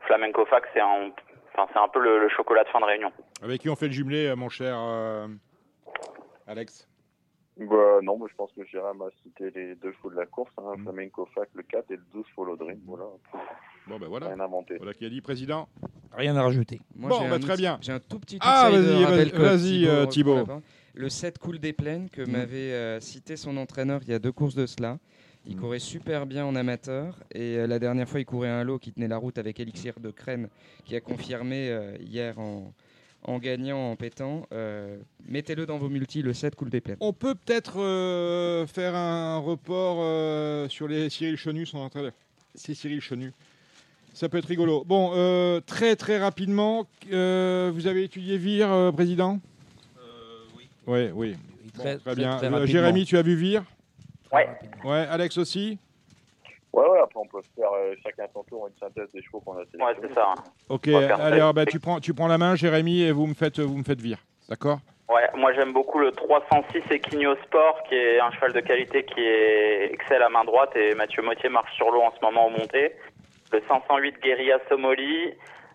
Flamenco 0.07 0.45
Fac 0.45 0.63
c'est 0.73 0.81
un 0.81 1.11
enfin 1.53 1.67
c'est 1.73 1.79
un 1.79 1.87
peu 1.89 1.99
le, 1.99 2.19
le 2.19 2.29
chocolat 2.29 2.63
de 2.63 2.69
fin 2.69 2.79
de 2.79 2.85
réunion. 2.85 3.11
Avec 3.43 3.61
qui 3.61 3.69
on 3.69 3.75
fait 3.75 3.87
le 3.87 3.93
jumelé, 3.93 4.27
euh, 4.27 4.35
mon 4.35 4.49
cher 4.49 4.75
euh, 4.77 5.27
Alex? 6.47 6.87
Bah, 7.57 7.99
non, 8.01 8.17
mais 8.17 8.27
je 8.29 8.35
pense 8.35 8.51
que 8.53 8.63
Jérém 8.65 8.99
a 9.01 9.09
cité 9.21 9.51
les 9.53 9.75
deux 9.75 9.91
chevaux 9.91 10.09
de 10.09 10.15
la 10.15 10.25
course, 10.25 10.51
hein, 10.57 10.73
Flamenco 10.81 11.27
Fac, 11.35 11.49
le 11.53 11.61
4 11.63 11.91
et 11.91 11.95
le 11.97 12.01
12 12.13 12.25
Follow 12.33 12.55
Dream. 12.55 12.79
Voilà, 12.87 13.03
Bon, 13.87 13.99
ben 13.99 14.07
voilà. 14.07 14.27
rien 14.29 14.39
inventé. 14.39 14.77
Voilà 14.77 14.93
qui 14.93 15.05
a 15.05 15.09
dit 15.09 15.21
président. 15.21 15.67
Rien 16.13 16.35
à 16.37 16.43
rajouter. 16.43 16.79
Moi, 16.95 17.09
Bon, 17.09 17.27
bah, 17.29 17.35
un 17.35 17.39
très 17.39 17.57
bien. 17.57 17.77
J'ai 17.81 17.91
un 17.91 17.99
tout 17.99 18.19
petit 18.19 18.39
Ah, 18.41 18.69
vas-y, 18.71 19.03
rappel 19.03 19.29
vas-y, 19.31 19.83
vas-y, 19.83 19.87
euh, 19.87 20.05
Thibaut. 20.07 20.43
Le 20.93 21.09
7 21.09 21.37
Cool 21.39 21.59
des 21.59 21.73
Plaines 21.73 22.09
que 22.09 22.21
Mm. 22.21 22.31
m'avait 22.31 22.55
euh, 22.73 22.99
cité 22.99 23.37
son 23.37 23.57
entraîneur 23.57 24.01
il 24.03 24.09
y 24.09 24.13
a 24.13 24.19
deux 24.19 24.31
courses 24.31 24.55
de 24.55 24.65
cela. 24.65 24.97
Il 25.47 25.55
Mm. 25.55 25.59
courait 25.59 25.79
super 25.79 26.25
bien 26.25 26.45
en 26.45 26.55
amateur 26.55 27.17
et 27.33 27.57
euh, 27.57 27.67
la 27.67 27.79
dernière 27.79 28.07
fois 28.07 28.19
il 28.19 28.25
courait 28.25 28.49
un 28.49 28.63
lot 28.63 28.77
qui 28.77 28.91
tenait 28.91 29.07
la 29.07 29.17
route 29.17 29.37
avec 29.37 29.59
Elixir 29.59 29.99
de 29.99 30.11
Crène 30.11 30.49
qui 30.85 30.95
a 30.95 31.01
confirmé 31.01 31.69
euh, 31.69 31.95
hier 31.99 32.37
en, 32.39 32.71
en 33.23 33.39
gagnant, 33.39 33.91
en 33.91 33.95
pétant. 33.95 34.45
Euh, 34.51 34.97
Mettez-le 35.27 35.65
dans 35.65 35.77
vos 35.79 35.89
multis, 35.89 36.21
le 36.21 36.33
7 36.33 36.55
Cool 36.55 36.69
des 36.69 36.81
Plaines. 36.81 36.97
On 36.99 37.13
peut 37.13 37.35
peut-être 37.35 37.79
euh, 37.81 38.67
faire 38.67 38.95
un 38.95 39.37
report 39.37 39.97
euh, 40.01 40.67
sur 40.69 40.87
les 40.87 41.09
Cyril 41.09 41.37
Chenu, 41.37 41.65
son 41.65 41.79
entraîneur. 41.79 42.11
C'est 42.53 42.73
Cyril 42.75 42.99
Chenu. 43.01 43.31
Ça 44.13 44.27
peut 44.27 44.39
être 44.39 44.45
rigolo. 44.47 44.83
Bon, 44.85 45.11
euh, 45.15 45.61
très 45.61 45.95
très 45.95 46.19
rapidement, 46.19 46.85
euh, 47.13 47.71
vous 47.73 47.87
avez 47.87 48.03
étudié 48.03 48.37
Vire, 48.37 48.69
euh, 48.71 48.91
président? 48.91 49.39
Oui. 50.87 51.09
Oui, 51.13 51.35
Très- 51.77 51.97
bien. 52.15 52.37
très 52.37 52.47
Euh. 52.53 52.65
Jérémy, 52.65 53.05
tu 53.05 53.17
as 53.17 53.21
vu 53.21 53.35
Vire 53.35 53.63
Ouais. 54.31 54.47
Ouais, 54.83 55.05
Alex 55.09 55.37
aussi? 55.37 55.77
Ouais, 56.73 56.87
ouais, 56.87 56.99
après 57.03 57.19
on 57.19 57.25
peut 57.27 57.41
faire 57.55 57.69
euh, 57.73 57.93
chacun 58.01 58.23
son 58.33 58.43
tour 58.43 58.67
une 58.67 58.77
synthèse 58.79 59.11
des 59.13 59.21
chevaux 59.21 59.41
qu'on 59.41 59.53
a 59.57 59.65
sélectionnés. 59.65 59.83
Ouais, 59.83 59.95
c'est 60.01 60.13
ça. 60.13 60.33
Ok, 60.69 60.87
allez, 60.87 61.07
ça. 61.09 61.15
alors, 61.17 61.53
bah, 61.53 61.65
tu, 61.65 61.79
prends, 61.81 61.99
tu 61.99 62.13
prends 62.13 62.27
la 62.29 62.37
main, 62.37 62.55
Jérémy, 62.55 63.01
et 63.01 63.11
vous 63.11 63.27
me 63.27 63.33
faites, 63.33 63.59
vous 63.59 63.77
me 63.77 63.83
faites 63.83 63.99
Vire. 63.99 64.19
D'accord? 64.47 64.79
Ouais, 65.09 65.27
moi 65.35 65.51
j'aime 65.53 65.73
beaucoup 65.73 65.99
le 65.99 66.11
306 66.13 66.83
Equinio 66.89 67.35
Sport, 67.43 67.83
qui 67.89 67.95
est 67.95 68.21
un 68.21 68.31
cheval 68.31 68.53
de 68.53 68.61
qualité 68.61 69.03
qui 69.03 69.19
est 69.19 69.91
excelle 69.93 70.21
à 70.21 70.29
main 70.29 70.45
droite 70.45 70.71
et 70.77 70.95
Mathieu 70.95 71.21
Mottier 71.21 71.49
marche 71.49 71.75
sur 71.75 71.91
l'eau 71.91 72.01
en 72.01 72.13
ce 72.17 72.23
moment 72.25 72.47
au 72.47 72.49
montée. 72.49 72.93
Le 73.51 73.61
508 73.67 74.15
Guerilla 74.23 74.59
Somoli, 74.69 75.33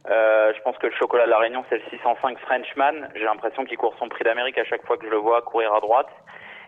euh, 0.08 0.52
je 0.54 0.62
pense 0.62 0.76
que 0.78 0.86
le 0.86 0.92
chocolat 0.92 1.24
de 1.24 1.30
la 1.30 1.38
Réunion 1.38 1.64
c'est 1.68 1.78
le 1.78 1.84
605 1.90 2.38
Frenchman. 2.40 3.08
J'ai 3.14 3.24
l'impression 3.24 3.64
qu'il 3.64 3.76
court 3.76 3.94
son 3.98 4.08
prix 4.08 4.24
d'Amérique 4.24 4.58
à 4.58 4.64
chaque 4.64 4.84
fois 4.86 4.96
que 4.96 5.04
je 5.04 5.10
le 5.10 5.16
vois 5.16 5.42
courir 5.42 5.74
à 5.74 5.80
droite. 5.80 6.08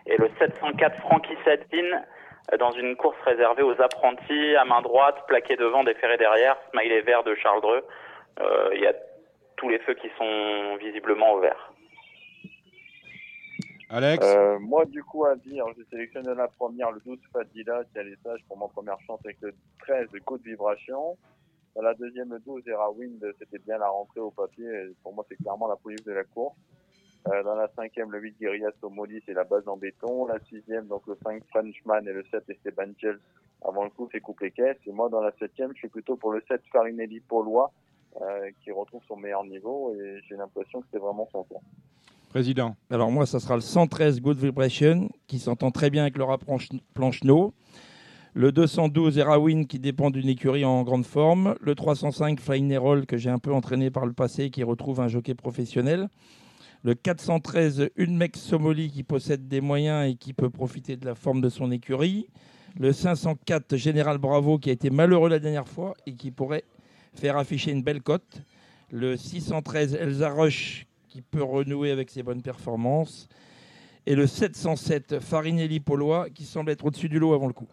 Et 0.05 0.17
le 0.17 0.29
704 0.39 0.99
Frankie 1.01 1.37
Satine, 1.45 2.03
euh, 2.51 2.57
dans 2.57 2.71
une 2.71 2.95
course 2.95 3.17
réservée 3.25 3.63
aux 3.63 3.79
apprentis 3.81 4.55
à 4.55 4.65
main 4.65 4.81
droite, 4.81 5.23
plaqué 5.27 5.55
devant, 5.55 5.83
déféré 5.83 6.17
derrière, 6.17 6.57
smiley 6.71 7.01
vert 7.01 7.23
de 7.23 7.35
Charles 7.35 7.61
Dreux. 7.61 7.85
Euh, 8.39 8.69
Il 8.73 8.81
y 8.81 8.87
a 8.87 8.93
tous 9.55 9.69
les 9.69 9.79
feux 9.79 9.93
qui 9.93 10.09
sont 10.17 10.75
visiblement 10.77 11.33
au 11.33 11.39
vert. 11.39 11.71
Alex 13.91 14.23
Euh, 14.23 14.59
moi, 14.59 14.85
du 14.85 15.03
coup, 15.03 15.25
à 15.25 15.35
dire, 15.35 15.65
j'ai 15.75 15.83
sélectionné 15.89 16.33
la 16.35 16.47
première, 16.47 16.91
le 16.91 16.99
12 17.05 17.17
Fadila, 17.33 17.81
qui 17.91 17.99
a 17.99 18.03
les 18.03 18.15
sages 18.23 18.41
pour 18.47 18.57
ma 18.57 18.67
première 18.67 18.99
chance 19.07 19.19
avec 19.25 19.37
le 19.41 19.53
13 19.79 20.07
Coup 20.25 20.37
de 20.37 20.43
Vibration. 20.43 21.17
La 21.81 21.93
deuxième, 21.93 22.31
le 22.31 22.39
12 22.39 22.67
Era 22.67 22.91
Wind, 22.91 23.25
c'était 23.39 23.59
bien 23.59 23.77
la 23.77 23.87
rentrée 23.87 24.19
au 24.19 24.31
papier. 24.31 24.67
pour 25.01 25.13
moi, 25.13 25.25
c'est 25.29 25.37
clairement 25.37 25.67
la 25.67 25.75
police 25.75 26.03
de 26.03 26.11
la 26.11 26.23
course. 26.23 26.55
Euh, 27.27 27.43
dans 27.43 27.55
la 27.55 27.69
cinquième, 27.75 28.11
le 28.11 28.19
8 28.19 28.37
Guerilla 28.39 28.69
Somoli, 28.79 29.21
c'est 29.25 29.33
la 29.33 29.43
base 29.43 29.67
en 29.67 29.77
béton. 29.77 30.25
La 30.25 30.39
sixième, 30.49 30.87
donc 30.87 31.05
le 31.07 31.17
5 31.21 31.43
Frenchman 31.49 32.01
et 32.07 32.13
le 32.13 32.23
7 32.31 32.49
Esteban 32.49 32.91
Gels. 32.97 33.19
Avant 33.67 33.83
le 33.83 33.89
coup, 33.89 34.07
c'est 34.11 34.21
coupe 34.21 34.39
les 34.39 34.51
caisses. 34.51 34.77
Et 34.85 34.91
moi, 34.91 35.09
dans 35.09 35.21
la 35.21 35.31
septième, 35.37 35.71
je 35.73 35.79
suis 35.79 35.89
plutôt 35.89 36.15
pour 36.15 36.31
le 36.31 36.41
7 36.47 36.61
Farinelli 36.71 37.19
Paulois, 37.19 37.71
euh, 38.21 38.49
qui 38.63 38.71
retrouve 38.71 39.01
son 39.07 39.17
meilleur 39.17 39.43
niveau. 39.43 39.93
Et 39.95 40.21
j'ai 40.27 40.35
l'impression 40.35 40.81
que 40.81 40.87
c'est 40.91 40.99
vraiment 40.99 41.27
son 41.31 41.43
tour. 41.43 41.61
Président. 42.29 42.75
Alors 42.89 43.11
moi, 43.11 43.25
ça 43.25 43.39
sera 43.39 43.55
le 43.55 43.61
113 43.61 44.21
Good 44.21 44.37
Vibration, 44.37 45.09
qui 45.27 45.39
s'entend 45.39 45.71
très 45.71 45.89
bien 45.89 46.03
avec 46.03 46.17
le 46.17 46.23
rapproche 46.23 46.69
Plancheneau. 46.93 47.53
Le 48.39 48.53
212 48.53 49.17
Erawin, 49.17 49.65
qui 49.65 49.79
dépend 49.79 50.11
d'une 50.11 50.29
écurie 50.29 50.63
en 50.63 50.81
grande 50.83 51.05
forme. 51.05 51.55
Le 51.59 51.75
305 51.75 52.39
Flying 52.39 53.05
que 53.05 53.17
j'ai 53.17 53.29
un 53.29 53.37
peu 53.37 53.53
entraîné 53.53 53.91
par 53.91 54.05
le 54.05 54.13
passé, 54.13 54.49
qui 54.49 54.63
retrouve 54.63 55.01
un 55.01 55.09
jockey 55.09 55.35
professionnel. 55.35 56.07
Le 56.83 56.95
413 56.95 57.89
Unmex 57.97 58.39
Somoli, 58.39 58.91
qui 58.91 59.03
possède 59.03 59.49
des 59.49 59.59
moyens 59.59 60.09
et 60.09 60.15
qui 60.15 60.31
peut 60.31 60.49
profiter 60.49 60.95
de 60.95 61.05
la 61.05 61.15
forme 61.15 61.41
de 61.41 61.49
son 61.49 61.69
écurie. 61.69 62.29
Le 62.79 62.93
504 62.93 63.75
Général 63.75 64.19
Bravo, 64.19 64.57
qui 64.57 64.69
a 64.69 64.71
été 64.71 64.89
malheureux 64.89 65.27
la 65.27 65.39
dernière 65.39 65.67
fois 65.67 65.93
et 66.05 66.13
qui 66.13 66.31
pourrait 66.31 66.63
faire 67.15 67.35
afficher 67.35 67.71
une 67.71 67.83
belle 67.83 68.01
cote. 68.01 68.41
Le 68.89 69.17
613 69.17 69.95
Elsa 69.95 70.29
Rush, 70.29 70.87
qui 71.09 71.21
peut 71.21 71.43
renouer 71.43 71.91
avec 71.91 72.09
ses 72.09 72.23
bonnes 72.23 72.41
performances. 72.41 73.27
Et 74.05 74.15
le 74.15 74.27
707 74.27 75.19
Farinelli 75.19 75.81
Paulois, 75.81 76.29
qui 76.29 76.45
semble 76.45 76.71
être 76.71 76.85
au-dessus 76.85 77.09
du 77.09 77.19
lot 77.19 77.33
avant 77.33 77.47
le 77.47 77.53
coup. 77.53 77.67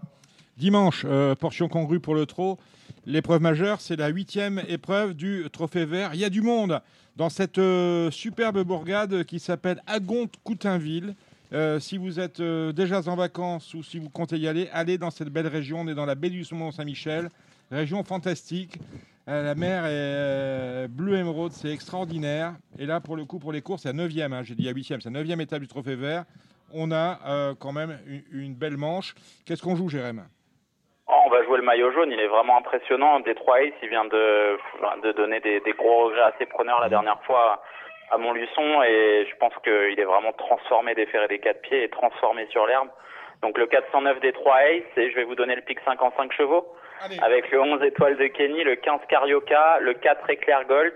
Dimanche, 0.57 1.05
euh, 1.05 1.35
portion 1.35 1.69
congrue 1.69 2.01
pour 2.01 2.15
le 2.15 2.25
trot. 2.25 2.59
L'épreuve 3.05 3.43
majeure, 3.43 3.83
c'est 3.83 3.97
la 3.97 4.09
huitième 4.09 4.63
épreuve 4.69 5.13
du 5.13 5.45
Trophée 5.53 5.85
Vert. 5.85 6.15
Il 6.15 6.21
y 6.21 6.25
a 6.25 6.31
du 6.31 6.41
monde 6.41 6.81
dans 7.17 7.29
cette 7.29 7.59
euh, 7.59 8.11
superbe 8.11 8.63
bourgade 8.63 9.25
qui 9.25 9.39
s'appelle 9.39 9.83
Agonte-Coutainville. 9.87 11.15
Euh, 11.53 11.79
si 11.79 11.99
vous 11.99 12.19
êtes 12.19 12.41
déjà 12.41 13.03
en 13.07 13.17
vacances 13.17 13.75
ou 13.75 13.83
si 13.83 13.99
vous 13.99 14.09
comptez 14.09 14.39
y 14.39 14.49
aller, 14.49 14.71
allez 14.73 14.97
dans 14.97 15.11
cette 15.11 15.29
belle 15.29 15.47
région. 15.47 15.81
On 15.81 15.89
est 15.89 15.95
dans 15.95 16.07
la 16.07 16.15
baie 16.15 16.31
du 16.31 16.43
Mont-Saint-Michel, 16.51 17.29
région 17.71 18.03
fantastique. 18.03 18.79
La 19.27 19.55
mer 19.55 19.85
est 19.85 20.89
bleu 20.89 21.19
émeraude, 21.19 21.53
c'est 21.53 21.71
extraordinaire. 21.71 22.55
Et 22.79 22.87
là, 22.87 23.01
pour 23.01 23.17
le 23.17 23.27
coup, 23.27 23.39
pour 23.39 23.53
les 23.53 23.61
courses, 23.61 23.83
c'est 23.83 23.93
la 23.93 24.07
9e, 24.09 24.33
hein, 24.33 24.43
j'ai 24.43 24.55
dit 24.55 24.63
la 24.63 24.73
8e, 24.73 25.01
c'est 25.03 25.11
la 25.11 25.23
9e 25.23 25.41
étape 25.43 25.61
du 25.61 25.69
Trophée 25.69 25.97
Vert. 25.97 26.25
On 26.73 26.93
a 26.93 27.55
quand 27.59 27.73
même 27.73 27.99
une, 28.07 28.23
une 28.33 28.55
belle 28.55 28.79
manche. 28.79 29.15
Qu'est-ce 29.45 29.63
qu'on 29.63 29.77
joue, 29.77 29.91
Jérém? 29.91 30.25
Oh, 31.09 31.15
on 31.27 31.31
va 31.31 31.45
jouer 31.45 31.59
le 31.59 31.63
maillot 31.63 31.93
jaune, 31.93 32.11
il 32.11 32.19
est 32.19 32.27
vraiment 32.27 32.57
impressionnant. 32.59 33.21
Détroit 33.21 33.63
Ace, 33.63 33.75
il 33.83 33.89
vient 33.89 34.05
de, 34.07 34.57
de 35.03 35.13
donner 35.13 35.39
des, 35.41 35.61
des 35.61 35.73
gros 35.73 36.07
regrets 36.07 36.23
à 36.23 36.35
ses 36.39 36.47
preneurs 36.47 36.81
la 36.81 36.89
dernière 36.89 37.23
fois 37.23 37.63
à 38.11 38.19
Montluçon 38.19 38.83
et 38.83 39.27
je 39.31 39.37
pense 39.37 39.53
qu'il 39.63 39.99
est 39.99 40.05
vraiment 40.05 40.33
transformé 40.33 40.95
des 40.95 41.07
fers 41.07 41.23
et 41.25 41.29
des 41.29 41.39
quatre 41.39 41.61
pieds 41.63 41.85
et 41.85 41.89
transformé 41.89 42.47
sur 42.51 42.67
l'herbe. 42.67 42.89
Donc 43.43 43.57
le 43.59 43.67
409 43.67 44.21
Détroit 44.21 44.63
Ace 44.65 44.83
et 44.97 45.11
je 45.11 45.17
vais 45.17 45.25
vous 45.25 45.35
donner 45.37 45.55
le 45.55 45.63
pic 45.63 45.79
5 45.85 46.01
en 46.03 46.13
5 46.17 46.33
chevaux 46.33 46.67
avec 47.23 47.51
le 47.51 47.61
11 47.61 47.83
étoiles 47.85 48.17
de 48.17 48.27
Kenny, 48.29 48.65
le 48.65 48.75
15 48.77 49.01
Carioca, 49.09 49.79
le 49.81 49.95
4 49.95 50.29
Éclair 50.31 50.65
Gold 50.67 50.95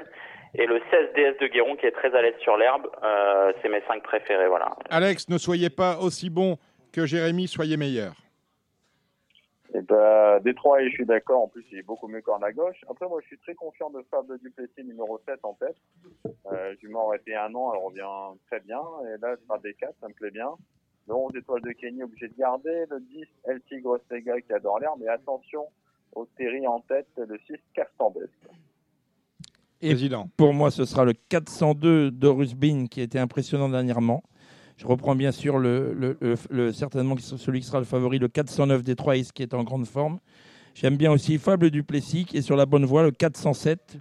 et 0.54 0.66
le 0.66 0.80
16 0.90 1.12
DS 1.14 1.38
de 1.40 1.46
Guéron 1.46 1.76
qui 1.76 1.86
est 1.86 1.92
très 1.92 2.12
à 2.16 2.22
l'aise 2.22 2.34
sur 2.40 2.56
l'herbe. 2.56 2.88
Euh, 3.04 3.52
c'est 3.62 3.68
mes 3.68 3.82
5 3.86 4.02
préférés, 4.02 4.48
voilà. 4.48 4.70
Alex, 4.90 5.28
ne 5.28 5.38
soyez 5.38 5.70
pas 5.70 5.98
aussi 5.98 6.30
bon 6.30 6.56
que 6.92 7.06
Jérémy, 7.06 7.46
soyez 7.46 7.76
meilleur. 7.76 8.12
Et 9.74 9.82
ben, 9.82 10.40
Détroit, 10.40 10.82
je 10.84 10.90
suis 10.90 11.06
d'accord. 11.06 11.44
En 11.44 11.48
plus, 11.48 11.64
il 11.70 11.78
est 11.78 11.82
beaucoup 11.82 12.08
mieux 12.08 12.22
qu'en 12.22 12.38
à 12.42 12.50
gauche. 12.50 12.84
Après, 12.88 13.06
moi, 13.06 13.20
je 13.22 13.26
suis 13.28 13.38
très 13.38 13.54
confiant 13.54 13.90
de 13.90 14.04
Fable 14.10 14.38
Duplessis 14.40 14.84
numéro 14.84 15.20
7 15.26 15.38
en 15.44 15.54
tête. 15.54 15.76
Euh, 16.26 16.74
je 16.82 16.88
m'en 16.88 17.12
été 17.12 17.36
un 17.36 17.54
an, 17.54 17.72
elle 17.72 17.80
revient 17.80 18.38
très 18.48 18.60
bien. 18.60 18.80
Et 19.04 19.20
là, 19.20 19.36
ce 19.36 19.46
sera 19.46 19.58
des 19.58 19.74
4, 19.74 19.94
ça 20.00 20.08
me 20.08 20.14
plaît 20.14 20.32
bien. 20.32 20.50
Le 21.06 21.14
11 21.14 21.36
étoiles 21.36 21.62
de 21.62 21.70
Kenny, 21.72 22.02
obligé 22.02 22.28
de 22.28 22.36
garder. 22.36 22.84
Le 22.90 23.00
10, 23.00 23.26
El 23.44 23.60
Tigre 23.62 24.00
Sega 24.08 24.40
qui 24.40 24.52
adore 24.52 24.80
l'air. 24.80 24.92
Mais 24.98 25.06
attention, 25.06 25.66
au 26.14 26.26
Terry 26.36 26.66
en 26.66 26.80
tête, 26.80 27.08
le 27.16 27.38
6, 27.46 27.54
Castambest. 27.74 28.32
Et 29.82 29.94
pour 30.36 30.52
moi, 30.52 30.70
ce 30.70 30.84
sera 30.84 31.04
le 31.04 31.14
402 31.14 32.10
d'Horus 32.10 32.54
Bean 32.54 32.86
qui 32.86 33.00
a 33.00 33.04
été 33.04 33.18
impressionnant 33.18 33.68
dernièrement. 33.68 34.22
Je 34.80 34.86
reprends 34.86 35.14
bien 35.14 35.30
sûr 35.30 35.58
le, 35.58 35.92
le- 35.92 36.16
le- 36.22 36.36
le- 36.48 36.72
certainement 36.72 37.14
celui 37.18 37.60
qui 37.60 37.66
sera 37.66 37.80
le 37.80 37.84
favori, 37.84 38.18
le 38.18 38.28
409 38.28 38.82
des 38.82 38.96
3 38.96 39.14
qui 39.34 39.42
est 39.42 39.52
en 39.52 39.62
grande 39.62 39.86
forme. 39.86 40.18
J'aime 40.74 40.96
bien 40.96 41.12
aussi 41.12 41.36
Fable 41.36 41.70
Duplessis 41.70 42.24
qui 42.24 42.38
est 42.38 42.42
sur 42.42 42.56
la 42.56 42.64
bonne 42.64 42.86
voie, 42.86 43.02
le 43.02 43.10
407. 43.10 43.98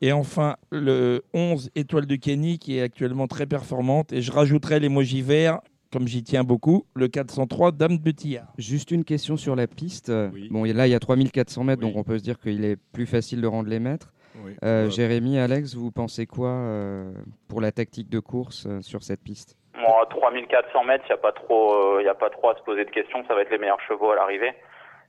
Et 0.00 0.12
enfin, 0.12 0.56
le 0.70 1.22
11 1.34 1.70
Étoile 1.74 2.06
de 2.06 2.16
Kenny 2.16 2.58
qui 2.58 2.78
est 2.78 2.80
actuellement 2.82 3.26
très 3.26 3.44
performante. 3.46 4.12
Et 4.14 4.22
je 4.22 4.32
rajouterai 4.32 4.80
l'emoji 4.80 5.20
vert, 5.20 5.60
comme 5.92 6.08
j'y 6.08 6.22
tiens 6.22 6.42
beaucoup, 6.44 6.86
le 6.94 7.08
403 7.08 7.72
Dame 7.72 7.98
de 7.98 8.10
Tillard. 8.10 8.50
Juste 8.56 8.90
une 8.92 9.04
question 9.04 9.36
sur 9.36 9.56
la 9.56 9.66
piste. 9.66 10.08
Bon, 10.50 10.64
là, 10.64 10.86
il 10.86 10.90
y 10.90 10.94
a 10.94 11.00
3400 11.00 11.64
mètres, 11.64 11.82
donc 11.82 11.96
on 11.96 12.04
peut 12.04 12.16
se 12.16 12.22
dire 12.22 12.38
qu'il 12.38 12.64
est 12.64 12.76
plus 12.92 13.06
facile 13.06 13.42
de 13.42 13.46
rendre 13.46 13.68
les 13.68 13.80
mètres. 13.80 14.14
Oui. 14.44 14.52
Euh, 14.64 14.84
Ouais. 14.86 14.90
Jérémy, 14.92 15.36
Alex, 15.38 15.74
vous 15.74 15.90
pensez 15.90 16.24
quoi 16.26 16.50
euh, 16.50 17.12
pour 17.48 17.60
la 17.60 17.72
tactique 17.72 18.08
de 18.08 18.20
course 18.20 18.64
euh, 18.68 18.80
sur 18.80 19.02
cette 19.02 19.20
piste? 19.20 19.56
Bon, 19.78 19.98
à 19.98 20.06
3400 20.06 20.84
mètres, 20.84 21.04
il 21.06 21.12
n'y 21.12 21.14
a, 21.14 21.18
pas 21.18 21.32
trop, 21.32 21.96
euh, 21.98 22.02
y 22.02 22.08
a 22.08 22.14
pas 22.14 22.30
trop 22.30 22.50
à 22.50 22.54
se 22.56 22.62
poser 22.62 22.84
de 22.84 22.90
questions. 22.90 23.24
Ça 23.26 23.34
va 23.34 23.42
être 23.42 23.50
les 23.50 23.58
meilleurs 23.58 23.80
chevaux 23.82 24.10
à 24.10 24.16
l'arrivée. 24.16 24.52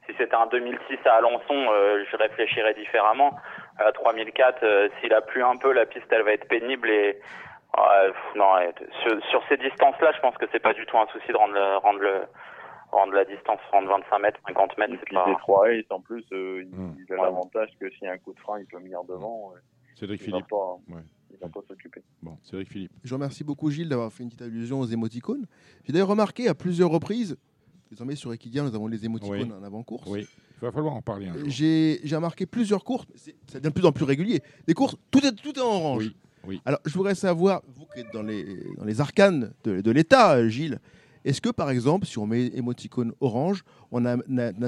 Si 0.05 0.15
c'était 0.17 0.35
un 0.35 0.47
2006 0.47 0.97
à 1.05 1.15
Alençon, 1.15 1.41
euh, 1.71 2.03
je 2.11 2.17
réfléchirais 2.17 2.73
différemment. 2.73 3.31
À 3.77 3.91
3004, 3.91 4.63
euh, 4.63 4.89
s'il 4.99 5.13
a 5.13 5.21
plu 5.21 5.43
un 5.43 5.57
peu, 5.57 5.71
la 5.71 5.85
piste, 5.85 6.07
elle 6.11 6.23
va 6.23 6.33
être 6.33 6.47
pénible. 6.47 6.89
Et 6.89 7.19
non, 8.35 8.53
sur, 9.03 9.23
sur 9.29 9.43
ces 9.47 9.57
distances-là, 9.57 10.11
je 10.15 10.19
pense 10.19 10.35
que 10.37 10.45
c'est 10.51 10.59
pas 10.59 10.73
du 10.73 10.85
tout 10.85 10.97
un 10.97 11.07
souci 11.07 11.27
de 11.27 11.37
rendre, 11.37 11.53
le, 11.53 11.77
rendre, 11.77 11.99
le, 11.99 12.21
rendre 12.91 13.13
la 13.13 13.25
distance, 13.25 13.59
rendre 13.71 13.89
25 13.89 14.19
mètres, 14.19 14.39
50 14.47 14.77
mètres. 14.77 14.93
C'est 14.99 15.05
Puis 15.05 15.15
pas... 15.15 15.25
Détroit 15.25 15.71
Ace, 15.71 15.85
en 15.91 16.01
plus, 16.01 16.25
euh, 16.31 16.63
il, 16.63 16.75
Hmm. 16.75 16.95
il 17.07 17.13
a 17.13 17.17
l'avantage 17.23 17.69
que 17.79 17.89
s'il 17.91 18.03
y 18.03 18.07
a 18.07 18.13
un 18.13 18.17
coup 18.17 18.33
de 18.33 18.39
frein, 18.39 18.59
il 18.59 18.65
peut 18.65 18.77
venir 18.77 19.03
devant. 19.03 19.53
Cédric 19.95 20.21
Philippe. 20.21 20.47
pas, 20.49 20.77
Ouais. 20.89 21.01
Pas 21.47 21.61
s'occuper. 21.67 22.01
Bon, 22.21 22.37
Cédric 22.43 22.69
Philippe. 22.69 22.91
Je 23.03 23.13
remercie 23.13 23.43
beaucoup 23.43 23.69
Gilles 23.71 23.87
d'avoir 23.89 24.11
fait 24.11 24.23
une 24.23 24.29
petite 24.29 24.41
allusion 24.41 24.79
aux 24.81 24.85
émoticônes. 24.85 25.45
J'ai 25.85 25.93
d'ailleurs 25.93 26.09
remarqué 26.09 26.47
à 26.47 26.55
plusieurs 26.55 26.89
reprises, 26.89 27.37
désormais 27.89 28.15
sur 28.15 28.33
Equidia, 28.33 28.63
nous 28.63 28.75
avons 28.75 28.87
les 28.87 29.05
émoticônes 29.05 29.51
Oui. 29.53 29.57
en 29.59 29.63
avant-course. 29.63 30.07
Oui, 30.09 30.27
il 30.61 30.65
va 30.65 30.71
falloir 30.71 30.93
en 30.95 31.01
parler 31.01 31.27
un 31.27 31.37
jour. 31.37 31.43
J'ai 31.47 32.01
j'ai 32.03 32.15
remarqué 32.15 32.45
plusieurs 32.45 32.83
courses, 32.83 33.07
c'est- 33.15 33.35
ça 33.47 33.59
devient 33.59 33.69
de 33.69 33.79
plus 33.79 33.85
en 33.85 33.91
plus 33.91 34.05
régulier. 34.05 34.41
Les 34.67 34.73
courses, 34.73 34.95
tout 35.11 35.25
est, 35.25 35.31
tout 35.31 35.53
est 35.55 35.61
en 35.61 35.67
orange. 35.75 36.05
Oui, 36.07 36.15
oui. 36.47 36.61
Alors, 36.65 36.79
je 36.85 36.93
voudrais 36.93 37.15
savoir, 37.15 37.61
vous 37.75 37.85
qui 37.93 38.01
êtes 38.01 38.11
dans 38.13 38.23
les, 38.23 38.65
dans 38.77 38.85
les 38.85 38.99
arcanes 38.99 39.53
de, 39.63 39.81
de 39.81 39.91
l'État, 39.91 40.35
euh, 40.37 40.49
Gilles, 40.49 40.79
est-ce 41.25 41.41
que 41.41 41.49
par 41.49 41.69
exemple, 41.69 42.05
si 42.07 42.17
on 42.17 42.25
met 42.25 42.47
émoticône 42.47 43.11
orange, 43.19 43.63
on 43.91 44.05
a, 44.05 44.15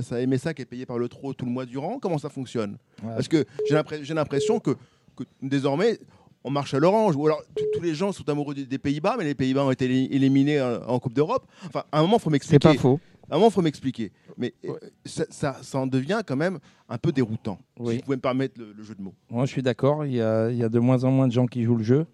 ça 0.02 0.26
MSA 0.28 0.54
qui 0.54 0.62
est 0.64 0.66
payé 0.66 0.86
par 0.86 0.98
le 1.00 1.08
trot 1.08 1.34
tout 1.34 1.46
le 1.46 1.52
mois 1.52 1.66
durant 1.66 1.98
Comment 1.98 2.18
ça 2.18 2.28
fonctionne? 2.30 2.78
Ouais. 3.04 3.10
Parce 3.16 3.30
que 3.30 3.46
j'ai 3.70 4.14
l'impression 4.14 4.60
que, 4.60 4.72
que 5.16 5.24
désormais, 5.42 5.98
on 6.44 6.50
marche 6.52 6.74
à 6.74 6.80
l'orange. 6.80 7.16
Ou 7.16 7.26
alors, 7.28 7.42
tous- 7.56 7.82
les 7.82 7.94
gens 7.96 8.12
sont 8.12 8.28
amoureux 8.30 8.54
des, 8.54 8.66
des 8.66 8.78
Pays-Bas, 8.78 9.16
mais 9.18 9.24
les 9.26 9.36
Pays-Bas 9.36 9.64
ont 9.66 9.72
été 9.72 9.88
éli- 9.88 10.08
éliminés 10.12 10.62
en, 10.62 10.82
en 10.88 11.00
Coupe 11.00 11.14
d'Europe. 11.14 11.46
Enfin, 11.68 11.84
à 11.92 12.00
un 12.00 12.02
moment, 12.04 12.18
il 12.18 12.22
faut 12.22 12.30
m'expliquer. 12.30 12.60
pas 12.60 12.74
faux. 12.76 13.00
À 13.30 13.36
un 13.36 13.38
moment, 13.38 13.50
il 13.50 13.54
faut 13.54 13.62
m'expliquer. 13.62 14.12
Mais 14.38 14.54
euh, 14.66 14.74
ça, 15.06 15.24
ça, 15.30 15.58
ça 15.62 15.80
en 15.80 15.88
devient 15.88 16.22
quand 16.26 16.36
même 16.36 16.60
un 16.90 16.98
peu 16.98 17.12
déroutant. 17.12 17.60
Oui. 17.80 17.92
Si 17.94 17.98
vous 18.00 18.04
pouvez 18.04 18.18
me 18.18 18.22
permettre 18.22 18.60
le, 18.60 18.74
le 18.74 18.84
jeu 18.84 18.94
de 18.96 19.02
mots. 19.02 19.14
Moi, 19.30 19.46
je 19.46 19.52
suis 19.52 19.62
d'accord. 19.62 20.06
Il 20.06 20.14
y, 20.14 20.22
a, 20.22 20.50
il 20.50 20.58
y 20.58 20.64
a 20.64 20.70
de 20.70 20.80
moins 20.80 21.04
en 21.06 21.12
moins 21.12 21.28
de 21.28 21.34
gens 21.34 21.46
qui 21.46 21.64
jouent 21.64 21.78
le 21.78 21.84
jeu. 21.84 22.06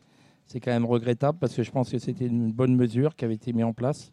C'est 0.46 0.60
quand 0.60 0.72
même 0.72 0.86
regrettable 0.86 1.40
parce 1.40 1.54
que 1.54 1.64
je 1.64 1.72
pense 1.72 1.90
que 1.90 1.98
c'était 2.00 2.26
une 2.28 2.52
bonne 2.52 2.76
mesure 2.76 3.16
qui 3.16 3.26
avait 3.26 3.34
été 3.34 3.52
mise 3.52 3.66
en 3.66 3.74
place. 3.74 4.12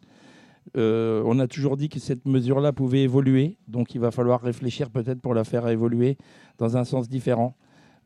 Euh, 0.75 1.21
on 1.25 1.37
a 1.39 1.47
toujours 1.47 1.77
dit 1.77 1.89
que 1.89 1.99
cette 1.99 2.25
mesure-là 2.25 2.73
pouvait 2.73 3.03
évoluer, 3.03 3.57
donc 3.67 3.93
il 3.93 4.01
va 4.01 4.09
falloir 4.11 4.41
réfléchir 4.41 4.89
peut-être 4.89 5.21
pour 5.21 5.35
la 5.35 5.43
faire 5.43 5.67
évoluer 5.69 6.17
dans 6.57 6.75
un 6.75 6.83
sens 6.83 7.07
différent. 7.07 7.55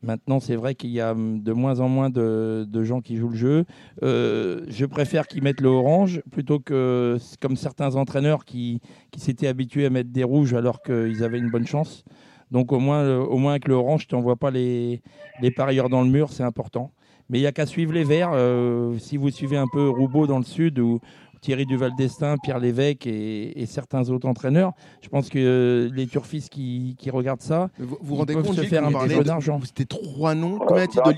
Maintenant, 0.02 0.40
c'est 0.40 0.56
vrai 0.56 0.74
qu'il 0.74 0.90
y 0.90 1.00
a 1.00 1.12
hum, 1.12 1.42
de 1.42 1.52
moins 1.52 1.80
en 1.80 1.88
moins 1.88 2.08
de, 2.10 2.64
de 2.68 2.84
gens 2.84 3.00
qui 3.02 3.16
jouent 3.16 3.28
le 3.30 3.36
jeu. 3.36 3.64
Euh, 4.02 4.64
je 4.68 4.86
préfère 4.86 5.26
qu'ils 5.26 5.42
mettent 5.42 5.60
le 5.60 5.68
orange 5.68 6.22
plutôt 6.30 6.58
que 6.58 7.18
comme 7.40 7.56
certains 7.56 7.96
entraîneurs 7.96 8.44
qui, 8.46 8.80
qui 9.10 9.20
s'étaient 9.20 9.46
habitués 9.48 9.84
à 9.86 9.90
mettre 9.90 10.10
des 10.10 10.24
rouges 10.24 10.54
alors 10.54 10.80
qu'ils 10.82 11.22
avaient 11.22 11.38
une 11.38 11.50
bonne 11.50 11.66
chance. 11.66 12.04
Donc 12.50 12.72
au 12.72 12.78
moins, 12.80 13.04
le- 13.04 13.20
au 13.20 13.36
moins 13.38 13.52
avec 13.52 13.68
le 13.68 13.74
orange, 13.74 14.06
tu 14.06 14.14
n'envoies 14.14 14.36
pas 14.36 14.50
les, 14.50 15.02
les 15.38 15.50
parieurs 15.50 15.88
dans 15.90 16.02
le 16.02 16.08
mur, 16.08 16.32
c'est 16.32 16.42
important. 16.44 16.92
Mais 17.28 17.38
il 17.38 17.42
n'y 17.42 17.46
a 17.46 17.52
qu'à 17.52 17.66
suivre 17.66 17.92
les 17.92 18.02
verts. 18.04 18.30
euh, 18.32 18.98
si 18.98 19.16
vous 19.16 19.30
suivez 19.30 19.56
un 19.56 19.68
peu 19.68 19.88
Roubaud 19.88 20.26
dans 20.26 20.38
le 20.38 20.44
sud 20.44 20.78
ou 20.80 20.98
Thierry 21.40 21.64
Duval 21.66 21.92
d'Estaing, 21.96 22.36
Pierre 22.42 22.58
Lévesque 22.58 23.06
et, 23.06 23.60
et 23.60 23.66
certains 23.66 24.08
autres 24.10 24.28
entraîneurs, 24.28 24.72
je 25.02 25.08
pense 25.08 25.28
que 25.28 25.38
euh, 25.38 25.90
les 25.94 26.06
turfistes 26.06 26.50
qui, 26.50 26.96
qui 26.98 27.10
regardent 27.10 27.40
ça, 27.40 27.70
Vous 27.78 27.96
vous 28.00 28.14
ils 28.14 28.18
rendez 28.18 28.34
peuvent 28.34 28.44
compte, 28.46 28.56
se 28.56 28.62
faire 28.62 28.84
un 28.84 28.92
petit 28.92 29.14
peu 29.16 29.24
d'argent. 29.24 29.60
C'était 29.64 29.84
trois 29.86 30.34
noms. 30.34 30.58
Combien 30.58 30.82
y 30.82 30.84
a-t-il 30.84 31.02
bah, 31.02 31.12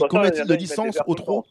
de, 0.45 0.55
licences 0.55 0.99
au 1.07 1.15
l'impression. 1.15 1.45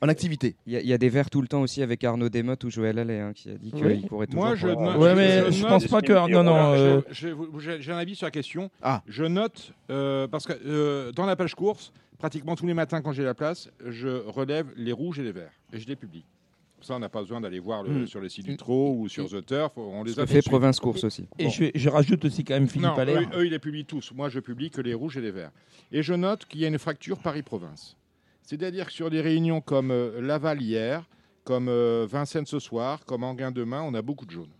en 0.00 0.08
activité 0.08 0.56
Il 0.66 0.72
y, 0.72 0.76
a- 0.76 0.80
il 0.80 0.86
y 0.86 0.92
a 0.92 0.98
des 0.98 1.08
verts 1.08 1.30
tout 1.30 1.40
le 1.40 1.48
temps 1.48 1.62
aussi 1.62 1.82
avec 1.82 2.04
Arnaud 2.04 2.28
Desmottes 2.28 2.64
ou 2.64 2.70
Joël 2.70 2.98
Allais 2.98 3.20
hein, 3.20 3.32
qui 3.34 3.50
a 3.50 3.54
dit 3.54 3.72
qu'il 3.72 3.84
Oui. 3.86 4.00
toujours. 4.02 4.20
Moi, 4.32 4.48
pour 4.48 4.56
je 4.56 4.68
Ouais, 4.68 5.14
mais 5.14 5.50
je 5.50 5.66
pense 5.66 5.86
pas 5.86 6.02
que- 6.02 6.12
non, 6.30 6.42
non, 6.44 6.72
euh, 6.74 7.00
J'ai 7.10 7.92
un 7.92 7.96
avis 7.98 8.14
sur 8.14 8.26
la 8.26 8.30
question. 8.30 8.70
Ah. 8.82 9.02
Je 9.06 9.24
note, 9.24 9.72
euh, 9.90 10.26
parce 10.28 10.46
que 10.46 11.10
dans 11.12 11.26
la 11.26 11.36
page 11.36 11.54
course, 11.54 11.92
pratiquement 12.18 12.54
tous 12.54 12.66
les 12.66 12.74
matins 12.74 13.00
quand 13.00 13.12
j'ai 13.12 13.24
la 13.24 13.34
place, 13.34 13.70
je 13.86 14.22
relève 14.28 14.66
les 14.76 14.92
rouges 14.92 15.18
et 15.18 15.22
les 15.22 15.32
verts. 15.32 15.52
Et 15.72 15.78
je 15.80 15.86
les 15.88 15.96
publie. 15.96 16.24
Ça, 16.82 16.94
on 16.96 16.98
n'a 16.98 17.08
pas 17.08 17.20
besoin 17.20 17.40
d'aller 17.40 17.58
voir 17.58 17.82
le- 17.82 17.90
Mm. 18.02 18.06
sur 18.06 18.20
les 18.20 18.28
sites 18.28 18.46
du 18.46 18.56
trot 18.56 18.94
ou 18.98 19.08
sur 19.08 19.28
The 19.28 19.44
Turf. 19.44 19.72
On 19.76 20.02
les 20.02 20.18
a 20.18 20.26
fait. 20.26 20.42
Province 20.42 20.80
Course 20.80 21.04
aussi. 21.04 21.26
Et 21.38 21.44
Bon. 21.44 21.50
je, 21.50 21.64
je 21.74 21.88
rajoute 21.88 22.24
aussi 22.24 22.44
quand 22.44 22.54
même 22.54 22.68
Philippe 22.68 22.88
Non, 22.88 22.94
Allaire. 22.96 23.20
eux, 23.34 23.40
eux, 23.40 23.46
ils 23.46 23.50
les 23.50 23.58
publient 23.58 23.84
tous. 23.84 24.12
Moi, 24.14 24.28
je 24.28 24.40
publie 24.40 24.70
que 24.70 24.80
les 24.80 24.94
rouges 24.94 25.16
et 25.16 25.20
les 25.20 25.30
verts. 25.30 25.52
Et 25.92 26.02
je 26.02 26.14
note 26.14 26.46
qu'il 26.46 26.60
y 26.60 26.64
a 26.64 26.68
une 26.68 26.78
fracture 26.78 27.18
Paris-Province. 27.18 27.96
C'est-à-dire 28.42 28.86
que 28.86 28.92
sur 28.92 29.10
des 29.10 29.20
réunions 29.20 29.60
comme 29.60 29.90
euh, 29.90 30.20
Laval 30.20 30.60
hier, 30.62 31.08
comme 31.44 31.68
euh, 31.68 32.06
Vincennes 32.10 32.46
ce 32.46 32.58
soir, 32.58 33.04
comme 33.04 33.22
Anguin 33.24 33.50
demain, 33.50 33.82
on 33.82 33.94
a 33.94 34.02
beaucoup 34.02 34.26
de 34.26 34.30
jaunes. 34.30 34.52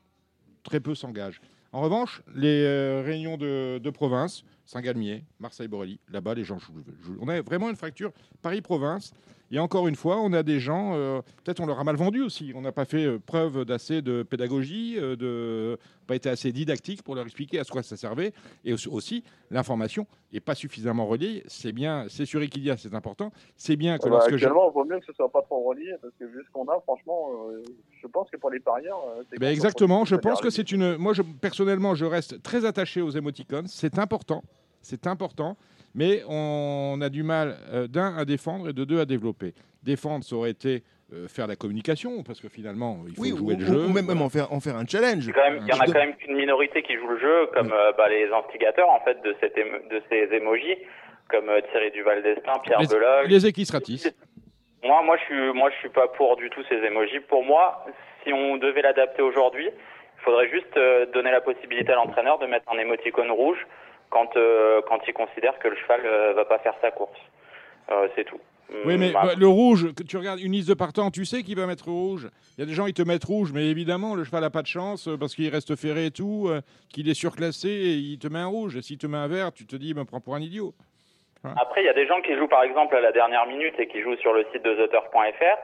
Très 0.62 0.80
peu 0.80 0.94
s'engagent. 0.94 1.40
En 1.72 1.80
revanche, 1.82 2.22
les 2.34 2.64
euh, 2.64 3.02
réunions 3.04 3.36
de, 3.36 3.78
de 3.78 3.90
province, 3.90 4.42
Saint-Galmier, 4.66 5.24
Marseille-Borelli, 5.38 6.00
là-bas, 6.12 6.34
les 6.34 6.44
gens 6.44 6.58
jouent, 6.58 6.82
jouent. 7.02 7.16
On 7.20 7.28
a 7.28 7.40
vraiment 7.42 7.70
une 7.70 7.76
fracture 7.76 8.12
Paris-Province. 8.42 9.12
Et 9.52 9.58
encore 9.58 9.88
une 9.88 9.96
fois, 9.96 10.20
on 10.20 10.32
a 10.32 10.44
des 10.44 10.60
gens, 10.60 10.92
euh, 10.94 11.22
peut-être 11.42 11.58
on 11.60 11.66
leur 11.66 11.80
a 11.80 11.84
mal 11.84 11.96
vendu 11.96 12.22
aussi. 12.22 12.52
On 12.54 12.60
n'a 12.60 12.70
pas 12.70 12.84
fait 12.84 13.04
euh, 13.04 13.18
preuve 13.18 13.64
d'assez 13.64 14.00
de 14.00 14.22
pédagogie, 14.22 14.94
euh, 14.96 15.16
de 15.16 15.76
pas 16.06 16.14
été 16.14 16.28
assez 16.28 16.52
didactique 16.52 17.02
pour 17.02 17.16
leur 17.16 17.24
expliquer 17.24 17.58
à 17.58 17.64
quoi 17.64 17.82
ça 17.82 17.96
servait. 17.96 18.32
Et 18.64 18.72
aussi- 18.72 19.24
l'information 19.50 20.06
n'est 20.32 20.38
pas 20.38 20.54
suffisamment 20.54 21.04
reliée. 21.06 21.42
C'est 21.48 21.72
bien, 21.72 22.06
c'est 22.08 22.26
sur 22.26 22.40
Equidia, 22.42 22.76
c'est 22.76 22.94
important. 22.94 23.32
C'est 23.56 23.74
bien 23.74 23.98
que 23.98 24.04
bah, 24.04 24.10
lorsque 24.10 24.30
je- 24.30 24.34
actuellement, 24.36 24.70
il 24.70 24.74
vaut 24.74 24.84
mieux 24.84 25.00
que 25.00 25.06
ce 25.06 25.12
soit 25.14 25.30
pas 25.32 25.42
trop 25.42 25.64
relié 25.68 25.94
parce 26.00 26.14
que 26.18 26.24
vu 26.26 26.44
ce 26.46 26.50
qu'on 26.52 26.68
a, 26.68 26.78
franchement, 26.82 27.30
euh, 27.50 27.62
je 28.00 28.06
pense 28.06 28.30
que 28.30 28.36
pour 28.36 28.50
les 28.50 28.60
parieurs, 28.60 29.00
Ben 29.40 29.50
exactement, 29.50 30.04
je 30.04 30.14
pense 30.14 30.40
que 30.40 30.50
c'est 30.50 30.70
une. 30.70 30.96
Moi, 30.96 31.12
je, 31.12 31.22
personnellement, 31.22 31.96
je 31.96 32.04
reste 32.04 32.40
très 32.42 32.64
attaché 32.64 33.00
aux 33.02 33.10
émoticônes. 33.10 33.66
C'est 33.66 33.98
important, 33.98 34.44
c'est 34.80 35.08
important, 35.08 35.56
mais 35.94 36.22
on 36.28 36.98
a 37.02 37.08
du 37.08 37.22
mal 37.22 37.56
euh, 37.72 37.86
d'un 37.86 38.16
à 38.16 38.24
défendre 38.24 38.68
et 38.68 38.72
de 38.72 38.84
deux 38.84 39.00
à 39.00 39.04
développer. 39.04 39.52
Défendre, 39.82 40.24
ça 40.24 40.36
aurait 40.36 40.50
été 40.50 40.82
euh, 41.12 41.26
faire 41.28 41.46
la 41.46 41.56
communication, 41.56 42.22
parce 42.22 42.40
que 42.40 42.48
finalement, 42.48 42.98
il 43.08 43.14
faut 43.14 43.22
Oui, 43.22 43.30
jouer 43.30 43.54
ou, 43.54 43.58
le 43.58 43.64
ou- 43.64 43.66
jeu. 43.66 43.84
ou 43.86 43.92
même, 43.92 44.06
même 44.06 44.22
en, 44.22 44.28
faire, 44.28 44.52
en 44.52 44.60
faire 44.60 44.76
un 44.76 44.86
challenge. 44.86 45.26
Il 45.26 45.66
y 45.66 45.72
en 45.72 45.80
a 45.80 45.86
quand 45.86 45.92
même 45.94 46.14
qu'une 46.16 46.36
minorité 46.36 46.82
qui 46.82 46.94
joue 46.96 47.08
le 47.08 47.18
jeu, 47.18 47.46
comme 47.54 47.72
euh, 47.72 47.92
bah, 47.96 48.08
les 48.08 48.28
instigateurs 48.30 48.88
en 48.90 49.00
fait 49.00 49.20
de, 49.22 49.34
cette 49.40 49.56
émo- 49.56 49.88
de 49.90 50.02
ces 50.08 50.28
émojis, 50.34 50.76
comme 51.28 51.48
euh, 51.48 51.60
Thierry 51.72 51.90
Duval 51.92 52.22
d'Estaing, 52.22 52.58
Pierre 52.62 52.80
Les, 52.80 52.86
Belog. 52.86 53.26
les 53.28 53.46
équistratis. 53.46 54.06
Moi, 54.84 55.02
moi, 55.02 55.16
je 55.18 55.24
suis, 55.24 55.52
moi, 55.52 55.70
je 55.70 55.76
suis 55.80 55.88
pas 55.90 56.08
pour 56.08 56.36
du 56.36 56.48
tout 56.50 56.62
ces 56.68 56.76
émojis. 56.76 57.20
Pour 57.28 57.44
moi, 57.44 57.84
si 58.24 58.32
on 58.32 58.56
devait 58.56 58.82
l'adapter 58.82 59.22
aujourd'hui, 59.22 59.66
il 59.68 60.22
faudrait 60.22 60.48
juste 60.50 60.76
euh, 60.76 61.06
donner 61.12 61.30
la 61.30 61.40
possibilité 61.40 61.92
à 61.92 61.96
l'entraîneur 61.96 62.38
de 62.38 62.46
mettre 62.46 62.70
un 62.72 62.78
émoticône 62.78 63.30
rouge 63.30 63.58
quand 64.10 64.36
euh, 64.36 64.82
quand 64.88 65.00
il 65.06 65.14
considère 65.14 65.58
que 65.58 65.68
le 65.68 65.76
cheval 65.76 66.02
euh, 66.04 66.32
va 66.34 66.44
pas 66.44 66.58
faire 66.58 66.74
sa 66.80 66.90
course. 66.90 67.18
Euh, 67.90 68.08
c'est 68.14 68.24
tout. 68.24 68.40
Oui, 68.84 68.96
mais 68.96 69.08
Hum, 69.08 69.12
bah, 69.12 69.22
bah, 69.24 69.32
le 69.36 69.48
rouge, 69.48 69.92
que 69.94 70.02
tu 70.02 70.16
regardes 70.16 70.40
une 70.40 70.52
liste 70.52 70.68
de 70.68 70.74
partants, 70.74 71.10
tu 71.10 71.24
sais 71.24 71.42
qui 71.42 71.54
va 71.54 71.66
mettre 71.66 71.88
rouge. 71.88 72.28
Il 72.56 72.60
y 72.60 72.62
a 72.62 72.66
des 72.66 72.74
gens, 72.74 72.86
ils 72.86 72.94
te 72.94 73.02
mettent 73.02 73.24
rouge, 73.24 73.52
mais 73.52 73.66
évidemment, 73.66 74.14
le 74.14 74.24
cheval 74.24 74.42
n'a 74.42 74.50
pas 74.50 74.62
de 74.62 74.68
chance 74.68 75.08
euh, 75.08 75.16
parce 75.16 75.34
qu'il 75.34 75.48
reste 75.48 75.74
ferré 75.76 76.06
et 76.06 76.10
tout, 76.10 76.46
euh, 76.48 76.60
qu'il 76.88 77.08
est 77.08 77.14
surclassé 77.14 77.68
et 77.68 77.94
il 77.94 78.18
te 78.18 78.28
met 78.28 78.38
un 78.38 78.46
rouge. 78.46 78.76
Et 78.76 78.82
s'il 78.82 78.98
te 78.98 79.06
met 79.06 79.18
un 79.18 79.26
vert, 79.26 79.52
tu 79.52 79.66
te 79.66 79.76
dis, 79.76 79.92
me 79.94 80.04
prend 80.04 80.20
pour 80.20 80.34
un 80.34 80.40
idiot. 80.40 80.72
Après, 81.42 81.82
il 81.82 81.86
y 81.86 81.88
a 81.88 81.94
des 81.94 82.06
gens 82.06 82.20
qui 82.20 82.36
jouent 82.36 82.48
par 82.48 82.62
exemple 82.62 82.94
à 82.94 83.00
la 83.00 83.12
dernière 83.12 83.46
minute 83.46 83.74
et 83.78 83.88
qui 83.88 84.02
jouent 84.02 84.16
sur 84.16 84.34
le 84.34 84.44
site 84.52 84.62
de 84.62 84.74
theturf.fr 84.74 85.58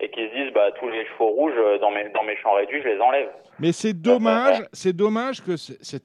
et 0.00 0.10
qui 0.10 0.28
se 0.28 0.34
disent 0.34 0.52
bah 0.52 0.72
tous 0.72 0.88
les 0.88 1.06
chevaux 1.06 1.28
rouges 1.28 1.54
dans 1.80 1.92
mes 1.92 2.08
dans 2.08 2.24
mes 2.24 2.36
champs 2.38 2.54
réduits, 2.54 2.82
je 2.82 2.88
les 2.88 3.00
enlève. 3.00 3.28
Mais 3.60 3.70
c'est 3.70 3.92
dommage, 3.92 4.64
c'est 4.72 4.92
dommage 4.92 5.40
que 5.44 5.56
cette 5.56 6.02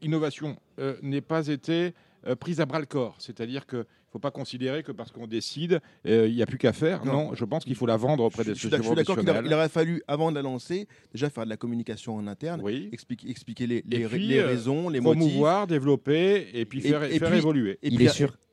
innovation 0.00 0.56
n'ait 1.02 1.20
pas 1.20 1.48
été 1.48 1.94
euh, 2.26 2.36
prise 2.36 2.60
à 2.60 2.66
bras 2.66 2.78
le 2.80 2.86
corps. 2.86 3.16
C'est-à-dire 3.18 3.66
que 3.66 3.84
faut 4.12 4.18
pas 4.18 4.30
considérer 4.30 4.82
que 4.82 4.92
parce 4.92 5.10
qu'on 5.10 5.26
décide, 5.26 5.80
euh, 6.06 6.28
il 6.28 6.34
n'y 6.34 6.42
a 6.42 6.46
plus 6.46 6.58
qu'à 6.58 6.74
faire. 6.74 7.04
Non, 7.06 7.34
je 7.34 7.44
pense 7.46 7.64
qu'il 7.64 7.74
faut 7.74 7.86
la 7.86 7.96
vendre 7.96 8.22
auprès 8.24 8.44
des 8.44 8.50
Je 8.50 8.58
suis 8.58 8.68
sociétés 8.68 8.82
je 8.82 8.86
suis 8.88 8.94
d'accord 8.94 9.18
qu'il 9.18 9.54
aurait, 9.54 9.66
il 9.66 9.70
fallu, 9.70 10.02
avant 10.06 10.30
de 10.30 10.36
la 10.36 10.42
lancer, 10.42 10.86
déjà 11.14 11.30
faire 11.30 11.44
de 11.44 11.48
la 11.48 11.56
communication 11.56 12.16
en 12.16 12.26
interne, 12.26 12.62
expliquer, 12.92 13.30
expliquer 13.30 13.66
les, 13.66 13.82
les, 13.86 14.02
Et 14.02 14.06
puis, 14.06 14.26
les 14.26 14.38
euh, 14.38 14.46
raisons, 14.46 14.90
les 14.90 15.00
motifs. 15.00 15.20
promouvoir, 15.22 15.66
développer 15.66 16.48
et 16.52 16.66
puis 16.66 16.82
faire, 16.82 17.02
faire 17.04 17.28
puis- 17.30 17.38
évoluer. 17.38 17.78
Et 17.82 17.88
puis, 17.88 18.06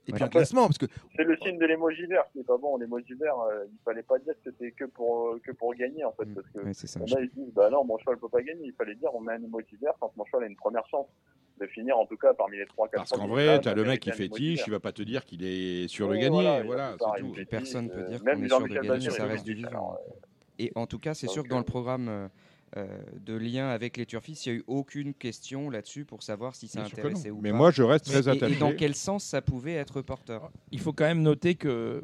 Et 0.10 0.14
puis 0.14 0.23
un 0.23 0.27
classement, 0.27 0.64
parce 0.68 0.77
que 0.77 0.86
C'est 1.15 1.23
le 1.23 1.38
signe 1.38 1.57
de 1.57 1.65
l'émoji 1.65 2.06
vert 2.07 2.23
qui 2.31 2.40
est 2.40 2.44
pas 2.44 2.57
bon. 2.57 2.77
L'émoji 2.77 3.14
vert, 3.14 3.40
euh, 3.40 3.65
il 3.72 3.77
fallait 3.86 4.03
pas 4.03 4.18
dire 4.19 4.34
que 4.34 4.49
c'était 4.52 4.72
que 4.72 4.86
pour 4.86 5.27
euh, 5.30 5.41
que 5.44 5.52
pour 5.52 5.73
gagner 5.76 6.03
en 6.03 6.11
fait, 6.14 6.26
parce 6.34 6.48
que 6.49 6.60
Ouais, 6.60 6.73
c'est 6.73 6.88
ça. 6.88 6.99
là 6.99 7.18
ils 7.22 7.30
disent 7.30 7.53
bah 7.53 7.69
non 7.69 7.84
mon 7.86 7.98
cheval 7.99 8.18
peut 8.18 8.30
pas 8.30 8.41
gagner. 8.41 8.65
Il 8.65 8.73
fallait 8.73 8.95
dire 8.95 9.10
on 9.14 9.22
met 9.22 9.34
un 9.34 9.44
emoji 9.44 9.76
vert 9.81 9.94
quand 9.99 10.11
mon 10.18 10.26
cheval 10.26 10.44
a 10.44 10.48
une 10.48 10.56
première 10.56 10.86
chance 10.88 11.07
de 11.60 11.68
finir 11.68 11.98
en 11.98 12.06
tout 12.06 12.18
cas 12.18 12.34
parmi 12.34 12.57
les 12.57 12.65
trois 12.65 12.88
quatre. 12.88 13.02
Parce 13.02 13.11
qu'en 13.11 13.27
vrai, 13.27 13.60
tu 13.61 13.68
as 13.69 13.73
le 13.76 13.84
mec 13.84 13.99
qui 13.99 14.11
fétiche, 14.11 14.64
il 14.65 14.72
va 14.72 14.80
pas 14.80 14.91
te 14.94 15.02
dire 15.03 15.26
qu'il 15.26 15.44
est 15.44 15.88
sûr 15.88 16.07
de 16.07 16.14
Oui, 16.14 16.19
gagner. 16.22 16.64
voilà, 16.64 16.95
c'est 17.15 17.22
tout. 17.22 17.36
Personne 17.49 17.90
peut 17.90 17.99
euh, 17.99 18.07
dire 18.07 18.23
qu'on 18.23 18.30
est 18.30 18.48
sûr 18.48 18.61
de 18.61 18.68
Jean-Michel 18.68 18.81
gagner, 18.88 19.10
ça 19.10 19.26
reste 19.26 19.45
du 19.45 19.53
vivant. 19.53 19.69
alors, 19.69 19.99
Et 20.57 20.72
en 20.76 20.88
tout 20.88 20.99
cas, 20.99 21.14
c'est 21.14 21.27
sûr 21.27 21.44
que 21.44 21.49
dans 21.49 21.57
le 21.57 21.64
programme 21.65 22.07
euh, 22.07 22.11
euh, 22.26 22.27
de 22.75 23.33
lien 23.35 23.69
avec 23.69 23.97
les 23.97 24.05
turfistes, 24.05 24.45
il 24.45 24.49
n'y 24.51 24.55
a 24.57 24.59
eu 24.59 24.63
aucune 24.67 25.13
question 25.13 25.69
là-dessus 25.69 26.05
pour 26.05 26.21
savoir 26.23 26.55
si 26.55 26.67
ça 26.67 26.81
Bien 26.81 26.87
intéressait 26.87 27.31
ou 27.31 27.39
Mais 27.41 27.51
pas. 27.51 27.57
moi, 27.57 27.71
je 27.71 27.83
reste 27.83 28.05
très 28.05 28.27
Et- 28.27 28.33
et- 28.33 28.37
attaché. 28.37 28.53
Et 28.53 28.59
dans 28.59 28.73
quel 28.73 28.95
sens 28.95 29.23
ça 29.23 29.41
pouvait 29.41 29.73
être 29.73 30.01
porteur? 30.01 30.51
Il 30.71 30.79
faut 30.79 30.93
quand 30.93 31.05
même 31.05 31.21
noter 31.21 31.55
que 31.55 31.67
euh, 31.67 32.01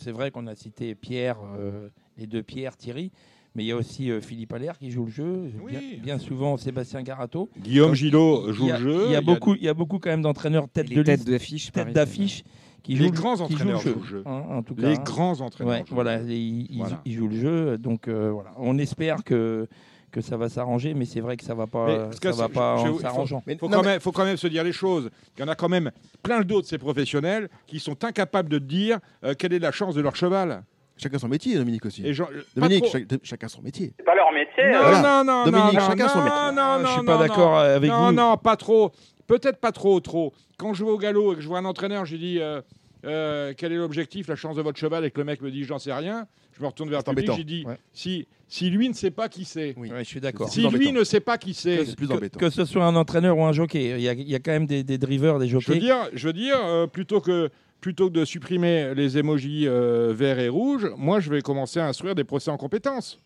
c'est 0.00 0.12
vrai 0.12 0.30
qu'on 0.30 0.46
a 0.46 0.54
cité 0.54 0.94
Pierre, 0.94 1.38
euh, 1.58 1.88
les 2.16 2.26
deux 2.26 2.42
Pierre, 2.42 2.76
Thierry, 2.76 3.10
mais 3.54 3.64
il 3.64 3.68
y 3.68 3.72
a 3.72 3.76
aussi 3.76 4.10
euh, 4.10 4.20
Philippe 4.20 4.52
Allaire 4.52 4.78
qui 4.78 4.90
joue 4.90 5.06
le 5.06 5.10
jeu. 5.10 5.50
Bien, 5.66 5.80
bien 6.02 6.18
souvent 6.18 6.56
Sébastien 6.56 7.02
Garato. 7.02 7.48
Guillaume 7.58 7.94
Gillot 7.94 8.44
il- 8.44 8.48
il 8.50 8.54
joue 8.54 8.70
a- 8.70 8.78
le 8.78 8.84
jeu, 8.92 9.02
Il 9.06 9.12
y 9.12 9.16
a 9.16 9.20
beaucoup, 9.20 9.54
il 9.54 9.62
y 9.62 9.68
a 9.68 9.74
beaucoup 9.74 9.98
quand 9.98 10.10
même 10.10 10.22
d'entraîneurs 10.22 10.68
tête 10.68 10.88
de 10.88 11.02
d'affiche, 11.02 11.72
tête 11.72 11.92
d'affiche 11.92 12.44
qui 12.82 12.94
Les 12.94 13.06
jouent, 13.06 13.12
grands 13.12 13.36
qui 13.36 13.42
entraîneurs 13.42 13.80
jouent 13.80 13.90
jouent 13.94 14.00
le 14.00 14.06
jeu. 14.06 14.22
hein, 14.26 14.42
en 14.50 14.62
tout 14.62 14.74
Les 14.76 14.94
cas, 14.94 15.00
hein. 15.00 15.04
grands 15.04 15.40
entraîneurs 15.40 15.72
Ouais, 15.74 15.78
jouent 15.80 15.84
le 15.90 15.94
voilà, 15.94 16.18
jeu. 16.20 16.28
ils, 16.30 16.66
ils- 16.72 16.78
Voilà. 16.78 17.00
ils 17.04 17.12
jouent 17.14 17.28
le 17.28 17.36
jeu, 17.36 17.78
donc 17.78 18.08
euh, 18.08 18.30
voilà. 18.32 18.50
On 18.56 18.78
espère 18.78 19.22
que 19.24 19.66
que 20.10 20.22
ça 20.22 20.38
va 20.38 20.48
s'arranger, 20.48 20.94
mais 20.94 21.04
c'est 21.04 21.20
vrai 21.20 21.36
que 21.36 21.44
ça 21.44 21.54
va 21.54 21.66
pas, 21.66 22.08
ça 22.22 22.32
va 22.32 22.48
pas 22.48 22.78
je- 22.78 22.86
il 22.88 22.92
faut- 22.94 22.98
s'arrangeant. 23.00 23.42
Il 23.46 23.58
faut, 23.58 23.68
quand 23.68 23.82
même, 23.82 24.00
faut 24.00 24.10
quand 24.10 24.24
même 24.24 24.38
se 24.38 24.46
dire 24.46 24.64
les 24.64 24.72
choses. 24.72 25.10
Il 25.36 25.40
y 25.40 25.44
en 25.44 25.48
a 25.48 25.54
quand 25.54 25.68
même 25.68 25.90
plein 26.22 26.40
d'autres, 26.40 26.66
ces 26.66 26.78
professionnels, 26.78 27.50
qui 27.66 27.78
sont 27.78 28.02
incapables 28.02 28.48
de 28.48 28.58
dire 28.58 29.00
euh, 29.22 29.34
quelle 29.38 29.52
est 29.52 29.58
la 29.58 29.70
chance 29.70 29.94
de 29.94 30.00
leur 30.00 30.16
cheval. 30.16 30.62
Chacun 30.96 31.18
son 31.18 31.28
métier, 31.28 31.56
Dominique 31.56 31.84
aussi. 31.84 32.06
Et 32.06 32.14
genre, 32.14 32.30
Dominique, 32.56 32.84
pas 32.84 32.88
trop- 32.88 32.98
chaque- 33.10 33.20
chacun 33.22 33.48
son 33.48 33.60
métier. 33.60 33.92
C'est 33.98 34.02
pas 34.04 34.14
leur 34.14 34.32
métier. 34.32 34.64
Non, 34.72 34.78
Voilà. 34.80 35.02
non, 35.02 35.24
non, 35.24 35.44
Dominique, 35.44 35.78
non, 35.78 35.86
chacun 35.86 36.04
non, 36.04 36.08
son 36.10 36.18
non, 36.20 36.24
métier. 36.24 36.38
non, 36.56 36.78
Je 36.80 36.86
suis 36.86 36.96
non, 37.00 37.04
pas 37.04 37.12
non, 37.12 37.18
d'accord 37.20 37.50
non. 37.50 37.56
avec 37.58 37.90
non, 37.90 38.06
vous. 38.06 38.12
Non, 38.12 38.36
pas 38.38 38.56
trop. 38.56 38.90
Peut-être 39.28 39.58
pas 39.60 39.70
trop, 39.72 40.00
trop. 40.00 40.32
Quand 40.56 40.74
je 40.74 40.84
vais 40.84 40.90
au 40.90 40.98
galop 40.98 41.32
et 41.32 41.36
que 41.36 41.40
je 41.42 41.46
vois 41.48 41.58
un 41.58 41.64
entraîneur, 41.64 42.04
je 42.04 42.12
lui 42.12 42.18
dis 42.18 42.38
euh, 42.40 42.60
euh, 43.04 43.52
quel 43.56 43.70
est 43.72 43.76
l'objectif, 43.76 44.26
la 44.26 44.34
chance 44.34 44.56
de 44.56 44.62
votre 44.62 44.78
cheval, 44.78 45.04
et 45.04 45.10
que 45.12 45.18
le 45.18 45.24
mec 45.24 45.40
me 45.42 45.50
dit 45.52 45.62
j'en 45.64 45.78
sais 45.78 45.92
rien. 45.92 46.26
Je 46.56 46.62
me 46.62 46.66
retourne 46.66 46.90
vers 46.90 47.02
le 47.06 47.14
public, 47.14 47.36
lui 47.36 47.44
dis 47.44 47.64
Ouais. 47.64 47.76
si, 47.92 48.26
si 48.48 48.68
lui 48.68 48.88
ne 48.88 48.94
sait 48.94 49.12
pas 49.12 49.28
qui 49.28 49.44
c'est, 49.44 49.74
Oui. 49.76 49.92
Ouais, 49.92 50.00
je 50.02 50.08
suis 50.08 50.20
d'accord. 50.20 50.48
si 50.48 50.66
lui 50.68 50.90
ne 50.90 51.04
sait 51.04 51.20
pas 51.20 51.38
qui 51.38 51.54
c'est, 51.54 51.84
C'est 51.84 51.94
plus 51.94 52.08
que, 52.08 52.14
embêtant. 52.14 52.40
que 52.40 52.50
ce 52.50 52.64
soit 52.64 52.84
un 52.84 52.96
entraîneur 52.96 53.38
ou 53.38 53.44
un 53.44 53.52
jockey, 53.52 53.90
il 53.96 54.00
y 54.00 54.08
a, 54.08 54.12
il 54.14 54.28
y 54.28 54.34
a 54.34 54.40
quand 54.40 54.50
même 54.50 54.66
des, 54.66 54.82
des 54.82 54.98
drivers, 54.98 55.38
des 55.38 55.46
Je 55.46 55.54
veux 55.54 55.60
jockeys. 55.60 55.78
dire, 55.78 56.08
je 56.14 56.26
veux 56.26 56.32
dire 56.32 56.56
euh, 56.64 56.88
plutôt, 56.88 57.20
que, 57.20 57.50
plutôt 57.80 58.08
que 58.08 58.14
de 58.14 58.24
supprimer 58.24 58.92
les 58.96 59.18
émojis 59.18 59.68
euh, 59.68 60.12
verts 60.12 60.40
et 60.40 60.48
rouges, 60.48 60.88
moi 60.96 61.20
je 61.20 61.30
vais 61.30 61.42
commencer 61.42 61.78
à 61.78 61.86
instruire 61.86 62.16
des 62.16 62.24
procès 62.24 62.50
en 62.50 62.56
compétences. 62.56 63.20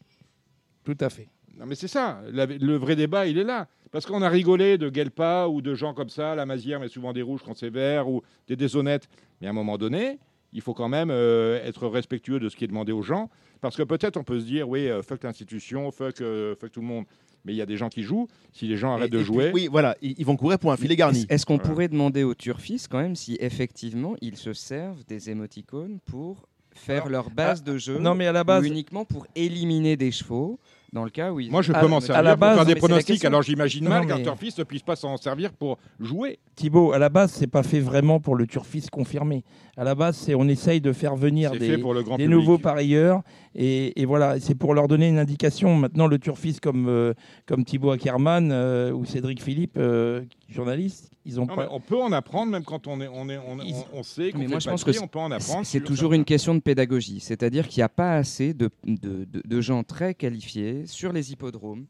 Tout 0.85 0.99
à 1.01 1.09
fait. 1.09 1.29
Non 1.59 1.67
mais 1.67 1.75
c'est 1.75 1.89
ça, 1.89 2.21
La- 2.33 2.47
le 2.47 2.77
vrai 2.77 2.97
débat 2.97 3.27
il 3.27 3.39
est 3.39 3.45
là. 3.45 3.69
Parce 3.91 4.07
qu'on 4.07 4.23
a 4.23 4.29
rigolé 4.31 4.79
de 4.79 4.89
Guelpa 4.89 5.49
ou 5.49 5.61
de 5.61 5.75
gens 5.75 5.93
comme 5.93 6.09
ça, 6.09 6.35
la 6.35 6.47
Mazière 6.47 6.81
met 6.81 6.89
souvent 6.89 7.13
des 7.13 7.21
rouges 7.23 7.43
quand 7.45 7.55
c'est 7.57 7.69
vert 7.71 8.09
ou 8.09 8.23
des 8.49 8.57
déshonnêtes. 8.57 9.07
Mais 9.41 9.47
à 9.49 9.51
un 9.51 9.53
moment 9.53 9.77
donné, 9.77 10.19
il 10.55 10.63
faut 10.63 10.73
quand 10.73 10.89
même 10.89 11.11
euh, 11.11 11.63
être 11.65 11.87
respectueux 11.89 12.41
de 12.41 12.49
ce 12.49 12.57
qui 12.57 12.65
est 12.65 12.69
demandé 12.69 12.93
aux 12.93 13.03
gens. 13.03 13.29
Parce 13.61 13.77
que 13.77 13.83
peut-être 13.83 14.17
on 14.17 14.25
peut 14.25 14.41
se 14.41 14.47
dire, 14.47 14.67
oui, 14.69 14.89
euh, 14.89 15.03
fuck 15.03 15.23
l'institution, 15.23 15.91
fuck, 15.91 16.21
euh, 16.23 16.55
fuck 16.57 16.73
tout 16.73 16.81
le 16.81 16.87
monde. 16.87 17.05
Mais 17.45 17.53
il 17.53 17.57
y 17.57 17.61
a 17.63 17.67
des 17.67 17.77
gens 17.77 17.89
qui 17.91 18.03
jouent. 18.03 18.29
Si 18.53 18.67
les 18.67 18.77
gens 18.79 18.95
arrêtent 18.95 19.09
et 19.13 19.19
de 19.19 19.23
jouer, 19.23 19.51
Oui, 19.53 19.69
voilà, 19.71 19.95
ils, 20.01 20.15
ils 20.17 20.25
vont 20.25 20.37
courir 20.37 20.59
pour 20.59 20.73
un 20.73 20.77
filet 20.79 20.97
garni. 20.97 21.27
Est-ce 21.29 21.45
qu'on 21.45 21.57
Voilà. 21.57 21.69
pourrait 21.69 21.89
demander 21.89 22.23
aux 22.23 22.35
turfistes 22.35 22.89
quand 22.91 23.01
même 23.01 23.17
si 23.17 23.37
effectivement 23.41 24.15
ils 24.23 24.37
se 24.37 24.53
servent 24.55 25.05
des 25.05 25.29
émoticônes 25.29 25.99
pour 26.07 26.49
faire 26.75 27.07
Alors, 27.07 27.11
leur 27.27 27.31
base 27.31 27.63
de 27.63 27.77
jeu 27.77 27.99
non, 27.99 28.15
mais 28.15 28.27
à 28.27 28.33
la 28.33 28.45
base- 28.45 28.63
ou 28.63 28.67
uniquement 28.67 29.05
pour 29.05 29.27
éliminer 29.35 29.97
des 29.97 30.11
chevaux 30.13 30.59
dans 30.93 31.05
le 31.05 31.11
cas 31.11 31.33
où 31.33 31.41
ils 31.41 31.51
moi 31.51 31.63
je 31.63 31.73
Ah, 31.75 31.81
peux 31.81 31.87
m'en 31.89 32.01
servir 32.01 32.19
à 32.19 32.23
la 32.23 32.33
pour 32.33 32.41
base- 32.41 32.57
faire 32.57 32.67
des 32.67 32.75
pronostics. 32.75 33.25
Alors 33.25 33.43
j'imagine 33.43 33.85
Non, 33.85 33.91
mal 33.91 34.03
mais- 34.03 34.09
qu'un 34.09 34.23
turfiste 34.23 34.59
ne 34.59 34.65
puisse 34.65 34.83
pas 34.83 34.97
s'en 34.97 35.17
servir 35.17 35.53
pour 35.53 35.79
jouer. 36.01 36.39
Thibaut, 36.55 36.93
à 36.93 36.99
la 36.99 37.09
base, 37.09 37.33
c'est 37.33 37.47
pas 37.47 37.63
fait 37.63 37.81
vraiment 37.81 38.21
pour 38.21 38.37
le 38.37 38.47
turfiste 38.47 38.91
confirmé. 38.91 39.43
À 39.77 39.85
la 39.85 39.95
base, 39.95 40.17
c'est 40.17 40.35
on 40.35 40.47
essaye 40.49 40.81
de 40.83 40.93
faire 40.93 41.17
venir 41.17 41.51
C'est 41.55 41.59
des, 41.61 41.69
fait 41.71 41.79
pour 41.79 41.95
le 41.95 42.03
grand 42.03 42.17
des 42.19 42.25
public. 42.25 42.39
nouveaux 42.39 42.59
parieurs 42.59 43.23
et, 43.55 44.01
et 44.01 44.05
voilà, 44.05 44.39
c'est 44.39 44.55
pour 44.55 44.75
leur 44.75 44.87
donner 44.87 45.09
une 45.09 45.19
indication. 45.19 45.75
Maintenant, 45.77 46.07
le 46.07 46.19
turfiste 46.19 46.61
comme 46.61 46.87
euh, 46.89 47.15
comme 47.47 47.65
Thibaut 47.65 47.91
Ackermann 47.93 48.51
euh, 48.53 48.93
ou 48.93 49.05
Cédric 49.07 49.43
Philippe, 49.43 49.77
euh, 49.79 50.23
journalistes, 50.53 51.11
ils 51.25 51.41
ont 51.41 51.47
Non, 51.47 51.57
pas. 51.57 51.69
on 51.71 51.81
peut 51.81 51.97
en 52.01 52.13
apprendre 52.13 52.53
même 52.53 52.65
quand 52.65 52.87
on, 52.87 53.01
est, 53.01 53.09
on, 53.09 53.29
est, 53.29 53.39
on, 53.39 53.59
Ils- 53.61 53.75
on, 53.93 53.99
on 53.99 54.03
sait 54.03 54.33
qu'on 54.33 54.39
Mais 54.39 54.45
fait 54.45 54.51
moi, 54.51 54.59
je 54.61 54.69
pense 54.71 54.85
que 54.85 54.91
on 55.03 55.09
peut 55.09 55.19
en 55.19 55.29
C'est 55.29 55.35
apprendre. 55.35 55.67
c'est 55.67 55.79
sur 55.79 55.87
toujours 55.87 56.13
une 56.13 56.25
question 56.25 56.55
de 56.55 56.61
pédagogie, 56.61 57.21
c'est-à-dire 57.21 57.67
qu'il 57.69 57.81
n'y 57.81 57.85
a 57.85 57.89
pas 57.89 58.17
assez 58.17 58.55
de, 58.55 58.71
de- 58.85 59.25
de- 59.25 59.43
de 59.45 59.61
gens 59.61 59.83
très 59.85 60.15
qualifiés 60.15 60.87
sur 60.87 61.13
les 61.13 61.33
hippodromes 61.33 61.87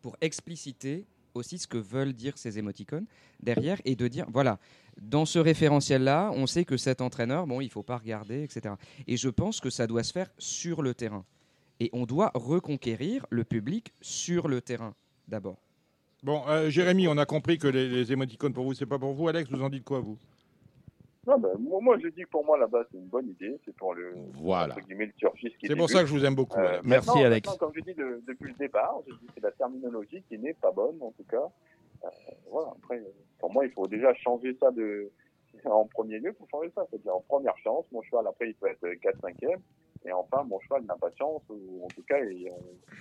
pour 0.00 0.16
expliciter 0.20 1.06
aussi 1.34 1.58
ce 1.58 1.66
que 1.66 1.78
veulent 1.78 2.12
dire 2.12 2.36
ces 2.36 2.58
émoticônes 2.58 3.06
derrière 3.42 3.80
et 3.86 3.96
de 3.96 4.06
dire 4.08 4.26
voilà 4.32 4.58
dans 5.00 5.24
ce 5.24 5.38
référentiel-là, 5.38 6.30
on 6.34 6.46
sait 6.46 6.66
que 6.66 6.76
cet 6.76 7.00
entraîneur, 7.00 7.46
bon, 7.46 7.62
il 7.62 7.70
faut 7.70 7.82
pas 7.82 7.96
regarder, 7.96 8.42
etc. 8.42 8.74
Et 9.06 9.16
je 9.16 9.30
pense 9.30 9.58
que 9.58 9.70
ça 9.70 9.86
doit 9.86 10.02
se 10.02 10.12
faire 10.12 10.28
sur 10.36 10.82
le 10.82 10.92
terrain. 10.92 11.24
Et 11.80 11.88
on 11.94 12.04
doit 12.04 12.30
reconquérir 12.34 13.24
le 13.30 13.42
public 13.44 13.94
sur 14.02 14.48
le 14.48 14.60
terrain 14.60 14.94
d'abord. 15.28 15.56
Bon, 16.22 16.42
euh, 16.48 16.70
Jérémy, 16.70 17.08
on 17.08 17.18
a 17.18 17.26
compris 17.26 17.58
que 17.58 17.66
les, 17.66 17.88
les 17.88 18.12
émoticônes 18.12 18.52
pour 18.52 18.64
vous, 18.64 18.74
c'est 18.74 18.86
pas 18.86 18.98
pour 18.98 19.12
vous. 19.12 19.28
Alex, 19.28 19.50
vous 19.50 19.60
en 19.62 19.68
dites 19.68 19.84
quoi, 19.84 20.00
vous? 20.00 20.16
Non, 21.26 21.38
ben, 21.38 21.50
moi, 21.58 21.96
je 22.02 22.08
dis 22.08 22.22
que 22.22 22.28
pour 22.28 22.44
moi, 22.44 22.58
là-bas, 22.58 22.84
c'est 22.90 22.98
une 22.98 23.06
bonne 23.06 23.28
idée. 23.28 23.56
C'est 23.64 23.74
pour 23.76 23.94
le, 23.94 24.14
Voilà. 24.34 24.74
entre 24.74 24.86
guillemets, 24.86 25.06
le 25.06 25.12
turfiste 25.12 25.56
qui 25.58 25.66
C'est 25.66 25.76
pour 25.76 25.88
ça 25.90 26.00
que 26.00 26.06
je 26.06 26.12
vous 26.12 26.24
aime 26.24 26.34
beaucoup. 26.34 26.58
Euh. 26.58 26.80
Merci, 26.84 27.18
Alex. 27.22 27.48
comme 27.58 27.72
je 27.74 27.80
dis 27.80 27.94
de- 27.94 28.22
depuis 28.26 28.48
le 28.52 28.58
départ, 28.58 29.00
je 29.06 29.12
dis 29.14 29.26
que 29.26 29.32
c'est 29.34 29.42
la 29.42 29.52
terminologie 29.52 30.22
qui 30.28 30.38
n'est 30.38 30.54
pas 30.54 30.70
bonne, 30.72 30.96
en 31.00 31.10
tout 31.12 31.24
cas. 31.28 31.48
Euh, 32.04 32.08
voilà, 32.50 32.72
après, 32.76 33.02
pour 33.38 33.52
moi, 33.52 33.64
il 33.64 33.70
faut 33.72 33.86
déjà 33.86 34.12
changer 34.14 34.56
ça 34.60 34.70
de. 34.72 35.10
en 35.64 35.86
premier 35.86 36.18
lieu, 36.18 36.32
faut 36.38 36.46
changer 36.50 36.70
ça. 36.74 36.84
C'est-à-dire, 36.90 37.14
en 37.14 37.20
première 37.20 37.56
chance, 37.58 37.84
mon 37.92 38.02
cheval, 38.02 38.26
après, 38.26 38.48
il 38.48 38.54
peut 38.54 38.68
être 38.68 38.86
4-5e. 39.00 39.60
Et 40.04 40.12
enfin, 40.12 40.42
mon 40.44 40.58
cheval 40.60 40.82
n'a 40.84 40.96
pas 40.96 41.08
de 41.10 41.14
chance, 41.16 41.42
ou 41.48 41.84
en 41.84 41.88
tout 41.88 42.02
cas, 42.08 42.16
il- 42.20 42.48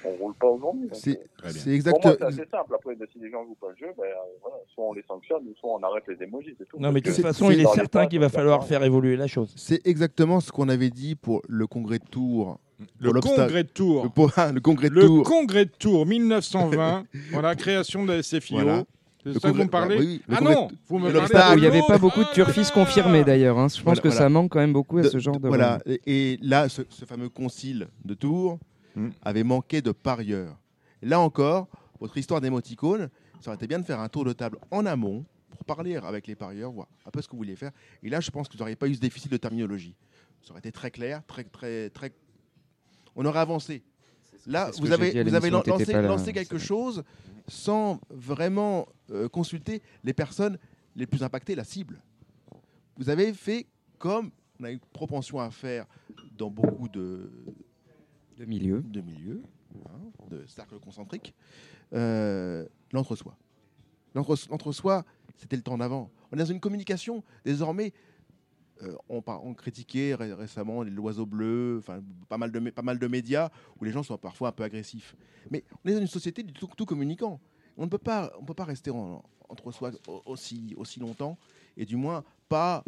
on, 0.05 0.09
on 0.09 0.11
roule 0.17 0.33
pas 0.35 0.47
aujourd'hui. 0.47 0.87
C'est 0.93 1.19
euh, 1.43 1.49
c'est 1.49 1.71
exact. 1.71 1.91
Pour 1.93 2.01
moi, 2.05 2.15
c'est 2.19 2.25
assez 2.25 2.49
simple. 2.51 2.75
Après, 2.75 2.95
si 3.11 3.19
les 3.19 3.31
gens 3.31 3.43
jouent 3.45 3.57
pas 3.59 3.69
le 3.69 3.75
jeu, 3.75 3.87
ben, 3.97 4.05
voilà, 4.41 4.57
soit 4.73 4.85
on 4.85 4.93
les 4.93 5.03
sanctionne, 5.07 5.41
ou 5.47 5.55
soit 5.59 5.71
on 5.71 5.81
arrête 5.83 6.03
les 6.07 6.23
émojis, 6.23 6.53
c'est 6.57 6.67
tout. 6.67 6.77
Non, 6.79 6.91
mais 6.91 7.01
de 7.01 7.09
toute 7.11 7.21
façon, 7.21 7.49
il 7.51 7.59
est 7.61 7.65
certain 7.73 8.05
qu'il 8.07 8.19
va 8.19 8.29
falloir 8.29 8.63
faire 8.65 8.83
évoluer 8.83 9.15
la 9.15 9.27
chose. 9.27 9.51
C'est 9.57 9.85
exactement 9.87 10.39
ce 10.39 10.51
qu'on 10.51 10.69
avait 10.69 10.89
dit 10.91 11.15
pour 11.15 11.41
le 11.47 11.65
congrès 11.67 11.97
de 11.99 12.05
Tours. 12.05 12.59
Le 12.99 13.11
pour 13.11 13.21
congrès 13.35 13.63
de 13.63 13.69
Tours. 13.69 14.03
Le, 14.03 14.09
pour- 14.15 14.31
le 14.53 14.59
congrès 14.59 14.89
de 14.89 14.95
Le 14.95 15.01
Tours. 15.05 15.23
congrès 15.23 15.65
de 15.65 15.71
Tours 15.71 16.05
1920, 16.05 17.05
voilà, 17.31 17.55
création 17.55 18.05
de 18.05 18.13
la 18.13 18.23
SFIO. 18.23 18.57
Voilà. 18.57 18.83
C'est 19.23 19.33
ça 19.39 19.51
que 19.51 19.55
vous 19.57 19.63
me 19.63 19.69
parlez 19.69 19.95
bah 19.97 20.01
oui, 20.03 20.21
Ah 20.31 20.41
non, 20.41 20.67
vous 20.87 20.97
me 20.99 21.11
parlez 21.11 21.55
il 21.57 21.61
n'y 21.61 21.67
avait 21.67 21.81
pas 21.87 21.97
beaucoup 21.97 22.23
de 22.23 22.31
turfistes 22.33 22.71
confirmés 22.73 23.23
d'ailleurs. 23.23 23.57
hein. 23.59 23.67
Je 23.67 23.75
pense 23.75 23.83
Voilà, 23.83 24.01
que 24.01 24.09
ça 24.09 24.29
manque 24.29 24.51
quand 24.51 24.59
même 24.59 24.73
beaucoup 24.73 24.97
à 24.97 25.01
De- 25.03 25.09
ce 25.09 25.19
genre 25.19 25.39
de. 25.39 25.47
Voilà. 25.47 25.79
Et, 25.85 26.01
et 26.33 26.39
là, 26.41 26.69
ce, 26.69 26.81
ce 26.89 27.05
fameux 27.05 27.29
concile 27.29 27.87
de 28.05 28.13
Tours 28.13 28.57
Hmm. 28.93 29.11
avait 29.21 29.43
manqué 29.45 29.81
de 29.81 29.91
parieurs. 29.93 30.57
Là 31.01 31.19
encore, 31.21 31.69
votre 32.01 32.17
histoire 32.17 32.41
d'émoticône, 32.41 33.07
ça 33.39 33.49
aurait 33.51 33.55
été 33.55 33.65
bien 33.65 33.79
de 33.79 33.85
faire 33.85 34.01
un 34.01 34.09
tour 34.09 34.25
de 34.25 34.33
table 34.33 34.57
en 34.69 34.85
amont 34.85 35.23
pour 35.49 35.63
parler 35.63 35.95
avec 35.95 36.27
les 36.27 36.35
parieurs, 36.35 36.71
voir 36.73 36.87
un 37.05 37.09
peu 37.09 37.21
ce 37.21 37.27
que 37.27 37.31
vous 37.31 37.37
vouliez 37.37 37.55
faire. 37.55 37.71
Et 38.03 38.09
là, 38.09 38.19
je 38.19 38.29
pense 38.31 38.49
que 38.49 38.53
vous 38.53 38.59
n'auriez 38.59 38.75
pas 38.75 38.87
eu 38.89 38.95
ce 38.95 38.99
déficit 38.99 39.31
de 39.31 39.37
terminologie. 39.37 39.95
Ça 40.41 40.51
aurait 40.51 40.59
été 40.59 40.73
très 40.73 40.91
clair, 40.91 41.21
très, 41.25 41.45
très, 41.45 41.89
très. 41.91 42.11
On 43.15 43.23
aurait 43.25 43.39
avancé. 43.39 43.81
Là, 44.47 44.71
vous 44.79 44.91
avez, 44.91 45.11
vous 45.23 45.29
lancé, 45.49 45.93
là, 45.93 46.01
lancé 46.01 46.33
quelque 46.33 46.57
chose 46.57 47.03
sans 47.47 47.99
vraiment 48.09 48.87
euh, 49.11 49.29
consulter 49.29 49.81
les 50.03 50.13
personnes 50.13 50.57
les 50.95 51.05
plus 51.05 51.23
impactées, 51.23 51.55
la 51.55 51.63
cible. 51.63 52.01
Vous 52.97 53.09
avez 53.09 53.33
fait 53.33 53.67
comme 53.97 54.31
on 54.59 54.63
a 54.63 54.71
une 54.71 54.79
propension 54.79 55.39
à 55.39 55.49
faire 55.51 55.85
dans 56.37 56.49
beaucoup 56.49 56.87
de, 56.89 57.29
De 58.37 58.45
milieu. 58.45 58.81
de 58.81 59.01
milieux, 59.01 59.41
hein, 59.85 59.99
de 60.29 60.45
cercles 60.47 60.79
concentriques, 60.79 61.33
euh, 61.93 62.65
l'entre-soi. 62.91 63.35
L'entre- 64.15 64.37
L'entre-soi, 64.49 65.05
c'était 65.37 65.55
le 65.55 65.61
temps 65.61 65.77
d'avant. 65.77 66.09
On 66.31 66.35
est 66.35 66.39
dans 66.39 66.45
une 66.45 66.59
communication, 66.59 67.23
désormais, 67.45 67.93
euh, 68.83 68.95
on, 69.09 69.53
critiquait 69.53 70.15
ré- 70.15 70.33
récemment 70.33 70.83
l'oiseau 70.83 71.25
bleu, 71.25 71.77
enfin 71.79 72.01
pas 72.29 72.37
mal, 72.37 72.51
de, 72.51 72.59
pas 72.69 72.81
mal 72.81 72.97
de 72.99 73.07
médias 73.07 73.49
où 73.79 73.83
les 73.85 73.91
gens 73.91 74.03
sont 74.03 74.17
parfois 74.17 74.49
un 74.49 74.51
peu 74.51 74.63
agressifs. 74.63 75.15
Mais 75.49 75.63
on 75.83 75.89
est 75.89 75.93
dans 75.93 76.01
une 76.01 76.07
société 76.07 76.43
du 76.43 76.53
tout, 76.53 76.67
tout 76.75 76.85
communicant. 76.85 77.39
On 77.77 77.85
ne 77.85 77.89
peut 77.89 77.97
pas, 77.97 78.31
on 78.39 78.43
peut 78.45 78.53
pas 78.53 78.65
rester 78.65 78.91
en- 78.91 79.23
entre 79.49 79.71
soi 79.71 79.91
au- 80.07 80.21
aussi, 80.25 80.73
aussi 80.77 80.99
longtemps, 80.99 81.37
et 81.77 81.85
du 81.85 81.95
moins 81.97 82.23
pas 82.49 82.83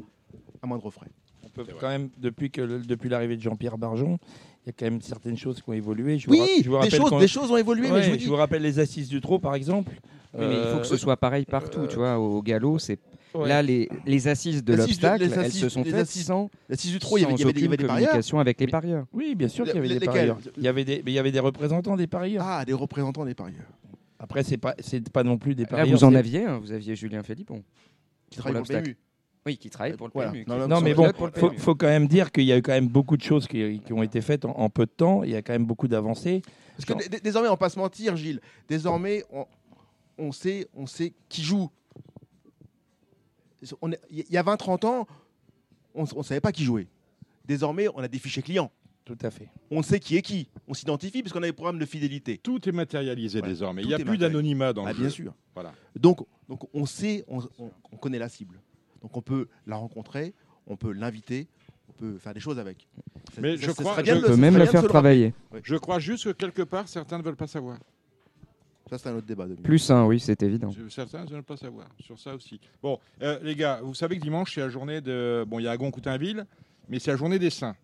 à 0.61 0.67
moindre 0.67 0.89
frais. 0.91 1.09
On 1.45 1.49
peut 1.49 1.65
quand 1.79 1.89
même, 1.89 2.09
depuis, 2.17 2.49
que 2.49 2.61
le- 2.61 2.79
depuis 2.79 3.09
l'arrivée 3.09 3.35
de 3.35 3.41
Jean-Pierre 3.41 3.77
Barjon, 3.77 4.17
il 4.63 4.67
y 4.67 4.69
a 4.69 4.73
quand 4.73 4.85
même 4.85 5.01
certaines 5.01 5.37
choses 5.37 5.61
qui 5.61 5.69
ont 5.69 5.73
évolué. 5.73 6.17
Je 6.17 6.27
vous 6.27 6.33
Oui, 6.33 6.47
je 6.63 6.69
vous 6.69 6.71
des 6.71 6.77
rappelle 6.85 7.01
choses, 7.01 7.19
des 7.19 7.27
choses 7.27 7.51
ont 7.51 7.57
évolué, 7.57 7.91
mais 7.91 8.01
je 8.03 8.11
vous 8.11 8.17
dis, 8.17 8.25
vous 8.25 8.35
rappelle 8.35 8.61
les 8.61 8.79
assises 8.79 9.09
du 9.09 9.19
trot, 9.19 9.39
par 9.39 9.53
exemple. 9.55 9.91
Oui, 10.35 10.45
mais 10.47 10.55
il 10.61 10.67
faut 10.67 10.79
que 10.79 10.85
ce 10.87 10.93
Euh, 10.93 10.97
soit 10.97 11.17
pareil 11.17 11.45
partout, 11.45 11.85
tu 11.87 11.97
vois. 11.97 12.17
Au 12.17 12.41
galop, 12.41 12.79
c'est 12.79 12.97
ouais. 13.33 13.47
là 13.49 13.61
les, 13.61 13.89
les 14.05 14.27
assises 14.27 14.63
de 14.63 14.73
l'obstacle, 14.75 15.23
les 15.23 15.31
elles 15.33 15.39
assises- 15.39 15.61
se 15.61 15.69
sont 15.69 15.83
les 15.83 15.91
faites 15.91 15.99
assises- 16.01 16.25
sans, 16.25 16.49
l'assise 16.69 16.91
du 16.91 16.99
trot, 16.99 17.17
il 17.17 17.21
y 17.21 17.23
avait, 17.25 17.31
sans 17.33 17.37
il 17.37 17.41
y 17.41 17.43
avait 17.43 17.53
des- 17.53 17.59
il 17.59 17.63
y 17.63 17.67
avait 17.67 17.77
des 17.77 17.85
communication 17.87 18.39
avec 18.39 18.59
les 18.59 18.67
parieurs. 18.67 19.05
Oui, 19.13 19.35
bien 19.35 19.47
sûr 19.47 19.65
qu'il 19.65 19.75
y 19.75 19.77
avait 19.77 19.87
Les- 19.87 19.93
des 19.95 19.99
lesquels 20.01 20.27
parieurs. 20.27 20.37
Il 20.57 20.63
y 20.63 20.67
avait 20.67 20.83
des, 20.85 21.01
mais 21.05 21.11
il 21.11 21.15
y 21.15 21.19
avait 21.19 21.31
des 21.31 21.39
représentants 21.39 21.95
des 21.95 22.07
parieurs. 22.07 22.43
Ah, 22.45 22.65
des 22.65 22.73
représentants 22.73 23.25
des 23.25 23.35
parieurs. 23.35 23.65
Après, 24.19 24.43
c'est 24.43 24.57
pas, 24.57 24.73
c'est 24.79 25.09
pas 25.09 25.23
non 25.23 25.37
plus 25.37 25.53
des 25.55 25.63
Là, 25.63 25.69
parieurs. 25.69 25.97
vous 25.97 26.03
en 26.05 26.15
aviez, 26.15 26.45
un, 26.45 26.57
vous 26.59 26.71
aviez 26.71 26.95
Julien 26.95 27.23
Philippon. 27.23 27.61
Qui 28.29 28.37
travaillent 28.39 28.61
pour 28.61 28.69
le 28.69 28.75
l'obstacle. 28.75 28.83
PMU. 28.83 28.97
Oui, 29.45 29.57
qui 29.57 29.69
travaille 29.69 29.97
pour 29.97 30.07
le 30.07 30.11
Voilà. 30.13 30.31
PMU. 30.31 30.45
Non, 30.47 30.79
mais 30.79 30.93
bon, 30.93 31.07
le 31.07 31.57
faut, 31.57 31.75
quand 31.75 31.87
même 31.87 32.07
dire 32.07 32.31
qu'il 32.31 32.45
y 32.45 32.53
a 32.53 32.57
eu 32.57 32.61
quand 32.61 32.71
même 32.71 32.87
beaucoup 32.87 33.17
de 33.17 33.21
choses 33.21 33.45
qui, 33.47 33.81
qui 33.85 33.91
ont 33.91 34.01
été 34.01 34.21
faites 34.21 34.45
en, 34.45 34.51
en 34.57 34.69
peu 34.69 34.85
de 34.85 34.91
temps. 34.91 35.23
Il 35.23 35.31
y 35.31 35.35
a 35.35 35.41
quand 35.41 35.51
même 35.51 35.65
beaucoup 35.65 35.89
d'avancées. 35.89 36.41
Parce 36.77 36.85
que 36.85 37.09
dé- 37.09 37.19
désormais, 37.19 37.49
on 37.49 37.51
va 37.51 37.57
pas 37.57 37.69
se 37.69 37.77
mentir, 37.77 38.15
Gilles. 38.15 38.39
Désormais, 38.69 39.25
on, 39.33 39.45
on 40.17 40.31
sait, 40.31 40.67
on 40.73 40.85
sait 40.87 41.11
qui 41.27 41.43
joue. 41.43 41.69
Il 44.11 44.25
y 44.29 44.37
a 44.37 44.43
20-30 44.43 44.85
ans, 44.85 45.07
on 45.95 46.03
ne 46.17 46.23
savait 46.23 46.41
pas 46.41 46.51
qui 46.51 46.63
jouait. 46.63 46.87
Désormais, 47.45 47.87
on 47.95 47.99
a 47.99 48.07
des 48.07 48.19
fichiers 48.19 48.41
clients. 48.43 48.71
Tout 49.05 49.17
à 49.21 49.29
fait. 49.31 49.49
On 49.69 49.81
sait 49.83 49.99
qui 49.99 50.15
est 50.15 50.21
qui. 50.21 50.47
On 50.65 50.73
s'identifie 50.73 51.21
parce 51.23 51.33
qu'on 51.33 51.43
a 51.43 51.47
des 51.47 51.51
programmes 51.51 51.77
de 51.79 51.85
fidélité. 51.85 52.37
Tout 52.37 52.67
est 52.69 52.71
matérialisé 52.71 53.39
Voilà. 53.39 53.53
désormais. 53.53 53.81
Il 53.81 53.89
n'y 53.89 53.93
a 53.93 53.99
plus 53.99 54.17
d'anonymat 54.17 54.71
dans 54.71 54.85
Ah, 54.85 54.93
le 54.93 54.95
bien 54.99 55.03
jeu. 55.09 55.09
sûr. 55.09 55.33
Voilà. 55.53 55.73
Donc, 55.99 56.19
donc 56.47 56.61
on 56.73 56.85
sait, 56.85 57.25
on, 57.27 57.39
on- 57.59 57.71
on 57.91 57.97
connaît 57.97 58.17
la 58.19 58.29
cible. 58.29 58.61
Donc 59.01 59.17
on 59.17 59.21
peut 59.21 59.49
la 59.67 59.75
rencontrer, 59.75 60.33
on 60.67 60.77
peut 60.77 60.93
l'inviter, 60.93 61.47
on 61.89 61.91
peut 61.91 62.17
faire 62.17 62.33
des 62.33 62.39
choses 62.39 62.57
avec. 62.59 62.87
Mais 63.41 63.57
ça- 63.57 63.63
je 63.67 63.71
ça 63.71 63.83
crois- 63.83 64.01
bien 64.01 64.15
je 64.21 64.27
de 64.27 64.35
même 64.35 64.55
bien 64.55 64.63
de 64.63 64.69
faire 64.69 64.87
travailler. 64.87 65.33
Je 65.63 65.75
crois 65.75 65.99
juste 65.99 66.23
que 66.23 66.31
quelque 66.31 66.61
part, 66.61 66.87
certains 66.87 67.17
ne 67.17 67.23
veulent 67.23 67.35
pas 67.35 67.47
savoir. 67.47 67.79
Ça, 68.89 68.97
c'est 68.97 69.09
un 69.09 69.15
autre 69.15 69.25
débat. 69.25 69.43
Dominique. 69.43 69.63
Plus 69.63 69.89
un, 69.91 70.05
oui, 70.05 70.19
c'est 70.19 70.41
évident. 70.43 70.69
Je- 70.71 70.89
Certains 70.89 71.23
ne 71.23 71.29
veulent 71.29 71.43
pas 71.43 71.57
savoir. 71.57 71.87
Sur 72.01 72.19
ça 72.19 72.35
aussi. 72.35 72.59
Bon, 72.81 72.99
euh, 73.21 73.39
les 73.41 73.55
gars, 73.55 73.79
vous 73.81 73.93
savez 73.93 74.17
que 74.17 74.21
dimanche, 74.23 74.53
c'est 74.53 74.61
la 74.61 74.69
journée 74.69 75.01
de. 75.01 75.45
Bon, 75.47 75.59
il 75.59 75.63
y 75.63 75.67
a 75.67 75.71
Agon-Coutainville, 75.71 76.45
mais 76.89 76.99
c'est 76.99 77.11
la 77.11 77.17
journée 77.17 77.39
des 77.39 77.49
saints. 77.49 77.75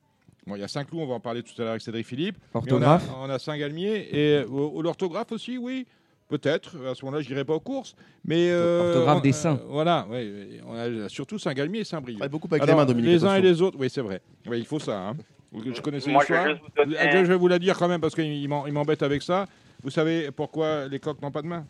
Bon, 0.46 0.56
il 0.56 0.62
y 0.62 0.64
a 0.64 0.68
Saint-Cloud, 0.68 1.02
on 1.04 1.08
va 1.08 1.14
en 1.16 1.20
parler 1.20 1.42
tout 1.44 1.54
à 1.60 1.62
l'heure 1.62 1.70
avec 1.72 1.82
Cédric 1.82 2.06
Philippe. 2.06 2.38
Mais 2.54 2.60
Orthographe 2.60 3.10
On 3.16 3.24
a, 3.24 3.28
on 3.28 3.30
a 3.30 3.40
Saint-Galmier 3.40 4.10
et 4.12 4.44
au- 4.46 4.70
au- 4.70 4.82
l'orthographe 4.82 5.32
aussi, 5.32 5.58
oui. 5.58 5.86
Peut-être. 6.28 6.76
À 6.86 6.94
ce 6.94 7.04
moment-là, 7.06 7.24
je 7.24 7.30
n'irai 7.30 7.44
pas 7.44 7.56
aux 7.56 7.60
courses. 7.60 7.96
Mais 8.24 8.52
euh, 8.52 8.88
Orthographe 8.90 9.18
on- 9.18 9.22
des 9.22 9.32
saints. 9.32 9.56
euh, 9.62 9.68
voilà, 9.68 10.06
ouais, 10.12 10.60
on 10.68 10.76
a 10.76 11.10
surtout 11.10 11.40
Saint-Galmier 11.40 11.80
et 11.80 11.84
Saint-Brieuc. 11.84 12.18
Travaille 12.20 12.30
beaucoup 12.32 12.48
avec 12.52 12.62
Alors, 12.62 12.76
les 12.76 12.82
mains, 12.82 12.86
Dominique. 12.86 13.10
les 13.10 13.26
uns 13.26 13.36
et 13.36 13.42
les 13.42 13.62
autres, 13.64 13.78
oui, 13.80 13.90
c'est 13.90 14.02
vrai. 14.02 14.22
Oui, 14.48 14.60
il 14.60 14.66
faut 14.66 14.78
ça. 14.80 15.08
hein. 15.10 15.14
Je 15.52 15.82
connaissais 15.82 16.12
Moi, 16.12 16.24
je 16.28 16.34
vais 16.34 16.54
l'histoire. 16.86 17.24
Je 17.26 17.28
vais 17.32 17.36
vous 17.36 17.48
la 17.48 17.58
dire 17.58 17.76
quand 17.76 17.88
même 17.88 18.00
parce 18.02 18.14
qu'il 18.14 18.48
m'embête 18.48 19.02
avec 19.02 19.24
ça. 19.24 19.48
Vous 19.84 19.90
savez 19.90 20.32
pourquoi 20.32 20.88
les 20.88 21.00
coqs 21.00 21.22
n'ont 21.22 21.32
pas 21.32 21.42
de 21.42 21.48
main? 21.48 21.66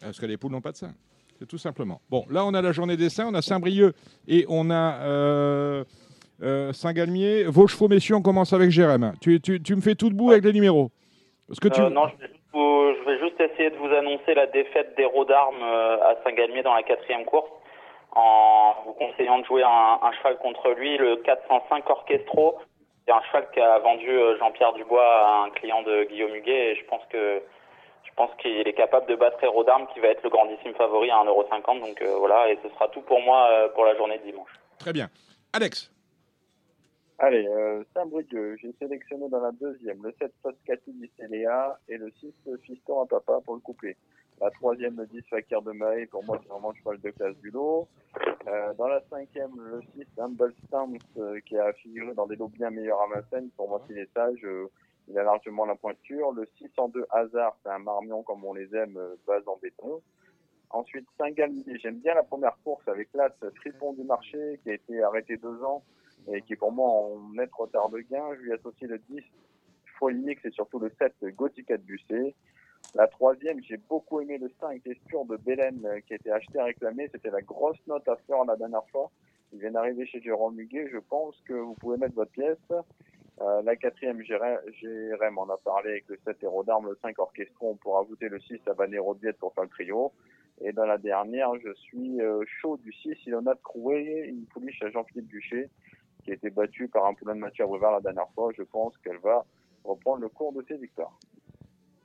Parce 0.00 0.18
que 0.18 0.26
les 0.26 0.36
poules 0.36 0.52
n'ont 0.52 0.60
pas 0.60 0.72
de 0.72 0.76
sein. 0.76 0.92
C'est 1.38 1.46
tout 1.46 1.58
simplement. 1.58 2.00
Bon, 2.10 2.24
là, 2.30 2.44
on 2.44 2.52
a 2.54 2.62
la 2.62 2.72
journée 2.72 2.96
des 2.96 3.10
saints, 3.10 3.28
on 3.28 3.34
a 3.34 3.42
Saint-Brieuc 3.42 3.94
et 4.26 4.44
on 4.48 4.70
a 4.70 4.98
euh, 5.02 5.84
euh, 6.42 6.72
Saint-Galmier. 6.72 7.44
Vos 7.44 7.68
chevaux, 7.68 7.86
messieurs, 7.86 8.16
on 8.16 8.22
commence 8.22 8.52
avec 8.52 8.70
Jérém. 8.70 9.12
Tu, 9.20 9.40
me 9.76 9.80
fais 9.80 9.94
tout 9.94 10.10
debout 10.10 10.32
avec 10.32 10.44
les 10.44 10.52
numéros. 10.52 10.90
Parce 11.46 11.60
que 11.60 11.68
tu... 11.68 11.80
Euh, 11.80 11.90
non, 11.90 12.08
je 12.08 12.16
vais, 12.24 13.18
juste 13.20 13.40
essayer 13.40 13.70
de 13.70 13.76
vous 13.76 13.94
annoncer 13.94 14.34
la 14.34 14.46
défaite 14.46 14.94
des 14.96 15.04
Rots 15.04 15.24
d'Armes 15.24 15.62
à 15.62 16.16
Saint-Galmier 16.24 16.62
dans 16.62 16.74
la 16.74 16.82
quatrième 16.82 17.24
course 17.24 17.50
en 18.12 18.74
vous 18.86 18.94
conseillant 18.94 19.38
de 19.38 19.44
jouer 19.44 19.62
un, 19.62 19.98
un 20.02 20.12
cheval 20.18 20.38
contre 20.38 20.70
lui, 20.76 20.96
le 20.98 21.16
405 21.16 21.88
Orchestro. 21.88 22.56
C'est 23.08 23.14
un 23.14 23.22
cheval 23.22 23.48
qu'a 23.54 23.78
vendu 23.78 24.10
euh, 24.10 24.36
Jean-Pierre 24.36 24.74
Dubois 24.74 25.02
à 25.02 25.44
un 25.44 25.50
client 25.50 25.80
de 25.82 26.04
Guillaume 26.04 26.34
Huguet 26.34 26.72
et 26.72 26.76
je 26.76 26.84
pense 26.84 27.00
que 27.08 27.40
je 28.04 28.10
pense 28.14 28.30
qu'il 28.36 28.68
est 28.68 28.74
capable 28.74 29.06
de 29.06 29.16
battre 29.16 29.42
Héros 29.42 29.64
d'Armes 29.64 29.86
qui 29.94 30.00
va 30.00 30.08
être 30.08 30.22
le 30.22 30.28
grandissime 30.28 30.74
favori 30.74 31.10
à 31.10 31.16
1,50€. 31.24 31.80
Donc 31.80 32.02
euh, 32.02 32.16
voilà, 32.18 32.50
et 32.52 32.58
ce 32.62 32.68
sera 32.68 32.88
tout 32.88 33.00
pour 33.00 33.22
moi 33.22 33.48
euh, 33.50 33.68
pour 33.70 33.86
la 33.86 33.96
journée 33.96 34.18
de 34.18 34.24
dimanche. 34.24 34.50
Très 34.78 34.92
bien. 34.92 35.08
Alex, 35.54 35.90
Allez, 37.18 37.48
euh, 37.48 37.82
Saint-Brieuc, 37.94 38.58
j'ai 38.60 38.74
sélectionné 38.78 39.26
dans 39.30 39.40
la 39.40 39.52
deuxième 39.52 40.02
le 40.02 40.14
7 40.20 40.30
Foscati 40.42 40.92
d'Istéléa 40.92 41.78
et 41.88 41.96
le 41.96 42.12
6 42.20 42.34
Fiston 42.62 43.00
à 43.00 43.06
Papa 43.06 43.38
pour 43.42 43.54
le 43.54 43.60
couplet. 43.60 43.96
La 44.40 44.50
troisième, 44.50 44.96
le 44.96 45.06
10 45.06 45.22
Fakir 45.28 45.62
de 45.62 45.72
Maé, 45.72 46.06
pour 46.06 46.24
moi 46.24 46.38
c'est 46.40 46.48
vraiment 46.48 46.70
le 46.70 46.76
cheval 46.76 47.00
de 47.00 47.10
classe 47.10 47.36
du 47.38 47.50
lot. 47.50 47.88
Euh, 48.46 48.72
dans 48.74 48.86
la 48.86 49.02
cinquième, 49.10 49.50
le 49.58 49.80
6 49.96 50.06
Humble 50.16 50.54
Stance 50.66 51.00
euh, 51.16 51.40
qui 51.40 51.58
a 51.58 51.72
figuré 51.72 52.14
dans 52.14 52.26
des 52.26 52.36
lots 52.36 52.48
bien 52.48 52.70
meilleurs 52.70 53.00
à 53.00 53.08
Vincennes. 53.08 53.50
Pour 53.56 53.68
moi 53.68 53.82
s'il 53.86 53.98
est 53.98 54.12
sage, 54.14 54.44
euh, 54.44 54.70
il 55.08 55.18
a 55.18 55.24
largement 55.24 55.66
la 55.66 55.74
pointure. 55.74 56.30
Le 56.30 56.46
602 56.56 57.06
Hasard, 57.10 57.56
c'est 57.62 57.70
un 57.70 57.80
marmion 57.80 58.22
comme 58.22 58.44
on 58.44 58.54
les 58.54 58.72
aime, 58.76 58.96
base 59.26 59.42
en 59.48 59.56
béton. 59.56 60.02
Ensuite, 60.70 61.08
Saint-Galmier, 61.18 61.78
j'aime 61.82 61.98
bien 61.98 62.14
la 62.14 62.22
première 62.22 62.56
course 62.62 62.86
avec 62.86 63.08
l'As 63.14 63.34
Tripon 63.56 63.94
du 63.94 64.04
Marché 64.04 64.60
qui 64.62 64.70
a 64.70 64.74
été 64.74 65.02
arrêté 65.02 65.36
deux 65.36 65.64
ans 65.64 65.82
et 66.32 66.42
qui 66.42 66.54
pour 66.54 66.70
moi 66.70 66.88
en 66.88 67.32
net 67.32 67.50
retard 67.52 67.88
de 67.88 68.00
gain. 68.00 68.34
Je 68.36 68.42
lui 68.42 68.52
associe 68.52 68.88
le 68.88 68.98
10 68.98 69.20
Folimix 69.98 70.44
et 70.44 70.50
surtout 70.52 70.78
le 70.78 70.92
7 70.96 71.12
Gothica 71.34 71.76
de. 71.76 72.34
La 72.94 73.06
troisième, 73.06 73.62
j'ai 73.62 73.76
beaucoup 73.76 74.20
aimé 74.20 74.38
le 74.38 74.50
5 74.60 74.86
Espure 74.86 75.26
de 75.26 75.36
Bélène 75.36 75.84
euh, 75.84 76.00
qui 76.00 76.14
a 76.14 76.16
été 76.16 76.32
acheté 76.32 76.58
et 76.58 76.62
réclamé. 76.62 77.08
C'était 77.12 77.30
la 77.30 77.42
grosse 77.42 77.78
note 77.86 78.08
à 78.08 78.16
faire 78.26 78.44
la 78.46 78.56
dernière 78.56 78.86
fois. 78.90 79.10
Il 79.52 79.60
vient 79.60 79.72
d'arriver 79.72 80.06
chez 80.06 80.22
Jérôme 80.22 80.58
Huguet. 80.58 80.88
Je 80.90 80.98
pense 80.98 81.38
que 81.46 81.52
vous 81.52 81.74
pouvez 81.74 81.98
mettre 81.98 82.14
votre 82.14 82.30
pièce. 82.30 82.56
Euh, 83.40 83.62
la 83.62 83.76
quatrième, 83.76 84.22
Jérém 84.22 85.38
en 85.38 85.48
a 85.50 85.58
parlé 85.58 85.90
avec 85.90 86.08
le 86.08 86.18
7 86.24 86.42
Héros 86.42 86.64
d'Armes, 86.64 86.88
le 86.88 86.98
5 87.02 87.18
Orchestron 87.18 87.76
pour 87.76 87.98
ajouter 88.00 88.28
le 88.28 88.40
6 88.40 88.60
Habanero 88.66 89.14
Diet 89.14 89.34
pour 89.34 89.52
faire 89.52 89.64
le 89.64 89.70
trio. 89.70 90.12
Et 90.62 90.72
dans 90.72 90.86
la 90.86 90.98
dernière, 90.98 91.50
je 91.62 91.72
suis 91.74 92.20
euh, 92.20 92.42
chaud 92.60 92.78
du 92.78 92.92
6 92.92 93.26
Ilona 93.26 93.54
de 93.54 93.60
Crouet, 93.60 94.26
une 94.28 94.46
pouliche 94.46 94.82
à 94.82 94.90
Jean-Philippe 94.90 95.28
Duché 95.28 95.68
qui 96.24 96.30
a 96.30 96.34
été 96.34 96.50
battue 96.50 96.88
par 96.88 97.06
un 97.06 97.14
poulain 97.14 97.34
de 97.34 97.40
Mathieu 97.40 97.64
Abrivard 97.64 97.92
la 97.92 98.00
dernière 98.00 98.28
fois. 98.34 98.50
Je 98.56 98.62
pense 98.62 98.96
qu'elle 98.98 99.18
va 99.18 99.44
reprendre 99.84 100.22
le 100.22 100.28
cours 100.28 100.52
de 100.52 100.64
ses 100.66 100.78
victoires. 100.78 101.16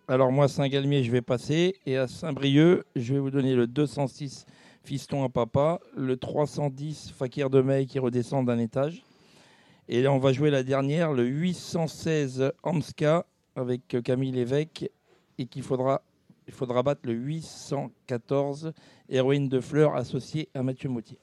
Alors 0.10 0.34
moi, 0.34 0.50
Saint-Galmier, 0.50 1.02
je 1.02 1.12
vais 1.12 1.22
passer. 1.22 1.76
Et 1.86 1.96
à 1.96 2.08
Saint-Brieuc, 2.08 2.84
je 2.98 3.14
vais 3.14 3.20
vous 3.20 3.32
donner 3.32 3.56
le 3.56 3.68
206 3.68 4.46
Fiston 4.84 5.24
à 5.24 5.30
Papa, 5.30 5.80
le 5.96 6.18
310 6.18 7.14
Fakir 7.18 7.50
de 7.50 7.62
May 7.62 7.86
qui 7.86 8.00
redescend 8.00 8.46
d'un 8.46 8.60
étage. 8.60 9.02
Et 9.88 10.02
là, 10.02 10.12
on 10.12 10.20
va 10.20 10.34
jouer 10.34 10.50
la 10.50 10.64
dernière, 10.64 11.14
le 11.14 11.24
816 11.24 12.52
Amska 12.64 13.26
avec 13.56 13.96
Camille 14.04 14.34
Lévesque 14.34 14.90
et 15.38 15.46
qu'il 15.46 15.64
faudra, 15.64 16.02
il 16.48 16.54
faudra 16.54 16.84
battre 16.84 17.02
le 17.06 17.14
814 17.14 18.74
Héroïne 19.08 19.48
de 19.48 19.62
Fleurs 19.62 19.96
associé 19.96 20.50
à 20.54 20.64
Mathieu 20.64 20.90
Mautier. 20.90 21.18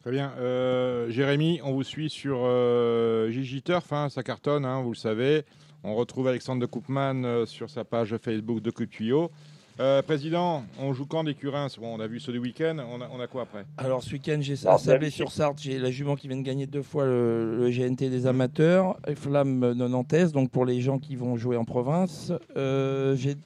Très 0.00 0.10
bien. 0.10 0.34
Euh, 0.38 1.08
Jérémy, 1.08 1.60
on 1.64 1.72
vous 1.72 1.84
suit 1.84 2.10
sur 2.10 2.40
euh, 2.42 3.30
Gigi 3.30 3.62
Turf, 3.62 3.90
hein, 3.94 4.10
ça 4.10 4.22
cartonne, 4.22 4.66
hein, 4.66 4.82
vous 4.82 4.90
le 4.90 4.96
savez. 4.96 5.44
On 5.82 5.94
retrouve 5.94 6.28
Alexandre 6.28 6.60
de 6.60 6.66
Koopman 6.66 7.24
euh, 7.24 7.46
sur 7.46 7.70
sa 7.70 7.84
page 7.84 8.14
Facebook 8.18 8.60
de 8.60 8.70
Coup 8.70 8.84
de 8.84 8.90
Tuyau. 8.90 9.30
Euh, 9.78 10.02
président, 10.02 10.64
on 10.78 10.92
joue 10.92 11.06
quand 11.06 11.24
des 11.24 11.34
Curins 11.34 11.68
bon, 11.78 11.96
On 11.96 12.00
a 12.00 12.06
vu 12.06 12.20
ce 12.20 12.30
du 12.30 12.38
week-end, 12.38 12.76
on 12.86 13.00
a, 13.00 13.08
on 13.10 13.18
a 13.18 13.26
quoi 13.26 13.42
après? 13.42 13.64
Alors 13.78 14.02
ce 14.02 14.12
week-end, 14.12 14.38
j'ai 14.40 14.54
Ah, 14.66 14.74
à 14.74 14.78
Sablé-sur-Sarthe, 14.78 15.58
j'ai 15.62 15.78
la 15.78 15.90
jument 15.90 16.16
qui 16.16 16.28
vient 16.28 16.36
de 16.36 16.42
gagner 16.42 16.66
deux 16.66 16.82
fois 16.82 17.06
le, 17.06 17.56
le 17.56 17.70
GNT 17.70 18.10
des 18.10 18.26
amateurs, 18.26 18.98
et 19.08 19.14
Flamme 19.14 19.74
de 19.74 19.88
Nantes, 19.88 20.32
donc 20.34 20.50
pour 20.50 20.66
les 20.66 20.82
gens 20.82 20.98
qui 20.98 21.16
vont 21.16 21.36
jouer 21.36 21.56
en 21.56 21.64
province. 21.64 22.30
Euh, 22.58 23.16
j'ai 23.16 23.36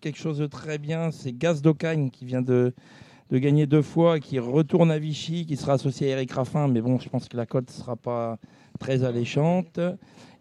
quelque 0.00 0.18
chose 0.18 0.38
de 0.38 0.46
très 0.46 0.78
bien, 0.78 1.10
c'est 1.10 1.32
Gaz 1.36 1.60
d'Ocagne 1.60 2.08
qui 2.08 2.24
vient 2.24 2.40
de, 2.40 2.72
de 3.30 3.38
gagner 3.38 3.66
deux 3.66 3.82
fois, 3.82 4.20
qui 4.20 4.38
retourne 4.38 4.90
à 4.90 4.98
Vichy, 4.98 5.44
qui 5.44 5.58
sera 5.58 5.74
associé 5.74 6.08
à 6.08 6.10
Eric 6.12 6.32
Raffin, 6.32 6.66
mais 6.66 6.80
bon, 6.80 6.98
je 6.98 7.10
pense 7.10 7.28
que 7.28 7.36
la 7.36 7.44
cote 7.44 7.68
ne 7.68 7.74
sera 7.74 7.96
pas 7.96 8.38
très 8.80 9.04
alléchante. 9.04 9.78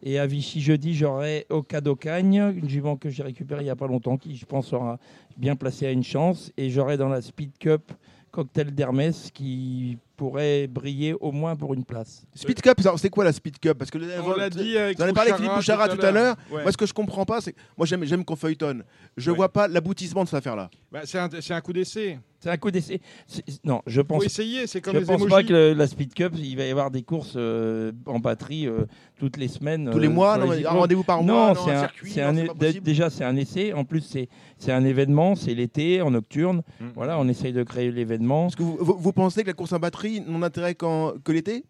Et 0.05 0.19
à 0.19 0.27
Vichy 0.27 0.59
jeudi, 0.59 0.93
j'aurai 0.93 1.45
Oka 1.49 1.79
d'Ocagne, 1.79 2.53
une 2.57 2.67
jument 2.67 2.97
que 2.97 3.09
j'ai 3.09 3.23
récupérée 3.23 3.61
il 3.61 3.65
n'y 3.65 3.69
a 3.69 3.75
pas 3.77 3.87
longtemps, 3.87 4.17
qui 4.17 4.35
je 4.35 4.45
pense 4.45 4.67
sera 4.67 4.99
bien 5.37 5.55
placée 5.55 5.87
à 5.87 5.91
une 5.91 6.03
chance. 6.03 6.51
Et 6.57 6.69
j'aurai 6.69 6.97
dans 6.97 7.07
la 7.07 7.21
Speed 7.21 7.57
Cup 7.57 7.93
Cocktail 8.31 8.75
d'Hermès 8.75 9.31
qui 9.31 9.97
pourrait 10.15 10.67
briller 10.67 11.13
au 11.19 11.31
moins 11.31 11.55
pour 11.55 11.73
une 11.73 11.83
place. 11.83 12.23
Speed 12.35 12.61
Cup, 12.61 12.79
alors, 12.81 12.99
c'est 12.99 13.09
quoi 13.09 13.23
la 13.23 13.33
Speed 13.33 13.59
Cup? 13.59 13.77
Parce 13.77 13.89
que 13.91 13.97
On 14.23 14.35
l'a 14.35 14.49
dit 14.49 14.77
avec 14.77 14.97
Vous 14.97 15.01
en 15.03 15.05
avez 15.05 15.13
parlé 15.13 15.31
avec 15.31 15.41
Philippe 15.41 15.55
Bouchara 15.55 15.89
tout 15.89 16.05
à 16.05 16.11
l'heure. 16.11 16.35
Ouais. 16.51 16.61
Moi, 16.61 16.71
ce 16.71 16.77
que 16.77 16.85
je 16.85 16.93
comprends 16.93 17.25
pas, 17.25 17.41
c'est 17.41 17.55
moi 17.77 17.85
j'aime 17.87 18.03
j'aime 18.05 18.23
qu'on 18.23 18.35
feuilletonne. 18.35 18.83
Je 19.17 19.31
Ouais. 19.31 19.37
vois 19.37 19.49
pas 19.49 19.67
l'aboutissement 19.67 20.23
de 20.23 20.29
cette 20.29 20.37
affaire-là. 20.37 20.69
Bah, 20.91 21.01
C'est 21.05 21.17
un, 21.19 21.29
c'est 21.41 21.53
un 21.53 21.61
coup 21.61 21.73
d'essai. 21.73 22.19
C'est 22.39 22.49
un 22.49 22.57
coup 22.57 22.71
d'essai. 22.71 22.99
C'est- 23.25 23.43
Non, 23.63 23.81
je 23.87 24.01
pense. 24.01 24.19
Faut 24.19 24.25
essayer, 24.25 24.67
c'est 24.67 24.81
comme 24.81 24.95
je 24.95 24.99
les 24.99 25.05
pense 25.05 25.25
pas 25.27 25.43
que 25.43 25.53
le- 25.53 25.73
la 25.73 25.87
Speed 25.87 26.13
Cup, 26.13 26.33
il 26.37 26.57
va 26.57 26.65
y 26.65 26.71
avoir 26.71 26.91
des 26.91 27.01
courses 27.01 27.33
euh, 27.37 27.93
en 28.05 28.19
batterie 28.19 28.67
euh, 28.67 28.85
toutes 29.17 29.37
les 29.37 29.47
semaines. 29.47 29.89
Tous 29.89 29.97
les 29.99 30.07
euh, 30.07 30.11
mois, 30.11 30.37
non, 30.37 30.51
les 30.51 30.65
un 30.65 30.71
rendez-vous 30.71 31.03
par 31.05 31.23
non, 31.23 31.33
mois, 31.33 31.53
non, 31.53 31.61
c'est 31.65 31.71
un 31.71 31.75
un, 31.77 31.79
circuit, 31.79 32.11
c'est 32.11 32.21
non, 32.21 32.27
un 32.27 32.35
c'est 32.35 32.41
é- 32.43 32.47
pas 32.47 32.53
possible. 32.55 32.85
déjà 32.85 33.09
c'est 33.09 33.23
un 33.23 33.35
essai. 33.37 33.71
En 33.71 33.85
plus, 33.85 34.01
c'est 34.01 34.27
c'est 34.57 34.73
un 34.73 34.83
événement, 34.83 35.35
c'est 35.35 35.53
l'été 35.53 36.01
en 36.01 36.11
nocturne. 36.11 36.63
Mm. 36.81 36.85
Voilà, 36.95 37.17
on 37.17 37.27
essaye 37.29 37.53
de 37.53 37.63
créer 37.63 37.91
l'événement. 37.91 38.47
Est-ce 38.47 38.57
que 38.57 38.63
vous, 38.63 38.77
vous- 38.79 38.97
vous 38.99 39.13
pensez 39.13 39.43
que 39.43 39.47
la 39.47 39.53
course 39.53 39.71
en 39.71 39.79
batterie 39.79 40.02
n'en 40.27 40.41
intérêt 40.43 40.75
qu'en- 40.75 41.13
que 41.23 41.31
l'été? 41.31 41.65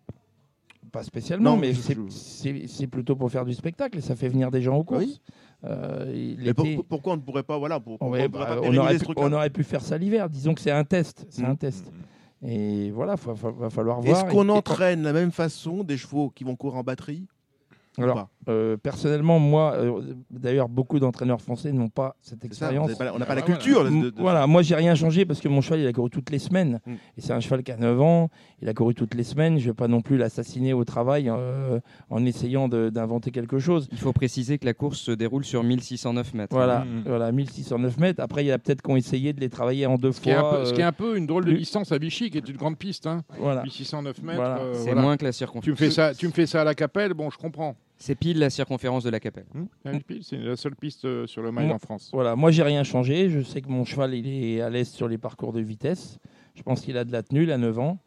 Pas 0.92 1.04
spécialement, 1.04 1.52
Non, 1.52 1.58
mais 1.58 1.74
c'est- 1.74 2.88
plutôt 2.88 3.16
pour 3.16 3.32
faire 3.32 3.46
du 3.46 3.54
spectacle 3.54 3.98
et 3.98 4.02
ça 4.02 4.16
fait 4.16 4.28
venir 4.30 4.52
des 4.52 4.62
gens 4.62 4.76
aux 4.78 4.84
courses. 4.84 5.04
Oui. 5.06 5.22
Euh, 5.66 6.12
et 6.14 6.36
Mais 6.38 6.54
pour- 6.54 6.66
l'été- 6.66 6.76
pour- 6.76 6.86
Pourquoi 6.86 7.14
on 7.14 7.16
ne 7.16 7.22
pourrait 7.22 7.42
pas 7.44 7.58
voilà 7.58 7.80
pour, 7.80 7.98
On, 8.02 8.12
bah, 8.12 8.18
aurait 8.18 8.30
pu, 8.30 9.00
truc-là 9.00 9.24
on 9.26 9.32
aurait 9.34 9.50
pu 9.50 9.64
faire 9.64 9.82
ça 9.82 9.98
l'hiver. 9.98 10.30
Disons 10.30 10.54
que 10.54 10.62
c'est 10.62 10.72
un 10.72 10.84
test. 10.84 11.26
C'est 11.30 11.42
Mm. 11.42 11.52
un 11.52 11.56
test. 11.56 11.92
Et 12.46 12.92
voilà, 12.92 13.16
il 13.26 13.52
va 13.58 13.70
falloir 13.70 14.02
voir. 14.02 14.18
Est-ce 14.26 14.30
qu'on 14.32 14.50
entraîne 14.50 15.00
de 15.00 15.06
la 15.06 15.14
même 15.14 15.32
façon 15.32 15.84
des 15.84 15.98
chevaux 15.98 16.30
qui 16.30 16.44
vont 16.44 16.56
courir 16.56 16.78
en 16.78 16.84
batterie? 16.84 17.26
Alors, 17.98 18.30
euh, 18.48 18.78
personnellement, 18.78 19.40
moi, 19.40 19.74
euh, 19.74 20.02
d'ailleurs, 20.32 20.70
beaucoup 20.70 21.00
d'entraîneurs 21.00 21.42
français 21.42 21.72
n'ont 21.72 21.90
pas 21.90 22.16
cette 22.22 22.44
expérience. 22.46 22.94
pas- 22.96 23.12
on 23.14 23.20
n'a 23.20 23.26
pas 23.26 23.36
la 23.36 23.42
Ah, 23.42 23.46
culture. 23.46 23.84
De- 23.86 24.10
de- 24.10 24.14
Voilà, 24.18 24.48
moi, 24.48 24.62
j'ai 24.62 24.76
rien 24.76 24.96
changé 24.96 25.26
parce 25.26 25.40
que 25.40 25.48
mon 25.48 25.62
cheval, 25.62 25.80
il 25.82 25.88
a 25.88 25.94
couru 25.94 26.10
toutes 26.10 26.30
les 26.30 26.40
semaines. 26.40 26.80
Mm. 26.86 26.92
Et 27.18 27.22
c'est 27.22 27.34
un 27.34 27.40
cheval 27.40 27.64
qui 27.64 27.72
a 27.72 27.78
9 27.78 28.00
ans. 28.02 28.30
Il 28.62 28.70
a 28.70 28.74
couru 28.74 28.94
toutes 28.96 29.14
les 29.16 29.24
semaines. 29.24 29.58
Je 29.60 29.66
ne 29.66 29.70
vais 29.72 29.76
pas 29.76 29.88
non 29.88 30.02
plus 30.02 30.18
l'assassiner 30.18 30.74
au 30.74 30.84
travail 30.86 31.30
euh, 31.30 31.80
en 32.10 32.26
essayant 32.26 32.68
d'inventer 32.68 33.32
quelque 33.32 33.60
chose. 33.60 33.88
Il 33.92 33.98
faut 33.98 34.14
préciser 34.14 34.58
que 34.58 34.66
la 34.66 34.74
course 34.74 35.00
se 35.00 35.12
déroule 35.12 35.44
sur 35.46 35.64
1609 35.64 36.34
mètres. 36.34 36.54
Voilà, 36.56 36.80
Mm. 36.86 37.04
voilà 37.06 37.32
1609 37.32 37.98
mètres. 37.98 38.22
Après, 38.22 38.44
il 38.44 38.48
y 38.48 38.52
a 38.52 38.58
peut-être 38.60 38.82
qu'on 38.82 38.96
essayé 38.96 39.34
de 39.34 39.40
les 39.42 39.50
travailler 39.50 39.86
en 39.86 39.96
deux 39.98 40.12
Ce 40.12 40.22
qui, 40.22 40.32
fois. 40.32 40.60
peu, 40.60 40.66
ce 40.66 40.74
qui 40.74 40.82
est 40.82 40.86
un 40.86 40.92
peu 40.92 41.18
une 41.18 41.26
drôle 41.28 41.46
de 41.46 41.54
distance 41.54 41.92
à 41.92 41.98
Vichy, 41.98 42.30
qui 42.30 42.38
est 42.38 42.48
une 42.50 42.58
grande 42.58 42.78
piste. 42.78 43.08
Hein. 43.08 43.24
voilà. 43.40 43.64
1609 43.64 44.22
mètres. 44.22 44.38
Voilà. 44.38 44.60
euh, 44.60 44.74
C'est 44.76 44.86
voilà. 44.86 45.02
moins 45.02 45.18
que 45.18 45.24
la 45.26 45.32
Tu 45.32 45.36
me, 45.36 45.38
circonférence. 45.38 45.80
fais 45.80 45.90
ça, 45.92 46.14
tu 46.14 46.28
me 46.28 46.32
fais 46.32 46.46
ça 46.46 46.62
à 46.62 46.64
la 46.64 46.76
capelle, 46.76 47.14
bon, 47.14 47.30
je 47.30 47.38
comprends. 47.38 47.76
C'est 48.06 48.16
pile 48.16 48.38
la 48.38 48.50
circonférence 48.50 49.06
de 49.06 49.10
la 49.10 49.22
capelle. 49.22 49.46
Une 49.86 50.04
pile, 50.04 50.26
C'est 50.26 50.36
la 50.36 50.58
seule 50.58 50.76
piste 50.76 51.06
euh, 51.06 51.26
sur 51.26 51.42
le 51.42 51.54
mail 51.54 51.72
en 51.72 51.80
France. 51.80 52.10
Voilà, 52.12 52.36
moi 52.36 52.52
j'ai 52.52 52.62
rien 52.62 52.84
changé. 52.84 53.30
Je 53.30 53.40
sais 53.40 53.62
que 53.62 53.70
mon 53.70 53.86
cheval 53.86 54.14
il 54.14 54.28
est 54.28 54.60
à 54.60 54.70
l'aise 54.70 54.90
sur 54.90 55.08
les 55.08 55.18
parcours 55.18 55.54
de 55.54 55.62
vitesse. 55.62 56.20
Je 56.54 56.64
pense 56.64 56.82
qu'il 56.82 56.98
a 56.98 57.06
de 57.06 57.14
la 57.14 57.24
tenue, 57.24 57.44
il 57.44 57.52
a 57.54 57.58
9 57.58 57.80
ans. 57.80 58.00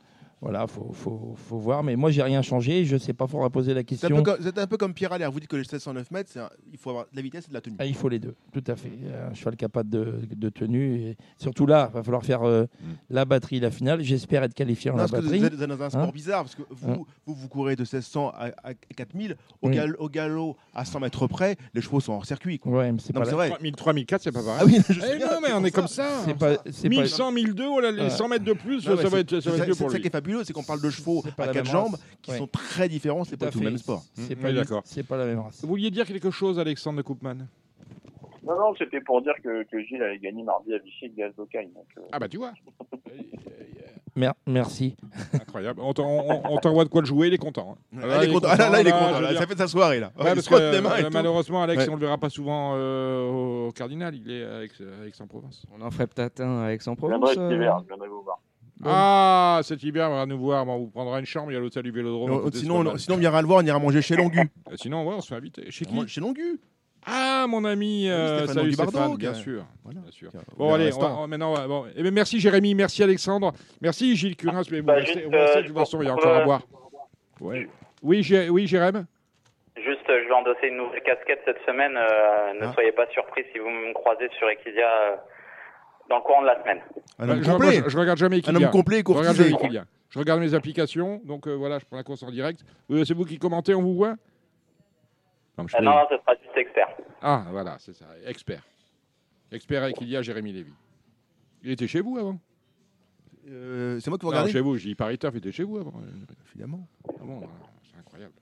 Voilà, 0.42 0.66
faut, 0.66 0.90
faut, 0.92 1.34
faut 1.36 1.58
voir. 1.58 1.82
Mais 1.82 1.96
moi 1.96 2.10
j'ai 2.10 2.22
rien 2.22 2.42
changé. 2.42 2.84
Je 2.84 2.96
sais 2.98 3.14
pas, 3.14 3.26
faudra 3.26 3.48
poser 3.48 3.72
la 3.72 3.80
un, 3.80 3.82
question. 3.84 4.22
c'est 4.42 4.58
un 4.58 4.66
peu 4.66 4.76
comme 4.76 4.92
Pierre 4.92 5.12
Allaire. 5.12 5.30
Vous 5.32 5.40
dites 5.40 5.48
que 5.48 5.56
les 5.56 5.64
709 5.64 6.10
mètres, 6.10 6.30
un- 6.38 6.50
il 6.70 6.78
faut 6.78 6.90
avoir 6.90 7.06
de 7.10 7.16
la 7.16 7.22
vitesse 7.22 7.46
et 7.46 7.48
de 7.48 7.54
la 7.54 7.60
tenue. 7.62 7.76
Ah, 7.78 7.86
il 7.86 7.94
faut 7.94 8.08
les 8.10 8.18
deux, 8.18 8.34
tout 8.52 8.62
à 8.66 8.76
fait. 8.76 8.90
Un 9.30 9.32
cheval 9.34 9.56
capable 9.56 9.88
de, 9.88 10.20
de 10.36 10.48
tenue. 10.50 10.96
Et 11.00 11.16
surtout 11.38 11.64
là, 11.66 11.88
il 11.90 11.94
va 11.96 12.02
falloir 12.02 12.22
faire 12.24 12.42
euh, 12.46 12.66
la 13.08 13.24
batterie, 13.24 13.60
la 13.60 13.70
finale. 13.70 14.02
J'espère 14.02 14.42
être 14.42 14.52
qualifié 14.54 14.90
en 14.90 14.94
Non, 14.94 15.02
la 15.04 15.08
parce 15.08 15.12
que 15.12 15.26
vous 15.26 15.32
batterie. 15.32 15.46
êtes, 15.46 15.54
vous 15.54 15.62
êtes 15.62 15.68
dans 15.70 15.82
un 15.82 15.90
sport 15.90 16.02
Hein 16.02 16.10
bizarre, 16.12 16.42
parce 16.44 16.54
que 16.54 16.62
vous, 16.70 16.90
Hein 16.90 16.98
vous, 17.26 17.34
vous 17.34 17.48
courez 17.48 17.74
de 17.76 17.82
1600 17.82 18.28
à, 18.36 18.50
à 18.62 18.74
4000, 18.94 19.36
au, 19.62 19.68
Oui. 19.68 19.74
gal- 19.74 19.96
au 19.98 20.08
galop 20.10 20.56
à 20.74 20.84
100 20.84 21.00
mètres 21.00 21.26
près, 21.28 21.56
les 21.72 21.80
chevaux 21.80 22.00
sont 22.00 22.12
hors 22.12 22.26
circuit. 22.26 22.58
Quoi. 22.58 22.72
Ouais, 22.72 22.92
mais 22.92 22.98
c'est 23.02 23.12
pas, 23.14 23.24
la- 23.24 23.32
vrai. 23.32 23.48
3000, 23.48 23.74
3004, 23.74 24.22
c'est 24.22 24.32
pas 24.32 24.42
pareil. 24.42 24.58
Ah 24.60 24.64
oui, 24.66 24.76
je 24.94 25.00
sais 25.00 25.12
Eh 25.14 25.16
bien, 25.16 25.28
non, 25.28 25.38
mais 25.42 25.52
on 25.54 25.64
est 25.64 25.70
comme 25.70 25.88
ça. 25.88 26.04
ça. 26.10 26.22
c'est 26.26 26.34
pas, 26.38 26.56
c'est 26.70 26.90
pas- 26.90 26.94
1100, 27.02 27.32
1002, 27.32 27.66
voilà, 27.68 27.90
les 27.90 28.02
Ouais. 28.02 28.10
100 28.10 28.28
mètres 28.28 28.44
de 28.44 28.52
plus, 28.52 28.86
Non, 28.86 28.96
ça, 28.98 29.08
va 29.08 29.18
être, 29.20 29.40
ça 29.40 29.50
va 29.50 29.56
être 29.56 29.68
mieux 29.68 29.74
pour 29.74 29.88
lui. 29.90 30.02
Est 30.26 30.32
fabuleux, 30.32 30.44
c'est 30.44 30.52
qu'on 30.52 30.62
parle 30.62 30.80
de 30.82 30.90
chevaux 30.90 31.22
à 31.38 31.48
quatre 31.48 31.64
jambes 31.70 31.96
qui 32.22 32.30
Ouais. 32.32 32.38
sont 32.38 32.46
très 32.46 32.88
différents, 32.88 33.24
c'est 33.24 33.36
pas 33.36 33.46
à 33.46 33.50
tout 33.50 33.58
le 33.60 33.66
même 33.66 33.78
sport. 33.78 34.02
C'est 34.14 34.36
Mm, 34.36 34.40
pas, 34.42 34.48
oui, 34.48 34.54
du- 34.54 34.58
d'accord. 34.60 34.82
c'est 34.84 35.06
pas 35.06 35.16
la 35.16 35.24
même 35.26 35.38
race. 35.40 35.60
Vous 35.62 35.68
vouliez 35.68 35.90
dire 35.90 36.06
quelque 36.06 36.30
chose, 36.30 36.58
Alexandre 36.58 36.98
de 36.98 37.02
Koopman? 37.02 37.46
Non, 38.46 38.56
non, 38.56 38.74
c'était 38.78 39.00
pour 39.00 39.22
dire 39.22 39.34
que, 39.42 39.64
que 39.64 39.80
Gilles 39.82 40.02
avait 40.02 40.18
gagné 40.18 40.42
mardi 40.44 40.72
à 40.72 40.78
Vichy 40.78 41.08
de 41.10 41.16
Gaz 41.16 41.34
d'Ocagne. 41.36 41.68
donc, 41.74 41.86
euh, 41.98 42.02
Ah 42.12 42.18
bah 42.20 42.28
tu 42.28 42.36
vois. 42.36 42.52
Mer- 44.14 44.32
merci. 44.46 44.96
Incroyable. 45.34 45.80
On 45.82 45.92
t'en- 45.92 46.08
on 46.08 46.40
on 46.54 46.56
t'envoie 46.58 46.84
de 46.84 46.88
quoi 46.88 47.02
le 47.02 47.06
jouer, 47.06 47.26
il 47.26 47.34
est 47.34 47.38
content. 47.38 47.76
hein. 47.92 48.06
Là, 48.06 48.24
il 48.24 48.30
est 48.30 48.32
content. 48.32 48.48
Ah, 48.50 48.56
là, 48.56 48.70
là, 48.70 48.80
il 48.80 48.86
est 48.88 48.92
content. 48.92 49.20
là, 49.20 49.28
dire. 49.30 49.38
Ça 49.40 49.46
fait 49.46 49.58
sa 49.58 49.66
soirée 49.68 50.00
là. 50.00 50.10
Ouais, 50.18 50.32
il 50.34 50.40
se 50.42 50.48
que, 50.48 50.80
mains 50.80 50.96
et 50.96 51.04
euh, 51.04 51.10
malheureusement, 51.12 51.62
Alex, 51.62 51.82
Ouais. 51.84 51.90
on 51.90 51.96
le 51.96 52.00
verra 52.00 52.16
pas 52.16 52.30
souvent 52.30 52.72
euh, 52.76 53.66
au 53.68 53.72
Cardinal. 53.72 54.14
Il 54.14 54.30
est 54.30 54.42
avec, 54.44 54.70
avec 54.80 55.14
Aix-en-Provence. 55.14 55.66
On 55.78 55.82
en 55.84 55.90
ferait 55.90 56.06
peut-être 56.06 56.40
un 56.40 56.62
à 56.64 56.72
Aix-en-Provence. 56.72 57.36
euh, 57.36 57.50
je 57.50 57.86
viendrai 57.88 58.08
vous 58.08 58.22
voir. 58.22 58.40
Ah, 58.84 59.60
cet 59.62 59.82
hiver, 59.82 60.10
on 60.10 60.14
va 60.16 60.26
nous 60.26 60.38
voir. 60.38 60.66
On 60.68 60.78
vous 60.78 60.86
prendra 60.88 61.18
une 61.18 61.26
chambre. 61.26 61.50
Il 61.50 61.54
y 61.54 61.56
a 61.56 61.60
l'hôtel 61.60 61.82
du 61.82 61.90
Vélodrome. 61.90 62.30
à 62.30 62.34
Non, 62.34 62.40
côté, 62.40 62.56
c'est 62.58 62.62
Sinon, 62.64 62.86
on- 62.86 62.96
sinon, 62.98 63.16
on 63.16 63.20
ira 63.20 63.40
le 63.40 63.46
voir, 63.46 63.60
on 63.62 63.66
ira 63.66 63.78
manger 63.78 64.02
chez 64.02 64.16
Longu. 64.16 64.38
Euh, 64.70 64.76
Sinon, 64.76 65.06
ouais, 65.06 65.14
on 65.14 65.20
se 65.20 65.28
fait 65.28 65.34
inviter. 65.36 65.70
Chez 65.70 65.84
qui 65.86 66.08
Chez 66.08 66.20
Longu. 66.20 66.58
Ah, 67.06 67.46
mon 67.48 67.64
ami. 67.64 68.08
euh, 68.08 68.38
Stéphane 68.38 68.54
salut 68.56 68.72
Stéphane, 68.72 69.16
bien 69.16 69.34
sûr. 69.34 69.64
Voilà. 69.84 70.00
Bien 70.00 70.10
sûr. 70.10 70.30
Bon, 70.56 70.74
allez, 70.74 70.84
on 70.84 70.86
restaurant. 70.86 71.14
va- 71.14 71.20
on- 71.22 71.28
maintenant, 71.28 71.68
bon. 71.68 71.84
Eh 71.96 72.10
merci 72.10 72.40
Jérémy, 72.40 72.74
merci 72.74 73.02
Alexandre, 73.02 73.52
merci 73.80 74.16
Gilles 74.16 74.36
Curins, 74.36 74.62
mais 74.72 74.80
vous 74.80 74.86
Bah, 74.86 74.94
restez, 74.94 75.12
juste, 75.20 75.24
vous 75.26 75.30
restez, 75.30 75.58
euh, 75.58 75.62
de 75.62 75.66
toute 75.68 75.76
façon, 75.78 76.02
il 76.02 76.06
y 76.06 76.10
a 76.10 76.14
encore 76.14 76.34
à 76.34 76.40
euh, 76.40 76.44
boire. 76.44 76.62
Ouais. 77.40 77.68
Oui, 78.02 78.26
oui, 78.50 78.66
Jérém? 78.66 79.06
Juste, 79.76 80.00
euh, 80.10 80.20
je 80.22 80.28
vais 80.28 80.34
endosser 80.34 80.66
une 80.66 80.78
nouvelle 80.78 81.02
casquette 81.02 81.40
cette 81.44 81.64
semaine. 81.64 81.96
euh, 81.96 82.54
ne 82.60 82.66
Ah. 82.66 82.72
soyez 82.74 82.90
pas 82.92 83.06
surpris 83.12 83.44
si 83.52 83.58
vous 83.60 83.68
me 83.70 83.92
croisez 83.94 84.28
sur 84.38 84.48
Equidia 84.50 84.88
euh, 85.12 85.16
dans 86.08 86.16
le 86.16 86.22
courant 86.22 86.42
de 86.42 86.46
la 86.46 86.60
semaine. 86.62 86.80
Un 87.18 87.26
Bah, 87.26 87.32
homme 87.34 87.42
je, 87.42 87.48
moi, 87.50 87.58
complet. 87.58 87.82
je, 87.84 87.88
je 87.88 87.98
regarde 87.98 88.18
jamais 88.18 88.40
Un 88.48 88.54
homme 88.54 88.70
complet 88.70 88.98
et 89.00 89.02
Je 89.06 89.12
regarde 89.12 89.26
courtisé. 89.36 89.50
jamais 89.50 89.62
Equidia. 89.64 89.84
Je 90.10 90.18
regarde 90.18 90.40
mes 90.40 90.54
applications, 90.54 91.20
donc 91.24 91.46
euh, 91.48 91.54
voilà, 91.54 91.78
je 91.78 91.84
prends 91.84 91.96
la 91.96 92.04
course 92.04 92.22
en 92.22 92.30
direct. 92.30 92.64
Euh, 92.90 93.04
c'est 93.04 93.14
vous 93.14 93.24
qui 93.24 93.38
commentez, 93.38 93.74
on 93.74 93.82
vous 93.82 93.94
voit? 93.94 94.14
Non, 95.58 95.64
Euh, 95.64 95.82
non, 95.82 95.90
non, 95.90 96.02
ce 96.10 96.16
sera 96.18 96.34
juste 96.36 96.56
expert. 96.56 96.88
Ah, 97.22 97.44
voilà, 97.50 97.76
c'est 97.78 97.94
ça, 97.94 98.06
expert. 98.26 98.62
Expert 99.50 99.82
à 99.82 99.90
Equidia, 99.90 100.22
Jérémy 100.22 100.52
Lévy. 100.52 100.72
Il 101.62 101.70
était 101.70 101.86
chez 101.86 102.00
vous 102.00 102.18
avant? 102.18 102.38
Euh, 103.48 103.98
C'est 104.00 104.10
moi 104.10 104.18
qui 104.18 104.24
vous 104.26 104.30
Non, 104.32 104.36
regardez? 104.38 104.52
chez 104.52 104.60
vous, 104.60 104.76
je 104.76 104.84
dis 104.86 104.94
Paris 104.94 105.18
Turf, 105.18 105.32
il 105.34 105.38
était 105.38 105.52
chez 105.52 105.64
vous 105.64 105.78
avant. 105.78 105.92
Évidemment. 106.50 106.86
Ah 107.08 107.12
bon, 107.20 107.38
voilà, 107.38 107.52
c'est 107.90 107.98
incroyable. 107.98 108.32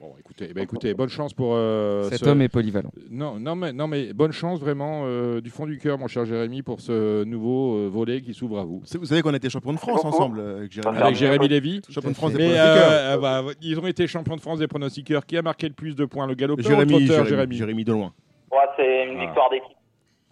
Bon, 0.00 0.14
écoutez, 0.18 0.46
eh 0.48 0.54
ben, 0.54 0.62
écoutez, 0.62 0.94
bonne 0.94 1.10
chance 1.10 1.34
pour 1.34 1.52
euh, 1.54 2.04
Cet 2.04 2.20
ce- 2.20 2.28
homme 2.30 2.40
est 2.40 2.48
polyvalent. 2.48 2.90
Non, 3.10 3.38
non, 3.38 3.54
mais, 3.54 3.70
non, 3.74 3.86
mais 3.86 4.14
bonne 4.14 4.32
chance 4.32 4.58
vraiment 4.58 5.02
euh, 5.04 5.42
du 5.42 5.50
fond 5.50 5.66
du 5.66 5.76
cœur, 5.76 5.98
mon 5.98 6.06
cher 6.06 6.24
Jérémy, 6.24 6.62
pour 6.62 6.80
ce 6.80 7.22
nouveau 7.24 7.76
euh, 7.76 7.88
volet 7.88 8.22
qui 8.22 8.32
s'ouvre 8.32 8.60
à 8.60 8.64
vous. 8.64 8.82
Vous 8.94 9.04
savez 9.04 9.20
qu'on 9.20 9.34
a 9.34 9.36
été 9.36 9.50
champion 9.50 9.74
de 9.74 9.78
France 9.78 10.02
ensemble 10.06 10.38
euh, 10.40 10.58
avec 10.60 10.72
Jérémy. 10.72 10.96
Avec 10.96 11.16
Jérémy 11.16 11.48
Lévy. 11.48 11.82
Champion 11.90 12.10
de 12.12 12.16
France 12.16 12.32
des 12.32 12.38
Mais 12.38 12.48
pronostiqueurs. 12.54 12.90
euh, 12.92 13.18
bah, 13.18 13.44
ils 13.60 13.78
ont 13.78 13.86
été 13.86 14.06
champions 14.06 14.36
de 14.36 14.40
France 14.40 14.58
des 14.58 14.68
pronostiqueurs. 14.68 15.26
Qui 15.26 15.36
a 15.36 15.42
marqué 15.42 15.68
le 15.68 15.74
plus 15.74 15.94
de 15.94 16.06
points 16.06 16.26
Le 16.26 16.32
galopeur 16.34 16.64
ou 16.64 16.70
le 16.70 16.74
Jérémy, 16.76 17.04
trotteur, 17.06 17.26
Jérémy, 17.26 17.56
Jérémy 17.56 17.56
Jérémy 17.56 17.84
de 17.84 17.92
loin. 17.92 18.14
Ouais, 18.50 18.58
c'est 18.78 19.04
une 19.06 19.18
Ah. 19.18 19.26
victoire 19.26 19.50
d'équipe. 19.50 19.76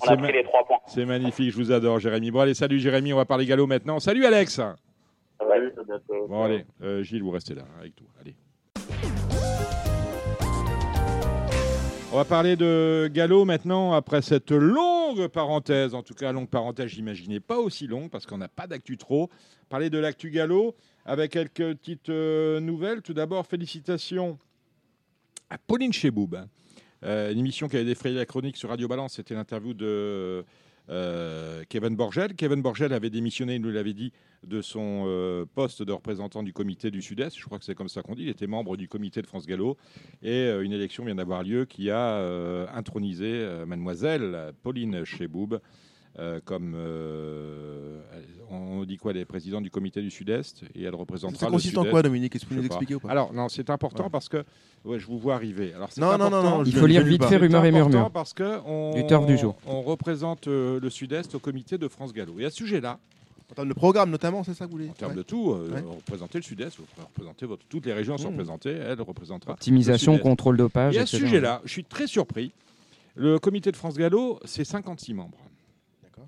On 0.00 0.06
C'est 0.06 0.12
a 0.12 0.16
pris 0.16 0.32
les 0.32 0.44
trois 0.44 0.64
points. 0.64 0.78
C'est 0.86 1.04
magnifique, 1.04 1.50
je 1.50 1.56
vous 1.56 1.72
adore, 1.72 1.98
Jérémy. 1.98 2.30
Bon, 2.30 2.40
allez, 2.40 2.54
salut 2.54 2.78
Jérémy, 2.78 3.12
on 3.12 3.16
va 3.16 3.26
parler 3.26 3.44
galop 3.44 3.66
maintenant. 3.66 3.98
Salut 4.00 4.24
Alex 4.24 4.54
Salut, 4.54 5.72
à 5.78 5.84
bientôt. 5.84 6.26
Bon, 6.26 6.42
allez, 6.44 6.64
euh, 6.82 7.02
Gilles, 7.02 7.22
vous 7.22 7.30
restez 7.32 7.54
là 7.54 7.62
hein, 7.66 7.80
avec 7.80 7.94
tout. 7.94 8.04
Allez. 8.18 8.34
On 12.10 12.16
va 12.16 12.24
parler 12.24 12.56
de 12.56 13.10
galop 13.12 13.44
maintenant, 13.44 13.92
après 13.92 14.22
cette 14.22 14.50
longue 14.50 15.28
parenthèse. 15.28 15.94
En 15.94 16.02
tout 16.02 16.14
cas, 16.14 16.32
longue 16.32 16.48
parenthèse, 16.48 16.88
j'imaginais 16.88 17.38
pas 17.38 17.58
aussi 17.58 17.86
longue 17.86 18.08
parce 18.08 18.24
qu'on 18.24 18.38
n'a 18.38 18.48
pas 18.48 18.66
d'actu 18.66 18.96
trop. 18.96 19.28
Parler 19.68 19.90
de 19.90 19.98
l'actu 19.98 20.30
galop 20.30 20.74
avec 21.04 21.32
quelques 21.32 21.76
petites 21.76 22.08
euh, 22.08 22.60
nouvelles. 22.60 23.02
Tout 23.02 23.12
d'abord, 23.12 23.46
félicitations 23.46 24.38
à 25.50 25.58
Pauline 25.58 25.92
Cheboub. 25.92 26.34
Euh, 27.04 27.30
une 27.30 27.40
émission 27.40 27.68
qui 27.68 27.76
avait 27.76 27.84
défrayé 27.84 28.16
la 28.16 28.24
chronique 28.24 28.56
sur 28.56 28.70
Radio 28.70 28.88
Balance, 28.88 29.14
c'était 29.16 29.34
l'interview 29.34 29.74
de 29.74 30.46
euh, 30.90 31.64
Kevin 31.68 31.96
Borgel. 31.96 32.34
Kevin 32.34 32.62
Borgel 32.62 32.92
avait 32.92 33.10
démissionné, 33.10 33.56
il 33.56 33.62
nous 33.62 33.70
l'avait 33.70 33.94
dit, 33.94 34.12
de 34.46 34.62
son 34.62 35.04
euh, 35.06 35.44
poste 35.54 35.82
de 35.82 35.92
représentant 35.92 36.42
du 36.42 36.52
comité 36.52 36.90
du 36.90 37.02
Sud-Est. 37.02 37.38
Je 37.38 37.44
crois 37.44 37.58
que 37.58 37.64
c'est 37.64 37.74
comme 37.74 37.88
ça 37.88 38.02
qu'on 38.02 38.14
dit. 38.14 38.24
Il 38.24 38.28
était 38.28 38.46
membre 38.46 38.76
du 38.76 38.88
comité 38.88 39.20
de 39.22 39.26
France 39.26 39.46
Gallo. 39.46 39.76
Et 40.22 40.30
euh, 40.30 40.62
une 40.62 40.72
élection 40.72 41.04
vient 41.04 41.16
d'avoir 41.16 41.42
lieu 41.42 41.64
qui 41.64 41.90
a 41.90 42.68
intronisé 42.74 43.46
mademoiselle 43.66 44.52
Pauline 44.62 45.04
Cheboub 45.04 45.60
euh, 46.18 46.40
comme 46.44 46.74
euh, 46.76 48.00
on 48.50 48.84
dit 48.84 48.96
quoi, 48.96 49.12
elle 49.12 49.18
est 49.18 49.24
présidente 49.24 49.62
du 49.62 49.70
comité 49.70 50.00
du 50.02 50.10
Sud-Est 50.10 50.62
et 50.74 50.82
elle 50.84 50.94
représentera 50.94 51.38
Ça 51.38 51.46
le 51.46 51.52
consiste 51.52 51.76
en 51.76 51.82
Sud-Est. 51.82 51.90
quoi, 51.90 52.02
Dominique? 52.02 52.34
Est-ce 52.34 52.44
que 52.44 52.50
vous 52.54 52.60
nous 52.60 52.66
expliquez 52.66 52.94
ou 52.94 53.00
pas? 53.00 53.10
Alors 53.10 53.32
non, 53.32 53.48
c'est 53.48 53.70
important 53.70 54.10
parce 54.10 54.28
que 54.28 54.44
ouais, 54.84 54.98
je 54.98 55.06
vous 55.06 55.18
vois 55.18 55.34
arriver. 55.34 55.72
Alors 55.74 55.92
c'est 55.92 56.00
Non, 56.00 56.12
non, 56.12 56.18
non, 56.18 56.24
important- 56.38 56.58
non, 56.58 56.64
Il 56.64 56.74
faut 56.74 56.86
lire 56.86 57.04
vite 57.04 57.24
fait 57.24 57.36
rumeurs 57.36 57.64
et 57.64 57.70
murmures. 57.72 58.10
parce 58.10 58.32
que 58.34 58.58
on, 58.66 58.94
Du 58.94 59.26
du 59.26 59.38
jour. 59.38 59.56
on 59.66 59.82
représente 59.82 60.48
euh, 60.48 60.80
le 60.80 60.90
Sud-Est 60.90 61.34
au 61.34 61.38
comité 61.38 61.78
de 61.78 61.88
France 61.88 62.12
Gallo. 62.12 62.34
Et 62.38 62.44
à 62.44 62.50
ce 62.50 62.56
sujet-là, 62.56 62.98
En 63.50 63.54
termes 63.54 63.68
de 63.68 63.74
programme, 63.74 64.10
notamment, 64.10 64.44
c'est 64.44 64.52
ça 64.52 64.66
que 64.66 64.70
vous 64.70 64.76
voulez 64.76 64.90
en 64.90 64.92
termes 64.92 65.12
Ouais. 65.12 65.16
de 65.18 65.22
tout, 65.22 65.52
euh, 65.52 65.70
Ouais. 65.72 65.80
représenter 65.80 66.36
le 66.36 66.42
Sud-Est, 66.44 66.76
vous 66.78 66.84
représentez 66.98 67.46
votre... 67.46 67.64
toutes 67.66 67.86
les 67.86 67.94
régions 67.94 68.18
sont 68.18 68.28
Mmh. 68.28 68.32
représentées, 68.32 68.70
elle 68.72 69.00
représentera. 69.00 69.52
Optimisation, 69.54 70.18
contrôle 70.18 70.58
dopage, 70.58 70.94
Et 70.96 70.98
à 71.00 71.06
ce 71.06 71.16
sujet-là, 71.16 71.62
je 71.64 71.70
suis 71.70 71.84
très 71.84 72.06
surpris. 72.06 72.52
Le 73.14 73.38
comité 73.38 73.72
de 73.72 73.76
France 73.76 73.96
Gallo, 73.96 74.38
c'est 74.44 74.64
56 74.64 75.14
membres. 75.14 75.38
D'accord. 76.02 76.26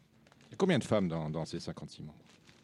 Il 0.49 0.50
y 0.50 0.50
a 0.50 0.50
combien 0.61 0.79
de 0.79 0.85
femmes 0.85 1.09
dans, 1.09 1.31
dans 1.31 1.47
ces 1.47 1.59
56 1.59 2.03
membres? 2.03 2.15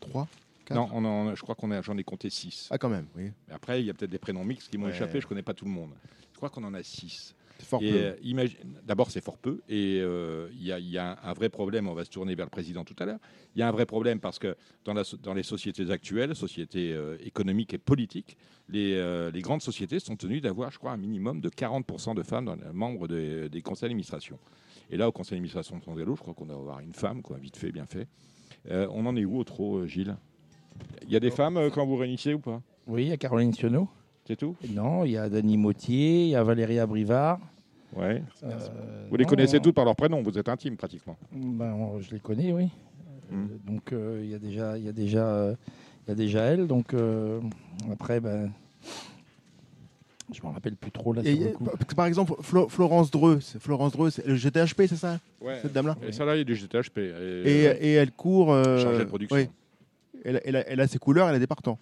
3 0.01 0.29
Quatre? 0.67 0.77
Non, 0.77 0.89
on 0.93 1.05
en- 1.05 1.35
je 1.35 1.41
crois 1.43 1.55
qu'on 1.55 1.71
a, 1.71 1.81
j'en 1.81 1.97
ai 1.97 2.03
compté 2.05 2.29
6. 2.29 2.69
Ah, 2.73 2.77
quand 2.79 2.89
même, 2.89 3.07
oui. 3.17 3.31
Après, 3.51 3.81
il 3.81 3.87
y 3.87 3.91
a 3.91 3.95
peut-être 3.95 4.11
des 4.11 4.19
prénoms 4.19 4.45
mixtes 4.45 4.69
qui 4.71 4.77
m'ont 4.79 4.87
Ouais. 4.87 4.91
échappé, 4.93 5.21
je 5.21 5.27
connais 5.27 5.43
pas 5.43 5.55
tout 5.55 5.65
le 5.65 5.71
monde. 5.71 5.91
Je 6.33 6.37
crois 6.37 6.51
qu'on 6.51 6.65
en 6.65 6.75
a 6.75 6.83
6. 6.83 7.36
C'est 7.59 7.67
fort 7.67 7.83
Et, 7.83 7.91
peu. 7.91 7.97
euh, 7.97 8.47
D'abord, 8.85 9.11
c'est 9.11 9.23
fort 9.25 9.39
peu. 9.39 9.61
Et 9.69 9.99
euh, 10.01 10.49
il 10.53 10.63
y, 10.65 10.73
a- 10.73 10.79
il 10.79 10.89
y 10.91 10.99
a 10.99 11.19
un, 11.23 11.33
vrai 11.33 11.49
problème. 11.49 11.89
On 11.89 11.95
va 11.95 12.05
se 12.05 12.11
tourner 12.11 12.35
vers 12.35 12.47
le 12.47 12.51
président 12.51 12.85
tout 12.85 12.95
à 12.99 13.07
l'heure. 13.07 13.19
Il 13.55 13.59
y 13.61 13.63
a 13.63 13.69
un 13.69 13.73
vrai 13.73 13.87
problème 13.87 14.21
parce 14.21 14.39
que 14.39 14.57
dans, 14.85 14.93
la 14.95 15.05
so- 15.05 15.17
dans 15.17 15.35
les 15.35 15.43
sociétés 15.43 15.91
actuelles, 15.91 16.35
sociétés 16.37 16.93
euh, 16.93 17.17
économiques 17.25 17.73
et 17.75 17.79
politiques, 17.79 18.37
les, 18.69 18.95
euh, 18.95 19.31
les 19.31 19.41
grandes 19.41 19.63
sociétés 19.63 19.99
sont 20.01 20.17
tenues 20.17 20.41
d'avoir, 20.41 20.71
je 20.71 20.79
crois, 20.79 20.93
un 20.93 20.97
minimum 20.97 21.41
de 21.41 21.49
40% 21.49 22.15
de 22.15 22.23
femmes 22.23 22.45
dans 22.45 22.57
les 22.57 22.63
membres 22.73 23.09
des, 23.09 23.49
des 23.49 23.63
conseils 23.63 23.89
d'administration. 23.89 24.39
Et 24.91 24.97
là, 24.97 25.09
au 25.09 25.13
conseil 25.13 25.33
d'administration 25.37 25.77
de 25.79 25.83
France 25.83 25.97
Gallo, 25.99 26.15
je 26.17 26.21
crois 26.21 26.35
qu'on 26.35 26.47
doit 26.47 26.57
avoir 26.57 26.81
une 26.81 26.95
femme, 26.95 27.23
quoi, 27.23 27.39
vite 27.39 27.57
fait, 27.57 27.73
bien 27.73 27.87
fait. 27.87 28.07
Euh, 28.71 28.87
on 28.93 29.07
en 29.07 29.17
est 29.17 29.25
où 29.25 29.39
au 29.39 29.45
trop, 29.45 29.87
Gilles? 29.87 30.17
Il 31.05 31.11
y 31.11 31.17
a 31.17 31.21
des 31.21 31.31
femmes 31.31 31.57
euh, 31.57 31.71
quand 31.71 31.87
vous 31.87 31.97
réunissez 31.97 32.35
ou 32.35 32.39
pas? 32.39 32.61
Oui, 32.87 33.05
il 33.05 33.09
y 33.09 33.13
a 33.13 33.17
Caroline 33.17 33.53
Sionneau. 33.53 33.89
C'est 34.27 34.37
tout? 34.37 34.57
Non, 34.71 35.05
il 35.05 35.13
y 35.13 35.17
a 35.17 35.29
Dany 35.29 35.57
Mautier, 35.57 36.25
il 36.25 36.29
y 36.31 36.35
a 36.35 36.43
Valérie 36.43 36.79
Abrivard. 36.79 37.39
Ouais. 37.95 38.23
Euh, 38.43 39.07
Vous 39.09 39.17
les 39.17 39.25
non, 39.25 39.29
connaissez 39.31 39.61
toutes 39.61 39.75
par 39.75 39.85
leur 39.85 39.95
prénom, 39.97 40.23
vous 40.23 40.37
êtes 40.37 40.49
intime 40.49 40.77
pratiquement. 40.77 41.17
ben, 41.33 41.73
on- 41.73 42.01
Je 42.01 42.11
les 42.11 42.19
connais, 42.21 42.53
oui. 42.53 42.69
Hmm. 43.31 43.45
Euh, 43.45 43.47
donc 43.73 43.93
euh, 43.93 44.21
il 44.23 44.31
y 44.31 44.35
a 44.35 44.39
déjà, 44.39 44.77
il 44.79 44.85
y 44.85 44.89
a 44.89 44.93
déjà, 44.93 45.27
euh, 45.27 45.55
il 46.07 46.11
y 46.11 46.13
a 46.13 46.15
déjà 46.15 46.41
elle. 46.43 46.67
Donc 46.67 46.93
euh, 46.95 47.41
après, 47.93 48.21
ben, 48.21 48.51
je 50.35 50.43
m'en 50.43 50.51
rappelle 50.51 50.75
plus 50.77 50.91
trop 50.91 51.13
là. 51.13 51.23
Sur 51.23 51.33
le 51.41 51.49
coup. 51.53 51.65
par 51.95 52.07
exemple, 52.07 52.35
Flo- 52.43 52.69
Florence 52.69 53.11
Dreux, 53.13 53.39
c'est 53.41 53.61
Florence 53.61 53.93
Dreux, 53.93 54.11
c'est 54.11 54.27
le 54.27 54.35
GTHP, 54.35 54.83
c'est 54.89 54.97
ça? 54.97 55.19
Ouais. 55.41 55.59
Cette 55.63 55.73
dame-là? 55.73 55.97
Et 56.07 56.11
ça 56.13 56.25
là, 56.25 56.35
il 56.35 56.39
y 56.39 56.41
a 56.41 56.45
du 56.45 56.57
GTHP. 56.57 56.99
Et, 56.99 57.03
et, 57.05 57.69
euh, 57.69 57.75
et 57.81 57.93
elle 57.93 58.11
court. 58.11 58.53
euh, 58.53 58.83
Chargée 58.83 58.99
de 59.01 59.05
production. 59.05 59.37
oui. 59.37 59.49
Elle, 60.25 60.41
elle 60.45 60.57
a, 60.57 60.69
elle 60.69 60.81
a 60.81 60.89
ses 60.89 60.99
couleurs, 60.99 61.29
elle 61.29 61.37
a 61.37 61.39
des 61.39 61.47
partants. 61.47 61.79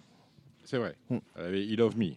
C'est 0.63 0.77
vrai. 0.77 0.95
Hmm. 1.09 1.17
Elle 1.35 1.45
avait 1.45 1.65
Il 1.65 1.77
Love 1.77 1.97
Me. 1.97 2.11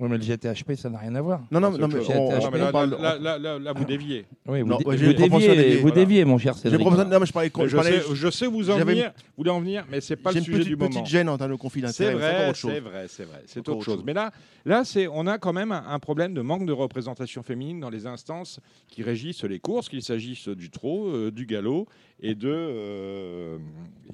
Oui, 0.00 0.08
mais 0.08 0.16
le 0.16 0.22
GTHP, 0.22 0.74
ça 0.76 0.88
n'a 0.90 0.98
rien 0.98 1.12
à 1.16 1.20
voir. 1.20 1.40
Non, 1.50 1.58
non, 1.58 1.72
C'est 1.72 1.80
mais 1.88 1.90
chose. 2.04 2.10
on, 2.10 2.30
GTHP, 2.30 2.44
Non, 2.44 2.50
mais 2.52 2.58
là, 2.60 2.68
on 2.68 2.70
parle. 2.72 2.90
là, 3.02 3.18
là, 3.18 3.36
là, 3.38 3.58
là, 3.58 3.72
vous 3.72 3.84
déviez. 3.84 4.26
Oui, 4.46 4.60
vous, 4.62 4.68
Non, 4.68 4.76
dé- 4.76 4.84
ouais, 4.84 4.96
vous 4.96 5.04
j'ai 5.04 5.12
proportionné 5.14 5.56
déviez, 5.56 5.76
vous 5.80 5.88
voilà. 5.88 6.24
mon 6.24 6.38
cher 6.38 6.54
J'ai 6.54 6.60
Cédric. 6.70 6.80
proposé- 6.86 7.04
non, 7.10 7.18
mais 7.18 7.26
je 7.26 7.32
parlais. 7.32 7.50
Mais 7.56 7.62
je 7.64 7.68
je, 7.68 7.74
parlais- 7.76 8.00
sais, 8.02 8.14
je 8.14 8.30
sais 8.30 8.46
vous 8.46 8.70
en 8.70 8.78
venir, 8.78 9.06
vous 9.16 9.22
voulez 9.38 9.50
en 9.50 9.58
venir, 9.58 9.84
mais 9.90 10.00
c'est 10.00 10.14
pas 10.14 10.30
J'ai 10.30 10.34
le 10.36 10.38
une 10.38 10.44
sujet 10.44 10.58
petite, 10.58 10.68
du 10.68 10.76
moment. 10.76 10.90
petite 10.90 11.06
gêne 11.06 11.28
en 11.28 11.36
termes 11.36 11.50
de 11.50 11.56
conflit 11.56 11.80
C'est 11.88 12.04
d'intérêt. 12.04 12.14
encore 12.14 12.44
vrai, 12.44 12.54
c'est 12.54 12.80
vrai, 12.80 13.06
c'est 13.08 13.24
vrai. 13.24 13.42
C'est 13.46 13.58
autre 13.58 13.72
autre 13.72 13.84
chose. 13.84 13.94
chose. 13.96 14.04
Mais 14.06 14.14
là, 14.14 14.30
là, 14.64 14.84
c'est, 14.84 15.08
on 15.08 15.26
a 15.26 15.36
quand 15.38 15.52
même 15.52 15.72
un, 15.72 15.82
un 15.88 15.98
problème 15.98 16.32
de 16.32 16.42
manque 16.42 16.64
de 16.66 16.72
représentation 16.72 17.42
féminine 17.42 17.80
dans 17.80 17.90
les 17.90 18.06
instances 18.06 18.60
qui 18.86 19.02
régissent 19.02 19.42
les 19.42 19.58
courses, 19.58 19.88
qu'il 19.88 20.02
s'agisse 20.04 20.46
du 20.48 20.70
trot, 20.70 21.08
euh, 21.08 21.32
du 21.32 21.44
galop 21.44 21.88
et 22.20 22.36
de 22.36 22.48
euh, 22.48 23.58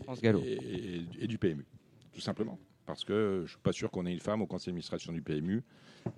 France 0.03 0.19
et, 0.23 0.29
et- 0.29 1.25
et 1.25 1.27
du 1.27 1.37
PMU, 1.37 1.67
tout 2.15 2.23
simplement. 2.23 2.59
Parce 2.87 3.05
que 3.05 3.43
je 3.47 3.51
suis 3.51 3.59
pas 3.63 3.73
sûr 3.73 3.91
qu'on 3.91 4.05
ait 4.07 4.13
une 4.13 4.21
femme 4.21 4.43
au 4.43 4.47
conseil 4.47 4.67
d'administration 4.67 5.13
du 5.13 5.23
PMU. 5.23 5.63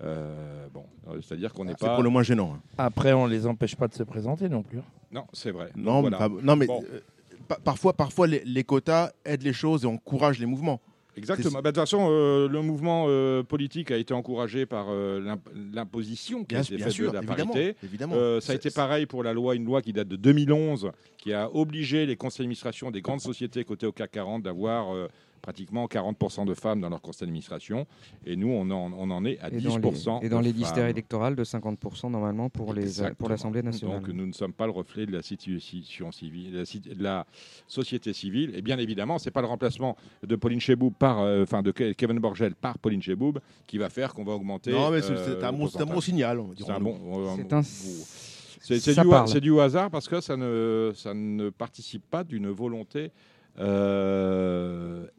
Euh, 0.03 0.67
bon, 0.73 0.83
c'est-à-dire 1.21 1.53
qu'on 1.53 1.63
n'est 1.65 1.75
C'est 1.79 1.85
pas. 1.87 1.93
pour 1.95 2.03
le 2.03 2.09
moins 2.09 2.23
gênant. 2.23 2.55
hein. 2.55 2.61
Après, 2.77 3.13
on 3.13 3.25
les 3.25 3.47
empêche 3.47 3.75
pas 3.75 3.87
de 3.87 3.93
se 3.93 4.03
présenter 4.03 4.49
non 4.49 4.63
plus. 4.63 4.79
Non, 5.11 5.23
c'est 5.31 5.51
vrai. 5.51 5.71
Non, 5.77 6.01
Donc, 6.01 6.11
mais, 6.11 6.17
voilà. 6.17 6.29
pas- 6.29 6.41
non, 6.43 6.55
mais 6.57 6.67
Bon. 6.67 6.83
euh, 6.91 6.99
pa- 7.47 7.59
parfois, 7.63 7.93
parfois 7.93 8.27
les, 8.27 8.43
les 8.43 8.65
quotas 8.65 9.11
aident 9.23 9.43
les 9.43 9.53
choses 9.53 9.85
et 9.85 9.87
encouragent 9.87 10.39
les 10.39 10.45
mouvements. 10.45 10.81
Exactement. 11.15 11.61
Bah, 11.61 11.71
De 11.71 11.75
toute 11.79 11.79
façon, 11.89 12.09
euh, 12.11 12.47
le 12.47 12.61
mouvement 12.61 13.05
euh, 13.07 13.41
politique 13.41 13.89
a 13.89 13.97
été 13.97 14.13
encouragé 14.13 14.65
par 14.67 14.87
euh, 14.89 15.19
l'imp- 15.19 15.49
l'imposition 15.73 16.39
qui 16.41 16.47
Bien, 16.49 16.59
a 16.59 16.61
été 16.61 16.77
faite 16.77 16.91
sûr, 16.91 17.09
de 17.09 17.15
la 17.15 17.23
évidemment. 17.23 17.53
parité. 17.53 17.75
évidemment. 17.83 18.15
Euh, 18.15 18.39
ça 18.39 18.51
a 18.51 18.55
C'est- 18.57 18.67
été 18.67 18.75
pareil 18.75 19.05
pour 19.07 19.23
la 19.23 19.33
loi, 19.33 19.55
une 19.55 19.63
loi 19.65 19.81
qui 19.81 19.93
date 19.93 20.09
de 20.09 20.15
2011, 20.15 20.91
qui 21.17 21.33
a 21.33 21.49
obligé 21.55 22.05
les 22.05 22.15
conseils 22.17 22.43
d'administration 22.43 22.91
des 22.91 23.01
grandes 23.01 23.21
sociétés 23.21 23.63
cotées 23.63 23.87
au 23.87 23.91
CAC 23.93 24.11
40 24.11 24.43
d'avoir 24.43 24.93
euh, 24.93 25.07
pratiquement 25.41 25.85
40% 25.85 26.45
de 26.45 26.53
femmes 26.53 26.81
dans 26.81 26.89
leur 26.89 27.01
conseil 27.01 27.21
d'administration. 27.27 27.85
Et 28.25 28.35
nous, 28.35 28.49
on 28.49 28.69
en, 28.71 28.91
on 28.93 29.09
en 29.11 29.25
est 29.25 29.39
à 29.39 29.49
Et 29.49 29.57
10%. 29.59 29.79
dans 29.79 30.19
les, 30.19 30.25
et 30.25 30.29
dans 30.29 30.41
les 30.41 30.51
listes 30.53 30.77
électorales 30.77 31.35
de 31.35 31.43
50% 31.43 32.09
normalement 32.11 32.49
pour 32.49 32.73
les 32.73 32.83
Exactement. 32.83 33.15
pour 33.15 33.29
l'Assemblée 33.29 33.61
nationale. 33.63 33.99
Donc 34.01 34.09
nous 34.09 34.25
ne 34.25 34.33
sommes 34.33 34.53
pas 34.53 34.65
le 34.65 34.71
reflet 34.71 35.05
de 35.05 35.11
la 35.11 35.21
situation 35.21 36.11
civile, 36.11 36.51
de 36.51 36.57
la, 36.59 36.65
cit- 36.65 36.79
de 36.95 37.03
la 37.03 37.25
société 37.67 38.13
civile. 38.13 38.53
Et 38.55 38.61
bien 38.61 38.77
évidemment, 38.77 39.17
c'est 39.19 39.31
pas 39.31 39.41
le 39.41 39.47
remplacement 39.47 39.95
de 40.25 40.35
Pauline 40.35 40.59
Cheboub 40.59 40.91
par, 40.97 41.19
euh, 41.21 41.43
enfin 41.43 41.61
de 41.61 41.71
Ke- 41.71 41.93
Kevin 41.95 42.19
Borgel 42.19 42.55
par 42.55 42.77
Pauline 42.77 43.01
Cheboub 43.01 43.39
qui 43.65 43.77
va 43.77 43.89
faire 43.89 44.13
qu'on 44.13 44.23
va 44.23 44.33
augmenter. 44.33 44.71
Non, 44.71 44.89
mais 44.91 45.01
c'est 45.01 45.13
euh, 45.13 45.39
c'est 45.39 45.43
un, 45.45 45.51
bon- 45.53 45.67
c'est 45.67 45.77
un 45.81 45.85
bon 45.85 45.93
pourcentage. 45.93 46.03
signal. 46.03 46.39
on 46.39 46.49
C'est 46.57 46.69
un 46.69 46.79
bon. 46.79 46.95
euh, 46.95 47.33
C'est 47.37 47.43
bon- 47.43 47.55
un- 47.57 47.61
c'est 47.63 48.79
c'est 48.79 48.93
ça 48.93 49.03
du, 49.03 49.09
c'est 49.27 49.39
du 49.39 49.57
hasard 49.59 49.89
parce 49.89 50.07
que 50.09 50.19
ça 50.19 50.35
ne, 50.35 50.91
ça 50.95 51.13
ne 51.13 51.49
participe 51.49 52.03
pas 52.09 52.23
d'une 52.23 52.49
volonté 52.49 52.99
euh, 52.99 53.09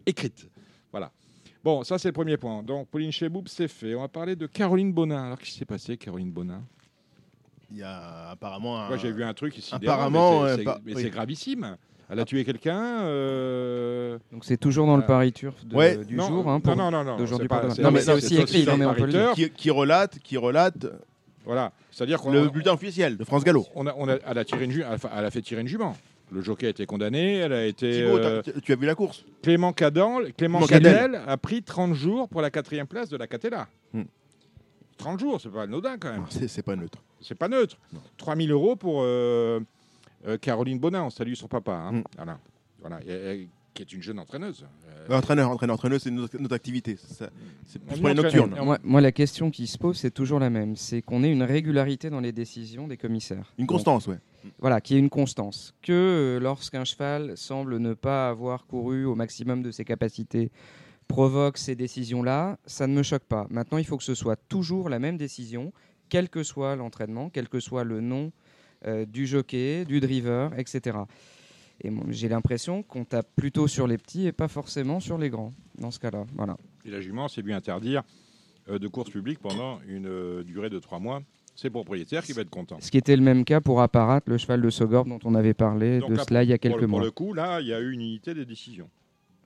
écrite. 0.07 0.49
Voilà. 0.91 1.11
Bon, 1.65 1.83
ça 1.85 1.99
c'est 1.99 2.09
le 2.09 2.13
premier 2.13 2.37
point. 2.37 2.63
Donc 2.63 2.89
Pauline 2.89 3.13
Cheboub, 3.13 3.45
c'est 3.47 3.69
fait. 3.69 3.95
On 3.95 4.01
va 4.01 4.09
parler 4.09 4.37
de 4.37 4.47
Caroline 4.47 4.93
Bonin. 4.93 5.27
Alors 5.27 5.39
qu'est-ce 5.39 5.53
qui 5.53 5.59
s'est 5.59 5.65
passé, 5.65 5.97
Caroline 5.97 6.31
Bonin? 6.31 6.63
Il 7.71 7.79
y 7.79 7.83
a 7.83 8.31
apparemment 8.31 8.81
un. 8.81 8.89
Moi 8.89 8.97
j'ai 8.97 9.13
vu 9.13 9.23
un 9.25 9.35
truc 9.35 9.57
ici. 9.59 9.75
apparemment, 9.75 10.43
mais 10.43 10.49
euh, 10.49 10.57
c'est- 10.57 10.65
pas- 10.65 10.81
mais 10.85 10.95
oui. 10.95 11.03
c'est 11.03 11.11
gravissime. 11.11 11.77
Elle 12.11 12.21
a 12.21 12.25
tué 12.25 12.43
quelqu'un. 12.43 13.01
euh, 13.03 14.19
Donc 14.33 14.47
c'est 14.47 14.57
toujours 14.57 14.87
dans 14.87 14.97
le 14.97 15.03
Euh, 15.03 15.07
Paris 15.07 15.31
Turf 15.33 15.63
de- 15.67 15.77
ouais. 15.77 16.03
du 16.07 16.15
non, 16.17 16.27
jour. 16.29 16.49
hein, 16.49 16.59
pour- 16.61 16.75
non, 16.75 16.91
non, 16.91 17.05
non, 17.05 17.05
non, 17.05 17.17
d'aujourd'hui 17.19 17.45
c'est 17.45 17.49
pour 17.49 17.57
pas- 17.59 17.63
demain. 17.65 17.75
c'est- 17.75 17.83
Non, 17.83 17.91
mais 17.91 18.01
c'est- 18.01 18.07
c'est 18.07 18.13
aussi 18.15 18.37
c'est 18.37 18.43
écrit, 18.43 18.65
non, 18.65 18.79
mais 18.79 18.87
on 18.87 18.95
peut 18.95 19.05
le 19.05 19.13
dire. 19.13 19.33
Qui, 19.35 19.51
qui 19.51 19.69
relate, 19.71 20.19
qui 20.21 20.39
relate 20.39 20.87
Voilà. 21.45 21.73
C'est-à-dire 21.91 22.21
qu'on 22.21 22.31
le 22.31 22.49
bulletin 22.49 22.73
officiel 22.73 23.17
de 23.19 23.25
France 23.25 23.43
Gallo. 23.45 23.67
on 23.75 23.87
a, 23.87 23.95
on 23.97 24.09
a, 24.09 24.17
elle 24.27 24.39
a 24.39 24.45
tiré 24.45 24.65
une 24.65 24.71
ju- 24.71 24.85
elle 24.85 25.25
a 25.25 25.31
fait 25.31 25.41
tirer 25.43 25.61
une 25.63 25.67
jument. 25.69 25.95
Le 26.31 26.43
jockey 26.43 26.67
a 26.67 26.71
été 26.71 26.85
condamné. 26.87 27.37
Elle 27.37 27.53
a 27.53 27.65
été. 27.67 27.91
Thibaut, 27.93 28.19
euh, 28.19 28.43
t'as- 28.43 28.61
tu 28.61 28.73
as 28.73 28.77
vu 28.77 28.87
la 28.87 28.95
course 28.95 29.25
Clément 29.43 29.73
Cadel, 29.73 30.33
Clément 30.37 30.61
Clément 30.61 30.67
Cadel 30.67 31.21
a 31.27 31.37
pris 31.37 31.63
30 31.63 31.95
jours 31.95 32.29
pour 32.29 32.43
la 32.43 32.51
quatrième 32.51 32.87
place 32.87 33.09
de 33.09 33.17
la 33.17 33.27
Catella. 33.27 33.67
Hmm. 33.95 34.03
30 34.99 35.21
jours, 35.21 35.41
c'est 35.41 35.49
pas 35.51 35.63
anodin 35.63 35.97
quand 35.99 36.13
même. 36.13 36.25
C'est 36.29 36.49
c'est 36.49 36.63
pas 36.63 36.77
neutre. 36.77 36.99
C'est 37.21 37.35
pas 37.37 37.49
neutre. 37.49 37.77
Non. 37.93 38.01
3000 38.17 38.51
euros 38.53 38.77
pour 38.77 39.01
euh, 39.03 39.61
euh, 40.27 40.37
Caroline 40.39 40.79
Bonin. 40.79 41.05
On 41.05 41.11
salue 41.11 41.35
son 41.35 41.49
papa. 41.49 41.73
hein. 41.73 41.93
Hmm. 41.93 42.03
Voilà. 42.17 42.39
voilà. 42.81 43.01
Et- 43.07 43.43
et- 43.43 43.49
qui 43.75 43.83
est 43.83 43.93
une 43.93 44.03
jeune 44.03 44.19
entraîneuse. 44.19 44.67
Euh, 45.11 45.17
Entraîneur, 45.17 45.51
entraîneur, 45.51 45.75
entraîneuse, 45.75 46.03
c'est 46.03 46.11
notre, 46.11 46.39
notre 46.39 46.55
activité. 46.55 46.97
C'est 47.65 47.79
plus 47.79 47.97
On 47.97 47.99
pour 47.99 48.09
les 48.09 48.15
dit 48.15 48.23
nocturnes. 48.23 48.55
Moi, 48.63 48.79
moi, 48.83 49.01
la 49.01 49.13
question 49.13 49.51
qui 49.51 49.67
se 49.67 49.79
pose, 49.79 49.97
c'est 49.97 50.11
toujours 50.11 50.41
la 50.41 50.51
même. 50.51 50.77
C'est 50.77 51.03
qu'on 51.03 51.23
ait 51.23 51.31
une 51.31 51.43
régularité 51.43 52.11
dans 52.11 52.21
les 52.21 52.33
décisions 52.33 52.89
des 52.89 52.97
commissaires. 52.97 53.53
Une 53.59 53.67
constance, 53.67 54.07
ouais. 54.07 54.19
voilà, 54.59 54.81
qui 54.81 54.97
est 54.97 54.99
une 54.99 55.11
constance. 55.11 55.75
Que 55.83 55.93
euh, 55.93 56.41
lorsqu'un 56.41 56.85
cheval 56.85 57.37
semble 57.37 57.79
ne 57.79 57.95
pas 57.95 58.29
avoir 58.29 58.67
couru 58.67 59.05
au 59.05 59.15
maximum 59.15 59.63
de 59.63 59.71
ses 59.71 59.85
capacités, 59.85 60.51
provoque 61.07 61.57
ces 61.59 61.75
décisions-là, 61.75 62.59
ça 62.67 62.87
ne 62.87 62.95
me 62.95 63.03
choque 63.03 63.25
pas. 63.25 63.47
Maintenant, 63.51 63.79
il 63.79 63.87
faut 63.87 63.97
que 63.97 64.05
ce 64.05 64.15
soit 64.15 64.37
toujours 64.49 64.89
la 64.89 64.99
même 64.99 65.17
décision, 65.17 65.73
quel 66.09 66.29
que 66.29 66.43
soit 66.43 66.77
l'entraînement, 66.77 67.31
quel 67.31 67.49
que 67.49 67.61
soit 67.61 67.85
le 67.85 68.01
nom 68.01 68.33
euh, 68.87 69.07
du 69.07 69.27
jockey, 69.27 69.85
du 69.85 70.01
driver, 70.01 70.57
etc. 70.59 70.99
Et 71.83 71.93
j'ai 72.11 72.29
l'impression 72.29 72.83
qu'on 72.83 73.05
tape 73.05 73.29
plutôt 73.37 73.69
sur 73.69 73.87
les 73.87 73.99
petits 73.99 74.27
et 74.27 74.33
pas 74.33 74.49
forcément 74.49 74.99
sur 75.01 75.17
les 75.17 75.31
grands, 75.31 75.53
dans 75.77 75.91
ce 75.91 76.01
cas-là. 76.01 76.27
Voilà. 76.35 76.57
Et 76.85 76.91
la 76.91 77.01
jument, 77.01 77.29
c'est 77.29 77.41
lui 77.43 77.53
interdire 77.53 78.03
euh, 78.69 78.79
de 78.79 78.89
course 78.89 79.11
publique 79.11 79.39
pendant 79.39 79.79
une 79.87 80.07
euh, 80.07 80.43
durée 80.43 80.71
de 80.71 80.79
trois 80.79 80.99
mois 80.99 81.23
ses 81.55 81.71
propriétaires 81.71 82.23
qui 82.25 82.33
va 82.33 82.43
être 82.43 82.51
content. 82.51 82.79
Ce 82.81 82.89
qui 82.91 82.99
était 82.99 83.17
le 83.17 83.23
même 83.23 83.45
cas 83.45 83.61
pour 83.61 83.81
Apparat, 83.81 84.21
le 84.27 84.39
cheval 84.39 84.63
de 84.63 84.71
Sogorb 84.71 85.09
dont 85.09 85.19
on 85.25 85.35
avait 85.35 85.55
parlé 85.55 85.99
Donc 85.99 86.11
de 86.11 86.17
là, 86.17 86.25
cela 86.29 86.43
il 86.45 86.49
y 86.49 86.53
a 86.53 86.57
pour 86.57 86.63
quelques 86.63 86.81
le- 86.83 86.87
Pour 86.87 86.99
mois. 86.99 87.05
le 87.05 87.11
coup, 87.11 87.33
là, 87.35 87.61
il 87.61 87.67
y 87.67 87.73
a 87.73 87.81
eu 87.81 87.91
une 87.93 88.01
unité 88.01 88.33
des 88.33 88.45
décisions 88.45 88.89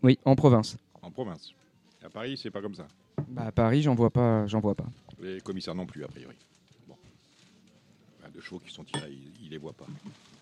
Oui, 0.03 0.19
en 0.27 0.35
province. 0.37 0.77
en 1.01 1.11
province. 1.11 1.53
À 2.05 2.11
Paris, 2.11 2.37
c'est 2.37 2.51
pas 2.51 2.61
comme 2.61 2.75
ça. 2.75 2.87
Bah, 3.29 3.47
à 3.47 3.53
Paris, 3.53 3.81
j'en 3.83 3.95
vois 3.95 4.11
pas, 4.11 4.47
j'en 4.47 4.61
vois 4.61 4.75
pas. 4.75 4.85
Les 5.23 5.41
commissaires 5.41 5.75
non 5.75 5.87
plus, 5.87 6.05
a 6.05 6.09
priori. 6.09 6.35
Bon. 6.87 6.97
De 8.35 8.41
chevaux 8.41 8.59
qui 8.59 8.71
sont 8.73 8.85
tirés, 8.85 9.11
ils, 9.11 9.47
ils 9.47 9.51
les 9.51 9.59
voient 9.59 9.73
pas. 9.73 9.87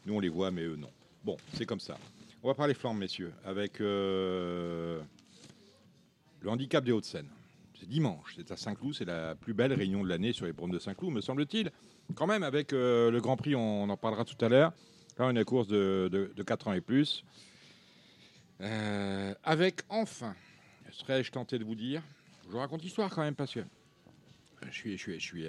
Nous, 0.06 0.14
on 0.14 0.20
les 0.20 0.28
voit, 0.28 0.50
mais 0.50 0.62
eux, 0.62 0.76
non. 0.76 0.88
Bon, 1.24 1.36
c'est 1.54 1.66
comme 1.66 1.80
ça. 1.80 1.98
On 2.42 2.48
va 2.48 2.54
parler 2.54 2.72
flammes, 2.72 2.96
messieurs, 2.96 3.32
avec 3.44 3.80
euh, 3.80 5.00
le 6.40 6.48
handicap 6.48 6.82
des 6.82 6.92
Hauts-de-Seine. 6.92 7.28
C'est 7.78 7.88
dimanche, 7.88 8.34
c'est 8.36 8.50
à 8.50 8.56
Saint-Cloud, 8.56 8.94
c'est 8.94 9.04
la 9.04 9.34
plus 9.34 9.52
belle 9.52 9.72
réunion 9.74 10.02
de 10.02 10.08
l'année 10.08 10.32
sur 10.32 10.46
les 10.46 10.52
promes 10.52 10.70
de 10.70 10.78
Saint-Cloud, 10.78 11.12
me 11.12 11.20
semble-t-il. 11.20 11.70
Quand 12.14 12.26
même, 12.26 12.42
avec 12.42 12.72
euh, 12.72 13.10
le 13.10 13.20
Grand 13.20 13.36
Prix, 13.36 13.54
on, 13.54 13.88
en 13.88 13.96
parlera 13.96 14.24
tout 14.24 14.42
à 14.44 14.48
l'heure. 14.48 14.72
Quand 15.16 15.28
une 15.28 15.44
course 15.44 15.68
de, 15.68 16.08
de, 16.10 16.32
de 16.34 16.42
4 16.42 16.68
ans 16.68 16.72
et 16.72 16.80
plus. 16.80 17.24
Euh, 18.62 19.34
avec 19.44 19.82
enfin, 19.90 20.34
serais-je 20.90 21.30
tenté 21.30 21.58
de 21.58 21.64
vous 21.64 21.74
dire, 21.74 22.02
je 22.50 22.56
raconte 22.56 22.82
l'histoire 22.82 23.10
quand 23.10 23.22
même, 23.22 23.34
parce 23.34 23.52
que 23.52 23.60
je 24.66 24.72
suis, 24.72 24.96
je 24.96 25.02
suis, 25.02 25.20
je 25.20 25.24
suis 25.24 25.46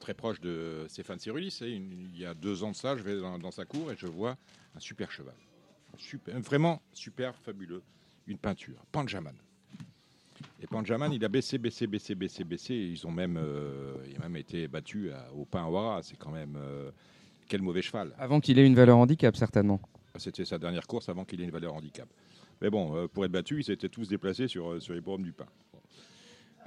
très 0.00 0.14
proche 0.14 0.40
de 0.40 0.86
Stéphane 0.88 1.18
et 1.24 1.68
une- 1.70 2.10
il 2.12 2.18
y 2.18 2.24
a 2.26 2.34
deux 2.34 2.64
ans 2.64 2.70
de 2.72 2.76
ça, 2.76 2.96
je 2.96 3.02
vais 3.02 3.20
dans, 3.20 3.38
dans 3.38 3.50
sa 3.52 3.64
cour 3.64 3.92
et 3.92 3.96
je 3.96 4.06
vois 4.06 4.36
un 4.74 4.80
super 4.80 5.12
cheval. 5.12 5.34
Super, 5.98 6.40
vraiment 6.40 6.80
super, 6.92 7.36
fabuleux. 7.36 7.82
Une 8.26 8.38
peinture. 8.38 8.82
Panjaman. 8.90 9.34
Et 10.62 10.66
Panjaman, 10.66 11.12
il 11.12 11.24
a 11.24 11.28
baissé, 11.28 11.58
baissé, 11.58 11.86
baissé, 11.86 12.14
baissé, 12.14 12.44
baissé. 12.44 12.74
et 12.74 12.86
Ils 12.88 13.06
ont 13.06 13.10
même, 13.10 13.36
euh, 13.36 13.94
il 14.08 14.16
a 14.16 14.20
même 14.20 14.36
été 14.36 14.68
battu 14.68 15.10
à- 15.12 15.30
au 15.34 15.44
pain 15.44 15.66
Wara. 15.66 16.02
C'est 16.02 16.16
quand 16.16 16.30
même. 16.30 16.56
euh, 16.56 16.90
quel 17.48 17.62
mauvais 17.62 17.82
cheval. 17.82 18.14
Avant 18.18 18.38
qu'il 18.40 18.58
ait 18.60 18.66
une 18.66 18.76
valeur 18.76 18.96
handicap, 18.98 19.36
certainement. 19.36 19.80
C'était 20.16 20.44
sa 20.44 20.56
dernière 20.58 20.86
course 20.86 21.08
avant 21.08 21.24
qu'il 21.24 21.40
ait 21.40 21.44
une 21.44 21.50
valeur 21.50 21.74
handicap. 21.74 22.08
Mais 22.62 22.70
bon, 22.70 22.94
euh, 22.96 23.08
pour 23.08 23.24
être 23.24 23.32
battu, 23.32 23.58
ils 23.58 23.64
s'étaient 23.64 23.88
tous 23.88 24.08
déplacés 24.08 24.46
sur, 24.46 24.80
sur 24.80 24.94
les 24.94 25.00
bornes 25.00 25.24
du 25.24 25.32
pain. 25.32 25.46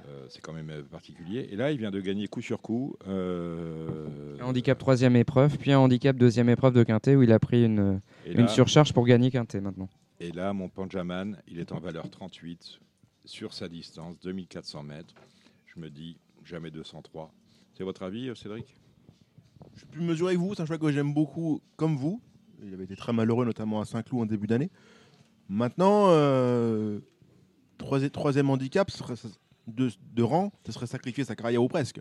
Euh, 0.06 0.26
c'est 0.28 0.40
quand 0.42 0.52
même 0.52 0.68
euh, 0.70 0.82
particulier. 0.82 1.48
Et 1.50 1.56
là, 1.56 1.70
il 1.72 1.78
vient 1.78 1.90
de 1.90 2.00
gagner 2.00 2.28
coup 2.28 2.42
sur 2.42 2.60
coup. 2.60 2.94
euh, 3.08 4.36
Un 4.40 4.44
handicap 4.44 4.76
troisième 4.78 5.16
épreuve, 5.16 5.56
puis 5.56 5.72
un 5.72 5.78
handicap 5.78 6.14
deuxième 6.16 6.48
épreuve 6.50 6.74
de 6.74 6.82
Quintet 6.82 7.16
où 7.16 7.22
il 7.22 7.32
a 7.32 7.38
pris 7.38 7.64
une, 7.64 8.00
surcharge 8.48 8.92
pour 8.92 9.06
gagner 9.06 9.30
Quintet 9.30 9.60
maintenant. 9.62 9.88
Et 10.20 10.30
là, 10.32 10.52
mon 10.52 10.68
Panjaman, 10.68 11.38
il 11.48 11.58
est 11.58 11.72
en 11.72 11.80
valeur 11.80 12.10
38 12.10 12.80
sur 13.24 13.54
sa 13.54 13.68
distance, 13.68 14.18
2400 14.20 14.82
mètres. 14.82 15.14
Je 15.74 15.80
me 15.80 15.88
dis, 15.88 16.18
jamais 16.44 16.70
203. 16.70 17.32
C'est 17.72 17.84
votre 17.84 18.02
avis, 18.02 18.30
Cédric? 18.36 18.76
Je 19.72 19.78
suis 19.78 19.86
plus 19.86 20.02
mesuré 20.02 20.34
que 20.34 20.38
vous, 20.40 20.54
c'est 20.54 20.60
un 20.62 20.66
cheval 20.66 20.78
que 20.78 20.92
j'aime 20.92 21.14
beaucoup 21.14 21.62
comme 21.76 21.96
vous. 21.96 22.20
Il 22.62 22.74
avait 22.74 22.84
été 22.84 22.94
très 22.96 23.12
malheureux, 23.14 23.44
notamment 23.46 23.80
à 23.80 23.84
Saint-Cloud 23.86 24.22
en 24.22 24.26
début 24.26 24.46
d'année. 24.46 24.70
Maintenant, 25.48 26.06
euh, 26.08 27.00
troisi- 27.78 28.10
troisième 28.10 28.50
handicap 28.50 28.90
de, 29.66 29.90
de 30.14 30.22
rang, 30.22 30.52
ce 30.66 30.72
serait 30.72 30.86
sacrifier 30.86 31.24
sa 31.24 31.34
carrière 31.36 31.62
ou 31.62 31.68
presque. 31.68 32.00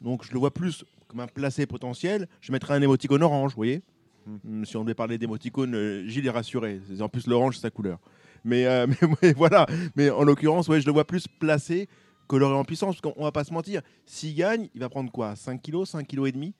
Donc 0.00 0.24
je 0.24 0.32
le 0.32 0.38
vois 0.38 0.52
plus 0.52 0.84
comme 1.08 1.20
un 1.20 1.26
placé 1.26 1.66
potentiel. 1.66 2.28
Je 2.40 2.52
mettrais 2.52 2.74
un 2.74 2.82
émoticône 2.82 3.22
orange, 3.22 3.52
vous 3.52 3.56
voyez 3.56 3.82
Hum, 4.26 4.64
Si 4.64 4.76
on 4.76 4.82
devait 4.84 4.94
parler 4.94 5.18
d'émoticône, 5.18 5.74
euh, 5.74 6.06
Gilles 6.06 6.26
est 6.26 6.30
rassuré. 6.30 6.80
En 7.00 7.08
plus, 7.08 7.26
l'orange, 7.26 7.56
c'est 7.56 7.62
sa 7.62 7.70
couleur. 7.70 7.98
Mais, 8.44 8.66
euh, 8.66 8.86
mais, 9.22 9.32
voilà. 9.32 9.66
Mais 9.96 10.10
en 10.10 10.22
l'occurrence, 10.22 10.68
ouais, 10.68 10.80
je 10.80 10.86
le 10.86 10.92
vois 10.92 11.04
plus 11.04 11.26
placé 11.26 11.88
coloré 12.28 12.54
en 12.54 12.64
puissance. 12.64 12.96
Parce 13.00 13.14
qu'on 13.14 13.22
va 13.24 13.32
pas 13.32 13.44
se 13.44 13.52
mentir. 13.52 13.82
S'il 14.06 14.34
gagne, 14.36 14.68
il 14.74 14.80
va 14.80 14.88
prendre 14.88 15.10
quoi? 15.10 15.34
5 15.34 15.60
kilos 15.60 15.90
5 15.90 16.06
kilos 16.06 16.28
et 16.28 16.32
demi? 16.32 16.54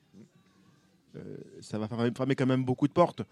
Euh, 1.16 1.36
Ça 1.60 1.78
va 1.78 1.86
fermer, 1.88 2.34
quand 2.34 2.46
même 2.46 2.64
beaucoup 2.64 2.88
de 2.88 2.92
portes. 2.92 3.22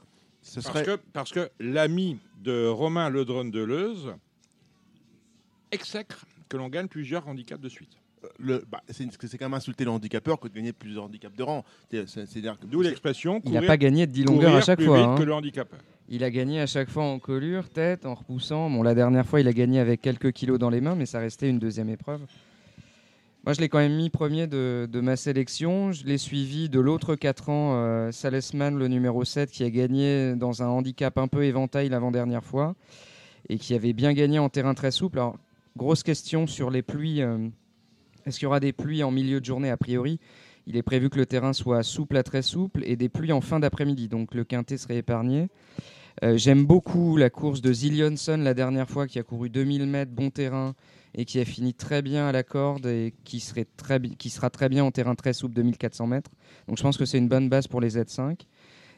Ce 0.43 0.61
parce, 0.61 0.83
que, 0.83 0.97
parce 1.13 1.33
que 1.33 1.51
l'ami 1.59 2.19
de 2.41 2.67
Romain 2.69 3.11
Ledron 3.11 3.45
de 3.47 3.61
Leuze 3.61 4.15
exècre 5.71 6.25
que 6.51 6.59
l'on 6.59 6.69
gagne 6.69 6.89
plusieurs 6.89 7.27
handicaps 7.27 7.63
de 7.63 7.69
suite. 7.71 7.97
Le, 8.39 8.63
bah, 8.71 8.83
c'est 8.91 9.39
quand 9.39 9.47
même 9.47 9.55
insulter 9.55 9.85
le 9.85 9.91
handicapeur 9.91 10.39
que 10.39 10.49
de 10.49 10.53
gagner 10.53 10.75
plusieurs 10.75 11.05
handicaps 11.05 11.35
de 11.35 11.43
rang. 11.43 11.65
D'où 12.65 12.83
l'expression 12.83 13.41
Il 13.47 13.53
n'a 13.53 13.63
pas 13.63 13.79
gagné 13.79 14.07
de 14.07 14.13
10 14.13 14.25
longueurs 14.25 14.55
à 14.55 14.61
chaque 14.61 14.79
plus 14.79 14.87
fois. 14.87 14.99
vite 14.99 15.07
hein. 15.07 15.15
que 15.17 15.23
le 15.23 15.33
handicapeur. 15.33 15.79
Il 16.11 16.23
a 16.25 16.31
gagné 16.31 16.61
à 16.61 16.67
chaque 16.67 16.91
fois 16.91 17.05
en 17.05 17.19
collure, 17.19 17.71
tête, 17.71 18.05
en 18.05 18.15
repoussant. 18.15 18.69
Bon, 18.69 18.83
la 18.83 18.95
dernière 18.95 19.27
fois, 19.27 19.41
il 19.41 19.49
a 19.49 19.53
gagné 19.53 19.79
avec 19.79 20.03
quelques 20.03 20.33
kilos 20.33 20.59
dans 20.59 20.69
les 20.69 20.83
mains, 20.83 20.97
mais 20.97 21.07
ça 21.07 21.21
restait 21.21 21.49
une 21.49 21.61
deuxième 21.61 21.89
épreuve. 21.89 22.21
Moi, 23.45 23.55
je 23.55 23.61
l'ai 23.61 23.71
quand 23.71 23.79
même 23.79 23.97
mis 23.97 24.11
premier 24.11 24.47
de, 24.47 24.87
de 24.91 25.01
ma 25.01 25.17
sélection. 25.17 25.93
Je 25.93 26.05
l'ai 26.05 26.19
suivi 26.19 26.69
de 26.69 26.79
l'autre 26.79 27.15
4 27.15 27.49
ans, 27.49 27.73
euh, 27.75 28.13
Salesman, 28.13 28.77
le 28.77 28.89
numéro 28.89 29.25
7, 29.25 29.51
qui 29.51 29.65
a 29.65 29.71
gagné 29.71 30.35
dans 30.35 30.63
un 30.63 30.67
handicap 30.67 31.17
un 31.17 31.29
peu 31.29 31.45
éventail 31.45 31.89
l'avant-dernière 31.89 32.45
fois 32.45 32.75
et 33.49 33.57
qui 33.57 33.75
avait 33.75 33.95
bien 33.95 34.13
gagné 34.13 34.39
en 34.39 34.49
terrain 34.49 34.75
très 34.75 34.91
souple. 34.91 35.19
Alors, 35.19 35.37
grosse 35.77 36.03
question 36.03 36.47
sur 36.47 36.71
les 36.71 36.83
pluies. 36.83 37.23
euh, 37.23 37.49
Est-ce 38.27 38.39
qu'il 38.39 38.45
y 38.45 38.47
aura 38.47 38.61
des 38.61 38.73
pluies 38.73 39.03
en 39.03 39.11
milieu 39.11 39.41
de 39.41 39.45
journée 39.45 39.71
A 39.71 39.77
priori, 39.77 40.19
il 40.67 40.77
est 40.77 40.83
prévu 40.83 41.11
que 41.11 41.19
le 41.19 41.27
terrain 41.27 41.53
soit 41.53 41.83
souple 41.83 42.17
à 42.17 42.23
très 42.23 42.43
souple 42.43 42.83
et 42.85 42.97
des 42.97 43.09
pluies 43.09 43.33
en 43.33 43.41
fin 43.41 43.61
d'après-midi. 43.61 44.09
Donc, 44.09 44.35
le 44.35 44.45
quintet 44.45 44.77
serait 44.77 44.99
épargné. 44.99 45.49
Euh, 46.23 46.37
J'aime 46.37 46.67
beaucoup 46.67 47.17
la 47.17 47.31
course 47.31 47.61
de 47.61 47.73
Zillionson 47.73 48.37
la 48.39 48.53
dernière 48.55 48.89
fois 48.91 49.07
qui 49.07 49.19
a 49.19 49.23
couru 49.23 49.49
2000 49.49 49.87
mètres, 49.87 50.13
bon 50.13 50.31
terrain 50.31 50.75
et 51.15 51.25
qui 51.25 51.41
a 51.41 51.45
fini 51.45 51.75
très 51.75 52.03
bien 52.03 52.27
à 52.29 52.33
la 52.33 52.43
corde 52.43 52.87
et 52.87 53.15
qui, 53.25 53.41
serait 53.41 53.67
très, 53.77 54.01
qui 54.01 54.31
sera 54.31 54.51
très 54.51 54.69
bien 54.69 54.85
en 54.85 54.91
terrain 54.91 55.15
très 55.15 55.33
souple 55.33 55.55
2400 55.55 56.07
mètres. 56.07 56.31
Donc 56.69 56.77
je 56.79 56.83
pense 56.83 56.97
que 56.97 57.05
c'est 57.05 57.19
une 57.19 57.29
bonne 57.29 57.49
base 57.49 57.67
pour 57.67 57.81
les 57.81 57.97
Z5. 57.97 58.37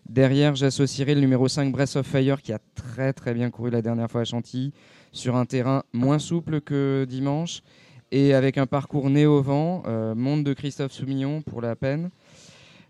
Derrière, 0.09 0.55
j'associerai 0.57 1.15
le 1.15 1.20
numéro 1.20 1.49
5 1.49 1.70
Breath 1.70 1.97
of 1.97 2.07
Fire 2.07 2.43
qui 2.43 2.53
a 2.53 2.59
très 2.74 3.12
très 3.12 3.35
bien 3.35 3.51
couru 3.51 3.70
la 3.70 3.83
dernière 3.83 4.11
fois 4.11 4.23
à 4.23 4.24
Chantilly 4.24 4.73
sur 5.12 5.37
un 5.37 5.47
terrain 5.47 5.85
moins 5.93 6.19
souple 6.19 6.61
que 6.61 7.07
dimanche 7.09 7.62
et 8.11 8.35
avec 8.35 8.59
un 8.59 8.66
parcours 8.66 9.09
né 9.09 9.27
au 9.27 9.41
vent, 9.43 9.85
euh, 9.87 10.15
monde 10.15 10.45
de 10.45 10.53
Christophe 10.55 10.93
Soumillon 10.93 11.41
pour 11.43 11.62
la 11.62 11.77
peine. 11.77 12.11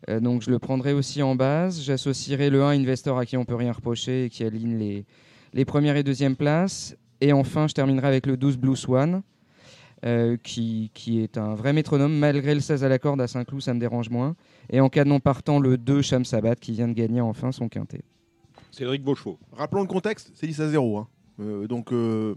Euh, 0.08 0.20
donc 0.20 0.42
je 0.42 0.50
le 0.50 0.58
prendrai 0.58 0.94
aussi 0.94 1.22
en 1.22 1.36
base. 1.36 1.82
J'associerai 1.82 2.50
le 2.50 2.64
1 2.64 2.70
Investor 2.70 3.18
à 3.18 3.26
qui 3.26 3.36
on 3.36 3.44
peut 3.44 3.54
rien 3.54 3.72
reprocher 3.72 4.24
et 4.24 4.30
qui 4.30 4.42
aligne 4.42 4.78
les, 4.78 5.04
les 5.52 5.64
premières 5.64 5.96
et 5.96 6.02
deuxièmes 6.02 6.34
places. 6.34 6.96
Et 7.20 7.32
enfin, 7.32 7.68
je 7.68 7.74
terminerai 7.74 8.08
avec 8.08 8.26
le 8.26 8.36
12 8.36 8.56
Blue 8.56 8.74
Swan, 8.74 9.22
qui, 10.42 10.90
qui 10.92 11.20
est 11.20 11.38
un 11.38 11.54
vrai 11.54 11.72
métronome. 11.72 12.18
Malgré 12.18 12.52
le 12.52 12.60
16 12.60 12.82
à 12.82 12.88
la 12.88 12.98
corde 12.98 13.20
à 13.20 13.28
Saint-Cloud, 13.28 13.62
ça 13.62 13.72
me 13.74 13.78
dérange 13.78 14.10
moins. 14.10 14.34
Et 14.70 14.80
en 14.80 14.88
canon 14.88 15.20
partant, 15.20 15.58
le 15.60 15.76
2 15.78 16.02
Cham 16.02 16.24
Sabat, 16.24 16.56
qui 16.56 16.72
vient 16.72 16.88
de 16.88 16.92
gagner 16.94 17.20
enfin 17.20 17.52
son 17.52 17.68
quintet. 17.68 18.02
Cédric 18.70 19.02
Beauchevaux. 19.02 19.38
Rappelons 19.52 19.82
le 19.82 19.86
contexte, 19.88 20.30
c'est 20.34 20.46
10 20.46 20.60
à 20.60 20.68
0. 20.68 20.98
hein. 20.98 21.08
Euh, 21.40 21.66
donc, 21.66 21.92
euh, 21.92 22.34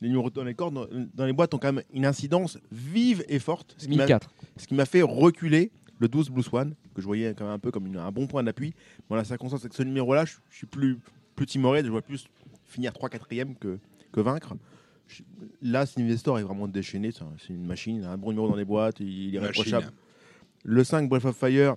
les 0.00 0.08
numéros 0.08 0.30
dans 0.30 0.44
les 0.44 0.54
cordes, 0.54 0.74
dans, 1.14 1.24
les 1.26 1.32
boîtes, 1.32 1.54
ont 1.54 1.58
quand 1.58 1.72
même 1.72 1.84
une 1.92 2.06
incidence 2.06 2.58
vive 2.70 3.24
et 3.28 3.38
forte. 3.38 3.74
Ce 3.78 3.86
qui 3.86 3.96
m'a- 3.96 4.04
1004. 4.04 4.30
Ce 4.56 4.66
qui 4.66 4.74
m'a 4.74 4.84
fait 4.84 5.02
reculer 5.02 5.70
le 5.98 6.08
12 6.08 6.30
Blue 6.30 6.42
Swan, 6.42 6.74
que 6.94 7.00
je 7.00 7.06
voyais 7.06 7.34
quand 7.34 7.44
même 7.44 7.54
un 7.54 7.58
peu 7.58 7.70
comme 7.70 7.86
une- 7.86 7.96
un 7.96 8.12
bon 8.12 8.26
point 8.26 8.42
d'appui. 8.42 8.74
Dans 9.08 9.16
la 9.16 9.24
circonstance 9.24 9.62
avec 9.62 9.74
ce 9.74 9.82
numéro-là, 9.82 10.24
je, 10.24 10.34
je 10.50 10.56
suis 10.56 10.66
plus, 10.66 10.98
plus 11.34 11.46
timoré, 11.46 11.82
je 11.84 11.90
vois 11.90 12.02
plus 12.02 12.26
finir 12.66 12.92
3-4e 12.92 13.54
que, 13.56 13.78
que 14.12 14.20
vaincre. 14.20 14.54
Je- 15.08 15.22
là, 15.62 15.86
Sylvester 15.86 16.32
est 16.38 16.42
vraiment 16.42 16.68
déchaîné, 16.68 17.10
c'est 17.10 17.22
un- 17.22 17.32
c'est 17.38 17.52
une 17.52 17.66
machine, 17.66 17.96
il 17.96 18.04
a 18.04 18.10
un 18.12 18.16
bon 18.18 18.30
numéro 18.30 18.48
dans 18.48 18.56
les 18.56 18.64
boîtes, 18.64 19.00
il, 19.00 19.08
il 19.08 19.36
est 19.36 19.40
Machine. 19.40 19.62
réprochable. 19.64 19.92
Le 20.64 20.82
5 20.82 21.08
Breath 21.08 21.24
of 21.26 21.36
Fire, 21.36 21.76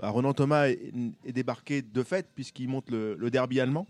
à 0.00 0.10
Ronan 0.10 0.32
Thomas 0.32 0.68
est, 0.68 0.92
est 1.26 1.32
débarqué 1.32 1.82
de 1.82 2.02
fait 2.02 2.26
puisqu'il 2.34 2.68
monte 2.68 2.90
le, 2.90 3.14
le 3.16 3.30
derby 3.30 3.60
allemand. 3.60 3.86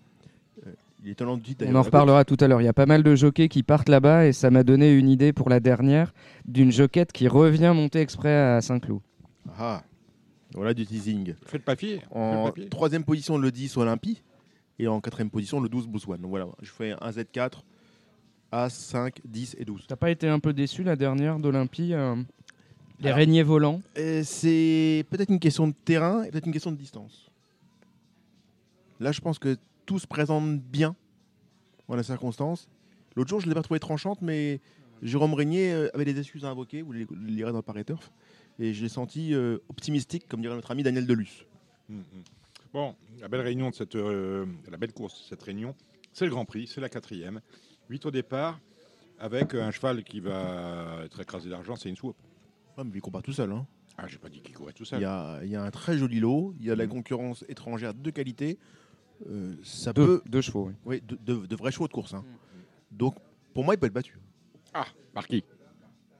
Euh, 0.66 0.72
il 1.04 1.10
est 1.10 1.22
On 1.22 1.74
en 1.76 1.82
reparlera 1.82 2.24
tout 2.24 2.36
à 2.40 2.48
l'heure. 2.48 2.60
Il 2.60 2.64
y 2.64 2.68
a 2.68 2.72
pas 2.72 2.86
mal 2.86 3.04
de 3.04 3.14
jockeys 3.14 3.48
qui 3.48 3.62
partent 3.62 3.88
là-bas 3.88 4.26
et 4.26 4.32
ça 4.32 4.50
m'a 4.50 4.64
donné 4.64 4.92
une 4.92 5.08
idée 5.08 5.32
pour 5.32 5.48
la 5.48 5.60
dernière 5.60 6.12
d'une 6.44 6.72
joquette 6.72 7.12
qui 7.12 7.28
revient 7.28 7.72
monter 7.74 8.00
exprès 8.00 8.34
à 8.34 8.60
Saint-Cloud. 8.60 9.00
Ah, 9.58 9.84
voilà 10.54 10.74
du 10.74 10.84
teasing. 10.86 11.34
Faites 11.46 11.64
papier. 11.64 12.00
En 12.10 12.46
Faites 12.46 12.54
papier. 12.54 12.68
troisième 12.68 13.04
position, 13.04 13.38
le 13.38 13.52
10 13.52 13.76
Olympie. 13.76 14.22
Et 14.80 14.88
en 14.88 15.00
quatrième 15.00 15.30
position, 15.30 15.60
le 15.60 15.68
12 15.68 15.86
Bouswan. 15.86 16.20
Donc 16.20 16.30
voilà, 16.30 16.46
je 16.62 16.70
fais 16.70 16.94
un 17.00 17.10
Z4, 17.10 17.62
As, 18.50 18.70
5, 18.70 19.20
10 19.24 19.56
et 19.58 19.64
12. 19.64 19.84
T'as 19.88 19.96
pas 19.96 20.10
été 20.10 20.28
un 20.28 20.38
peu 20.40 20.52
déçu 20.52 20.82
la 20.82 20.96
dernière 20.96 21.38
d'Olympie 21.38 21.94
euh, 21.94 22.16
Les 23.00 23.06
Alors- 23.06 23.18
régniers 23.18 23.42
volants 23.42 23.80
Et 23.96 24.24
C'est 24.24 25.04
peut-être 25.10 25.30
une 25.30 25.38
question 25.38 25.68
de 25.68 25.74
terrain 25.84 26.24
et 26.24 26.30
peut-être 26.30 26.46
une 26.46 26.52
question 26.52 26.72
de 26.72 26.76
distance. 26.76 27.30
Là, 29.00 29.12
je 29.12 29.20
pense 29.20 29.38
que 29.38 29.56
tout 29.86 29.98
se 29.98 30.06
présente 30.06 30.60
bien 30.60 30.96
dans 31.88 31.94
la 31.96 32.02
circonstance. 32.02 32.68
L'autre 33.14 33.30
jour, 33.30 33.40
je 33.40 33.46
ne 33.46 33.50
l'ai 33.50 33.54
pas 33.54 33.62
trouvé 33.62 33.78
tranchante, 33.80 34.20
mais 34.20 34.60
Jérôme 35.02 35.34
Régnier 35.34 35.72
euh, 35.72 35.88
avait 35.94 36.04
des 36.04 36.18
excuses 36.18 36.44
à 36.44 36.48
invoquer. 36.48 36.82
Vous 36.82 36.92
le 36.92 37.06
le 37.10 37.26
lirez 37.26 37.52
dans 37.52 37.58
le 37.58 37.62
Paris 37.62 37.84
Turf. 37.84 38.10
Et 38.58 38.74
je 38.74 38.82
l'ai 38.82 38.88
senti 38.88 39.34
euh, 39.34 39.58
optimistique, 39.68 40.26
comme 40.28 40.40
dirait 40.40 40.56
notre 40.56 40.70
ami 40.72 40.82
Daniel 40.82 41.06
Delus. 41.06 41.46
Mm, 41.88 41.98
mm. 41.98 42.02
Bon, 42.72 42.96
la 43.20 43.28
belle 43.28 43.40
réunion 43.40 43.70
de 43.70 43.74
cette, 43.74 43.94
euh, 43.94 44.44
la 44.70 44.76
belle 44.76 44.92
course 44.92 45.22
de 45.22 45.28
cette 45.28 45.42
réunion, 45.42 45.74
c'est 46.12 46.24
le 46.24 46.30
Grand 46.32 46.44
Prix, 46.44 46.66
c'est 46.66 46.80
la 46.80 46.88
quatrième. 46.88 47.40
8 47.88 48.06
au 48.06 48.10
départ, 48.10 48.58
avec 49.18 49.54
un 49.54 49.70
cheval 49.70 50.02
qui 50.04 50.20
va 50.20 51.02
être 51.04 51.20
écrasé 51.20 51.48
d'argent, 51.48 51.76
c'est 51.76 51.88
une 51.88 51.96
swap. 51.96 52.16
Ouais, 52.78 52.84
mais 52.84 52.92
il 52.94 53.00
combat 53.00 53.20
tout 53.22 53.32
seul. 53.32 53.50
Hein. 53.52 53.66
Ah, 53.96 54.06
j'ai 54.06 54.18
pas 54.18 54.28
dit 54.28 54.40
qu'il 54.40 54.54
courait 54.54 54.72
tout 54.72 54.84
Il 54.84 54.86
seul. 54.86 55.02
y, 55.02 55.04
a, 55.04 55.40
il 55.42 55.50
y 55.50 55.56
a 55.56 55.62
un 55.62 55.70
très 55.72 55.98
joli 55.98 56.20
lot, 56.20 56.54
il 56.60 56.66
y 56.66 56.70
a 56.70 56.74
de 56.74 56.78
la 56.78 56.86
concurrence 56.86 57.44
étrangère 57.48 57.92
de 57.92 58.10
qualité. 58.10 58.58
Euh, 59.28 59.56
ça 59.64 59.92
Deux, 59.92 60.20
peut. 60.20 60.22
deux 60.30 60.40
chevaux. 60.40 60.66
oui. 60.68 60.74
Oui, 60.86 61.02
de, 61.06 61.16
de- 61.34 61.46
de 61.46 61.56
vrais 61.56 61.72
chevaux 61.72 61.88
de 61.88 61.92
course. 61.92 62.14
hein. 62.14 62.24
Donc, 62.92 63.16
pour 63.52 63.64
moi, 63.64 63.74
il 63.74 63.78
peut 63.78 63.86
être 63.86 63.92
battu. 63.92 64.16
Ah, 64.72 64.86
par 65.12 65.26
qui 65.26 65.42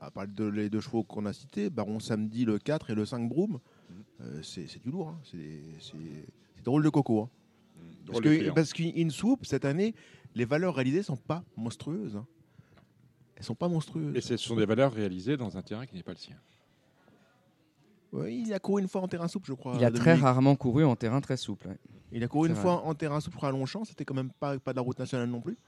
À 0.01 0.11
part 0.11 0.27
de, 0.27 0.45
les 0.45 0.69
deux 0.69 0.81
chevaux 0.81 1.05
qu'on 1.05 1.25
a 1.27 1.33
cités, 1.33 1.71
Baron 1.71 2.01
Samedi, 2.01 2.45
le 2.45 2.59
4 2.59 2.91
et 2.91 2.95
le 2.97 3.05
5 3.05 3.29
Broom, 3.29 3.61
euh, 4.21 4.43
c'est 4.43 4.67
c'est 4.67 4.83
du 4.83 4.91
lourd. 4.91 5.11
hein. 5.11 5.21
C'est 5.23 5.63
c'est- 5.79 6.27
c'est 6.57 6.65
drôle 6.65 6.83
de 6.83 6.89
coco. 6.89 7.23
hein. 7.23 7.31
Parce 8.07 8.21
Drôle 8.21 8.25
de 8.25 8.31
que- 8.31 8.39
client. 8.41 8.55
parce 8.55 8.73
qu'In 8.73 9.11
Swoop, 9.11 9.47
cette 9.47 9.65
année, 9.65 9.95
les 10.35 10.45
valeurs 10.45 10.75
réalisées 10.75 11.05
sont 11.05 11.17
pas 11.17 11.45
monstrueuses. 11.57 12.17
hein. 12.17 12.27
Elles 13.39 13.45
sont 13.45 13.55
pas 13.55 13.69
monstrueuses. 13.69 14.15
Et 14.17 14.21
ce 14.21 14.37
sont 14.37 14.57
des 14.57 14.67
valeurs 14.67 14.93
réalisées 14.93 15.37
dans 15.37 15.57
un 15.57 15.63
terrain 15.63 15.87
qui 15.87 15.95
n'est 15.97 16.03
pas 16.03 16.13
le 16.13 16.19
sien. 16.19 16.37
Ouais, 18.13 18.35
il 18.35 18.53
a 18.55 18.59
couru 18.59 18.81
une 18.83 18.89
fois 18.89 19.03
en 19.03 19.09
terrain 19.09 19.29
souple, 19.29 19.47
je 19.49 19.53
crois. 19.53 19.75
Il 19.77 19.85
a 19.85 19.91
très 19.91 20.15
rarement 20.15 20.57
couru 20.57 20.85
en 20.85 20.97
terrain 20.97 21.21
très 21.21 21.37
souple. 21.37 21.69
ouais. 21.69 21.77
Il 22.11 22.25
a 22.25 22.29
couru 22.29 22.47
C'est 22.47 22.51
une 22.51 22.55
vrai. 22.55 22.63
fois 22.63 22.85
en 22.87 22.95
terrain 22.95 23.21
souple 23.21 23.39
à 23.43 23.51
Longchamp, 23.51 23.85
c'était 23.85 24.05
quand 24.07 24.15
même 24.15 24.31
pas, 24.41 24.59
pas 24.59 24.73
de 24.73 24.77
la 24.77 24.83
route 24.83 24.99
nationale 24.99 25.29
non 25.29 25.41
plus. 25.43 25.59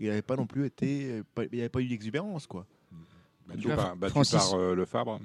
Il 0.00 0.08
n'avait 0.08 0.22
pas 0.22 0.36
non 0.36 0.46
plus 0.46 0.66
été. 0.66 1.22
pas- 1.34 1.44
il 1.44 1.50
n'y 1.52 1.60
avait 1.60 1.68
pas 1.68 1.80
eu 1.80 1.86
d'exubérance, 1.88 2.46
quoi. 2.46 2.66
Battu 3.46 3.68
par, 3.68 3.96
battu 3.96 4.10
Francis- 4.12 4.50
par, 4.50 4.54
euh, 4.58 4.74
le 4.74 4.84
Fabre. 4.86 5.20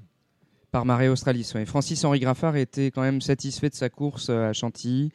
Par 0.71 0.85
Marais 0.85 1.07
Australis, 1.07 1.49
oui. 1.55 1.65
Francis-Henri 1.65 2.19
Graffard 2.19 2.57
était 2.57 2.91
quand 2.91 3.01
même 3.01 3.21
satisfait 3.21 3.69
de 3.69 3.75
sa 3.75 3.89
course 3.89 4.27
euh, 4.29 4.49
à 4.49 4.53
Chantilly. 4.53 5.11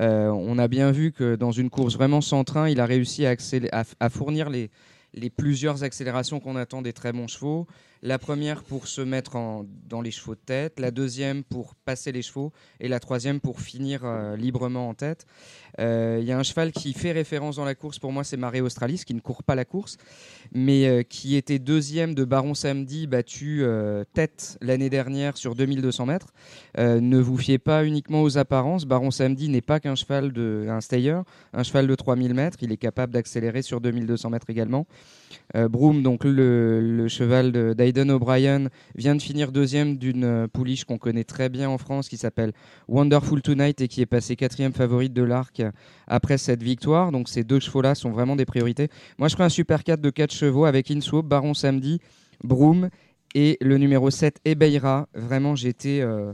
Euh, 0.00 0.28
on 0.30 0.58
a 0.58 0.66
bien 0.68 0.90
vu 0.90 1.12
que 1.12 1.36
dans 1.36 1.52
une 1.52 1.68
course 1.68 1.94
vraiment 1.94 2.22
sans 2.22 2.42
train, 2.44 2.68
il 2.70 2.80
a 2.80 2.86
réussi 2.86 3.26
à, 3.26 3.30
accélé- 3.30 3.68
à 3.72 3.82
f- 3.82 3.94
à 4.00 4.08
fournir 4.08 4.48
les, 4.48 4.70
les 5.14 5.30
plusieurs 5.30 5.84
accélérations 5.84 6.40
qu'on 6.40 6.56
attend 6.56 6.82
des 6.82 6.92
très 6.92 7.12
bons 7.12 7.28
chevaux. 7.28 7.66
La 8.06 8.18
première 8.18 8.62
pour 8.62 8.86
se 8.86 9.00
mettre 9.00 9.34
en- 9.34 9.64
dans 9.88 10.02
les 10.02 10.10
chevaux 10.10 10.34
de 10.34 10.40
tête, 10.44 10.78
la 10.78 10.90
deuxième 10.90 11.42
pour 11.42 11.74
passer 11.74 12.12
les 12.12 12.20
chevaux 12.20 12.52
et 12.78 12.86
la 12.86 13.00
troisième 13.00 13.40
pour 13.40 13.60
finir 13.60 14.02
euh, 14.04 14.36
librement 14.36 14.90
en 14.90 14.94
tête. 14.94 15.24
Euh, 15.80 16.18
Il 16.20 16.26
y 16.26 16.30
a 16.30 16.38
un 16.38 16.42
cheval 16.42 16.70
qui 16.70 16.92
fait 16.92 17.12
référence 17.12 17.56
dans 17.56 17.64
la 17.64 17.74
course, 17.74 17.98
pour 17.98 18.12
moi 18.12 18.22
c'est 18.22 18.36
Marais 18.36 18.60
Australis, 18.60 19.04
qui 19.06 19.14
ne 19.14 19.20
court 19.20 19.42
pas 19.42 19.54
la 19.54 19.64
course, 19.64 19.96
mais 20.52 20.86
euh, 20.86 21.02
qui 21.02 21.34
était 21.34 21.58
deuxième 21.58 22.14
de 22.14 22.24
Baron 22.24 22.52
Samedi, 22.52 23.06
battu 23.06 23.64
tête 24.12 24.58
l'année 24.60 24.90
dernière 24.90 25.38
sur 25.38 25.54
2200 25.54 26.04
mètres. 26.04 26.34
Ne 26.78 27.18
vous 27.18 27.38
fiez 27.38 27.58
pas 27.58 27.86
uniquement 27.86 28.20
aux 28.22 28.36
apparences. 28.36 28.84
Baron 28.84 29.10
Samedi 29.12 29.48
n'est 29.48 29.62
pas 29.62 29.80
qu'un 29.80 29.94
cheval 29.94 30.32
de 30.34 30.66
un 30.68 30.82
stayer, 30.82 31.22
un 31.54 31.62
cheval 31.62 31.86
de 31.86 31.94
3000 31.94 32.34
mètres. 32.34 32.58
Il 32.60 32.70
est 32.70 32.76
capable 32.76 33.14
d'accélérer 33.14 33.62
sur 33.62 33.80
2200 33.80 34.28
mètres 34.28 34.50
également. 34.50 34.86
Broom, 35.54 36.02
donc 36.02 36.24
le, 36.24 36.80
le 36.80 37.08
cheval 37.08 37.50
de- 37.52 37.72
d'Aiden 37.94 38.10
O'Brien, 38.10 38.68
vient 38.94 39.14
de 39.14 39.22
finir 39.22 39.52
deuxième 39.52 39.96
d'une 39.96 40.24
euh, 40.24 40.46
pouliche 40.48 40.84
qu'on 40.84 40.98
connaît 40.98 41.24
très 41.24 41.48
bien 41.48 41.68
en 41.70 41.78
France 41.78 42.08
qui 42.08 42.16
s'appelle 42.16 42.52
Wonderful 42.88 43.40
Tonight 43.40 43.80
et 43.80 43.88
qui 43.88 44.02
est 44.02 44.06
passé 44.06 44.36
quatrième 44.36 44.72
favorite 44.72 45.12
de 45.12 45.22
l'arc 45.22 45.62
après 46.06 46.36
cette 46.36 46.62
victoire. 46.62 47.12
Donc 47.12 47.28
ces 47.28 47.44
deux 47.44 47.60
chevaux-là 47.60 47.94
sont 47.94 48.10
vraiment 48.10 48.36
des 48.36 48.44
priorités. 48.44 48.88
Moi, 49.18 49.28
je 49.28 49.34
ferai 49.34 49.44
un 49.44 49.48
super 49.48 49.84
4 49.84 50.00
de 50.00 50.10
4 50.10 50.32
chevaux 50.32 50.64
avec 50.64 50.90
Inswap, 50.90 51.24
Baron 51.24 51.54
Samedi, 51.54 52.00
Broom 52.42 52.90
et 53.34 53.58
le 53.60 53.78
numéro 53.78 54.10
7, 54.10 54.40
Ebeira. 54.44 55.08
Vraiment, 55.14 55.54
j'étais 55.56 56.00
euh, 56.00 56.32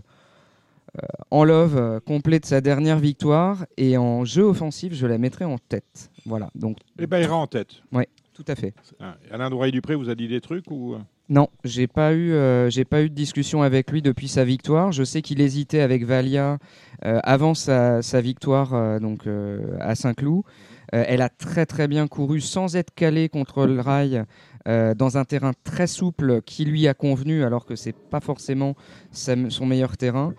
euh, 0.97 1.07
en 1.31 1.45
love 1.45 1.77
euh, 1.77 2.01
complet 2.01 2.41
de 2.41 2.47
sa 2.47 2.61
dernière 2.61 2.99
victoire 2.99 3.65
et 3.77 3.97
en 3.97 4.25
jeu 4.25 4.43
offensif, 4.43 4.93
je 4.93 5.07
la 5.07 5.19
mettrai 5.19 5.45
en 5.45 5.59
tête. 5.59 6.11
Voilà. 6.27 6.51
Donc, 6.55 6.79
Et 6.99 7.27
en 7.27 7.47
tête. 7.47 7.83
ouais, 7.93 8.09
tout 8.35 8.45
à 8.49 8.55
fait. 8.55 8.75
Ah, 8.99 9.17
Alain 9.31 9.51
Doreille-Dupré 9.51 9.95
vous 9.95 10.11
a 10.11 10.15
dit 10.15 10.29
des 10.29 10.41
trucs 10.41 10.71
ou... 10.71 10.97
Non, 11.31 11.49
j'ai 11.63 11.87
pas 11.87 12.13
eu, 12.13 12.33
euh, 12.33 12.71
j'ai 12.71 12.85
pas 12.85 13.03
eu 13.03 13.09
de 13.09 13.15
discussion 13.15 13.63
avec 13.63 13.93
lui 13.93 14.03
depuis 14.03 14.27
sa 14.27 14.45
victoire. 14.45 14.91
Je 14.91 15.05
sais 15.05 15.23
qu'il 15.23 15.41
hésitait 15.41 15.79
avec 15.79 16.05
Valia 16.05 16.59
euh, 17.05 17.21
avant 17.23 17.55
sa, 17.55 18.03
sa 18.03 18.21
victoire 18.21 18.75
euh, 18.75 18.99
donc 18.99 19.29
à 19.79 19.95
Saint-Cloud. 19.95 20.43
Elle 20.93 21.23
a 21.23 21.29
très 21.29 21.67
très 21.67 21.87
bien 21.87 22.09
couru 22.09 22.41
sans 22.41 22.75
être 22.75 22.93
calée 22.93 23.29
contre 23.29 23.65
le 23.65 23.81
rail 23.81 24.25
dans 24.67 25.19
un 25.19 25.25
terrain 25.25 25.53
très 25.63 25.87
souple 25.87 26.43
qui 26.43 26.65
lui 26.65 26.89
a 26.89 26.95
convenu 26.95 27.45
alors 27.45 27.65
que 27.65 27.77
c'est 27.77 27.95
pas 27.95 28.19
forcément 28.19 28.75
son 29.13 29.67
meilleur 29.67 29.97
terrain. 29.97 30.35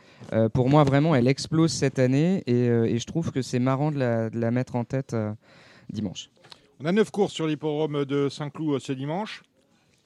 Pour 0.53 0.67
moi 0.67 0.83
vraiment 0.83 1.15
elle 1.15 1.29
explose 1.29 1.71
cette 1.71 1.99
année 1.99 2.43
et, 2.47 2.99
je 2.99 3.05
trouve 3.05 3.31
que 3.31 3.41
c'est 3.41 3.59
marrant 3.59 3.91
de 3.91 4.29
la, 4.33 4.51
mettre 4.51 4.75
en 4.75 4.83
tête 4.83 5.15
dimanche. 5.89 6.29
On 6.81 6.85
a 6.85 6.91
9 6.91 7.09
courses 7.11 7.31
sur 7.31 7.47
l'hipporome 7.47 8.03
de 8.03 8.27
Saint-Cloud 8.27 8.81
ce 8.81 8.91
dimanche. 8.91 9.43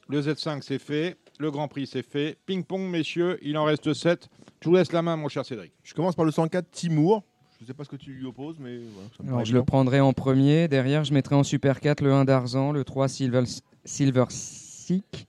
Le 0.07 0.21
Z5 0.21 0.61
c'est 0.61 0.79
fait, 0.79 1.17
le 1.39 1.51
Grand 1.51 1.67
Prix 1.67 1.87
c'est 1.87 2.03
fait. 2.03 2.37
Ping-pong, 2.45 2.81
messieurs, 2.89 3.39
il 3.41 3.57
en 3.57 3.63
reste 3.63 3.93
7. 3.93 4.29
Je 4.61 4.69
vous 4.69 4.75
laisse 4.75 4.91
la 4.91 5.01
main, 5.01 5.15
mon 5.15 5.27
cher 5.27 5.45
Cédric. 5.45 5.71
Je 5.83 5.93
commence 5.93 6.15
par 6.15 6.25
le 6.25 6.31
104 6.31 6.69
Timur. 6.71 7.23
Je 7.57 7.63
ne 7.63 7.67
sais 7.67 7.73
pas 7.73 7.83
ce 7.83 7.89
que 7.89 7.95
tu 7.95 8.11
lui 8.11 8.25
opposes, 8.25 8.57
mais 8.59 8.77
voilà, 8.93 9.09
ça 9.15 9.23
me 9.23 9.29
Alors, 9.29 9.45
je 9.45 9.53
le 9.53 9.63
prendrai 9.63 9.99
en 9.99 10.13
premier. 10.13 10.67
Derrière, 10.67 11.03
je 11.03 11.13
mettrai 11.13 11.35
en 11.35 11.43
Super 11.43 11.79
4 11.79 12.01
le 12.01 12.13
1 12.13 12.25
d'Arzan, 12.25 12.71
le 12.71 12.83
3 12.83 13.07
Silver, 13.07 13.43
Silver 13.85 14.25
Seek 14.29 15.27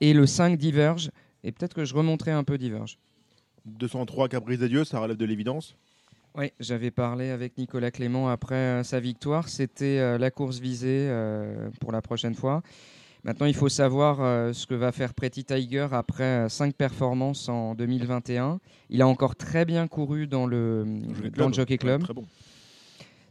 et 0.00 0.12
le 0.12 0.26
5 0.26 0.58
Diverge. 0.58 1.10
Et 1.44 1.52
peut-être 1.52 1.74
que 1.74 1.84
je 1.84 1.94
remonterai 1.94 2.32
un 2.32 2.44
peu 2.44 2.58
Diverge. 2.58 2.98
203 3.66 4.28
Caprice 4.28 4.58
des 4.58 4.68
Dieux, 4.68 4.84
ça 4.84 4.98
relève 4.98 5.16
de 5.16 5.24
l'évidence. 5.24 5.76
Oui, 6.34 6.52
j'avais 6.60 6.90
parlé 6.90 7.30
avec 7.30 7.56
Nicolas 7.58 7.90
Clément 7.90 8.28
après 8.28 8.54
euh, 8.54 8.82
sa 8.84 9.00
victoire. 9.00 9.48
C'était 9.48 9.98
euh, 9.98 10.18
la 10.18 10.30
course 10.30 10.58
visée 10.58 11.08
euh, 11.08 11.70
pour 11.80 11.90
la 11.90 12.02
prochaine 12.02 12.34
fois. 12.34 12.62
Maintenant, 13.24 13.46
il 13.46 13.54
faut 13.54 13.68
savoir 13.68 14.20
euh, 14.20 14.52
ce 14.52 14.66
que 14.66 14.74
va 14.74 14.92
faire 14.92 15.12
Pretty 15.12 15.44
Tiger 15.44 15.88
après 15.92 16.48
5 16.48 16.74
performances 16.74 17.48
en 17.48 17.74
2021. 17.74 18.60
Il 18.90 19.02
a 19.02 19.08
encore 19.08 19.36
très 19.36 19.64
bien 19.64 19.88
couru 19.88 20.26
dans 20.26 20.46
le, 20.46 20.84
dans 21.36 21.48
le 21.48 21.52
Jockey 21.52 21.78
Club. 21.78 22.04
Bon. 22.14 22.24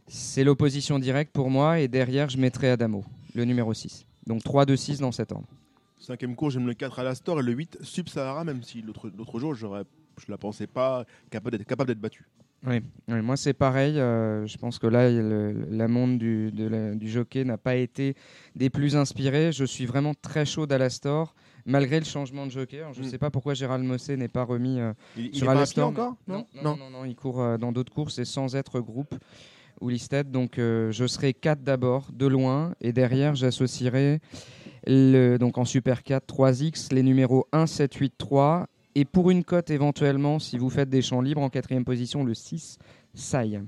C'est 0.06 0.44
l'opposition 0.44 0.98
directe 0.98 1.32
pour 1.32 1.50
moi. 1.50 1.80
Et 1.80 1.88
derrière, 1.88 2.28
je 2.28 2.38
mettrai 2.38 2.70
Adamo, 2.70 3.04
le 3.34 3.44
numéro 3.44 3.72
6. 3.72 4.06
Donc 4.26 4.42
3, 4.42 4.66
2, 4.66 4.76
6 4.76 5.00
dans 5.00 5.12
cet 5.12 5.32
ordre. 5.32 5.48
Cinquième 5.98 6.36
cours, 6.36 6.50
j'aime 6.50 6.66
le 6.66 6.74
4 6.74 6.98
à 7.00 7.02
l'Astor 7.02 7.40
et 7.40 7.42
le 7.42 7.52
8 7.52 7.78
Sub-Sahara, 7.82 8.44
même 8.44 8.62
si 8.62 8.82
l'autre 8.82 9.38
jour, 9.38 9.54
je 9.54 9.66
ne 9.66 9.84
la 10.28 10.38
pensais 10.38 10.66
pas 10.66 11.04
capable 11.30 11.56
d'être 11.56 11.66
capable 11.66 11.88
d'être 11.88 12.00
battue. 12.00 12.24
Oui, 12.66 12.80
oui, 13.06 13.22
moi 13.22 13.36
c'est 13.36 13.52
pareil. 13.52 13.98
euh, 14.00 14.44
je 14.46 14.58
pense 14.58 14.78
que 14.80 14.86
là, 14.88 15.08
le, 15.10 15.66
la 15.70 15.86
monde 15.86 16.18
du, 16.18 16.50
de 16.50 16.66
la- 16.66 16.94
du 16.94 17.08
jockey 17.08 17.44
n'a 17.44 17.56
pas 17.56 17.76
été 17.76 18.14
des 18.56 18.68
plus 18.68 18.96
inspirés. 18.96 19.52
Je 19.52 19.64
suis 19.64 19.86
vraiment 19.86 20.12
très 20.20 20.44
chaud 20.44 20.66
d'Alastor, 20.66 21.34
malgré 21.66 22.00
le 22.00 22.04
changement 22.04 22.46
de 22.46 22.50
jockey. 22.50 22.80
Alors, 22.80 22.94
je 22.94 23.00
ne 23.02 23.06
Mm. 23.06 23.10
sais 23.10 23.18
pas 23.18 23.30
pourquoi 23.30 23.54
Gérald 23.54 23.84
Mossé 23.84 24.16
n'est 24.16 24.26
pas 24.28 24.42
remis 24.42 24.80
euh, 24.80 24.92
Il- 25.16 25.26
il 25.26 25.34
sur 25.36 25.48
à 25.48 25.52
Alastor. 25.52 25.88
encore 25.88 26.16
mais- 26.26 26.34
Non 26.34 26.46
non, 26.56 26.62
non, 26.62 26.76
non, 26.76 26.90
non, 26.90 27.04
il 27.04 27.14
court 27.14 27.40
euh, 27.40 27.58
dans 27.58 27.70
d'autres 27.70 27.92
courses 27.92 28.18
et 28.18 28.24
sans 28.24 28.56
être 28.56 28.80
groupe 28.80 29.14
ou 29.80 29.88
listed. 29.88 30.32
Donc 30.32 30.58
euh, 30.58 30.90
je 30.90 31.06
serai 31.06 31.34
4 31.34 31.62
d'abord, 31.62 32.08
de 32.12 32.26
loin, 32.26 32.74
et 32.80 32.92
derrière 32.92 33.36
j'associerai 33.36 34.18
le, 34.84 35.36
donc 35.36 35.58
en 35.58 35.64
Super 35.64 36.02
4, 36.02 36.26
3X, 36.26 36.92
les 36.92 37.04
numéros 37.04 37.46
1, 37.52 37.66
7, 37.66 37.94
8, 37.94 38.14
3. 38.18 38.66
Et 39.00 39.04
pour 39.04 39.30
une 39.30 39.44
cote 39.44 39.70
éventuellement, 39.70 40.40
si 40.40 40.58
vous 40.58 40.70
faites 40.70 40.90
des 40.90 41.02
champs 41.02 41.20
libres, 41.20 41.40
en 41.40 41.50
quatrième 41.50 41.84
position, 41.84 42.24
le 42.24 42.34
6, 42.34 42.78
Sai. 43.14 43.60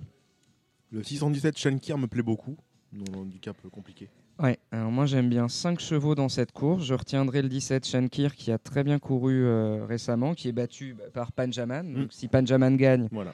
Le 0.90 1.02
617 1.04 1.56
Shankir 1.56 1.98
me 1.98 2.08
plaît 2.08 2.24
beaucoup. 2.24 2.56
Non, 2.92 3.20
handicap 3.20 3.56
compliqué. 3.70 4.08
Ouais, 4.42 4.58
alors 4.72 4.90
moi 4.90 5.06
j'aime 5.06 5.28
bien 5.28 5.46
5 5.48 5.78
chevaux 5.78 6.16
dans 6.16 6.28
cette 6.28 6.50
course. 6.50 6.82
Je 6.84 6.94
retiendrai 6.94 7.42
le 7.42 7.48
17 7.48 7.86
Shankir 7.86 8.34
qui 8.34 8.50
a 8.50 8.58
très 8.58 8.82
bien 8.82 8.98
couru 8.98 9.44
euh, 9.44 9.84
récemment, 9.86 10.34
qui 10.34 10.48
est 10.48 10.52
battu 10.52 10.96
bah, 10.98 11.04
par 11.12 11.30
Panjaman. 11.30 11.92
Donc 11.94 12.08
si 12.10 12.26
Panjaman 12.26 12.76
gagne, 12.76 13.06
Voilà. 13.12 13.32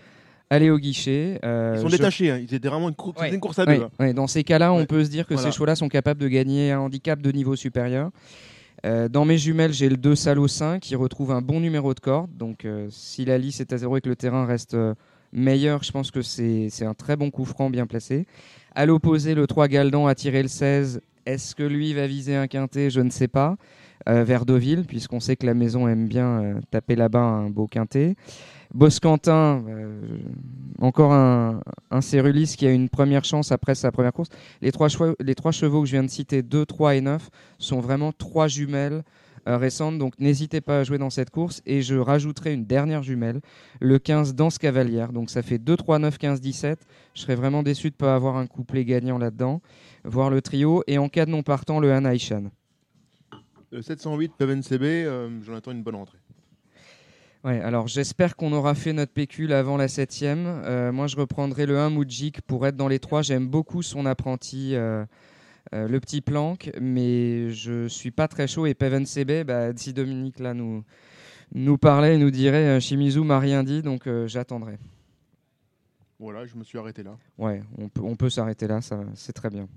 allez 0.50 0.68
au 0.68 0.78
guichet. 0.78 1.38
Euh, 1.44 1.76
Ils 1.76 1.80
sont 1.80 1.88
je- 1.88 1.96
détachés, 1.96 2.30
hein. 2.30 2.44
c'était 2.46 2.68
vraiment 2.68 2.90
une, 2.90 2.94
cour- 2.94 3.14
c'était 3.16 3.28
Ouais. 3.28 3.34
une 3.34 3.40
course 3.40 3.58
à 3.60 3.64
Ouais, 3.64 3.78
deux. 3.78 3.84
hein. 3.84 3.90
ouais, 4.00 4.12
dans 4.12 4.26
ces 4.26 4.44
cas-là, 4.44 4.74
on 4.74 4.84
peut 4.84 5.02
se 5.04 5.08
dire 5.08 5.26
que 5.26 5.32
Voilà. 5.32 5.48
ces 5.50 5.54
chevaux-là 5.54 5.76
sont 5.76 5.88
capables 5.88 6.20
de 6.20 6.28
gagner 6.28 6.72
un 6.72 6.80
handicap 6.80 7.22
de 7.22 7.32
niveau 7.32 7.56
supérieur. 7.56 8.10
Euh, 8.84 9.08
dans 9.08 9.24
mes 9.24 9.38
jumelles, 9.38 9.72
j'ai 9.72 9.88
le 9.88 9.96
2 9.96 10.14
Salo 10.14 10.48
5 10.48 10.80
qui 10.80 10.94
retrouve 10.94 11.30
un 11.30 11.40
bon 11.40 11.60
numéro 11.60 11.94
de 11.94 12.00
corde. 12.00 12.30
Donc, 12.36 12.64
euh, 12.64 12.88
si 12.90 13.24
la 13.24 13.38
lisse 13.38 13.60
est 13.60 13.72
à 13.72 13.78
zéro 13.78 13.96
et 13.96 14.00
que 14.00 14.08
le 14.08 14.16
terrain 14.16 14.44
reste 14.44 14.74
euh, 14.74 14.94
meilleur, 15.32 15.82
je 15.82 15.92
pense 15.92 16.10
que 16.10 16.22
c'est 16.22 16.84
un 16.84 16.94
très 16.94 17.16
bon 17.16 17.30
coup 17.30 17.44
franc 17.44 17.70
bien 17.70 17.86
placé. 17.86 18.26
À 18.74 18.86
l'opposé, 18.86 19.34
le 19.34 19.46
3 19.46 19.68
Galdan 19.68 20.06
a 20.06 20.14
tiré 20.14 20.42
le 20.42 20.48
16. 20.48 21.00
Est-ce 21.24 21.54
que 21.54 21.62
lui 21.62 21.94
va 21.94 22.06
viser 22.06 22.36
un 22.36 22.46
quintet? 22.46 22.90
Je 22.90 23.00
ne 23.00 23.10
sais 23.10 23.28
pas. 23.28 23.56
Vers 24.08 24.46
Deauville, 24.46 24.84
puisqu'on 24.84 25.18
sait 25.18 25.34
que 25.34 25.46
la 25.46 25.54
maison 25.54 25.88
aime 25.88 26.06
bien 26.06 26.60
taper 26.70 26.94
là-bas 26.94 27.18
un 27.18 27.50
beau 27.50 27.66
quintet. 27.66 28.14
Boscantin, 28.74 29.64
euh, 29.68 30.00
encore 30.80 31.12
un, 31.12 31.60
Cérulis 32.00 32.54
qui 32.56 32.66
a 32.66 32.72
une 32.72 32.88
première 32.88 33.24
chance 33.24 33.52
après 33.52 33.74
sa 33.74 33.90
première 33.90 34.12
course. 34.12 34.28
Les 34.60 34.72
trois, 34.72 34.88
chevaux, 34.88 35.14
que 35.16 35.86
je 35.86 35.92
viens 35.92 36.02
de 36.02 36.10
citer, 36.10 36.42
2, 36.42 36.66
3 36.66 36.96
et 36.96 37.00
9, 37.00 37.30
sont 37.58 37.80
vraiment 37.80 38.12
trois 38.12 38.48
jumelles 38.48 39.02
euh, 39.48 39.56
récentes. 39.56 39.98
Donc 39.98 40.18
n'hésitez 40.18 40.60
pas 40.60 40.80
à 40.80 40.84
jouer 40.84 40.98
dans 40.98 41.10
cette 41.10 41.30
course. 41.30 41.62
Et 41.64 41.82
je 41.82 41.96
rajouterai 41.96 42.52
une 42.52 42.64
dernière 42.64 43.02
jumelle, 43.02 43.40
le 43.80 43.98
15 43.98 44.34
Danse 44.34 44.58
Cavalière. 44.58 45.12
Donc 45.12 45.30
ça 45.30 45.42
fait 45.42 45.58
2, 45.58 45.76
3, 45.76 45.98
9, 45.98 46.18
15, 46.18 46.40
17. 46.40 46.86
Je 47.14 47.20
serais 47.22 47.36
vraiment 47.36 47.62
déçu 47.62 47.88
de 47.88 47.94
ne 47.94 47.98
pas 47.98 48.14
avoir 48.14 48.36
un 48.36 48.46
couplet 48.46 48.84
gagnant 48.84 49.18
là-dedans. 49.18 49.62
Voir 50.04 50.30
le 50.30 50.42
trio. 50.42 50.82
Et 50.86 50.98
en 50.98 51.08
cas 51.08 51.24
de 51.24 51.30
non 51.30 51.42
partant, 51.42 51.80
le 51.80 51.92
Han 51.92 52.04
Aishan. 52.04 52.50
Le 53.72 53.82
708 53.82 54.32
PVNCB, 54.38 54.82
euh, 54.82 55.28
j'en 55.42 55.54
attends 55.54 55.72
une 55.72 55.82
bonne 55.82 55.96
rentrée. 55.96 56.18
Ouais, 57.44 57.60
alors 57.60 57.86
j'espère 57.86 58.36
qu'on 58.36 58.52
aura 58.52 58.74
fait 58.74 58.92
notre 58.92 59.12
pécule 59.12 59.52
avant 59.52 59.76
la 59.76 59.88
septième. 59.88 60.46
Euh, 60.46 60.90
moi, 60.90 61.06
je 61.06 61.16
reprendrai 61.16 61.66
le 61.66 61.78
1 61.78 61.90
Moudjik 61.90 62.40
pour 62.42 62.66
être 62.66 62.76
dans 62.76 62.88
les 62.88 62.98
trois. 62.98 63.22
J'aime 63.22 63.46
beaucoup 63.46 63.82
son 63.82 64.04
apprenti, 64.06 64.74
euh, 64.74 65.04
euh, 65.74 65.86
le 65.86 66.00
petit 66.00 66.20
Planck, 66.20 66.72
mais 66.80 67.50
je 67.50 67.86
suis 67.86 68.10
pas 68.10 68.26
très 68.26 68.48
chaud. 68.48 68.66
Et 68.66 68.74
Peven 68.74 69.06
CB, 69.06 69.44
bah, 69.44 69.76
si 69.76 69.92
Dominique 69.92 70.40
là 70.40 70.54
nous, 70.54 70.82
nous 71.54 71.78
parlait 71.78 72.16
et 72.16 72.18
nous 72.18 72.30
dirait 72.30 72.80
Shimizu 72.80 73.20
m'a 73.20 73.38
rien 73.38 73.62
dit, 73.62 73.82
donc 73.82 74.08
j'attendrai. 74.26 74.78
Voilà, 76.18 76.46
je 76.46 76.56
me 76.56 76.64
suis 76.64 76.78
arrêté 76.78 77.02
là. 77.02 77.16
Ouais, 77.38 77.62
on 77.78 77.88
peut, 77.88 78.00
on 78.02 78.16
peut 78.16 78.30
s'arrêter 78.30 78.66
là, 78.66 78.80
ça, 78.80 79.00
c'est 79.14 79.34
très 79.34 79.50
bien. 79.50 79.68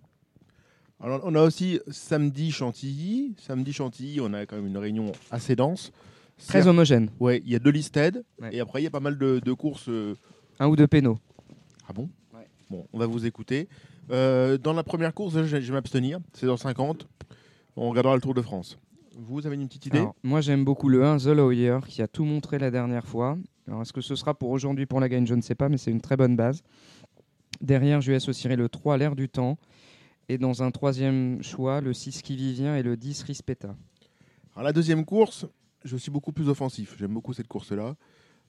Alors, 1.02 1.22
on 1.23 1.34
a 1.36 1.41
aussi 1.41 1.80
samedi 1.90 2.52
Chantilly. 2.52 3.34
Samedi 3.38 3.72
Chantilly, 3.72 4.19
on 4.19 4.34
a 4.34 4.45
quand 4.45 4.57
même 4.57 4.68
une 4.68 4.77
réunion 4.77 5.11
assez 5.31 5.56
dense. 5.56 5.94
Très 6.48 6.68
homogène. 6.68 7.10
Ouais, 7.20 7.41
il 7.45 7.52
y 7.52 7.56
a 7.56 7.60
deux 7.60 7.70
listed. 7.72 8.24
Ouais. 8.41 8.56
Et 8.56 8.60
après, 8.60 8.82
il 8.82 8.84
y 8.86 8.88
a 8.88 8.91
pas 8.91 8.99
mal 8.99 9.18
de, 9.18 9.40
de 9.40 9.53
courses. 9.53 9.90
euh, 9.90 10.16
Un 10.60 10.68
ou 10.68 10.76
deux 10.76 10.88
pénaux. 10.88 11.18
Ah 11.88 11.94
bon? 11.94 12.10
Ouais. 12.34 12.48
Bon, 12.70 12.88
on 12.94 12.98
va 12.99 13.06
vous 13.06 13.26
écouter. 13.26 13.68
Euh, 14.11 14.57
dans 14.57 14.74
la 14.74 14.84
première 14.84 15.14
course, 15.14 15.36
je, 15.36 15.44
je 15.44 15.56
vais 15.57 15.72
m'abstenir. 15.74 16.20
C'est 16.34 16.45
dans 16.48 16.57
50. 16.57 17.07
On 17.76 17.90
regardera 17.90 18.16
le 18.16 18.22
Tour 18.22 18.34
de 18.34 18.41
France. 18.41 18.78
Vous 19.18 19.45
avez 19.45 19.56
une 19.56 19.68
petite 19.68 19.86
idée? 19.88 19.99
Alors, 19.99 20.16
moi, 20.24 20.41
j'aime 20.41 20.64
beaucoup 20.64 20.88
le 20.90 21.03
1, 21.06 21.18
The 21.18 21.26
Lawyer, 21.28 21.80
qui 21.88 22.02
a 22.02 22.07
tout 22.07 22.24
montré 22.24 22.57
la 22.57 22.72
dernière 22.72 23.06
fois. 23.06 23.38
Alors, 23.68 23.82
est-ce 23.82 23.94
que 23.94 24.02
ce 24.02 24.16
sera 24.16 24.34
pour 24.34 24.49
aujourd'hui 24.49 24.86
pour 24.86 24.99
la 24.99 25.10
gagne? 25.10 25.28
Je 25.28 25.36
ne 25.36 25.41
sais 25.41 25.56
pas, 25.56 25.68
mais 25.70 25.78
c'est 25.78 25.91
une 25.91 26.02
très 26.02 26.16
bonne 26.18 26.36
base. 26.36 26.64
Derrière, 27.61 28.02
je 28.02 28.10
lui 28.11 28.16
associerai 28.16 28.56
le 28.56 28.70
3, 28.70 28.98
l'air 28.98 29.16
du 29.16 29.28
temps. 29.30 29.57
Et 30.30 30.38
dans 30.38 30.64
un 30.64 30.72
troisième 30.72 31.44
choix, 31.44 31.82
le 31.82 31.94
6, 31.94 32.22
qui 32.22 32.36
vivien 32.36 32.76
et 32.78 32.84
le 32.84 32.95
10, 32.95 33.24
Rispetta. 33.24 33.76
Alors, 34.56 34.64
la 34.64 34.74
deuxième 34.74 35.03
course, 35.06 35.45
je 35.84 35.97
suis 35.97 36.11
beaucoup 36.11 36.31
plus 36.31 36.49
offensif. 36.49 36.95
J'aime 36.97 37.14
beaucoup 37.14 37.34
cette 37.34 37.47
course-là. 37.47 37.95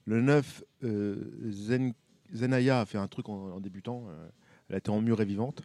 Le 0.07 0.21
9, 0.21 0.65
euh, 0.85 1.51
Zen- 1.51 1.93
Zenaya 2.33 2.81
a 2.81 2.87
fait 2.87 2.99
un 2.99 3.09
truc 3.09 3.29
en, 3.29 3.61
débutant. 3.61 4.07
euh, 4.09 4.29
elle 4.69 4.77
été 4.77 4.91
en 4.91 5.01
mûre 5.01 5.21
et 5.21 5.25
vivante. 5.25 5.63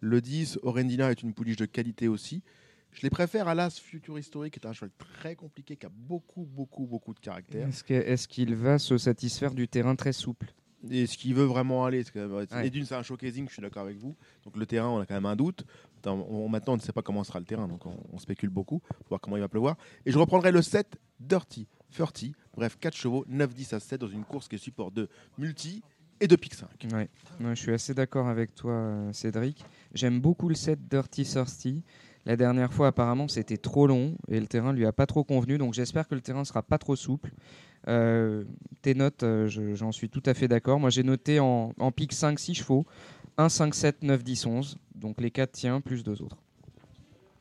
Le 0.00 0.20
10, 0.20 0.58
Orendina 0.62 1.10
est 1.10 1.22
une 1.22 1.32
pouliche 1.32 1.56
de 1.56 1.66
qualité 1.66 2.08
aussi. 2.08 2.42
Je 2.90 3.00
les 3.02 3.10
préfère 3.10 3.48
à 3.48 3.54
l'As 3.54 3.78
Futur 3.80 4.18
Historique, 4.18 4.54
qui 4.54 4.60
est 4.60 4.68
un 4.68 4.72
cheval 4.74 4.90
très 4.98 5.34
compliqué, 5.34 5.76
qui 5.76 5.86
a 5.86 5.90
beaucoup, 5.90 6.44
beaucoup, 6.44 6.86
beaucoup 6.86 7.14
de 7.14 7.20
caractère. 7.20 7.66
Est-ce 7.68 8.28
qu'il 8.28 8.54
va 8.54 8.78
se 8.78 8.98
satisfaire 8.98 9.54
du 9.54 9.68
terrain 9.68 9.96
très 9.96 10.12
souple? 10.12 10.52
Et 10.90 11.06
ce 11.06 11.16
qu'il 11.16 11.34
veut 11.34 11.44
vraiment 11.44 11.84
aller, 11.84 12.02
c'est 12.02 12.12
que- 12.12 12.26
Ouais. 12.54 12.66
et 12.66 12.70
d'une, 12.70 12.84
c'est 12.84 12.94
un 12.94 13.02
showcasing, 13.02 13.46
je 13.48 13.52
suis 13.52 13.62
d'accord 13.62 13.82
avec 13.84 13.98
vous. 13.98 14.16
Donc 14.44 14.56
le 14.56 14.66
terrain, 14.66 14.88
on 14.88 14.98
a 15.00 15.06
quand 15.06 15.14
même 15.14 15.26
un 15.26 15.36
doute. 15.36 15.64
On- 16.04 16.48
maintenant, 16.48 16.72
on 16.72 16.76
ne 16.76 16.80
sait 16.82 16.92
pas 16.92 17.02
comment 17.02 17.22
sera 17.22 17.38
le 17.38 17.44
terrain, 17.46 17.68
donc 17.68 17.86
on, 17.86 17.96
on 18.12 18.18
spécule 18.18 18.50
beaucoup 18.50 18.80
pour 18.80 19.08
voir 19.10 19.20
comment 19.20 19.36
il 19.36 19.40
va 19.40 19.48
pleuvoir. 19.48 19.76
Et 20.06 20.10
je 20.12 20.18
reprendrai 20.18 20.50
le 20.50 20.60
7 20.62 20.96
Dirty, 21.20 21.68
30. 21.96 22.32
Bref, 22.56 22.76
4 22.80 22.96
chevaux, 22.96 23.24
9, 23.28 23.54
10 23.54 23.72
à 23.74 23.80
7 23.80 24.00
dans 24.00 24.08
une 24.08 24.24
course 24.24 24.48
qui 24.48 24.56
est 24.56 24.58
support 24.58 24.90
de 24.90 25.08
multi 25.38 25.82
et 26.20 26.26
de 26.26 26.34
pic 26.36 26.54
5. 26.54 26.68
Ouais. 26.92 27.08
Ouais, 27.40 27.54
je 27.54 27.60
suis 27.60 27.72
assez 27.72 27.94
d'accord 27.94 28.26
avec 28.28 28.54
toi, 28.54 28.72
euh, 28.72 29.12
Cédric. 29.12 29.64
J'aime 29.94 30.20
beaucoup 30.20 30.48
le 30.48 30.54
set 30.56 30.80
Dirty 30.88 31.22
Thirsty. 31.24 31.82
La 32.24 32.36
dernière 32.36 32.72
fois, 32.72 32.88
apparemment, 32.88 33.26
c'était 33.26 33.56
trop 33.56 33.86
long 33.86 34.14
et 34.28 34.38
le 34.38 34.46
terrain 34.46 34.72
lui 34.72 34.86
a 34.86 34.92
pas 34.92 35.06
trop 35.06 35.24
convenu. 35.24 35.58
Donc, 35.58 35.74
j'espère 35.74 36.06
que 36.06 36.14
le 36.14 36.20
terrain 36.20 36.44
sera 36.44 36.62
pas 36.62 36.78
trop 36.78 36.94
souple. 36.94 37.32
Euh, 37.88 38.44
tes 38.80 38.94
notes, 38.94 39.24
euh, 39.24 39.48
je- 39.48 39.74
j'en 39.74 39.90
suis 39.90 40.08
tout 40.08 40.22
à 40.26 40.34
fait 40.34 40.46
d'accord. 40.46 40.78
Moi, 40.78 40.90
j'ai 40.90 41.02
noté 41.02 41.40
en, 41.40 41.72
en 41.78 41.90
pic 41.90 42.12
5, 42.12 42.38
6 42.38 42.54
chevaux 42.54 42.86
1, 43.38 43.48
5, 43.48 43.74
7, 43.74 44.02
9, 44.04 44.22
10, 44.22 44.46
11. 44.46 44.78
Donc, 44.94 45.20
les 45.20 45.32
4 45.32 45.50
tiens, 45.52 45.80
plus 45.80 46.04
deux 46.04 46.22
autres. 46.22 46.36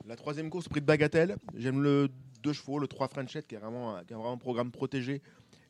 La 0.07 0.15
troisième 0.15 0.49
course, 0.49 0.67
prix 0.67 0.81
de 0.81 0.85
bagatelle. 0.85 1.35
J'aime 1.55 1.83
le 1.83 2.09
2 2.41 2.53
chevaux, 2.53 2.79
le 2.79 2.87
3 2.87 3.07
Frenchet, 3.07 3.43
qui 3.43 3.53
est 3.53 3.59
vraiment, 3.59 3.93
vraiment 4.09 4.33
un 4.33 4.37
programme 4.37 4.71
protégé. 4.71 5.21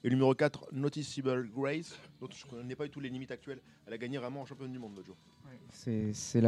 Et 0.03 0.09
le 0.09 0.15
numéro 0.15 0.33
4, 0.33 0.69
Noticeable 0.71 1.47
Grace, 1.55 1.95
dont 2.19 2.27
je 2.31 2.43
ne 2.45 2.61
connais 2.61 2.75
pas 2.75 2.85
du 2.85 2.89
tout 2.89 2.99
les 2.99 3.09
limites 3.09 3.29
actuelles. 3.29 3.61
Elle 3.85 3.93
a 3.93 3.97
gagné 3.99 4.17
vraiment 4.17 4.41
en 4.41 4.45
championne 4.45 4.71
du 4.71 4.79
monde 4.79 4.93
l'autre 4.95 5.05
jour. 5.05 5.15
C'est 5.69 6.11
c'est 6.13 6.41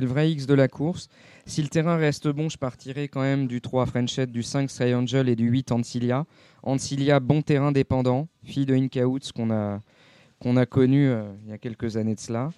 le 0.00 0.06
vrai 0.06 0.30
X 0.32 0.46
de 0.46 0.54
la 0.54 0.66
course. 0.66 1.08
Si 1.46 1.62
le 1.62 1.68
terrain 1.68 1.96
reste 1.96 2.26
bon, 2.26 2.48
je 2.48 2.58
partirai 2.58 3.06
quand 3.08 3.20
même 3.20 3.46
du 3.46 3.60
3 3.60 3.86
Frenchet, 3.86 4.26
du 4.26 4.42
5 4.42 4.68
Sky 4.68 4.94
Angel 4.94 5.28
et 5.28 5.36
du 5.36 5.48
8 5.48 5.70
Ancilia. 5.70 6.26
Ancilia, 6.64 7.20
bon 7.20 7.40
terrain 7.40 7.70
dépendant, 7.70 8.26
fille 8.42 8.66
de 8.66 8.74
Incaouts 8.74 9.30
qu'on 9.34 9.50
a, 9.52 9.80
qu'on 10.40 10.56
a 10.56 10.66
connu 10.66 11.08
euh, 11.08 11.24
il 11.44 11.50
y 11.50 11.52
a 11.52 11.58
quelques 11.58 11.96
années 11.96 12.14
de 12.14 12.20
cela. 12.20 12.50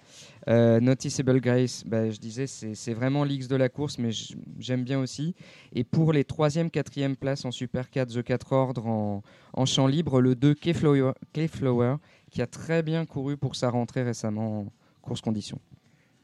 Euh, 0.47 0.79
Noticeable 0.79 1.39
Grace, 1.39 1.83
bah, 1.85 2.09
je 2.09 2.19
disais, 2.19 2.47
c'est 2.47 2.93
vraiment 2.93 3.23
l'X 3.23 3.47
de 3.47 3.55
la 3.55 3.69
course, 3.69 3.97
mais 3.97 4.11
j'aime 4.59 4.83
bien 4.83 4.99
aussi. 4.99 5.35
Et 5.73 5.83
pour 5.83 6.13
les 6.13 6.23
3e, 6.23 6.69
4e 6.69 7.15
places 7.15 7.45
en 7.45 7.51
Super 7.51 7.89
4, 7.89 8.13
The 8.13 8.23
4 8.23 8.51
ordre 8.53 8.87
en, 8.87 9.23
en 9.53 9.65
champ 9.65 9.87
libre, 9.87 10.21
le 10.21 10.35
2 10.35 10.53
Keyflower, 10.53 11.13
Keyflower, 11.33 11.95
qui 12.29 12.41
a 12.41 12.47
très 12.47 12.83
bien 12.83 13.05
couru 13.05 13.37
pour 13.37 13.55
sa 13.55 13.69
rentrée 13.69 14.03
récemment 14.03 14.61
en 14.61 14.67
course 15.01 15.21
condition. 15.21 15.59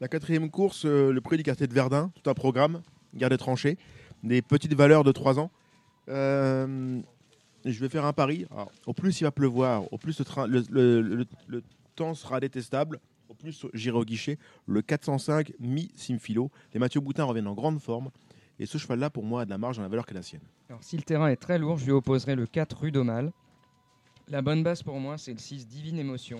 La 0.00 0.06
quatrième 0.06 0.50
course, 0.50 0.84
euh, 0.84 1.12
le 1.12 1.20
prix 1.20 1.36
du 1.36 1.42
quartier 1.42 1.66
de 1.66 1.74
Verdun, 1.74 2.12
tout 2.22 2.30
un 2.30 2.34
programme, 2.34 2.82
garde 3.14 3.36
tranché, 3.36 3.78
des 4.22 4.42
petites 4.42 4.74
valeurs 4.74 5.02
de 5.02 5.12
3 5.12 5.40
ans. 5.40 5.50
Je 7.72 7.80
vais 7.80 7.88
faire 7.88 8.06
un 8.06 8.12
pari. 8.12 8.46
Au 8.86 8.94
plus 8.94 9.20
il 9.20 9.24
va 9.24 9.30
pleuvoir, 9.30 9.92
au 9.92 9.98
plus 9.98 10.20
le, 10.46 11.26
temps 11.94 12.14
sera 12.14 12.40
détestable, 12.40 12.98
au 13.28 13.34
plus 13.34 13.66
j'irai 13.74 13.98
au 13.98 14.04
guichet. 14.04 14.38
Le 14.66 14.82
405 14.82 15.52
mi 15.60 15.90
Simfilo. 15.94 16.50
Les 16.72 16.80
Mathieu 16.80 17.00
Boutin 17.00 17.24
reviennent 17.24 17.46
en 17.46 17.54
grande 17.54 17.80
forme. 17.80 18.10
Et 18.60 18.66
ce 18.66 18.78
cheval-là, 18.78 19.10
pour 19.10 19.22
moi, 19.22 19.42
a 19.42 19.44
de 19.44 19.50
la 19.50 19.58
marge 19.58 19.76
dans 19.76 19.82
la 19.82 19.88
valeur 19.88 20.04
qu'est 20.04 20.14
la 20.14 20.22
sienne. 20.22 20.40
Alors, 20.68 20.82
si 20.82 20.96
le 20.96 21.02
terrain 21.02 21.28
est 21.28 21.36
très 21.36 21.58
lourd, 21.58 21.78
je 21.78 21.84
lui 21.84 21.92
opposerai 21.92 22.34
le 22.34 22.46
4 22.46 22.76
rue 22.78 22.90
d'Aumale. 22.90 23.30
La 24.26 24.42
bonne 24.42 24.64
base 24.64 24.82
pour 24.82 24.98
moi, 24.98 25.16
c'est 25.16 25.32
le 25.32 25.38
6 25.38 25.68
Divine 25.68 25.98
Émotion. 25.98 26.38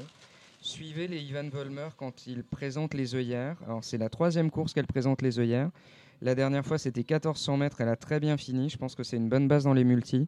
Suivez 0.61 1.07
les 1.07 1.21
Ivan 1.21 1.49
Volmer 1.49 1.89
quand 1.97 2.27
il 2.27 2.43
présente 2.43 2.95
les 2.95 3.15
œillères. 3.15 3.57
Alors, 3.65 3.85
c'est 3.85 3.99
la 3.99 4.09
troisième 4.09 4.51
course 4.51 4.73
qu'elle 4.73 4.89
présente 4.89 5.23
les 5.23 5.39
œillères. 5.39 5.71
La 6.21 6.35
dernière 6.35 6.67
fois, 6.67 6.79
c'était 6.79 7.05
1400 7.09 7.57
mètres. 7.57 7.81
Elle 7.81 7.89
a 7.89 7.97
très 7.97 8.19
bien 8.19 8.37
fini. 8.37 8.69
Je 8.69 8.77
pense 8.77 8.97
que 8.97 9.05
c'est 9.05 9.17
une 9.17 9.29
bonne 9.29 9.47
base 9.47 9.65
dans 9.65 9.75
les 9.75 9.85
multis. 9.85 10.27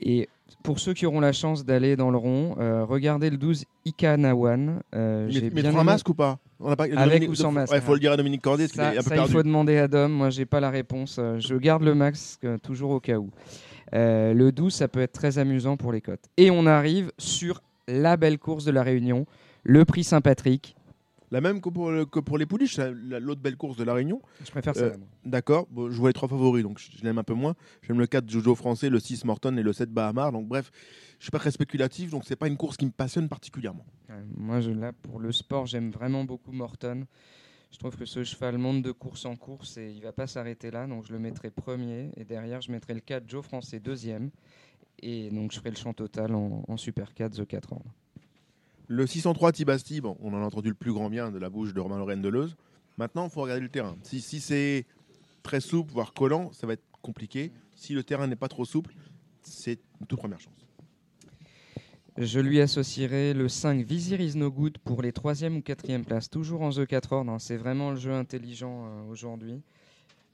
Et 0.00 0.28
pour 0.62 0.78
ceux 0.80 0.94
qui 0.94 1.06
auront 1.06 1.20
la 1.20 1.32
chance 1.32 1.64
d'aller 1.64 1.96
dans 1.96 2.10
le 2.10 2.18
rond, 2.18 2.56
euh, 2.58 2.84
regardez 2.84 3.30
le 3.30 3.36
12 3.36 3.64
Ikanawan. 3.84 4.80
Euh, 4.94 5.26
Il 5.28 5.34
j'ai 5.34 5.40
met- 5.42 5.50
bien 5.50 5.62
mettra 5.64 5.78
un 5.78 5.82
aimé- 5.82 5.92
masque 5.92 6.08
ou 6.08 6.14
pas 6.14 6.38
On 6.60 6.70
a 6.70 6.76
pas- 6.76 6.84
Avec 6.84 6.96
Dominique- 6.98 7.30
ou 7.30 7.34
sans 7.34 7.52
masque 7.52 7.72
Il 7.74 7.80
faut 7.82 7.94
le 7.94 8.00
dire 8.00 8.12
à 8.12 8.16
Dominique 8.16 8.42
Cordier, 8.42 8.66
parce 8.66 8.76
ça, 8.76 8.94
est 8.94 8.98
un 8.98 9.02
peu 9.02 9.08
ça, 9.10 9.16
il 9.16 9.28
faut 9.28 9.42
demander 9.42 9.76
à 9.78 9.88
Dom. 9.88 10.10
Moi, 10.12 10.30
j'ai 10.30 10.46
pas 10.46 10.60
la 10.60 10.70
réponse. 10.70 11.16
Euh, 11.18 11.38
Je 11.38 11.54
garde 11.54 11.82
le 11.82 11.94
masque 11.94 12.44
euh, 12.44 12.56
toujours 12.58 12.90
au 12.92 13.00
cas 13.00 13.18
où. 13.18 13.30
Euh, 13.94 14.32
le 14.34 14.52
12, 14.52 14.74
ça 14.74 14.88
peut 14.88 15.00
être 15.00 15.12
très 15.12 15.38
amusant 15.38 15.76
pour 15.76 15.92
les 15.92 16.00
cotes. 16.00 16.24
Et 16.36 16.50
on 16.50 16.66
arrive 16.66 17.12
sur 17.18 17.62
la 17.88 18.16
belle 18.16 18.38
course 18.38 18.64
de 18.64 18.70
la 18.72 18.82
Réunion, 18.82 19.26
le 19.64 19.84
prix 19.84 20.02
Saint-Patrick. 20.04 20.74
La 21.30 21.40
même 21.40 21.60
que 21.60 21.68
pour, 21.68 21.90
le- 21.90 22.06
que 22.06 22.20
pour 22.20 22.38
les 22.38 22.46
pouliches, 22.46 22.78
l'autre 22.78 23.40
belle 23.40 23.56
course 23.56 23.76
de 23.76 23.84
la 23.84 23.94
Réunion. 23.94 24.20
Je 24.44 24.50
préfère 24.50 24.74
Euh, 24.76 24.92
ça. 24.92 24.96
moi. 24.98 25.06
D'accord, 25.24 25.66
Bon, 25.70 25.90
je 25.90 25.96
vois 25.98 26.08
les 26.10 26.12
trois 26.14 26.28
favoris, 26.28 26.62
donc 26.62 26.78
je, 26.78 26.90
je 26.98 27.04
l'aime 27.04 27.18
un 27.18 27.24
peu 27.24 27.34
moins. 27.34 27.54
J'aime 27.82 27.98
le 27.98 28.06
4 28.06 28.28
Jojo 28.30 28.54
français, 28.54 28.88
le 28.90 29.00
6 29.00 29.24
Morton 29.24 29.56
et 29.56 29.62
le 29.62 29.72
7 29.72 29.90
Bahamar. 29.90 30.30
Donc 30.32 30.46
bref, 30.46 30.70
je 31.18 31.24
suis 31.24 31.30
pas 31.32 31.38
très 31.38 31.50
spéculatif, 31.50 32.10
donc 32.10 32.24
c'est 32.24 32.36
pas 32.36 32.46
une 32.48 32.56
course 32.56 32.76
qui 32.76 32.86
me 32.86 32.90
passionne 32.92 33.28
particulièrement. 33.28 33.84
Ouais, 34.08 34.14
moi, 34.36 34.60
je, 34.60 34.70
là, 34.70 34.92
pour 34.92 35.18
le 35.18 35.32
sport, 35.32 35.66
j'aime 35.66 35.90
vraiment 35.90 36.24
beaucoup 36.24 36.52
Morton. 36.52 37.06
Je 37.72 37.78
trouve 37.78 37.96
que 37.96 38.04
ce 38.06 38.22
cheval 38.22 38.56
monte 38.58 38.82
de 38.82 38.92
course 38.92 39.24
en 39.26 39.34
course 39.34 39.76
et 39.76 39.90
il 39.90 40.00
va 40.02 40.12
pas 40.12 40.28
s'arrêter 40.28 40.70
là. 40.70 40.86
Donc, 40.86 41.04
je 41.06 41.12
le 41.12 41.18
mettrai 41.18 41.50
premier. 41.50 42.10
Et 42.16 42.24
derrière, 42.24 42.60
je 42.60 42.70
mettrai 42.70 42.94
le 42.94 43.00
4 43.00 43.24
Joe 43.28 43.44
Français 43.44 43.80
deuxième. 43.80 44.30
Et 45.02 45.30
donc, 45.30 45.52
je 45.52 45.58
ferai 45.58 45.70
le 45.70 45.76
champ 45.76 45.92
total 45.92 46.34
en, 46.34 46.62
en 46.68 46.76
Super 46.76 47.12
4, 47.12 47.32
The 47.42 47.46
4 47.46 47.72
ordre. 47.72 47.92
Le 48.88 49.06
603 49.06 49.52
Tibasti, 49.52 50.00
bon, 50.00 50.16
on 50.20 50.32
en 50.32 50.42
a 50.42 50.44
entendu 50.44 50.68
le 50.68 50.74
plus 50.74 50.92
grand 50.92 51.10
bien 51.10 51.30
de 51.32 51.38
la 51.38 51.50
bouche 51.50 51.74
de 51.74 51.80
Romain 51.80 51.98
Lorraine 51.98 52.22
Deleuze. 52.22 52.56
Maintenant, 52.98 53.24
il 53.24 53.30
faut 53.30 53.42
regarder 53.42 53.62
le 53.62 53.68
terrain. 53.68 53.96
Si, 54.02 54.20
si 54.20 54.40
c'est 54.40 54.86
très 55.42 55.60
souple, 55.60 55.92
voire 55.92 56.12
collant, 56.14 56.52
ça 56.52 56.66
va 56.66 56.74
être 56.74 56.84
compliqué. 57.02 57.52
Si 57.74 57.94
le 57.94 58.04
terrain 58.04 58.26
n'est 58.26 58.36
pas 58.36 58.48
trop 58.48 58.64
souple, 58.64 58.94
c'est 59.42 59.80
une 60.00 60.06
toute 60.06 60.18
première 60.18 60.40
chance. 60.40 60.54
Je 62.16 62.40
lui 62.40 62.60
associerai 62.60 63.34
le 63.34 63.48
5 63.48 63.84
Visir 63.84 64.20
is 64.20 64.36
no 64.36 64.50
good 64.50 64.78
pour 64.78 65.02
les 65.02 65.12
3e 65.12 65.56
ou 65.56 65.60
4e 65.60 66.02
places, 66.02 66.30
toujours 66.30 66.62
en 66.62 66.70
The 66.70 66.86
4 66.86 67.12
ordre. 67.12 67.32
hein. 67.32 67.38
C'est 67.38 67.58
vraiment 67.58 67.90
le 67.90 67.96
jeu 67.96 68.12
intelligent 68.12 68.86
euh, 68.86 69.10
aujourd'hui. 69.10 69.60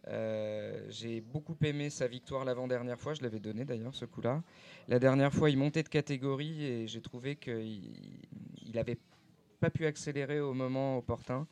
Euh, 0.08 0.84
J'ai 0.88 1.20
beaucoup 1.20 1.56
aimé 1.62 1.88
sa 1.90 2.06
victoire 2.08 2.44
l'avant-dernière 2.44 2.98
fois, 2.98 3.14
je 3.14 3.22
l'avais 3.22 3.38
donné 3.40 3.64
d'ailleurs 3.64 3.94
ce 3.94 4.04
coup-là. 4.04 4.42
La 4.88 4.98
dernière 4.98 5.32
fois, 5.32 5.48
il 5.50 5.56
montait 5.58 5.82
de 5.82 5.88
catégorie 5.88 6.64
et 6.64 6.86
j'ai 6.88 7.00
trouvé 7.00 7.36
qu'il 7.36 7.92
n'avait 8.74 8.98
pas 9.60 9.70
pu 9.70 9.86
accélérer 9.86 10.40
au 10.40 10.54
moment 10.54 10.98
opportun. 10.98 11.46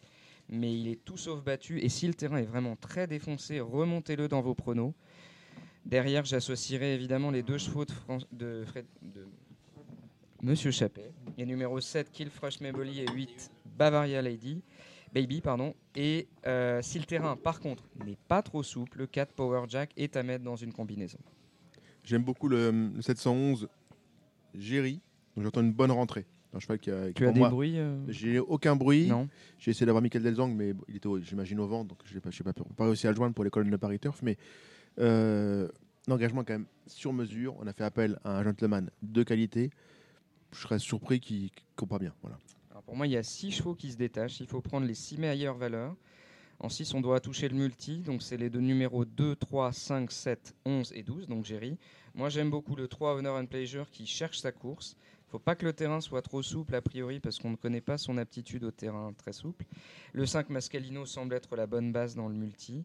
Mais 0.48 0.74
il 0.76 0.88
est 0.88 1.04
tout 1.04 1.16
sauf 1.16 1.44
battu. 1.44 1.78
Et 1.80 1.88
si 1.88 2.08
le 2.08 2.14
terrain 2.14 2.38
est 2.38 2.44
vraiment 2.44 2.74
très 2.74 3.06
défoncé, 3.06 3.60
remontez-le 3.60 4.26
dans 4.26 4.40
vos 4.40 4.54
pronos. 4.54 4.94
Derrière, 5.86 6.24
j'associerai 6.24 6.94
évidemment 6.94 7.30
les 7.30 7.44
deux 7.44 7.56
chevaux 7.58 7.84
de, 7.84 7.92
Fran- 7.92 8.18
de 8.32 8.64
Fred- 8.66 8.84
de 9.02 9.26
Monsieur 10.42 10.72
Chappet. 10.72 11.12
Et 11.38 11.46
numéro 11.46 11.80
7, 11.80 12.10
Kill 12.10 12.30
Fresh 12.30 12.60
Meboli 12.60 13.00
et 13.00 13.06
8, 13.12 13.50
Bavaria 13.78 14.20
Lady. 14.22 14.60
Baby, 15.12 15.40
pardon. 15.40 15.74
Et 15.96 16.28
euh, 16.46 16.80
si 16.82 16.98
le 16.98 17.04
terrain, 17.04 17.36
par 17.36 17.60
contre, 17.60 17.84
n'est 18.06 18.18
pas 18.28 18.42
trop 18.42 18.62
souple, 18.62 18.98
le 18.98 19.06
4 19.06 19.32
Power 19.34 19.62
Jack 19.68 19.90
est 19.96 20.16
à 20.16 20.22
mettre 20.22 20.44
dans 20.44 20.56
une 20.56 20.72
combinaison. 20.72 21.18
J'aime 22.04 22.22
beaucoup 22.22 22.48
le, 22.48 22.70
le 22.94 23.02
711 23.02 23.68
Géry. 24.54 25.00
Donc 25.36 25.44
j'entends 25.44 25.60
une 25.62 25.72
bonne 25.72 25.90
rentrée. 25.90 26.26
Un 26.52 26.58
cheval 26.58 26.78
qui 26.80 26.90
a, 26.90 27.08
qui 27.08 27.14
Tu 27.14 27.26
as 27.26 27.32
des 27.32 27.38
moi- 27.38 27.48
bruits 27.50 27.78
euh 27.78 27.96
J'ai 28.08 28.38
aucun 28.40 28.74
bruit. 28.74 29.06
Non. 29.06 29.28
J'ai 29.58 29.70
essayé 29.70 29.86
d'avoir 29.86 30.02
Michael 30.02 30.22
Delzang, 30.22 30.48
mais 30.54 30.74
il 30.88 30.96
était, 30.96 31.06
au- 31.06 31.20
j'imagine, 31.20 31.60
au 31.60 31.66
vent, 31.68 31.84
donc 31.84 31.98
je 32.04 32.14
n'ai 32.14 32.20
pas, 32.20 32.30
pas, 32.30 32.52
pas 32.76 32.84
réussi 32.86 33.06
à 33.06 33.10
le 33.10 33.16
joindre 33.16 33.34
pour 33.34 33.44
les 33.44 33.50
colonnes 33.50 33.70
de 33.70 33.76
Paris 33.76 33.98
Turf. 34.00 34.20
Mais 34.22 34.36
euh, 34.98 35.68
un 36.08 36.12
engagement 36.12 36.42
quand 36.42 36.54
même 36.54 36.66
sur 36.86 37.12
mesure. 37.12 37.56
On 37.60 37.66
a 37.66 37.72
fait 37.72 37.84
appel 37.84 38.18
à 38.24 38.38
un 38.38 38.42
gentleman 38.42 38.90
de 39.02 39.22
qualité. 39.22 39.70
Je 40.52 40.58
serais 40.58 40.80
surpris 40.80 41.20
qu'il 41.20 41.50
pas 41.88 41.98
bien. 41.98 42.12
Voilà. 42.22 42.38
Alors 42.80 42.86
pour 42.86 42.96
moi, 42.96 43.06
il 43.06 43.12
y 43.12 43.18
a 43.18 43.22
6 43.22 43.50
chevaux 43.50 43.74
qui 43.74 43.92
se 43.92 43.98
détachent. 43.98 44.40
Il 44.40 44.46
faut 44.46 44.62
prendre 44.62 44.86
les 44.86 44.94
6 44.94 45.18
meilleures 45.18 45.58
valeurs. 45.58 45.94
En 46.60 46.70
6, 46.70 46.94
on 46.94 47.02
doit 47.02 47.20
toucher 47.20 47.46
le 47.50 47.54
multi. 47.54 47.98
Donc, 47.98 48.22
c'est 48.22 48.38
les 48.38 48.48
deux 48.48 48.60
numéros 48.60 49.04
2, 49.04 49.36
3, 49.36 49.70
5, 49.70 50.10
7, 50.10 50.54
11 50.64 50.94
et 50.94 51.02
12. 51.02 51.28
Donc, 51.28 51.44
Jerry. 51.44 51.76
Moi, 52.14 52.30
j'aime 52.30 52.48
beaucoup 52.48 52.76
le 52.76 52.88
3 52.88 53.16
Honor 53.16 53.36
and 53.36 53.44
Pleasure 53.44 53.90
qui 53.90 54.06
cherche 54.06 54.38
sa 54.38 54.50
course. 54.50 54.96
Il 55.26 55.30
faut 55.30 55.38
pas 55.38 55.56
que 55.56 55.66
le 55.66 55.74
terrain 55.74 56.00
soit 56.00 56.22
trop 56.22 56.40
souple 56.40 56.74
a 56.74 56.80
priori 56.80 57.20
parce 57.20 57.38
qu'on 57.38 57.50
ne 57.50 57.56
connaît 57.56 57.82
pas 57.82 57.98
son 57.98 58.16
aptitude 58.16 58.64
au 58.64 58.70
terrain 58.70 59.12
très 59.12 59.34
souple. 59.34 59.66
Le 60.14 60.24
5 60.24 60.48
Mascalino 60.48 61.04
semble 61.04 61.34
être 61.34 61.56
la 61.56 61.66
bonne 61.66 61.92
base 61.92 62.14
dans 62.14 62.28
le 62.28 62.34
multi. 62.34 62.82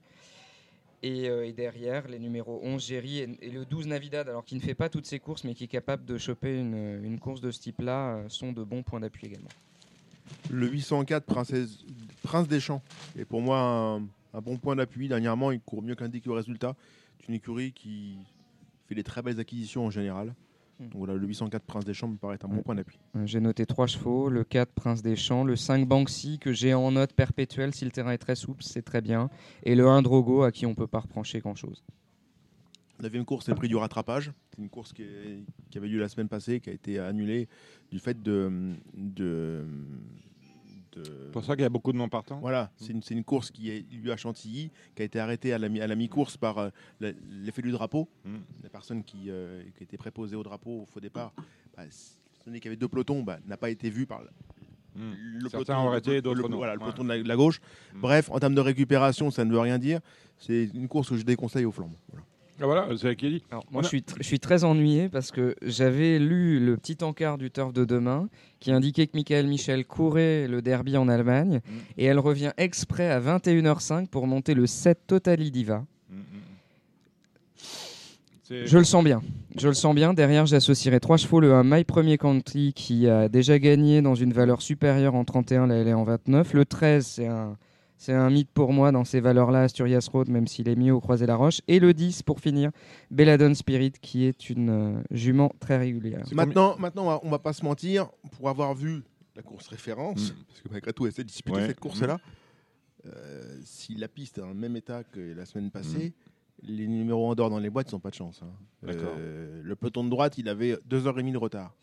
Et, 1.04 1.30
euh, 1.30 1.48
et 1.48 1.54
derrière, 1.54 2.10
les 2.10 2.20
numéros 2.20 2.60
11 2.64 2.86
Jerry 2.86 3.20
et, 3.20 3.38
et 3.42 3.50
le 3.50 3.64
12 3.64 3.88
Navidad, 3.88 4.28
alors 4.28 4.44
qui 4.44 4.56
ne 4.56 4.60
fait 4.60 4.76
pas 4.76 4.90
toutes 4.90 5.06
ses 5.06 5.20
courses 5.20 5.46
mais 5.46 5.54
qui 5.54 5.64
est 5.64 5.68
capable 5.68 6.04
de 6.04 6.18
choper 6.18 6.60
une, 6.60 7.02
une 7.02 7.18
course 7.18 7.40
de 7.40 7.52
ce 7.52 7.62
type-là, 7.62 8.18
euh, 8.18 8.30
sont 8.30 8.52
de 8.52 8.62
bons 8.62 8.84
points 8.84 9.00
d'appui 9.00 9.28
également. 9.28 9.48
Le 10.50 10.68
804 10.68 11.26
Princesse, 11.26 11.80
Prince 12.24 12.48
des 12.48 12.60
Champs 12.60 12.82
est 13.18 13.26
pour 13.26 13.42
moi 13.42 13.60
un, 13.60 13.98
un 14.34 14.42
bon 14.42 14.58
point 14.58 14.76
d'appui. 14.76 15.08
Dernièrement, 15.08 15.52
il 15.52 15.60
court 15.60 15.82
mieux 15.82 15.96
qu'indiqué 15.96 16.30
au 16.30 16.34
résultat. 16.34 16.76
C'est 17.20 17.30
une 17.30 17.36
écurie 17.36 17.72
qui 17.72 18.18
fait 18.88 18.96
des 18.96 19.04
très 19.04 19.22
belles 19.22 19.40
acquisitions 19.40 19.86
en 19.86 19.90
général. 19.90 20.34
Hmm. 20.80 20.90
Donc 20.90 20.96
voilà, 20.96 21.14
le 21.16 21.26
804 21.26 21.64
Prince 21.64 21.86
des 21.86 21.94
Champs 21.94 22.08
me 22.08 22.18
paraît 22.18 22.38
un 22.44 22.48
bon 22.48 22.62
point 22.62 22.76
d'appui. 22.76 23.00
Euh, 23.16 23.26
J'ai 23.26 23.40
noté 23.40 23.66
trois 23.66 23.88
chevaux, 23.88 24.30
le 24.30 24.44
4 24.44 24.74
Prince 24.74 25.02
des 25.02 25.16
Champs, 25.16 25.44
le 25.44 25.56
5 25.56 25.88
Banksy 25.88 26.38
que 26.38 26.52
j'ai 26.52 26.74
en 26.74 26.92
note 26.92 27.14
perpétuelle 27.14 27.74
si 27.74 27.86
le 27.86 27.92
terrain 27.92 28.12
est 28.12 28.18
très 28.18 28.36
souple, 28.36 28.64
c'est 28.64 28.82
très 28.82 29.02
bien, 29.02 29.30
et 29.64 29.76
le 29.76 29.88
1 29.88 30.02
Drogo 30.02 30.44
à 30.44 30.52
qui 30.52 30.66
on 30.66 30.76
peut 30.76 30.88
pas 30.88 31.00
reprocher 31.00 31.40
grand-chose. 31.40 31.84
La 33.00 33.04
neuvième 33.04 33.26
course, 33.26 33.46
c'est 33.46 33.52
le 33.52 33.58
prix 33.58 33.68
du 33.68 33.76
rattrapage. 33.76 34.32
C'est 34.56 34.62
une 34.62 34.70
course 34.70 34.94
qui, 34.94 35.04
est- 35.04 35.44
qui 35.70 35.78
avait 35.78 35.88
lieu 35.88 36.00
la 36.00 36.08
semaine 36.10 36.30
passée, 36.30 36.60
qui 36.62 36.70
a 36.70 36.74
été 36.74 36.98
annulée 37.00 37.48
du 37.92 38.00
fait 38.00 38.22
de. 38.22 38.74
de, 38.94 39.66
de- 40.94 41.04
C'est 41.04 41.32
pour 41.34 41.44
ça 41.44 41.56
qu'il 41.56 41.64
y 41.64 41.66
a 41.66 41.70
beaucoup 41.70 41.92
de 41.92 41.98
non 41.98 42.08
partants. 42.08 42.40
Voilà, 42.40 42.72
c'est 42.78 42.94
une, 43.12 43.24
course 43.26 43.52
qui 43.52 43.70
est 43.70 43.86
lieu 43.92 44.12
à 44.14 44.18
Chantilly, 44.18 44.72
qui 44.96 45.02
a 45.02 45.06
été 45.06 45.20
arrêtée 45.20 45.52
à 45.52 45.58
la, 45.58 45.68
mi- 45.68 45.82
à 45.82 45.88
la 45.88 45.96
mi-course 45.96 46.38
par 46.38 46.58
euh, 46.58 46.70
l'effet 47.02 47.62
du 47.62 47.72
drapeau. 47.72 48.08
Mm. 48.24 48.36
La 48.64 48.70
personne 48.70 49.04
qui, 49.04 49.26
euh, 49.30 49.62
qui 49.78 49.84
était 49.84 49.98
préposée 49.98 50.38
au 50.38 50.44
drapeau 50.44 50.84
au 50.84 50.86
faux 50.86 51.02
départ, 51.02 51.34
bah, 51.76 51.84
celui 52.46 52.62
qui 52.62 52.68
avait 52.70 52.78
deux 52.78 52.88
pelotons, 52.88 53.24
bah, 53.24 53.40
n'a 53.46 53.58
pas 53.58 53.70
été 53.70 53.90
vu 53.90 54.06
par 54.06 54.22
le, 54.22 54.30
Mm. 54.96 55.12
le 55.42 55.50
Certains 55.50 55.76
peloton, 55.84 55.94
été, 55.98 56.22
le- 56.22 56.34
le-. 56.34 56.56
Voilà, 56.56 56.76
le 56.76 56.80
Ouais. 56.80 56.86
peloton 56.86 57.04
de 57.04 57.10
la, 57.10 57.22
de 57.22 57.28
la 57.28 57.36
gauche. 57.36 57.60
Mm. 57.94 58.00
Bref, 58.00 58.30
en 58.32 58.40
termes 58.40 58.56
de 58.56 58.62
récupération, 58.62 59.30
ça 59.32 59.44
ne 59.44 59.52
veut 59.52 59.60
rien 59.60 59.78
dire. 59.78 60.00
C'est 60.38 60.70
une 60.74 60.88
course 60.88 61.10
que 61.10 61.18
je 61.18 61.24
déconseille 61.24 61.66
aux 61.66 61.74
flammes. 61.74 61.96
Voilà. 62.08 62.26
Ah, 62.62 62.66
voilà, 62.66 62.88
c'est 62.98 63.16
qui 63.18 63.30
dit. 63.30 63.44
Alors, 63.52 63.66
moi, 63.70 63.82
a- 63.82 63.84
je 63.84 63.90
suis, 63.90 64.00
tr- 64.00 64.16
je 64.18 64.24
suis 64.24 64.40
très 64.40 64.64
ennuyé 64.64 65.10
parce 65.10 65.32
que 65.32 65.56
j'avais 65.62 66.20
lu 66.20 66.60
le 66.66 66.78
petit 66.78 66.98
encart 67.04 67.38
du 67.38 67.52
turf 67.52 67.74
de 67.74 67.84
demain 67.84 68.30
qui 68.62 68.72
indiquait 68.72 69.08
que 69.08 69.12
Michael 69.18 69.48
Michel 69.48 69.86
courait 69.86 70.48
le 70.48 70.62
derby 70.62 70.96
en 70.96 71.10
Allemagne 71.10 71.60
Mm. 71.66 71.72
et 71.98 72.06
elle 72.06 72.20
revient 72.20 72.52
exprès 72.58 73.10
à 73.10 73.20
21h05 73.20 74.08
pour 74.08 74.26
monter 74.26 74.54
le 74.54 74.68
7 74.68 75.00
Totally 75.08 75.52
Diva. 75.52 75.84
Mm, 76.10 76.16
mm. 76.16 76.22
Je 78.66 78.78
le 78.78 78.84
sens 78.84 79.04
bien. 79.04 79.22
Je 79.58 79.68
le 79.68 79.74
sens 79.74 79.96
bien. 79.96 80.14
Derrière, 80.14 80.46
j'associerai 80.46 81.00
trois 81.00 81.18
chevaux. 81.18 81.40
Le 81.40 81.54
1 81.54 81.64
My 81.64 81.84
Premier 81.84 82.18
Country 82.18 82.74
qui 82.74 83.08
a 83.10 83.28
déjà 83.28 83.58
gagné 83.58 84.02
dans 84.02 84.16
une 84.16 84.34
valeur 84.34 84.62
supérieure 84.62 85.16
en 85.16 85.26
31, 85.26 85.68
là 85.68 85.76
elle 85.76 85.88
est 85.88 85.94
en 85.94 86.04
29. 86.04 86.54
Le 86.54 86.64
13, 86.66 87.06
c'est 87.06 87.28
un, 87.28 87.58
c'est 87.98 88.14
un 88.14 88.30
mythe 88.30 88.50
pour 88.52 88.74
moi 88.74 88.92
dans 88.92 89.04
ces 89.06 89.20
valeurs-là, 89.20 89.62
Asturias 89.64 90.08
Road, 90.12 90.28
même 90.30 90.48
s'il 90.48 90.68
est 90.68 90.76
mieux 90.76 90.94
au 90.94 91.00
Croisé 91.00 91.26
la 91.26 91.36
Roche. 91.36 91.62
Et 91.68 91.80
le 91.80 91.94
10, 91.94 92.24
pour 92.24 92.40
finir, 92.40 92.72
Belladone 93.12 93.56
Spirit 93.56 93.94
qui 94.02 94.26
est 94.26 94.50
une 94.50 94.70
euh, 94.70 95.02
jument 95.12 95.52
très 95.60 95.78
régulière. 95.78 96.24
Maintenant, 96.34 96.76
maintenant, 96.78 97.20
on 97.24 97.30
va, 97.30 97.40
pas 97.40 97.54
se 97.54 97.64
mentir, 97.64 98.10
pour 98.38 98.50
avoir 98.50 98.74
vu 98.76 99.04
la 99.36 99.42
course 99.44 99.68
référence, 99.68 100.32
Mm. 100.32 100.36
parce 100.48 100.62
que 100.62 100.70
malgré 100.72 100.94
tout, 100.94 101.06
elle 101.08 101.12
s'est 101.14 101.24
disputée 101.24 101.58
Ouais. 101.58 101.68
cette 101.68 101.80
course-là. 101.80 102.18
euh, 103.06 103.60
si 103.64 103.96
la 103.96 104.08
piste 104.08 104.38
est 104.38 104.42
dans 104.42 104.48
le 104.48 104.54
même 104.56 104.76
état 104.76 105.04
que 105.04 105.20
la 105.20 105.46
semaine 105.46 105.70
passée, 105.72 106.14
les 106.64 106.88
numéros 106.88 107.30
en 107.30 107.36
dehors 107.36 107.50
dans 107.52 107.60
les 107.60 107.70
boîtes, 107.70 107.92
ils 107.92 107.96
n'ont 107.96 108.00
pas 108.00 108.10
de 108.10 108.16
chance. 108.16 108.42
hein. 108.44 108.50
Euh, 108.88 109.62
le 109.64 109.76
peloton 109.76 110.04
de 110.04 110.10
droite, 110.10 110.38
il 110.38 110.50
avait 110.50 110.78
2h30 110.90 111.32
de 111.32 111.38
retard. 111.38 111.76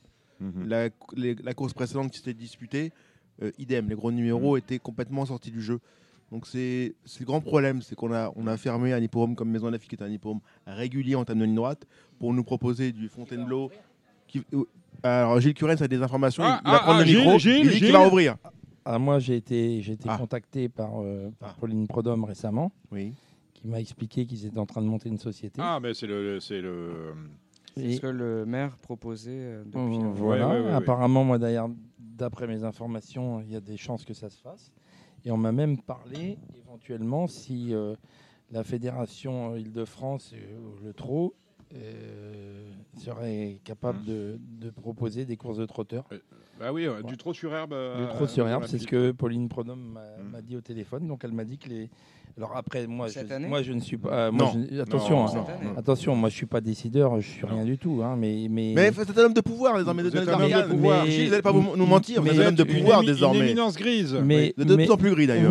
La, 0.67 0.89
les- 1.15 1.37
la 1.37 1.55
course 1.55 1.73
précédente 1.73 2.11
qui 2.11 2.19
s'était 2.19 2.35
disputée, 2.35 2.87
euh, 2.93 3.12
idem, 3.59 3.89
les 3.89 3.95
gros 3.95 4.13
numéros 4.13 4.55
Mm. 4.55 4.59
étaient 4.59 4.79
complètement 4.79 5.27
sortis 5.27 5.51
du 5.51 5.63
jeu. 5.63 5.81
Donc 6.31 6.47
c'est 6.47 6.95
c'est 7.05 7.21
le 7.21 7.27
grand 7.27 7.41
problème, 7.41 7.83
c'est 7.83 7.95
qu'on 7.95 8.13
a, 8.13 8.33
on 8.37 8.47
a 8.47 8.57
fermé 8.57 8.93
un 8.93 9.01
hippodrome 9.03 9.35
comme 9.35 9.51
Maison 9.51 9.69
Lafitte, 9.71 9.91
qui 9.91 9.97
est 9.97 10.03
un 10.03 10.11
hippodrome 10.11 10.41
régulier 10.67 11.15
en 11.15 11.25
termes 11.25 11.41
de 11.41 11.45
ligne 11.45 11.55
droite, 11.55 11.87
pour 12.19 12.33
nous 12.33 12.45
proposer 12.45 12.93
du 12.93 13.09
Fontainebleau. 13.09 13.71
Qui, 14.29 14.43
euh, 14.55 14.65
alors 15.03 15.39
Gilles 15.41 15.53
Curens 15.53 15.83
a 15.83 15.89
des 15.89 16.01
informations, 16.03 16.43
Ah, 16.45 16.61
il, 16.65 16.71
va 16.71 16.77
ah, 16.77 16.81
prendre 16.81 17.01
ah, 17.01 17.05
le 17.05 17.13
micro, 17.13 17.39
Gilles, 17.39 17.67
il 17.67 17.71
dit 17.71 17.79
qu'il 17.81 17.93
va 17.93 18.07
ouvrir. 18.07 18.37
Ah, 18.85 18.99
moi, 18.99 19.19
j'ai 19.19 19.37
été, 19.37 19.83
j'ai 19.83 19.93
été 19.93 20.09
Ah. 20.09 20.17
contacté 20.17 20.69
par, 20.71 21.03
euh, 21.03 21.31
par 21.39 21.51
Ah. 21.51 21.57
Pauline 21.61 21.87
Prodhomme 21.87 22.25
récemment, 22.25 22.73
Oui. 22.91 23.13
qui 23.53 23.69
m'a 23.69 23.79
expliqué 23.79 24.25
qu'ils 24.25 24.47
étaient 24.47 24.59
en 24.59 24.65
train 24.67 24.81
de 24.81 24.87
monter 24.87 25.09
une 25.11 25.19
société. 25.19 25.61
Ah, 25.63 25.79
mais 25.83 25.93
c'est 25.93 26.07
le. 26.07 26.41
C'est 26.41 26.61
le... 26.63 27.13
C'est 27.77 27.93
ce 27.93 28.01
que 28.01 28.07
le 28.07 28.45
maire 28.47 28.77
proposait 28.79 29.31
euh, 29.33 29.65
depuis. 29.65 29.79
Euh, 29.81 30.03
un- 30.09 30.13
voilà. 30.13 30.49
Ouais, 30.49 30.55
ouais, 30.55 30.61
ouais, 30.61 30.67
ouais. 30.69 30.73
Apparemment, 30.75 31.25
moi, 31.25 31.39
d'ailleurs, 31.39 31.69
d'après 31.99 32.47
mes 32.47 32.65
informations, 32.65 33.41
il 33.41 33.51
y 33.51 33.57
a 33.57 33.61
des 33.61 33.77
chances 33.77 34.05
que 34.05 34.15
ça 34.15 34.29
se 34.31 34.41
fasse. 34.41 34.73
Et 35.25 35.31
on 35.31 35.37
m'a 35.37 35.53
même 35.53 35.79
parlé, 35.81 36.39
éventuellement, 36.57 37.27
si 37.27 37.73
euh, 37.75 37.95
la 38.51 38.65
fédération 38.65 39.55
Île-de-France, 39.57 40.33
euh, 40.35 40.59
le 40.85 40.93
TRO, 40.93 41.35
euh, 41.75 42.71
serait 42.99 43.61
capable 43.65 44.01
Mmh. 44.01 44.07
de, 44.07 44.39
de 44.61 44.71
proposer 44.71 45.25
des 45.25 45.37
courses 45.37 45.57
de 45.59 45.65
trotteurs. 45.67 46.05
Bah 46.61 46.73
oui, 46.73 46.85
euh, 46.87 46.97
Ouais. 46.99 47.03
du 47.05 47.17
trop 47.17 47.33
sur 47.33 47.55
herbe. 47.55 47.73
euh, 47.73 48.07
Du 48.07 48.15
trot 48.15 48.27
sur 48.27 48.47
herbe, 48.47 48.65
euh, 48.65 48.67
c'est 48.67 48.79
ce 48.79 48.87
que 48.87 49.11
Pauline 49.13 49.49
Prodhomme 49.49 49.93
m'a 49.93 50.19
Mm. 50.23 50.31
m'a 50.31 50.43
dit 50.43 50.57
au 50.57 50.61
téléphone. 50.61 51.09
Donc 51.09 51.25
elle 51.25 51.33
m'a 51.33 51.45
dit 51.45 51.57
que 51.59 51.69
les. 51.71 51.89
Alors 52.37 52.57
après, 52.57 52.87
moi, 52.87 53.09
Cette 53.11 53.29
je, 53.29 53.35
année 53.35 53.47
moi 53.47 53.63
je 53.63 53.73
ne 53.73 53.81
suis 53.81 53.99
pas. 53.99 54.09
euh, 54.11 54.33
moi, 54.33 54.53
Non. 54.55 54.65
je- 54.73 54.81
attention, 54.81 55.17
Non, 55.27 55.37
hein. 55.37 55.75
Attention, 55.77 56.17
moi 56.17 56.29
je 56.31 56.35
suis 56.35 56.47
pas 56.47 56.61
décideur, 56.61 57.21
je 57.21 57.29
suis 57.29 57.43
Non. 57.47 57.55
rien 57.57 57.65
du 57.65 57.77
tout. 57.79 58.01
Hein, 58.03 58.17
mais, 58.19 58.47
mais, 58.51 58.73
Mais 58.75 58.91
c'est 58.93 59.19
un 59.19 59.25
homme 59.25 59.35
de 59.35 59.41
pouvoir 59.43 59.77
désormais. 59.77 60.03
Vous 60.03 60.11
de 60.11 60.19
êtes 60.19 60.29
un 60.29 60.41
homme 60.41 60.51
de 60.51 60.63
pouvoir. 60.75 61.07
Gilles, 61.07 61.25
vous 61.25 61.31
n'allez 61.31 61.43
pas 61.43 61.53
vous- 61.53 61.77
nous 61.77 61.87
mentir, 61.87 62.23
mais- 62.23 62.31
vous 62.31 62.37
êtes 62.41 62.45
un 62.45 62.49
homme 62.49 62.55
de 62.55 62.65
Une 62.65 62.79
pouvoir 62.79 63.01
émi- 63.01 63.03
Une 63.07 63.13
désormais. 63.13 63.39
éminence 63.41 63.77
grise. 63.77 64.15
mais, 64.25 64.55
De, 64.57 64.65
de 64.65 64.77
mais- 64.77 64.85
plus 64.85 64.93
en 64.93 64.97
plus 64.97 65.11
gris 65.11 65.27
d'ailleurs. 65.27 65.51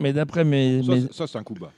mais 0.00 0.12
d'après 0.12 0.44
mes, 0.44 0.82
Ça, 0.82 0.92
mes- 0.92 1.00
c'est- 1.02 1.12
Ça, 1.12 1.26
c'est 1.26 1.38
un 1.38 1.42
coup 1.42 1.54
bas. 1.54 1.72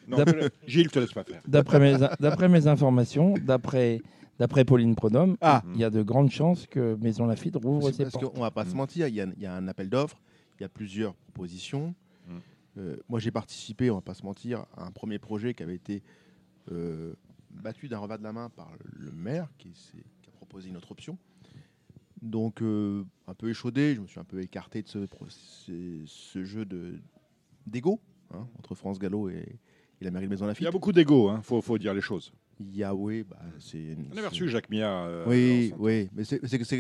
Gilles, 0.67 0.85
je 0.87 0.91
te 0.91 0.99
laisse 1.01 1.13
pas 1.13 1.25
faire. 1.25 1.41
d'après 1.47 1.81
mes, 1.81 1.97
d'après 2.21 2.49
mes 2.49 2.67
informations, 2.67 3.35
d'après 3.45 4.01
d'après 4.39 4.65
Pauline 4.65 4.95
Prodhomme, 4.95 5.37
Ah. 5.43 5.63
il 5.75 5.81
y 5.81 5.85
a 5.85 5.91
de 5.91 6.03
grandes 6.03 6.31
chances 6.31 6.67
que 6.67 6.97
Maison 7.03 7.27
Lafitte 7.27 7.57
rouvre 7.63 7.91
ses 7.91 8.05
parce 8.05 8.13
portes. 8.17 8.35
qu'on 8.35 8.41
va 8.41 8.51
pas 8.51 8.65
se 8.65 8.75
mentir, 8.75 9.07
il 9.07 9.15
y, 9.15 9.21
a, 9.21 9.27
il 9.37 9.43
y 9.43 9.45
a 9.45 9.53
un 9.55 9.69
appel 9.69 9.91
d'offres, 9.91 10.17
il 10.59 10.63
y 10.63 10.65
a 10.65 10.69
plusieurs 10.71 11.13
propositions. 11.15 11.95
Euh, 12.79 12.97
moi, 13.09 13.19
j'ai 13.19 13.31
participé, 13.31 13.91
on 13.91 13.97
va 13.97 14.01
pas 14.01 14.15
se 14.15 14.25
mentir, 14.25 14.65
à 14.77 14.87
un 14.87 14.91
premier 14.93 15.19
projet 15.19 15.55
qui 15.55 15.63
avait 15.63 15.75
été 15.75 16.03
euh, 16.71 17.15
battu 17.51 17.89
d'un 17.89 17.99
revers 17.99 18.19
de 18.19 18.23
la 18.25 18.33
main 18.33 18.49
par 18.51 18.71
le 18.97 19.11
maire 19.13 19.49
qui, 19.59 19.73
a 20.29 20.31
proposé 20.33 20.69
une 20.69 20.77
autre 20.77 20.93
option. 20.93 21.19
Donc, 22.23 22.61
euh, 22.63 23.05
un 23.27 23.35
peu 23.35 23.49
échaudé, 23.49 23.95
je 23.95 24.01
me 24.01 24.07
suis 24.07 24.21
un 24.21 24.25
peu 24.25 24.41
écarté 24.43 24.83
de 24.83 24.89
ce, 24.89 24.99
pro- 25.07 25.27
ce- 25.29 26.03
ce 26.07 26.45
jeu 26.45 26.65
de 26.65 26.99
d'ego 27.67 28.01
hein, 28.33 28.47
entre 28.59 28.75
France 28.75 28.99
Gallo 28.99 29.29
et, 29.31 29.59
et 30.01 30.05
la 30.05 30.11
mairie 30.11 30.27
de 30.27 30.31
Maison 30.31 30.45
Il 30.45 30.49
y 30.49 30.51
Lafitte. 30.51 30.67
a 30.67 30.71
beaucoup 30.71 30.93
d'ego, 30.93 31.29
hein. 31.29 31.41
faut, 31.43 31.61
faut 31.63 31.79
dire 31.79 31.95
les 31.95 32.01
choses. 32.01 32.33
Il 32.61 32.77
y 32.77 32.85
a, 32.85 32.95
oui, 32.95 33.23
bah, 33.23 33.39
c'est. 33.59 33.97
On 34.13 34.17
avait 34.19 34.27
reçu 34.29 34.49
Jacques 34.49 34.69
Mia. 34.69 35.05
euh, 35.07 35.25
Oui, 35.27 35.73
oui, 35.79 36.11
mais 36.15 36.25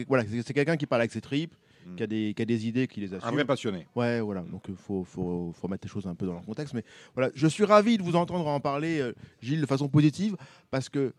voilà, 0.06 0.24
c'est 0.42 0.52
quelqu'un 0.52 0.76
qui 0.76 0.86
parle 0.86 1.02
avec 1.02 1.12
ses 1.12 1.22
tripes, 1.22 1.54
Mm. 1.86 1.96
qui, 1.96 2.02
a 2.02 2.06
des, 2.06 2.34
qui 2.34 2.42
a 2.42 2.44
des 2.44 2.66
idées, 2.66 2.86
qui 2.86 3.00
les 3.00 3.12
Un 3.14 3.18
assume. 3.18 3.30
vrai 3.32 3.44
passionné. 3.44 3.86
Ouais, 3.94 4.20
voilà. 4.20 4.42
Donc 4.42 4.64
il 4.68 4.74
faut, 4.76 5.04
faut, 5.04 5.52
faut 5.54 5.68
mettre 5.68 5.86
les 5.86 5.90
choses 5.90 6.06
un 6.06 6.14
peu 6.14 6.26
dans 6.26 6.34
leur 6.34 6.44
contexte. 6.44 6.74
Mais 6.74 6.84
voilà, 7.14 7.30
je 7.34 7.46
suis 7.46 7.64
ravi 7.64 7.98
de 7.98 8.02
vous 8.02 8.16
entendre 8.16 8.46
en 8.46 8.60
parler, 8.60 9.00
euh, 9.00 9.12
Gilles, 9.40 9.60
de 9.60 9.66
façon 9.66 9.88
positive, 9.88 10.36
parce 10.70 10.88
que 10.88 11.12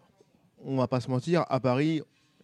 on 0.64 0.78
va 0.78 0.88
pas 0.88 1.00
se 1.00 1.10
mentir, 1.10 1.44
à 1.50 1.60
Paris, 1.60 2.02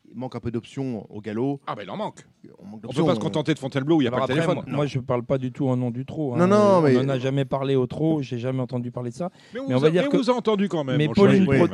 il 0.09 0.17
manque 0.17 0.35
un 0.35 0.39
peu 0.39 0.51
d'options 0.51 1.05
au 1.13 1.19
galop. 1.21 1.59
Ah, 1.67 1.75
ben 1.75 1.83
il 1.83 1.89
en 1.89 1.97
manque. 1.97 2.25
On 2.59 2.75
On 2.75 2.77
peut 2.77 2.87
pas 2.87 3.15
se 3.15 3.19
contenter 3.19 3.53
de 3.53 3.59
Fontainebleau 3.59 3.97
où 3.97 4.01
il 4.01 4.05
n'y 4.05 4.07
a 4.07 4.13
Alors 4.15 4.21
pas 4.27 4.33
de 4.33 4.39
après, 4.39 4.45
téléphone. 4.53 4.65
moi, 4.69 4.75
moi, 4.77 4.85
je 4.85 4.99
parle 4.99 5.23
pas 5.23 5.37
du 5.37 5.51
tout 5.51 5.65
au 5.65 5.75
nom 5.75 5.91
du 5.91 6.05
trot. 6.05 6.33
hein. 6.33 6.37
Non, 6.37 6.47
non, 6.47 6.77
on 6.77 6.81
mais- 6.81 6.93
n'en 6.93 7.09
a 7.09 7.19
jamais 7.19 7.43
parlé 7.45 7.75
au 7.75 7.87
trot, 7.87 8.21
j'ai 8.21 8.37
jamais 8.39 8.61
entendu 8.61 8.89
parler 8.91 9.11
de 9.11 9.15
ça. 9.15 9.29
Mais 9.53 9.59
on, 9.59 9.67
Mais 9.67 9.73
vous 9.73 9.79
on 9.79 9.81
va 9.81 9.87
a- 9.87 9.91
dire 9.91 10.03
mais 10.03 10.09
que- 10.09 10.15
on 10.17 10.19
vous 10.21 10.29
a 10.31 10.33
entendu 10.33 10.69
quand 10.69 10.83
même. 10.83 10.97
mais 10.97 11.07
mon 11.07 11.13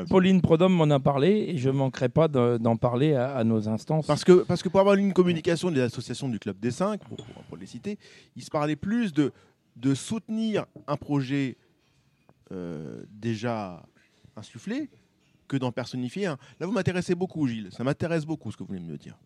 Pauline, 0.10 0.42
Prodhomme 0.42 0.74
m'en 0.74 0.90
a 0.90 1.00
parlé 1.00 1.46
et 1.50 1.58
je 1.58 1.70
manquerai 1.70 2.10
pas 2.10 2.28
de- 2.28 2.58
d'en 2.58 2.76
parler 2.76 3.14
à, 3.14 3.36
à 3.36 3.44
nos 3.44 3.70
instances. 3.70 4.08
Parce 4.08 4.24
que, 4.24 4.44
parce 4.44 4.64
que 4.64 4.70
pour 4.70 4.80
avoir 4.80 4.96
une 4.96 5.14
communication 5.14 5.70
des 5.72 5.82
associations 5.82 6.28
du 6.28 6.40
Club 6.40 6.60
des 6.60 6.72
5, 6.72 7.02
pour, 7.04 7.18
pour- 7.18 7.44
pour 7.44 7.58
les 7.58 7.66
citer, 7.68 7.98
il 8.36 8.44
se 8.44 8.50
parlait 8.50 8.76
plus 8.76 9.14
de, 9.14 9.32
de 9.76 9.94
soutenir 9.94 10.66
un 10.88 10.98
projet 10.98 11.56
euh, 12.52 13.04
déjà 13.12 13.84
insufflé 14.36 14.90
que 15.48 15.58
d'en 15.58 15.72
personnifier 15.72 16.26
un. 16.28 16.38
Là, 16.60 16.66
vous 16.66 16.72
m'intéressez 16.72 17.16
beaucoup, 17.16 17.48
Gilles. 17.48 17.70
Ça 17.72 17.84
m'intéresse 17.84 18.26
beaucoup 18.26 18.52
ce 18.52 18.58
que 18.58 18.64
vous 18.64 18.74
venez 18.74 18.86
de 18.86 18.92
me 18.92 18.98
dire. 18.98 19.18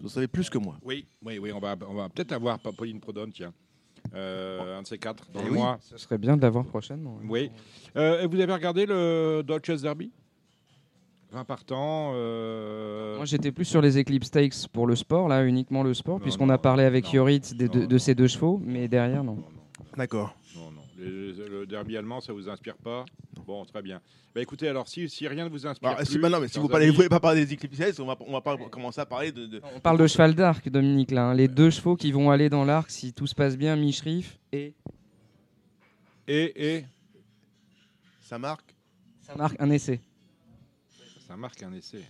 Vous 0.00 0.06
en 0.06 0.08
savez 0.08 0.28
plus 0.28 0.48
que 0.50 0.58
moi. 0.58 0.76
Oui, 0.84 1.06
oui, 1.24 1.38
oui, 1.38 1.52
on 1.52 1.58
va, 1.60 1.74
on 1.88 1.94
va 1.94 2.08
peut-être 2.08 2.32
avoir 2.32 2.58
Pa- 2.58 2.72
Pauline 2.72 3.00
Prodhomme, 3.00 3.32
tiens. 3.32 3.52
Euh, 4.14 4.78
un 4.78 4.82
de 4.82 4.86
ces 4.86 4.98
quatre 4.98 5.26
dans 5.32 5.40
Eh 5.40 5.44
le 5.46 5.50
oui, 5.52 5.58
mois. 5.58 5.78
Ce 5.80 5.96
serait 5.96 6.18
bien 6.18 6.36
de 6.36 6.42
l'avoir 6.42 6.64
prochainement. 6.66 7.16
ouais. 7.16 7.24
Oui. 7.28 7.50
Euh, 7.96 8.22
et 8.22 8.26
vous 8.26 8.38
avez 8.38 8.52
regardé 8.52 8.84
le 8.86 9.42
Dodgers 9.44 9.78
Derby? 9.78 10.10
20 11.32 11.44
partants. 11.44 12.12
euh, 12.14 13.16
Moi, 13.16 13.24
j'étais 13.24 13.50
plus 13.50 13.64
sur 13.64 13.80
les 13.80 13.98
Eclipse 13.98 14.28
Stakes 14.28 14.68
pour 14.72 14.86
le 14.86 14.94
sport, 14.94 15.26
là, 15.28 15.44
uniquement 15.44 15.82
le 15.82 15.92
sport, 15.94 16.20
puisqu'on 16.20 16.48
a 16.50 16.58
parlé 16.58 16.84
avec 16.84 17.12
non, 17.12 17.24
de 17.24 17.98
ces 17.98 18.14
deux 18.14 18.28
chevaux, 18.28 18.60
mais 18.64 18.86
derrière, 18.86 19.24
non, 19.24 19.42
D'accord. 19.96 20.36
Le 21.08 21.66
derby 21.66 21.96
allemand, 21.96 22.20
ça 22.20 22.32
vous 22.32 22.48
inspire 22.48 22.76
pas 22.76 23.04
Bon, 23.46 23.64
très 23.64 23.82
bien. 23.82 24.00
Bah 24.34 24.40
écoutez, 24.40 24.68
alors 24.68 24.88
si, 24.88 25.08
si 25.08 25.28
rien 25.28 25.44
ne 25.44 25.50
vous 25.50 25.66
inspire 25.66 25.94
plus, 25.96 26.06
si, 26.06 26.18
bah 26.18 26.28
non, 26.30 26.40
mais 26.40 26.48
si 26.48 26.58
vous 26.58 26.66
ne 26.68 26.90
voulez 26.92 27.08
pas 27.08 27.20
parler 27.20 27.44
des 27.44 27.54
Eclipses, 27.54 27.98
on 28.00 28.06
va, 28.06 28.16
on 28.20 28.32
va 28.32 28.40
pas 28.40 28.56
commencer 28.56 29.00
à 29.00 29.06
parler 29.06 29.30
de. 29.32 29.46
de- 29.46 29.60
On 29.76 29.80
parle 29.80 29.98
de 29.98 30.06
cheval 30.06 30.34
d'arc, 30.34 30.68
Dominique, 30.68 31.10
là. 31.10 31.26
hein. 31.26 31.34
Les 31.34 31.46
deux 31.48 31.70
chevaux 31.70 31.94
qui 31.96 32.10
vont 32.10 32.30
aller 32.30 32.48
dans 32.48 32.64
l'arc, 32.64 32.90
si 32.90 33.12
tout 33.12 33.26
se 33.26 33.34
passe 33.34 33.56
bien, 33.56 33.76
Michrif 33.76 34.38
et 34.52 34.74
Et, 36.26 36.74
et 36.76 36.84
Ça 38.22 38.38
marque. 38.38 38.74
ça 39.20 39.34
marque 39.36 39.56
un 39.60 39.70
essai. 39.70 40.00
ça 41.28 41.36
marque 41.36 41.62
un 41.62 41.72
essai. 41.74 42.02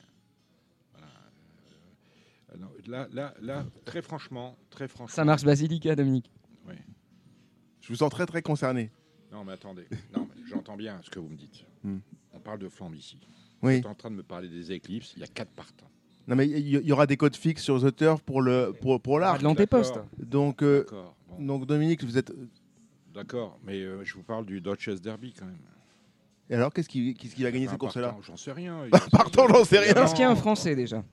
Voilà. 0.93 1.07
Euh, 2.53 2.57
non, 2.59 2.69
là, 2.87 3.09
là, 3.13 3.35
là, 3.43 3.67
très 3.85 4.03
franchement, 4.03 4.57
très 4.71 4.87
franchement. 4.89 5.15
Ça 5.15 5.25
marche 5.25 5.43
Basilica, 5.43 5.97
Dominique. 5.97 6.31
Je 7.85 7.89
vous 7.93 7.97
sens 7.97 8.11
très 8.11 8.25
très 8.25 8.41
concerné. 8.41 8.91
Non, 9.31 9.45
mais 9.45 9.53
attendez. 9.53 9.87
Non, 10.17 10.27
mais 10.35 10.43
j'entends 10.49 10.77
bien 10.77 10.99
ce 11.03 11.11
que 11.11 11.19
vous 11.19 11.29
me 11.29 11.37
dites. 11.37 11.67
Hmm. 11.83 11.99
On 12.33 12.41
parle 12.41 12.59
de 12.59 12.69
flambe 12.71 12.95
ici. 12.95 13.19
Oui. 13.63 13.73
Vous 13.75 13.79
êtes 13.81 13.87
en 13.87 13.95
train 13.95 14.11
de 14.11 14.17
me 14.17 14.23
parler 14.23 14.49
des 14.49 14.73
éclipses. 14.73 15.13
Il 15.17 15.21
y 15.21 15.25
a 15.25 15.27
quatre 15.27 15.51
partants. 15.51 15.91
Non, 16.27 16.35
mais 16.35 16.49
il 16.49 16.67
y, 16.67 16.93
aura 16.93 17.07
des 17.07 17.19
codes 17.19 17.37
fixes 17.37 17.63
sur 17.63 17.79
The 17.83 17.95
Turf 17.95 18.23
pour 18.23 18.41
le 18.41 18.73
pour, 18.81 18.99
pour 19.03 19.23
Ah, 19.23 19.37
de 19.37 19.45
l'antéposte. 19.45 19.97
D'accord. 19.97 20.09
Donc, 20.19 20.63
euh, 20.63 20.87
bon, 21.29 21.45
donc 21.45 21.67
Dominique, 21.67 22.03
vous 22.03 22.17
êtes. 22.17 22.33
D'accord, 23.13 23.59
mais 23.63 23.83
euh, 23.83 24.03
je 24.05 24.15
vous 24.15 24.23
parle 24.23 24.47
du 24.47 24.63
Dodgers 24.63 24.97
Derby 24.97 25.35
quand 25.39 25.45
même. 25.45 25.59
Et 26.49 26.55
alors, 26.55 26.73
qu'est-ce 26.73 26.89
qui, 26.89 27.13
qu'est-ce 27.15 27.35
qui 27.35 27.43
va 27.43 27.51
gagner 27.51 27.69
cette 27.69 27.79
course-là 27.79 28.17
J'en 28.23 28.39
sais 28.39 28.53
rien. 28.53 28.87
Partant, 29.13 29.47
j'en 29.49 29.65
sais 29.65 29.79
rien. 29.79 29.95
Est-ce 30.03 30.13
qu'il 30.15 30.23
y 30.23 30.27
a 30.27 30.31
un 30.31 30.37
Français 30.37 30.75
déjà? 30.75 31.05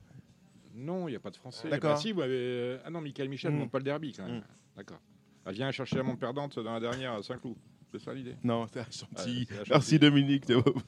Non, 0.74 1.06
il 1.08 1.12
n'y 1.12 1.16
a 1.16 1.20
pas 1.20 1.30
de 1.30 1.36
français. 1.36 1.68
D'accord. 1.68 1.94
Bah, 1.94 2.00
si, 2.00 2.14
euh, 2.16 2.78
Ah 2.84 2.90
non, 2.90 3.02
Michael 3.02 3.28
Michel 3.28 3.52
ne 3.52 3.56
Mm. 3.56 3.60
monte 3.60 3.70
pas 3.70 3.78
le 3.78 3.84
derby 3.84 4.12
quand 4.12 4.24
même. 4.24 4.38
Mm. 4.38 4.44
D'accord. 4.76 5.00
Elle 5.44 5.54
vient 5.54 5.70
chercher 5.72 5.96
la 5.96 6.02
montre 6.04 6.20
perdante 6.20 6.58
dans 6.58 6.72
la 6.72 6.80
dernière 6.80 7.12
à 7.14 7.22
Saint-Cloud. 7.22 7.56
C'est 7.92 8.00
ça 8.00 8.14
l'idée 8.14 8.34
Non, 8.42 8.66
c'est 8.72 8.80
c'est 8.88 9.00
gentil. 9.18 9.46
Merci 9.68 9.98
Dominique. 9.98 10.44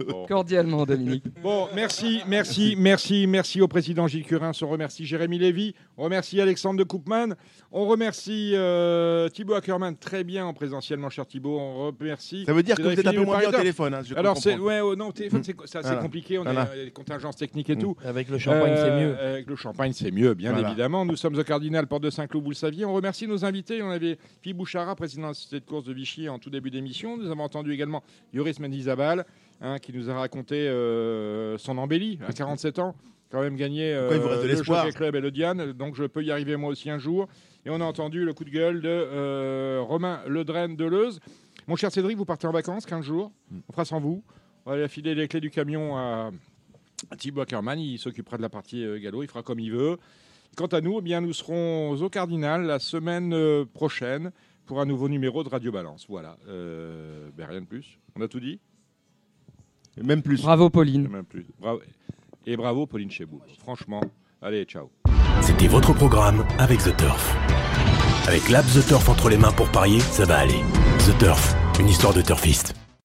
Bon. 0.08 0.24
Cordialement, 0.28 0.86
Dominique. 0.86 1.24
Bon, 1.42 1.68
merci, 1.74 2.22
merci, 2.26 2.76
merci, 2.78 3.26
merci 3.26 3.60
au 3.60 3.68
président 3.68 4.06
Gilles 4.06 4.24
Curin. 4.24 4.52
On 4.62 4.68
remercie 4.68 5.04
Jérémy 5.04 5.38
Lévy. 5.38 5.74
On 5.98 6.04
remercie 6.04 6.40
Alexandre 6.40 6.78
de 6.78 6.84
Koopman. 6.84 7.34
On 7.72 7.86
remercie 7.86 8.52
euh, 8.54 9.28
Thibaut 9.28 9.52
Ackerman. 9.52 9.94
Très 9.98 10.24
bien 10.24 10.46
en 10.46 10.54
présentiel, 10.54 10.98
mon 10.98 11.10
cher 11.10 11.26
Thibaut. 11.26 11.58
On 11.58 11.88
remercie. 11.88 12.44
Ça 12.46 12.54
veut 12.54 12.62
dire 12.62 12.76
que 12.76 12.82
vous 12.82 12.88
êtes 12.98 13.06
un 13.06 13.12
peu 13.12 13.22
moins 13.22 13.38
bien 13.40 13.50
au 13.50 13.52
téléphone. 13.52 13.92
hein, 13.92 14.00
je 14.02 14.14
Alors, 14.14 14.38
c'est 14.38 14.56
ouais, 14.56 14.80
oh, 14.80 14.96
non, 14.96 15.08
au 15.08 15.12
téléphone, 15.12 15.40
Mm. 15.40 15.44
c'est 15.44 15.56
c'est 15.66 15.78
assez 15.78 15.88
Voilà. 15.88 16.02
compliqué. 16.02 16.38
On 16.38 16.44
Voilà. 16.44 16.62
a 16.62 16.74
les 16.74 16.90
contingences 16.90 17.36
techniques 17.36 17.68
et 17.68 17.76
tout. 17.76 17.96
Avec 18.02 18.30
le 18.30 18.38
champagne, 18.38 18.72
c'est 18.76 18.90
mieux. 18.98 19.14
Euh, 19.18 19.34
Avec 19.34 19.46
le 19.46 19.56
champagne, 19.56 19.92
c'est 19.92 20.10
mieux, 20.10 20.32
bien 20.32 20.52
Voilà. 20.52 20.68
évidemment. 20.68 21.04
Nous 21.04 21.16
sommes 21.16 21.36
au 21.38 21.44
Cardinal, 21.44 21.86
porte 21.86 22.02
de 22.04 22.10
Saint-Cloud, 22.10 22.42
vous 22.44 22.50
le 22.50 22.54
saviez. 22.56 22.86
On 22.86 22.94
remercie 22.94 23.26
nos 23.28 23.44
invités. 23.44 23.82
On 23.82 23.90
avait 23.90 24.16
Philippe 24.40 24.56
Bouchara, 24.56 24.94
président 24.96 25.24
de 25.24 25.28
la 25.28 25.34
société 25.34 25.60
de 25.60 25.68
course 25.68 25.84
de 25.84 25.92
Vichy, 25.92 26.30
en 26.30 26.38
tout 26.38 26.48
début 26.48 26.70
d'émission. 26.70 26.93
Nous 27.02 27.30
avons 27.30 27.42
entendu 27.42 27.72
également 27.72 28.02
Yoris 28.32 28.60
Mendizabal, 28.60 29.26
hein, 29.60 29.78
qui 29.78 29.92
nous 29.92 30.10
a 30.10 30.14
raconté 30.14 30.56
euh, 30.68 31.58
son 31.58 31.78
embellie 31.78 32.18
à 32.26 32.32
47 32.32 32.78
ans. 32.78 32.94
Quand 33.30 33.40
même 33.40 33.56
gagné 33.56 33.92
euh, 33.92 34.46
le 34.46 34.62
Jockey 34.62 34.92
Club 34.92 35.16
et 35.16 35.20
le 35.20 35.32
Diane, 35.32 35.72
donc 35.72 35.96
je 35.96 36.04
peux 36.04 36.22
y 36.22 36.30
arriver 36.30 36.56
moi 36.56 36.70
aussi 36.70 36.88
un 36.88 36.98
jour. 36.98 37.26
Et 37.66 37.70
on 37.70 37.80
a 37.80 37.84
entendu 37.84 38.24
le 38.24 38.32
coup 38.32 38.44
de 38.44 38.50
gueule 38.50 38.80
de 38.80 38.88
euh, 38.88 39.80
Romain 39.82 40.20
Ledren 40.28 40.76
de 40.76 40.84
Leuze. 40.84 41.18
Mon 41.66 41.76
cher 41.76 41.90
Cédric, 41.90 42.16
vous 42.16 42.26
partez 42.26 42.46
en 42.46 42.52
vacances 42.52 42.86
15 42.86 43.04
jours. 43.04 43.32
Hmm. 43.50 43.60
On 43.68 43.72
fera 43.72 43.84
sans 43.84 44.00
vous. 44.00 44.22
On 44.66 44.76
va 44.76 44.88
filer 44.88 45.14
les 45.14 45.26
clés 45.28 45.40
du 45.40 45.50
camion 45.50 45.96
à, 45.96 46.30
Thibaut 47.18 47.42
Ackerman, 47.42 47.78
il 47.78 47.98
s'occupera 47.98 48.36
de 48.36 48.42
la 48.42 48.48
partie 48.48 48.84
euh, 48.84 48.98
galop, 48.98 49.22
il 49.22 49.28
fera 49.28 49.42
comme 49.42 49.60
il 49.60 49.72
veut. 49.72 49.98
Quant 50.56 50.66
à 50.66 50.80
nous, 50.80 50.98
eh 50.98 51.02
bien, 51.02 51.20
nous 51.20 51.32
serons 51.32 52.00
au 52.00 52.08
Cardinal 52.08 52.64
la 52.64 52.78
semaine 52.78 53.34
euh, 53.34 53.64
prochaine 53.64 54.30
pour 54.66 54.80
un 54.80 54.86
nouveau 54.86 55.08
numéro 55.08 55.44
de 55.44 55.48
Radio 55.48 55.70
Balance. 55.72 56.06
Voilà, 56.08 56.36
Euh, 56.48 57.28
ben, 57.36 57.46
rien 57.48 57.60
de 57.60 57.66
plus. 57.66 57.98
On 58.16 58.20
a 58.22 58.28
tout 58.28 58.40
dit? 58.40 58.60
Même 60.02 60.22
plus. 60.22 60.42
Bravo, 60.42 60.70
Pauline. 60.70 61.08
Même 61.08 61.24
plus. 61.24 61.46
Bravo. 61.60 61.80
Et 62.46 62.56
bravo 62.56 62.86
Pauline 62.86 63.10
Cheboul. 63.10 63.40
Franchement, 63.60 64.02
allez, 64.42 64.64
ciao. 64.64 64.90
C'était 65.40 65.66
votre 65.68 65.94
programme 65.94 66.44
avec 66.58 66.80
The 66.80 66.94
Turf. 66.96 67.34
Avec 68.28 68.48
l'app 68.50 68.64
The 68.66 68.86
Turf 68.86 69.08
entre 69.08 69.28
les 69.30 69.38
mains 69.38 69.52
pour 69.52 69.70
parier, 69.70 70.00
ça 70.00 70.24
va 70.24 70.38
aller. 70.38 70.60
The 71.06 71.16
Turf, 71.18 71.54
une 71.80 71.88
histoire 71.88 72.12
de 72.12 72.20
turfiste. 72.22 72.74